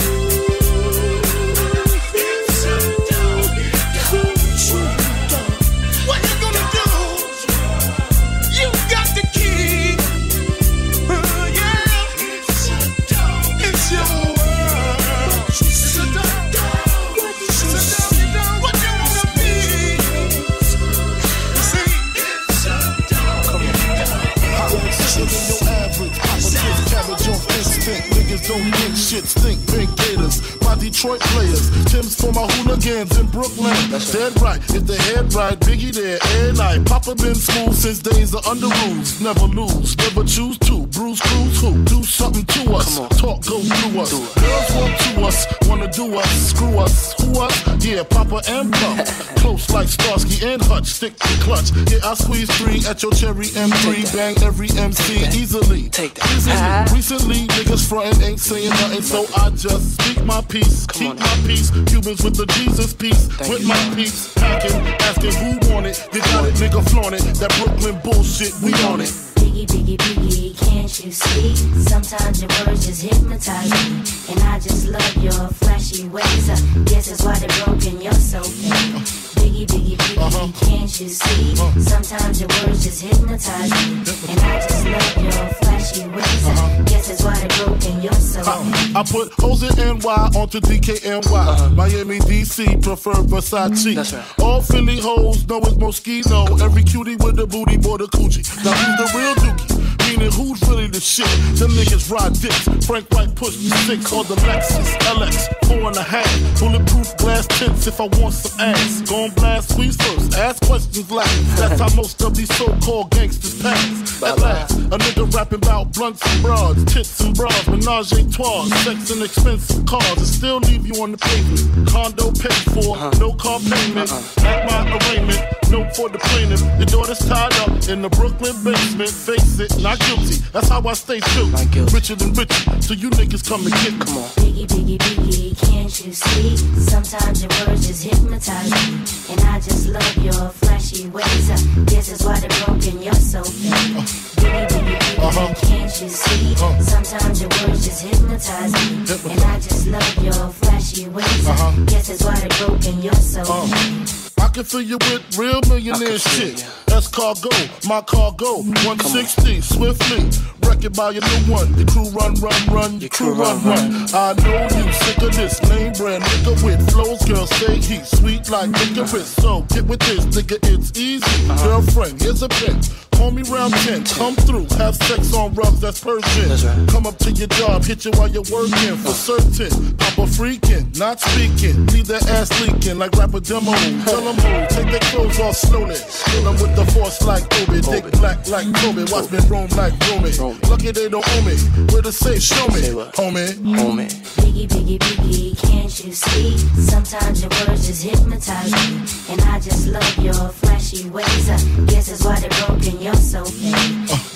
Stink. 29.39 29.65
Big 29.67 29.95
gators. 29.95 30.48
My 30.69 30.75
Detroit 30.75 31.19
players. 31.33 31.69
Tim's 31.85 32.15
for 32.15 32.31
my 32.31 32.45
hooligans 32.53 33.17
in 33.17 33.25
Brooklyn. 33.27 33.73
That's 33.89 34.11
Dead 34.11 34.39
right, 34.39 34.61
if 34.69 34.85
they 34.85 34.97
head 35.09 35.33
right, 35.33 35.57
Biggie 35.59 35.93
there, 35.93 36.19
air 36.37 36.53
night. 36.53 36.85
Papa 36.85 37.15
been 37.15 37.33
smooth 37.33 37.73
since 37.73 37.99
days 37.99 38.35
of 38.35 38.45
under 38.45 38.69
rules. 38.85 39.19
Never 39.19 39.45
lose, 39.45 39.97
never 39.97 40.23
choose 40.23 40.57
to. 40.69 40.85
Bruce 40.87 41.21
Cruz 41.21 41.61
who? 41.61 41.83
Do 41.85 42.03
something 42.03 42.45
to 42.45 42.73
us. 42.73 42.97
Talk 43.19 43.45
go 43.45 43.59
through 43.61 44.01
us. 44.01 44.11
Girls 44.13 44.69
want 44.77 44.99
to 44.99 45.25
us, 45.25 45.47
wanna 45.67 45.91
do 45.91 46.15
us, 46.15 46.31
screw 46.49 46.77
us, 46.77 47.13
who 47.21 47.39
us? 47.41 47.85
Yeah, 47.85 48.03
Papa 48.03 48.41
and 48.47 48.71
Pump. 48.71 49.05
Close 49.41 49.69
like 49.71 49.87
Starsky 49.87 50.45
and 50.45 50.61
Hutch, 50.61 50.85
stick 50.85 51.17
to 51.17 51.33
clutch. 51.41 51.71
Yeah, 51.89 51.99
I 52.03 52.13
squeeze 52.13 52.49
three 52.57 52.85
at 52.87 53.01
your 53.01 53.11
cherry 53.13 53.47
M3. 53.47 54.13
Bang 54.13 54.35
every 54.43 54.69
MC 54.77 55.25
easily. 55.39 55.89
Take 55.89 56.13
that. 56.15 56.91
Recently, 56.93 57.47
niggas 57.57 57.87
frontin' 57.87 58.21
ain't 58.23 58.39
saying 58.39 58.69
nothing, 58.69 59.01
so 59.01 59.25
I 59.35 59.49
just 59.51 59.97
speak 60.01 60.23
my 60.25 60.41
peace, 60.59 60.87
keep 60.87 61.19
my 61.19 61.35
peace. 61.45 61.71
Cubans 61.71 62.23
with 62.23 62.35
the 62.35 62.45
Jesus 62.57 62.93
piece, 62.93 63.27
with 63.49 63.65
my 63.65 63.95
peace. 63.95 64.33
Packing, 64.33 64.75
asking 65.07 65.33
who 65.33 65.73
want 65.73 65.85
it. 65.85 66.07
You 66.13 66.19
got 66.21 66.45
it, 66.47 66.55
nigga, 66.55 66.81
flaunt 66.89 67.15
it. 67.15 67.23
That 67.39 67.51
Brooklyn 67.57 67.99
bullshit, 68.03 68.53
we 68.61 68.73
on 68.85 69.01
it. 69.01 69.09
Biggie, 69.39 69.65
biggie, 69.65 69.97
biggie, 69.97 70.57
can't 70.69 71.05
you 71.05 71.11
see? 71.11 71.55
Sometimes 71.83 72.41
your 72.41 72.51
words 72.65 72.85
just 72.85 73.01
hypnotize 73.03 73.71
me. 73.71 74.33
And 74.33 74.39
I 74.43 74.59
just 74.59 74.87
love 74.87 75.23
your 75.23 75.47
flashy 75.59 76.07
ways. 76.09 76.49
I 76.49 76.55
guess 76.85 77.09
that's 77.09 77.23
why 77.23 77.37
they're 77.39 77.65
broken, 77.65 78.01
you're 78.01 78.13
so 78.13 78.41
fake. 78.41 79.28
Biggie, 79.39 79.65
biggie, 79.65 79.95
biggie, 79.95 80.17
uh-huh. 80.17 80.51
can't 80.65 80.99
you 80.99 81.07
see? 81.07 81.53
Uh-huh. 81.53 81.79
Sometimes 81.79 82.41
your 82.41 82.49
words 82.49 82.83
just 82.83 83.01
hypnotize 83.01 83.71
me. 83.71 84.03
And 84.29 84.39
I 84.39 84.59
just 84.59 84.85
love 84.85 85.23
your 85.23 85.49
flashy 85.59 86.07
ways. 86.09 86.47
I 86.47 86.83
guess 86.85 87.07
that's 87.07 87.23
why 87.23 87.35
they're 87.39 87.65
broken, 87.65 88.01
you're 88.01 88.13
so 88.13 88.43
fake. 88.43 88.95
I 88.95 89.03
put 89.03 89.33
hoes 89.39 89.63
in 89.63 89.99
NY 89.99 90.31
onto 90.35 90.59
DKNY. 90.59 91.75
Miami, 91.75 92.19
DC, 92.19 92.83
prefer 92.83 93.13
Versace. 93.13 93.95
That's 93.95 94.13
right. 94.13 94.39
All 94.39 94.61
Philly 94.61 94.99
hoes 94.99 95.47
know 95.47 95.59
it's 95.59 95.75
Moschino. 95.75 96.59
Every 96.61 96.83
cutie 96.83 97.15
with 97.15 97.39
a 97.39 97.47
booty, 97.47 97.77
boy, 97.77 97.97
the 97.97 98.07
coochie. 98.07 98.43
Now 98.65 98.73
who's 98.73 99.11
the 99.11 99.17
real 99.17 99.35
dookie? 99.35 99.89
Meaning 100.09 100.31
who's 100.31 100.61
really 100.67 100.87
the 100.87 100.99
shit? 100.99 101.29
Them 101.59 101.71
niggas 101.71 102.09
ride 102.09 102.33
dicks. 102.33 102.65
Frank 102.87 103.05
White 103.13 103.35
pushed 103.35 103.59
me 103.59 103.69
six 103.85 104.11
on 104.11 104.25
the 104.25 104.35
Lexus 104.35 104.89
LX, 105.05 105.47
four 105.67 105.87
and 105.87 105.97
a 105.97 106.03
half. 106.03 106.27
Bulletproof 106.59 107.15
glass 107.17 107.45
tints 107.47 107.85
if 107.85 108.01
I 108.01 108.07
want 108.17 108.33
some 108.33 108.59
ass. 108.59 109.01
Gon' 109.29 109.35
blast 109.35 109.69
squeeze 109.73 109.95
first, 109.95 110.33
ask 110.35 110.65
questions 110.65 111.11
last. 111.11 111.57
That's 111.57 111.79
how 111.79 111.95
most 111.95 112.21
of 112.23 112.35
these 112.35 112.53
so-called 112.55 113.11
gangsters 113.11 113.61
pass. 113.61 114.23
At 114.23 114.39
last, 114.39 114.77
a 114.77 114.97
nigga 114.97 115.31
rapping 115.33 115.59
about 115.59 115.93
blunts 115.93 116.21
and 116.25 116.41
broads, 116.41 116.83
tits 116.85 117.19
and 117.19 117.35
bras, 117.35 117.67
menage 117.67 118.11
a 118.13 118.29
trois, 118.31 118.65
sex 118.83 119.11
and 119.11 119.21
expensive 119.21 119.85
cars, 119.85 120.17
and 120.17 120.27
still 120.27 120.57
leave 120.59 120.85
you 120.85 121.01
on 121.03 121.11
the 121.11 121.17
pavement. 121.17 121.89
Condo 121.89 122.31
paid 122.31 122.63
for, 122.73 122.95
uh-huh. 122.95 123.11
no 123.19 123.33
car 123.33 123.59
payment. 123.59 124.11
Uh-uh. 124.11 124.47
At 124.47 124.65
my 124.65 124.97
arraignment, 124.97 125.41
no 125.69 125.87
for 125.93 126.09
the 126.09 126.17
plaintiff. 126.19 126.61
Your 126.77 126.87
daughter's 126.87 127.19
tied 127.19 127.53
up 127.59 127.69
in 127.87 128.01
the 128.01 128.09
Brooklyn 128.09 128.55
basement. 128.63 129.11
Face 129.11 129.59
it, 129.59 129.79
not 129.81 129.99
guilty. 129.99 130.37
That's 130.53 130.69
how 130.69 130.81
I 130.87 130.93
stay 130.93 131.19
true. 131.19 131.45
Richer 131.93 132.15
than 132.15 132.33
richer, 132.33 132.81
so 132.81 132.93
you 132.93 133.09
niggas 133.11 133.47
come 133.47 133.61
and 133.61 133.73
get. 133.73 133.93
Come 134.07 134.17
on. 134.17 134.29
Biggie, 134.41 134.65
biggie, 134.65 134.97
biggie, 134.97 135.69
can't 135.69 136.05
you 136.05 136.13
see? 136.13 136.57
Sometimes 136.57 137.43
your 137.43 137.67
words 137.67 137.87
just 137.87 138.03
hypnotize 138.03 138.71
me. 138.71 139.18
And 139.29 139.39
I 139.41 139.59
just 139.59 139.87
love 139.89 140.17
your 140.17 140.49
flashy 140.49 141.07
ways. 141.09 141.49
Uh, 141.49 141.53
I 141.53 141.83
guess 141.85 142.09
that's 142.09 142.23
why 142.23 142.39
they're 142.39 142.65
broken, 142.65 143.01
you're 143.01 143.13
so 143.13 143.43
fake. 143.43 144.05
Biggie, 144.39 144.67
biggie, 144.67 144.99
biggie, 145.15 145.67
can't 145.67 146.01
you 146.01 146.09
see? 146.09 146.53
Uh-huh. 146.53 146.81
Sometimes 146.81 147.41
your 147.41 147.49
words 147.49 147.85
just 147.85 148.01
hypnotize 148.03 148.73
me. 148.73 149.31
And 149.31 149.41
I 149.41 149.55
just 149.59 149.87
love 149.87 150.23
your 150.23 150.49
flashy 150.61 151.09
ways. 151.09 151.47
I 151.47 151.85
guess 151.87 152.07
that's 152.07 152.23
why 152.23 152.35
they're 152.39 152.67
broken, 152.67 153.01
you're 153.01 153.13
so 153.13 153.41
uh-huh. 153.41 153.65
fake. 153.67 154.43
I 154.43 154.47
can 154.47 154.63
fill 154.63 154.81
you 154.81 154.97
with 154.97 155.37
real 155.37 155.61
millionaire 155.67 156.17
shit. 156.17 156.65
That's 156.89 157.07
cargo, 157.07 157.49
my 157.87 158.01
cargo. 158.01 158.63
160, 158.83 159.61
swiftly. 159.61 160.25
Wreck 160.67 160.83
it 160.83 160.95
by 160.95 161.11
your 161.11 161.23
new 161.23 161.53
one. 161.53 161.73
Your 161.77 161.87
crew 161.87 162.09
run, 162.09 162.33
run, 162.35 162.65
run. 162.67 162.99
Your 162.99 163.09
crew 163.09 163.33
run, 163.33 163.63
run. 163.63 164.07
I 164.13 164.33
know 164.33 164.63
you 164.63 164.93
sick 164.93 165.17
of 165.21 165.35
this 165.35 165.61
name 165.69 165.93
brand 165.93 166.23
nigga 166.23 166.63
with 166.63 166.91
flows. 166.91 167.23
Girl, 167.25 167.45
say 167.45 167.77
he 167.77 168.03
sweet 168.03 168.49
like 168.49 168.69
licorice. 168.71 169.27
So 169.27 169.61
get 169.69 169.85
with 169.85 169.99
this, 170.01 170.25
nigga, 170.25 170.57
it's 170.63 170.97
easy. 170.97 171.47
Girlfriend, 171.63 172.21
here's 172.21 172.41
a 172.41 172.49
pen. 172.49 172.81
Call 173.19 173.31
me 173.31 173.43
round 173.51 173.73
10, 173.73 174.05
come 174.05 174.33
through, 174.47 174.65
have 174.77 174.95
sex 174.95 175.33
on 175.33 175.53
rugs, 175.53 175.81
that's 175.81 175.99
Persian. 176.01 176.87
Come 176.87 177.05
up 177.05 177.17
to 177.17 177.31
your 177.31 177.47
job, 177.47 177.83
hit 177.83 178.05
you 178.05 178.11
while 178.11 178.29
you're 178.29 178.47
working, 178.49 178.95
for 178.95 179.11
certain. 179.11 179.97
Papa 179.97 180.21
freaking, 180.23 180.97
not 180.97 181.19
speaking, 181.19 181.85
leave 181.87 182.07
that 182.07 182.25
ass 182.29 182.49
leaking 182.61 182.97
like 182.97 183.11
rapper 183.17 183.41
demo. 183.41 183.73
Tell 184.07 184.21
them 184.21 184.37
who, 184.39 184.67
take 184.73 184.89
their 184.89 185.03
clothes 185.11 185.37
off 185.41 185.57
slowly. 185.57 185.97
Kill 186.31 186.43
them 186.45 186.55
with 186.63 186.73
the 186.79 186.91
force 186.91 187.21
like 187.23 187.43
Obi, 187.59 187.81
dick 187.81 188.11
black 188.19 188.47
like 188.47 188.67
Kobe, 188.79 189.03
watch 189.11 189.31
me 189.31 189.39
roam 189.51 189.67
like 189.75 189.93
Romy. 190.07 190.31
Lucky 190.69 190.91
they 190.91 191.09
don't 191.09 191.27
owe 191.27 191.41
me, 191.43 191.55
where 191.91 192.01
to 192.01 192.11
say, 192.11 192.39
show 192.39 192.67
me, 192.67 192.81
homie. 193.19 193.51
Homie. 193.75 194.07
Biggie, 194.39 194.67
biggie, 194.67 194.99
biggie, 194.99 195.57
can't 195.59 195.91
you 196.05 196.13
see? 196.13 196.57
Sometimes 196.79 197.41
your 197.41 197.51
words 197.67 197.87
just 197.87 198.03
hypnotize 198.03 198.71
me. 198.71 199.03
And 199.29 199.41
I 199.41 199.59
just 199.59 199.87
love 199.87 200.17
your 200.19 200.49
flashy 200.49 201.09
ways. 201.09 201.49
I 201.49 201.57
guess 201.85 202.07
that's 202.07 202.23
why 202.23 202.39
they're 202.39 202.49
broken, 202.65 203.01
you're 203.01 203.13
so 203.15 203.43
fake. 203.43 203.75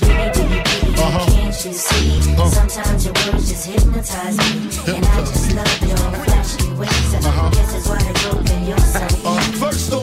Biggie, 0.04 0.32
biggie, 0.34 0.64
biggie, 0.64 0.98
uh-huh. 1.00 1.26
can't 1.32 1.66
you 1.66 1.74
see? 1.74 2.32
Uh-huh. 2.34 2.50
Sometimes 2.50 3.06
your 3.06 3.14
words 3.26 3.50
just 3.50 3.68
hypnotize 3.68 4.38
me. 4.38 4.96
And 4.96 5.06
I 5.06 5.20
just 5.22 5.56
love 5.56 5.82
your 5.88 5.98
flashy 6.26 6.74
ways. 6.74 7.14
I 7.14 7.18
uh-huh. 7.20 7.50
guess 7.52 7.72
that's 7.72 7.88
why 7.88 7.98
they're 8.04 8.32
broken, 8.32 8.66
you're 8.68 8.78
so 8.80 9.00
uh, 9.00 9.40
fake. 9.40 9.56
First 9.56 9.94
off, 9.94 10.03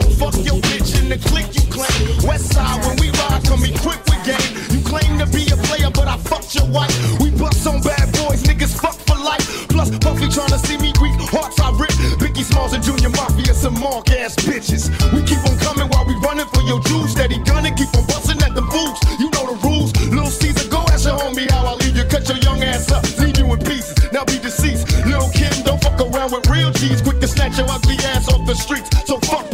clique 1.29 1.53
you 1.55 1.65
claim. 1.69 2.27
West 2.27 2.53
side, 2.53 2.79
when 2.85 2.97
we 2.97 3.09
ride, 3.17 3.43
come 3.45 3.63
equipped 3.63 4.09
with 4.09 4.21
game. 4.25 4.51
You 4.71 4.81
claim 4.83 5.19
to 5.19 5.27
be 5.27 5.45
a 5.51 5.57
player, 5.69 5.89
but 5.91 6.07
I 6.07 6.17
fucked 6.17 6.55
your 6.55 6.67
wife. 6.67 6.93
We 7.19 7.31
bust 7.31 7.65
on 7.67 7.81
bad 7.81 8.11
boys, 8.13 8.43
niggas 8.43 8.73
fuck 8.79 8.95
for 9.07 9.17
life. 9.17 9.67
Plus, 9.69 9.89
Puffy 9.99 10.27
tryna 10.27 10.59
see 10.65 10.77
me 10.77 10.93
weak, 11.01 11.15
hearts 11.31 11.59
I 11.59 11.71
rip. 11.77 11.91
Biggie 12.19 12.43
Smalls 12.43 12.73
and 12.73 12.83
Junior 12.83 13.09
Mafia, 13.09 13.53
some 13.53 13.79
mark 13.79 14.09
ass 14.11 14.35
bitches. 14.35 14.89
We 15.13 15.21
keep 15.23 15.41
on 15.45 15.57
coming 15.59 15.87
while 15.89 16.05
we 16.05 16.15
running 16.25 16.47
for 16.47 16.61
your 16.63 16.79
juice. 16.81 17.11
Steady 17.11 17.39
gunning, 17.43 17.75
keep 17.75 17.93
on 17.95 18.05
busting 18.07 18.41
at 18.41 18.55
the 18.55 18.61
boots. 18.61 18.99
You 19.19 19.29
know 19.31 19.53
the 19.53 19.57
rules. 19.67 19.91
Little 20.09 20.29
Caesar, 20.29 20.69
go 20.69 20.83
ask 20.91 21.05
your 21.05 21.17
homie 21.17 21.49
how 21.51 21.65
I 21.65 21.73
leave 21.75 21.95
you. 21.95 22.05
Cut 22.05 22.27
your 22.27 22.37
young 22.39 22.63
ass 22.63 22.91
up, 22.91 23.03
leave 23.19 23.37
you 23.37 23.45
in 23.51 23.59
pieces. 23.59 23.95
Now 24.11 24.25
be 24.25 24.39
deceased. 24.39 24.87
Little 25.05 25.29
Kim, 25.29 25.53
don't 25.63 25.81
fuck 25.81 25.99
around 25.99 26.31
with 26.31 26.47
real 26.49 26.71
G's. 26.71 27.01
Quick 27.01 27.19
to 27.19 27.27
snatch 27.27 27.57
your 27.57 27.69
ugly 27.69 27.95
ass 28.11 28.27
off 28.27 28.45
the 28.45 28.55
streets. 28.55 28.89
So 29.07 29.17
fuck 29.19 29.50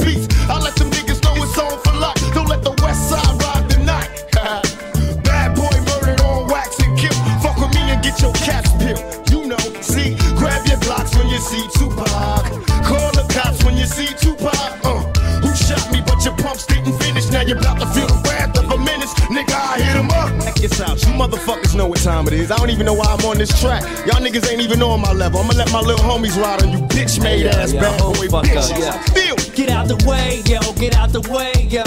see 11.48 11.64
Tupac. 11.80 12.44
Call 12.84 13.12
the 13.16 13.26
cops 13.32 13.64
when 13.64 13.78
you 13.78 13.86
see 13.86 14.08
Tupac. 14.20 14.54
Uh, 14.84 15.00
who 15.40 15.56
shot 15.56 15.84
me, 15.92 16.02
but 16.06 16.24
your 16.26 16.36
pumps 16.36 16.66
didn't 16.66 16.94
finish. 17.00 17.30
Now 17.32 17.42
you're 17.42 17.58
about 17.58 17.80
to 17.80 17.88
feel 17.88 18.08
the 18.08 18.20
wrath 18.28 18.58
of 18.60 18.72
a 18.72 18.78
menace. 18.78 19.14
Nigga, 19.32 19.56
I 19.56 19.80
hit 19.80 19.96
him 19.96 20.12
up. 20.12 20.30
Check 20.44 20.56
this 20.56 20.82
out. 20.82 21.02
You 21.04 21.14
motherfuckers 21.16 21.76
know 21.76 21.88
what 21.88 22.00
time 22.00 22.28
it 22.28 22.34
is. 22.34 22.52
I 22.52 22.58
don't 22.58 22.70
even 22.70 22.86
know 22.86 22.94
why 22.94 23.08
I'm 23.08 23.26
on 23.26 23.38
this 23.38 23.54
track. 23.62 23.84
Y'all 24.06 24.22
niggas 24.22 24.50
ain't 24.52 24.62
even 24.62 24.84
on 24.84 25.02
my 25.02 25.14
level. 25.14 25.40
I'ma 25.40 25.54
let 25.54 25.72
my 25.72 25.80
little 25.80 26.04
homies 26.04 26.36
ride 26.42 26.64
on 26.64 26.72
you 26.72 26.80
bitch 26.88 27.22
made 27.24 27.46
ass 27.48 27.74
bad 27.74 28.00
boy 28.00 28.28
bitches. 28.28 29.14
Feel 29.14 29.38
Get 29.58 29.70
out 29.72 29.88
the 29.88 29.98
way, 30.06 30.44
yo, 30.46 30.60
get 30.74 30.96
out 30.96 31.10
the 31.10 31.22
way, 31.34 31.52
yo. 31.68 31.84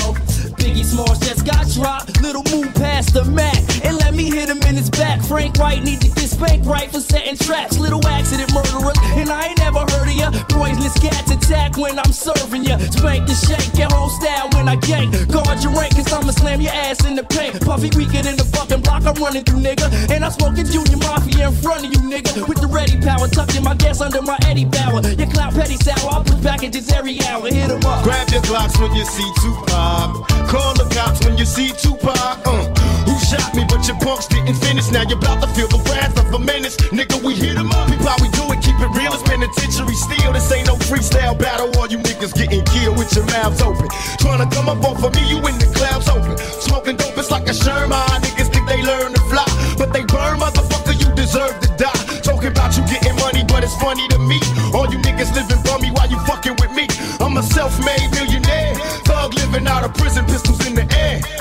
Biggie 0.59 0.85
Smalls 0.85 1.19
just 1.21 1.47
got 1.47 1.69
dropped. 1.71 2.21
Little 2.21 2.43
move 2.51 2.75
past 2.75 3.15
the 3.15 3.25
Mac 3.25 3.57
and 3.85 3.97
let 3.97 4.00
me 4.21 4.31
hit 4.31 4.49
him 4.49 4.61
in 4.69 4.77
his 4.77 4.91
back. 4.91 5.23
Frank 5.23 5.59
White 5.59 5.83
need 5.83 6.01
to 6.01 6.09
get 6.09 6.29
spanked 6.29 6.67
right 6.67 6.91
for 6.91 7.01
setting 7.01 7.37
traps. 7.37 7.79
Little 7.79 8.05
accident 8.07 8.53
murderers, 8.53 8.99
and 9.17 9.31
I 9.31 9.49
ain't 9.49 9.59
never 9.59 9.81
heard 9.81 10.09
of 10.09 10.15
ya. 10.15 10.31
Poisonous 10.49 10.99
cats 10.99 11.31
attack 11.31 11.77
when 11.77 11.99
I'm 11.99 12.13
serving 12.13 12.65
ya. 12.65 12.79
Spank 12.79 13.27
the 13.27 13.35
shake, 13.35 13.73
get 13.73 13.93
home 13.93 14.11
style 14.11 14.49
when 14.55 14.69
I 14.69 14.77
gank. 14.77 15.11
Guard 15.33 15.63
your 15.63 15.73
rank, 15.73 15.95
cause 15.97 16.13
I'ma 16.13 16.33
slam 16.33 16.61
your 16.61 16.73
ass 16.73 17.05
in 17.05 17.15
the 17.15 17.25
paint. 17.25 17.61
Puffy 17.65 17.91
weaker 17.97 18.23
than 18.23 18.37
the 18.37 18.45
fucking 18.45 18.83
block 18.83 19.05
I'm 19.07 19.15
running 19.15 19.45
through, 19.45 19.61
nigga. 19.61 19.89
And 20.11 20.25
I'm 20.25 20.33
smoking 20.33 20.67
Junior 20.67 20.99
Mafia 20.99 21.49
in 21.49 21.55
front 21.55 21.87
of 21.87 21.93
you, 21.93 22.01
nigga. 22.01 22.47
With 22.49 22.61
the 22.61 22.69
ready 22.69 23.01
power, 23.01 23.27
tucking 23.29 23.65
my 23.65 23.75
gas 23.75 24.01
under 24.01 24.23
my 24.23 24.39
Eddie 24.45 24.67
Bauer. 24.67 25.01
Your 25.17 25.31
clout 25.31 25.55
petty 25.55 25.77
sour, 25.77 26.21
I 26.21 26.23
push 26.23 26.43
packages 26.43 26.93
every 26.93 27.21
hour. 27.25 27.47
Hit 27.49 27.71
'em 27.71 27.85
up. 27.87 28.05
Grab 28.05 28.29
your 28.31 28.43
Glocks 28.43 28.79
when 28.81 28.93
you 28.95 29.05
see 29.05 29.29
Tupac. 29.41 30.29
Call 30.49 30.75
the 30.75 30.87
cops 30.95 31.25
when 31.25 31.39
you 31.39 31.45
see 31.47 31.73
Tupac. 31.73 32.45
Uh, 32.45 33.00
shot 33.31 33.55
me, 33.55 33.63
but 33.69 33.87
your 33.87 33.97
punks 34.03 34.27
didn't 34.27 34.59
finish. 34.59 34.91
Now 34.91 35.03
you're 35.07 35.19
about 35.19 35.41
to 35.43 35.49
feel 35.55 35.69
the 35.69 35.79
wrath 35.89 36.19
of 36.19 36.35
a 36.35 36.39
menace. 36.39 36.77
Nigga, 36.91 37.23
we 37.23 37.35
hit 37.35 37.57
'em 37.57 37.71
up. 37.71 37.89
We 38.21 38.29
do 38.35 38.45
it, 38.53 38.61
keep 38.61 38.79
it 38.81 38.91
real. 38.99 39.13
It's 39.15 39.23
penitentiary 39.23 39.95
steel. 39.95 40.33
This 40.33 40.51
ain't 40.51 40.67
no 40.67 40.75
freestyle 40.89 41.39
battle. 41.39 41.71
All 41.79 41.87
you 41.87 41.99
niggas 41.99 42.35
getting 42.35 42.65
killed 42.65 42.99
with 42.99 43.15
your 43.15 43.27
mouths 43.27 43.63
open. 43.63 43.89
Trying 44.19 44.43
to 44.43 44.49
come 44.57 44.69
up 44.69 44.83
off 44.85 45.05
of 45.05 45.15
me, 45.15 45.23
you 45.31 45.39
in 45.47 45.57
the 45.63 45.69
clouds 45.79 46.09
open. 46.09 46.37
Smoking 46.67 46.97
dope, 46.97 47.17
it's 47.17 47.31
like 47.31 47.47
a 47.49 47.55
Sherman. 47.55 48.19
Niggas 48.25 48.51
think 48.53 48.67
they 48.67 48.83
learn 48.83 49.13
to 49.15 49.23
fly, 49.31 49.47
but 49.79 49.93
they 49.93 50.05
burn, 50.15 50.41
motherfucker. 50.41 50.95
You 50.99 51.09
deserve 51.15 51.55
to 51.61 51.69
die. 51.85 52.03
Talking 52.23 52.51
about 52.51 52.77
you 52.77 52.83
getting 52.93 53.17
money, 53.17 53.45
but 53.47 53.63
it's 53.63 53.77
funny 53.77 54.07
to 54.09 54.19
me. 54.19 54.41
All 54.75 54.91
you 54.93 54.99
niggas 54.99 55.33
living 55.39 55.63
bummy 55.63 55.91
while 55.91 56.11
you 56.11 56.19
fucking 56.31 56.57
with 56.61 56.73
me. 56.73 56.87
I'm 57.21 57.37
a 57.37 57.43
self-made 57.43 58.11
millionaire. 58.11 58.75
Thug 59.05 59.35
living 59.35 59.67
out 59.69 59.85
of 59.85 59.95
prison, 59.95 60.25
pistols 60.27 60.67
in 60.67 60.75
the 60.75 60.87
air. 61.07 61.40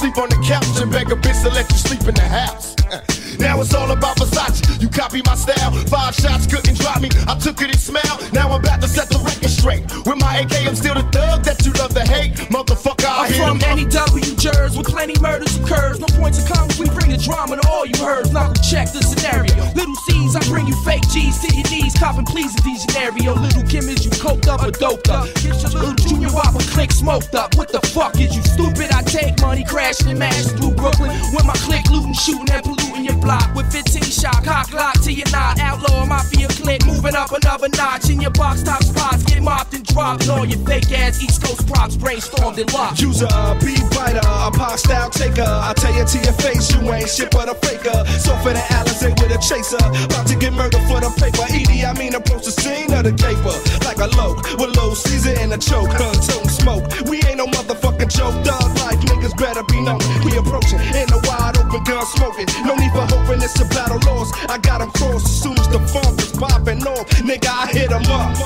Sleep 0.00 0.16
on 0.16 0.30
the 0.30 0.40
couch 0.40 0.80
and 0.80 0.90
beg 0.90 1.12
a 1.12 1.14
bitch 1.14 1.42
to 1.42 1.50
let 1.50 1.70
you 1.70 1.76
sleep 1.76 2.00
in 2.08 2.14
the 2.14 2.22
house? 2.22 2.74
Now 3.38 3.58
it's 3.62 3.72
all 3.72 3.90
about 3.90 4.18
Versace. 4.18 4.60
You 4.82 4.88
copy 4.90 5.22
my 5.24 5.34
style. 5.34 5.72
Five 5.88 6.14
shots 6.14 6.46
couldn't 6.46 6.76
drop 6.76 7.00
me. 7.00 7.08
I 7.26 7.38
took 7.38 7.62
it 7.62 7.72
and 7.72 7.80
smiled. 7.80 8.20
Now 8.34 8.50
I'm 8.52 8.60
about 8.60 8.82
to 8.82 8.88
set 8.88 9.08
the 9.08 9.16
record 9.16 9.48
straight. 9.48 9.80
With 10.04 10.20
my 10.20 10.44
AK, 10.44 10.68
I'm 10.68 10.76
still 10.76 10.92
the 10.92 11.08
thug 11.08 11.42
that 11.44 11.64
you 11.64 11.72
love 11.80 11.94
to 11.94 12.04
hate. 12.04 12.34
Motherfucker, 12.52 13.08
I 13.08 13.26
I'm 13.26 13.32
from 13.32 13.56
him. 13.60 13.70
any 13.70 13.86
W 13.88 14.34
jurors 14.36 14.76
with 14.76 14.88
plenty 14.88 15.18
murders 15.20 15.56
occurs. 15.56 16.00
No 16.00 16.06
points 16.20 16.42
of 16.42 16.52
comments, 16.52 16.78
we 16.78 16.90
bring 16.90 17.08
the 17.08 17.16
drama 17.16 17.56
to 17.56 17.64
all 17.66 17.86
you 17.86 17.96
heard. 18.04 18.28
Knuckle 18.32 18.60
check 18.60 18.92
the 18.92 19.00
scenario. 19.00 19.56
Little 19.72 19.96
C's, 20.04 20.36
I 20.36 20.44
bring 20.44 20.66
you 20.66 20.76
fake 20.84 21.08
G's 21.08 21.40
to 21.40 21.48
your 21.54 21.64
knees. 21.72 21.96
Copping 21.96 22.26
please 22.26 22.52
at 22.52 22.64
these 22.64 22.82
scenario. 22.84 23.40
Little 23.40 23.64
Kim 23.64 23.88
is 23.88 24.04
you 24.04 24.10
coked 24.20 24.48
up 24.48 24.60
or 24.60 24.70
doped 24.70 25.08
up. 25.08 25.32
Get 25.40 25.56
your 25.64 25.72
little 25.80 25.96
junior 26.30 26.42
whopper 26.42 26.64
click 26.70 26.92
smoked 26.92 27.34
up. 27.34 27.56
What 27.56 27.68
the 27.68 27.80
fuck 27.80 28.18
is 28.20 28.34
you 28.34 28.42
stupid? 28.42 28.92
I 28.92 29.02
take 29.02 29.40
money 29.40 29.64
crashing 29.64 30.08
and 30.08 30.18
mashing 30.18 30.56
through 30.58 30.72
Brooklyn. 30.72 31.10
With 31.32 31.44
my 31.44 31.54
click 31.54 31.88
looting, 31.90 32.14
shooting 32.14 32.50
and 32.50 32.62
polluting 32.62 33.04
your 33.04 33.16
block. 33.16 33.54
With 33.54 33.72
15 33.72 34.02
shot 34.02 34.44
cock 34.44 34.72
lock 34.72 35.00
to 35.02 35.12
your 35.12 35.28
knot. 35.30 35.58
Outlaw 35.58 36.06
mafia 36.06 36.48
click, 36.48 36.84
moving 36.86 37.14
up 37.14 37.32
another 37.32 37.68
notch. 37.76 38.10
In 38.10 38.20
your 38.20 38.30
box 38.30 38.62
top 38.62 38.82
spots, 38.82 39.24
get 39.24 39.42
mopped 39.42 39.74
and 39.74 39.84
dropped. 39.84 40.28
All 40.28 40.44
your 40.44 40.58
fake 40.66 40.90
ass 40.92 41.22
East 41.22 41.42
Coast 41.42 41.66
props 41.66 41.96
brainstormed 41.96 42.58
and 42.58 42.72
locked. 42.72 43.00
User, 43.00 43.28
beat 43.60 43.82
biter, 43.90 44.20
a 44.22 44.50
pop 44.50 44.78
style 44.78 45.10
taker. 45.10 45.42
I 45.42 45.72
tell 45.76 45.94
you 45.94 46.04
to 46.04 46.18
your 46.18 46.34
face, 46.34 46.72
you 46.72 46.80
ain't 46.92 47.08
shit 47.08 47.30
but 47.30 47.48
a 47.48 47.54
faker. 47.54 48.04
So 48.18 48.36
for 48.42 48.52
the 48.52 48.62
Alizé 48.76 49.10
with 49.20 49.32
a 49.32 49.40
chaser, 49.40 49.82
about 50.04 50.26
to 50.28 50.36
get 50.36 50.52
murdered 50.52 50.82
for 50.88 51.00
the 51.00 51.10
paper. 51.18 51.44
Edie, 51.50 51.84
I 51.84 51.92
mean 51.98 52.14
approach 52.14 52.44
the 52.44 52.52
scene 52.52 52.92
of 52.92 53.04
the 53.04 53.12
caper 53.12 53.54
like 53.84 53.98
a 53.98 54.08
loke 54.16 54.42
with 54.58 54.76
low 54.76 54.94
Caesar 54.94 55.34
and 55.38 55.52
a 55.52 55.58
choke. 55.58 55.90
Huh, 55.90 56.12
smoke. 56.22 56.84
We 57.08 57.22
ain't 57.24 57.38
no 57.38 57.46
motherfucking 57.46 58.10
joke. 58.12 58.36
Dog 58.44 58.68
life 58.78 59.00
niggas 59.08 59.36
better 59.38 59.62
be 59.64 59.80
known. 59.80 60.00
We 60.24 60.36
approaching 60.36 60.80
in 60.80 61.08
a 61.12 61.20
wide 61.28 61.56
open 61.58 61.82
gun 61.84 62.04
smoking. 62.06 62.46
No 62.64 62.74
need 62.76 62.92
for 62.92 63.06
hoping 63.08 63.42
it's 63.42 63.58
a 63.60 63.64
battle 63.66 64.00
lost. 64.06 64.34
I 64.48 64.58
got 64.58 64.80
'em 64.82 64.90
crossed 64.92 65.26
as 65.26 65.42
soon 65.42 65.58
as 65.58 65.68
the 65.68 65.80
funk 65.92 66.20
is 66.20 66.32
popping 66.32 66.86
off. 66.86 67.08
Nigga, 67.22 67.48
I 67.48 67.66
hit 67.68 67.90
'em 67.92 68.04
up. 68.06 68.36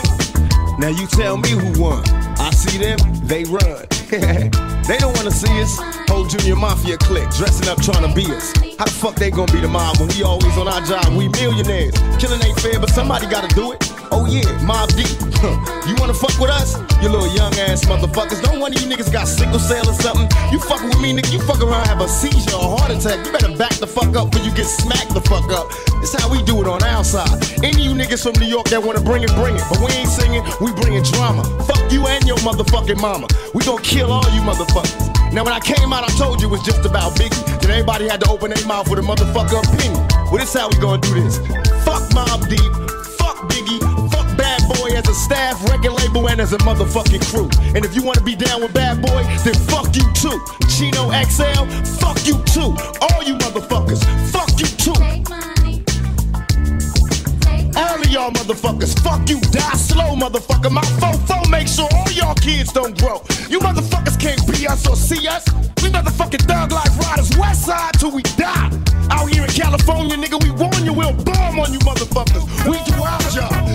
Now 0.78 0.88
you 0.88 1.06
tell 1.06 1.36
me 1.36 1.50
who 1.50 1.80
won. 1.80 2.02
I 2.44 2.50
see 2.50 2.76
them, 2.76 2.98
they 3.24 3.44
run. 3.44 3.86
they 4.84 4.98
don't 4.98 5.16
wanna 5.16 5.30
see 5.30 5.62
us. 5.62 5.80
Whole 6.10 6.26
junior 6.26 6.56
mafia 6.56 6.98
clique 6.98 7.30
dressing 7.30 7.68
up 7.68 7.80
trying 7.80 8.06
to 8.06 8.14
be 8.14 8.30
us. 8.30 8.52
How 8.78 8.84
the 8.84 8.90
fuck 8.90 9.14
they 9.16 9.30
gonna 9.30 9.50
be 9.50 9.60
the 9.60 9.68
mob 9.68 9.96
when 9.96 10.08
we 10.08 10.22
always 10.22 10.52
on 10.58 10.68
our 10.68 10.82
job? 10.82 11.08
We 11.16 11.28
millionaires. 11.40 11.96
Killing 12.20 12.42
ain't 12.44 12.60
fair, 12.60 12.78
but 12.78 12.90
somebody 12.90 13.26
gotta 13.26 13.48
do 13.54 13.72
it. 13.72 13.80
Oh 14.12 14.26
yeah, 14.26 14.44
Mobb 14.60 14.92
Deep. 14.92 15.10
you 15.88 15.96
wanna 15.98 16.12
fuck 16.12 16.38
with 16.38 16.50
us? 16.50 16.76
You 17.02 17.08
little 17.08 17.32
young 17.34 17.52
ass 17.64 17.84
motherfuckers. 17.86 18.42
Don't 18.42 18.60
one 18.60 18.74
of 18.74 18.80
you 18.80 18.86
niggas 18.86 19.10
got 19.10 19.26
sickle 19.26 19.58
cell 19.58 19.88
or 19.88 19.94
something. 19.94 20.28
You 20.52 20.60
fucking 20.60 20.88
with 20.88 21.00
me, 21.00 21.16
nigga. 21.16 21.32
You 21.32 21.40
fuck 21.40 21.62
around, 21.62 21.86
have 21.88 22.00
a 22.00 22.08
seizure 22.08 22.54
or 22.54 22.78
heart 22.78 22.92
attack. 22.92 23.24
You 23.26 23.32
better 23.32 23.56
back 23.56 23.74
the 23.80 23.86
fuck 23.86 24.14
up 24.14 24.30
before 24.30 24.46
you 24.46 24.54
get 24.54 24.66
smacked 24.66 25.14
the 25.14 25.20
fuck 25.22 25.50
up. 25.50 25.66
This 26.00 26.14
how 26.14 26.30
we 26.30 26.42
do 26.44 26.60
it 26.62 26.68
on 26.68 26.82
our 26.84 27.02
side. 27.02 27.32
Any 27.64 27.88
of 27.88 27.90
you 27.90 27.92
niggas 27.96 28.22
from 28.22 28.38
New 28.38 28.46
York 28.46 28.68
that 28.68 28.82
wanna 28.82 29.00
bring 29.00 29.22
it, 29.24 29.32
bring 29.34 29.56
it. 29.56 29.64
But 29.70 29.80
we 29.80 29.90
ain't 29.96 30.08
singing, 30.08 30.44
we 30.60 30.70
bringing 30.78 31.02
drama. 31.02 31.42
Fuck 31.66 31.90
you 31.90 32.06
and 32.06 32.22
your 32.26 32.33
motherfucking 32.40 33.00
mama. 33.00 33.26
We 33.54 33.64
gonna 33.64 33.82
kill 33.82 34.12
all 34.12 34.24
you 34.30 34.40
motherfuckers. 34.42 35.32
Now 35.32 35.44
when 35.44 35.52
I 35.52 35.60
came 35.60 35.92
out, 35.92 36.04
I 36.04 36.12
told 36.16 36.40
you 36.40 36.48
it 36.48 36.50
was 36.50 36.62
just 36.62 36.84
about 36.84 37.14
Biggie. 37.16 37.60
Then 37.60 37.70
everybody 37.70 38.08
had 38.08 38.20
to 38.22 38.30
open 38.30 38.50
their 38.50 38.66
mouth 38.66 38.88
with 38.88 38.98
a 38.98 39.02
motherfucker 39.02 39.62
opinion. 39.62 40.06
Well, 40.30 40.38
this 40.38 40.54
how 40.54 40.68
we 40.68 40.76
gonna 40.76 41.00
do 41.00 41.14
this. 41.14 41.38
Fuck 41.84 42.02
Mobb 42.14 42.48
Deep, 42.48 42.72
fuck 43.18 43.36
Biggie, 43.50 43.80
fuck 44.10 44.26
Bad 44.36 44.62
Boy 44.68 44.96
as 44.96 45.08
a 45.08 45.14
staff, 45.14 45.62
record 45.68 45.92
label, 45.92 46.28
and 46.28 46.40
as 46.40 46.52
a 46.52 46.58
motherfucking 46.58 47.22
crew. 47.30 47.48
And 47.74 47.84
if 47.84 47.94
you 47.94 48.02
wanna 48.02 48.22
be 48.22 48.34
down 48.34 48.62
with 48.62 48.72
Bad 48.72 49.02
Boy, 49.02 49.22
then 49.44 49.54
fuck 49.66 49.94
you 49.94 50.04
too. 50.14 50.38
Chino 50.68 51.10
XL, 51.10 51.66
fuck 51.98 52.18
you 52.26 52.36
too. 52.44 52.74
All 53.00 53.22
you 53.22 53.36
motherfuckers, 53.38 54.02
fuck 54.30 54.50
you 54.58 54.66
too. 54.66 55.53
All 57.76 58.00
of 58.00 58.08
y'all 58.10 58.30
motherfuckers, 58.30 58.98
fuck 59.02 59.28
you, 59.28 59.40
die 59.50 59.76
slow, 59.76 60.14
motherfucker. 60.14 60.70
My 60.70 60.82
fofo 61.00 61.48
make 61.50 61.68
sure 61.68 61.88
all 61.92 62.10
y'all 62.12 62.34
kids 62.34 62.72
don't 62.72 62.96
grow. 62.98 63.22
You 63.48 63.58
motherfuckers 63.58 64.18
can't 64.18 64.40
be 64.50 64.66
us 64.66 64.86
or 64.86 64.96
see 64.96 65.26
us. 65.26 65.44
We 65.82 65.90
motherfucking 65.90 66.46
thug 66.46 66.72
life 66.72 66.98
riders, 67.00 67.36
west 67.36 67.66
side 67.66 67.94
till 67.98 68.12
we 68.12 68.22
die. 68.22 68.70
Out 69.10 69.28
here 69.28 69.44
in 69.44 69.50
California, 69.50 70.16
nigga, 70.16 70.42
we 70.42 70.50
warn 70.52 70.84
you, 70.84 70.92
we'll 70.92 71.12
bomb 71.24 71.58
on 71.58 71.72
you 71.72 71.80
motherfuckers. 71.80 72.44
We 72.68 72.78
do 72.90 73.02
our 73.02 73.20
job. 73.30 73.73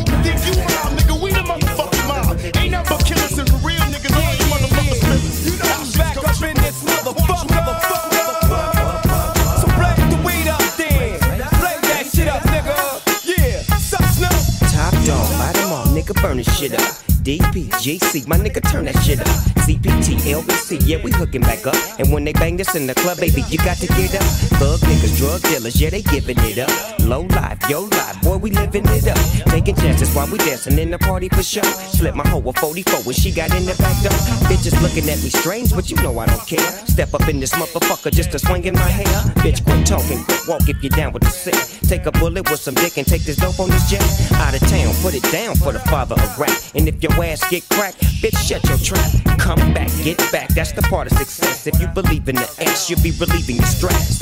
All, 16.09 16.21
burn 16.21 16.37
this 16.37 16.57
shit 16.57 16.73
up. 16.73 17.08
DPGC, 17.19 18.27
my 18.27 18.37
nigga, 18.37 18.61
turn 18.71 18.85
that 18.85 18.97
shit 19.03 19.19
up. 19.19 19.27
CPT, 19.67 20.17
LBC, 20.33 20.81
yeah, 20.85 20.97
we 21.03 21.11
hooking 21.11 21.41
back 21.41 21.67
up. 21.67 21.75
And 21.99 22.11
when 22.11 22.23
they 22.23 22.33
bang 22.33 22.57
this 22.57 22.75
in 22.75 22.87
the 22.87 22.95
club, 22.95 23.19
baby, 23.19 23.43
you 23.49 23.57
got 23.59 23.77
to 23.77 23.87
get 23.87 24.15
up. 24.15 24.23
Thug 24.57 24.79
niggas, 24.79 25.17
drug 25.17 25.41
dealers, 25.43 25.79
yeah, 25.79 25.89
they 25.89 26.01
giving 26.01 26.37
it 26.39 26.57
up. 26.57 26.71
Low 27.01 27.21
life, 27.21 27.59
yo 27.69 27.81
life, 27.81 28.21
boy, 28.21 28.37
we 28.37 28.51
living 28.51 28.85
it 28.87 29.07
up. 29.07 29.17
Taking 29.51 29.75
chances 29.75 30.13
while 30.15 30.27
we 30.31 30.37
dancing 30.39 30.79
in 30.79 30.91
the 30.91 30.99
party 30.99 31.29
for 31.29 31.43
sure. 31.43 31.63
Slip 31.63 32.15
my 32.15 32.27
hoe 32.27 32.41
a 32.47 32.53
44 32.53 33.03
when 33.03 33.15
she 33.15 33.31
got 33.31 33.53
in 33.53 33.65
the 33.65 33.75
back 33.75 34.01
door. 34.01 34.17
Bitches 34.49 34.79
looking 34.81 35.09
at 35.09 35.21
me 35.21 35.29
strange, 35.29 35.73
but 35.75 35.91
you 35.91 35.97
know 35.97 36.17
I 36.19 36.25
don't 36.25 36.47
care. 36.47 36.71
Step 36.87 37.13
up 37.13 37.27
in 37.27 37.39
this 37.39 37.53
motherfucker 37.53 38.11
just 38.11 38.31
to 38.31 38.39
swing 38.39 38.63
in 38.65 38.73
my 38.73 38.89
hair. 38.89 39.05
Bitch, 39.43 39.63
quit 39.63 39.85
talking, 39.85 40.23
quit 40.23 40.47
walk 40.47 40.67
if 40.69 40.81
you're 40.81 40.89
down 40.89 41.13
with 41.13 41.23
the 41.23 41.29
sick. 41.29 41.55
Take 41.87 42.05
a 42.05 42.11
bullet 42.11 42.49
with 42.49 42.59
some 42.59 42.75
dick 42.75 42.97
and 42.97 43.05
take 43.05 43.23
this 43.23 43.37
dope 43.37 43.59
on 43.59 43.69
this 43.69 43.89
jet. 43.89 44.03
Out 44.33 44.53
of 44.53 44.61
town, 44.69 44.93
put 45.01 45.13
it 45.13 45.23
down 45.31 45.55
for 45.55 45.71
the 45.71 45.79
father 45.79 46.15
of 46.15 46.39
rap. 46.39 46.55
And 46.75 46.87
if 46.87 47.01
your 47.15 47.25
ass 47.25 47.49
get 47.49 47.67
cracked, 47.69 48.01
bitch, 48.21 48.37
shut 48.37 48.63
your 48.67 48.77
trap. 48.77 49.39
Come 49.39 49.73
back, 49.73 49.89
get 50.03 50.17
back, 50.31 50.49
that's 50.49 50.71
the 50.71 50.81
part 50.83 51.11
of 51.11 51.17
success. 51.17 51.67
If 51.67 51.79
you 51.79 51.87
believe 51.87 52.27
in 52.29 52.35
the 52.35 52.49
ass, 52.59 52.89
you'll 52.89 53.01
be 53.01 53.11
relieving 53.11 53.57
your 53.57 53.65
stress. 53.65 54.19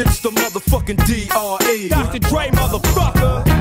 It's 0.00 0.20
the 0.20 0.30
motherfucking 0.30 1.04
DRE. 1.06 1.88
Dr. 1.88 2.18
Dre, 2.20 2.48
motherfucker. 2.50 3.57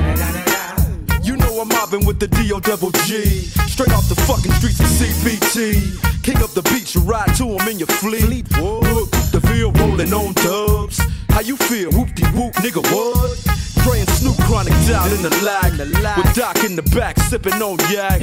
I'm 1.60 1.68
mobbing 1.69 2.06
with 2.06 2.19
the 2.19 2.27
DO 2.27 2.61
double 2.61 2.92
G. 3.06 3.24
Straight 3.66 3.92
off 3.94 4.08
the 4.10 4.16
fucking 4.30 4.52
streets 4.53 4.80
of 4.80 4.86
CPT. 4.86 5.98
King 6.22 6.38
up 6.44 6.52
the 6.52 6.61
beach, 6.74 6.94
you 6.94 7.02
ride 7.02 7.34
to 7.38 7.45
him 7.45 7.68
in 7.68 7.80
your 7.80 7.88
fleet. 7.88 8.45
Look, 8.58 9.10
the 9.32 9.42
field 9.42 9.80
rolling 9.80 10.14
on 10.14 10.34
dubs. 10.34 11.02
How 11.30 11.42
you 11.42 11.58
feel? 11.58 11.92
Whoop 11.92 12.14
de 12.14 12.26
whoop, 12.38 12.53
nigga, 12.61 12.82
what? 12.94 13.58
And 13.88 14.10
Snoop 14.10 14.36
chronic 14.45 14.74
down 14.86 15.10
in 15.14 15.22
the 15.24 15.32
lag. 15.44 15.72
With 16.18 16.36
Doc 16.36 16.64
in 16.66 16.76
the 16.76 16.84
back, 16.94 17.18
sipping 17.18 17.61
on 17.61 17.80
yak. 17.90 18.19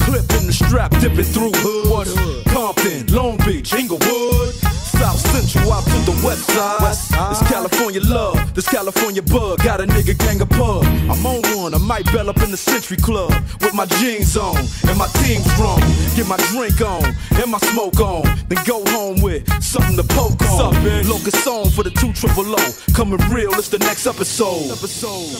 Clip 0.00 0.28
in 0.40 0.46
the 0.46 0.52
strap, 0.52 0.90
dipping 1.00 1.24
through 1.24 1.52
hood. 1.54 2.44
Compton, 2.48 3.06
Long 3.14 3.38
Beach, 3.38 3.72
Inglewood. 3.72 4.54
South 4.98 5.18
Central 5.18 5.72
out 5.72 5.84
to 5.84 5.98
the 6.10 6.16
west 6.24 6.44
side. 6.50 7.30
This 7.30 7.42
California 7.48 8.00
love, 8.00 8.54
this 8.54 8.68
California 8.68 9.22
bug. 9.22 9.62
Got 9.62 9.80
a 9.80 9.86
nigga 9.86 10.16
gang 10.18 10.40
of 10.40 10.48
pub. 10.50 10.84
I'm 11.10 11.24
on 11.26 11.42
one, 11.56 11.74
I 11.74 11.78
might 11.78 12.06
bell 12.12 12.28
up 12.28 12.40
in 12.42 12.50
the 12.50 12.56
Century 12.56 12.96
Club. 12.96 13.32
With 13.60 13.74
my 13.74 13.86
jeans 13.98 14.36
on 14.36 14.56
and 14.88 14.98
my 14.98 15.08
team 15.22 15.40
strong. 15.54 15.80
Get 16.16 16.26
my 16.26 16.36
drink 16.52 16.80
on 16.80 17.04
and 17.40 17.50
my 17.50 17.58
smoke 17.58 18.00
on. 18.00 18.22
Then 18.48 18.58
go 18.64 18.84
home 18.90 19.20
with 19.20 19.42
something 19.62 19.96
to 19.96 20.04
poke 20.04 20.42
on. 20.42 20.74
Locust 21.08 21.44
song 21.44 21.70
for 21.70 21.82
the 21.82 21.90
two 21.90 22.12
triple 22.12 22.44
O. 22.48 22.64
Coming 22.94 23.20
real, 23.30 23.52
it's 23.54 23.68
the 23.68 23.78
next 23.78 24.06
episode. 24.06 24.70
Episode, 24.70 25.34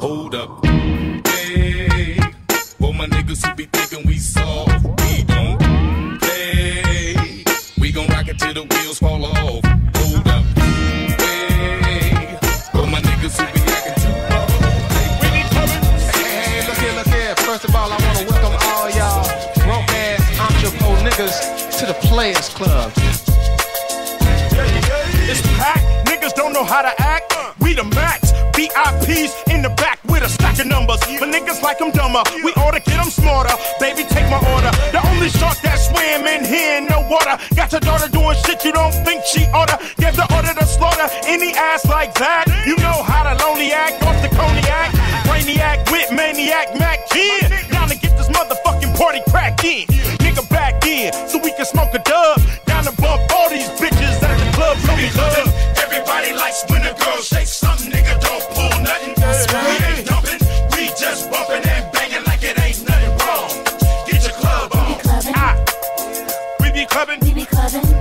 Hold 0.00 0.34
up. 0.36 0.64
Hey, 0.64 2.18
for 2.78 2.94
my 2.94 3.06
niggas 3.06 3.44
who 3.44 3.54
be 3.56 3.64
thinking 3.66 4.06
we 4.06 4.16
soft, 4.18 4.84
we 4.84 5.27
rock 8.28 8.34
it 8.34 8.38
till 8.38 8.54
the 8.54 8.74
wheels 8.74 8.98
fall 8.98 9.24
off. 9.24 9.34
Hold 9.34 10.28
up. 10.28 10.44
Hey, 11.18 12.36
for 12.72 12.86
my 12.86 13.00
niggas 13.00 13.40
who 13.40 13.46
be 13.52 13.60
acting 13.72 13.94
too 14.02 14.12
Hey, 16.18 16.66
look 16.66 16.78
here, 16.78 16.94
look 16.94 17.06
here. 17.06 17.34
First 17.36 17.64
of 17.64 17.74
all, 17.74 17.90
I 17.92 17.96
want 18.04 18.18
to 18.18 18.24
welcome 18.26 18.56
all 18.68 18.90
y'all 18.90 19.24
broke 19.64 19.90
ass 19.94 20.40
entrepreneur 20.40 21.10
niggas 21.10 21.78
to 21.78 21.86
the 21.86 21.94
Players 21.94 22.48
Club. 22.48 22.92
It's 25.28 25.42
packed, 25.60 25.84
niggas 26.08 26.32
don't 26.32 26.54
know 26.54 26.64
how 26.64 26.80
to 26.80 26.88
act. 26.96 27.36
We 27.60 27.74
the 27.74 27.84
max, 27.84 28.32
VIPs 28.56 29.36
in 29.52 29.60
the 29.60 29.68
back 29.76 30.00
with 30.08 30.24
a 30.24 30.28
stack 30.28 30.58
of 30.58 30.64
numbers. 30.64 31.00
But 31.20 31.28
niggas 31.28 31.60
like 31.60 31.78
them 31.78 31.90
dumber. 31.90 32.24
We 32.42 32.48
ought 32.56 32.72
to 32.72 32.80
get 32.80 32.96
them 32.96 33.12
smarter. 33.12 33.52
Baby, 33.78 34.08
take 34.08 34.24
my 34.32 34.40
order. 34.56 34.72
The 34.88 35.04
only 35.04 35.28
shark 35.28 35.60
that 35.60 35.76
swim 35.76 36.24
in 36.24 36.48
here 36.48 36.80
in 36.80 36.88
no 36.88 37.04
water. 37.12 37.36
Got 37.54 37.72
your 37.72 37.84
daughter 37.84 38.08
doing 38.08 38.40
shit 38.40 38.64
you 38.64 38.72
don't 38.72 38.96
think 39.04 39.20
she 39.28 39.44
oughta. 39.52 39.76
Give 40.00 40.16
the 40.16 40.24
order 40.32 40.56
to 40.56 40.64
slaughter 40.64 41.12
any 41.28 41.52
ass 41.52 41.84
like 41.84 42.14
that. 42.14 42.48
You 42.64 42.80
know 42.80 43.04
how 43.04 43.28
to 43.28 43.36
lonely 43.44 43.68
act 43.68 44.00
off 44.08 44.16
the 44.24 44.32
cognac. 44.32 44.96
Brainiac 45.28 45.92
with 45.92 46.08
maniac 46.08 46.72
Mac 46.80 47.04
10. 47.12 47.68
Down 47.68 47.92
to 47.92 47.98
get 48.00 48.16
this 48.16 48.32
motherfucking 48.32 48.96
party 48.96 49.20
cracked 49.28 49.62
in. 49.62 49.84
Nigga 50.24 50.48
back 50.48 50.80
in 50.86 51.12
so 51.28 51.36
we 51.36 51.52
can 51.52 51.66
smoke 51.66 51.92
a 51.92 52.00
dub. 52.00 52.40
Down 52.64 52.84
to 52.88 52.96
bump 52.96 53.20
all 53.36 53.50
these 53.50 53.68
bitches 53.76 54.27
club. 54.76 54.98
We 54.98 55.10
love. 55.16 55.48
Everybody 55.78 56.32
likes 56.32 56.64
when 56.68 56.82
a 56.82 56.94
girl 56.94 57.20
shakes 57.22 57.56
something. 57.56 57.90
Nigga 57.90 58.20
don't 58.20 58.42
pull 58.54 58.82
nothing. 58.82 59.14
We 59.16 59.86
ain't 59.86 60.06
dumping. 60.06 60.40
We 60.72 60.88
just 60.98 61.30
bumping 61.30 61.68
and 61.68 61.92
banging 61.92 62.24
like 62.24 62.42
it 62.42 62.58
ain't 62.60 62.86
nothing 62.86 63.10
wrong. 63.18 63.50
Get 64.06 64.22
your 64.24 64.34
club 64.34 64.72
on. 64.74 65.00
Ah. 65.34 65.56
We 66.60 66.72
be 66.72 66.86
clubbing. 66.86 67.20
We 67.20 67.34
be 67.34 67.44
clubbing. 67.44 67.97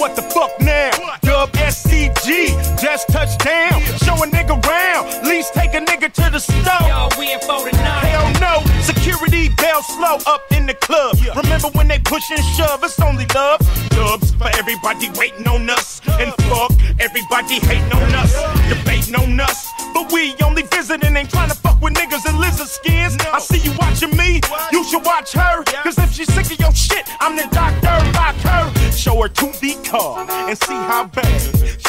What 0.00 0.16
the 0.16 0.22
fuck 0.22 0.50
now? 0.60 0.90
Dub 1.20 1.52
SCG, 1.52 2.56
just 2.80 3.08
touched 3.08 3.44
down. 3.44 3.80
Show 4.00 4.16
a 4.16 4.26
nigga 4.26 4.56
round, 4.64 5.28
least 5.28 5.52
take 5.52 5.74
a 5.74 5.80
nigga 5.80 6.10
to 6.10 6.30
the 6.32 6.38
stove. 6.38 6.88
Yo, 6.88 7.08
we 7.18 7.32
in 7.32 7.40
49. 7.40 7.76
Hell 7.76 8.32
no, 8.40 8.82
security 8.82 9.50
bell 9.56 9.82
slow 9.82 10.16
up 10.26 10.40
in 10.52 10.64
the 10.64 10.74
club. 10.74 11.18
Remember 11.36 11.68
when 11.76 11.86
they 11.86 11.98
push 11.98 12.30
and 12.30 12.42
shove, 12.56 12.82
it's 12.82 12.98
only 13.00 13.26
love. 13.34 13.60
Dubs 13.90 14.32
for 14.32 14.48
everybody 14.56 15.10
waiting 15.16 15.46
on 15.46 15.68
us. 15.68 16.00
And 16.18 16.32
fuck 16.48 16.72
everybody 16.98 17.60
hating 17.60 17.92
on 17.92 18.14
us, 18.14 18.32
debating 18.70 19.14
on 19.16 19.38
us. 19.38 19.70
But 19.92 20.10
we 20.12 20.34
only 20.42 20.62
visiting, 20.62 21.14
ain't 21.14 21.30
trying 21.30 21.50
to 21.50 21.56
fuck 21.56 21.80
with 21.82 21.92
niggas 21.92 22.26
in 22.28 22.40
lizard 22.40 22.68
skins. 22.68 23.16
I 23.32 23.38
see 23.38 23.58
you 23.58 23.76
watching 23.78 24.16
me, 24.16 24.40
you 24.72 24.82
should 24.84 25.04
watch 25.04 25.32
her. 25.34 25.62
Cause 25.84 25.98
if 25.98 26.12
she's 26.12 26.32
sick 26.32 26.46
of 26.46 26.58
your 26.58 26.72
shit, 26.72 27.04
I'm 27.20 27.36
the 27.36 27.46
doctor, 27.52 27.92
rock 28.16 28.36
her. 28.48 28.79
Show 29.00 29.22
her 29.22 29.28
to 29.28 29.46
the 29.60 29.76
car 29.88 30.26
and 30.28 30.58
see 30.58 30.74
how 30.74 31.04
bad 31.04 31.40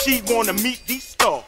she 0.02 0.22
wanna 0.30 0.54
meet 0.54 0.82
these 0.88 1.04
stars. 1.04 1.44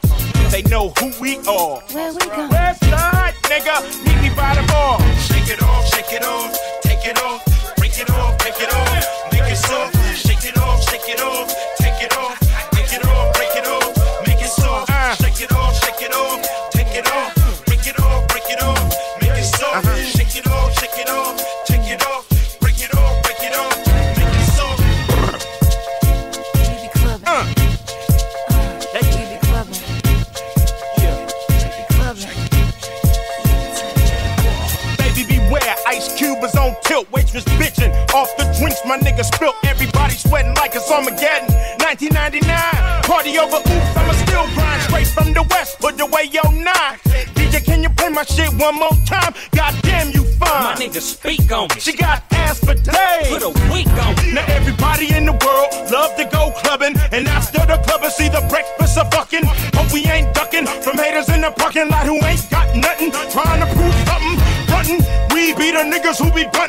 They 0.50 0.60
know 0.64 0.90
who 0.98 1.10
we 1.18 1.38
are. 1.48 1.80
Where 1.90 2.12
we 2.12 2.26
go? 2.36 2.48
West 2.50 2.84
side, 2.84 3.32
nigga, 3.44 3.80
meet 4.04 4.20
me 4.20 4.36
by 4.36 4.54
the 4.56 4.66
bar. 4.68 5.00
Shake 5.20 5.48
it 5.48 5.62
off, 5.62 5.88
shake 5.88 6.12
it 6.12 6.22
off, 6.22 6.52
take 6.82 7.06
it 7.06 7.18
off, 7.22 7.76
break 7.78 7.98
it 7.98 8.10
off, 8.10 8.38
break 8.40 8.60
it 8.60 8.74
off, 8.74 9.32
make 9.32 9.50
it 9.50 9.56
soft. 9.56 9.96
Shake 10.14 10.44
it 10.44 10.58
off, 10.58 10.82
shake 10.90 11.08
it 11.08 11.22
off, 11.22 11.48
it 11.48 11.48
off, 11.48 11.73
one 48.64 48.76
more 48.76 48.98
time? 49.04 49.34
Goddamn, 49.54 50.10
you 50.12 50.24
fine. 50.40 50.64
My 50.64 50.74
nigga, 50.74 51.00
speak 51.00 51.52
on 51.52 51.68
me. 51.68 51.80
She 51.80 51.92
got 51.92 52.24
ass 52.32 52.60
for 52.60 52.74
days. 52.74 53.28
Put 53.28 53.42
a 53.42 53.52
week 53.72 53.92
on 54.04 54.16
me. 54.16 54.32
Now 54.32 54.44
everybody 54.48 55.14
in 55.14 55.26
the 55.26 55.36
world 55.44 55.68
love 55.92 56.16
to 56.16 56.24
go 56.24 56.50
clubbing, 56.62 56.96
and 57.12 57.28
I 57.28 57.34
after 57.44 57.66
the 57.66 57.76
club, 57.84 58.00
I 58.02 58.08
see 58.08 58.28
the 58.28 58.40
breakfast 58.48 58.96
of 58.96 59.12
fucking. 59.12 59.44
Hope 59.76 59.92
we 59.92 60.06
ain't 60.06 60.32
ducking 60.34 60.66
from 60.66 60.96
haters 60.96 61.28
in 61.28 61.42
the 61.42 61.50
parking 61.50 61.88
lot 61.88 62.06
who 62.06 62.16
ain't 62.24 62.40
got 62.50 62.74
nothing, 62.74 63.12
trying 63.28 63.60
to 63.60 63.68
prove 63.76 63.96
something. 64.08 64.36
Frontin', 64.64 65.00
we 65.34 65.52
be 65.60 65.68
the 65.70 65.84
niggas 65.84 66.16
who 66.16 66.32
be 66.32 66.48
bunting 66.48 66.63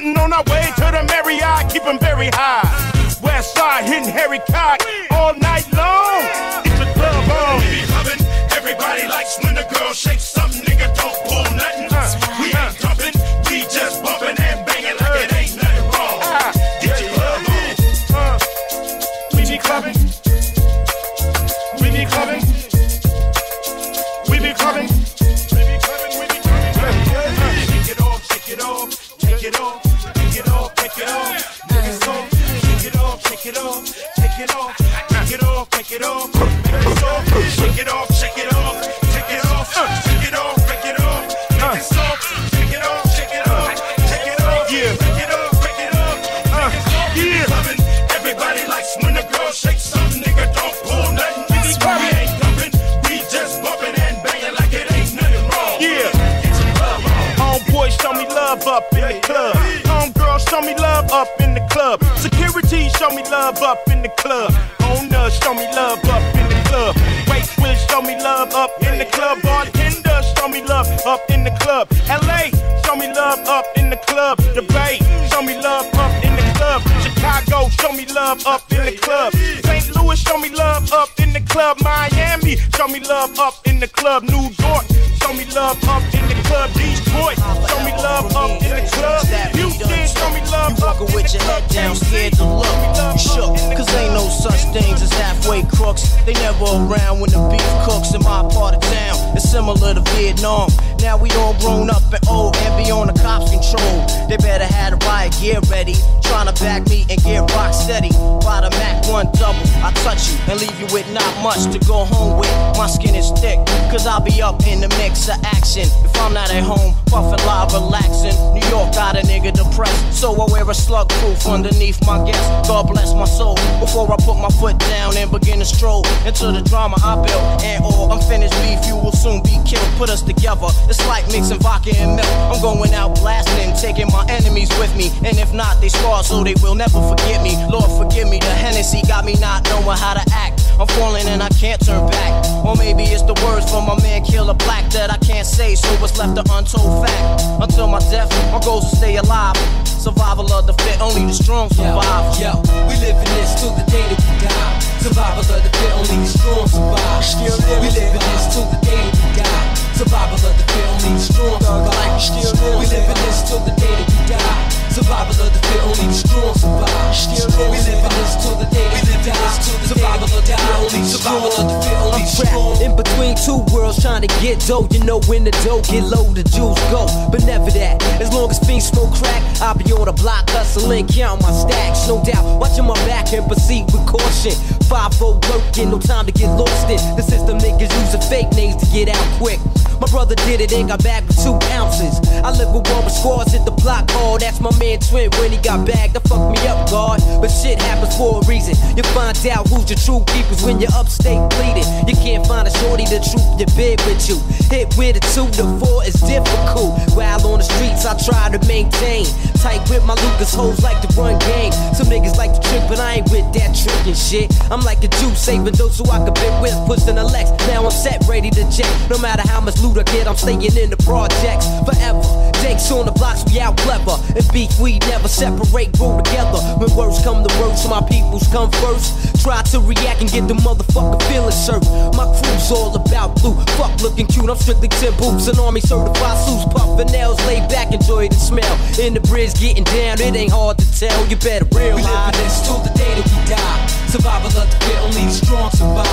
not 111.16 111.32
much 111.42 111.72
to 111.72 111.80
go 111.88 112.04
home 112.04 112.38
with. 112.38 112.52
My 112.78 112.88
skin 112.88 113.16
is 113.16 113.32
thick, 113.40 113.58
cause 113.90 114.06
I'll 114.06 114.20
be 114.20 114.42
up 114.42 114.68
in 114.68 114.82
the 114.82 114.90
mix 115.00 115.30
of 115.30 115.40
action. 115.46 115.88
If 116.04 116.14
I'm 116.20 116.34
not 116.34 116.52
at 116.52 116.62
home, 116.62 116.94
puffin' 117.08 117.40
live, 117.48 117.72
relaxing. 117.72 118.36
New 118.54 118.68
York 118.68 118.92
got 118.94 119.16
a 119.16 119.24
nigga 119.24 119.56
depressed, 119.56 120.12
so 120.12 120.36
I 120.36 120.46
wear 120.52 120.70
a 120.70 120.74
slug 120.74 121.08
proof 121.24 121.48
underneath 121.48 122.06
my 122.06 122.20
guest. 122.28 122.68
God 122.68 122.92
bless 122.92 123.14
my 123.14 123.24
soul 123.24 123.56
before 123.80 124.12
I 124.12 124.18
put 124.28 124.36
my 124.36 124.52
foot 124.60 124.78
down 124.92 125.16
and 125.16 125.32
begin 125.32 125.60
to 125.60 125.66
stroll 125.66 126.06
into 126.28 126.52
the 126.52 126.62
drama 126.62 126.98
I 127.00 127.16
built. 127.16 127.64
And 127.64 127.84
oh, 127.86 127.96
all 127.96 128.12
unfinished 128.12 128.54
beef, 128.60 128.84
you 128.86 128.96
will 129.00 129.16
soon 129.16 129.42
be 129.42 129.56
killed. 129.64 129.88
Put 129.96 130.10
us 130.10 130.22
together, 130.22 130.68
it's 130.92 131.00
like 131.08 131.26
mixing 131.32 131.60
vodka 131.60 131.96
and 131.96 132.20
milk. 132.20 132.28
I'm 132.52 132.62
going 132.62 132.94
out 132.94 133.16
blasting, 133.16 133.72
taking 133.80 134.12
my 134.12 134.26
enemies 134.28 134.70
with 134.80 134.94
me. 134.98 135.16
And 135.24 135.40
if 135.40 135.54
not, 135.54 135.80
they 135.80 135.88
scar 135.88 136.24
so 136.26 136.44
they 136.44 136.56
will 136.60 136.76
never 136.76 137.00
forget 137.08 137.42
me. 137.42 137.56
Lord, 137.72 137.88
forgive 137.96 138.28
me, 138.28 138.40
the 138.40 138.52
Hennessy 138.52 139.00
got 139.08 139.24
me 139.24 139.40
not 139.40 139.64
knowing 139.72 139.96
how 139.96 140.14
to 140.14 140.26
act. 140.36 140.45
I'm 140.80 140.88
falling 140.88 141.26
and 141.28 141.42
I 141.42 141.48
can't 141.50 141.80
turn 141.80 142.10
back. 142.10 142.44
Or 142.66 142.76
maybe 142.76 143.04
it's 143.04 143.24
the 143.24 143.34
words 143.48 143.70
from 143.72 143.88
my 143.88 143.96
man 144.04 144.24
Killer 144.24 144.54
Black 144.54 144.92
that 144.92 145.10
I 145.10 145.18
can't 145.18 145.48
say, 145.48 145.76
so 145.76 145.88
what's 146.04 146.18
left 146.18 146.38
an 146.38 146.44
untold 146.52 147.08
fact. 147.08 147.44
Until 147.64 147.88
my 147.88 148.00
death, 148.12 148.28
my 148.52 148.60
goals 148.60 148.90
to 148.90 148.96
stay 148.96 149.16
alive. 149.16 149.56
Survival 149.88 150.52
of 150.52 150.68
the 150.68 150.74
fit, 150.84 151.00
only 151.00 151.26
the 151.26 151.34
strong 151.34 151.70
survive. 151.70 152.36
Yo, 152.36 152.60
we 152.92 152.96
live 153.00 153.16
in 153.16 153.30
this 153.40 153.56
till 153.56 153.72
the 153.72 153.88
day 153.88 154.04
that 154.04 154.20
we 154.20 154.36
die. 154.44 154.80
Survival 155.00 155.48
of 155.48 155.64
the 155.64 155.72
fit, 155.80 155.92
only 155.96 156.18
the 156.20 156.28
strong 156.28 156.68
survive. 156.68 157.24
Still 157.24 157.56
live. 157.56 157.80
We 157.80 157.90
live 157.96 158.12
in 158.12 158.24
this 158.36 158.44
till 158.52 158.68
the 158.68 158.80
day 158.84 159.00
that 159.00 159.16
we 159.16 159.30
die. 159.40 159.68
Survival 159.96 160.36
of 160.36 160.54
the 160.60 160.66
fit, 160.76 160.86
only 160.92 161.12
the 161.16 161.24
strong 161.24 161.60
survive. 161.64 162.20
Still 162.20 162.52
live. 162.52 162.80
We 162.84 162.86
live 162.92 163.08
in 163.08 163.18
this 163.24 163.48
till 163.48 163.64
the 163.64 163.72
day 163.80 163.96
that 163.96 164.08
we 164.12 164.20
die. 164.28 164.75
Survival 164.96 165.44
of 165.44 165.52
the 165.52 165.60
fit, 165.60 165.84
only 165.84 166.08
the 166.08 166.14
strong 166.14 166.56
survive. 166.56 167.12
Still. 167.12 167.52
We 167.68 167.84
live 167.84 168.00
in 168.00 168.12
this 168.16 168.40
till 168.40 168.56
the 168.56 168.64
day 168.72 168.88
we 168.96 169.04
die. 169.28 169.60
Survival 169.84 170.24
of 170.24 170.32
the 170.32 170.40
fit, 170.48 170.56
only 170.80 171.04
survival 171.04 171.52
of 171.52 171.68
the 171.68 171.76
fit, 171.84 171.98
only 172.00 172.24
strong. 172.24 172.80
In 172.80 172.96
between 172.96 173.36
two 173.36 173.60
worlds 173.76 174.00
trying 174.00 174.24
to 174.24 174.32
get 174.40 174.64
dough, 174.64 174.88
you 174.96 175.04
know 175.04 175.20
when 175.28 175.44
the 175.44 175.52
dough 175.68 175.84
get 175.84 176.08
low, 176.08 176.24
the 176.32 176.48
Jews 176.48 176.80
go. 176.96 177.12
But 177.28 177.44
never 177.44 177.68
that. 177.76 178.00
As 178.24 178.32
long 178.32 178.50
as 178.50 178.58
fiends 178.64 178.88
smoke 178.88 179.12
crack, 179.20 179.44
I'll 179.60 179.76
be 179.76 179.84
on 179.92 180.08
the 180.08 180.16
block 180.16 180.48
hustling, 180.56 181.08
count 181.12 181.42
my 181.42 181.52
stacks. 181.52 182.08
No 182.08 182.24
doubt, 182.24 182.48
watching 182.56 182.88
my 182.88 182.96
back 183.04 183.34
and 183.34 183.46
proceed 183.52 183.92
with 183.92 184.08
caution. 184.08 184.56
Five 184.88 185.12
fold 185.20 185.44
working, 185.52 185.92
no 185.92 186.00
time 186.00 186.26
to 186.26 186.32
get 186.32 186.48
lost 186.56 186.88
in. 186.88 187.04
The 187.20 187.22
system 187.22 187.60
niggas 187.60 187.92
using 187.92 188.24
fake 188.32 188.48
names 188.56 188.80
to 188.80 188.88
get 188.96 189.12
out 189.12 189.28
quick. 189.44 189.60
My 190.00 190.08
brother 190.08 190.36
did 190.36 190.62
it 190.62 190.74
and 190.74 190.90
got 190.90 191.04
back 191.04 191.26
with 191.28 191.38
two 191.42 191.58
ounces. 191.72 192.20
I 192.44 192.52
live 192.52 192.74
with 192.74 192.88
one 192.92 193.04
with 193.06 193.14
scores 193.14 193.54
at 193.54 193.66
the 193.66 193.72
block 193.72 194.10
hall. 194.12 194.38
That's 194.38 194.60
my 194.60 194.76
man 194.78 195.00
Twin 195.00 195.32
when 195.40 195.52
he 195.52 195.58
got 195.58 195.86
back. 195.88 196.14
That 196.14 196.28
fucked 196.28 196.52
me 196.52 196.68
up, 196.68 196.90
God. 196.90 197.22
But 197.42 197.50
shit 197.50 197.82
happens 197.82 198.16
for 198.18 198.42
a 198.42 198.46
reason. 198.46 198.76
You 198.98 199.04
find 199.16 199.36
out 199.48 199.68
who's 199.68 199.90
your 199.90 200.00
true 200.00 200.24
keepers 200.34 200.64
when 200.64 200.80
you're 200.80 200.94
upstate 200.94 201.42
bleeding. 201.56 201.88
You 202.08 202.16
can't 202.16 202.46
find 202.48 202.68
a 202.68 202.72
shorty 202.80 203.06
to 203.06 203.20
troop 203.20 203.60
your 203.60 203.72
bed 203.76 204.02
with 204.08 204.28
you. 204.30 204.38
Hit 204.70 204.96
with 204.98 205.18
a 205.18 205.24
two 205.34 205.48
to 205.60 205.64
four 205.80 206.04
is 206.06 206.16
difficult. 206.22 207.00
While 207.16 207.46
on 207.48 207.60
the 207.60 207.68
streets, 207.68 208.06
I 208.06 208.18
try 208.18 208.50
to 208.56 208.60
maintain. 208.68 209.26
Tight 209.66 209.82
with 209.90 210.06
my 210.06 210.14
Lucas 210.14 210.54
hoes 210.54 210.84
like 210.84 211.02
to 211.02 211.10
run 211.18 211.40
game. 211.40 211.72
Some 211.98 212.06
niggas 212.06 212.38
like 212.38 212.54
to 212.54 212.62
trick, 212.70 212.84
but 212.88 213.00
I 213.00 213.16
ain't 213.16 213.32
with 213.32 213.50
that 213.58 213.74
tricking 213.74 214.14
shit. 214.14 214.54
I'm 214.70 214.82
like 214.82 215.04
a 215.04 215.08
Jew 215.08 215.34
saving 215.34 215.74
those 215.74 215.98
who 215.98 216.06
I 216.06 216.22
could 216.24 216.36
bit 216.36 216.54
with, 216.62 216.78
pushing 216.86 217.16
the 217.16 217.24
Lex. 217.24 217.50
Now 217.66 217.84
I'm 217.84 217.90
set, 217.90 218.22
ready 218.30 218.52
to 218.52 218.62
jet. 218.70 218.86
No 219.10 219.18
matter 219.18 219.42
how 219.42 219.60
much 219.62 219.82
loot 219.82 219.98
I 219.98 220.04
get, 220.04 220.28
I'm 220.28 220.38
staying 220.38 220.62
in 220.62 220.92
the 220.94 221.02
projects 221.02 221.66
forever. 221.82 222.22
Jakes 222.62 222.92
on 222.92 223.08
the 223.08 223.12
blocks, 223.18 223.42
we 223.50 223.60
out 223.60 223.76
clever. 223.78 224.22
And 224.38 224.46
beef, 224.54 224.70
we 224.78 225.00
never 225.10 225.28
separate, 225.28 225.98
grow 225.98 226.22
together. 226.22 226.62
When 226.78 226.94
words 226.94 227.26
come 227.26 227.42
to 227.42 227.50
words, 227.58 227.82
my 227.90 228.06
peoples 228.06 228.46
come 228.54 228.70
first. 228.70 229.25
Try 229.46 229.62
to 229.78 229.80
react 229.80 230.26
and 230.26 230.30
get 230.34 230.50
the 230.50 230.58
motherfucker 230.58 231.22
feeling 231.30 231.54
served. 231.54 231.86
My 232.18 232.26
crew's 232.26 232.74
all 232.74 232.98
about 232.98 233.38
blue. 233.38 233.54
Fuck 233.78 233.94
looking 234.02 234.26
cute, 234.26 234.50
I'm 234.50 234.58
strictly 234.58 234.90
10 234.90 235.14
boots. 235.22 235.46
An 235.46 235.62
army 235.62 235.86
certified 235.86 236.34
suits, 236.42 236.66
puffin' 236.74 237.14
nails, 237.14 237.38
lay 237.46 237.62
back, 237.70 237.94
enjoy 237.94 238.26
the 238.26 238.42
smell. 238.42 238.74
In 238.98 239.14
the 239.14 239.22
bridge, 239.22 239.54
getting 239.62 239.86
down, 239.86 240.18
it 240.18 240.34
ain't 240.34 240.50
hard 240.50 240.82
to 240.82 240.88
tell. 240.98 241.14
You 241.30 241.38
better 241.38 241.70
realize. 241.78 241.94
We 241.94 242.10
live 242.10 242.34
this 242.42 242.66
till 242.66 242.82
the 242.82 242.90
day 242.98 243.14
that 243.22 243.22
we 243.22 243.38
die. 243.46 243.86
Survival 244.10 244.50
of 244.50 244.66
the 244.66 244.78
fit, 244.82 244.98
only 245.06 245.30
the 245.30 245.38
strong 245.38 245.70
survive. 245.78 246.10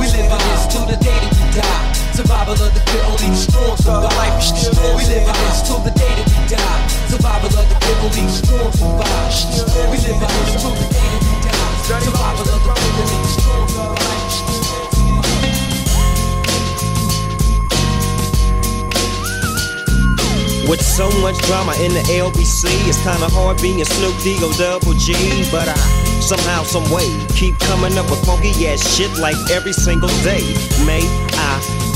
We 0.00 0.08
live 0.16 0.32
this 0.32 0.64
till 0.72 0.88
the 0.88 0.96
day 0.96 1.12
that 1.12 1.36
we 1.36 1.44
die. 1.60 1.84
Survival 2.16 2.56
of 2.56 2.72
the 2.72 2.80
fit, 2.88 3.04
only 3.04 3.36
the 3.36 3.36
strong 3.36 3.76
survive. 3.76 4.32
We 4.96 5.04
live 5.12 5.28
this 5.28 5.60
till 5.60 5.84
the 5.84 5.92
day 5.92 6.08
that 6.08 6.24
we 6.24 6.56
die. 6.56 6.80
Survival 7.12 7.52
of 7.52 7.68
the 7.68 7.76
fit, 7.84 8.00
only 8.00 8.24
the 8.24 8.32
strong 8.32 8.72
survive. 8.72 9.92
We 9.92 10.00
live 10.08 10.24
this 10.24 10.56
till 10.56 10.72
the 10.72 10.88
day 10.88 11.04
that 11.04 11.20
we 11.20 11.20
die. 11.20 11.25
With 20.68 20.82
so 20.82 21.08
much 21.20 21.38
drama 21.46 21.74
in 21.78 21.92
the 21.94 22.02
LBC, 22.10 22.66
it's 22.88 22.98
kinda 23.04 23.28
hard 23.28 23.62
being 23.62 23.84
Snoop 23.84 24.18
D 24.24 24.36
double 24.58 24.94
G. 24.94 25.14
But 25.52 25.68
I 25.68 25.76
somehow, 26.20 26.64
some 26.64 26.90
way, 26.90 27.06
keep 27.36 27.56
coming 27.60 27.96
up 27.96 28.10
with 28.10 28.24
funky 28.26 28.66
ass 28.66 28.82
shit 28.96 29.16
like 29.18 29.36
every 29.52 29.72
single 29.72 30.10
day. 30.24 30.42
May 30.84 31.06
I 31.06 31.25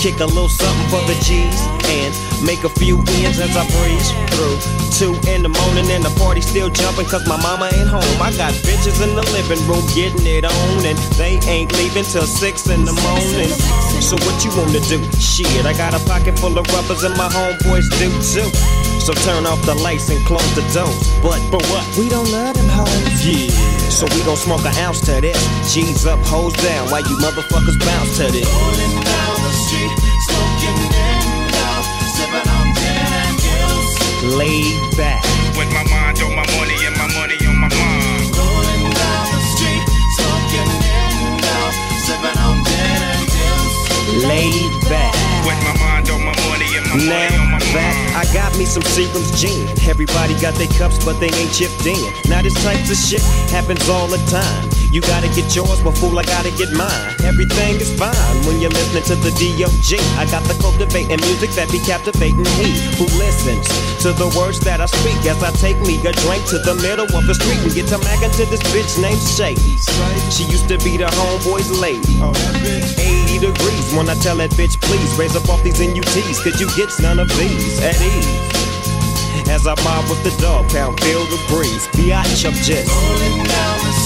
kick 0.01 0.21
a 0.21 0.25
little 0.25 0.49
something 0.49 0.89
for 0.89 1.05
the 1.05 1.13
G's 1.21 1.61
and 1.93 2.13
make 2.41 2.65
a 2.65 2.73
few 2.81 3.05
ends 3.21 3.37
as 3.37 3.53
I 3.53 3.69
breeze 3.77 4.09
through. 4.33 4.57
Two 4.97 5.13
in 5.29 5.45
the 5.45 5.53
morning 5.53 5.93
and 5.93 6.01
the 6.01 6.09
party 6.17 6.41
still 6.41 6.73
jumping 6.73 7.05
cause 7.05 7.29
my 7.29 7.37
mama 7.37 7.69
ain't 7.69 7.85
home. 7.85 8.17
I 8.17 8.33
got 8.33 8.57
bitches 8.65 8.97
in 9.05 9.13
the 9.13 9.25
living 9.37 9.61
room 9.69 9.85
getting 9.93 10.25
it 10.25 10.49
on 10.49 10.87
and 10.89 10.97
they 11.21 11.37
ain't 11.45 11.77
leaving 11.77 12.09
till 12.09 12.25
six 12.25 12.65
in 12.73 12.89
the 12.89 12.97
morning. 13.05 13.53
So 14.01 14.17
what 14.25 14.41
you 14.41 14.49
wanna 14.57 14.81
do? 14.89 15.05
Shit, 15.21 15.69
I 15.69 15.77
got 15.77 15.93
a 15.93 16.01
pocket 16.09 16.39
full 16.41 16.57
of 16.57 16.65
rubbers 16.73 17.05
and 17.05 17.13
my 17.21 17.29
homeboys 17.29 17.85
do 18.01 18.09
too. 18.25 18.49
So 19.05 19.13
turn 19.29 19.45
off 19.45 19.61
the 19.69 19.77
lights 19.85 20.09
and 20.09 20.21
close 20.25 20.49
the 20.57 20.65
doors. 20.73 20.97
But 21.21 21.45
for 21.53 21.61
what? 21.69 21.85
We 22.01 22.09
don't 22.09 22.31
love 22.33 22.57
them 22.57 22.73
hoes. 22.73 23.21
Yeah. 23.21 23.53
So 23.93 24.09
we 24.17 24.25
gon' 24.25 24.41
smoke 24.41 24.65
an 24.65 24.73
ounce 24.81 25.01
to 25.13 25.21
this. 25.21 25.37
G's 25.75 26.07
up, 26.07 26.21
hoes 26.25 26.55
down, 26.65 26.89
Why 26.89 27.01
you 27.01 27.17
motherfuckers 27.21 27.77
bounce 27.85 28.17
to 28.17 28.33
this. 28.33 28.49
Rolling 29.71 29.87
street, 29.87 30.19
smoking 30.27 30.79
window, 30.91 31.75
sipping 32.11 32.49
on 32.51 32.75
gin 32.75 33.13
and 33.23 33.39
gills. 33.39 34.35
Laid 34.35 34.97
back. 34.97 35.23
With 35.57 35.71
my 35.71 35.85
mind 35.87 36.19
on 36.23 36.35
my 36.35 36.47
money 36.59 36.75
and 36.87 36.97
my 36.99 37.07
money 37.15 37.39
on 37.47 37.57
my 37.57 37.69
mind. 37.69 38.35
Rolling 38.35 38.91
down 38.91 39.27
the 39.31 39.41
street, 39.55 39.85
smoking 40.19 40.71
window, 40.83 41.63
sipping 42.03 42.39
on 42.43 42.65
gin 42.67 43.03
and 43.15 43.27
gills. 43.31 44.27
Laid 44.27 44.73
back. 44.91 45.15
With 45.47 45.61
my 45.63 45.79
mind 45.79 46.11
on 46.11 46.25
my 46.25 46.35
money 46.51 46.67
and 46.75 46.87
my 46.91 46.97
money 46.97 47.39
on 47.39 47.51
Now 47.51 47.59
my 47.59 47.59
that 47.71 48.27
I 48.27 48.35
got 48.35 48.57
me 48.59 48.65
some 48.65 48.83
Seagram's 48.83 49.31
gin. 49.41 49.69
Everybody 49.89 50.35
got 50.41 50.55
their 50.55 50.73
cups, 50.79 51.05
but 51.05 51.21
they 51.21 51.31
ain't 51.31 51.53
chipped 51.53 51.87
in. 51.87 52.01
Now 52.29 52.43
this 52.43 52.55
type 52.65 52.81
of 52.91 52.97
shit 52.97 53.23
happens 53.55 53.89
all 53.89 54.09
the 54.09 54.19
time. 54.27 54.70
You 54.91 55.01
gotta 55.03 55.31
get 55.31 55.55
yours, 55.55 55.79
but 55.87 55.95
fool, 55.95 56.19
I 56.19 56.25
gotta 56.25 56.51
get 56.59 56.75
mine. 56.75 57.15
Everything 57.23 57.79
is 57.79 57.95
fine 57.95 58.37
when 58.43 58.59
you're 58.59 58.75
listening 58.75 59.07
to 59.07 59.15
the 59.23 59.31
D.O.G. 59.39 59.95
I 60.19 60.27
got 60.27 60.43
the 60.51 60.59
cultivating 60.59 61.23
music 61.31 61.55
that 61.55 61.71
be 61.71 61.79
captivating 61.79 62.43
he 62.59 62.75
who 62.99 63.07
listens 63.15 63.71
to 64.03 64.11
the 64.11 64.27
words 64.35 64.59
that 64.67 64.83
I 64.83 64.91
speak 64.91 65.23
as 65.31 65.39
I 65.47 65.55
take 65.63 65.79
me 65.87 66.03
a 66.03 66.11
drink 66.27 66.43
to 66.51 66.59
the 66.59 66.75
middle 66.83 67.07
of 67.07 67.23
the 67.23 67.39
street 67.39 67.63
and 67.63 67.71
get 67.71 67.87
to 67.95 68.03
mackin' 68.03 68.35
to 68.43 68.45
this 68.51 68.59
bitch 68.75 68.99
named 68.99 69.23
Shady. 69.23 69.79
She 70.35 70.43
used 70.51 70.67
to 70.67 70.77
be 70.83 70.99
the 70.99 71.07
homeboy's 71.07 71.71
lady. 71.71 72.19
80 73.31 73.47
degrees 73.47 73.87
when 73.95 74.11
I 74.11 74.19
tell 74.19 74.43
that 74.43 74.51
bitch, 74.59 74.75
please 74.83 75.11
raise 75.15 75.39
up 75.39 75.47
off 75.47 75.63
these 75.63 75.79
NUTs, 75.79 76.43
cause 76.43 76.59
you 76.59 76.67
get 76.75 76.91
none 76.99 77.23
of 77.23 77.31
these 77.39 77.79
at 77.79 77.95
ease. 78.03 78.61
As 79.51 79.67
I 79.67 79.75
mob 79.83 80.11
with 80.11 80.23
the 80.23 80.31
Dogg 80.43 80.71
Pound, 80.71 80.99
feel 81.01 81.23
the 81.27 81.39
breeze. 81.47 81.87
Biatch 81.95 82.47
up 82.47 82.55
just 82.63 82.87
Rolling 82.87 83.43
down 83.47 83.79
the 83.83 84.00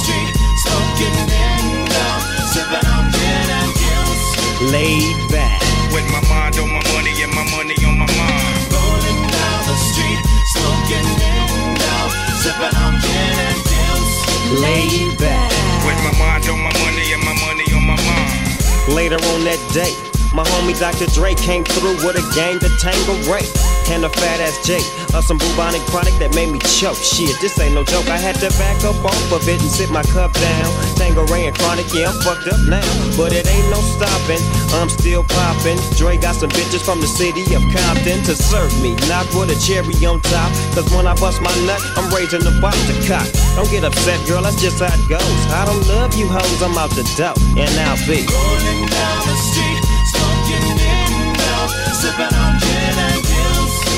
laid 4.70 5.16
back. 5.31 5.60
With 5.92 6.06
my 6.10 6.23
mind 6.28 6.58
on 6.58 6.68
my 6.73 6.82
money 6.92 7.14
and 7.23 7.32
my 7.34 7.44
money 7.55 7.76
on 7.86 7.98
my 7.98 8.10
mind. 8.18 8.58
Rolling 8.73 9.23
down 9.31 9.60
the 9.70 9.76
street, 9.90 10.20
smoking 10.55 11.08
window, 11.20 12.02
sipping 12.42 12.74
on 12.82 12.94
gin 12.98 13.36
and 13.48 13.60
gills. 13.70 14.14
laid 14.60 15.18
back. 15.18 15.50
With 15.86 16.00
my 16.06 16.14
mind 16.18 16.48
on 16.48 16.58
my 16.58 16.74
money 16.82 17.12
and 17.14 17.23
my 17.23 17.36
money 17.47 17.66
on 17.76 17.84
my 17.86 17.98
mind. 18.08 18.94
Later 18.98 19.20
on 19.32 19.44
that 19.44 19.60
day, 19.73 19.92
my 20.34 20.44
homie 20.44 20.78
Dr. 20.78 21.06
Dre 21.14 21.34
came 21.34 21.64
through 21.64 21.97
with 22.05 22.16
a 22.16 22.24
gang 22.34 22.58
to 22.58 22.68
tangle 22.78 23.18
Ray. 23.31 23.47
And 23.92 24.04
a 24.04 24.08
fat 24.08 24.40
ass 24.40 24.56
J 24.64 24.80
of 25.12 25.24
some 25.24 25.38
bubonic 25.38 25.82
chronic 25.92 26.14
that 26.18 26.34
made 26.34 26.50
me 26.50 26.58
choke. 26.80 26.96
Shit, 26.96 27.36
this 27.40 27.58
ain't 27.60 27.74
no 27.74 27.84
joke. 27.84 28.08
I 28.08 28.16
had 28.16 28.34
to 28.40 28.48
back 28.56 28.80
up 28.82 28.96
off 29.04 29.32
of 29.32 29.44
it 29.46 29.60
and 29.60 29.70
sit 29.70 29.90
my 29.90 30.02
cup 30.10 30.32
down. 30.32 30.68
Tango 30.96 31.22
and 31.28 31.54
chronic, 31.58 31.86
yeah, 31.92 32.08
I'm 32.08 32.18
fucked 32.24 32.48
up 32.48 32.60
now. 32.66 32.84
But 33.16 33.36
it 33.36 33.46
ain't 33.46 33.68
no 33.68 33.80
stopping. 33.84 34.40
I'm 34.74 34.88
still 34.88 35.22
popping. 35.22 35.78
Dre 36.00 36.16
got 36.16 36.34
some 36.34 36.50
bitches 36.50 36.82
from 36.82 37.00
the 37.00 37.06
city 37.06 37.44
of 37.54 37.62
Compton 37.70 38.24
to 38.24 38.34
serve 38.34 38.72
me. 38.80 38.96
Not 39.06 39.28
with 39.36 39.52
a 39.52 39.58
cherry 39.60 39.94
on 40.02 40.20
top. 40.20 40.50
Cause 40.74 40.88
when 40.90 41.06
I 41.06 41.14
bust 41.20 41.44
my 41.44 41.54
nut, 41.68 41.80
I'm 41.94 42.08
raising 42.10 42.42
the 42.42 42.56
box 42.60 42.80
to 42.88 42.94
cock. 43.06 43.28
Don't 43.54 43.70
get 43.70 43.84
upset, 43.84 44.18
girl, 44.26 44.42
that's 44.42 44.60
just 44.60 44.80
how 44.80 44.90
it 44.90 45.04
goes. 45.08 45.40
I 45.52 45.64
don't 45.68 45.84
love 45.86 46.14
you 46.16 46.26
hoes, 46.26 46.60
I'm 46.62 46.76
out 46.80 46.90
the 46.96 47.04
dope. 47.14 47.38
And 47.54 47.70
I'll 47.86 48.00
be 48.08 48.24
Rolling 48.26 48.82
down 48.88 49.18
the 49.28 49.36
street, 49.38 49.82
smoking 50.10 50.66
window, 50.74 51.62
sipping 51.94 52.34
on 52.34 52.58
gin. 52.58 52.73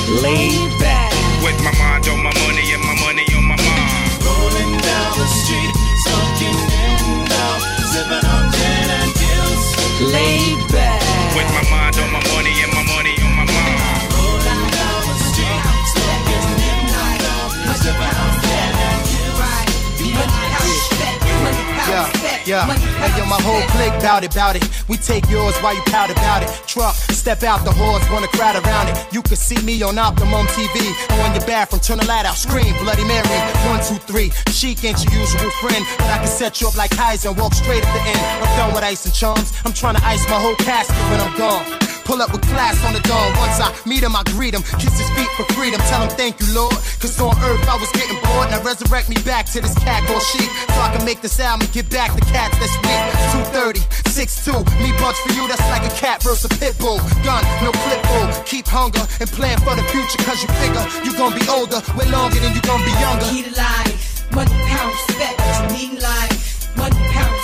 Laid 0.08 0.70
back. 0.78 1.12
With 1.42 1.58
my 1.62 1.72
mind 1.78 2.08
on 2.08 2.22
my 2.22 2.32
money 2.46 2.72
and 2.72 2.82
my 2.82 2.94
money 3.02 3.26
on 3.36 3.44
my 3.44 3.56
mind. 3.56 4.22
Rolling 4.24 4.78
down 4.78 5.10
the 5.18 5.26
street, 5.26 5.72
smoking 6.06 6.56
window, 6.56 7.50
sipping 7.90 8.26
on 8.26 8.44
gin 8.52 8.90
and 8.98 9.12
gills. 9.14 9.64
laid 10.00 10.60
back. 10.72 11.02
With 11.36 11.48
my 11.52 11.64
mind 11.70 11.96
on 11.98 12.10
my 12.12 12.22
money 12.32 12.54
and 12.62 12.72
my 12.72 12.84
money 12.94 13.14
on 13.22 13.32
my 13.34 13.44
mind. 13.44 14.12
Rolling 14.14 14.66
down 14.76 15.00
the 15.08 15.16
street, 15.30 15.62
smoking 15.92 16.46
window, 16.60 17.40
sipping 17.80 18.16
on 18.24 18.32
gin 18.44 18.74
and 18.86 19.00
gills. 19.10 19.40
Yeah. 21.88 22.06
Yeah, 22.46 22.62
hey 23.02 23.18
yo, 23.18 23.26
my 23.26 23.42
whole 23.42 23.60
clique 23.74 23.98
bout 24.00 24.22
it, 24.22 24.32
bout 24.32 24.54
it. 24.54 24.62
We 24.88 24.96
take 24.98 25.28
yours 25.28 25.56
while 25.58 25.74
you 25.74 25.82
pout 25.86 26.10
about 26.10 26.44
it. 26.44 26.48
Truck, 26.68 26.94
step 27.26 27.42
out 27.42 27.64
the 27.64 27.72
horse, 27.72 28.08
wanna 28.08 28.28
crowd 28.28 28.54
around 28.54 28.86
it. 28.86 28.96
You 29.12 29.20
can 29.20 29.34
see 29.34 29.60
me 29.66 29.82
on 29.82 29.98
Optimum 29.98 30.46
TV. 30.46 30.78
Or 31.18 31.26
in 31.26 31.34
your 31.34 31.44
bathroom, 31.44 31.80
turn 31.80 31.98
the 31.98 32.06
light 32.06 32.24
out, 32.24 32.36
scream, 32.36 32.72
Bloody 32.78 33.02
Mary. 33.02 33.26
One, 33.66 33.82
two, 33.82 33.98
three. 34.06 34.30
Chic 34.52 34.84
ain't 34.84 35.02
your 35.02 35.12
usual 35.22 35.50
friend, 35.58 35.84
but 35.98 36.06
I 36.06 36.18
can 36.18 36.28
set 36.28 36.60
you 36.60 36.68
up 36.68 36.76
like 36.76 36.92
Kaiser 36.92 37.30
and 37.30 37.36
walk 37.36 37.52
straight 37.52 37.84
at 37.84 37.92
the 37.92 38.00
end. 38.00 38.20
I'm 38.46 38.56
done 38.56 38.74
with 38.74 38.84
ice 38.84 39.06
and 39.06 39.12
charms. 39.12 39.52
I'm 39.64 39.72
trying 39.72 39.96
to 39.96 40.04
ice 40.06 40.22
my 40.28 40.38
whole 40.38 40.54
casket 40.54 40.94
when 41.10 41.20
I'm 41.20 41.36
gone. 41.36 41.85
Pull 42.06 42.22
up 42.22 42.30
with 42.30 42.46
class 42.46 42.78
on 42.86 42.94
the 42.94 43.02
dawn. 43.02 43.34
Once 43.34 43.58
I 43.58 43.74
meet 43.82 44.06
him, 44.06 44.14
I 44.14 44.22
greet 44.30 44.54
him. 44.54 44.62
Kiss 44.78 44.94
his 44.94 45.10
feet 45.18 45.26
for 45.34 45.42
freedom. 45.58 45.82
Tell 45.90 46.06
him 46.06 46.10
thank 46.14 46.38
you, 46.38 46.46
Lord. 46.54 46.78
Cause 47.02 47.18
on 47.18 47.34
earth 47.42 47.66
I 47.66 47.74
was 47.82 47.90
getting 47.98 48.14
bored. 48.22 48.54
Now 48.54 48.62
resurrect 48.62 49.10
me 49.10 49.18
back 49.26 49.46
to 49.50 49.60
this 49.60 49.74
cat 49.82 50.06
called 50.06 50.22
sheep. 50.22 50.46
So 50.70 50.78
I 50.78 50.94
can 50.94 51.04
make 51.04 51.20
this 51.20 51.34
album 51.42 51.66
and 51.66 51.72
get 51.74 51.90
back 51.90 52.14
the 52.14 52.22
cats 52.30 52.54
that's 52.62 52.78
weak. 52.86 53.02
230, 53.50 53.82
6'2. 54.14 54.62
Me 54.86 54.94
bunch 55.02 55.18
for 55.26 55.34
you, 55.34 55.50
that's 55.50 55.66
like 55.66 55.82
a 55.82 55.94
cat 55.98 56.22
versus 56.22 56.46
a 56.46 56.50
pit 56.62 56.78
bull. 56.78 57.02
Gun, 57.26 57.42
no 57.66 57.74
clip 57.74 58.02
bull. 58.06 58.30
Keep 58.46 58.70
hunger 58.70 59.02
and 59.18 59.28
plan 59.34 59.58
for 59.66 59.74
the 59.74 59.82
future. 59.90 60.22
Cause 60.22 60.38
you 60.38 60.48
figure 60.62 60.86
you 61.02 61.10
gonna 61.18 61.34
be 61.34 61.42
older. 61.50 61.82
Way 61.98 62.06
longer 62.06 62.38
than 62.38 62.54
you 62.54 62.62
gonna 62.62 62.86
be 62.86 62.94
younger. 63.02 63.26
To 63.26 63.50
life, 63.58 64.30
money, 64.30 64.54
pound, 64.70 64.94
respect, 64.94 65.42
you 65.42 65.62
need 65.74 65.98
life. 65.98 66.70
Money, 66.78 67.02
pound, 67.10 67.35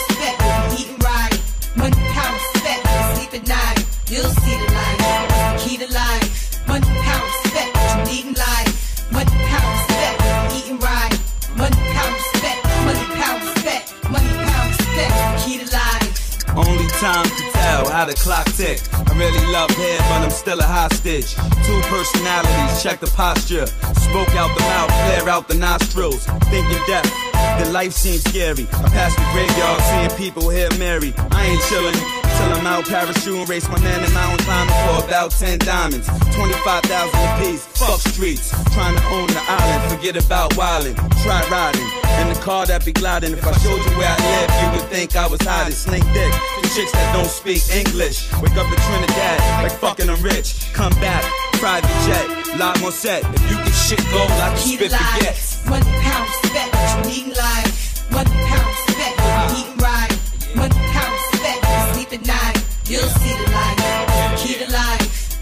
time 17.02 17.24
to 17.24 17.50
tell 17.50 17.90
how 17.90 18.04
the 18.04 18.14
clock 18.14 18.46
tick. 18.54 18.78
I 18.94 19.18
really 19.18 19.44
love 19.52 19.70
hair, 19.70 19.98
but 20.06 20.22
I'm 20.22 20.30
still 20.30 20.60
a 20.60 20.62
hostage. 20.62 21.34
Two 21.66 21.80
personalities, 21.90 22.80
check 22.80 23.00
the 23.00 23.08
posture. 23.08 23.66
Smoke 24.06 24.30
out 24.36 24.56
the 24.56 24.62
mouth, 24.62 24.90
flare 24.90 25.28
out 25.28 25.48
the 25.48 25.54
nostrils. 25.54 26.24
Thinking 26.46 26.82
death, 26.86 27.10
the 27.58 27.68
life 27.72 27.92
seems 27.92 28.22
scary. 28.22 28.68
I 28.72 28.88
pass 28.94 29.16
the 29.16 29.26
graveyard, 29.32 29.82
seeing 29.90 30.16
people 30.16 30.48
here 30.48 30.68
Mary. 30.78 31.12
I 31.32 31.46
ain't 31.46 31.60
chillin'. 31.62 32.21
Till 32.42 32.58
I'm 32.58 32.66
out 32.66 32.84
parachute 32.86 33.38
and 33.38 33.48
race 33.48 33.68
my 33.68 33.78
man 33.80 34.02
in 34.02 34.12
mountain 34.12 34.44
climbing 34.44 34.74
for 34.82 35.06
about 35.06 35.30
10 35.30 35.58
diamonds. 35.58 36.06
25,000 36.34 36.90
a 36.90 37.38
piece. 37.38 37.64
Fuck 37.78 38.00
streets. 38.00 38.50
Trying 38.74 38.96
to 38.98 39.04
own 39.14 39.28
the 39.28 39.42
island. 39.46 39.94
Forget 39.94 40.16
about 40.18 40.50
wildin'. 40.58 40.96
Try 41.22 41.38
riding. 41.54 41.86
In 42.18 42.34
the 42.34 42.40
car 42.42 42.66
that 42.66 42.84
be 42.84 42.92
gliding. 42.92 43.32
If 43.32 43.46
I 43.46 43.52
showed 43.62 43.78
you 43.78 43.92
where 43.96 44.10
I 44.10 44.18
live, 44.18 44.50
you 44.58 44.68
would 44.74 44.90
think 44.90 45.14
I 45.14 45.26
was 45.28 45.40
hiding. 45.42 45.72
Snake 45.72 46.02
dick. 46.12 46.32
The 46.62 46.68
chicks 46.74 46.90
that 46.92 47.14
don't 47.14 47.30
speak 47.30 47.62
English. 47.70 48.26
Wake 48.42 48.58
up 48.58 48.66
in 48.66 48.78
Trinidad. 48.90 49.38
Like 49.62 49.78
fucking 49.78 50.10
I'm 50.10 50.20
rich. 50.22 50.72
Come 50.72 50.92
back. 50.98 51.22
Private 51.62 51.94
jet. 52.10 52.26
Live 52.58 52.82
on 52.82 52.90
set. 52.90 53.22
If 53.22 53.50
you 53.50 53.56
can 53.56 53.72
shit 53.72 54.02
gold, 54.10 54.30
I 54.42 54.50
can 54.50 54.58
spit 54.58 54.90
forget. 54.90 55.38
One 55.70 55.86
pound 56.02 56.28
spec, 56.42 56.68
you 56.74 56.98
need 57.06 57.36
life. 57.36 58.10
Money, 58.10 58.30
pound, 58.50 58.82
what 59.22 59.56
you 59.56 59.62
eating 59.62 59.78
right. 59.78 60.01
You'll 62.92 63.00
see 63.08 63.32
the 63.32 63.50
light. 63.50 63.76
The 63.78 64.36
key? 64.36 64.52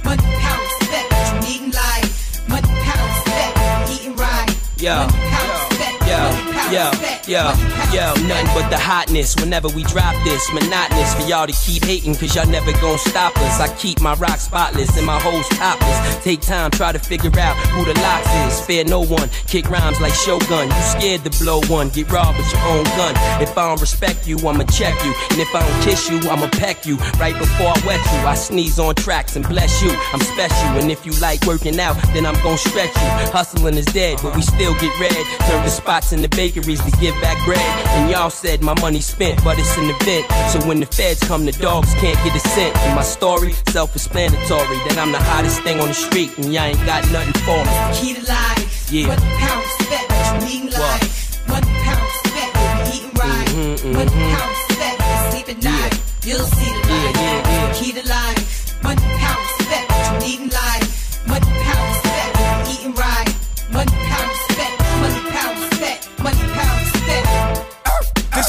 Money, 0.04 0.22
pound, 0.22 0.60
respect, 0.62 1.10
you 1.34 1.40
need 1.48 1.62
in 1.62 1.70
life. 1.72 2.48
Money, 2.48 2.68
pound, 2.68 3.10
respect, 3.10 3.90
eating 3.90 4.14
right. 4.14 4.56
Yo, 4.78 4.94
Money, 4.94 5.12
pound, 5.30 5.70
respect, 5.72 5.98
pound, 6.06 6.49
yo, 6.70 6.90
yo, 7.26 7.50
yo, 7.92 8.14
nothing 8.26 8.50
but 8.54 8.68
the 8.70 8.78
hotness 8.78 9.34
whenever 9.36 9.68
we 9.68 9.82
drop 9.84 10.14
this. 10.24 10.52
Monotonous 10.52 11.14
for 11.14 11.22
y'all 11.22 11.46
to 11.46 11.52
keep 11.52 11.84
hating, 11.84 12.14
cause 12.14 12.34
y'all 12.34 12.46
never 12.46 12.72
gon' 12.80 12.98
stop 12.98 13.36
us. 13.38 13.60
I 13.60 13.74
keep 13.76 14.00
my 14.00 14.14
rock 14.14 14.38
spotless 14.38 14.96
and 14.96 15.06
my 15.06 15.18
hoes 15.20 15.48
topless. 15.48 16.24
Take 16.24 16.40
time, 16.40 16.70
try 16.70 16.92
to 16.92 16.98
figure 16.98 17.30
out 17.38 17.56
who 17.74 17.84
the 17.84 17.98
locks 18.00 18.32
is. 18.46 18.62
Spare 18.62 18.84
no 18.84 19.00
one, 19.00 19.28
kick 19.46 19.68
rhymes 19.68 20.00
like 20.00 20.14
Shogun. 20.14 20.68
You 20.68 20.82
scared 20.82 21.24
to 21.24 21.30
blow 21.42 21.60
one, 21.68 21.88
get 21.88 22.10
robbed 22.10 22.38
with 22.38 22.52
your 22.52 22.62
own 22.62 22.84
gun. 22.96 23.14
If 23.42 23.56
I 23.58 23.66
don't 23.68 23.80
respect 23.80 24.26
you, 24.26 24.38
I'ma 24.38 24.64
check 24.64 24.94
you. 25.04 25.12
And 25.30 25.40
if 25.40 25.54
I 25.54 25.60
don't 25.66 25.82
kiss 25.82 26.08
you, 26.08 26.18
I'ma 26.30 26.48
peck 26.50 26.86
you. 26.86 26.96
Right 27.18 27.36
before 27.36 27.68
I 27.68 27.82
wet 27.86 28.00
you, 28.12 28.18
I 28.26 28.34
sneeze 28.34 28.78
on 28.78 28.94
tracks 28.94 29.36
and 29.36 29.46
bless 29.46 29.82
you. 29.82 29.90
I'm 30.12 30.20
special, 30.20 30.80
and 30.80 30.90
if 30.90 31.04
you 31.04 31.12
like 31.20 31.44
working 31.46 31.78
out, 31.80 31.96
then 32.14 32.26
I'm 32.26 32.40
gon' 32.42 32.58
stretch 32.58 32.94
you. 32.94 33.32
Hustling 33.32 33.76
is 33.76 33.86
dead, 33.86 34.18
but 34.22 34.36
we 34.36 34.42
still 34.42 34.74
get 34.74 34.98
red. 35.00 35.12
Turn 35.48 35.64
the 35.64 35.70
spots 35.70 36.12
in 36.12 36.22
the 36.22 36.28
bakeries 36.60 36.80
to 36.84 36.90
give 37.00 37.14
back 37.20 37.42
bread. 37.44 37.58
And 37.96 38.10
y'all 38.10 38.30
said 38.30 38.62
my 38.62 38.78
money 38.80 39.00
spent, 39.00 39.42
but 39.44 39.58
it's 39.58 39.76
an 39.76 39.90
event. 39.90 40.26
So 40.50 40.66
when 40.66 40.80
the 40.80 40.86
feds 40.86 41.20
come, 41.20 41.44
the 41.44 41.52
dogs 41.52 41.92
can't 41.94 42.16
get 42.24 42.34
a 42.34 42.40
cent. 42.40 42.76
And 42.78 42.96
my 42.96 43.02
story, 43.02 43.52
self-explanatory, 43.68 44.76
that 44.88 44.98
I'm 44.98 45.12
the 45.12 45.18
hottest 45.18 45.62
thing 45.62 45.80
on 45.80 45.88
the 45.88 45.94
street, 45.94 46.36
and 46.38 46.52
y'all 46.52 46.64
ain't 46.64 46.84
got 46.86 47.04
nothing 47.10 47.34
for 47.42 47.58
me. 47.64 47.72
Key 47.94 48.14
to 48.20 48.28
life. 48.28 48.90
Yeah. 48.90 49.06
Money, 49.06 49.22
pound, 49.38 49.64
respect, 49.64 50.10
what 50.10 50.42
you 50.42 50.62
need 50.62 50.72
life. 50.72 51.48
Money, 51.48 51.72
pound, 51.84 52.02
respect, 52.02 52.94
eating 52.94 53.14
right. 53.14 53.48
Mhm, 53.48 53.92
Money, 53.92 54.10
mhm. 54.10 54.36
pound, 54.36 54.50
respect, 54.50 55.30
sleep 55.30 55.48
at 55.48 55.62
night. 55.62 56.00
You'll 56.24 56.46
see 56.46 56.79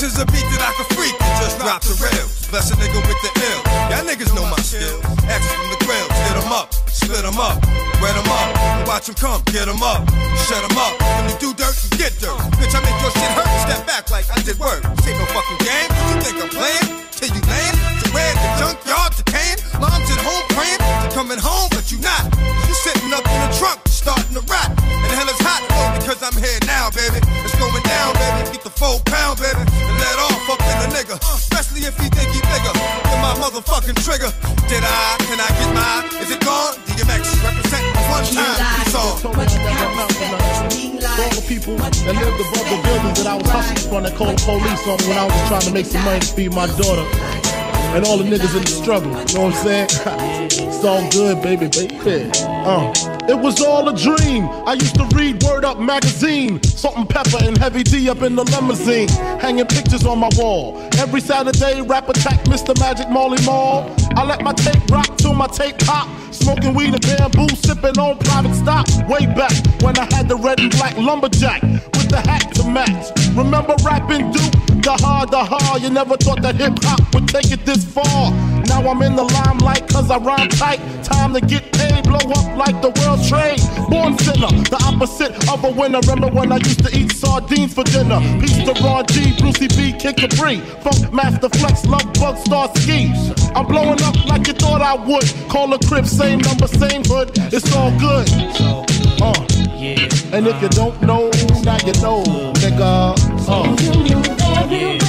This 0.02 0.18
is 0.18 0.26
a 0.26 0.26
beat 0.34 0.50
that 0.58 0.66
I 0.66 0.74
can 0.82 0.90
freak 0.98 1.14
and 1.14 1.34
just 1.38 1.62
drop 1.62 1.86
the 1.86 1.94
rails. 2.02 2.50
Bless 2.50 2.74
a 2.74 2.76
nigga 2.82 2.98
with 3.06 3.22
the 3.22 3.30
ill. 3.38 3.62
Y'all 3.94 4.02
niggas 4.02 4.34
know 4.34 4.42
my 4.50 4.58
skill. 4.58 4.98
Axes 5.30 5.54
from 5.54 5.70
the 5.70 5.78
grill, 5.86 6.10
hit 6.26 6.42
'em 6.42 6.50
up, 6.50 6.74
split 6.90 7.22
'em 7.22 7.38
up, 7.38 7.62
wet 8.02 8.18
'em 8.18 8.26
up, 8.26 8.50
watch 8.90 9.14
'em 9.14 9.16
come, 9.22 9.46
get 9.54 9.70
'em 9.70 9.78
up, 9.86 10.02
shut 10.50 10.58
'em 10.58 10.74
up. 10.74 10.98
When 10.98 11.30
you 11.30 11.38
do 11.38 11.54
dirt, 11.54 11.78
you 11.86 11.90
get 12.02 12.18
dirt. 12.18 12.34
Bitch, 12.58 12.74
I 12.74 12.82
make 12.82 12.98
your 12.98 13.14
shit 13.14 13.30
hurt. 13.38 13.46
Step 13.62 13.86
back 13.86 14.10
like 14.10 14.26
I 14.34 14.42
did 14.42 14.58
work. 14.58 14.82
This 14.82 15.14
ain't 15.14 15.22
no 15.22 15.26
fucking 15.38 15.62
game. 15.70 15.90
You 15.94 16.18
think 16.18 16.36
I'm 16.42 16.50
playing? 16.50 16.88
Till 17.14 17.30
you 17.38 17.42
land, 17.46 17.78
to 18.02 18.10
where 18.10 18.34
the 18.34 18.50
junkyard 18.58 19.14
decaying. 19.22 19.62
Mom's 19.78 20.10
at 20.10 20.18
home 20.18 20.46
praying, 20.58 20.82
to 20.82 21.14
coming 21.14 21.38
home, 21.38 21.70
but 21.78 21.94
you 21.94 22.02
not. 22.02 22.26
You 22.66 22.74
sitting 22.74 23.14
up 23.14 23.22
in 23.22 23.38
the 23.46 23.54
trunk, 23.54 23.78
starting 23.86 24.34
to 24.34 24.42
rot. 24.50 24.74
And 24.82 25.14
hell 25.14 25.30
is 25.30 25.38
hot, 25.46 25.62
oh, 25.70 25.94
because 26.02 26.26
I'm 26.26 26.34
here 26.42 26.58
now, 26.66 26.90
baby. 26.90 27.22
It's 27.46 27.54
going 27.62 27.86
down, 27.86 28.18
baby. 28.18 28.58
Get 28.58 28.64
the 28.64 28.74
full 28.74 28.98
pound, 29.06 29.38
baby. 29.38 29.62
Especially 31.82 32.06
if 32.06 32.14
he 32.14 32.20
think 32.20 32.30
he 32.30 32.42
bigger. 32.42 32.74
Get 32.78 33.20
my 33.22 33.34
motherfucking 33.42 33.98
trigger. 34.06 34.30
Did 34.70 34.84
I? 34.86 35.18
Can 35.26 35.40
I 35.42 35.50
get 35.50 35.74
mine? 35.74 36.06
Is 36.22 36.30
it 36.30 36.40
gone? 36.46 36.76
DMX 36.86 37.26
represent 37.42 37.82
one 38.06 38.24
time. 38.24 38.86
Peace 38.86 38.94
on. 38.94 39.02
all 39.02 39.34
the 41.34 41.46
people 41.48 41.76
that 41.78 41.98
lived 42.06 42.40
above 42.40 42.70
the 42.70 42.78
buildings 42.86 43.18
that 43.18 43.28
I 43.28 43.36
was 43.36 43.50
hustling 43.50 43.90
from 43.90 44.04
that 44.04 44.16
called 44.16 44.38
the 44.38 44.44
police 44.46 44.88
on 44.88 44.98
me 45.02 45.08
when 45.10 45.18
I 45.18 45.26
was 45.26 45.34
just 45.34 45.48
trying 45.48 45.62
to 45.62 45.72
make 45.74 45.86
some 45.86 46.04
money 46.06 46.20
to 46.20 46.28
feed 46.28 46.54
my 46.54 46.68
daughter. 46.78 47.71
And 47.94 48.06
all 48.06 48.18
the 48.18 48.24
niggas 48.24 48.56
in 48.56 48.64
the 48.64 48.70
struggle, 48.70 49.10
you 49.12 49.36
know 49.36 49.50
what 49.50 49.56
I'm 49.56 49.64
saying? 49.64 49.88
it's 50.70 50.86
all 50.86 51.10
good, 51.12 51.42
baby, 51.42 51.68
baby. 51.68 52.30
Uh, 52.36 52.94
it 53.28 53.38
was 53.38 53.62
all 53.62 53.90
a 53.90 53.96
dream. 53.96 54.46
I 54.66 54.74
used 54.74 54.96
to 54.96 55.06
read 55.16 55.44
Word 55.44 55.66
Up 55.66 55.78
magazine, 55.80 56.62
Salt-N-Pepa 56.64 57.48
and 57.48 57.58
Heavy 57.58 57.84
D 57.84 58.10
up 58.10 58.22
in 58.22 58.36
the 58.36 58.44
limousine, 58.44 59.10
hanging 59.40 59.66
pictures 59.66 60.06
on 60.06 60.20
my 60.20 60.30
wall. 60.38 60.78
Every 60.98 61.22
Saturday, 61.22 61.82
rap 61.82 62.08
attack 62.08 62.40
Mr. 62.46 62.78
Magic 62.80 63.10
Marley 63.10 63.44
Marl. 63.46 63.94
I 64.16 64.24
let 64.26 64.42
my 64.42 64.54
tape 64.54 64.90
rock 64.90 65.18
till 65.18 65.34
my 65.34 65.48
tape 65.48 65.78
pop. 65.80 66.08
Smoking 66.34 66.74
weed 66.74 66.94
and 66.94 67.02
bamboo, 67.02 67.48
sipping 67.56 67.98
on 68.00 68.18
private 68.20 68.56
stock. 68.56 68.88
Way 69.08 69.26
back 69.26 69.54
when 69.82 69.98
I 69.98 70.08
had 70.14 70.28
the 70.28 70.36
red 70.36 70.60
and 70.60 70.72
black 70.72 70.98
lumberjack 70.98 71.62
with 71.62 72.10
the 72.10 72.22
hat 72.22 72.54
to 72.56 72.64
match. 72.68 73.12
Remember 73.36 73.76
rapping 73.84 74.32
Duke? 74.32 74.52
The 74.82 74.98
hard, 75.00 75.30
the 75.30 75.44
hard. 75.44 75.82
You 75.82 75.90
never 75.92 76.18
thought 76.18 76.42
that 76.42 76.56
hip 76.56 76.74
hop 76.82 77.14
would 77.14 77.28
take 77.28 77.52
it 77.52 77.66
this 77.66 77.86
far. 77.86 78.32
Now 78.66 78.82
I'm 78.90 79.02
in 79.02 79.16
the 79.16 79.24
limelight 79.24 79.88
cause 79.88 80.10
I 80.10 80.18
rhyme 80.18 80.50
tight. 80.50 80.80
Time 81.04 81.34
to 81.34 81.42
get 81.42 81.72
paid, 81.74 82.04
blow 82.04 82.18
up 82.18 82.58
like 82.58 82.82
the 82.82 82.90
world 83.00 83.22
trade. 83.30 83.62
Born 83.90 84.18
sinner, 84.18 84.50
the 84.74 84.82
opposite 84.90 85.38
of 85.50 85.64
a 85.64 85.70
winner. 85.70 86.00
Remember 86.02 86.30
when 86.34 86.52
I 86.52 86.58
used 86.58 86.84
to 86.86 86.98
eat 86.98 87.12
sardines 87.12 87.74
for 87.74 87.84
dinner? 87.84 88.20
Peace 88.42 88.64
to 88.66 88.74
Ron 88.82 89.06
G, 89.08 89.38
Brucey 89.38 89.68
B, 89.68 89.94
Kid 89.94 90.18
Capri. 90.18 90.58
Funkmaster 90.82 91.54
Flex, 91.60 91.86
Lovebug, 91.86 92.38
Star 92.40 92.72
Ski. 92.76 93.14
I'm 93.54 93.68
blowing 93.68 94.01
up 94.04 94.26
like 94.28 94.48
you 94.48 94.54
thought 94.54 94.82
I 94.82 94.96
would. 94.96 95.26
Call 95.50 95.74
a 95.74 95.80
crib, 95.80 96.06
same 96.06 96.40
number, 96.40 96.68
same 96.68 97.04
hood. 97.06 97.32
It's 97.54 97.74
all 97.76 97.92
good. 98.00 98.30
Uh. 99.22 99.34
And 100.34 100.48
if 100.48 100.62
you 100.62 100.70
don't 100.70 101.02
know, 101.02 101.30
now 101.64 101.78
you 101.86 101.94
know, 102.02 102.24
nigga. 102.62 103.16
Uh. 103.48 105.01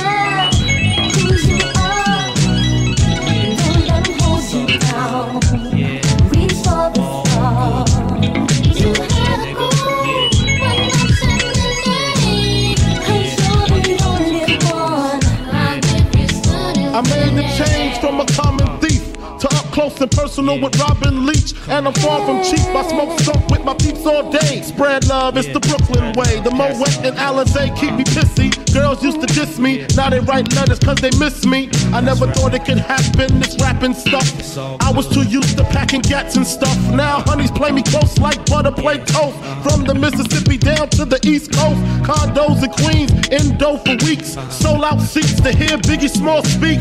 Personal 20.32 20.58
with 20.62 20.74
Robin 20.80 21.26
Leach. 21.26 21.52
And 21.68 21.86
I'm 21.86 21.92
far 21.92 22.24
from 22.24 22.42
cheap. 22.42 22.64
I 22.74 22.88
smoke 22.88 23.20
skunk 23.20 23.46
with 23.50 23.64
my 23.64 23.74
peeps 23.74 24.06
all 24.06 24.30
day. 24.30 24.62
Spread 24.62 25.06
love, 25.06 25.36
it's 25.36 25.48
the 25.48 25.60
Brooklyn 25.60 26.12
way. 26.16 26.40
The 26.40 26.50
Moet 26.50 27.04
and 27.04 27.16
Alizé 27.18 27.76
keep 27.76 27.92
me 27.92 28.04
pissy. 28.04 28.48
Girls 28.72 29.02
used 29.02 29.20
to 29.20 29.26
diss 29.26 29.58
me, 29.58 29.86
now 29.94 30.08
they 30.08 30.20
write 30.20 30.50
letters 30.54 30.78
cause 30.78 30.96
they 30.96 31.10
miss 31.18 31.44
me. 31.44 31.68
I 31.92 32.00
never 32.00 32.26
thought 32.32 32.54
it 32.54 32.64
could 32.64 32.78
happen, 32.78 33.40
this 33.40 33.60
rapping 33.60 33.92
stuff. 33.92 34.26
I 34.80 34.90
was 34.90 35.06
too 35.08 35.22
used 35.22 35.58
to 35.58 35.64
packing 35.64 36.00
gats 36.00 36.36
and 36.36 36.46
stuff. 36.46 36.78
Now 36.90 37.20
honeys 37.26 37.50
play 37.50 37.70
me 37.70 37.82
close 37.82 38.16
like 38.16 38.44
butter 38.46 38.72
play 38.72 38.98
toast. 39.04 39.36
From 39.62 39.84
the 39.84 39.94
Mississippi 39.94 40.56
down 40.56 40.88
to 40.96 41.04
the 41.04 41.20
East 41.28 41.52
Coast. 41.52 41.80
Condos 42.08 42.64
in 42.64 42.70
Queens, 42.80 43.12
indo 43.28 43.76
for 43.76 43.96
weeks. 44.06 44.38
Sold 44.48 44.84
out 44.84 45.00
seats 45.02 45.40
to 45.42 45.52
hear 45.52 45.76
Biggie 45.76 46.08
Small 46.08 46.42
speak. 46.42 46.80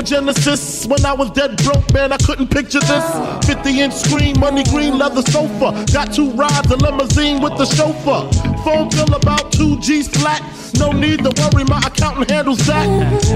Sega 0.00 0.04
Genesis. 0.04 0.86
When 0.86 1.04
I 1.04 1.12
was 1.12 1.30
dead 1.30 1.56
broke, 1.62 1.92
man, 1.92 2.12
I 2.12 2.16
couldn't 2.18 2.48
picture 2.48 2.80
this. 2.80 3.46
50 3.46 3.80
inch 3.80 3.94
screen, 3.94 4.38
money 4.38 4.64
green 4.64 4.98
leather 4.98 5.22
sofa. 5.22 5.84
Got 5.92 6.12
two 6.12 6.30
rides, 6.32 6.70
a 6.70 6.76
limousine 6.76 7.40
with 7.40 7.56
the 7.56 7.66
chauffeur. 7.66 8.30
Phone 8.64 8.88
bill 8.90 9.14
about 9.14 9.52
2 9.52 9.80
G's 9.80 10.08
flat. 10.08 10.42
No 10.78 10.92
need 10.92 11.18
to 11.24 11.32
worry, 11.40 11.64
my 11.64 11.78
accountant 11.78 12.30
handles 12.30 12.66
that. 12.66 12.86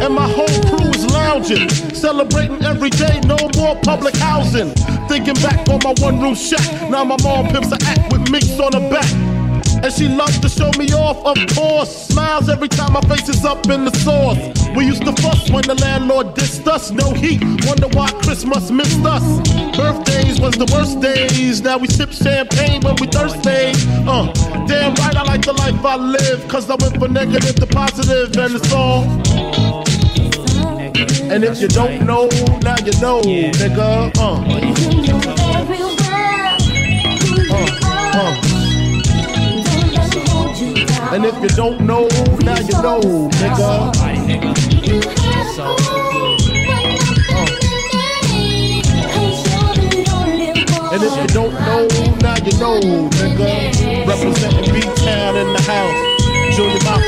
And 0.02 0.14
my 0.14 0.28
whole 0.28 0.62
crew 0.68 0.88
is 0.90 1.06
lounging. 1.06 1.68
Celebrating 1.68 2.62
every 2.64 2.90
day, 2.90 3.20
no 3.24 3.36
more 3.56 3.76
public 3.82 4.16
housing. 4.16 4.70
Thinking 5.08 5.34
back 5.34 5.68
on 5.68 5.80
my 5.84 5.94
one 6.00 6.20
room 6.20 6.34
shack. 6.34 6.90
Now 6.90 7.04
my 7.04 7.16
mom 7.22 7.48
pimps 7.48 7.72
a 7.72 7.78
act 7.84 8.12
with 8.12 8.30
minks 8.30 8.58
on 8.58 8.72
her 8.72 8.90
back. 8.90 9.33
And 9.84 9.92
she 9.92 10.08
loves 10.08 10.38
to 10.38 10.48
show 10.48 10.70
me 10.78 10.86
off, 10.94 11.18
of 11.26 11.36
course. 11.54 12.06
Smiles 12.06 12.48
every 12.48 12.68
time 12.68 12.94
my 12.94 13.02
face 13.02 13.28
is 13.28 13.44
up 13.44 13.68
in 13.68 13.84
the 13.84 13.90
sauce. 13.98 14.38
We 14.74 14.86
used 14.86 15.04
to 15.04 15.12
fuss 15.20 15.50
when 15.50 15.64
the 15.64 15.74
landlord 15.74 16.28
dissed 16.28 16.66
us. 16.66 16.90
No 16.90 17.12
heat, 17.12 17.42
wonder 17.66 17.88
why 17.88 18.10
Christmas 18.22 18.70
missed 18.70 19.04
us. 19.04 19.22
Birthdays 19.76 20.40
was 20.40 20.54
the 20.54 20.64
worst 20.72 21.02
days. 21.02 21.60
Now 21.60 21.76
we 21.76 21.88
sip 21.88 22.12
champagne 22.12 22.80
when 22.80 22.96
we 22.98 23.08
thirsty. 23.08 23.76
Uh, 24.08 24.32
damn 24.64 24.94
right, 24.94 25.16
I 25.16 25.22
like 25.24 25.42
the 25.42 25.52
life 25.52 25.84
I 25.84 25.96
live. 25.96 26.48
Cause 26.48 26.70
I 26.70 26.76
went 26.76 26.96
from 26.98 27.12
negative 27.12 27.56
to 27.56 27.66
positive, 27.66 28.34
and 28.38 28.54
it's 28.54 28.72
all. 28.72 29.04
And 31.30 31.44
if 31.44 31.60
you 31.60 31.68
don't 31.68 32.06
know, 32.06 32.28
now 32.62 32.78
you 32.78 32.92
know, 33.02 33.20
nigga. 33.20 34.16
Uh. 34.16 34.40
Uh, 37.52 38.48
uh. 38.48 38.53
And 41.14 41.24
if 41.24 41.40
you 41.40 41.48
don't 41.50 41.80
know, 41.82 42.08
now 42.40 42.58
you 42.58 42.74
know, 42.82 43.00
nigga. 43.38 43.94
And 50.90 51.02
if 51.04 51.16
you 51.16 51.26
don't 51.28 51.54
know, 51.54 51.86
now 52.18 52.34
you 52.42 52.58
know, 52.58 52.80
nigga. 52.80 54.06
Representing 54.08 54.74
B-Town 54.74 55.36
in 55.36 55.52
the 55.52 55.62
house. 55.62 56.14
Junior 56.56 56.82
Mafia, 56.82 57.03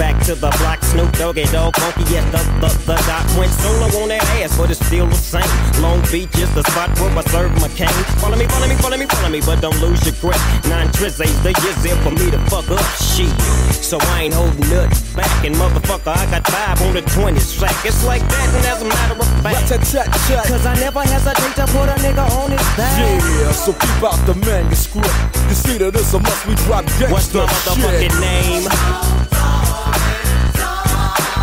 back 0.00 0.16
to 0.24 0.34
the 0.34 0.48
block, 0.64 0.80
Snoop 0.80 1.12
Doggy 1.20 1.44
Dogg, 1.52 1.76
funky 1.76 2.16
as 2.16 2.24
the, 2.32 2.40
the, 2.64 2.72
the 2.88 2.96
dot 3.04 3.20
went 3.36 3.52
solo 3.52 3.84
on 4.00 4.08
that 4.08 4.24
ass, 4.40 4.56
but 4.56 4.72
it's 4.72 4.80
still 4.80 5.04
the 5.04 5.14
same. 5.14 5.44
Long 5.84 6.00
Beach 6.08 6.32
is 6.40 6.48
the 6.56 6.64
spot 6.72 6.88
where 6.96 7.12
I 7.12 7.20
serve 7.28 7.52
my 7.60 7.68
cane. 7.76 7.92
Follow 8.16 8.40
me, 8.40 8.48
follow 8.48 8.66
me, 8.66 8.76
follow 8.80 8.96
me, 8.96 9.04
follow 9.04 9.28
me, 9.28 9.40
but 9.44 9.60
don't 9.60 9.76
lose 9.84 10.00
your 10.08 10.16
grip. 10.16 10.40
Nine 10.72 10.88
tris 10.96 11.20
ain't 11.20 11.36
the 11.44 11.52
years 11.60 11.76
there 11.84 12.00
for 12.00 12.16
me 12.16 12.32
to 12.32 12.40
fuck 12.48 12.64
up 12.72 12.80
shit. 12.96 13.28
So 13.76 14.00
I 14.16 14.24
ain't 14.24 14.34
holding 14.34 14.64
nothing 14.72 14.96
back, 15.12 15.44
and 15.44 15.52
motherfucker, 15.60 16.16
I 16.16 16.24
got 16.32 16.48
five 16.48 16.80
on 16.80 16.96
the 16.96 17.04
20 17.04 17.36
sack. 17.36 17.76
It's 17.84 18.00
like 18.00 18.24
that, 18.24 18.48
and 18.56 18.64
as 18.72 18.80
a 18.80 18.88
matter 18.88 19.20
of 19.20 19.28
fact, 19.44 19.68
cause 19.68 20.64
I 20.64 20.80
never 20.80 21.04
hesitate 21.04 21.60
to 21.60 21.68
put 21.76 21.92
a 21.92 21.96
nigga 22.00 22.24
on 22.40 22.48
his 22.48 22.64
back. 22.72 22.96
Yeah, 22.96 23.52
so 23.52 23.76
keep 23.76 24.00
out 24.00 24.16
the 24.24 24.32
manuscript. 24.48 25.12
You 25.52 25.56
see 25.60 25.76
that 25.76 25.92
it's 25.92 26.14
a 26.16 26.18
must 26.24 26.48
we 26.48 26.56
drop 26.64 26.88
gangsta 26.96 27.12
What's 27.12 27.34
my 27.36 27.44
motherfucking 27.44 28.16
shit. 28.16 28.20
name? 28.24 29.19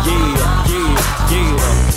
Yeah, 0.08 0.66
yeah, 0.68 1.30
yeah. 1.30 1.88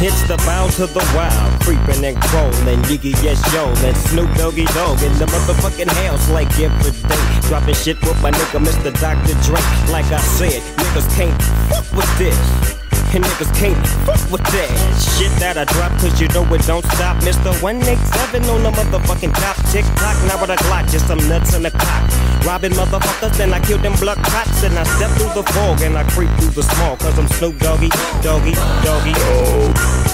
It's 0.00 0.22
the 0.28 0.36
bound 0.46 0.72
to 0.74 0.86
the 0.86 1.04
wild, 1.14 1.60
creeping 1.62 2.04
and 2.04 2.16
crawling, 2.22 2.80
Yiggy 2.86 3.12
yes 3.22 3.42
yo, 3.52 3.66
and 3.84 3.96
Snoop 3.96 4.32
Doggy 4.36 4.64
Dogg 4.66 5.02
in 5.02 5.12
the 5.18 5.26
motherfucking 5.26 5.88
house 5.88 6.30
like 6.30 6.48
every 6.60 6.92
day. 7.08 7.48
Dropping 7.48 7.74
shit 7.74 8.00
with 8.02 8.20
my 8.22 8.30
nigga 8.30 8.64
Mr. 8.64 8.92
Dr. 9.00 9.34
Dre. 9.42 9.60
Like 9.92 10.06
I 10.12 10.20
said, 10.20 10.62
niggas 10.78 11.16
can't 11.16 11.42
fuck 11.68 11.84
with 11.96 12.18
this. 12.18 12.77
And 13.14 13.24
niggas 13.24 13.52
can't 13.56 13.86
fuck 14.04 14.20
with 14.30 14.44
that 14.52 14.68
shit 15.00 15.32
that 15.40 15.56
I 15.56 15.64
drop, 15.64 15.92
cause 15.98 16.20
you 16.20 16.28
know 16.28 16.44
it 16.52 16.60
don't 16.66 16.84
stop. 16.92 17.16
Mr. 17.24 17.56
187 17.62 18.44
on 18.50 18.62
the 18.62 18.70
motherfucking 18.70 19.32
top. 19.32 19.56
Tick 19.72 19.84
tock, 19.96 20.16
now 20.28 20.36
with 20.40 20.50
a 20.50 20.56
Glock, 20.68 20.90
just 20.92 21.06
some 21.08 21.18
nuts 21.26 21.54
in 21.54 21.62
the 21.62 21.70
cock. 21.70 22.04
Robbing 22.44 22.72
motherfuckers, 22.72 23.36
then 23.38 23.54
I 23.54 23.60
kill 23.60 23.78
them 23.78 23.94
blood 23.96 24.18
cops. 24.18 24.62
And 24.62 24.78
I 24.78 24.84
step 24.84 25.10
through 25.16 25.32
the 25.32 25.42
fog 25.52 25.80
and 25.80 25.96
I 25.96 26.04
creep 26.10 26.28
through 26.38 26.52
the 26.52 26.62
small, 26.62 26.96
cause 26.96 27.18
I'm 27.18 27.28
Snoop 27.28 27.58
Doggy, 27.58 27.88
Doggy, 28.20 28.52
Doggy. 28.84 29.12
Now 29.12 30.07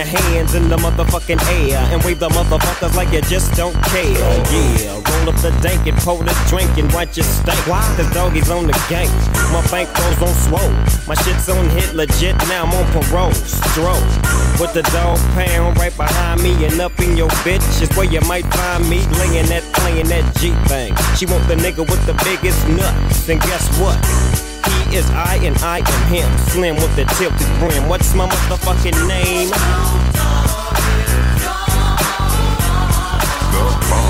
your 0.00 0.20
hands 0.20 0.54
in 0.54 0.68
the 0.68 0.76
motherfucking 0.76 1.40
air 1.60 1.78
and 1.92 2.02
wave 2.04 2.18
the 2.18 2.28
motherfuckers 2.28 2.94
like 2.96 3.12
you 3.12 3.20
just 3.22 3.52
don't 3.54 3.76
care. 3.92 4.16
Yeah, 4.48 4.94
roll 4.96 5.28
up 5.28 5.36
the 5.44 5.52
dank 5.60 5.86
and 5.86 5.96
pour 5.98 6.16
the 6.24 6.34
drink 6.48 6.70
and 6.78 6.90
watch 6.92 7.16
your 7.16 7.24
stank. 7.24 7.60
Cause 7.96 8.10
doggies 8.14 8.50
on 8.50 8.66
the 8.66 8.72
gang. 8.88 9.10
My 9.52 9.60
bankroll's 9.70 10.22
on 10.22 10.34
swole. 10.46 10.72
My 11.06 11.14
shit's 11.22 11.48
on 11.48 11.68
hit 11.70 11.92
legit, 11.92 12.36
now 12.48 12.64
I'm 12.64 12.72
on 12.72 12.86
parole. 12.92 13.32
Stroke. 13.32 14.08
With 14.60 14.72
the 14.72 14.82
Dogg 14.94 15.18
Pound 15.36 15.76
right 15.76 15.96
behind 15.96 16.42
me 16.42 16.52
and 16.64 16.80
up 16.80 16.98
in 17.00 17.16
your 17.16 17.30
bitch 17.44 17.82
is 17.82 17.90
where 17.96 18.06
you 18.06 18.20
might 18.22 18.46
find 18.54 18.88
me 18.88 19.04
laying 19.20 19.46
that, 19.52 19.64
playing 19.74 20.08
that 20.08 20.24
G 20.36 20.52
thing. 20.68 20.94
She 21.16 21.26
want 21.26 21.46
the 21.48 21.56
nigga 21.56 21.84
with 21.84 22.04
the 22.06 22.14
biggest 22.24 22.66
nuts. 22.68 23.28
And 23.28 23.40
guess 23.40 23.68
what? 23.78 24.49
He 24.66 24.96
is 24.96 25.08
I 25.10 25.36
and 25.42 25.56
I 25.58 25.78
am 25.78 26.12
him. 26.12 26.38
Slim 26.48 26.76
with 26.76 26.94
the 26.96 27.04
tilted 27.16 27.48
brim. 27.58 27.88
What's 27.88 28.14
my 28.14 28.26
motherfucking 28.28 29.08
name? 29.08 29.50
Get 33.90 34.09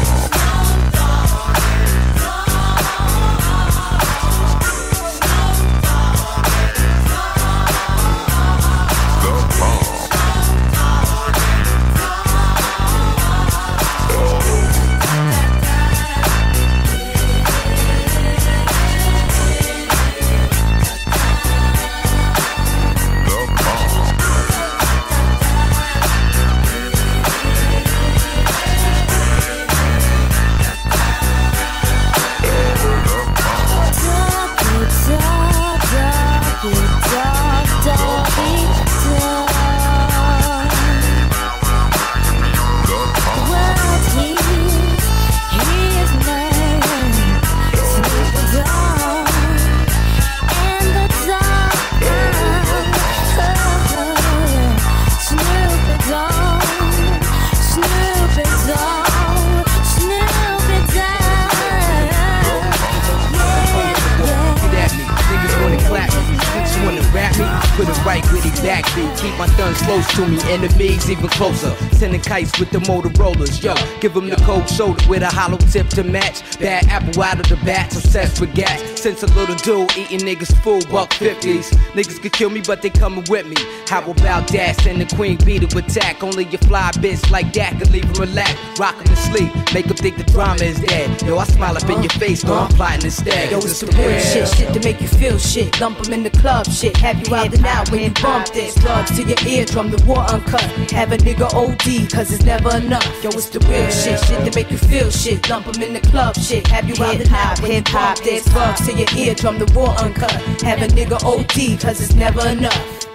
keep 69.20 69.36
my 69.38 69.46
guns 69.56 69.80
close 69.82 70.06
to 70.14 70.26
me, 70.26 70.38
enemies 70.50 71.10
even 71.10 71.28
closer. 71.28 71.74
Sending 71.92 72.20
kites 72.20 72.58
with 72.58 72.70
the 72.70 72.78
Motorola's, 72.78 73.62
yo. 73.62 73.74
Give 74.00 74.14
them 74.14 74.28
the 74.28 74.36
cold 74.36 74.68
shoulder 74.68 75.04
with 75.08 75.22
a 75.22 75.28
hollow 75.28 75.58
tip 75.58 75.88
to 75.90 76.02
match. 76.02 76.58
Bad 76.58 76.86
apple 76.88 77.22
out 77.22 77.40
of 77.40 77.48
the 77.48 77.56
bat, 77.64 77.94
obsessed 77.94 78.40
with 78.40 78.54
gas. 78.54 78.89
Since 79.00 79.22
a 79.22 79.26
little 79.28 79.56
dude 79.56 79.96
eating 79.96 80.20
niggas 80.20 80.54
full 80.62 80.80
buck 80.90 81.10
50s. 81.10 81.70
Niggas 81.94 82.20
could 82.20 82.32
kill 82.32 82.50
me, 82.50 82.60
but 82.64 82.82
they 82.82 82.90
coming 82.90 83.24
with 83.28 83.46
me. 83.46 83.56
How 83.88 84.02
about 84.08 84.46
that? 84.48 84.80
Send 84.82 85.00
the 85.00 85.16
queen 85.16 85.36
bee 85.38 85.58
to 85.58 85.78
attack. 85.78 86.22
Only 86.22 86.44
your 86.44 86.60
fly 86.68 86.90
bitch 86.92 87.30
like 87.30 87.52
that 87.54 87.80
can 87.80 87.90
leave 87.92 88.06
them 88.12 88.28
relax. 88.28 88.54
Rock 88.78 88.96
'em 88.98 89.04
to 89.04 89.16
sleep, 89.16 89.50
make 89.74 89.80
make 89.80 89.90
'em 89.90 89.96
think 89.96 90.16
the 90.18 90.24
drama 90.32 90.62
is 90.62 90.78
dead. 90.80 91.22
Yo, 91.22 91.38
I 91.38 91.44
smile 91.44 91.76
up 91.76 91.88
in 91.88 92.02
your 92.02 92.10
face, 92.10 92.42
though 92.42 92.58
I'm 92.58 92.68
plotting 92.68 93.04
instead. 93.04 93.50
Yo, 93.50 93.58
it's 93.58 93.80
the 93.80 93.86
real 93.86 94.20
shit, 94.20 94.48
shit 94.48 94.72
to 94.74 94.80
make 94.80 95.00
you 95.00 95.08
feel 95.08 95.38
shit. 95.38 95.80
Lump 95.80 95.98
'em 96.04 96.12
in 96.12 96.22
the 96.22 96.30
club, 96.30 96.66
shit. 96.70 96.96
Have 96.98 97.26
you 97.26 97.34
out 97.34 97.54
and 97.54 97.66
out 97.66 97.90
when 97.90 98.02
you 98.02 98.10
bump 98.10 98.52
this. 98.52 98.74
Drugs 98.74 99.10
to 99.16 99.22
your 99.22 99.40
eardrum, 99.46 99.90
the 99.90 100.02
war 100.04 100.24
uncut. 100.34 100.62
Have 100.92 101.12
a 101.12 101.16
nigga 101.16 101.48
OD, 101.54 102.06
cause 102.12 102.30
it's 102.32 102.44
never 102.44 102.76
enough. 102.76 103.08
Yo, 103.22 103.30
it's 103.30 103.48
the 103.48 103.60
real 103.60 103.90
shit, 103.90 104.18
shit 104.26 104.44
to 104.44 104.52
make 104.54 104.70
you 104.70 104.78
feel 104.78 105.10
shit. 105.10 105.48
Lump 105.48 105.66
'em 105.68 105.82
in 105.82 105.92
the 105.94 106.00
club, 106.10 106.36
shit. 106.36 106.66
Have 106.66 106.86
you 106.88 106.96
out 107.02 107.20
and 107.20 107.32
out 107.32 107.60
when 107.60 107.72
you 107.72 107.82
bump 107.82 108.18
this. 108.22 108.44
Drugs 108.44 108.86
to 108.90 108.98
your 108.98 109.26
eardrum, 109.26 109.58
the 109.58 109.70
war 109.74 109.90
uncut. 109.98 110.32
Have 110.62 110.82
a 110.82 110.88
nigga 110.88 111.22
OD, 111.24 111.80
cause 111.80 112.00
it's 112.00 112.14
never 112.14 112.46
enough. 112.48 113.06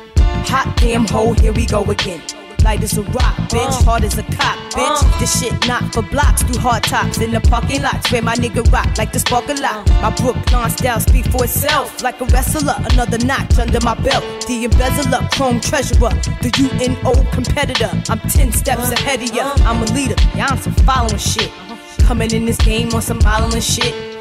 Hot 0.47 0.75
damn 0.77 1.05
hole, 1.07 1.33
here 1.33 1.53
we 1.53 1.65
go 1.65 1.83
again. 1.85 2.21
Light 2.63 2.83
as 2.83 2.97
a 2.97 3.03
rock, 3.03 3.35
bitch. 3.49 3.81
Uh. 3.81 3.83
Hard 3.83 4.03
as 4.03 4.17
a 4.17 4.23
cop, 4.23 4.57
bitch. 4.73 5.03
Uh. 5.03 5.19
This 5.19 5.39
shit 5.39 5.67
not 5.67 5.93
for 5.93 6.01
blocks 6.01 6.43
through 6.43 6.59
hard 6.59 6.83
tops 6.83 7.19
in 7.19 7.31
the 7.31 7.41
parking 7.41 7.81
lots 7.81 8.11
where 8.11 8.21
my 8.21 8.35
nigga 8.35 8.63
rock 8.71 8.97
like 8.97 9.11
the 9.11 9.19
spark 9.19 9.47
a 9.49 9.53
lot. 9.53 9.89
Uh. 9.89 10.01
My 10.01 10.15
Brooklyn 10.15 10.69
style 10.69 10.99
speak 10.99 11.25
for 11.25 11.43
itself 11.43 12.01
like 12.01 12.19
a 12.21 12.25
wrestler. 12.25 12.75
Another 12.91 13.17
notch 13.19 13.57
under 13.59 13.79
my 13.81 13.95
belt. 13.95 14.23
The 14.47 14.65
embezzler, 14.65 15.27
chrome 15.33 15.59
treasurer, 15.59 16.09
the 16.41 16.51
UNO 16.57 17.13
competitor. 17.31 17.91
I'm 18.09 18.19
10 18.19 18.51
steps 18.51 18.91
ahead 18.91 19.21
of 19.21 19.33
ya. 19.35 19.53
I'm 19.59 19.83
a 19.83 19.85
leader, 19.93 20.15
yeah, 20.35 20.47
I'm 20.47 20.57
some 20.57 20.73
following 20.73 21.17
shit. 21.17 21.51
Coming 21.99 22.31
in 22.31 22.45
this 22.45 22.57
game 22.57 22.93
on 22.93 23.01
some 23.01 23.19
modeling 23.19 23.61
shit. 23.61 24.14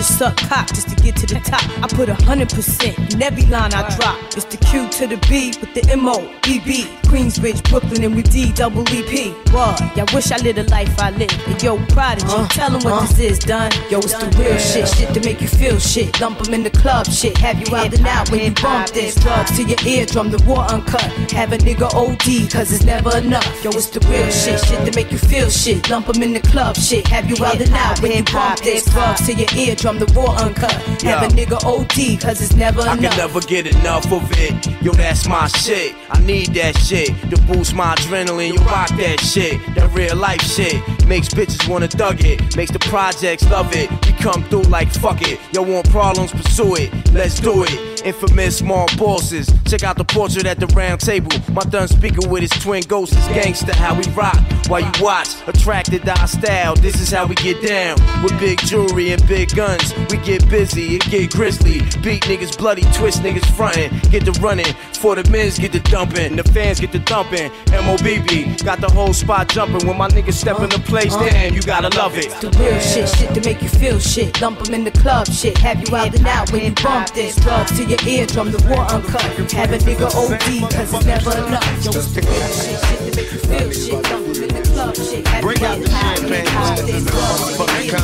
Bitches 0.00 0.18
suck 0.18 0.36
cock 0.36 0.66
just 0.68 0.88
to 0.88 0.96
get 1.02 1.14
to 1.16 1.26
the 1.26 1.40
top. 1.40 1.62
I 1.82 1.86
put 1.88 2.08
a 2.08 2.14
hundred 2.14 2.48
percent 2.48 2.98
in 3.12 3.22
every 3.22 3.44
line 3.46 3.74
I 3.74 3.82
drop. 3.96 4.16
It's 4.34 4.44
the 4.46 4.56
Q 4.56 4.88
to 4.88 5.06
the 5.06 5.18
B 5.28 5.52
with 5.60 5.74
the 5.74 5.84
M 5.92 6.08
O 6.08 6.20
B 6.42 6.58
B. 6.64 6.86
Queensbridge, 7.10 7.68
Brooklyn, 7.68 8.04
and 8.04 8.14
we 8.14 8.22
D 8.22 8.52
double 8.52 8.82
E 8.94 9.02
P. 9.02 9.32
What? 9.52 9.78
Y'all 9.96 10.06
wish 10.14 10.30
I 10.30 10.38
lived 10.38 10.58
a 10.58 10.62
life 10.70 10.98
I 10.98 11.10
live. 11.10 11.30
And 11.48 11.62
yo, 11.62 11.76
prodigy, 11.86 12.26
uh, 12.28 12.46
tell 12.48 12.74
'em 12.74 12.82
what 12.84 13.02
uh. 13.02 13.06
this 13.06 13.18
is, 13.18 13.38
done. 13.40 13.72
Yo, 13.90 13.98
it's 13.98 14.14
the 14.14 14.28
real 14.38 14.56
shit, 14.58 14.88
shit 14.88 15.12
to 15.12 15.20
make 15.20 15.40
you 15.42 15.48
feel 15.48 15.78
shit. 15.78 16.18
Lump 16.20 16.40
'em 16.46 16.54
in 16.54 16.62
the 16.62 16.70
club, 16.70 17.06
shit. 17.06 17.36
Have 17.38 17.60
you 17.60 17.74
out 17.74 17.92
and 17.92 18.06
out 18.06 18.30
when 18.30 18.40
you 18.40 18.52
bump 18.52 18.88
this. 18.90 19.16
Drugs 19.16 19.54
to 19.56 19.64
your 19.64 19.80
eardrum, 19.84 20.30
the 20.30 20.42
war 20.44 20.64
uncut. 20.70 21.02
Have 21.32 21.52
a 21.52 21.58
nigga 21.58 21.92
OD, 21.92 22.48
cause 22.48 22.72
it's 22.72 22.84
never 22.84 23.18
enough. 23.18 23.64
Yo, 23.64 23.70
it's 23.70 23.90
the 23.90 24.00
real 24.08 24.30
shit, 24.30 24.60
shit 24.64 24.80
to 24.86 24.92
make 24.94 25.10
you 25.12 25.18
feel 25.18 25.50
shit. 25.50 25.90
Lump 25.90 26.08
'em 26.08 26.22
in 26.22 26.32
the 26.32 26.40
club, 26.40 26.76
shit. 26.76 27.06
Have 27.08 27.28
you 27.28 27.36
out 27.44 27.60
and 27.60 27.74
out 27.74 28.00
when 28.00 28.12
you 28.12 28.22
bump 28.22 28.60
this. 28.60 28.84
Drugs 28.86 29.26
to 29.26 29.34
your 29.34 29.50
eardrum, 29.56 29.89
the 29.98 30.10
war 30.14 30.30
uncut. 30.30 30.72
Have 31.02 31.22
a 31.30 31.34
nigga 31.34 31.62
OD, 31.64 32.20
cause 32.20 32.40
it's 32.40 32.54
never 32.54 32.80
I 32.82 32.92
enough. 32.96 33.12
can 33.12 33.18
never 33.18 33.40
get 33.40 33.66
enough 33.66 34.10
of 34.12 34.22
it. 34.38 34.66
Yo, 34.82 34.92
that's 34.92 35.26
my 35.28 35.46
shit. 35.48 35.94
I 36.10 36.20
need 36.20 36.48
that 36.54 36.76
shit 36.78 37.08
to 37.30 37.40
boost 37.42 37.74
my 37.74 37.94
adrenaline. 37.94 38.54
You 38.54 38.60
rock 38.64 38.88
that 38.90 39.20
shit. 39.20 39.60
That 39.74 39.92
real 39.94 40.16
life 40.16 40.42
shit 40.42 40.82
makes 41.06 41.28
bitches 41.28 41.68
wanna 41.68 41.88
thug 41.88 42.24
it. 42.24 42.56
Makes 42.56 42.72
the 42.72 42.78
projects 42.80 43.48
love 43.50 43.74
it. 43.74 43.90
We 44.06 44.12
come 44.14 44.44
through 44.44 44.62
like 44.64 44.92
fuck 44.92 45.22
it. 45.22 45.38
Yo, 45.52 45.62
want 45.62 45.90
problems? 45.90 46.32
Pursue 46.32 46.76
it. 46.76 47.12
Let's 47.12 47.40
do 47.40 47.64
it. 47.64 48.04
Infamous 48.04 48.58
small 48.58 48.86
bosses. 48.96 49.52
Check 49.66 49.82
out 49.82 49.96
the 49.98 50.04
portrait 50.04 50.46
at 50.46 50.58
the 50.58 50.66
round 50.68 51.00
table. 51.00 51.30
My 51.52 51.62
thun 51.62 51.86
speaker 51.88 52.26
with 52.28 52.40
his 52.42 52.50
twin 52.62 52.82
ghosts 52.88 53.16
is 53.16 53.24
gangsta. 53.28 53.72
How 53.72 53.94
we 53.94 54.04
rock 54.14 54.38
while 54.68 54.80
you 54.80 54.90
watch. 55.00 55.28
Attracted 55.46 56.02
to 56.04 56.18
our 56.18 56.26
style. 56.26 56.74
This 56.76 57.00
is 57.00 57.10
how 57.10 57.26
we 57.26 57.34
get 57.34 57.60
down. 57.62 57.98
With 58.22 58.38
big 58.40 58.58
jewelry 58.60 59.10
and 59.12 59.26
big 59.28 59.54
guns. 59.54 59.79
We 60.10 60.16
get 60.18 60.48
busy, 60.48 60.96
it 60.96 61.02
get 61.10 61.30
grizzly. 61.30 61.80
Beat 62.02 62.22
niggas 62.24 62.56
bloody, 62.58 62.82
twist 62.94 63.22
niggas 63.22 63.46
frontin'. 63.56 63.90
Get 64.10 64.24
the 64.24 64.32
running. 64.40 64.72
For 65.00 65.14
the 65.16 65.28
men's 65.30 65.58
get 65.58 65.72
the 65.72 65.80
dumping. 65.80 66.36
The 66.36 66.44
fans 66.44 66.80
get 66.80 66.92
the 66.92 67.00
thumping. 67.00 67.50
MOBB 67.72 68.62
got 68.64 68.80
the 68.80 68.88
whole 68.90 69.12
spot 69.12 69.48
jumping. 69.48 69.86
When 69.86 69.96
my 69.96 70.08
niggas 70.08 70.34
step 70.34 70.60
in 70.60 70.68
the 70.68 70.78
place, 70.80 71.14
damn, 71.16 71.54
you 71.54 71.62
gotta 71.62 71.88
love 71.96 72.16
it. 72.18 72.28
The 72.40 72.50
real 72.58 72.78
shit, 72.80 73.08
shit 73.08 73.34
to 73.34 73.40
make 73.48 73.62
you 73.62 73.68
feel 73.68 73.98
shit. 73.98 74.40
Lump 74.40 74.60
'em 74.66 74.74
in 74.74 74.84
the 74.84 74.90
club, 74.90 75.26
shit. 75.28 75.56
Have 75.58 75.80
you 75.88 75.96
out 75.96 76.14
and 76.14 76.26
out 76.26 76.52
when 76.52 76.64
you 76.64 76.72
bump 76.72 77.10
this. 77.14 77.36
Drugs 77.36 77.72
to 77.78 77.84
your 77.84 77.98
eardrum, 78.06 78.50
the 78.52 78.62
war 78.68 78.84
uncut. 78.92 79.22
Have 79.52 79.72
a 79.72 79.78
nigga 79.78 80.08
OD, 80.14 80.60
cause 80.74 80.92
it's 80.92 81.04
never 81.06 81.32
enough. 81.46 81.84
Yo, 81.84 81.90
it's 81.90 82.12
the 82.12 82.20
real 82.20 82.48
shit, 82.60 82.78
shit 82.84 83.00
to 83.06 83.16
make 83.16 83.32
you 83.32 83.38
feel 83.38 83.70
shit. 83.72 84.10
Lump 84.10 84.26
'em 84.28 84.42
in 84.44 84.48
the 84.54 84.62
club, 84.70 84.94
shit. 84.96 85.26
Have 85.28 85.42
Break 85.42 85.60
you 85.60 85.66
out 85.66 85.78
out 85.78 85.78
the 85.80 85.90
and 86.36 86.48
out 86.48 86.78
when 86.78 86.94
you 86.94 87.00
champagne. 87.00 87.04
bump 87.06 87.96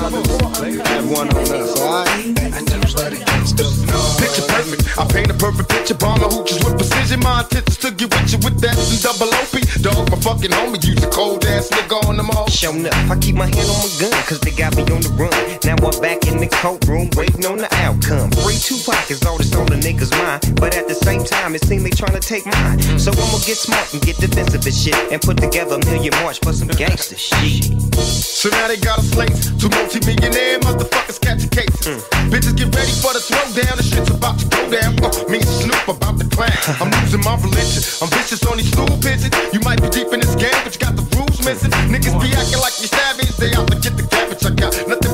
this. 1.44 1.55
Drugs 1.56 1.74
to 1.74 1.80
your 1.80 1.80
eardrum, 1.80 1.80
the 1.80 1.80
war 1.80 2.04
uncut. 2.04 2.52
Have 2.52 2.66
one 2.66 2.72
on 2.72 2.84
us, 2.84 2.96
alright? 2.96 3.46
Picture 4.18 4.46
perfect. 4.48 4.98
I 4.98 5.04
paint 5.06 5.30
a 5.30 5.34
perfect 5.34 5.68
picture. 5.68 5.94
Bomb 5.94 6.20
my 6.20 6.28
hooches 6.28 6.64
with 6.64 6.76
precision. 6.76 7.20
My 7.20 7.42
intentions 7.42 7.78
to 7.78 7.90
get 7.92 8.12
with 8.12 8.32
you 8.32 8.38
with 8.44 8.60
that 8.60 8.76
and 8.76 9.00
double 9.02 9.30
OP. 9.32 9.54
Dog, 9.80 10.10
my 10.10 10.18
fucking 10.20 10.50
homie. 10.50 10.82
Use 10.84 11.02
a 11.02 11.08
cold 11.10 11.44
ass 11.44 11.68
nigga 11.70 12.02
on 12.08 12.16
them 12.16 12.30
all. 12.30 12.48
Show 12.48 12.72
enough. 12.72 13.10
I 13.10 13.16
keep 13.18 13.36
my 13.36 13.46
hand 13.46 13.68
on 13.68 13.78
my 13.80 13.90
gun, 14.00 14.12
cause 14.26 14.40
they 14.40 14.50
got 14.50 14.76
me 14.76 14.82
on 14.92 15.00
the 15.00 15.12
run. 15.16 15.32
Now 15.64 15.76
I'm 15.80 16.00
back 16.00 16.26
in 16.26 16.38
the 16.38 16.48
courtroom, 16.48 17.10
waiting 17.16 17.46
on 17.46 17.58
the 17.58 17.68
outcome. 17.84 18.30
Free 18.42 18.58
Tupac 18.58 19.10
is 19.10 19.24
all 19.24 19.38
that's 19.38 19.54
on 19.54 19.66
the 19.66 19.76
niggas' 19.76 20.12
mind. 20.18 20.60
But 20.60 20.76
at 20.76 20.88
the 20.88 20.94
same 20.94 21.24
time, 21.24 21.54
it 21.54 21.64
seems 21.64 21.84
they 21.84 21.90
trying 21.90 22.18
to 22.18 22.24
take 22.24 22.44
mine. 22.46 22.80
So 22.98 23.12
I'ma 23.12 23.38
get 23.44 23.56
smart 23.56 23.92
and 23.92 24.02
get 24.02 24.16
defensive 24.16 24.66
as 24.66 24.76
shit. 24.76 24.96
And 25.12 25.20
put 25.22 25.38
together 25.38 25.76
a 25.76 25.84
million 25.86 26.12
march 26.22 26.40
for 26.40 26.52
some 26.52 26.68
gangster 26.68 27.16
shit. 27.16 27.64
So 27.96 28.50
now 28.50 28.68
they 28.68 28.76
got 28.76 28.98
a 28.98 29.06
laced. 29.16 29.60
Two 29.60 29.68
multi-millionaire 29.70 30.60
motherfuckers 30.60 31.20
catching 31.20 31.45
cases. 31.48 32.02
Bitches 32.32 32.56
get 32.56 32.74
ready 32.74 32.94
for 32.98 33.12
the 33.12 33.22
throwdown. 33.22 33.76
The 33.76 33.82
shit's 33.82 34.10
about 34.10 34.38
to 34.40 34.46
go 34.48 34.60
down. 34.70 34.98
Uh, 35.02 35.10
me 35.30 35.38
and 35.38 35.48
Snoop 35.48 35.88
about 35.88 36.18
to 36.18 36.26
clown. 36.28 36.52
I'm 36.82 36.90
losing 37.00 37.22
my 37.22 37.36
religion. 37.38 37.82
I'm 38.02 38.10
vicious 38.10 38.42
on 38.46 38.56
these 38.58 38.70
stool 38.72 38.90
pigeons. 38.98 39.32
You 39.54 39.60
might 39.60 39.80
be 39.80 39.88
deep 39.88 40.10
in 40.12 40.20
this 40.20 40.34
game, 40.34 40.56
but 40.64 40.74
you 40.74 40.80
got 40.80 40.96
the 40.96 41.06
rules 41.14 41.38
missing. 41.44 41.70
Niggas 41.92 42.16
be 42.18 42.34
acting 42.34 42.60
like 42.60 42.76
you 42.82 42.88
savage, 42.90 43.36
they 43.38 43.54
out 43.54 43.70
to 43.70 43.76
get 43.78 43.94
the 43.94 44.04
cabbage. 44.10 44.42
I 44.44 44.50
got 44.50 44.72
nothing 44.88 45.05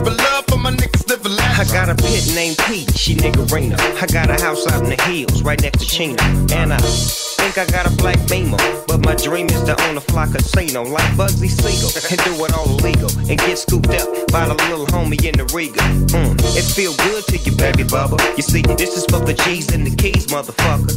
I 1.41 1.65
got 1.73 1.89
a 1.89 1.95
pit 1.95 2.33
named 2.35 2.59
Pete, 2.67 2.97
she 2.97 3.15
niggerina. 3.15 3.79
I 4.01 4.07
got 4.07 4.29
a 4.29 4.43
house 4.43 4.67
out 4.67 4.83
in 4.83 4.91
the 4.91 5.01
hills, 5.03 5.43
right 5.43 5.61
next 5.63 5.79
to 5.81 5.87
Chino. 5.87 6.23
And 6.53 6.73
I 6.73 6.79
think 6.79 7.59
I 7.59 7.65
got 7.67 7.87
a 7.87 7.95
black 7.97 8.19
beamer. 8.29 8.59
But 8.87 9.05
my 9.05 9.15
dream 9.15 9.47
is 9.47 9.63
to 9.65 9.81
own 9.89 9.97
a 9.97 10.01
fly 10.01 10.27
casino 10.27 10.83
like 10.83 11.09
Bugsy 11.17 11.49
Siegel. 11.49 11.91
And 12.11 12.19
do 12.25 12.45
it 12.45 12.53
all 12.53 12.69
illegal. 12.79 13.11
And 13.31 13.39
get 13.39 13.59
scooped 13.59 13.91
up 13.91 14.09
by 14.33 14.47
the 14.47 14.55
little 14.69 14.87
homie 14.87 15.25
in 15.25 15.39
the 15.39 15.45
Riga. 15.55 15.81
Mm, 16.13 16.35
it 16.57 16.65
feel 16.65 16.95
good 16.97 17.25
to 17.27 17.37
you, 17.39 17.57
baby 17.57 17.85
bubba. 17.85 18.19
You 18.37 18.43
see, 18.43 18.63
this 18.63 18.97
is 18.97 19.05
for 19.07 19.21
the 19.25 19.35
G's 19.35 19.73
and 19.73 19.87
the 19.87 19.95
keys, 19.97 20.27
motherfucker. 20.27 20.97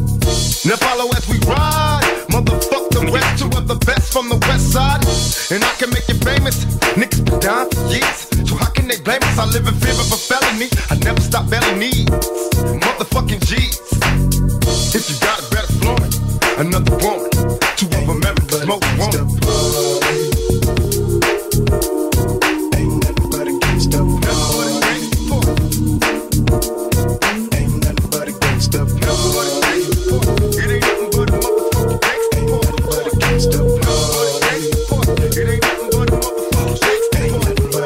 Now 0.66 0.76
follow 0.78 1.10
as 1.16 1.28
we 1.30 1.38
ride. 1.46 2.26
Motherfuck 2.30 2.90
the 2.90 3.12
rest, 3.12 3.40
two 3.40 3.52
of 3.58 3.68
the 3.68 3.76
best 3.86 4.12
from 4.12 4.30
the 4.30 4.38
west 4.48 4.72
side. 4.72 5.04
And 5.52 5.64
I 5.64 5.74
can 5.78 5.90
make 5.92 6.08
you 6.08 6.16
famous. 6.16 6.66
Niggas 6.96 7.24
been 7.26 7.40
down 7.40 7.70
for 7.70 7.86
years. 7.92 8.28
So 8.50 8.56
how 8.56 8.70
can 8.72 8.88
they 8.88 9.00
blame 9.00 9.22
us? 9.22 9.38
I 9.38 9.46
live 9.46 9.68
in 9.68 9.76
fear 9.76 9.94
of 9.94 10.12
a 10.12 10.20
felony. 10.26 10.70
I 10.90 10.96
never 11.04 11.22
stop 11.22 11.50
belly 11.50 11.76
needs. 11.78 12.10
Motherfucking 12.84 13.46
G's. 13.46 13.80
If 14.96 15.10
you 15.10 15.16
got 15.22 15.40
it, 15.40 15.50
better 15.52 15.76
it. 16.06 16.14
Another 16.58 16.96
woman. 17.04 17.30
Two 17.78 17.88
of 17.88 18.08
them 18.08 18.22
ever 18.26 18.42
smoke 18.64 18.84
one. 18.98 19.12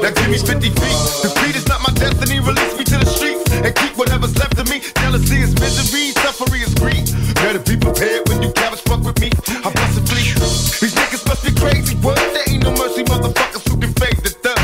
Now 0.01 0.11
give 0.11 0.29
me 0.29 0.37
50 0.37 0.69
feet. 0.69 0.97
Defeat 1.21 1.55
is 1.55 1.67
not 1.67 1.78
destiny. 1.99 2.39
Release 2.39 2.73
me 2.77 2.83
to 2.85 2.97
the 2.97 3.05
streets 3.05 3.43
and 3.51 3.75
keep 3.75 3.93
whatever's 3.97 4.35
left 4.37 4.57
of 4.57 4.69
me. 4.69 4.79
Jealousy 5.03 5.43
is 5.43 5.53
misery, 5.59 6.11
suffering 6.23 6.61
is 6.61 6.73
greed. 6.75 7.05
Better 7.43 7.59
be 7.59 7.75
prepared 7.77 8.27
when 8.29 8.41
you 8.41 8.51
cabbage 8.53 8.81
fuck 8.87 9.03
with 9.03 9.19
me. 9.19 9.29
I 9.63 9.69
bust 9.69 9.99
a 9.99 10.03
fleet. 10.07 10.33
These 10.79 10.95
niggas 10.95 11.23
must 11.27 11.43
be 11.43 11.53
crazy. 11.59 11.95
What? 11.99 12.15
There 12.17 12.47
ain't 12.49 12.63
no 12.63 12.71
mercy, 12.71 13.03
motherfuckers 13.03 13.67
who 13.67 13.75
can 13.77 13.91
fade 13.99 14.17
the 14.23 14.31
thug. 14.31 14.59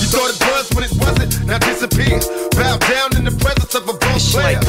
You 0.00 0.08
thought 0.08 0.30
it 0.32 0.40
was 0.48 0.66
when 0.74 0.84
it 0.88 0.94
wasn't. 0.98 1.30
Now 1.46 1.58
disappear. 1.58 2.18
Bow 2.56 2.76
down 2.80 3.16
in 3.16 3.24
the 3.28 3.36
presence 3.38 3.74
of 3.74 3.84
a 3.88 3.94
It's 4.16 4.32
player. 4.32 4.56
like 4.56 4.64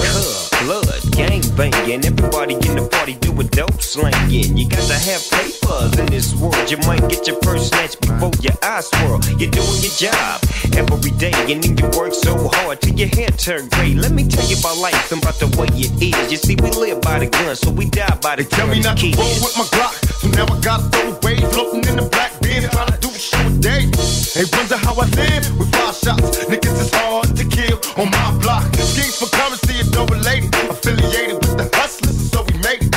blood, 0.68 1.00
gang 1.16 1.42
banging. 1.56 2.04
Everybody 2.06 2.56
in 2.56 2.76
the 2.76 2.88
party 2.92 3.16
doing 3.16 3.48
dope 3.48 3.82
slanging. 3.82 4.58
You 4.58 4.68
got 4.70 4.84
to 4.92 5.00
have 5.00 5.24
in 5.70 6.06
this 6.08 6.34
world. 6.36 6.70
You 6.70 6.78
might 6.86 7.08
get 7.10 7.28
your 7.28 7.38
first 7.42 7.70
snatch 7.70 8.00
before 8.00 8.32
your 8.42 8.54
eyes 8.62 8.88
swirl. 8.88 9.20
You're 9.40 9.50
doing 9.52 9.82
your 9.82 9.96
job 9.98 10.42
every 10.78 11.12
day, 11.18 11.34
and 11.50 11.64
then 11.64 11.78
you 11.78 11.86
work 11.98 12.14
so 12.14 12.38
hard 12.54 12.82
till 12.82 12.94
your 12.96 13.08
hair 13.10 13.30
turn 13.30 13.68
gray. 13.70 13.94
Let 13.96 14.12
me 14.12 14.28
tell 14.28 14.46
you 14.48 14.58
about 14.60 14.78
life 14.78 15.12
and 15.12 15.22
about 15.22 15.36
the 15.40 15.48
way 15.58 15.68
it 15.74 15.92
is. 16.02 16.32
You 16.32 16.38
see, 16.38 16.56
we 16.56 16.70
live 16.72 17.02
by 17.02 17.20
the 17.20 17.28
gun, 17.28 17.56
so 17.56 17.72
we 17.72 17.86
die 17.90 18.18
by 18.22 18.36
the 18.36 18.44
Tell 18.44 18.68
gun. 18.68 18.78
me 18.78 18.82
not 18.84 18.98
to 18.98 19.04
Kids. 19.04 19.18
roll 19.18 19.34
with 19.42 19.58
my 19.58 19.66
Glock. 19.74 19.94
So 20.22 20.28
now 20.30 20.46
I 20.46 20.60
gotta 20.62 20.84
throw 20.90 21.12
away, 21.18 21.38
floating 21.52 21.84
in 21.90 21.96
the 21.98 22.08
black 22.10 22.32
bin, 22.42 22.64
trying 22.70 22.92
to 22.92 22.98
do 23.00 23.10
a 23.10 23.20
show 23.20 23.42
a 23.48 23.52
day. 23.58 23.90
They 24.36 24.46
wonder 24.54 24.78
how 24.78 24.94
I 24.96 25.06
live 25.18 25.46
with 25.58 25.72
five 25.74 25.96
shots. 25.96 26.46
Niggas 26.46 26.80
is 26.82 26.92
hard 26.94 27.36
to 27.36 27.44
kill 27.46 27.80
on 27.98 28.12
my 28.12 28.38
block. 28.42 28.64
Schemes 28.76 29.18
for 29.18 29.30
currency 29.36 29.80
is 29.82 29.92
no 29.92 30.06
related. 30.06 30.54
Affiliated 30.70 31.36
with 31.42 31.58
the 31.58 31.70
hustlers, 31.74 32.32
so 32.32 32.44
we 32.44 32.54
made 32.60 32.84
it. 32.84 32.95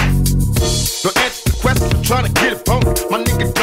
Don't 1.02 1.17
answer 1.18 1.51
the 1.51 1.57
question, 1.60 1.97
I'm 1.97 2.02
trying 2.02 2.27
to 2.27 2.33
get 2.33 2.52
it 2.55 2.68
on. 2.68 2.83
My 3.09 3.23
nigga 3.23 3.57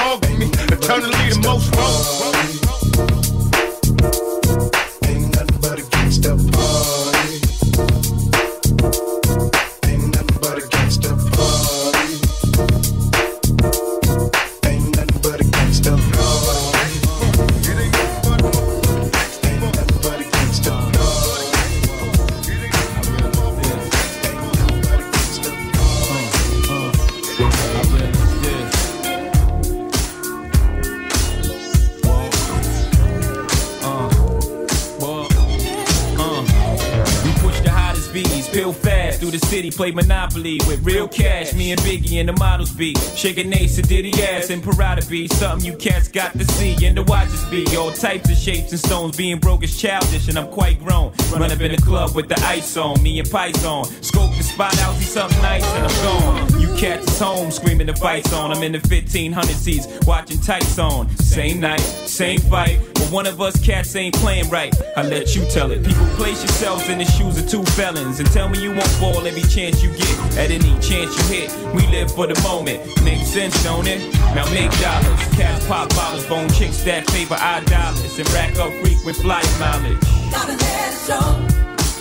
the 39.39 39.45
city, 39.47 39.71
play 39.71 39.91
Monopoly 39.91 40.59
with 40.67 40.85
real 40.85 41.07
cash. 41.07 41.53
Me 41.53 41.71
and 41.71 41.81
Biggie 41.81 42.19
and 42.19 42.29
the 42.29 42.33
models 42.33 42.71
be 42.71 42.93
shaking 43.15 43.51
Ace 43.53 43.77
and 43.77 43.87
Diddy 43.87 44.11
ass 44.23 44.49
and 44.49 44.63
Prada 44.63 45.05
be 45.07 45.27
something 45.27 45.65
you 45.65 45.75
cats 45.77 46.07
got 46.07 46.33
to 46.33 46.45
see 46.53 46.85
and 46.85 46.97
the 46.97 47.03
watches 47.03 47.43
be 47.45 47.65
all 47.75 47.91
types 47.91 48.29
of 48.29 48.37
shapes 48.37 48.71
and 48.71 48.79
stones. 48.79 49.17
Being 49.17 49.39
broke 49.39 49.63
is 49.63 49.79
childish 49.79 50.27
and 50.27 50.37
I'm 50.37 50.47
quite 50.47 50.79
grown. 50.79 51.11
Run 51.31 51.51
up 51.51 51.59
in 51.59 51.71
the 51.71 51.81
club 51.81 52.15
with 52.15 52.29
the 52.29 52.39
ice 52.45 52.77
on, 52.77 53.01
me 53.03 53.19
and 53.19 53.29
Python. 53.29 53.85
Scope 54.01 54.35
the 54.37 54.43
spot 54.43 54.77
out, 54.79 54.95
see 54.95 55.03
something 55.03 55.41
nice 55.41 55.65
and 55.65 55.85
I'm 55.85 56.49
gone. 56.49 56.61
You 56.61 56.73
cats 56.75 57.07
is 57.11 57.19
home 57.19 57.51
screaming 57.51 57.87
the 57.87 57.95
fights 57.95 58.31
on. 58.31 58.51
I'm 58.51 58.63
in 58.63 58.71
the 58.71 58.79
1500 58.79 59.55
seats 59.55 59.87
watching 60.05 60.39
tights 60.39 60.79
on. 60.79 61.09
Same 61.17 61.59
night, 61.59 61.79
same 61.79 62.39
fight. 62.39 62.94
But 63.05 63.13
one 63.13 63.27
of 63.27 63.39
us 63.39 63.63
cats 63.63 63.95
ain't 63.95 64.15
playing 64.15 64.49
right. 64.49 64.73
I 64.97 65.03
let 65.03 65.35
you 65.35 65.45
tell 65.45 65.69
it. 65.69 65.85
People 65.85 66.07
place 66.17 66.41
yourselves 66.41 66.89
in 66.89 66.97
the 66.97 67.05
shoes 67.05 67.37
of 67.37 67.47
two 67.47 67.63
felons 67.73 68.19
and 68.19 68.27
tell 68.31 68.49
me 68.49 68.59
you 68.63 68.71
won't 68.71 68.87
fall 68.99 69.27
every 69.27 69.43
chance 69.43 69.83
you 69.83 69.91
get. 69.91 70.37
At 70.37 70.49
any 70.49 70.73
chance 70.81 71.15
you 71.15 71.23
hit, 71.35 71.75
we 71.75 71.85
live 71.87 72.11
for 72.11 72.25
the 72.25 72.39
moment. 72.41 72.81
Makes 73.03 73.27
sense, 73.27 73.63
don't 73.63 73.85
it? 73.85 74.01
Now 74.33 74.49
make 74.51 74.71
dollars. 74.79 75.19
Cats 75.35 75.67
pop 75.67 75.89
bottles, 75.89 76.25
bone 76.25 76.49
chicks 76.49 76.83
that 76.83 77.07
favor 77.11 77.35
our 77.35 77.61
dollars 77.65 78.17
and 78.17 78.27
rack 78.31 78.57
up 78.57 78.73
frequent 78.81 79.17
flyer 79.17 79.43
mileage. 79.59 80.01
Gotta 80.31 80.53
let 80.53 80.93
it 80.93 80.97
show. 81.05 81.21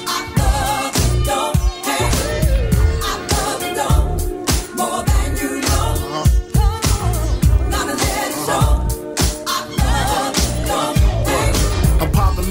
I 0.09 0.19
love 0.39 0.97
it, 0.97 1.27
don't 1.27 1.54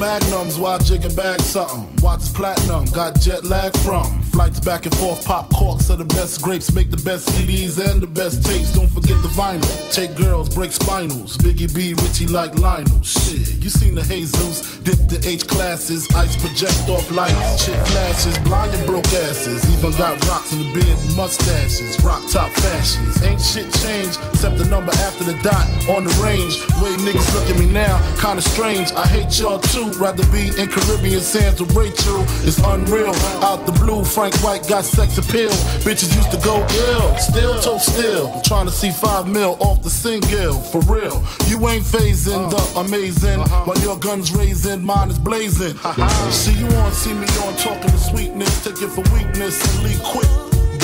magnums 0.04 0.60
while 0.60 0.80
jigging 0.80 1.16
back 1.16 1.40
something. 1.40 1.88
Watch 2.02 2.34
platinum, 2.34 2.84
got 2.86 3.18
jet 3.22 3.46
lag 3.46 3.76
from. 3.78 4.23
Flights 4.34 4.60
back 4.60 4.88
and 4.88 4.96
forth, 4.96 5.24
pop 5.26 5.48
corks 5.54 5.92
are 5.92 5.96
the 5.96 6.06
best 6.06 6.42
grapes, 6.42 6.74
make 6.74 6.90
the 6.90 6.98
best 7.04 7.30
CDs 7.30 7.78
and 7.78 8.02
the 8.02 8.08
best 8.08 8.44
tapes. 8.44 8.74
Don't 8.74 8.90
forget 8.90 9.22
the 9.22 9.28
vinyl. 9.30 9.94
Take 9.94 10.16
girls, 10.16 10.50
break 10.50 10.72
spinals. 10.72 11.38
Biggie 11.38 11.70
B, 11.74 11.94
Richie 11.94 12.26
like 12.26 12.58
Lionel. 12.58 13.00
Shit, 13.04 13.62
you 13.62 13.70
seen 13.70 13.94
the 13.94 14.02
Jesus, 14.02 14.78
dip 14.80 14.98
the 15.08 15.22
H 15.28 15.48
classes, 15.48 16.10
ice 16.16 16.36
project 16.38 16.90
off 16.90 17.10
lights, 17.12 17.66
shit 17.66 17.78
flashes, 17.88 18.38
blind 18.40 18.74
and 18.74 18.86
broke 18.88 19.06
asses. 19.06 19.62
Even 19.78 19.92
got 19.98 20.18
rocks 20.28 20.52
in 20.52 20.60
the 20.60 20.74
beard, 20.74 20.98
and 20.98 21.16
mustaches, 21.16 22.02
rock 22.04 22.24
top 22.32 22.50
fashions. 22.52 23.22
Ain't 23.22 23.42
shit 23.42 23.70
changed 23.86 24.18
except 24.34 24.58
the 24.58 24.66
number 24.66 24.92
after 25.06 25.26
the 25.26 25.38
dot 25.44 25.68
on 25.94 26.06
the 26.06 26.14
range. 26.24 26.58
Way 26.82 26.98
niggas 27.06 27.30
look 27.36 27.50
at 27.50 27.60
me 27.60 27.68
now, 27.68 28.02
kinda 28.18 28.42
strange. 28.42 28.92
I 28.94 29.06
hate 29.06 29.38
y'all 29.40 29.60
too. 29.60 29.92
Rather 30.02 30.26
be 30.32 30.50
in 30.58 30.68
Caribbean 30.70 31.22
sands 31.22 31.62
with 31.62 31.76
Rachel. 31.76 32.26
It's 32.48 32.58
unreal. 32.60 33.14
Out 33.46 33.66
the 33.66 33.74
blue, 33.74 34.04
Frank 34.24 34.42
White 34.42 34.70
got 34.70 34.86
sex 34.86 35.18
appeal. 35.18 35.50
Bitches 35.84 36.16
used 36.16 36.32
to 36.32 36.38
go 36.38 36.56
ill, 36.56 37.18
still 37.18 37.60
toe 37.60 37.78
still. 37.78 38.32
I'm 38.32 38.42
trying 38.42 38.66
to 38.68 38.72
see 38.72 38.90
five 38.90 39.28
mil 39.28 39.58
off 39.60 39.84
the 39.84 39.90
single, 39.90 40.62
for 40.62 40.80
real. 40.84 41.22
You 41.48 41.68
ain't 41.68 41.84
phasing 41.84 42.50
the 42.50 42.80
amazing, 42.80 43.42
while 43.42 43.78
your 43.80 44.00
gun's 44.00 44.32
raising, 44.34 44.82
mine 44.82 45.10
is 45.10 45.20
blazing. 45.20 45.76
Uh-huh. 45.84 46.32
see 46.32 46.54
you 46.54 46.68
on, 46.68 46.94
see 46.94 47.14
me 47.14 47.28
on, 47.44 47.54
talking 47.58 47.92
to 47.92 47.98
sweetness, 47.98 48.64
take 48.64 48.82
it 48.82 48.92
for 48.92 49.04
weakness 49.14 49.60
and 49.60 49.84
leave 49.84 50.02
quick. 50.02 50.30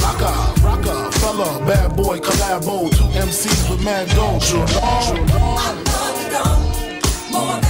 Rocka, 0.03 0.33
rocka, 0.59 1.13
fella, 1.13 1.65
bad 1.65 1.95
boy, 1.95 2.19
collabo, 2.19 2.89
two 2.91 3.05
MCs 3.17 3.69
with 3.69 3.81
mad 3.85 4.09
dough. 4.09 4.39
Sure, 4.39 4.67
More 7.31 7.61
than 7.61 7.68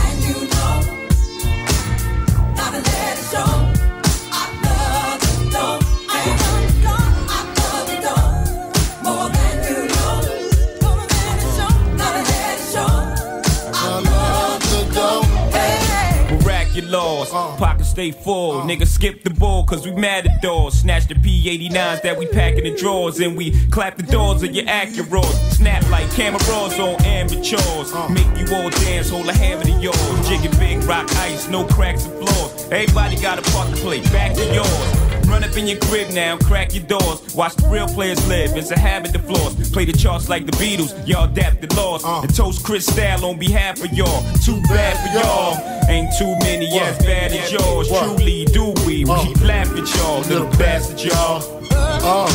it 16.84 16.90
show. 16.90 16.98
I 16.98 17.00
love 17.00 17.20
the 17.20 17.26
dough. 17.26 17.26
Hey. 17.30 17.30
Miraculous, 17.30 17.60
pockets 17.60 17.90
stay 17.90 18.12
full. 18.12 18.60
Uh. 18.60 18.66
Nigga, 18.66 18.88
skip 18.88 19.24
the 19.24 19.30
ball, 19.32 19.64
cause 19.66 19.86
we 19.86 19.92
mad 19.92 20.28
at 20.28 20.42
doors. 20.42 20.74
Snatch 20.76 21.08
the 21.08 21.16
P89s 21.16 22.02
that 22.02 22.18
we 22.18 22.28
pack 22.28 22.56
in 22.56 22.64
the 22.64 22.76
drawers, 22.76 23.20
and 23.20 23.38
we 23.38 23.52
clap 23.68 23.98
the 23.98 24.04
doors 24.04 24.44
of 24.44 24.54
your 24.56 24.66
Acuras. 24.66 25.52
Snap 25.52 25.88
like 25.90 26.10
cameras 26.12 26.50
on 26.80 27.02
amateurs. 27.06 27.94
Uh. 27.94 28.10
Make 28.10 28.28
you 28.38 28.56
all 28.56 28.70
dance, 28.70 29.10
hold 29.10 29.28
a 29.28 29.34
hammer 29.34 29.64
to 29.64 29.72
yours. 29.72 30.28
Jigging 30.28 30.58
big 30.60 30.84
rock 30.84 31.10
ice, 31.18 31.48
no 31.50 31.66
cracks 31.66 32.06
and 32.06 32.14
flaws. 32.20 32.66
Everybody 32.72 33.18
got 33.22 33.40
a 33.40 33.52
part 33.52 33.70
to 33.70 33.76
play, 33.82 34.02
back 34.12 34.36
to 34.36 34.46
yours. 34.54 35.09
Run 35.30 35.44
up 35.44 35.56
in 35.56 35.68
your 35.68 35.80
crib 35.80 36.12
now, 36.12 36.38
crack 36.38 36.74
your 36.74 36.84
doors. 36.86 37.34
Watch 37.36 37.56
the 37.56 37.68
real 37.68 37.88
players 37.88 38.26
live. 38.28 38.58
It's 38.58 38.72
a 38.72 38.80
habit 38.80 39.14
to 39.14 39.20
floss. 39.20 39.70
Play 39.70 39.86
the 39.86 39.94
charts 39.94 40.28
like 40.28 40.46
the 40.46 40.52
Beatles. 40.54 40.92
Y'all 41.08 41.26
adapted 41.26 41.76
laws. 41.78 42.04
And 42.04 42.34
toast 42.36 42.64
Chris 42.66 42.86
Style 42.86 43.24
on 43.26 43.38
behalf 43.38 43.84
of 43.84 43.94
y'all. 43.94 44.22
Too 44.44 44.60
bad 44.64 44.98
for 44.98 45.20
y'all. 45.20 45.90
Ain't 45.90 46.10
too 46.18 46.36
many 46.40 46.68
as 46.80 46.98
bad 47.00 47.32
as 47.32 47.52
yours. 47.52 47.88
Truly 47.90 48.46
do 48.46 48.74
we. 48.88 49.06
We 49.06 49.16
keep 49.24 49.42
laughing 49.42 49.84
at 49.84 49.96
y'all, 49.98 50.22
little 50.22 50.50
bastard 50.58 51.02
y'all. 51.04 51.44
Uh, 51.72 52.28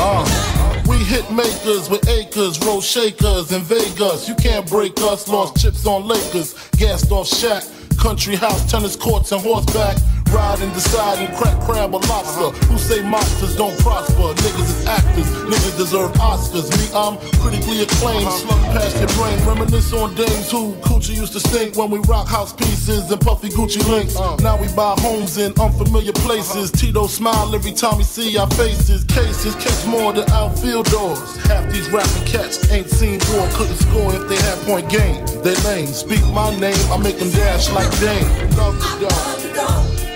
Uh. 0.00 0.82
we 0.88 0.96
hit 0.98 1.30
makers 1.30 1.90
with 1.90 2.08
acres, 2.08 2.58
roll 2.64 2.80
shakers 2.80 3.52
in 3.52 3.62
Vegas. 3.62 4.28
You 4.28 4.34
can't 4.36 4.66
break 4.68 4.98
us. 5.02 5.28
Lost 5.28 5.56
chips 5.60 5.86
on 5.86 6.06
Lakers, 6.08 6.54
gassed 6.78 7.10
off 7.12 7.28
Shaq. 7.28 7.74
Country 7.98 8.36
house, 8.36 8.70
tennis 8.70 8.94
courts, 8.96 9.32
and 9.32 9.40
horseback. 9.42 9.96
Ride 10.32 10.60
and 10.60 10.72
decide 10.74 11.18
and 11.18 11.34
crack 11.36 11.58
crab 11.60 11.94
or 11.94 12.00
lobster. 12.00 12.50
Who 12.66 12.76
say 12.78 13.02
monsters 13.02 13.56
don't 13.56 13.76
prosper? 13.78 14.34
Niggas 14.44 14.68
is 14.68 14.86
actors, 14.86 15.26
niggas 15.48 15.76
deserve 15.76 16.12
Oscars. 16.20 16.68
Me, 16.76 16.84
I'm 16.94 17.16
critically 17.40 17.82
acclaimed. 17.82 18.26
Uh-huh. 18.26 18.36
Slung 18.36 18.62
past 18.76 18.98
your 18.98 19.08
brain, 19.16 19.38
reminisce 19.48 19.92
on 19.92 20.14
days 20.14 20.50
who 20.50 20.74
coochie 20.84 21.16
used 21.16 21.32
to 21.32 21.40
stink 21.40 21.76
when 21.76 21.90
we 21.90 21.98
rock 22.00 22.28
house 22.28 22.52
pieces 22.52 23.10
and 23.10 23.20
puffy 23.20 23.48
Gucci 23.48 23.86
links. 23.88 24.16
Uh-huh. 24.16 24.36
Now 24.42 24.60
we 24.60 24.68
buy 24.74 24.94
homes 24.98 25.38
in 25.38 25.52
unfamiliar 25.58 26.12
places. 26.12 26.70
Uh-huh. 26.70 26.80
Tito 26.80 27.06
smile 27.06 27.54
every 27.54 27.72
time 27.72 27.96
we 27.96 28.04
see 28.04 28.36
our 28.36 28.50
faces. 28.50 29.04
Cases 29.04 29.54
catch 29.54 29.86
more 29.86 30.12
than 30.12 30.28
outfield 30.30 30.86
doors. 30.90 31.36
Half 31.46 31.72
these 31.72 31.88
rapping 31.90 32.24
cats 32.26 32.70
ain't 32.70 32.90
seen 32.90 33.18
war, 33.32 33.48
couldn't 33.52 33.76
score 33.76 34.14
if 34.14 34.28
they 34.28 34.36
had 34.36 34.58
point 34.66 34.90
game. 34.90 35.24
They 35.42 35.54
lame. 35.64 35.86
Speak 35.86 36.24
my 36.34 36.54
name, 36.58 36.78
I 36.92 36.98
make 36.98 37.18
them 37.18 37.30
dash 37.30 37.70
like 37.70 37.88
Dame. 38.00 38.28
Love 38.56 38.78
the 39.00 39.08
dog. 39.08 40.07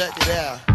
Check 0.00 0.16
it 0.16 0.30
out. 0.30 0.69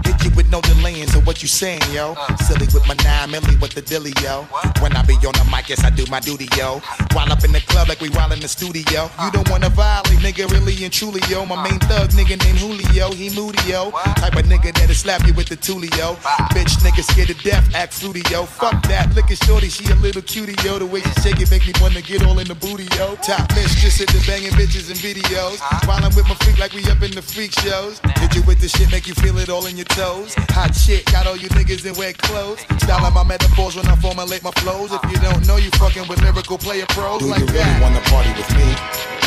With 0.46 0.52
no 0.52 0.62
delaying, 0.62 1.08
so 1.08 1.20
what 1.22 1.42
you 1.42 1.48
saying, 1.48 1.82
yo? 1.92 2.14
Silly 2.46 2.68
with 2.70 2.86
my 2.88 2.94
nine 3.04 3.32
milli 3.32 3.60
with 3.60 3.74
the 3.74 3.82
dilly, 3.82 4.14
yo. 4.22 4.44
When 4.80 4.96
I 4.96 5.02
be 5.02 5.16
on 5.26 5.34
the 5.34 5.48
mic, 5.50 5.70
yes, 5.70 5.84
I 5.84 5.90
do 5.90 6.06
my 6.06 6.20
duty, 6.20 6.48
yo. 6.56 6.82
While 7.14 7.32
up 7.32 7.44
in 7.44 7.52
the 7.52 7.62
club 7.62 7.90
like 7.90 8.00
we 8.00 8.10
while 8.10 8.32
in 8.32 8.40
the 8.40 8.48
studio. 8.48 9.10
You 9.24 9.32
don't 9.32 9.50
wanna 9.50 9.70
violate, 9.70 10.20
nigga, 10.20 10.46
really 10.52 10.78
and 10.84 10.94
truly, 10.94 11.22
yo. 11.30 11.48
My 11.48 11.58
main 11.64 11.80
thug 11.90 12.12
nigga 12.12 12.38
named 12.38 12.60
Julio, 12.60 13.12
he 13.12 13.34
moody, 13.34 13.58
yo. 13.66 13.90
Type 14.22 14.36
of 14.36 14.46
nigga 14.46 14.72
that'll 14.76 14.94
slap 14.94 15.26
you 15.26 15.34
with 15.34 15.50
the 15.50 15.58
tulio. 15.58 16.14
Bitch, 16.54 16.78
nigga 16.86 17.02
scared 17.02 17.30
to 17.30 17.38
death, 17.42 17.66
act 17.74 17.94
fruity, 17.94 18.22
yo. 18.30 18.46
Fuck 18.46 18.86
that, 18.86 19.16
look 19.16 19.32
at 19.32 19.44
shorty, 19.46 19.70
she 19.70 19.90
a 19.90 19.96
little 19.96 20.22
cutie, 20.22 20.54
yo. 20.64 20.78
The 20.78 20.86
way 20.86 21.02
she 21.02 21.14
shake 21.26 21.42
it 21.42 21.50
make 21.50 21.66
me 21.66 21.74
wanna 21.82 22.04
get 22.04 22.24
all 22.24 22.38
in 22.38 22.48
the 22.48 22.56
booty, 22.56 22.86
yo. 22.98 23.16
Top 23.26 23.50
mistress 23.56 24.00
at 24.00 24.10
the 24.10 24.22
banging 24.28 24.54
bitches 24.54 24.94
and 24.94 25.00
videos. 25.02 25.58
While 25.88 26.06
I'm 26.06 26.14
with 26.14 26.30
my 26.30 26.36
freak 26.46 26.60
like 26.60 26.74
we 26.74 26.86
up 26.92 27.02
in 27.02 27.18
the 27.18 27.24
freak 27.24 27.52
shows. 27.66 28.00
Hit 28.22 28.36
you 28.36 28.44
with 28.44 28.60
the 28.62 28.70
shit, 28.70 28.92
make 28.92 29.08
you 29.08 29.16
feel 29.16 29.40
it 29.40 29.50
all 29.50 29.66
in 29.66 29.76
your 29.76 29.90
toes. 29.90 30.35
Hot 30.56 30.74
shit, 30.76 31.06
got 31.12 31.28
all 31.28 31.36
you 31.36 31.50
niggas 31.50 31.86
in 31.86 31.96
wet 31.96 32.18
clothes. 32.18 32.60
Styling 32.80 33.14
my 33.14 33.24
metaphors 33.24 33.76
when 33.76 33.88
I 33.88 33.96
formulate 33.98 34.44
my 34.44 34.52
flows. 34.64 34.92
If 34.92 35.04
you 35.12 35.20
don't 35.20 35.46
know, 35.48 35.58
you 35.58 35.70
fucking 35.76 36.08
with 36.08 36.22
lyrical 36.22 36.58
player 36.58 36.86
pros 36.90 37.20
Do 37.20 37.28
like 37.28 37.40
you 37.40 37.48
really 37.48 37.60
that. 37.60 37.82
wanna 37.82 38.02
party 38.08 38.32
with 38.40 38.50
me? 38.56 38.68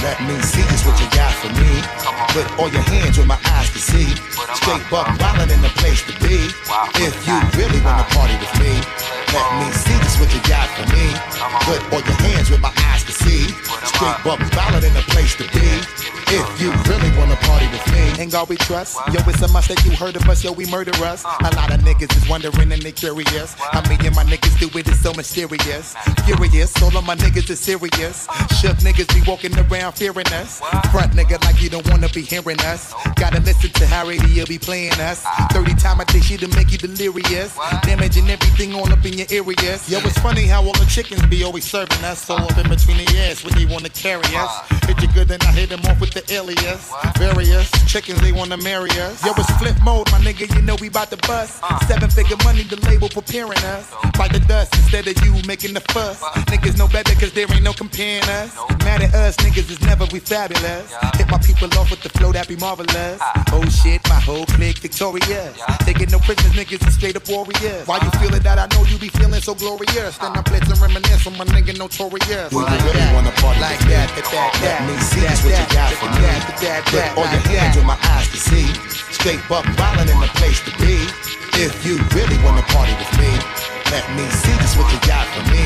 Let 0.00 0.16
me 0.22 0.38
see 0.40 0.62
just 0.70 0.86
what 0.86 0.96
you 1.00 1.08
got 1.10 1.32
for 1.42 1.50
me. 1.58 1.70
Put 2.32 2.46
all 2.58 2.70
your 2.70 2.86
hands 2.86 3.18
where 3.18 3.26
my 3.26 3.40
eyes 3.56 3.68
can 3.68 3.82
see. 3.82 4.08
Straight 4.56 4.84
buck 4.90 5.08
wildin' 5.18 5.50
in 5.50 5.60
the 5.60 5.72
place 5.80 6.00
to 6.06 6.14
be. 6.22 6.48
If 7.02 7.14
you 7.26 7.36
really 7.58 7.80
wanna 7.82 8.06
party 8.14 8.36
with 8.38 8.54
me, 8.62 8.72
let 9.34 9.48
me 9.58 9.68
see 9.74 9.98
just 9.98 10.20
what 10.20 10.30
you 10.32 10.40
got 10.46 10.68
for 10.76 10.86
me. 10.94 11.06
Put 11.66 11.80
all 11.92 12.00
your 12.00 12.18
hands 12.24 12.48
where 12.48 12.60
my 12.62 12.72
eyes 12.88 13.02
can 13.04 13.16
see. 13.16 13.50
Straight 13.90 14.18
buck 14.24 14.38
wildin' 14.54 14.86
in 14.86 14.94
the 14.94 15.04
place 15.10 15.34
to 15.36 15.44
be. 15.50 16.17
If 16.30 16.60
you 16.60 16.70
really 16.92 17.16
wanna 17.16 17.36
party 17.36 17.66
with 17.68 17.86
me, 17.90 18.22
ain't 18.22 18.32
God 18.32 18.50
we 18.50 18.56
trust. 18.56 18.98
Yo, 19.14 19.20
it's 19.26 19.40
a 19.40 19.48
must 19.48 19.68
that 19.68 19.82
you 19.82 19.92
heard 19.92 20.14
of 20.14 20.28
us, 20.28 20.44
yo, 20.44 20.52
we 20.52 20.66
murder 20.66 20.92
us. 21.04 21.24
A 21.24 21.50
lot 21.56 21.72
of 21.72 21.80
niggas 21.80 22.14
is 22.14 22.28
wondering 22.28 22.70
and 22.70 22.82
they 22.82 22.92
curious. 22.92 23.54
How 23.54 23.80
me 23.88 23.96
and 24.04 24.14
my 24.14 24.24
niggas 24.24 24.58
do 24.60 24.68
it 24.78 24.86
is 24.88 25.00
so 25.00 25.14
mysterious. 25.14 25.94
Furious, 26.26 26.82
all 26.82 26.94
of 26.94 27.06
my 27.06 27.16
niggas 27.16 27.48
is 27.48 27.60
serious. 27.60 28.28
Shook 28.60 28.76
niggas 28.84 29.08
be 29.14 29.22
walking 29.30 29.56
around 29.58 29.92
fearing 29.92 30.26
us. 30.34 30.60
Front 30.92 31.12
nigga 31.14 31.42
like 31.44 31.62
you 31.62 31.70
don't 31.70 31.88
wanna 31.88 32.10
be 32.10 32.20
hearing 32.20 32.60
us. 32.60 32.92
Gotta 33.16 33.40
listen 33.40 33.70
to 33.70 33.86
Harry, 33.86 34.18
how 34.18 34.26
radio 34.26 34.44
be 34.44 34.58
playing 34.58 35.00
us. 35.00 35.24
30 35.52 35.74
time 35.76 35.98
I 35.98 36.04
take 36.04 36.24
shit 36.24 36.40
to 36.40 36.48
make 36.48 36.70
you 36.72 36.76
delirious. 36.76 37.56
Damaging 37.84 38.28
everything 38.28 38.74
all 38.74 38.92
up 38.92 39.02
in 39.06 39.14
your 39.14 39.28
areas. 39.30 39.88
Yo, 39.88 39.98
it's 40.00 40.18
funny 40.18 40.44
how 40.44 40.62
all 40.62 40.74
the 40.74 40.84
chickens 40.84 41.24
be 41.26 41.42
always 41.42 41.64
serving 41.64 42.04
us. 42.04 42.28
All 42.28 42.44
up 42.44 42.58
in 42.58 42.68
between 42.68 42.98
the 42.98 43.08
ass 43.16 43.42
when 43.42 43.54
they 43.54 43.64
wanna 43.64 43.88
carry 43.88 44.28
us. 44.36 44.52
Hit 44.84 45.00
you 45.00 45.08
good, 45.14 45.28
then 45.28 45.40
I 45.40 45.52
hit 45.52 45.70
them 45.70 45.80
off 45.86 45.98
with 46.02 46.17
the 46.18 46.34
alias. 46.34 46.90
Various 47.18 47.70
chickens, 47.86 48.20
they 48.20 48.32
wanna 48.32 48.56
marry 48.56 48.90
us. 49.00 49.24
Yo, 49.24 49.32
it's 49.36 49.50
Flipmode, 49.58 50.10
my 50.10 50.18
nigga, 50.18 50.52
you 50.54 50.62
know 50.62 50.76
we 50.80 50.88
bout 50.88 51.10
to 51.10 51.16
bust. 51.28 51.62
Seven 51.86 52.10
figure 52.10 52.36
money, 52.44 52.62
the 52.62 52.76
label 52.86 53.08
preparing 53.08 53.58
us. 53.58 53.92
Bite 54.16 54.32
the 54.32 54.40
dust 54.40 54.74
instead 54.76 55.06
of 55.06 55.14
you 55.24 55.32
making 55.46 55.74
the 55.74 55.80
fuss. 55.92 56.22
Niggas 56.50 56.78
know 56.78 56.88
better 56.88 57.14
cause 57.14 57.32
there 57.32 57.46
ain't 57.52 57.62
no 57.62 57.72
comparing 57.72 58.22
us. 58.24 58.56
Mad 58.84 59.02
at 59.02 59.14
us, 59.14 59.36
niggas 59.36 59.70
is 59.70 59.80
never 59.82 60.06
we 60.12 60.18
fabulous. 60.18 60.92
Hit 61.16 61.28
my 61.30 61.38
people 61.38 61.68
off 61.78 61.90
with 61.90 62.02
the 62.02 62.08
flow 62.10 62.32
that 62.32 62.48
be 62.48 62.56
marvelous. 62.56 63.18
Oh 63.52 63.64
shit, 63.82 64.00
my 64.08 64.20
whole 64.20 64.46
clique 64.46 64.78
victorious. 64.78 65.54
Taking 65.84 66.10
no 66.10 66.18
prisoners, 66.18 66.52
niggas 66.52 66.86
is 66.86 66.94
straight 66.94 67.16
up 67.16 67.28
warriors. 67.28 67.86
Why 67.86 67.98
you 68.02 68.10
feeling 68.18 68.42
that? 68.42 68.58
I 68.58 68.66
know 68.74 68.84
you 68.86 68.98
be 68.98 69.08
feeling 69.08 69.40
so 69.40 69.54
glorious. 69.54 70.18
Then 70.18 70.32
I 70.36 70.42
blitz 70.42 70.70
and 70.70 70.80
reminisce 70.80 71.26
on 71.26 71.36
my 71.36 71.44
nigga 71.44 71.76
notorious. 71.78 72.50
Do 72.50 72.58
you 72.58 72.66
really 72.66 73.06
wanna 73.14 73.32
party 73.38 73.60
like 73.60 73.78
with 73.78 73.88
me? 73.88 73.94
that, 73.94 74.08
that, 74.16 74.24
that, 74.24 74.50
Let 74.54 74.62
that, 74.62 74.80
me 74.88 74.94
see 74.98 75.20
that, 75.20 75.30
just 75.30 75.44
what 75.44 75.50
you 75.50 75.56
that, 75.56 75.68
got 75.68 75.90
that, 75.90 75.98
for 75.98 76.06
that, 76.06 76.07
me. 76.07 76.07
that, 76.07 76.07
that, 76.07 76.07
Put 76.07 76.07
that, 76.07 76.07
all 77.18 77.26
your 77.28 77.44
hands 77.50 77.76
where 77.76 77.84
my 77.84 77.98
eyes 78.14 78.28
can 78.28 78.38
see. 78.38 78.66
Straight 79.12 79.40
buck 79.48 79.64
wildin' 79.76 80.08
in 80.10 80.20
the 80.20 80.30
place 80.38 80.60
to 80.64 80.72
be. 80.78 81.02
If 81.58 81.84
you 81.84 81.98
really 82.14 82.38
wanna 82.44 82.62
party 82.70 82.94
with 82.94 83.12
me, 83.18 83.30
let 83.90 84.06
me 84.14 84.24
see 84.30 84.54
just 84.62 84.78
what 84.78 84.86
you 84.92 85.00
got 85.06 85.26
for 85.34 85.44
me. 85.50 85.64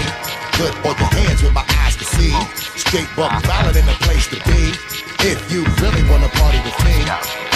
Put 0.57 0.73
all 0.85 0.97
your 0.97 1.13
hands 1.21 1.43
where 1.43 1.53
my 1.53 1.65
eyes 1.85 1.97
can 1.97 2.07
see. 2.07 2.33
Straight 2.79 3.09
buck 3.17 3.33
wildin' 3.45 3.77
in 3.77 3.87
the 3.87 3.99
place 4.07 4.27
to 4.29 4.39
be. 4.49 4.73
If 5.25 5.53
you 5.53 5.65
really 5.83 6.03
wanna 6.09 6.29
party 6.29 6.59
with 6.65 6.79
me. 6.85 7.52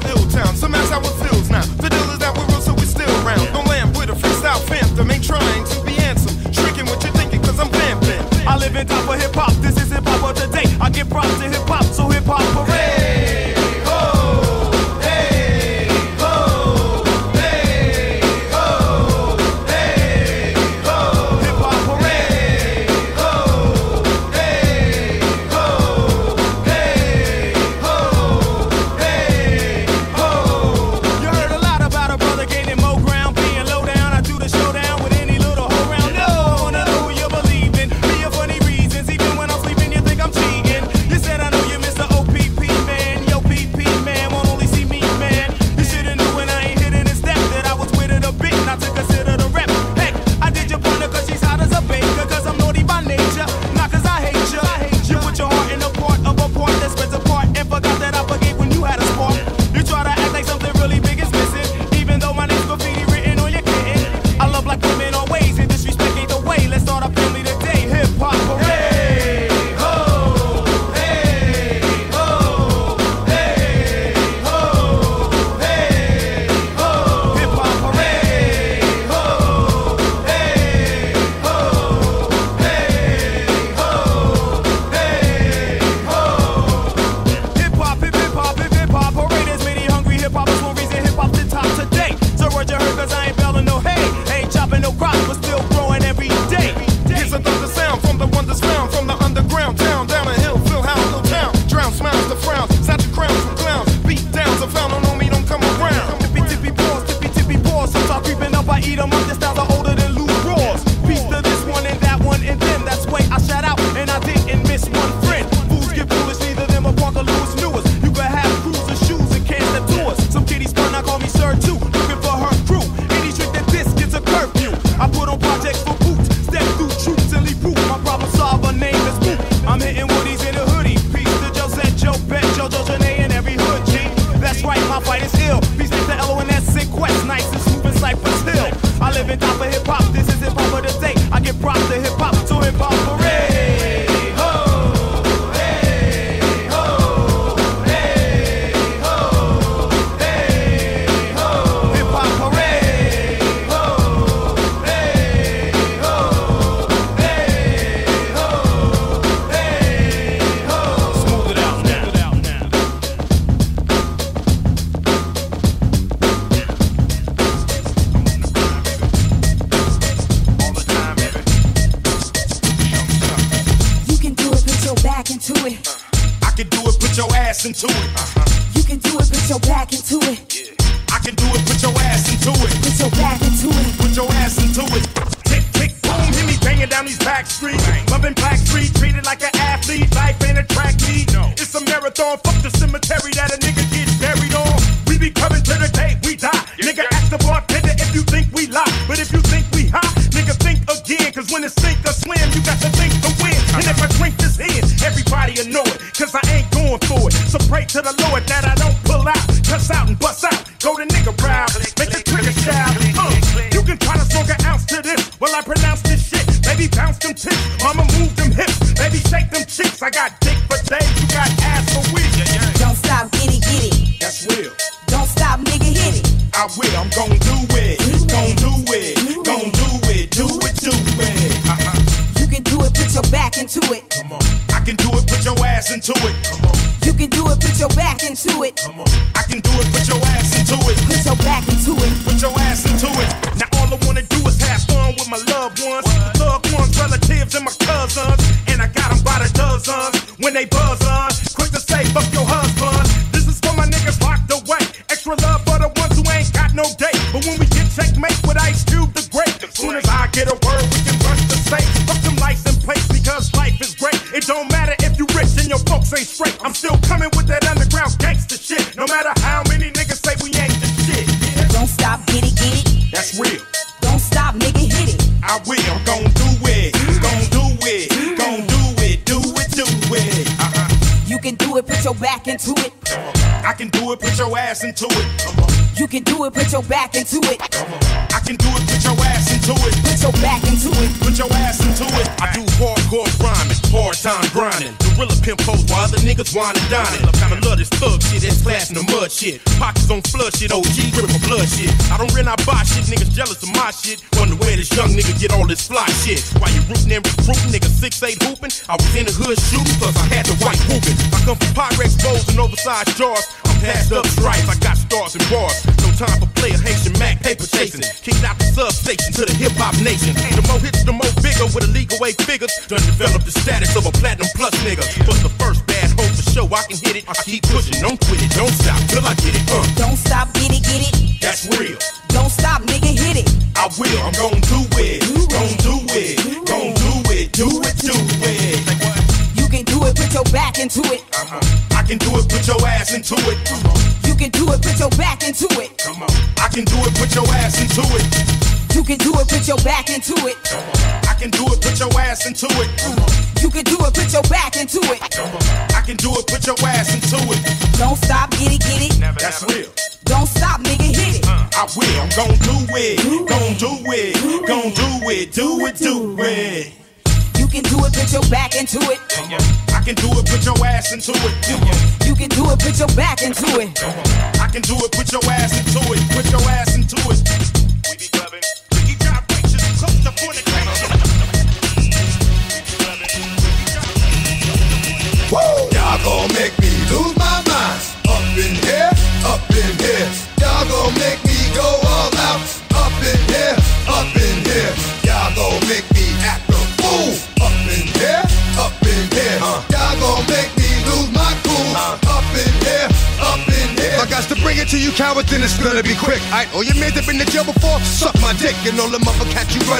down 0.00 0.10
ill 0.10 0.28
town. 0.30 0.54
Some 0.56 0.74
ass 0.74 0.90
how 0.90 1.00
it 1.00 1.28
feels 1.28 1.50
now. 1.50 1.62
The 1.62 1.88
deal 1.88 2.10
is 2.10 2.18
that 2.18 2.36
we're 2.36 2.46
real, 2.46 2.60
so 2.60 2.74
we 2.74 2.82
still 2.82 3.08
round. 3.24 3.52
No 3.52 3.60
land 3.62 3.96
with 3.96 4.10
a 4.10 4.12
freestyle 4.12 4.60
phantom. 4.68 5.10
Ain't 5.10 5.24
trying 5.24 5.64
to 5.64 5.84
be 5.84 5.92
handsome. 5.92 6.34
Shrinking 6.52 6.86
what 6.86 7.02
you're 7.02 7.12
thinking, 7.12 7.42
cause 7.42 7.58
I'm 7.58 7.68
fan 7.70 7.96
I 8.46 8.56
live 8.56 8.76
in 8.76 8.86
top 8.86 9.08
of 9.08 9.20
hip 9.20 9.34
hop. 9.34 9.52
This 9.62 9.76
is 9.76 9.90
hip 9.90 10.04
hop 10.04 10.30
of 10.30 10.40
the 10.40 10.46
day. 10.56 10.68
I 10.80 10.90
give 10.90 11.10
props 11.10 11.38
to 11.38 11.48
hip 11.48 11.68
hop, 11.68 11.84
so 11.84 12.08
hip 12.08 12.24
hop 12.24 12.44
parade. 12.54 12.95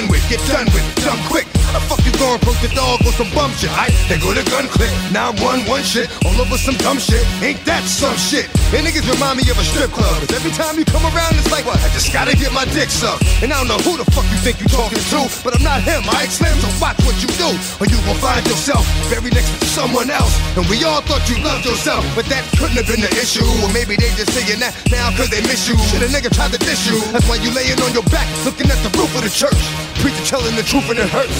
done 0.06 0.12
with, 0.12 0.28
get 0.28 0.40
done 0.48 0.66
with, 0.72 1.04
dumb 1.04 1.18
quick. 1.28 1.46
I 1.74 1.80
fuck 1.90 2.00
you 2.06 2.12
gon' 2.16 2.38
broke 2.40 2.56
the 2.62 2.72
dog 2.72 3.02
or 3.04 3.12
some 3.12 3.28
bum 3.34 3.50
shit. 3.58 3.68
I 3.68 3.90
they 4.08 4.16
go 4.16 4.32
to 4.32 4.44
gun 4.48 4.64
click, 4.70 4.88
now 5.12 5.34
one 5.42 5.60
one 5.66 5.82
shit, 5.82 6.08
all 6.24 6.36
over 6.38 6.56
some 6.56 6.78
dumb 6.80 6.96
shit. 6.96 7.20
Ain't 7.42 7.60
that 7.66 7.84
some 7.84 8.16
shit? 8.16 8.46
And 8.72 8.86
niggas 8.86 9.04
remind 9.04 9.36
me 9.36 9.44
of 9.50 9.58
a 9.58 9.66
strip 9.66 9.90
club. 9.90 10.14
Cause 10.22 10.32
every 10.32 10.54
time 10.54 10.78
you 10.78 10.86
come 10.86 11.04
around, 11.04 11.36
it's 11.36 11.50
like, 11.50 11.66
what? 11.66 11.76
I 11.82 11.88
just 11.92 12.12
gotta 12.16 12.32
get 12.32 12.48
my 12.54 12.64
dick 12.72 12.88
sucked. 12.88 13.28
And 13.42 13.52
I 13.52 13.60
don't 13.60 13.68
know 13.68 13.80
who 13.82 13.98
the 13.98 14.08
fuck 14.14 14.24
you 14.30 14.38
think 14.40 14.62
you 14.62 14.68
talking 14.72 15.02
to, 15.12 15.20
but 15.44 15.52
I'm 15.52 15.62
not 15.62 15.82
him. 15.82 16.00
I 16.16 16.24
explain 16.24 16.54
so 16.62 16.70
watch 16.80 16.96
what 17.04 17.18
you 17.20 17.28
do, 17.36 17.50
or 17.82 17.86
you 17.90 17.98
gon' 18.08 18.18
find 18.24 18.46
yourself 18.46 18.86
very 19.12 19.28
next 19.34 19.52
to 19.60 19.66
someone 19.68 20.08
else. 20.08 20.32
And 20.56 20.64
we 20.72 20.80
all 20.86 21.02
thought 21.04 21.28
you 21.28 21.36
loved 21.44 21.66
yourself, 21.66 22.06
but 22.16 22.24
that 22.32 22.46
couldn't 22.56 22.78
have 22.78 22.88
been 22.88 23.02
the 23.04 23.12
issue. 23.20 23.44
Or 23.60 23.68
maybe 23.76 24.00
they 24.00 24.08
just 24.16 24.32
saying 24.32 24.64
that 24.64 24.72
now 24.88 25.12
cause 25.12 25.28
they 25.28 25.44
miss 25.44 25.68
you. 25.68 25.76
Shit, 25.92 26.00
a 26.00 26.08
nigga 26.08 26.32
tried 26.32 26.56
to 26.56 26.60
diss 26.62 26.88
you. 26.88 26.96
That's 27.12 27.28
why 27.28 27.36
you 27.36 27.52
laying 27.52 27.76
on 27.84 27.92
your 27.92 28.06
back, 28.08 28.24
looking 28.48 28.70
at 28.72 28.80
the 28.80 28.90
roof 28.96 29.12
of 29.12 29.26
the 29.26 29.32
church. 29.32 29.60
Preacher 30.00 30.24
telling 30.24 30.54
the 30.56 30.62
truth 30.62 30.88
and 30.90 30.98
it 30.98 31.08
hurts. 31.08 31.36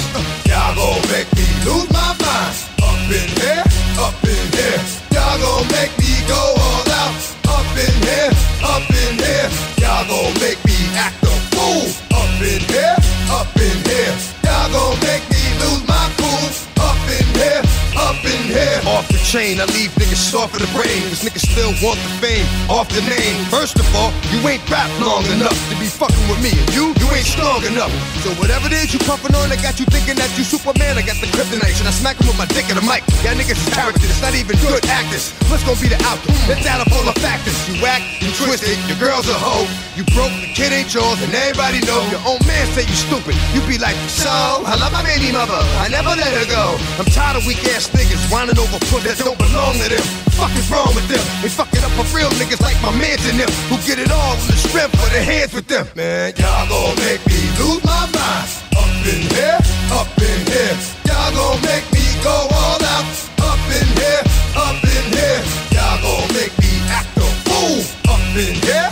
Y'all 0.47 0.75
gon' 0.75 1.03
make 1.13 1.29
me 1.37 1.47
lose 1.65 1.89
my 1.93 2.15
mind. 2.19 2.55
Up 2.83 2.99
in 3.13 3.29
here, 3.39 3.65
up 4.01 4.17
in 4.25 4.45
here. 4.57 4.81
Y'all 5.15 5.39
gon' 5.39 5.67
make 5.71 5.93
me 5.99 6.13
go 6.27 6.35
all 6.35 6.91
out. 7.03 7.15
Up 7.47 7.69
in 7.79 7.95
here, 8.03 8.31
up 8.65 8.87
in 8.91 9.13
here. 9.23 9.49
Y'all 9.79 10.05
gon' 10.09 10.35
make 10.41 10.59
me 10.65 10.79
act 10.97 11.23
a 11.23 11.35
fool. 11.55 11.87
Up 12.17 12.43
in 12.43 12.61
here, 12.73 12.97
up 13.31 13.55
in 13.57 13.79
here. 13.87 14.15
Y'all 14.45 14.69
gon' 14.73 14.99
make 15.07 15.25
me 15.31 15.43
lose 15.63 15.85
my 15.87 16.07
cool. 16.19 16.49
Up 16.83 16.99
in 17.07 17.27
here, 17.39 17.63
up 17.97 18.19
in 18.25 18.43
here. 18.51 18.81
Off 18.87 19.16
chain. 19.37 19.61
I 19.61 19.69
leave 19.77 19.93
niggas 20.01 20.17
soft 20.33 20.57
for 20.57 20.61
the 20.65 20.71
brain. 20.73 20.97
Cause 21.13 21.21
niggas 21.21 21.45
still 21.45 21.73
want 21.85 22.01
the 22.01 22.13
fame 22.25 22.47
off 22.73 22.89
the 22.89 23.05
name. 23.05 23.37
First 23.53 23.77
of 23.77 23.85
all, 23.93 24.11
you 24.33 24.41
ain't 24.49 24.65
rap 24.73 24.89
long 24.97 25.25
enough 25.37 25.57
to 25.69 25.75
be 25.77 25.89
fucking 25.93 26.25
with 26.33 26.41
me. 26.41 26.57
And 26.57 26.69
you, 26.73 26.97
you 26.97 27.07
ain't 27.13 27.29
strong 27.29 27.61
enough. 27.69 27.93
So 28.25 28.33
whatever 28.41 28.73
it 28.73 28.77
is 28.81 28.97
you 28.97 29.01
puffin' 29.05 29.37
on, 29.37 29.53
I 29.53 29.61
got 29.61 29.77
you 29.77 29.87
thinking 29.93 30.17
that 30.17 30.33
you 30.41 30.45
Superman. 30.45 30.97
I 30.97 31.05
got 31.05 31.21
the 31.21 31.29
kryptonite. 31.37 31.77
Should 31.77 31.91
I 31.91 31.93
smack 31.93 32.17
him 32.17 32.33
with 32.33 32.41
my 32.41 32.49
dick 32.49 32.73
in 32.73 32.81
the 32.81 32.87
mic? 32.89 33.05
Y'all 33.21 33.37
niggas 33.37 33.61
is 33.61 33.69
characters. 33.77 34.09
Not 34.25 34.33
even 34.33 34.57
good 34.65 34.81
actors. 34.89 35.37
What's 35.53 35.65
gonna 35.69 35.81
be 35.85 35.93
the 35.93 36.01
outcome? 36.09 36.33
It's 36.49 36.65
out 36.65 36.81
of 36.81 36.89
all 36.97 37.05
the 37.05 37.17
factors. 37.21 37.57
You 37.69 37.77
whack, 37.85 38.01
you 38.25 38.33
twisted, 38.41 38.81
your 38.89 38.97
girl's 38.97 39.29
a 39.29 39.37
hoe. 39.37 39.69
You 40.01 40.05
broke, 40.17 40.33
the 40.41 40.49
kid 40.57 40.73
ain't 40.73 40.93
yours, 40.93 41.21
and 41.21 41.33
everybody 41.33 41.85
know. 41.85 42.01
Your 42.09 42.25
own 42.25 42.41
man 42.49 42.65
say 42.73 42.89
you 42.89 42.97
stupid. 42.97 43.37
You 43.53 43.61
be 43.69 43.77
like, 43.77 43.97
so, 44.09 44.33
I 44.65 44.81
love 44.81 44.93
my 44.97 45.05
baby 45.05 45.29
mother. 45.33 45.61
I 45.81 45.89
never 45.93 46.17
let 46.17 46.33
her 46.33 46.49
go. 46.49 46.81
I'm 46.97 47.09
tired 47.13 47.37
of 47.37 47.45
weak 47.45 47.61
ass 47.77 47.93
niggas 47.93 48.33
whining 48.33 48.57
over 48.57 48.81
foot 48.89 49.05
that 49.05 49.26
don't 49.27 49.39
belong 49.39 49.75
to 49.83 49.89
them. 49.91 50.07
Fuck 50.39 50.55
is 50.55 50.71
wrong 50.71 50.95
with 50.95 51.09
them? 51.11 51.19
They 51.43 51.51
fucking 51.51 51.83
up 51.83 51.91
for 51.99 52.07
real 52.15 52.31
niggas 52.39 52.63
like 52.63 52.79
my 52.79 52.95
mans 52.95 53.27
and 53.27 53.43
them 53.43 53.51
who 53.67 53.75
get 53.83 53.99
it 53.99 54.07
all 54.15 54.39
on 54.39 54.47
the 54.47 54.55
strength 54.55 54.95
of 55.03 55.11
their 55.11 55.25
hands 55.25 55.53
with 55.53 55.67
them. 55.67 55.83
Man, 55.99 56.31
y'all 56.39 56.63
gon' 56.71 56.95
make 57.03 57.19
me 57.27 57.41
lose 57.59 57.83
my 57.83 58.07
mind. 58.15 58.47
Up 58.79 58.87
in 59.03 59.27
here, 59.35 59.59
up 59.91 60.07
in 60.23 60.41
here. 60.47 60.79
Y'all 61.11 61.35
gon' 61.35 61.59
make 61.67 61.83
me 61.91 62.07
go 62.23 62.37
all 62.55 62.79
out. 62.95 63.03
Up 63.43 63.59
in 63.75 63.89
here, 63.99 64.23
up 64.55 64.79
in 64.95 65.05
here. 65.11 65.43
Y'all 65.75 65.99
gon' 66.07 66.31
make 66.31 66.55
me 66.63 66.71
act 66.87 67.11
a 67.19 67.27
fool. 67.51 67.83
Up 68.07 68.23
in 68.39 68.55
here, 68.63 68.86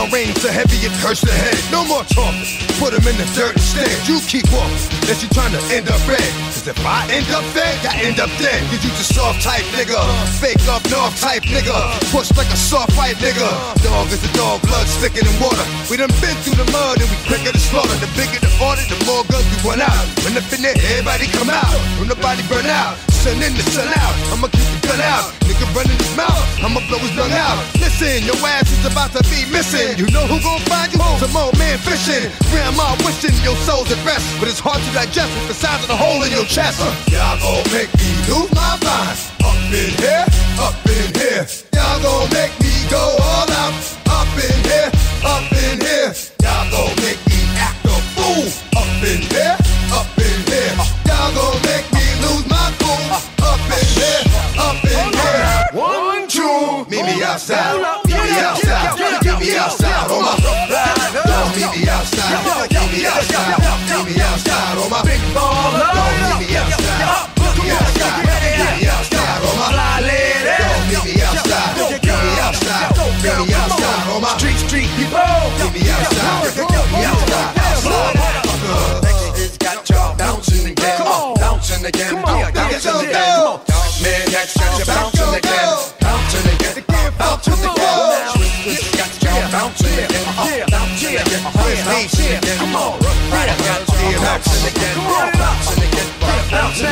down 0.00 0.12
rain 0.12 0.32
so 0.36 0.48
heavy 0.48 0.80
it 0.86 0.92
hurts 1.04 1.20
the 1.20 1.32
head. 1.32 1.56
No 1.72 1.84
more 1.84 2.04
talking. 2.04 2.46
Put 2.80 2.94
'em 2.96 3.04
in 3.08 3.16
the 3.20 3.28
dirt 3.36 3.52
and 3.52 3.60
instead. 3.60 3.92
You 4.08 4.20
keep 4.24 4.46
walking. 4.52 4.80
Unless 5.02 5.22
you 5.22 5.28
trying 5.28 5.52
to 5.52 5.62
end 5.74 5.88
up 5.90 6.00
red. 6.08 6.30
Cause 6.54 6.68
if 6.68 6.80
I 6.86 7.08
end 7.12 7.28
up 7.30 7.44
dead, 7.52 7.76
I 7.84 7.94
end 8.08 8.18
up 8.20 8.30
dead. 8.38 8.60
Cause 8.70 8.82
you 8.84 8.90
just 8.96 9.14
soft 9.14 9.42
type 9.42 9.66
nigga. 9.76 10.00
Fake 10.40 10.64
up 10.68 10.82
north 10.90 11.16
type 11.20 11.44
nigga. 11.44 11.76
Push 12.12 12.32
like 12.36 12.48
a 12.48 12.56
soft 12.56 12.96
white 12.96 13.18
nigga. 13.20 13.48
Dog 13.84 14.08
is 14.12 14.22
a 14.24 14.32
dog, 14.32 14.62
blood 14.62 14.86
sticking 14.88 15.26
in 15.26 15.36
water. 15.40 15.66
We 15.90 15.96
done 15.96 16.14
been 16.20 16.36
through 16.42 16.58
the 16.62 16.68
mud 16.72 17.00
and 17.00 17.10
we 17.10 17.16
quicker 17.28 17.52
to 17.52 17.62
slaughter. 17.68 17.96
The 18.00 18.10
bigger 18.16 18.40
the 18.40 18.52
order, 18.64 18.84
the 18.92 18.98
more 19.04 19.24
guns 19.30 19.46
we 19.52 19.58
run 19.68 19.80
out. 19.80 20.06
When 20.24 20.32
in 20.36 20.62
there, 20.62 20.78
everybody 20.92 21.26
come 21.38 21.50
out. 21.50 21.76
When 21.98 22.08
the 22.08 22.16
body 22.16 22.42
burn 22.48 22.66
out. 22.66 22.96
Sun 23.20 23.42
in 23.42 23.52
the 23.52 23.64
sun 23.74 23.88
out. 23.88 24.14
I'ma 24.32 24.48
keep 24.48 24.69
out. 24.98 25.30
Nigga 25.46 25.62
running 25.70 25.94
his 25.94 26.10
mouth. 26.18 26.42
I'ma 26.58 26.82
blow 26.90 26.98
his 26.98 27.14
lung 27.14 27.30
out. 27.30 27.62
Listen, 27.78 28.26
your 28.26 28.34
ass 28.42 28.66
is 28.74 28.82
about 28.82 29.14
to 29.14 29.22
be 29.30 29.46
missing. 29.46 29.94
You 29.94 30.10
know 30.10 30.26
who 30.26 30.42
gon' 30.42 30.58
find 30.66 30.90
you? 30.90 30.98
Some 31.22 31.36
old 31.36 31.54
man 31.58 31.78
fishing. 31.78 32.26
Grandma 32.50 32.98
wishing 33.06 33.36
your 33.46 33.54
soul's 33.62 33.86
at 33.94 34.00
rest. 34.02 34.26
But 34.42 34.50
it's 34.50 34.58
hard 34.58 34.82
to 34.82 34.90
digest 34.90 35.30
with 35.38 35.46
the 35.46 35.54
size 35.54 35.78
of 35.84 35.88
the 35.88 35.96
hole 35.96 36.18
in 36.26 36.34
your 36.34 36.48
chest. 36.50 36.82
Uh, 36.82 36.90
y'all 37.14 37.38
gon' 37.38 37.62
make 37.70 37.92
me 37.94 38.10
lose 38.26 38.50
my 38.50 38.74
mind. 38.82 39.14
Up 39.46 39.54
in 39.70 39.94
here, 40.02 40.26
up 40.58 40.74
in 40.90 41.06
here. 41.14 41.46
Y'all 41.76 42.02
gon' 42.02 42.26
make 42.34 42.54
me 42.58 42.74
go 42.90 42.98
all 42.98 43.50
out. 43.62 43.74
Up 44.10 44.32
in 44.34 44.58
here, 44.66 44.90
up 45.22 45.46
in 45.54 45.78
here. 45.78 46.10
Y'all 46.42 46.66
gon' 46.74 46.94
make 47.06 47.20
me 47.30 47.38
act 47.54 47.78
a 47.86 47.94
fool. 48.18 48.50
Up 48.74 48.90
in 49.06 49.22
here, 49.30 49.54
up 49.94 50.10
in 50.18 50.38
here. 50.50 50.74
Y'all 51.06 51.30
gon' 51.36 51.69
outside. 57.30 57.78
Meet 58.06 58.18
me 58.18 58.40
outside. 58.42 58.98
Meet 58.98 59.38
me 59.38 59.56
outside 59.56 60.10
on 60.10 60.22
my. 60.22 60.34
Don't 61.14 61.54
meet 61.54 61.70
me 61.70 61.86
outside. 61.86 62.42
Meet 62.74 62.90
me 62.90 63.06
outside. 63.06 63.54
Meet 63.86 64.04
me 64.06 64.20
outside 64.20 64.78
on 64.82 64.90
my 64.90 65.02
big 65.06 65.22
ball. 65.30 65.70
Don't 65.70 66.10
meet 66.26 66.50
me 66.50 66.56
outside. 66.58 67.30
Meet 67.38 67.54
me 67.54 67.70
outside. 67.70 68.26
Meet 68.26 68.74
me 68.82 68.90
outside 68.90 69.42
on 69.46 69.54
my. 69.62 69.70
Don't 70.58 70.82
meet 70.90 71.04
me 71.06 71.22
outside. 71.22 71.70
Meet 71.78 72.02
me 72.02 72.34
outside. 72.42 72.98
Meet 73.22 73.38
me 73.46 73.54
outside 73.54 74.10
on 74.10 74.20
my 74.22 74.30
street 74.34 74.58
street 74.66 74.90
people. 74.98 75.22
Meet 75.62 75.70
me 75.70 75.82
outside. 75.86 76.50
Meet 76.50 76.66
me 76.66 77.00
outside. 77.06 77.54
Outside. 77.62 78.18
Niggas 79.06 79.54
got 79.58 79.88
y'all 79.88 80.16
bouncing 80.18 80.66
again. 80.66 80.98
Come 80.98 81.06
on, 81.06 81.34
bouncing 81.38 81.84
again. 81.86 82.10
Come 82.10 82.24
on, 82.24 82.52
bouncing 82.52 83.06
again. 83.06 83.38
Come 83.38 83.54
on, 83.54 84.02
man, 84.02 84.26
that's 84.34 84.54
bouncing 84.58 84.82
again. 84.82 84.86
Bouncing 84.86 85.34
again. 85.38 85.99
Y'all 89.78 89.86
bouncing 89.86 89.94
again. 89.94 90.24
Bouncing 90.70 91.16
again. 91.16 91.84
Bouncing 91.84 92.36
again. 92.36 92.58
Come 92.58 92.76
on, 92.76 92.98
right, 93.30 93.48
got 93.62 93.80
you 94.02 94.18
bouncing 94.18 94.66
again. 94.70 94.96
Bouncing 95.38 95.84
again. 95.84 96.08
Bouncing 96.50 96.86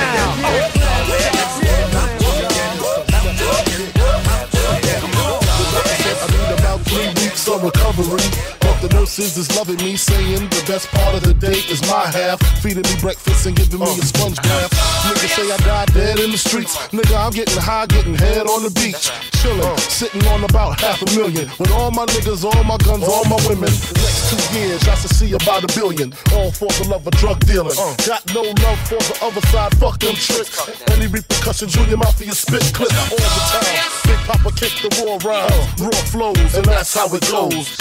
I 6.20 6.26
need 6.30 6.58
about 6.58 6.80
three 6.82 7.08
weeks 7.08 7.48
of 7.48 7.62
recovery. 7.62 8.67
But 8.80 8.90
the 8.90 9.00
nurses 9.00 9.36
is 9.36 9.50
loving 9.56 9.76
me, 9.78 9.96
saying 9.96 10.46
the 10.54 10.62
best 10.66 10.86
part 10.88 11.14
of 11.16 11.22
the 11.24 11.34
day 11.34 11.58
is 11.66 11.82
my 11.90 12.06
half. 12.06 12.38
Feeding 12.62 12.86
me 12.86 12.94
breakfast 13.00 13.46
and 13.46 13.56
giving 13.56 13.80
me 13.80 13.90
a 13.90 14.06
sponge 14.06 14.36
bath. 14.38 14.70
Niggas 15.02 15.34
say 15.34 15.50
I 15.50 15.56
died 15.66 15.92
dead 15.94 16.20
in 16.20 16.30
the 16.30 16.38
streets. 16.38 16.76
Nigga, 16.94 17.18
I'm 17.18 17.32
getting 17.32 17.58
high, 17.58 17.86
getting 17.86 18.14
head 18.14 18.46
on 18.46 18.62
the 18.62 18.70
beach. 18.70 19.10
Chillin', 19.42 19.78
sitting 19.90 20.24
on 20.28 20.44
about 20.44 20.78
half 20.80 21.02
a 21.02 21.06
million. 21.16 21.50
With 21.58 21.72
all 21.72 21.90
my 21.90 22.06
niggas, 22.06 22.44
all 22.44 22.62
my 22.62 22.76
guns, 22.78 23.02
all 23.02 23.24
my 23.26 23.38
women. 23.50 23.66
Next 23.98 24.30
two 24.30 24.58
years, 24.58 24.86
I 24.86 24.94
should 24.94 25.10
see 25.10 25.32
about 25.32 25.66
a 25.66 25.70
billion. 25.74 26.14
All 26.30 26.52
for 26.52 26.70
the 26.78 26.86
love 26.86 27.04
of 27.04 27.14
drug 27.18 27.40
dealing. 27.50 27.74
Got 28.06 28.22
no 28.30 28.42
love 28.42 28.78
for 28.86 29.02
the 29.02 29.18
other 29.22 29.42
side, 29.50 29.74
fuck 29.78 29.98
them 29.98 30.14
tricks. 30.14 30.54
Any 30.94 31.08
repercussions, 31.08 31.74
Junior 31.74 31.96
Mafia 31.96 32.30
spit 32.30 32.62
clip 32.70 32.94
all 33.10 33.18
the 33.18 33.42
time. 33.58 33.90
Big 34.06 34.22
Papa 34.22 34.50
kick 34.54 34.70
the 34.86 34.90
raw 35.02 35.18
rhymes, 35.26 35.82
raw 35.82 36.02
flows, 36.14 36.54
and 36.54 36.64
that's 36.64 36.94
how 36.94 37.10
it 37.10 37.26
goes. 37.26 37.74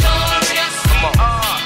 Mama. 1.01 1.56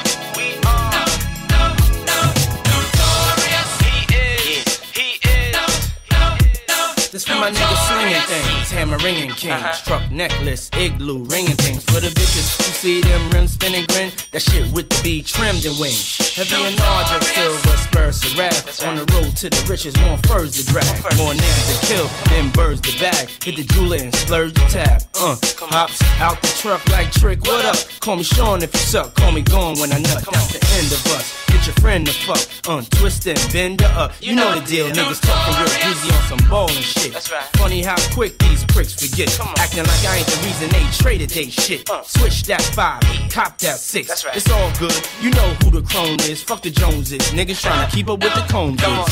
This 7.12 7.26
for 7.26 7.36
my 7.36 7.52
niggas 7.52 7.88
slinging 7.92 8.22
things, 8.22 8.72
hammer 8.72 8.98
ringing 9.00 9.32
kings, 9.32 9.82
truck 9.82 10.10
necklace, 10.10 10.70
igloo 10.78 11.26
ringing 11.26 11.58
things. 11.58 11.84
For 11.84 12.00
the 12.00 12.08
bitches 12.08 12.56
who 12.56 12.72
see 12.72 13.02
them 13.02 13.30
rims 13.32 13.52
spinning 13.52 13.84
grin, 13.90 14.14
that 14.32 14.42
shit 14.42 14.72
with 14.72 14.88
the 14.88 14.98
B 15.04 15.22
trimmed 15.22 15.66
and 15.66 15.78
wings. 15.78 16.16
Heavy 16.34 16.56
and 16.56 16.80
larger, 16.80 17.20
silver 17.26 17.76
spurs 17.84 18.22
to 18.22 18.30
rap. 18.40 18.56
On 18.88 18.96
the 18.96 19.04
road 19.12 19.36
to 19.44 19.50
the 19.50 19.62
riches, 19.70 19.94
more 20.00 20.18
furs 20.20 20.56
to 20.56 20.72
drag, 20.72 20.88
more 21.18 21.34
niggas 21.34 21.82
to 21.82 21.88
kill, 21.88 22.08
then 22.32 22.50
birds 22.52 22.80
to 22.80 22.98
bag. 22.98 23.28
Hit 23.44 23.58
the 23.58 23.66
jeweler 23.76 23.98
and 23.98 24.16
splurge 24.16 24.54
the 24.54 24.64
tab. 24.72 25.04
Uh, 25.20 25.36
hops 25.68 26.02
out 26.22 26.42
the 26.42 26.48
truck 26.64 26.88
like 26.92 27.12
trick. 27.12 27.42
What 27.42 27.66
up? 27.66 27.76
Call 28.00 28.16
me 28.16 28.24
Sean 28.24 28.64
if 28.64 28.72
you 28.74 28.80
suck. 28.80 29.16
Call 29.16 29.34
me 29.34 29.42
gone 29.42 29.78
when 29.80 29.92
I 29.92 30.00
nut. 30.00 30.24
That's 30.32 30.54
the 30.56 30.64
end 30.80 30.88
of 30.96 31.06
us. 31.12 31.42
Get 31.52 31.68
your 31.68 31.76
friend 31.76 32.08
to 32.08 32.14
fuck. 32.14 32.40
Untwist 32.70 33.28
and 33.28 33.38
bend 33.52 33.82
her 33.82 34.00
up. 34.00 34.14
You 34.22 34.34
know 34.34 34.58
the 34.58 34.66
deal. 34.66 34.88
Niggas 34.88 35.20
talking 35.22 35.60
real 35.60 35.68
greasy 35.84 36.10
on 36.10 36.24
some 36.32 36.50
ballin' 36.50 36.74
shit. 36.82 37.01
Funny 37.02 37.82
how 37.82 37.96
quick 38.14 38.38
these 38.38 38.64
pricks 38.66 38.94
forget. 38.94 39.28
Acting 39.58 39.84
like 39.84 40.06
I 40.06 40.18
ain't 40.18 40.28
the 40.28 40.40
reason 40.46 40.70
they 40.70 40.86
traded 40.92 41.32
they 41.32 41.50
shit. 41.50 41.90
Switch 42.06 42.44
that 42.44 42.62
five, 42.62 43.02
cop 43.32 43.58
that 43.60 43.80
six. 43.80 44.08
That's 44.08 44.24
right. 44.24 44.36
It's 44.36 44.50
all 44.52 44.72
good. 44.78 44.94
You 45.20 45.32
know 45.32 45.54
who 45.64 45.72
the 45.72 45.82
crone 45.82 46.20
is. 46.30 46.44
Fuck 46.44 46.62
the 46.62 46.70
Joneses. 46.70 47.22
Niggas 47.32 47.60
trying 47.62 47.90
to 47.90 47.96
keep 47.96 48.08
up 48.08 48.22
with 48.22 48.34
the 48.36 48.46
cone 48.52 48.78
Come 48.78 48.94
on, 48.94 49.08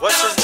What's 0.00 0.22
his 0.22 0.37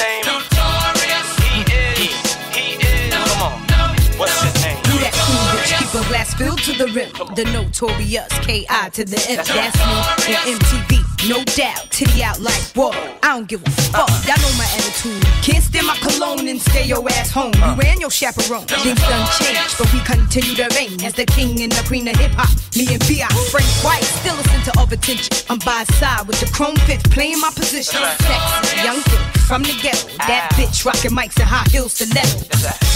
glass 6.09 6.35
filled 6.35 6.59
to 6.61 6.73
the 6.73 6.87
rim. 6.93 7.11
The 7.35 7.45
notorious 7.53 8.29
K.I. 8.41 8.91
to 8.91 9.05
the 9.05 9.21
M. 9.29 9.37
That's 9.37 9.79
me 9.79 10.35
and 10.35 10.61
MTV, 10.61 11.29
no 11.29 11.45
doubt. 11.45 11.91
Titty 11.91 12.23
out 12.23 12.41
like 12.41 12.61
whoa. 12.75 12.91
I 13.23 13.35
don't 13.35 13.49
give 13.49 13.63
a 13.67 13.71
fuck. 13.93 14.09
Y'all 14.27 14.37
know 14.41 14.53
my 14.59 14.69
attitude. 14.77 15.23
Can't 15.43 15.63
stand 15.63 15.87
my 15.87 15.97
cologne 15.97 16.47
and 16.49 16.61
stay 16.61 16.85
your 16.85 17.07
ass 17.11 17.31
home. 17.31 17.55
You 17.55 17.75
ran 17.75 18.01
your 18.01 18.11
chaperone. 18.11 18.67
Things 18.67 19.01
done 19.01 19.27
changed, 19.39 19.79
but 19.79 19.93
we 19.93 20.01
continue 20.01 20.55
to 20.55 20.69
reign 20.77 21.03
as 21.05 21.15
the 21.15 21.27
king 21.27 21.61
and 21.63 21.73
the 21.73 21.85
queen 21.87 22.09
of 22.09 22.17
hip 22.17 22.33
hop. 22.33 22.51
Me 22.77 22.87
and 22.93 23.03
B.I. 23.07 23.29
Frank 23.51 23.69
White, 23.85 24.05
still 24.05 24.39
a 24.39 24.45
center 24.45 24.81
of 24.81 24.93
attention. 24.93 25.33
I'm 25.49 25.59
by 25.59 25.85
side 25.99 26.27
with 26.27 26.41
the 26.41 26.47
chrome 26.47 26.77
fifth, 26.87 27.11
playing 27.11 27.41
my 27.41 27.51
position. 27.55 28.01
Sexy, 28.01 28.85
young 28.85 29.01
thing 29.01 29.34
from 29.45 29.63
the 29.63 29.77
ghetto. 29.83 30.09
That 30.19 30.51
bitch 30.57 30.85
rocking 30.85 31.13
mics 31.13 31.37
and 31.39 31.49
high 31.49 31.69
heels 31.71 31.93
stiletto. 31.93 32.49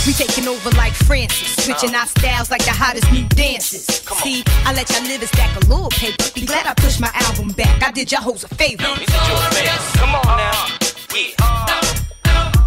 We 0.07 0.13
taking 0.13 0.49
over 0.49 0.71
like 0.71 0.95
Francis, 0.95 1.65
switching 1.65 1.95
our 1.95 2.07
styles 2.07 2.51
like 2.51 2.65
the 2.65 2.73
hottest 2.73 3.11
new 3.13 3.29
dances. 3.29 3.85
See, 4.25 4.43
I 4.65 4.73
let 4.73 4.89
y'all 4.91 5.03
live 5.03 5.21
and 5.21 5.29
stack 5.29 5.55
a 5.57 5.61
little 5.69 5.91
paper. 5.91 6.25
Be 6.35 6.47
glad 6.47 6.67
I 6.67 6.75
pushed 6.75 7.01
my 7.01 7.11
album 7.15 7.53
back. 7.53 7.83
I 7.83 7.93
did 7.93 8.11
y'all 8.11 8.23
hoes 8.23 8.45
a 8.45 8.49
favor. 8.49 8.85
We 8.99 9.05
did 9.05 9.11
you 9.11 9.37
a 9.37 9.51
favor. 9.53 9.99
Come 10.01 10.15
on 10.15 10.37
now. 10.37 10.67
We 11.13 11.35
are. 11.43 11.69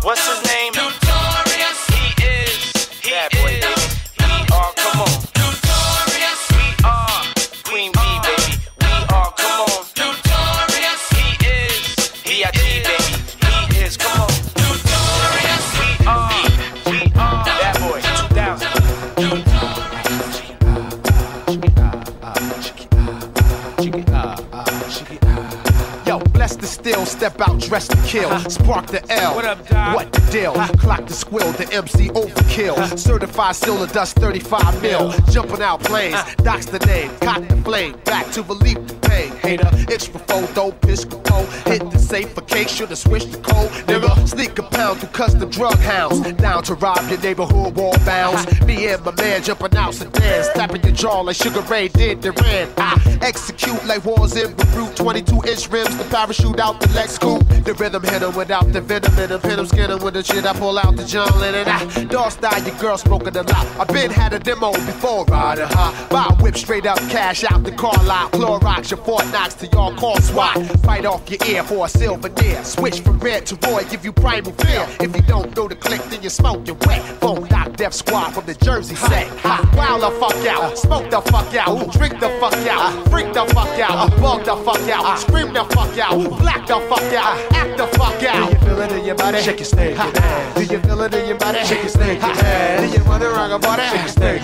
What's 0.04 0.26
his 0.26 0.42
name? 0.46 0.74
Notorious. 0.74 1.80
He 1.90 2.06
is. 2.22 2.90
He 3.02 3.10
is. 3.10 3.41
Step 27.22 27.40
out, 27.48 27.60
dress 27.60 27.88
to 27.88 27.96
kill. 27.98 28.32
Spark 28.50 28.88
the 28.88 29.00
L. 29.12 29.36
What 29.36 29.46
up, 29.46 29.68
Doc? 29.68 29.96
What 29.96 30.12
the 30.12 30.32
deal? 30.32 30.54
Clock 30.80 31.06
the 31.06 31.14
squill, 31.14 31.56
the 31.56 31.72
MC 31.72 32.08
overkill. 32.10 32.98
Certified 32.98 33.56
still 33.56 33.84
a 33.84 33.86
dust 33.86 34.16
35 34.16 34.82
mil. 34.82 35.12
Jumping 35.30 35.62
out 35.62 35.82
planes, 35.82 36.18
docks 36.38 36.66
the 36.66 36.80
name, 36.80 37.12
cock 37.20 37.48
the 37.48 37.58
flame. 37.58 37.96
Back 38.06 38.32
to 38.32 38.42
relief 38.42 38.80
the 38.88 38.96
pain. 39.08 39.32
Hater, 39.38 39.70
itch 39.94 40.08
for 40.08 40.18
photo, 40.18 40.72
piscopo. 40.72 41.46
Hit 41.68 41.92
the 41.92 42.00
safe 42.12 42.34
for 42.34 42.42
cake, 42.42 42.68
should've 42.68 42.98
switched 42.98 43.32
the 43.32 43.38
code. 43.38 43.72
Nigga, 43.88 44.28
sneak 44.28 44.60
a 44.60 44.64
pound 44.64 45.00
through 45.00 45.10
custom 45.10 45.50
drug 45.50 45.78
hounds. 45.80 46.20
Down 46.34 46.62
to 46.64 46.74
rob 46.76 47.00
your 47.10 47.22
neighborhood 47.22 47.74
wall 47.74 47.98
bounds. 48.06 48.44
Me 48.66 48.88
and 48.88 49.02
my 49.06 49.14
man 49.16 49.42
jumping 49.42 49.78
out 49.78 49.94
sedans. 49.94 50.50
Tapping 50.54 50.84
your 50.84 50.92
jaw 50.92 51.22
like 51.22 51.38
Sugar 51.38 51.62
Ray 51.62 51.88
did 51.88 52.22
the 52.22 52.34
ran. 52.34 52.68
I 52.78 53.00
execute 53.22 53.82
like 53.86 54.04
wars 54.04 54.36
in 54.36 54.54
Beirut. 54.56 54.94
22 54.98 55.36
inch 55.48 55.70
rims, 55.70 55.98
the 55.98 56.04
parachute 56.12 56.60
out 56.60 56.82
the 56.82 56.90
Lex 56.90 57.18
coupe. 57.18 57.48
The 57.64 57.74
rhythm 57.76 58.04
hit 58.04 58.22
'em 58.22 58.36
without 58.36 58.68
the 58.74 58.82
venom 58.82 59.18
in 59.18 59.32
'em. 59.32 59.42
Hit 59.42 59.58
'em, 59.60 59.68
skin 59.68 59.90
'em 59.90 60.00
with 60.00 60.16
the 60.16 60.24
shit. 60.24 60.46
I 60.46 60.52
pull 60.52 60.78
out 60.80 60.98
the 60.98 61.06
John 61.06 61.32
Lennon. 61.40 61.66
I 61.66 62.04
dog 62.10 62.32
style, 62.32 62.62
your 62.62 62.76
girl 62.76 62.98
smoking 62.98 63.38
a 63.38 63.44
lot. 63.44 63.66
I 63.80 63.86
been 63.86 64.12
had 64.12 64.34
a 64.34 64.40
demo 64.40 64.74
before, 64.74 65.24
riding 65.26 65.66
high. 65.68 65.94
Buy 66.10 66.28
whip 66.42 66.58
straight 66.58 66.86
up, 66.86 67.00
cash 67.10 67.46
out 67.50 67.64
the 67.64 67.72
car 67.72 68.04
lot. 68.04 68.34
Clorox 68.34 68.92
your 68.92 69.00
Fort 69.06 69.26
Knox 69.32 69.54
to 69.56 69.68
y'all 69.68 69.96
call 69.96 70.20
SWAT. 70.20 70.58
Fight 70.84 71.06
off 71.06 71.22
your 71.30 71.40
ear 71.48 71.64
for 71.64 71.86
a 71.86 71.90
silver 72.02 72.30
deer. 72.30 72.64
Switch 72.64 73.00
from 73.02 73.20
red 73.20 73.46
to 73.46 73.56
Roy, 73.68 73.84
give 73.92 74.04
you 74.04 74.12
primal 74.12 74.54
fear. 74.54 74.88
If 75.00 75.16
you 75.16 75.22
don't 75.34 75.56
know 75.56 75.68
the 75.68 75.76
click, 75.76 76.02
then 76.10 76.24
you 76.24 76.30
smoke 76.30 76.66
your 76.66 76.78
wet. 76.88 77.02
Phone 77.22 77.48
Doc 77.48 77.76
Def 77.78 77.94
Squad 77.94 78.32
from 78.34 78.46
the 78.48 78.56
Jersey 78.56 78.96
set. 78.96 79.28
Wild 79.76 80.02
the 80.02 80.10
fuck 80.22 80.42
out, 80.48 80.78
smoke 80.80 81.12
the 81.12 81.22
fuck 81.22 81.54
out, 81.54 81.94
drink 81.94 82.20
the 82.20 82.30
fuck 82.42 82.58
out, 82.76 83.08
freak 83.12 83.32
the 83.34 83.46
fuck 83.54 83.78
out, 83.80 84.10
bug 84.20 84.44
the 84.46 84.56
fuck 84.66 84.86
out, 84.90 85.20
scream 85.20 85.54
the 85.54 85.64
fuck 85.76 85.96
out, 86.00 86.18
black 86.42 86.66
the 86.66 86.80
fuck 86.90 87.14
out, 87.14 87.36
act 87.54 87.78
the 87.78 87.88
fuck 88.00 88.24
out. 88.24 88.50
Do 88.50 88.54
you 88.54 88.62
feel 88.66 88.82
it 88.82 88.92
in 88.94 89.06
your 89.06 89.16
body? 89.16 89.42
Shake 89.42 89.60
your 89.60 89.66
snake. 89.66 89.98
Do 90.56 90.64
you 90.64 90.80
feel 90.80 91.02
it 91.02 91.14
in 91.14 91.28
your 91.28 91.38
body? 91.38 91.64
Shake 91.66 91.84
your 91.86 91.90
snake. 91.90 92.20
Do 92.82 92.88
you 92.96 93.04
wanna 93.06 93.30
rock 93.30 93.52
a 93.52 93.60
body? 93.60 93.84
Shake 93.94 94.02
your 94.02 94.16
snake. 94.20 94.44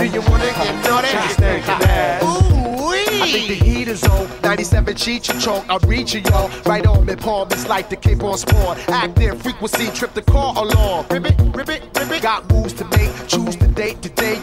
Do 0.00 0.04
you 0.04 0.20
wanna 0.28 0.52
get 0.52 0.74
naughty? 0.84 1.08
Shake 1.08 1.24
your 1.24 1.64
snake. 1.64 2.39
I 3.20 3.30
think 3.30 3.48
the 3.48 3.54
heat 3.54 3.88
is 3.88 4.02
on. 4.04 4.28
97 4.42 4.94
Cheech 4.94 5.40
Chong, 5.44 5.64
I'm 5.68 5.80
reaching 5.88 6.24
y'all. 6.24 6.50
Right 6.64 6.86
on 6.86 7.04
me, 7.04 7.16
palm, 7.16 7.48
it's 7.50 7.68
like 7.68 7.90
the 7.90 7.96
Cape 7.96 8.22
on 8.22 8.38
spawn. 8.38 8.78
Active 8.88 9.40
frequency, 9.42 9.88
trip 9.88 10.14
the 10.14 10.22
car 10.22 10.54
along. 10.56 11.06
Ribbit, 11.10 11.34
ribbit, 11.54 11.82
ribbit. 11.98 12.22
Got 12.22 12.50
moves 12.50 12.72
to 12.74 12.84
make, 12.86 13.10
choose. 13.28 13.56
Today 13.56 13.69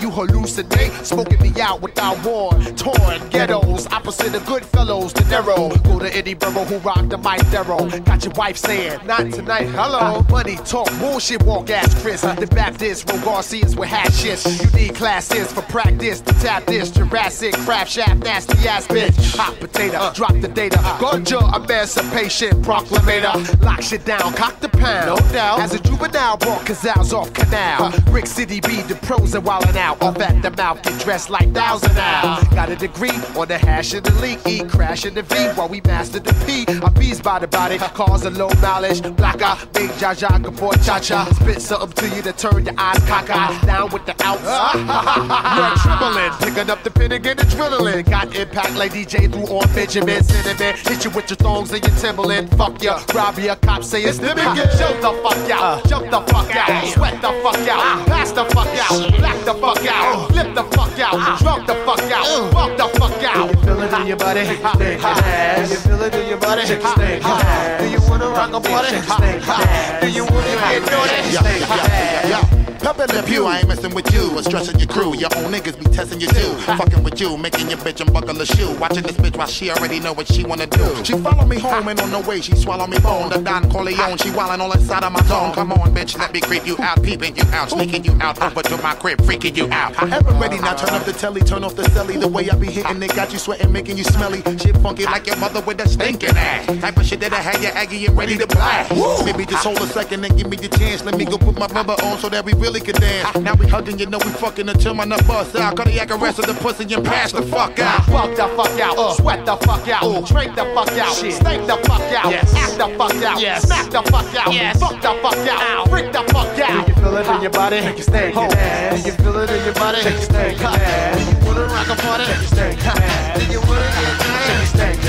you 0.02 0.10
hallucinate. 0.10 1.06
Smoking 1.06 1.42
me 1.42 1.52
out 1.62 1.82
without 1.82 2.24
war. 2.26 2.52
Torn 2.76 3.30
ghettos, 3.30 3.88
opposite 3.88 4.36
of 4.36 4.46
good 4.46 4.66
fellows. 4.66 5.14
De 5.14 5.22
Niro. 5.24 5.72
Go 5.84 6.00
to 6.00 6.16
any 6.16 6.34
borough 6.34 6.66
who 6.66 6.78
rock 6.80 7.08
the 7.10 7.18
mic 7.18 7.42
Darrow. 7.52 7.90
Got 8.02 8.24
your 8.26 8.34
wife 8.34 8.58
saying, 8.58 9.00
not 9.06 9.32
tonight, 9.32 9.68
hello. 9.68 10.26
Money 10.30 10.56
talk, 10.58 10.90
bullshit 11.00 11.42
walk 11.44 11.70
ass 11.70 12.00
Chris. 12.02 12.22
The 12.22 12.48
Baptist, 12.48 13.10
Ro 13.10 13.20
Garcias 13.22 13.76
with 13.76 13.90
hatchets. 13.90 14.46
You 14.62 14.70
need 14.80 14.96
classes 14.96 15.52
for 15.52 15.62
practice 15.64 16.22
to 16.22 16.34
tap 16.36 16.66
this. 16.66 16.92
Jurassic, 16.92 17.54
crab 17.66 17.88
shaft, 17.88 18.24
nasty 18.24 18.68
ass 18.68 18.88
bitch. 18.88 19.36
Hot 19.38 19.60
potato, 19.60 20.12
drop 20.14 20.34
the 20.42 20.48
data. 20.48 20.78
Ganja 21.00 21.42
emancipation 21.56 22.62
proclamator. 22.62 23.64
Lock 23.64 23.82
shit 23.82 24.06
down, 24.06 24.34
cock 24.34 24.60
the 24.60 24.70
pound. 24.70 25.08
No 25.08 25.32
doubt. 25.32 25.60
As 25.60 25.74
a 25.74 25.80
juvenile, 25.80 26.38
brought 26.38 26.66
Cazals 26.66 27.14
off 27.14 27.34
canal. 27.34 27.94
Brick 28.12 28.26
City 28.26 28.60
be 28.60 28.82
the 28.84 28.96
pros 28.96 29.34
and 29.34 29.46
wildin' 29.46 29.76
out. 29.76 29.87
Off 30.02 30.20
at 30.20 30.42
the 30.42 30.52
mouth, 30.52 30.82
get 30.84 31.00
dressed 31.02 31.30
like 31.30 31.54
thousand 31.54 31.98
out. 31.98 32.50
Got 32.52 32.70
a 32.70 32.76
degree 32.76 33.18
on 33.36 33.48
the 33.48 33.58
hash 33.58 33.94
and 33.94 34.06
the 34.06 34.14
leak. 34.22 34.40
E 34.46 34.64
crash 34.64 35.06
in 35.06 35.14
the 35.14 35.22
V 35.24 35.36
while 35.56 35.70
we 35.70 35.82
master 35.82 36.20
the 36.20 36.34
P. 36.46 36.66
I'm 36.68 36.94
bees 36.94 37.22
by 37.22 37.40
the 37.40 37.48
body, 37.48 37.78
cause 37.78 38.26
a 38.26 38.30
low 38.30 38.50
mileage. 38.62 39.02
Black 39.16 39.42
eye, 39.42 39.58
big 39.74 39.90
jaja, 39.92 40.40
boy 40.58 40.74
cha 40.84 41.00
cha. 41.00 41.26
Spit 41.34 41.62
something 41.62 42.10
to 42.10 42.16
you 42.16 42.22
to 42.22 42.34
turn 42.34 42.66
your 42.66 42.76
eyes 42.78 43.00
cockeyed. 43.06 43.66
Down 43.66 43.90
with 43.92 44.06
the 44.06 44.16
outs. 44.24 44.44
You're 45.58 45.78
trembling, 45.78 46.32
picking 46.40 46.70
up 46.70 46.84
the 46.84 46.92
pin 46.92 47.12
and 47.14 47.24
get 47.24 47.38
adrenaline. 47.38 48.10
Got 48.10 48.36
impact 48.36 48.76
like 48.76 48.92
DJ 48.92 49.32
through 49.32 49.56
on 49.56 49.74
Benjamin 49.74 50.24
Cinnamon. 50.24 50.76
Hit 50.76 51.06
you 51.06 51.12
with 51.12 51.30
your 51.30 51.38
thongs 51.38 51.72
and 51.72 51.84
your 51.86 51.96
Timberland. 51.98 52.50
Fuck 52.58 52.84
ya, 52.84 53.02
rob 53.14 53.40
ya, 53.40 53.56
cop 53.56 53.84
say 53.84 54.04
it's 54.04 54.18
the 54.18 54.36
begin. 54.36 54.68
Jump 54.78 55.02
the 55.02 55.12
fuck 55.24 55.52
out, 55.52 55.88
jump 55.88 56.12
the 56.12 56.22
fuck 56.32 56.56
out, 56.56 56.88
sweat 56.94 57.22
the 57.22 57.32
fuck 57.44 57.68
out, 57.68 58.08
pass 58.08 58.32
the 58.32 58.46
fuck 58.46 58.68
out, 58.68 59.18
black 59.18 59.46
the 59.46 59.54
fuck 59.54 59.77
out, 59.86 60.32
flip 60.32 60.56
the 60.56 60.64
fuck 60.64 61.00
out, 61.00 61.14
uh-huh. 61.14 61.38
drunk 61.44 61.68
the 61.68 61.76
fuck 61.86 62.00
out, 62.12 62.26
uh. 62.26 62.52
walk 62.54 62.78
the 62.78 62.88
fuck 63.00 63.24
out. 63.24 63.52
Do 63.52 63.58
you 63.58 63.66
feel 63.66 63.82
it 63.82 63.94
in 64.02 64.08
your 64.08 64.18
body? 64.18 64.46
Shake 64.46 64.60
your 64.62 65.06
ass. 65.06 65.70
Do 65.70 65.74
you 65.74 65.80
feel 65.80 66.02
it 66.02 66.16
in 66.16 66.30
your 66.30 66.38
body? 66.40 66.66
Shake 66.66 66.82
your 66.82 66.94
ass. 66.98 67.82
Do 67.82 67.90
you 67.90 68.00
wanna 68.10 68.30
rock 68.30 68.54
a 68.54 68.60
party? 68.60 68.90
Shake 68.90 69.04
snake 69.04 69.48
ass. 69.48 70.02
Do 70.02 70.10
you 70.10 70.26
wanna 70.26 70.56
get 70.58 70.82
naughty? 70.92 71.32
Shake 71.32 71.40
snake 71.40 71.70
ass. 71.70 72.57
Pep 72.88 73.02
in 73.02 73.18
the 73.18 73.24
pew, 73.24 73.44
I 73.44 73.58
ain't 73.58 73.68
messing 73.68 73.94
with 73.94 74.14
you. 74.14 74.32
Or 74.38 74.42
stressing 74.42 74.80
your 74.80 74.88
crew. 74.88 75.14
Your 75.14 75.28
own 75.36 75.52
niggas 75.52 75.78
be 75.78 75.84
testing 75.92 76.22
you 76.22 76.28
too. 76.28 76.54
Fucking 76.80 77.04
with 77.04 77.20
you, 77.20 77.38
making 77.38 77.68
your 77.68 77.80
bitch 77.80 78.00
unbuckle 78.00 78.40
a 78.40 78.46
shoe. 78.46 78.74
Watching 78.80 79.04
this 79.04 79.18
bitch 79.18 79.36
while 79.36 79.46
she 79.46 79.70
already 79.70 80.00
know 80.00 80.14
what 80.14 80.26
she 80.32 80.46
wanna 80.46 80.68
do. 80.68 81.04
She 81.04 81.12
follow 81.18 81.46
me 81.46 81.60
home 81.60 81.90
and 81.90 82.00
on 82.00 82.12
the 82.12 82.22
way 82.22 82.40
she 82.40 82.56
swallow 82.56 82.88
me 82.88 82.98
bone. 83.00 83.30
The 83.30 83.42
Don 83.42 83.70
Corleone, 83.70 84.18
she 84.20 84.30
wildin' 84.30 84.60
all 84.60 84.72
inside 84.72 85.04
of 85.04 85.12
my 85.12 85.22
zone. 85.24 85.54
Come 85.54 85.74
on, 85.74 85.94
bitch, 85.94 86.18
let 86.18 86.32
me 86.32 86.40
creep 86.40 86.66
you 86.66 86.78
out, 86.80 87.04
peeping 87.04 87.36
you 87.36 87.44
out, 87.52 87.72
sneaking 87.72 88.06
you 88.06 88.18
out, 88.22 88.42
over 88.42 88.64
to 88.64 88.78
my 88.78 88.96
crib, 88.96 89.20
freaking 89.20 89.58
you 89.58 89.68
out. 89.70 90.02
I 90.02 90.16
ever 90.16 90.32
ready 90.40 90.58
now, 90.58 90.74
turn 90.76 90.92
up 90.92 91.04
the 91.04 91.12
telly, 91.12 91.42
turn 91.42 91.66
off 91.66 91.76
the 91.76 91.84
celly. 91.84 92.18
The 92.18 92.30
way 92.30 92.50
I 92.50 92.56
be 92.56 92.72
hitting 92.72 93.04
it 93.04 93.14
got 93.14 93.34
you 93.34 93.38
sweating, 93.38 93.70
making 93.74 93.98
you 93.98 94.06
smelly. 94.06 94.42
Shit 94.60 94.78
funky 94.78 95.04
like 95.04 95.28
your 95.28 95.36
mother 95.36 95.60
with 95.60 95.82
a 95.82 95.90
stinking 95.90 96.38
ass. 96.38 96.68
Type 96.80 96.96
of 96.96 97.06
shit 97.06 97.20
that 97.20 97.34
I 97.34 97.42
had 97.42 97.62
you 97.62 97.68
aggy 97.68 98.06
and 98.06 98.18
ready 98.18 98.38
to 98.38 98.48
blast. 98.48 99.26
Maybe 99.26 99.46
just 99.46 99.66
hold 99.66 99.78
a 99.80 99.88
second 99.88 100.24
and 100.24 100.38
give 100.38 100.50
me 100.50 100.56
the 100.56 100.70
chance. 100.70 101.04
Let 101.04 101.18
me 101.18 101.26
go 101.26 101.38
put 101.38 101.60
my 101.60 101.68
rubber 101.68 101.96
on 102.02 102.18
so 102.20 102.30
that 102.30 102.46
we 102.46 102.54
really 102.54 102.77
can 102.80 102.96
dance. 103.00 103.36
Now 103.38 103.54
we 103.56 103.68
hugging, 103.68 104.00
you 104.00 104.06
know 104.08 104.20
we 104.20 104.30
fucking 104.32 104.70
until 104.70 104.94
my 104.94 105.06
nut 105.06 105.26
bust 105.28 105.56
out. 105.56 105.76
Cardiac 105.76 106.12
arrest 106.12 106.40
of 106.40 106.46
the 106.48 106.54
pussy 106.54 106.92
and 106.94 107.04
pass 107.06 107.32
the 107.32 107.42
fuck 107.42 107.78
out. 107.80 108.06
Fuck 108.06 108.36
the 108.36 108.48
fuck 108.56 108.80
out, 108.80 108.98
uh. 108.98 109.14
sweat 109.14 109.46
the 109.46 109.56
fuck 109.58 109.88
out, 109.88 110.26
drink 110.28 110.56
the 110.56 110.66
fuck 110.76 110.90
out, 110.98 111.14
stink 111.14 111.68
the 111.68 111.78
fuck 111.88 112.02
out, 112.14 112.32
Yes. 112.32 112.54
act 112.56 112.78
the 112.78 112.88
fuck 112.98 113.16
out, 113.24 113.42
Yes. 113.42 113.64
smack 113.64 113.90
the 113.90 114.02
fuck 114.12 114.36
out, 114.36 114.78
fuck 114.80 115.02
the 115.02 115.14
fuck 115.22 115.48
out, 115.48 115.90
freak 115.90 116.12
the 116.12 116.24
fuck 116.34 116.60
out. 116.60 116.86
Do 116.86 116.92
you 116.92 116.98
feel 117.02 117.18
it 117.18 117.28
in 117.28 117.42
your 117.42 117.52
body? 117.52 117.82
Shake 117.82 117.98
your 117.98 118.04
snake 118.04 118.36
ass. 118.36 119.04
Do 119.04 119.10
you 119.10 119.16
feel 119.18 119.38
it 119.38 119.50
in 119.50 119.66
your 119.66 119.74
body? 119.74 120.02
Shake 120.02 120.14
your 120.14 120.22
snake 120.22 120.62
ass. 120.62 121.18
Do 121.18 121.32
you 121.32 121.46
wanna 121.46 121.66
rock 121.74 121.88
a 121.90 121.96
party? 121.96 122.24
Shake 122.26 122.38
your 122.38 122.48
snake 122.48 122.86
ass. 122.86 123.40
Do 123.40 123.46
you 123.54 123.60
wanna 123.62 123.88
get 123.88 124.18
naughty? 124.20 124.48
Shake 124.48 124.58
your 124.58 124.66
snake 124.68 125.07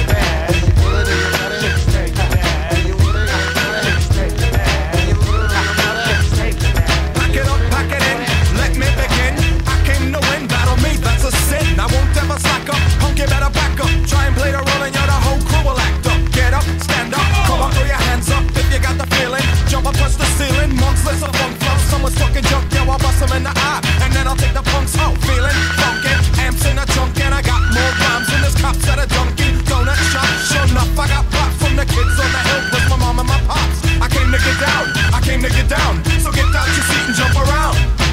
Try 14.09 14.25
and 14.25 14.35
play 14.35 14.51
the 14.51 14.59
role 14.65 14.83
and 14.83 14.95
you're 14.95 15.05
the 15.05 15.19
whole 15.21 15.41
crew 15.45 15.63
will 15.69 15.79
act 15.79 16.07
up. 16.09 16.21
Get 16.33 16.57
up, 16.57 16.65
stand 16.81 17.13
up, 17.13 17.29
come 17.45 17.61
on, 17.61 17.71
throw 17.77 17.85
your 17.85 18.01
hands 18.09 18.31
up 18.33 18.45
if 18.57 18.67
you 18.73 18.81
got 18.81 18.97
the 18.97 19.05
feeling. 19.17 19.45
Jump 19.69 19.85
up, 19.85 19.95
touch 20.01 20.17
the 20.17 20.25
ceiling, 20.41 20.73
monks, 20.81 21.05
let's 21.05 21.21
a 21.21 21.29
funk 21.29 21.55
fluff. 21.61 21.81
Someone's 21.93 22.17
talking 22.17 22.45
junk, 22.49 22.73
yo, 22.73 22.89
I'll 22.89 22.97
bust 22.99 23.21
them 23.21 23.37
in 23.37 23.45
the 23.45 23.53
eye. 23.53 23.85
And 24.01 24.11
then 24.17 24.25
I'll 24.27 24.41
take 24.41 24.57
the 24.57 24.65
punks 24.65 24.97
out, 24.97 25.13
feeling 25.29 25.59
funky. 25.77 26.15
Amps 26.41 26.65
in 26.65 26.81
a 26.81 26.87
trunk, 26.97 27.21
and 27.21 27.35
I 27.37 27.43
got 27.45 27.61
more 27.69 27.93
rhymes 28.01 28.33
than 28.33 28.41
there's 28.41 28.57
cops 28.57 28.89
at 28.89 28.97
a 28.97 29.07
Dunkin' 29.13 29.61
Donut 29.69 30.01
shop. 30.09 30.29
Sure 30.49 30.65
enough, 30.65 30.89
I 30.97 31.05
got 31.13 31.25
pop 31.29 31.53
from 31.61 31.77
the 31.77 31.85
kids 31.85 32.17
on 32.17 32.31
the 32.33 32.43
hill 32.49 32.65
with 32.73 32.89
my 32.89 32.97
mom 32.97 33.21
and 33.21 33.29
my 33.29 33.41
pops. 33.45 33.85
I 34.01 34.09
came 34.09 34.33
to 34.33 34.41
get 34.41 34.57
down, 34.57 34.89
I 35.13 35.21
came 35.21 35.45
to 35.45 35.53
get 35.53 35.69
down. 35.69 36.01
So 36.25 36.33
get 36.33 36.49
out 36.49 36.65
your 36.65 36.85
seat 36.89 37.13
and 37.13 37.17
jump 37.19 37.37
around. 37.37 38.08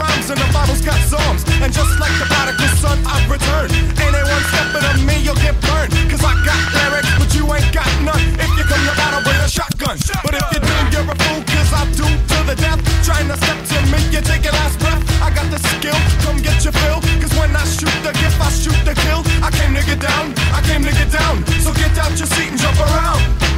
rhymes 0.00 0.32
and 0.32 0.40
the 0.40 0.48
Bible's 0.50 0.80
got 0.80 0.96
psalms. 1.04 1.44
And 1.60 1.68
just 1.68 2.00
like 2.00 2.12
the 2.16 2.26
prodigal 2.32 2.72
son, 2.80 2.96
I've 3.04 3.28
returned. 3.28 3.70
Anyone 4.00 4.44
stepping 4.48 4.84
on 4.88 4.98
me, 5.04 5.20
you'll 5.20 5.38
get 5.44 5.54
burned. 5.60 5.92
Cause 6.08 6.24
I 6.24 6.32
got 6.42 6.60
lyrics, 6.72 7.12
but 7.20 7.30
you 7.36 7.44
ain't 7.52 7.68
got 7.70 7.90
none. 8.00 8.24
If 8.40 8.50
you 8.56 8.64
come 8.64 8.82
to 8.88 8.94
battle 8.96 9.22
with 9.28 9.44
a 9.44 9.48
shotgun. 9.48 10.00
But 10.24 10.34
if 10.40 10.44
you 10.56 10.60
do, 10.64 10.74
you're 10.96 11.04
a 11.04 11.16
fool, 11.20 11.40
cause 11.44 11.72
I 11.76 11.82
do 11.92 12.08
to 12.08 12.38
the 12.48 12.56
death. 12.56 12.80
Trying 13.04 13.28
to 13.28 13.36
step 13.36 13.60
to 13.60 13.78
me, 13.92 14.00
you 14.08 14.20
take 14.24 14.42
your 14.48 14.56
last 14.56 14.80
breath. 14.80 15.00
I 15.20 15.28
got 15.30 15.46
the 15.52 15.60
skill, 15.76 15.98
come 16.24 16.40
get 16.40 16.64
your 16.64 16.72
fill. 16.80 17.04
Cause 17.20 17.32
when 17.36 17.52
I 17.52 17.64
shoot 17.68 17.94
the 18.00 18.16
gift, 18.16 18.40
I 18.40 18.48
shoot 18.48 18.80
the 18.88 18.96
kill. 19.04 19.20
I 19.44 19.52
came 19.52 19.76
to 19.76 19.84
get 19.84 20.00
down, 20.00 20.32
I 20.56 20.64
came 20.64 20.82
to 20.88 20.92
get 20.96 21.12
down. 21.12 21.44
So 21.60 21.72
get 21.76 21.92
out 22.00 22.16
your 22.16 22.30
seat 22.34 22.48
and 22.48 22.58
jump 22.58 22.80
around. 22.80 23.49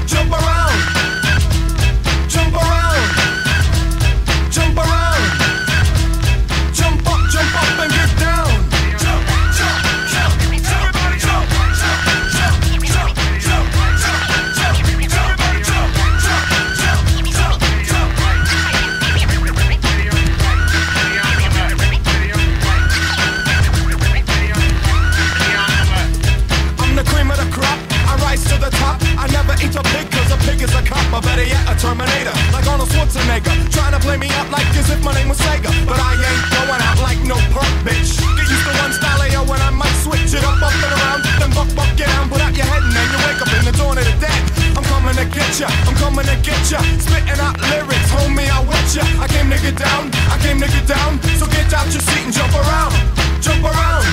better 31.32 31.48
yet, 31.48 31.64
a 31.64 31.74
Terminator. 31.80 32.34
Like 32.52 32.68
Arnold 32.68 32.92
Schwarzenegger, 32.92 33.56
trying 33.72 33.96
to 33.96 34.00
play 34.04 34.20
me 34.20 34.28
up 34.36 34.52
like 34.52 34.68
as 34.76 34.90
if 34.92 35.00
my 35.00 35.14
name 35.16 35.28
was 35.32 35.40
Sega. 35.40 35.72
But 35.88 35.96
I 35.96 36.12
ain't 36.12 36.44
going 36.52 36.82
out 36.84 36.98
like 37.00 37.20
no 37.24 37.40
punk 37.56 37.72
bitch. 37.80 38.20
Get 38.36 38.46
used 38.52 38.66
to 38.68 38.72
one 38.76 38.92
style, 38.92 39.24
yo, 39.32 39.40
when 39.48 39.60
I 39.64 39.70
might 39.72 39.96
switch 40.04 40.36
it 40.36 40.44
up, 40.44 40.60
up 40.60 40.76
and 40.76 40.92
around. 40.92 41.20
Then 41.40 41.50
buck, 41.56 41.70
buck, 41.72 41.88
get 41.96 42.08
down, 42.12 42.28
put 42.28 42.40
out 42.44 42.52
your 42.52 42.68
head, 42.68 42.84
and 42.84 42.92
then 42.92 43.06
you 43.08 43.18
wake 43.24 43.40
up 43.40 43.50
in 43.56 43.64
the 43.64 43.72
dawn 43.72 43.96
of 43.96 44.04
the 44.04 44.16
dead. 44.20 44.40
I'm 44.76 44.84
coming 44.92 45.16
to 45.16 45.24
get 45.24 45.52
ya, 45.56 45.68
I'm 45.88 45.96
coming 45.96 46.26
to 46.28 46.36
get 46.44 46.62
ya. 46.68 46.80
Spitting 47.00 47.40
out 47.40 47.56
lyrics, 47.72 48.10
homie, 48.12 48.48
I 48.52 48.60
wet 48.68 48.88
ya. 48.92 49.04
I 49.16 49.26
came 49.32 49.48
to 49.48 49.58
get 49.64 49.76
down, 49.80 50.12
I 50.28 50.36
came 50.44 50.60
to 50.60 50.68
get 50.68 50.84
down. 50.84 51.16
So 51.40 51.48
get 51.48 51.72
out 51.72 51.88
your 51.88 52.04
seat 52.04 52.28
and 52.28 52.34
jump 52.36 52.52
around, 52.52 52.92
jump 53.40 53.64
around, 53.64 54.04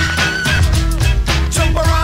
jump 1.52 1.76
around. 1.76 1.99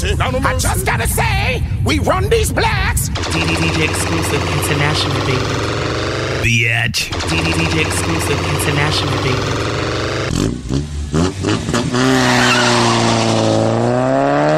Listen, 0.00 0.20
I 0.22 0.56
just 0.56 0.86
gotta 0.86 1.08
say, 1.08 1.60
we 1.84 1.98
run 1.98 2.28
these 2.28 2.52
blacks. 2.52 3.08
DDDJ 3.08 3.82
exclusive 3.90 4.40
international 4.56 5.18
baby. 5.26 5.42
The 6.44 6.68
edge. 6.68 7.10
DDDJ 7.10 7.80
exclusive 7.84 8.38
international 8.54 9.16
baby. 9.24 9.74